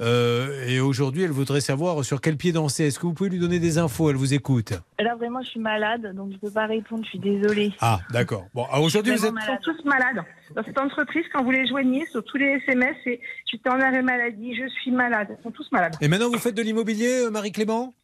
Euh, 0.00 0.66
et 0.66 0.80
aujourd'hui, 0.80 1.22
elle 1.22 1.30
voudrait 1.30 1.60
savoir 1.60 2.04
sur 2.04 2.20
quel 2.20 2.36
pied 2.36 2.52
danser. 2.52 2.84
Est-ce 2.86 2.98
que 2.98 3.06
vous 3.06 3.14
pouvez 3.14 3.30
lui 3.30 3.38
donner 3.38 3.58
des 3.60 3.78
infos? 3.78 4.10
Elle 4.10 4.16
vous 4.16 4.34
écoute. 4.34 4.72
Là, 4.98 5.14
vraiment, 5.16 5.40
je 5.42 5.48
suis 5.50 5.60
malade, 5.60 6.14
donc 6.14 6.30
je 6.30 6.34
ne 6.34 6.38
peux 6.40 6.50
pas 6.50 6.66
répondre. 6.66 7.04
Je 7.04 7.10
suis 7.10 7.18
désolée. 7.18 7.72
Ah, 7.80 8.00
d'accord. 8.10 8.46
Bon, 8.54 8.64
alors 8.64 8.84
aujourd'hui, 8.84 9.14
vous 9.14 9.24
êtes. 9.26 9.32
Ils 9.36 9.46
sont 9.46 9.58
tous 9.62 9.84
malades. 9.84 10.24
Dans 10.54 10.62
cette 10.64 10.78
entreprise, 10.78 11.24
quand 11.32 11.42
vous 11.42 11.50
les 11.50 11.66
joignez, 11.66 12.04
sur 12.06 12.22
tous 12.24 12.36
les 12.36 12.60
SMS, 12.66 12.96
c'est 13.04 13.20
j'étais 13.50 13.70
en 13.70 13.80
arrêt 13.80 14.02
maladie, 14.02 14.54
je 14.54 14.68
suis 14.68 14.90
malade. 14.90 15.28
Ils 15.38 15.42
sont 15.42 15.50
tous 15.50 15.70
malades. 15.72 15.94
Et 16.00 16.08
maintenant, 16.08 16.28
vous 16.30 16.38
faites 16.38 16.54
de 16.54 16.62
l'immobilier, 16.62 17.24
euh, 17.26 17.30
Marie-Clément? 17.30 17.94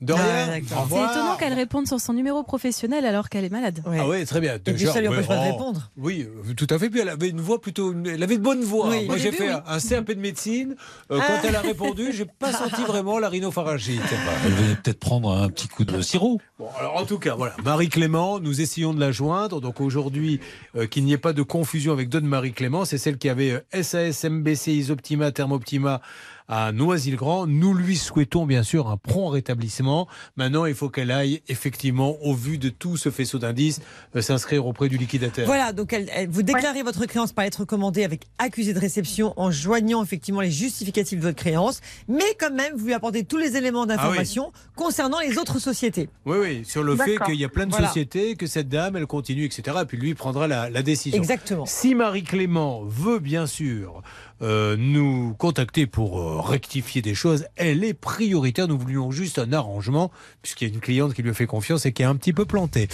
De 0.00 0.12
rien. 0.12 0.60
Au 0.60 0.88
C'est 0.88 1.12
étonnant 1.12 1.36
qu'elle 1.36 1.54
réponde 1.54 1.86
sur 1.86 2.00
son 2.00 2.12
numéro 2.12 2.42
professionnel 2.42 3.04
alors 3.04 3.28
qu'elle 3.28 3.44
est 3.44 3.50
malade. 3.50 3.82
Ah 3.86 4.08
oui, 4.08 4.24
très 4.24 4.40
bien. 4.40 4.54
Et 4.54 4.72
puis 4.72 4.86
ça 4.86 5.00
lui 5.00 5.08
empêche 5.08 5.26
pas 5.26 5.36
de 5.36 5.40
oh, 5.48 5.52
répondre. 5.52 5.90
Oui, 5.96 6.26
euh, 6.26 6.54
tout 6.54 6.66
à 6.70 6.78
fait. 6.78 6.88
Puis 6.88 7.00
elle 7.00 7.08
avait 7.08 7.28
une 7.28 7.40
voix 7.40 7.60
plutôt, 7.60 7.94
elle 8.06 8.22
avait 8.22 8.36
de 8.36 8.42
bonnes 8.42 8.62
voix. 8.62 8.88
Oui. 8.88 9.06
Moi, 9.06 9.16
j'ai 9.16 9.32
fait 9.32 9.50
oui. 9.50 9.60
un, 9.66 9.78
CAP 9.78 10.12
de 10.12 10.20
médecine. 10.20 10.76
Euh, 11.10 11.18
Ah. 11.20 11.24
Quand 11.26 11.48
elle 11.48 11.56
a 11.56 11.60
répondu, 11.60 12.12
j'ai 12.12 12.24
pas 12.26 12.52
senti 12.52 12.82
vraiment 12.82 13.18
la 13.18 13.28
rhinopharyngite. 13.28 14.00
Elle 14.44 14.52
venait 14.52 14.74
peut-être 14.76 15.00
prendre 15.00 15.30
un 15.30 15.48
petit 15.48 15.68
coup 15.68 15.84
de 15.84 16.00
sirop. 16.00 16.40
Bon, 16.58 16.68
alors 16.78 16.96
en 16.96 17.04
tout 17.04 17.18
cas, 17.18 17.34
voilà, 17.34 17.54
Marie 17.64 17.88
Clément, 17.88 18.40
nous 18.40 18.60
essayons 18.60 18.94
de 18.94 19.00
la 19.00 19.12
joindre. 19.12 19.60
Donc 19.60 19.80
aujourd'hui, 19.80 20.40
euh, 20.76 20.86
qu'il 20.86 21.04
n'y 21.04 21.12
ait 21.12 21.18
pas 21.18 21.32
de 21.32 21.42
confusion 21.42 21.92
avec 21.92 22.08
d'autres 22.08 22.26
Marie 22.26 22.52
Clément, 22.52 22.84
c'est 22.84 22.98
celle 22.98 23.18
qui 23.18 23.28
avait 23.28 23.62
euh, 23.74 23.82
SAS, 23.82 24.24
MBC, 24.24 24.72
Isoptima, 24.72 25.32
Thermoptima 25.32 26.00
à 26.48 26.72
Noisy-le-Grand. 26.72 27.46
Nous 27.46 27.74
lui 27.74 27.96
souhaitons 27.96 28.46
bien 28.46 28.62
sûr 28.62 28.88
un 28.88 28.96
prompt 28.96 29.28
rétablissement. 29.28 30.08
Maintenant, 30.36 30.64
il 30.64 30.74
faut 30.74 30.88
qu'elle 30.88 31.10
aille 31.10 31.42
effectivement, 31.48 32.16
au 32.22 32.34
vu 32.34 32.58
de 32.58 32.68
tout 32.70 32.96
ce 32.96 33.10
faisceau 33.10 33.38
d'indices, 33.38 33.80
euh, 34.16 34.22
s'inscrire 34.22 34.66
auprès 34.66 34.88
du 34.88 34.96
liquidateur. 34.96 35.46
Voilà, 35.46 35.72
donc 35.72 35.92
elle- 35.92 36.08
elle- 36.14 36.28
vous 36.28 36.42
déclarez 36.42 36.82
votre 36.82 37.04
créance 37.06 37.32
par 37.32 37.44
lettre 37.44 37.64
commandée 37.64 38.04
avec 38.04 38.22
accusé 38.38 38.72
de 38.72 38.78
réception 38.78 39.34
en 39.36 39.50
joignant 39.50 40.02
effectivement 40.02 40.40
les 40.40 40.50
justificatifs 40.50 41.18
de 41.18 41.24
votre 41.24 41.36
créance, 41.36 41.80
mais 42.08 42.24
quand 42.38 42.52
même 42.52 42.74
vous 42.76 42.86
lui 42.86 42.94
apportez 42.94 43.24
tous 43.24 43.36
les 43.36 43.56
éléments 43.56 43.86
d'information 43.86 44.52
concernant 44.74 45.20
les 45.20 45.36
autres 45.38 45.58
sociétés. 45.58 46.08
Oui, 46.24 46.36
oui, 46.40 46.62
sur 46.64 46.82
le 46.82 46.96
fait 46.96 47.18
qu'il 47.26 47.34
y 47.36 47.44
a 47.44 47.48
plein 47.48 47.66
de 47.66 47.70
Voilà. 47.72 47.88
sociétés, 47.88 48.36
que 48.36 48.46
cette 48.46 48.68
dame, 48.68 48.96
elle 48.96 49.06
continue, 49.06 49.44
etc. 49.44 49.76
Et 49.82 49.84
puis 49.84 49.98
lui 49.98 50.14
prendra 50.14 50.48
la, 50.48 50.70
la 50.70 50.82
décision. 50.82 51.18
Exactement. 51.18 51.66
Si 51.66 51.94
Marie-Clément 51.94 52.82
veut 52.84 53.18
bien 53.18 53.46
sûr 53.46 54.02
euh, 54.42 54.76
nous 54.78 55.34
contacter 55.34 55.86
pour 55.86 56.20
euh, 56.20 56.40
rectifier 56.40 57.02
des 57.02 57.14
choses, 57.14 57.46
elle 57.56 57.84
est 57.84 57.94
prioritaire. 57.94 58.68
Nous 58.68 58.78
voulions 58.78 59.10
juste 59.10 59.38
un 59.38 59.52
arrangement, 59.52 60.10
puisqu'il 60.42 60.68
y 60.68 60.70
a 60.70 60.74
une 60.74 60.80
cliente 60.80 61.14
qui 61.14 61.22
lui 61.22 61.30
a 61.30 61.34
fait 61.34 61.46
confiance 61.46 61.86
et 61.86 61.92
qui 61.92 62.02
est 62.02 62.06
un 62.06 62.16
petit 62.16 62.32
peu 62.32 62.44
plantée. 62.44 62.88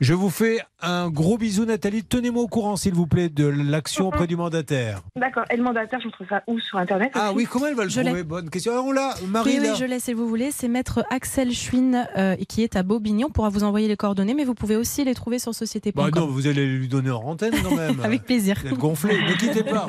Je 0.00 0.14
vous 0.14 0.30
fais 0.30 0.58
un 0.80 1.08
gros 1.08 1.38
bisou, 1.38 1.64
Nathalie. 1.64 2.04
Tenez-moi 2.04 2.42
au 2.42 2.48
courant, 2.48 2.76
s'il 2.76 2.94
vous 2.94 3.06
plaît, 3.06 3.28
de 3.28 3.46
l'action 3.46 4.08
auprès 4.08 4.26
du 4.26 4.36
mandataire. 4.36 5.02
D'accord. 5.16 5.44
Et 5.50 5.56
le 5.56 5.62
mandataire, 5.62 6.00
je 6.02 6.08
trouve 6.08 6.26
ça 6.28 6.42
où 6.46 6.58
sur 6.60 6.78
Internet 6.78 7.10
Ah 7.14 7.32
oui, 7.34 7.46
comment 7.50 7.66
elle 7.66 7.74
va 7.74 7.84
le 7.84 7.90
Je 7.90 8.00
trouver? 8.00 8.22
Bonne 8.22 8.50
question. 8.50 8.72
Ah, 8.76 8.82
on 8.82 8.92
l'a, 8.92 9.14
Marie, 9.28 9.58
oui, 9.60 9.68
oui, 9.70 9.76
je 9.78 9.84
l'ai 9.84 10.00
si 10.00 10.14
vous 10.14 10.28
voulez. 10.28 10.50
C'est 10.50 10.68
maître 10.68 11.04
Axel 11.10 11.52
Schwinn 11.52 12.08
euh, 12.16 12.36
qui 12.48 12.62
est 12.62 12.76
à 12.76 12.82
Bobigny. 12.82 13.24
On 13.24 13.30
pourra 13.30 13.48
vous 13.48 13.64
envoyer 13.64 13.88
les 13.88 13.96
coordonnées, 13.96 14.34
mais 14.34 14.44
vous 14.44 14.54
pouvez 14.54 14.76
aussi 14.76 15.04
les 15.04 15.14
trouver 15.14 15.38
sur 15.38 15.54
société.com. 15.54 16.10
Bah 16.10 16.20
non, 16.20 16.26
vous 16.26 16.46
allez 16.46 16.66
lui 16.66 16.88
donner 16.88 17.10
en 17.10 17.22
antenne 17.22 17.54
quand 17.62 17.74
même. 17.76 18.00
Avec 18.02 18.24
plaisir. 18.24 18.56
Vous 18.62 18.68
êtes 18.68 18.78
gonflé, 18.78 19.14
ne 19.14 19.34
quittez 19.34 19.64
pas. 19.64 19.88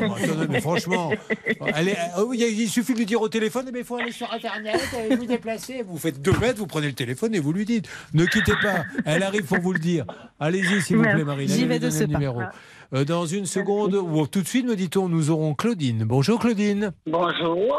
Mais 0.50 0.62
franchement, 0.62 0.99
oui, 2.26 2.46
il 2.58 2.70
suffit 2.70 2.94
de 2.94 3.00
lui 3.00 3.06
dire 3.06 3.22
au 3.22 3.30
téléphone, 3.30 3.70
mais 3.72 3.80
il 3.80 3.86
faut 3.86 3.98
aller 3.98 4.12
sur 4.12 4.32
Internet, 4.32 4.82
euh, 4.96 5.16
vous 5.16 5.26
déplacer. 5.26 5.84
Vous 5.88 5.98
faites 5.98 6.22
deux 6.22 6.38
mètres, 6.40 6.58
vous 6.58 6.68
prenez 6.68 6.88
le 6.88 6.94
téléphone 6.94 7.36
et 7.36 7.40
vous 7.40 7.54
lui 7.54 7.66
dites, 7.66 7.88
ne 8.14 8.26
quittez 8.26 8.54
pas. 8.62 8.84
Elle 9.06 9.24
arrive 9.24 9.44
pour 9.44 9.60
vous 9.60 9.74
le 9.74 9.80
dire. 9.80 10.06
Allez-y, 10.40 10.82
s'il 10.82 10.98
vous 10.98 11.04
plaît, 11.04 11.24
Marie. 11.24 11.48
J'y 11.48 11.66
vais 11.66 11.80
de 11.80 11.90
ce 11.90 12.04
le 12.04 12.34
pas. 12.34 12.52
Euh, 12.92 13.06
dans 13.06 13.28
une 13.28 13.46
seconde, 13.46 13.94
ou 13.94 14.26
tout 14.26 14.42
de 14.42 14.48
suite, 14.48 14.66
me 14.66 14.76
dit-on, 14.76 15.10
nous 15.10 15.30
aurons 15.30 15.54
Claudine. 15.54 16.06
Bonjour 16.06 16.40
Claudine. 16.40 16.92
Bonjour. 17.06 17.78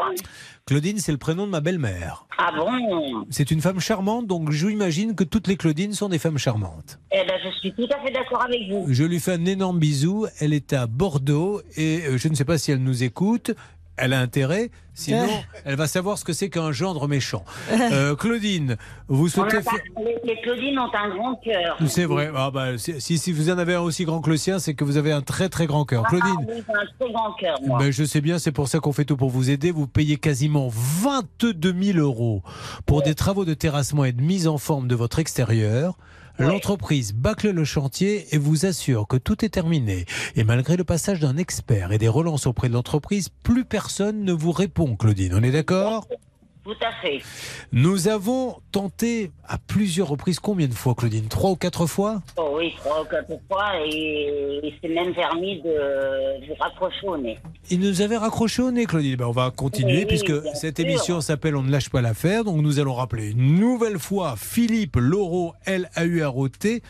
Claudine, 0.65 0.99
c'est 0.99 1.11
le 1.11 1.17
prénom 1.17 1.45
de 1.45 1.51
ma 1.51 1.59
belle-mère. 1.59 2.25
Ah 2.37 2.51
bon? 2.55 3.25
C'est 3.29 3.51
une 3.51 3.59
femme 3.59 3.81
charmante, 3.81 4.25
donc 4.27 4.51
j'imagine 4.51 5.13
que 5.13 5.25
toutes 5.25 5.47
les 5.47 5.57
Claudines 5.57 5.91
sont 5.91 6.07
des 6.07 6.17
femmes 6.17 6.37
charmantes. 6.37 6.97
Eh 7.11 7.25
ben, 7.27 7.37
je 7.43 7.49
suis 7.59 7.73
tout 7.73 7.87
à 7.93 7.99
fait 8.01 8.13
d'accord 8.13 8.43
avec 8.43 8.61
vous. 8.69 8.85
Je 8.87 9.03
lui 9.03 9.19
fais 9.19 9.33
un 9.33 9.45
énorme 9.45 9.79
bisou. 9.79 10.27
Elle 10.39 10.53
est 10.53 10.71
à 10.71 10.87
Bordeaux 10.87 11.61
et 11.75 12.03
euh, 12.05 12.17
je 12.17 12.29
ne 12.29 12.35
sais 12.35 12.45
pas 12.45 12.57
si 12.57 12.71
elle 12.71 12.81
nous 12.81 13.03
écoute. 13.03 13.51
Elle 14.01 14.13
a 14.13 14.19
intérêt, 14.19 14.71
sinon 14.93 15.27
elle 15.65 15.75
va 15.75 15.87
savoir 15.87 16.17
ce 16.17 16.25
que 16.25 16.33
c'est 16.33 16.49
qu'un 16.49 16.71
gendre 16.71 17.07
méchant. 17.07 17.43
Euh, 17.71 18.15
Claudine, 18.15 18.77
vous 19.07 19.29
souhaitez 19.29 19.61
pas- 19.61 19.71
les, 19.97 20.17
les 20.33 20.41
Claudines 20.41 20.77
ont 20.79 20.89
un 20.93 21.09
grand 21.15 21.35
cœur. 21.35 21.77
C'est 21.87 22.05
vrai. 22.05 22.31
Ah 22.35 22.49
bah, 22.51 22.77
si, 22.77 22.99
si- 22.99 23.17
si 23.17 23.31
vous 23.31 23.49
en 23.49 23.57
avez 23.57 23.75
un 23.75 23.81
aussi 23.81 24.05
grand 24.05 24.21
que 24.21 24.29
le 24.29 24.37
sien, 24.37 24.59
c'est 24.59 24.73
que 24.73 24.83
vous 24.83 24.97
avez 24.97 25.11
un 25.11 25.21
très 25.21 25.49
très 25.49 25.67
grand 25.67 25.85
cœur. 25.85 26.03
Ah, 26.05 26.09
Claudine, 26.09 26.35
oui, 26.47 26.63
j'ai 26.67 26.73
un 26.73 26.85
très 26.99 27.13
grand 27.13 27.33
cœur, 27.33 27.57
moi. 27.63 27.79
ben, 27.79 27.91
je 27.91 28.03
sais 28.03 28.21
bien, 28.21 28.39
c'est 28.39 28.51
pour 28.51 28.67
ça 28.67 28.79
qu'on 28.79 28.93
fait 28.93 29.05
tout 29.05 29.17
pour 29.17 29.29
vous 29.29 29.49
aider. 29.49 29.71
Vous 29.71 29.87
payez 29.87 30.17
quasiment 30.17 30.67
22 30.69 31.73
000 31.93 31.99
euros 31.99 32.41
pour 32.85 33.01
des 33.03 33.15
travaux 33.15 33.45
de 33.45 33.53
terrassement 33.53 34.05
et 34.05 34.11
de 34.11 34.21
mise 34.21 34.47
en 34.47 34.57
forme 34.57 34.87
de 34.87 34.95
votre 34.95 35.19
extérieur. 35.19 35.97
L'entreprise 36.47 37.13
bâcle 37.13 37.51
le 37.51 37.63
chantier 37.63 38.27
et 38.33 38.37
vous 38.37 38.65
assure 38.65 39.07
que 39.07 39.17
tout 39.17 39.45
est 39.45 39.49
terminé. 39.49 40.05
Et 40.35 40.43
malgré 40.43 40.77
le 40.77 40.83
passage 40.83 41.19
d'un 41.19 41.37
expert 41.37 41.91
et 41.91 41.97
des 41.97 42.07
relances 42.07 42.47
auprès 42.47 42.69
de 42.69 42.73
l'entreprise, 42.73 43.29
plus 43.29 43.65
personne 43.65 44.23
ne 44.23 44.33
vous 44.33 44.51
répond, 44.51 44.95
Claudine. 44.95 45.33
On 45.35 45.43
est 45.43 45.51
d'accord? 45.51 46.07
Tout 46.63 46.75
à 46.79 46.91
fait. 47.01 47.19
Nous 47.71 48.07
avons 48.07 48.57
tenté 48.71 49.31
à 49.47 49.57
plusieurs 49.57 50.07
reprises, 50.07 50.39
combien 50.39 50.67
de 50.67 50.73
fois, 50.75 50.93
Claudine? 50.93 51.27
Trois 51.27 51.49
ou 51.51 51.55
quatre 51.55 51.87
fois? 51.87 52.21
Oh 52.37 52.53
oui, 52.57 52.73
trois 52.77 53.01
ou 53.01 53.05
quatre 53.05 53.31
fois, 53.49 53.71
et 53.83 54.59
il 54.63 54.73
s'est 54.79 54.93
même 54.93 55.11
permis 55.15 55.59
de, 55.61 55.69
de 55.69 56.53
raccrocher 56.59 57.07
au 57.07 57.17
nez. 57.17 57.39
Il 57.71 57.79
nous 57.79 58.01
avait 58.01 58.17
raccroché 58.17 58.61
au 58.61 58.69
nez, 58.71 58.85
Claudine. 58.85 59.15
Ben, 59.15 59.25
on 59.25 59.31
va 59.31 59.49
continuer 59.49 59.99
Oui, 60.01 60.05
puisque 60.05 60.33
cette 60.53 60.77
sûr. 60.77 60.85
émission 60.87 61.19
s'appelle 61.21 61.55
On 61.55 61.63
ne 61.63 61.71
lâche 61.71 61.89
pas 61.89 62.01
l'affaire. 62.01 62.43
Donc 62.43 62.57
nous 62.61 62.79
allons 62.79 62.93
rappeler 62.93 63.31
une 63.31 63.59
nouvelle 63.59 63.97
fois 63.97 64.35
Philippe 64.37 64.97
Laureau, 64.97 65.53
L-A-U-R-O-T. 65.65 66.83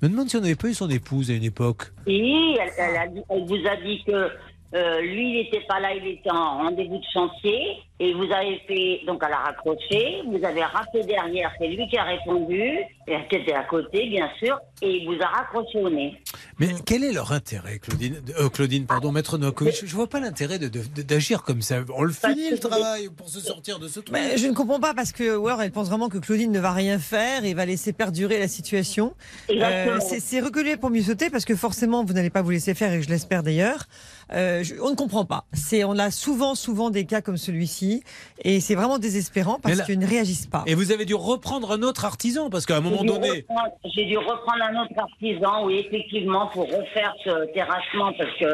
Je 0.00 0.06
me 0.06 0.12
demande 0.12 0.30
si 0.30 0.36
on 0.36 0.40
n'avait 0.40 0.54
pas 0.54 0.68
eu 0.68 0.74
son 0.74 0.88
épouse 0.88 1.30
à 1.30 1.34
une 1.34 1.42
époque. 1.44 1.92
Et 2.06 2.54
elle, 2.60 2.70
elle 2.78 3.24
elle 3.28 3.44
vous 3.46 3.66
a 3.66 3.76
dit 3.84 4.02
que 4.06 4.28
euh, 4.74 5.00
lui, 5.00 5.30
il 5.30 5.36
n'était 5.44 5.66
pas 5.66 5.80
là, 5.80 5.94
il 5.94 6.06
était 6.06 6.30
en 6.30 6.58
rendez-vous 6.58 6.98
de 6.98 7.06
chantier. 7.12 7.78
Et 8.00 8.14
vous 8.14 8.30
avez 8.30 8.60
fait, 8.68 9.00
donc 9.06 9.22
elle 9.26 9.32
a 9.32 9.38
raccroché, 9.38 10.22
vous 10.24 10.44
avez 10.44 10.62
rappelé 10.62 11.02
derrière, 11.02 11.50
c'est 11.58 11.66
lui 11.66 11.88
qui 11.88 11.98
a 11.98 12.04
répondu, 12.04 12.62
et 13.08 13.16
qui 13.28 13.34
était 13.34 13.54
à 13.54 13.64
côté, 13.64 14.06
bien 14.08 14.30
sûr, 14.38 14.56
et 14.80 14.98
il 14.98 15.06
vous 15.06 15.20
a 15.20 15.26
raccroché 15.26 15.80
au 15.82 15.90
nez. 15.90 16.14
Mais 16.60 16.68
quel 16.86 17.02
est 17.02 17.10
leur 17.10 17.32
intérêt, 17.32 17.80
Claudine 17.80 18.22
euh, 18.38 18.48
Claudine, 18.50 18.86
pardon, 18.86 19.10
Maître 19.10 19.36
Novakovic 19.36 19.74
Je 19.80 19.84
ne 19.84 19.90
vois 19.90 20.06
pas 20.06 20.20
l'intérêt 20.20 20.60
d'agir 20.60 21.42
comme 21.42 21.60
ça. 21.60 21.78
On 21.92 22.04
le 22.04 22.12
finit 22.12 22.50
le 22.50 22.58
travail 22.58 23.08
pour 23.16 23.28
se 23.28 23.40
sortir 23.40 23.80
de 23.80 23.88
ce 23.88 23.98
truc. 23.98 24.10
Mais 24.12 24.36
je 24.36 24.46
ne 24.46 24.54
comprends 24.54 24.78
pas 24.78 24.94
parce 24.94 25.10
que 25.10 25.36
ou 25.36 25.48
alors 25.48 25.62
elle 25.62 25.72
pense 25.72 25.88
vraiment 25.88 26.08
que 26.08 26.18
Claudine 26.18 26.52
ne 26.52 26.60
va 26.60 26.72
rien 26.72 27.00
faire 27.00 27.44
et 27.44 27.52
va 27.52 27.66
laisser 27.66 27.92
perdurer 27.92 28.38
la 28.38 28.48
situation. 28.48 29.14
C'est 29.48 30.20
c'est 30.20 30.40
reculer 30.40 30.76
pour 30.76 30.90
mieux 30.90 31.02
sauter 31.02 31.30
parce 31.30 31.44
que 31.44 31.56
forcément 31.56 32.04
vous 32.04 32.12
n'allez 32.12 32.30
pas 32.30 32.42
vous 32.42 32.50
laisser 32.50 32.74
faire 32.74 32.92
et 32.92 33.02
je 33.02 33.08
l'espère 33.08 33.42
d'ailleurs. 33.42 33.86
Euh, 34.32 34.62
je- 34.62 34.74
on 34.82 34.90
ne 34.90 34.94
comprend 34.94 35.24
pas. 35.24 35.44
C'est 35.52 35.84
on 35.84 35.98
a 35.98 36.10
souvent 36.10 36.54
souvent 36.54 36.90
des 36.90 37.06
cas 37.06 37.20
comme 37.22 37.36
celui-ci 37.38 38.02
et 38.44 38.60
c'est 38.60 38.74
vraiment 38.74 38.98
désespérant 38.98 39.58
parce 39.62 39.82
qu'ils 39.82 39.98
ne 39.98 40.06
réagissent 40.06 40.46
pas. 40.46 40.64
Et 40.66 40.74
vous 40.74 40.92
avez 40.92 41.04
dû 41.04 41.14
reprendre 41.14 41.72
un 41.72 41.82
autre 41.82 42.04
artisan 42.04 42.50
parce 42.50 42.66
qu'à 42.66 42.76
un 42.76 42.80
moment 42.80 43.04
donné. 43.04 43.46
J'ai 43.94 44.04
dû 44.04 44.18
reprendre 44.18 44.62
un 44.62 44.82
autre 44.82 44.92
artisan, 44.96 45.64
oui, 45.66 45.84
effectivement, 45.86 46.48
pour 46.48 46.64
refaire 46.66 47.14
ce 47.24 47.52
terrassement, 47.54 48.12
parce 48.18 48.30
que 48.38 48.46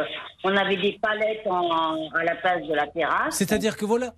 on 0.44 0.56
avait 0.56 0.76
des 0.76 0.98
palettes 1.00 1.46
en- 1.46 2.08
à 2.14 2.22
la 2.24 2.34
place 2.36 2.62
de 2.68 2.74
la 2.74 2.86
terrasse. 2.86 3.34
C'est-à-dire 3.34 3.76
que 3.76 3.84
voilà, 3.84 4.14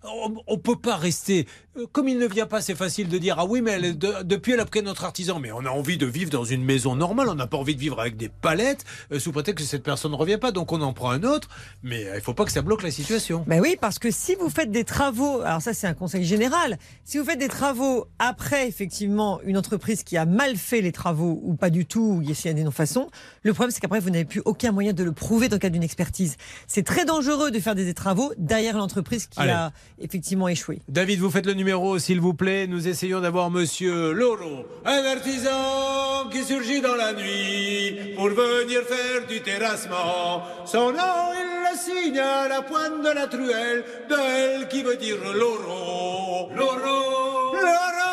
on 0.48 0.55
ne 0.55 0.61
peut 0.61 0.77
pas 0.77 0.97
rester. 0.97 1.47
euh, 1.77 1.86
Comme 1.93 2.09
il 2.09 2.19
ne 2.19 2.27
vient 2.27 2.47
pas, 2.47 2.61
c'est 2.61 2.74
facile 2.74 3.09
de 3.09 3.19
dire 3.19 3.36
Ah 3.39 3.44
oui, 3.47 3.61
mais 3.62 3.73
elle, 3.73 3.85
est 3.85 3.93
de- 3.94 4.23
depuis 4.24 4.53
elle 4.53 4.61
a 4.61 4.65
pris 4.66 4.82
notre 4.82 5.05
artisan. 5.05 5.39
Mais 5.40 5.53
on 5.53 5.65
a 5.65 5.70
envie 5.70 5.98
de 5.98 6.07
vivre 6.07 6.31
dans 6.31 6.44
une 6.44 6.65
maison 6.65 6.97
normale. 6.97 7.28
On 7.28 7.35
n'a 7.35 7.47
pas 7.47 7.57
envie 7.59 7.74
de 7.74 7.81
vivre 7.81 8.01
avec 8.01 8.16
des 8.16 8.28
palettes 8.28 8.85
euh, 9.12 9.19
sous 9.19 9.31
prétexte 9.32 9.65
que 9.65 9.70
cette 9.70 9.82
personne 9.82 10.11
ne 10.12 10.16
revient 10.16 10.39
pas. 10.39 10.53
Donc 10.53 10.73
on 10.73 10.81
en 10.82 10.93
prend 10.93 11.11
un 11.11 11.23
autre. 11.23 11.48
Mais 11.82 12.05
euh, 12.07 12.12
il 12.15 12.16
ne 12.16 12.20
faut 12.20 12.35
pas 12.35 12.44
que 12.44 12.53
ça 12.53 12.62
bloque 12.62 12.82
la 12.82 12.90
situation. 12.90 13.44
Ben 13.47 13.61
oui, 13.61 13.77
parce 13.81 13.98
que 13.98 14.11
si 14.11 14.35
vous 14.35 14.51
faites 14.51 14.70
des 14.70 14.85
travaux, 14.85 15.40
alors 15.43 15.62
ça 15.62 15.74
c'est 15.74 15.86
un 15.86 15.94
conseil 15.94 16.24
général, 16.24 16.78
si 17.05 17.19
vous 17.19 17.24
faites 17.24 17.39
des 17.39 17.48
travaux 17.48 18.07
après 18.19 18.66
effectivement 18.66 19.40
une 19.44 19.57
entreprise 19.59 20.03
qui 20.03 20.16
a 20.16 20.24
mal 20.27 20.57
fait 20.57 20.81
les 20.81 20.93
travaux 20.93 21.40
ou 21.43 21.55
pas 21.55 21.70
du 21.70 21.86
tout, 21.86 22.16
ou 22.19 22.23
il 22.23 22.31
y 22.31 22.48
a 22.48 22.53
des 22.53 22.65
non-façons, 22.65 23.09
le 23.43 23.53
problème 23.53 23.70
c'est 23.70 23.81
qu'après 23.81 24.01
vous 24.01 24.11
n'avez 24.11 24.24
plus 24.24 24.43
aucun 24.44 24.73
moyen 24.73 24.93
de 24.93 25.05
le 25.05 25.12
prouver 25.12 25.48
dans 25.48 25.57
le 25.57 25.61
cadre 25.61 25.74
d'une 25.74 25.82
expertise. 25.82 26.16
C'est 26.67 26.83
très 26.85 27.05
dangereux 27.05 27.51
de 27.51 27.59
faire 27.61 27.75
des 27.75 27.93
travaux 27.95 28.33
derrière 28.39 28.77
l'entreprise 28.77 29.27
qui 29.27 29.41
Allez. 29.41 29.53
a 29.53 29.73
effectivement 29.99 30.49
échoué. 30.49 30.81
David, 30.89 31.21
vous 31.21 31.31
faites 31.31 31.47
le 31.47 31.55
numéro, 31.55 31.99
s'il 31.99 32.21
vous 32.21 32.35
plaît. 32.35 32.67
Nous 32.67 32.89
essayons 32.89 33.21
d'avoir 33.21 33.51
monsieur 33.51 34.13
Loro, 34.13 34.67
un 34.85 35.05
artisan 35.05 36.29
qui 36.31 36.43
surgit 36.45 36.81
dans 36.81 36.95
la 36.97 37.13
nuit 37.13 38.15
pour 38.17 38.29
venir 38.29 38.83
faire 38.83 39.27
du 39.29 39.41
terrassement. 39.43 40.43
Son 40.65 40.93
nom, 40.93 41.33
il 41.35 41.47
le 41.71 41.77
signe 41.79 42.19
à 42.19 42.49
la 42.49 42.63
pointe 42.63 43.03
de 43.03 43.11
la 43.15 43.27
truelle 43.27 43.85
de 44.09 44.15
elle 44.15 44.69
qui 44.69 44.83
veut 44.83 44.97
dire 44.97 45.17
Loro. 45.35 46.49
Loro, 46.55 47.55
Loro, 47.55 48.06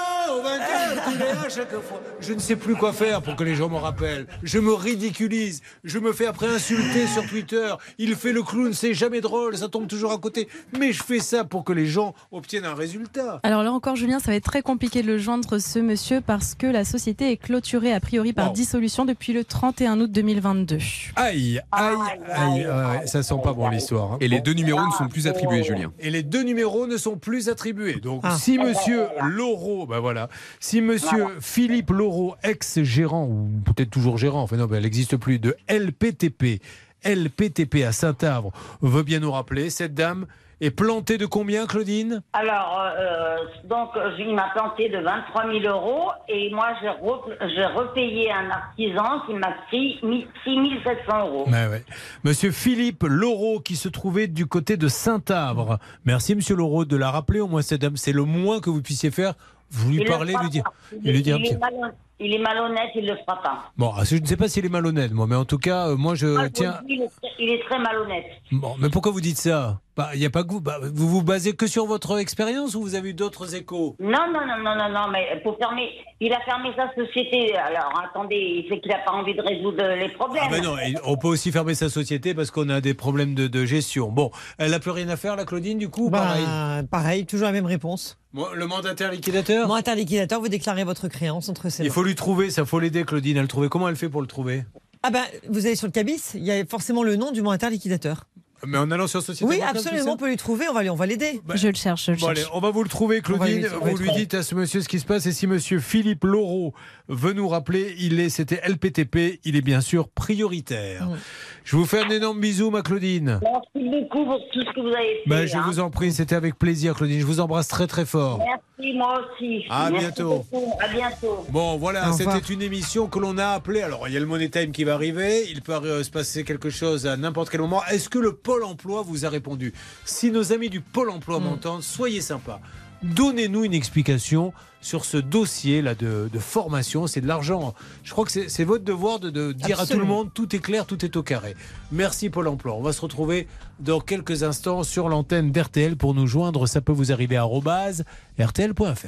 chaque 1.50 1.72
fois. 1.72 2.02
Je 2.20 2.34
ne 2.34 2.40
sais 2.40 2.56
plus 2.56 2.76
quoi 2.76 2.94
faire 2.94 3.22
pour 3.22 3.36
que 3.36 3.44
les 3.44 3.56
gens 3.56 3.70
me 3.70 3.78
rappellent. 3.78 4.28
Je 4.44 4.60
me 4.60 4.74
ridiculise. 4.74 5.62
Je 5.84 6.00
me 6.00 6.14
fais 6.14 6.26
après 6.26 6.48
insulter 6.48 7.08
sur 7.08 7.26
Twitter. 7.28 7.74
Il 7.98 8.16
fait 8.16 8.32
le 8.34 8.44
clown, 8.44 8.74
c'est 8.74 8.94
jamais 8.94 9.22
drôle, 9.22 9.58
ça 9.58 9.68
tombe 9.68 9.88
toujours 9.88 10.12
à 10.12 10.18
côté. 10.18 10.48
Mais 10.80 10.92
je 10.94 11.04
fais 11.04 11.20
ça 11.20 11.44
pour 11.44 11.64
que 11.64 11.74
les 11.74 11.86
gens 11.86 12.14
obtiennent 12.32 12.66
un 12.66 12.76
résultat. 12.76 13.40
Alors 13.44 13.64
là 13.64 13.72
encore, 13.72 13.96
Julien, 13.96 14.20
ça 14.20 14.32
va 14.32 14.36
être 14.36 14.44
très 14.46 14.62
compliqué 14.62 15.02
de 15.02 15.08
le 15.08 15.18
joindre, 15.18 15.58
ce 15.60 15.80
monsieur, 15.80 16.22
parce 16.22 16.56
que 16.56 16.68
la 16.68 16.86
société 16.86 17.32
est 17.32 17.38
clôturée 17.38 17.94
a 17.94 18.00
priori 18.00 18.34
par 18.34 18.48
Wow. 18.48 18.54
dissolution 18.54 19.06
depuis 19.06 19.32
le 19.34 19.44
31 19.44 20.00
août 20.02 20.12
2022. 20.12 20.78
Aïe, 21.16 21.62
aïe, 21.72 21.96
aïe, 22.30 22.66
ouais, 22.68 23.08
ça 23.08 23.24
sent 23.24 23.36
pas 23.44 23.54
bon 23.54 23.70
l'histoire. 23.70 24.14
hein. 24.14 24.18
Et 24.22 24.28
les 24.28 24.42
deux 24.42 24.54
numéros 24.54 24.86
ne 24.86 24.92
sont 24.92 25.08
plus 25.08 25.28
attribués, 25.28 25.64
Julien. 25.64 25.92
Et 26.00 26.10
les 26.10 26.24
deux 26.24 26.44
numéros 26.44 26.88
ne 26.88 26.98
sont 26.98 27.16
plus 27.18 27.50
attribués. 27.50 27.96
Donc, 28.02 28.22
Ah. 28.24 28.36
si 28.38 28.58
monsieur 28.58 29.08
Laureau, 29.22 29.86
ben 29.86 30.00
voilà, 30.00 30.30
si 30.60 30.82
monsieur 30.82 30.93
Philippe 31.42 31.90
Laureau, 31.92 32.36
ex-gérant, 32.44 33.26
ou 33.26 33.50
peut-être 33.66 33.90
toujours 33.92 34.18
gérant, 34.18 34.42
enfin 34.42 34.58
non, 34.58 34.66
ben, 34.66 34.78
elle 34.78 34.84
n'existe 34.84 35.18
plus, 35.18 35.40
de 35.40 35.56
LPTP, 35.70 36.62
LPTP 37.04 37.84
à 37.86 37.92
Saint-Avre, 37.92 38.52
veut 38.82 39.04
bien 39.04 39.20
nous 39.20 39.32
rappeler, 39.32 39.70
cette 39.70 39.94
dame 39.94 40.26
est 40.62 40.72
plantée 40.72 41.18
de 41.18 41.26
combien, 41.26 41.66
Claudine? 41.66 42.22
Alors, 42.32 42.82
euh, 42.98 43.36
donc, 43.66 43.90
il 44.18 44.34
m'a 44.34 44.50
planté 44.56 44.88
de 44.88 44.98
23 45.00 45.52
000 45.52 45.66
euros 45.76 46.10
et 46.30 46.50
moi, 46.54 46.68
j'ai 46.82 46.88
re- 46.88 47.54
j'ai 47.54 47.66
repayé 47.66 48.32
un 48.32 48.50
artisan 48.50 49.26
qui 49.28 49.34
m'a 49.34 49.52
pris 49.68 50.00
6 50.46 50.84
700 50.86 51.20
euros. 51.28 51.50
Ouais. 51.50 51.84
Monsieur 52.24 52.52
Philippe 52.52 53.04
Laureau 53.06 53.60
qui 53.60 53.76
se 53.76 53.90
trouvait 53.90 54.28
du 54.28 54.46
côté 54.46 54.78
de 54.78 54.88
Saint-Avre. 54.88 55.80
Merci 56.06 56.34
Monsieur 56.34 56.56
Laureau 56.56 56.86
de 56.86 56.96
la 56.96 57.12
rappeler 57.12 57.42
au 57.42 57.48
moins 57.48 57.62
cette 57.62 57.82
dame. 57.82 57.98
C'est 57.98 58.14
le 58.14 58.24
moins 58.24 58.62
que 58.62 58.70
vous 58.70 58.82
puissiez 58.82 59.12
faire. 59.12 59.34
Vous 59.74 59.90
lui 59.92 60.06
parlez, 60.06 60.34
lui 60.42 60.50
dire, 60.50 60.64
lui 61.04 61.22
dire 61.24 61.36
un 61.36 61.40
il, 61.40 61.44
petit- 61.44 61.54
est 61.54 61.58
malhonnête, 61.58 61.96
il 62.20 62.34
est 62.34 62.40
malhonnête, 62.40 62.90
il 62.96 63.06
le 63.08 63.16
fera 63.18 63.42
pas. 63.42 63.72
Bon, 63.78 63.92
ah, 63.98 64.04
je 64.04 64.16
ne 64.18 64.26
sais 64.26 64.38
pas 64.38 64.48
s'il 64.48 64.66
est 64.66 64.70
malhonnête, 64.70 65.12
moi, 65.12 65.26
mais 65.28 65.36
en 65.36 65.46
tout 65.46 65.58
cas, 65.58 65.90
euh, 65.90 65.96
moi, 65.98 66.16
je 66.16 66.28
Moi, 66.28 66.44
vous 66.44 66.50
tiens. 66.50 66.80
dis, 66.88 66.94
il, 66.96 67.02
est 67.04 67.08
très, 67.08 67.30
il 67.40 67.50
est 67.52 67.64
très 67.64 67.80
malhonnête. 67.80 68.26
Bon, 68.52 68.76
mais 68.80 68.90
pourquoi 68.90 69.12
vous 69.12 69.22
dites 69.22 69.38
ça? 69.38 69.80
Bah, 69.96 70.10
il 70.16 70.22
y 70.22 70.26
a 70.26 70.32
pas 70.32 70.44
que 70.44 70.50
vous. 70.52 70.60
bah, 70.62 70.80
vous 70.82 71.08
vous 71.08 71.22
basez 71.22 71.54
que 71.54 71.68
sur 71.68 71.86
votre 71.86 72.18
expérience 72.20 72.74
ou 72.74 72.82
vous 72.82 72.96
avez 72.96 73.10
eu 73.10 73.14
d'autres 73.14 73.54
échos? 73.54 73.96
Non, 74.00 74.26
non, 74.34 74.42
non, 74.48 74.58
non, 74.64 74.76
non, 74.76 74.90
non, 74.90 75.08
mais 75.12 75.40
pour 75.44 75.56
fermer, 75.60 75.90
il 76.20 76.34
a 76.34 76.40
fermé 76.42 76.70
sa 76.76 76.92
société. 76.96 77.56
Alors, 77.56 77.94
attendez, 78.04 78.66
c'est 78.70 78.80
qu'il 78.80 78.92
n'a 78.92 79.00
pas 79.00 79.12
envie 79.12 79.36
de 79.36 79.42
résoudre 79.42 79.84
les 79.96 80.10
problèmes. 80.10 80.44
Ah 80.48 80.50
ben 80.50 80.64
non, 80.64 80.76
on 81.06 81.16
peut 81.18 81.28
aussi 81.28 81.52
fermer 81.52 81.76
sa 81.76 81.90
société 81.90 82.34
parce 82.34 82.50
qu'on 82.50 82.70
a 82.70 82.82
des 82.82 82.96
problèmes 82.96 83.36
de, 83.36 83.48
de 83.48 83.66
gestion. 83.66 84.12
Bon, 84.12 84.32
elle 84.58 84.72
n'a 84.72 84.80
plus 84.80 84.90
rien 84.92 85.10
à 85.10 85.16
faire, 85.16 85.36
la 85.36 85.46
Claudine, 85.46 85.78
du 85.78 85.90
coup, 85.90 86.08
ou 86.08 86.10
Bah, 86.10 86.20
pareil? 86.22 86.88
pareil, 86.90 87.26
toujours 87.28 87.46
la 87.46 87.52
même 87.54 87.68
réponse. 87.68 88.18
Le 88.56 88.66
mandataire 88.66 89.12
liquidateur 89.12 89.68
Mandataire 89.68 89.96
liquidateur, 89.96 90.42
vous 90.42 90.48
déclarez 90.50 90.84
votre 90.84 91.08
créance 91.08 91.50
entre 91.50 91.70
ses 91.70 91.84
Il. 91.84 91.92
Faut 92.04 92.08
lui 92.08 92.16
trouver, 92.16 92.50
ça 92.50 92.66
faut 92.66 92.80
l'aider, 92.80 93.04
Claudine. 93.06 93.38
Elle 93.38 93.44
le 93.44 93.48
trouver. 93.48 93.70
Comment 93.70 93.88
elle 93.90 93.96
fait 93.96 94.10
pour 94.10 94.22
le 94.22 94.28
trouver? 94.28 94.66
Ah 95.04 95.10
ben, 95.10 95.24
vous 95.50 95.66
allez 95.66 95.76
sur 95.76 95.88
le 95.88 95.92
cabis, 95.92 96.22
il 96.36 96.44
y 96.44 96.52
a 96.52 96.66
forcément 96.66 97.04
le 97.04 97.16
nom 97.16 97.32
du 97.32 97.42
mandataire 97.42 97.70
liquidateur. 97.70 98.26
Mais 98.66 98.78
en 98.78 98.90
allant 98.92 99.08
sur 99.08 99.22
Société 99.22 99.44
Oui, 99.44 99.60
absolument, 99.62 100.14
on 100.14 100.18
peut 100.18 100.30
lui 100.30 100.38
trouver, 100.38 100.70
on 100.70 100.74
va, 100.74 100.82
on 100.90 100.96
va 100.96 101.06
l'aider. 101.06 101.42
je 101.54 101.68
le 101.68 101.74
cherche, 101.76 102.06
je 102.06 102.12
le 102.12 102.18
Bon, 102.18 102.28
cherche. 102.28 102.40
allez, 102.40 102.48
on 102.54 102.62
va 102.62 102.72
vous 102.72 102.82
le 102.84 102.88
trouver, 102.88 103.18
lui- 103.18 103.22
Claudine. 103.22 103.68
Vous 103.82 103.98
lui 103.98 104.10
dites 104.14 104.34
à 104.36 104.44
ce 104.44 104.56
monsieur 104.56 104.80
ce 104.80 104.88
qui 104.88 105.02
se 105.02 105.06
passe. 105.06 105.26
Et 105.26 105.34
si 105.34 105.48
monsieur 105.48 105.80
Philippe 105.82 106.24
Laureau 106.24 106.74
veut 107.10 107.34
nous 107.34 107.50
rappeler, 107.50 107.94
il 108.00 108.22
est, 108.22 108.30
c'était 108.30 108.62
LPTP, 108.66 109.42
il 109.44 109.58
est 109.58 109.62
bien 109.62 109.82
sûr 109.82 110.08
prioritaire. 110.08 111.08
Mm. 111.08 111.18
Je 111.66 111.78
vous 111.78 111.86
fais 111.86 112.04
un 112.04 112.10
énorme 112.10 112.40
bisou, 112.42 112.70
ma 112.70 112.82
Claudine. 112.82 113.40
Merci 113.42 113.90
beaucoup 113.90 114.26
pour 114.26 114.38
tout 114.52 114.60
ce 114.62 114.74
que 114.76 114.82
vous 114.82 114.88
avez 114.88 115.22
fait. 115.24 115.30
Ben, 115.30 115.46
je 115.48 115.56
hein. 115.58 115.64
vous 115.66 115.80
en 115.80 115.90
prie, 115.90 116.12
c'était 116.12 116.36
avec 116.36 116.60
plaisir, 116.60 116.94
Claudine. 116.94 117.20
Je 117.22 117.26
vous 117.26 117.40
embrasse 117.40 117.70
très 117.70 117.88
très 117.88 118.06
fort. 118.06 118.40
Merci, 118.40 118.94
moi 118.98 119.22
aussi. 119.22 119.64
À 119.70 119.90
Merci 119.90 120.06
bientôt. 120.06 120.46
beaucoup. 120.52 120.74
À 120.82 120.88
bientôt. 120.90 121.46
Bon, 121.50 121.78
voilà, 121.78 122.12
c'était 122.12 122.54
une 122.54 122.62
émission 122.62 123.08
que 123.08 123.18
l'on 123.18 123.38
a 123.38 123.48
appelée. 123.48 123.82
Alors, 123.82 124.08
il 124.10 124.14
y 124.14 124.18
a 124.18 124.20
le 124.20 124.26
Money 124.26 124.50
Time 124.50 124.72
qui 124.74 124.84
va 124.84 124.94
arriver. 124.96 125.46
Il 125.50 125.62
peut 125.62 125.74
euh, 125.74 126.04
se 126.04 126.12
passer 126.12 126.44
quelque 126.44 126.70
chose 126.70 127.08
à 127.08 127.16
n'importe 127.16 127.50
quel 127.50 127.62
moment. 127.62 127.82
Est-ce 127.90 128.10
que 128.10 128.20
le 128.20 128.34
Pôle 128.34 128.66
emploi 128.66 129.02
vous 129.02 129.26
a 129.26 129.30
répondu? 129.30 129.74
Si 130.04 130.32
nos 130.32 130.52
amis 130.52 130.70
du 130.70 130.82
Pôle 130.82 131.10
emploi 131.10 131.40
Mm. 131.40 131.44
m'entendent, 131.44 131.82
soyez 131.84 132.20
sympas. 132.22 132.60
Donnez-nous 133.04 133.66
une 133.66 133.74
explication 133.74 134.54
sur 134.82 135.06
ce 135.06 135.18
dossier 135.18 135.82
là 135.82 135.96
de, 135.96 136.30
de 136.32 136.40
formation. 136.40 137.08
C'est 137.08 137.22
de 137.22 137.28
l'argent. 137.28 137.74
Je 138.04 138.12
crois 138.12 138.26
que 138.26 138.32
c'est 138.32 138.64
votre 138.64 138.84
devoir 138.84 139.20
de, 139.20 139.30
de 139.30 139.52
dire 139.52 139.80
à 139.80 139.86
tout 139.86 140.00
le 140.00 140.06
monde 140.06 140.30
tout 140.34 140.56
est 140.56 140.60
clair, 140.60 140.86
tout 140.86 141.04
est 141.04 141.16
au 141.16 141.24
carré. 141.24 141.56
Merci 141.92 142.30
Pôle 142.30 142.48
emploi. 142.48 142.74
On 142.74 142.82
va 142.82 142.94
se 142.94 143.02
retrouver 143.02 143.48
dans 143.80 144.00
quelques 144.00 144.44
instants 144.44 144.84
sur 144.84 145.10
l'antenne 145.10 145.52
d'RTL 145.52 145.98
pour 145.98 146.14
nous 146.14 146.28
joindre. 146.28 146.68
Ça 146.68 146.82
peut 146.82 146.94
vous 146.94 147.12
arriver 147.12 147.38
à 147.38 147.44
rtl.fr. 147.44 149.08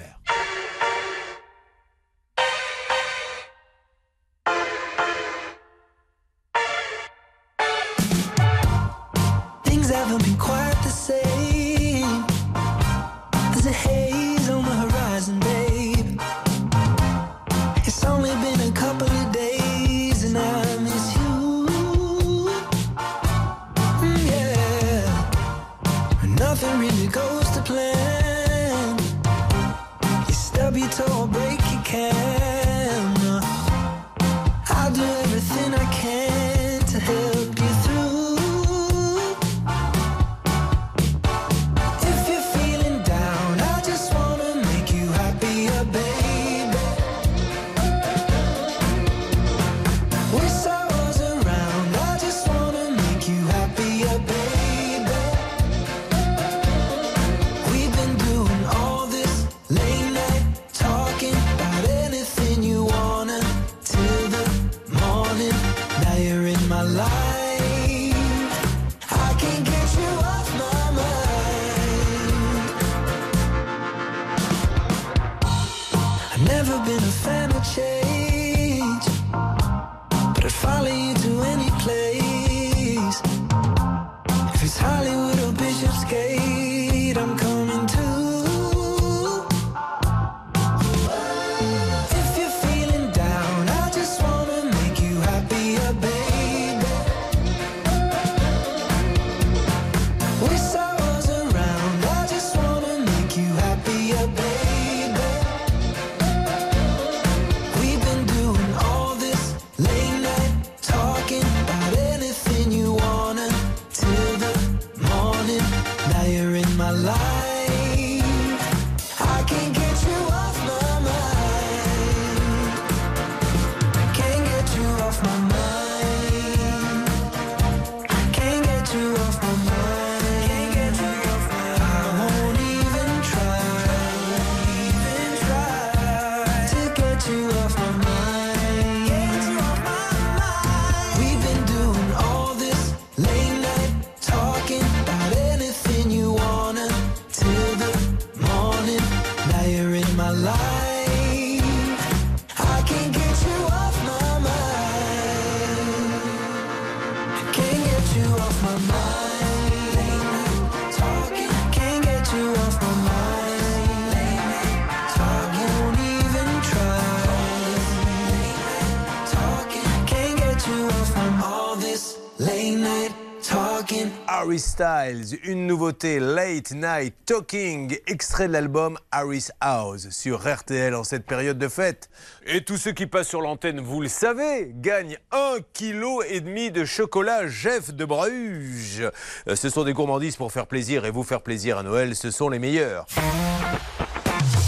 Styles, 174.75 175.39
une 175.45 175.67
nouveauté 175.67 176.19
Late 176.19 176.71
Night 176.71 177.15
Talking, 177.25 177.97
extrait 178.07 178.49
de 178.49 178.51
l'album 178.51 178.97
Harry's 179.09 179.49
House 179.61 180.09
sur 180.09 180.45
RTL 180.45 180.93
en 180.93 181.05
cette 181.05 181.25
période 181.25 181.57
de 181.57 181.69
fête. 181.69 182.09
Et 182.45 182.61
tous 182.61 182.75
ceux 182.75 182.91
qui 182.91 183.07
passent 183.07 183.29
sur 183.29 183.39
l'antenne, 183.39 183.79
vous 183.79 184.01
le 184.01 184.09
savez, 184.09 184.73
gagnent 184.75 185.17
un 185.31 185.59
kilo 185.71 186.21
et 186.23 186.41
demi 186.41 186.71
de 186.71 186.83
chocolat 186.83 187.47
Jeff 187.47 187.93
de 187.93 188.03
Bruges. 188.03 189.09
Euh, 189.47 189.55
Ce 189.55 189.69
sont 189.69 189.85
des 189.85 189.93
gourmandises 189.93 190.35
pour 190.35 190.51
faire 190.51 190.67
plaisir 190.67 191.05
et 191.05 191.11
vous 191.11 191.23
faire 191.23 191.41
plaisir 191.41 191.77
à 191.77 191.83
Noël, 191.83 192.13
ce 192.13 192.29
sont 192.29 192.49
les 192.49 192.59
meilleurs. 192.59 193.05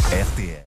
RTL. 0.09 0.63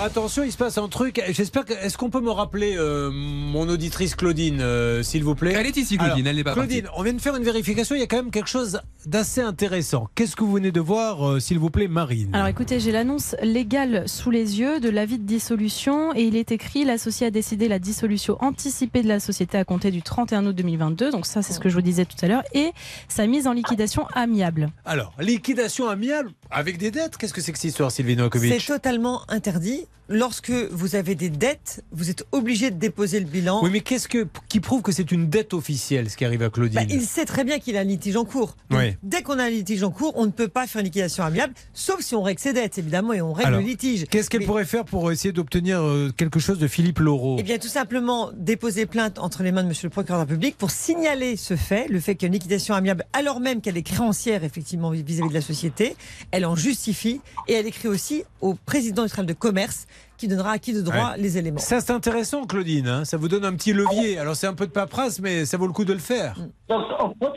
Alors 0.00 0.12
attention, 0.12 0.44
il 0.44 0.50
se 0.50 0.56
passe 0.56 0.78
un 0.78 0.88
truc. 0.88 1.22
J'espère 1.28 1.66
que. 1.66 1.74
Est-ce 1.74 1.98
qu'on 1.98 2.08
peut 2.08 2.22
me 2.22 2.30
rappeler 2.30 2.74
euh, 2.78 3.10
mon 3.12 3.68
auditrice 3.68 4.14
Claudine, 4.14 4.62
euh, 4.62 5.02
s'il 5.02 5.22
vous 5.24 5.34
plaît? 5.34 5.52
Elle 5.54 5.66
est 5.66 5.76
ici, 5.76 5.98
Claudine, 5.98 6.26
elle 6.26 6.36
n'est 6.36 6.42
pas 6.42 6.54
Claudine, 6.54 6.88
on 6.96 7.02
vient 7.02 7.12
de 7.12 7.20
faire 7.20 7.36
une 7.36 7.44
vérification. 7.44 7.94
Il 7.94 7.98
y 7.98 8.02
a 8.02 8.06
quand 8.06 8.16
même 8.16 8.30
quelque 8.30 8.48
chose 8.48 8.80
d'assez 9.04 9.42
intéressant. 9.42 10.08
Qu'est-ce 10.14 10.36
que 10.36 10.42
vous 10.42 10.52
venez 10.52 10.72
de 10.72 10.80
voir, 10.80 11.28
euh, 11.28 11.38
s'il 11.38 11.58
vous 11.58 11.68
plaît, 11.68 11.86
Marine? 11.86 12.34
Alors 12.34 12.46
écoutez, 12.46 12.80
j'ai 12.80 12.92
l'annonce 12.92 13.36
légale 13.42 14.08
sous 14.08 14.30
les 14.30 14.58
yeux 14.58 14.80
de 14.80 14.88
l'avis 14.88 15.18
de 15.18 15.24
dissolution 15.24 16.14
et 16.14 16.22
il 16.22 16.34
est 16.34 16.50
écrit 16.50 16.86
l'associé 16.86 17.26
a 17.26 17.30
décidé 17.30 17.68
la 17.68 17.78
dissolution 17.78 18.38
anticipée 18.40 19.02
de 19.02 19.08
la 19.08 19.20
société 19.20 19.58
à 19.58 19.66
compter 19.66 19.90
du 19.90 20.00
31 20.00 20.46
août 20.46 20.56
2022. 20.56 21.10
Donc 21.10 21.26
ça, 21.26 21.42
c'est 21.42 21.52
ce 21.52 21.60
que 21.60 21.68
je 21.68 21.74
vous 21.74 21.82
disais 21.82 22.06
tout 22.06 22.16
à 22.22 22.26
l'heure 22.26 22.44
et 22.54 22.72
sa 23.08 23.26
mise 23.26 23.46
en 23.46 23.52
liquidation 23.52 24.06
amiable. 24.14 24.70
Alors, 24.86 25.12
liquidation 25.20 25.90
amiable 25.90 26.32
avec 26.50 26.78
des 26.78 26.90
dettes. 26.90 27.16
Qu'est-ce 27.16 27.32
que 27.32 27.40
c'est 27.40 27.52
que 27.52 27.58
cette 27.58 27.68
histoire, 27.70 27.90
Sylvie 27.90 28.16
Novakovic? 28.16 28.60
C'est 28.60 28.66
totalement 28.66 29.22
interdit. 29.28 29.86
Lorsque 30.12 30.50
vous 30.50 30.96
avez 30.96 31.14
des 31.14 31.30
dettes, 31.30 31.84
vous 31.92 32.10
êtes 32.10 32.24
obligé 32.32 32.72
de 32.72 32.76
déposer 32.76 33.20
le 33.20 33.26
bilan. 33.26 33.60
Oui, 33.62 33.70
mais 33.70 33.78
qu'est-ce 33.80 34.08
que 34.08 34.26
qui 34.48 34.58
prouve 34.58 34.82
que 34.82 34.90
c'est 34.90 35.12
une 35.12 35.28
dette 35.28 35.54
officielle, 35.54 36.10
ce 36.10 36.16
qui 36.16 36.24
arrive 36.24 36.42
à 36.42 36.50
Claudine 36.50 36.80
Bah, 36.80 36.86
il 36.90 37.02
sait 37.02 37.24
très 37.24 37.44
bien 37.44 37.60
qu'il 37.60 37.76
a 37.76 37.80
un 37.80 37.84
litige 37.84 38.16
en 38.16 38.24
cours. 38.24 38.56
Donc, 38.70 38.80
Oui. 38.80 38.96
Dès 39.04 39.22
qu'on 39.22 39.38
a 39.38 39.44
un 39.44 39.50
litige 39.50 39.84
en 39.84 39.92
cours, 39.92 40.12
on 40.16 40.26
ne 40.26 40.32
peut 40.32 40.48
pas 40.48 40.66
faire 40.66 40.80
une 40.80 40.86
liquidation 40.86 41.22
amiable, 41.22 41.54
sauf 41.74 42.00
si 42.00 42.16
on 42.16 42.22
règle 42.22 42.40
ses 42.40 42.52
dettes, 42.52 42.76
évidemment, 42.76 43.12
et 43.12 43.20
on 43.20 43.32
règle 43.32 43.50
Alors, 43.50 43.60
le 43.60 43.66
litige. 43.66 44.06
Qu'est-ce 44.10 44.28
qu'elle 44.28 44.40
Mais- 44.40 44.46
pourrait 44.46 44.64
faire 44.64 44.84
pour 44.84 45.12
essayer 45.12 45.30
d'obtenir 45.30 45.80
euh, 45.80 46.10
quelque 46.16 46.40
chose 46.40 46.58
de 46.58 46.66
Philippe 46.66 46.98
Laureau? 46.98 47.36
Eh 47.38 47.44
bien, 47.44 47.58
tout 47.58 47.68
simplement 47.68 48.32
déposer 48.34 48.86
plainte 48.86 49.20
entre 49.20 49.44
les 49.44 49.52
mains 49.52 49.62
de 49.62 49.68
Monsieur 49.68 49.86
le 49.86 49.92
procureur 49.92 50.18
de 50.18 50.24
la 50.24 50.28
République 50.28 50.58
pour 50.58 50.72
signaler 50.72 51.36
ce 51.36 51.54
fait, 51.54 51.86
le 51.88 52.00
fait 52.00 52.16
qu'il 52.16 52.22
y 52.22 52.26
a 52.26 52.30
une 52.30 52.32
liquidation 52.34 52.74
amiable, 52.74 53.04
alors 53.12 53.38
même 53.38 53.60
qu'elle 53.60 53.76
est 53.76 53.84
créancière, 53.84 54.42
effectivement, 54.42 54.90
vis-à-vis 54.90 55.28
de 55.28 55.34
la 55.34 55.40
société. 55.40 55.94
Elle 56.32 56.46
en 56.46 56.56
justifie 56.56 57.20
et 57.46 57.52
elle 57.52 57.66
écrit 57.68 57.86
aussi 57.86 58.24
au 58.40 58.54
président 58.54 59.04
du 59.04 59.08
tribunal 59.08 59.26
de 59.32 59.38
commerce 59.38 59.86
qui 60.20 60.28
donnera 60.28 60.52
à 60.52 60.58
qui 60.58 60.72
de 60.72 60.82
droit 60.82 61.12
Ouais. 61.12 61.18
les 61.18 61.38
éléments. 61.38 61.58
Ça, 61.58 61.80
c'est 61.80 61.92
intéressant, 61.92 62.44
Claudine. 62.44 62.86
hein. 62.88 63.04
Ça 63.04 63.16
vous 63.16 63.28
donne 63.28 63.44
un 63.44 63.54
petit 63.54 63.72
levier. 63.72 64.18
Alors, 64.18 64.36
c'est 64.36 64.46
un 64.46 64.54
peu 64.54 64.66
de 64.66 64.70
paperasse, 64.72 65.18
mais 65.20 65.46
ça 65.46 65.56
vaut 65.56 65.66
le 65.66 65.72
coup 65.72 65.84
de 65.86 65.92
le 65.94 65.98
faire. 65.98 66.34
Donc, 66.68 66.82
pro- 67.18 67.28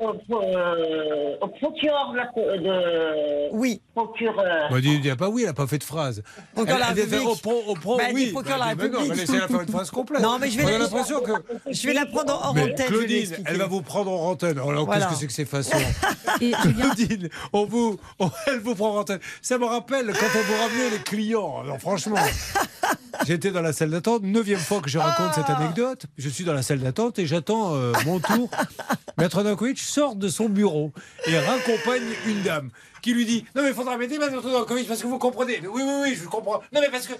au, 0.00 0.14
pro- 0.14 0.42
euh, 0.42 1.36
procureur 1.60 2.12
de 2.12 2.16
la. 2.16 3.48
Oui. 3.52 3.80
Procureur. 3.94 4.68
Bah, 4.70 4.80
dis, 4.80 4.98
dis 5.00 5.10
pas 5.14 5.28
oui, 5.28 5.42
elle 5.42 5.48
n'a 5.48 5.54
pas 5.54 5.66
fait 5.66 5.78
de 5.78 5.84
phrase. 5.84 6.22
De 6.56 6.64
la 6.64 6.74
Elle- 6.74 6.76
elle 6.80 7.00
République. 7.00 7.28
Au 7.28 7.34
pro, 7.36 7.62
au 7.68 7.74
pro, 7.74 7.96
Bah, 7.98 8.04
elle 8.08 8.14
oui. 8.14 8.30
procureur 8.32 8.58
la 8.58 8.74
Bah, 8.74 8.74
dis, 8.74 8.80
mais 8.82 8.88
non, 8.88 8.98
République. 9.00 9.16
mais 9.16 9.26
laissez-la 9.26 9.48
faire 9.48 9.60
une 9.60 9.68
phrase 9.68 9.90
complète. 9.90 10.22
Non, 10.22 10.38
mais 10.40 10.50
je 10.50 10.58
vais 10.58 10.64
On 10.64 10.68
a 10.68 10.70
la- 10.72 10.78
l'impression 10.78 11.20
que. 11.22 11.32
Je 11.70 11.86
vais 11.86 11.92
la 11.94 12.06
prendre 12.06 12.32
en 12.44 12.50
antenne. 12.50 12.74
Claudine, 12.86 13.32
elle 13.46 13.56
va 13.58 13.66
vous 13.66 13.82
prendre 13.82 14.10
en 14.10 14.30
antenne. 14.30 14.58
Alors, 14.58 14.86
Voilà. 14.86 15.06
qu'est-ce 15.06 15.12
que 15.12 15.18
c'est 15.20 15.26
que 15.26 15.32
ces 15.32 15.44
façons 15.44 15.76
Claudine, 16.38 17.28
on 17.52 17.64
vous, 17.66 17.98
on- 18.18 18.30
elle 18.46 18.58
vous 18.60 18.74
prend 18.74 18.94
en 18.96 19.00
antenne. 19.00 19.20
Ça 19.42 19.58
me 19.58 19.66
rappelle 19.66 20.06
quand 20.06 20.26
elle 20.34 20.42
vous 20.42 20.62
ramenait 20.62 20.90
les 20.90 21.02
clients. 21.02 21.60
Alors, 21.62 21.78
franchement, 21.78 22.13
j'étais 23.26 23.50
dans 23.50 23.62
la 23.62 23.72
salle 23.72 23.90
d'attente. 23.90 24.22
Neuvième 24.22 24.58
fois 24.58 24.80
que 24.80 24.88
je 24.88 24.98
raconte 24.98 25.34
cette 25.34 25.50
anecdote. 25.50 26.06
Je 26.18 26.28
suis 26.28 26.44
dans 26.44 26.54
la 26.54 26.62
salle 26.62 26.80
d'attente 26.80 27.18
et 27.18 27.26
j'attends 27.26 27.74
euh, 27.74 27.92
mon 28.06 28.20
tour. 28.20 28.50
Maître 29.18 29.42
Dankovic 29.42 29.78
sort 29.78 30.16
de 30.16 30.28
son 30.28 30.48
bureau 30.48 30.92
et 31.26 31.38
raccompagne 31.38 32.02
une 32.26 32.42
dame 32.42 32.70
qui 33.02 33.14
lui 33.14 33.26
dit 33.26 33.44
Non, 33.54 33.62
mais 33.62 33.68
il 33.68 33.74
faudra 33.74 33.96
m'aider, 33.96 34.18
Maître 34.18 34.42
Dankovic, 34.42 34.88
parce 34.88 35.02
que 35.02 35.06
vous 35.06 35.18
comprenez. 35.18 35.60
Mais 35.60 35.68
oui, 35.68 35.82
oui, 35.84 35.94
oui, 36.02 36.18
je 36.20 36.26
comprends. 36.26 36.60
Non, 36.72 36.80
mais 36.80 36.88
parce 36.90 37.06
que. 37.06 37.14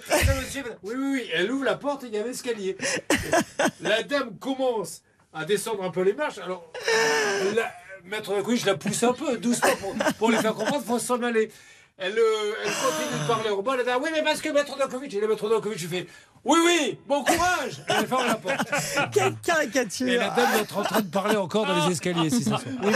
oui, 0.83 0.93
oui, 0.95 1.11
oui. 1.13 1.29
Elle 1.33 1.51
ouvre 1.51 1.63
la 1.63 1.75
porte 1.75 2.03
et 2.03 2.07
il 2.07 2.13
y 2.13 2.17
a 2.17 2.23
un 2.23 2.29
escalier. 2.29 2.77
La 3.81 4.03
dame 4.03 4.35
commence 4.39 5.01
à 5.33 5.45
descendre 5.45 5.83
un 5.83 5.91
peu 5.91 6.01
les 6.01 6.13
marches. 6.13 6.39
Alors, 6.39 6.71
la, 7.55 7.71
Maître 8.05 8.31
Dankovic, 8.31 8.65
la 8.65 8.75
pousse 8.75 9.03
un 9.03 9.13
peu, 9.13 9.37
doucement, 9.37 9.75
pour, 9.79 9.95
pour 10.17 10.31
lui 10.31 10.37
faire 10.37 10.53
comprendre 10.53 10.83
faut 10.83 10.99
s'en 10.99 11.21
aller. 11.23 11.51
Elle, 11.97 12.11
euh, 12.11 12.53
elle 12.65 12.71
continue 12.71 13.21
de 13.23 13.27
parler 13.27 13.49
au 13.51 13.61
bas. 13.61 13.75
Elle 13.79 13.85
dit 13.85 13.91
Oui, 14.03 14.09
mais 14.13 14.21
parce 14.21 14.41
que 14.41 14.49
Maître 14.49 14.77
Dankovic, 14.77 15.13
et 15.13 15.19
le 15.21 15.27
Maître 15.29 15.47
Dankovic, 15.49 15.79
je 15.79 15.87
fais 15.87 16.05
Oui, 16.43 16.57
oui, 16.65 16.97
bon 17.07 17.23
courage 17.23 17.81
Et 17.89 17.93
Elle 17.99 18.05
ferme 18.07 18.27
la 18.27 18.35
porte. 18.35 18.67
Quelle 19.13 19.33
caricature 19.41 20.07
Et 20.09 20.17
la 20.17 20.29
dame 20.31 20.51
doit 20.51 20.61
être 20.61 20.77
en 20.77 20.83
train 20.83 20.99
de 20.99 21.07
parler 21.07 21.37
encore 21.37 21.65
dans 21.65 21.85
les 21.87 21.93
escaliers, 21.93 22.29
si 22.29 22.43
ça 22.43 22.57
se 22.57 22.65
Oui. 22.85 22.93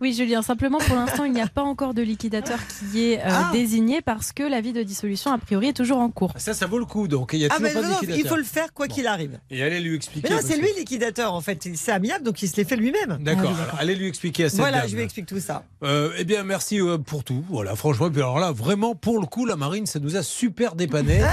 Oui, 0.00 0.14
Julien, 0.14 0.40
simplement 0.42 0.78
pour 0.78 0.94
l'instant, 0.94 1.24
il 1.24 1.32
n'y 1.32 1.40
a 1.40 1.48
pas 1.48 1.62
encore 1.62 1.94
de 1.94 2.02
liquidateur 2.02 2.58
qui 2.90 3.12
est 3.12 3.18
euh, 3.18 3.22
Ah. 3.26 3.50
désigné 3.52 4.02
parce 4.02 4.30
que 4.32 4.44
l'avis 4.44 4.72
de 4.72 4.84
dissolution, 4.84 5.32
a 5.32 5.38
priori, 5.38 5.68
est 5.68 5.72
toujours 5.76 5.98
en 5.98 6.08
cours. 6.08 6.32
Ça, 6.36 6.54
ça 6.54 6.66
vaut 6.66 6.78
le 6.78 6.84
coup, 6.86 7.08
donc. 7.08 7.30
Il 7.32 7.40
y 7.40 7.44
a 7.44 7.48
Ah, 7.50 7.56
toujours 7.56 7.68
mais 7.68 7.74
pas 7.74 7.80
de 7.82 7.86
non, 7.92 7.98
il 8.02 8.06
liquidateur. 8.08 8.30
faut 8.30 8.36
le 8.38 8.44
faire 8.44 8.72
quoi 8.72 8.86
qu'il 8.86 9.06
arrive. 9.08 9.40
Et 9.50 9.64
allez 9.64 9.80
lui 9.80 9.96
expliquer. 9.96 10.28
Mais 10.30 10.36
non, 10.36 10.42
c'est 10.44 10.56
lui 10.56 10.68
le 10.72 10.78
liquidateur 10.78 11.34
en 11.34 11.40
fait. 11.40 11.66
C'est 11.74 11.90
amiable, 11.92 12.24
donc 12.24 12.40
il 12.42 12.48
se 12.48 12.56
les 12.56 12.64
fait 12.64 12.76
lui-même. 12.76 13.18
D'accord, 13.20 13.50
alors, 13.50 13.76
allez 13.80 13.96
lui 13.96 14.06
expliquer 14.06 14.44
à 14.44 14.48
cette 14.48 14.60
Voilà, 14.60 14.78
dame. 14.82 14.88
je 14.88 14.94
lui 14.96 15.02
explique 15.02 15.26
tout 15.26 15.40
ça. 15.40 15.64
Euh, 15.82 16.12
eh 16.18 16.24
bien, 16.24 16.44
merci 16.44 16.80
euh, 16.80 16.98
pour 16.98 17.24
tout. 17.24 17.44
Voilà, 17.48 17.74
franchement. 17.74 18.10
Puis 18.12 18.20
alors 18.22 18.38
là, 18.38 18.52
vraiment, 18.52 18.94
pour 18.94 19.18
le 19.20 19.26
coup, 19.26 19.46
la 19.46 19.56
marine, 19.56 19.86
ça 19.86 19.98
nous 19.98 20.16
a 20.16 20.22
super 20.22 20.74
dépanné. 20.74 21.22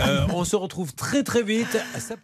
Euh, 0.00 0.26
on 0.34 0.44
se 0.44 0.56
retrouve 0.56 0.94
très 0.94 1.22
très 1.22 1.42
vite. 1.42 1.76
Ça- 1.98 2.14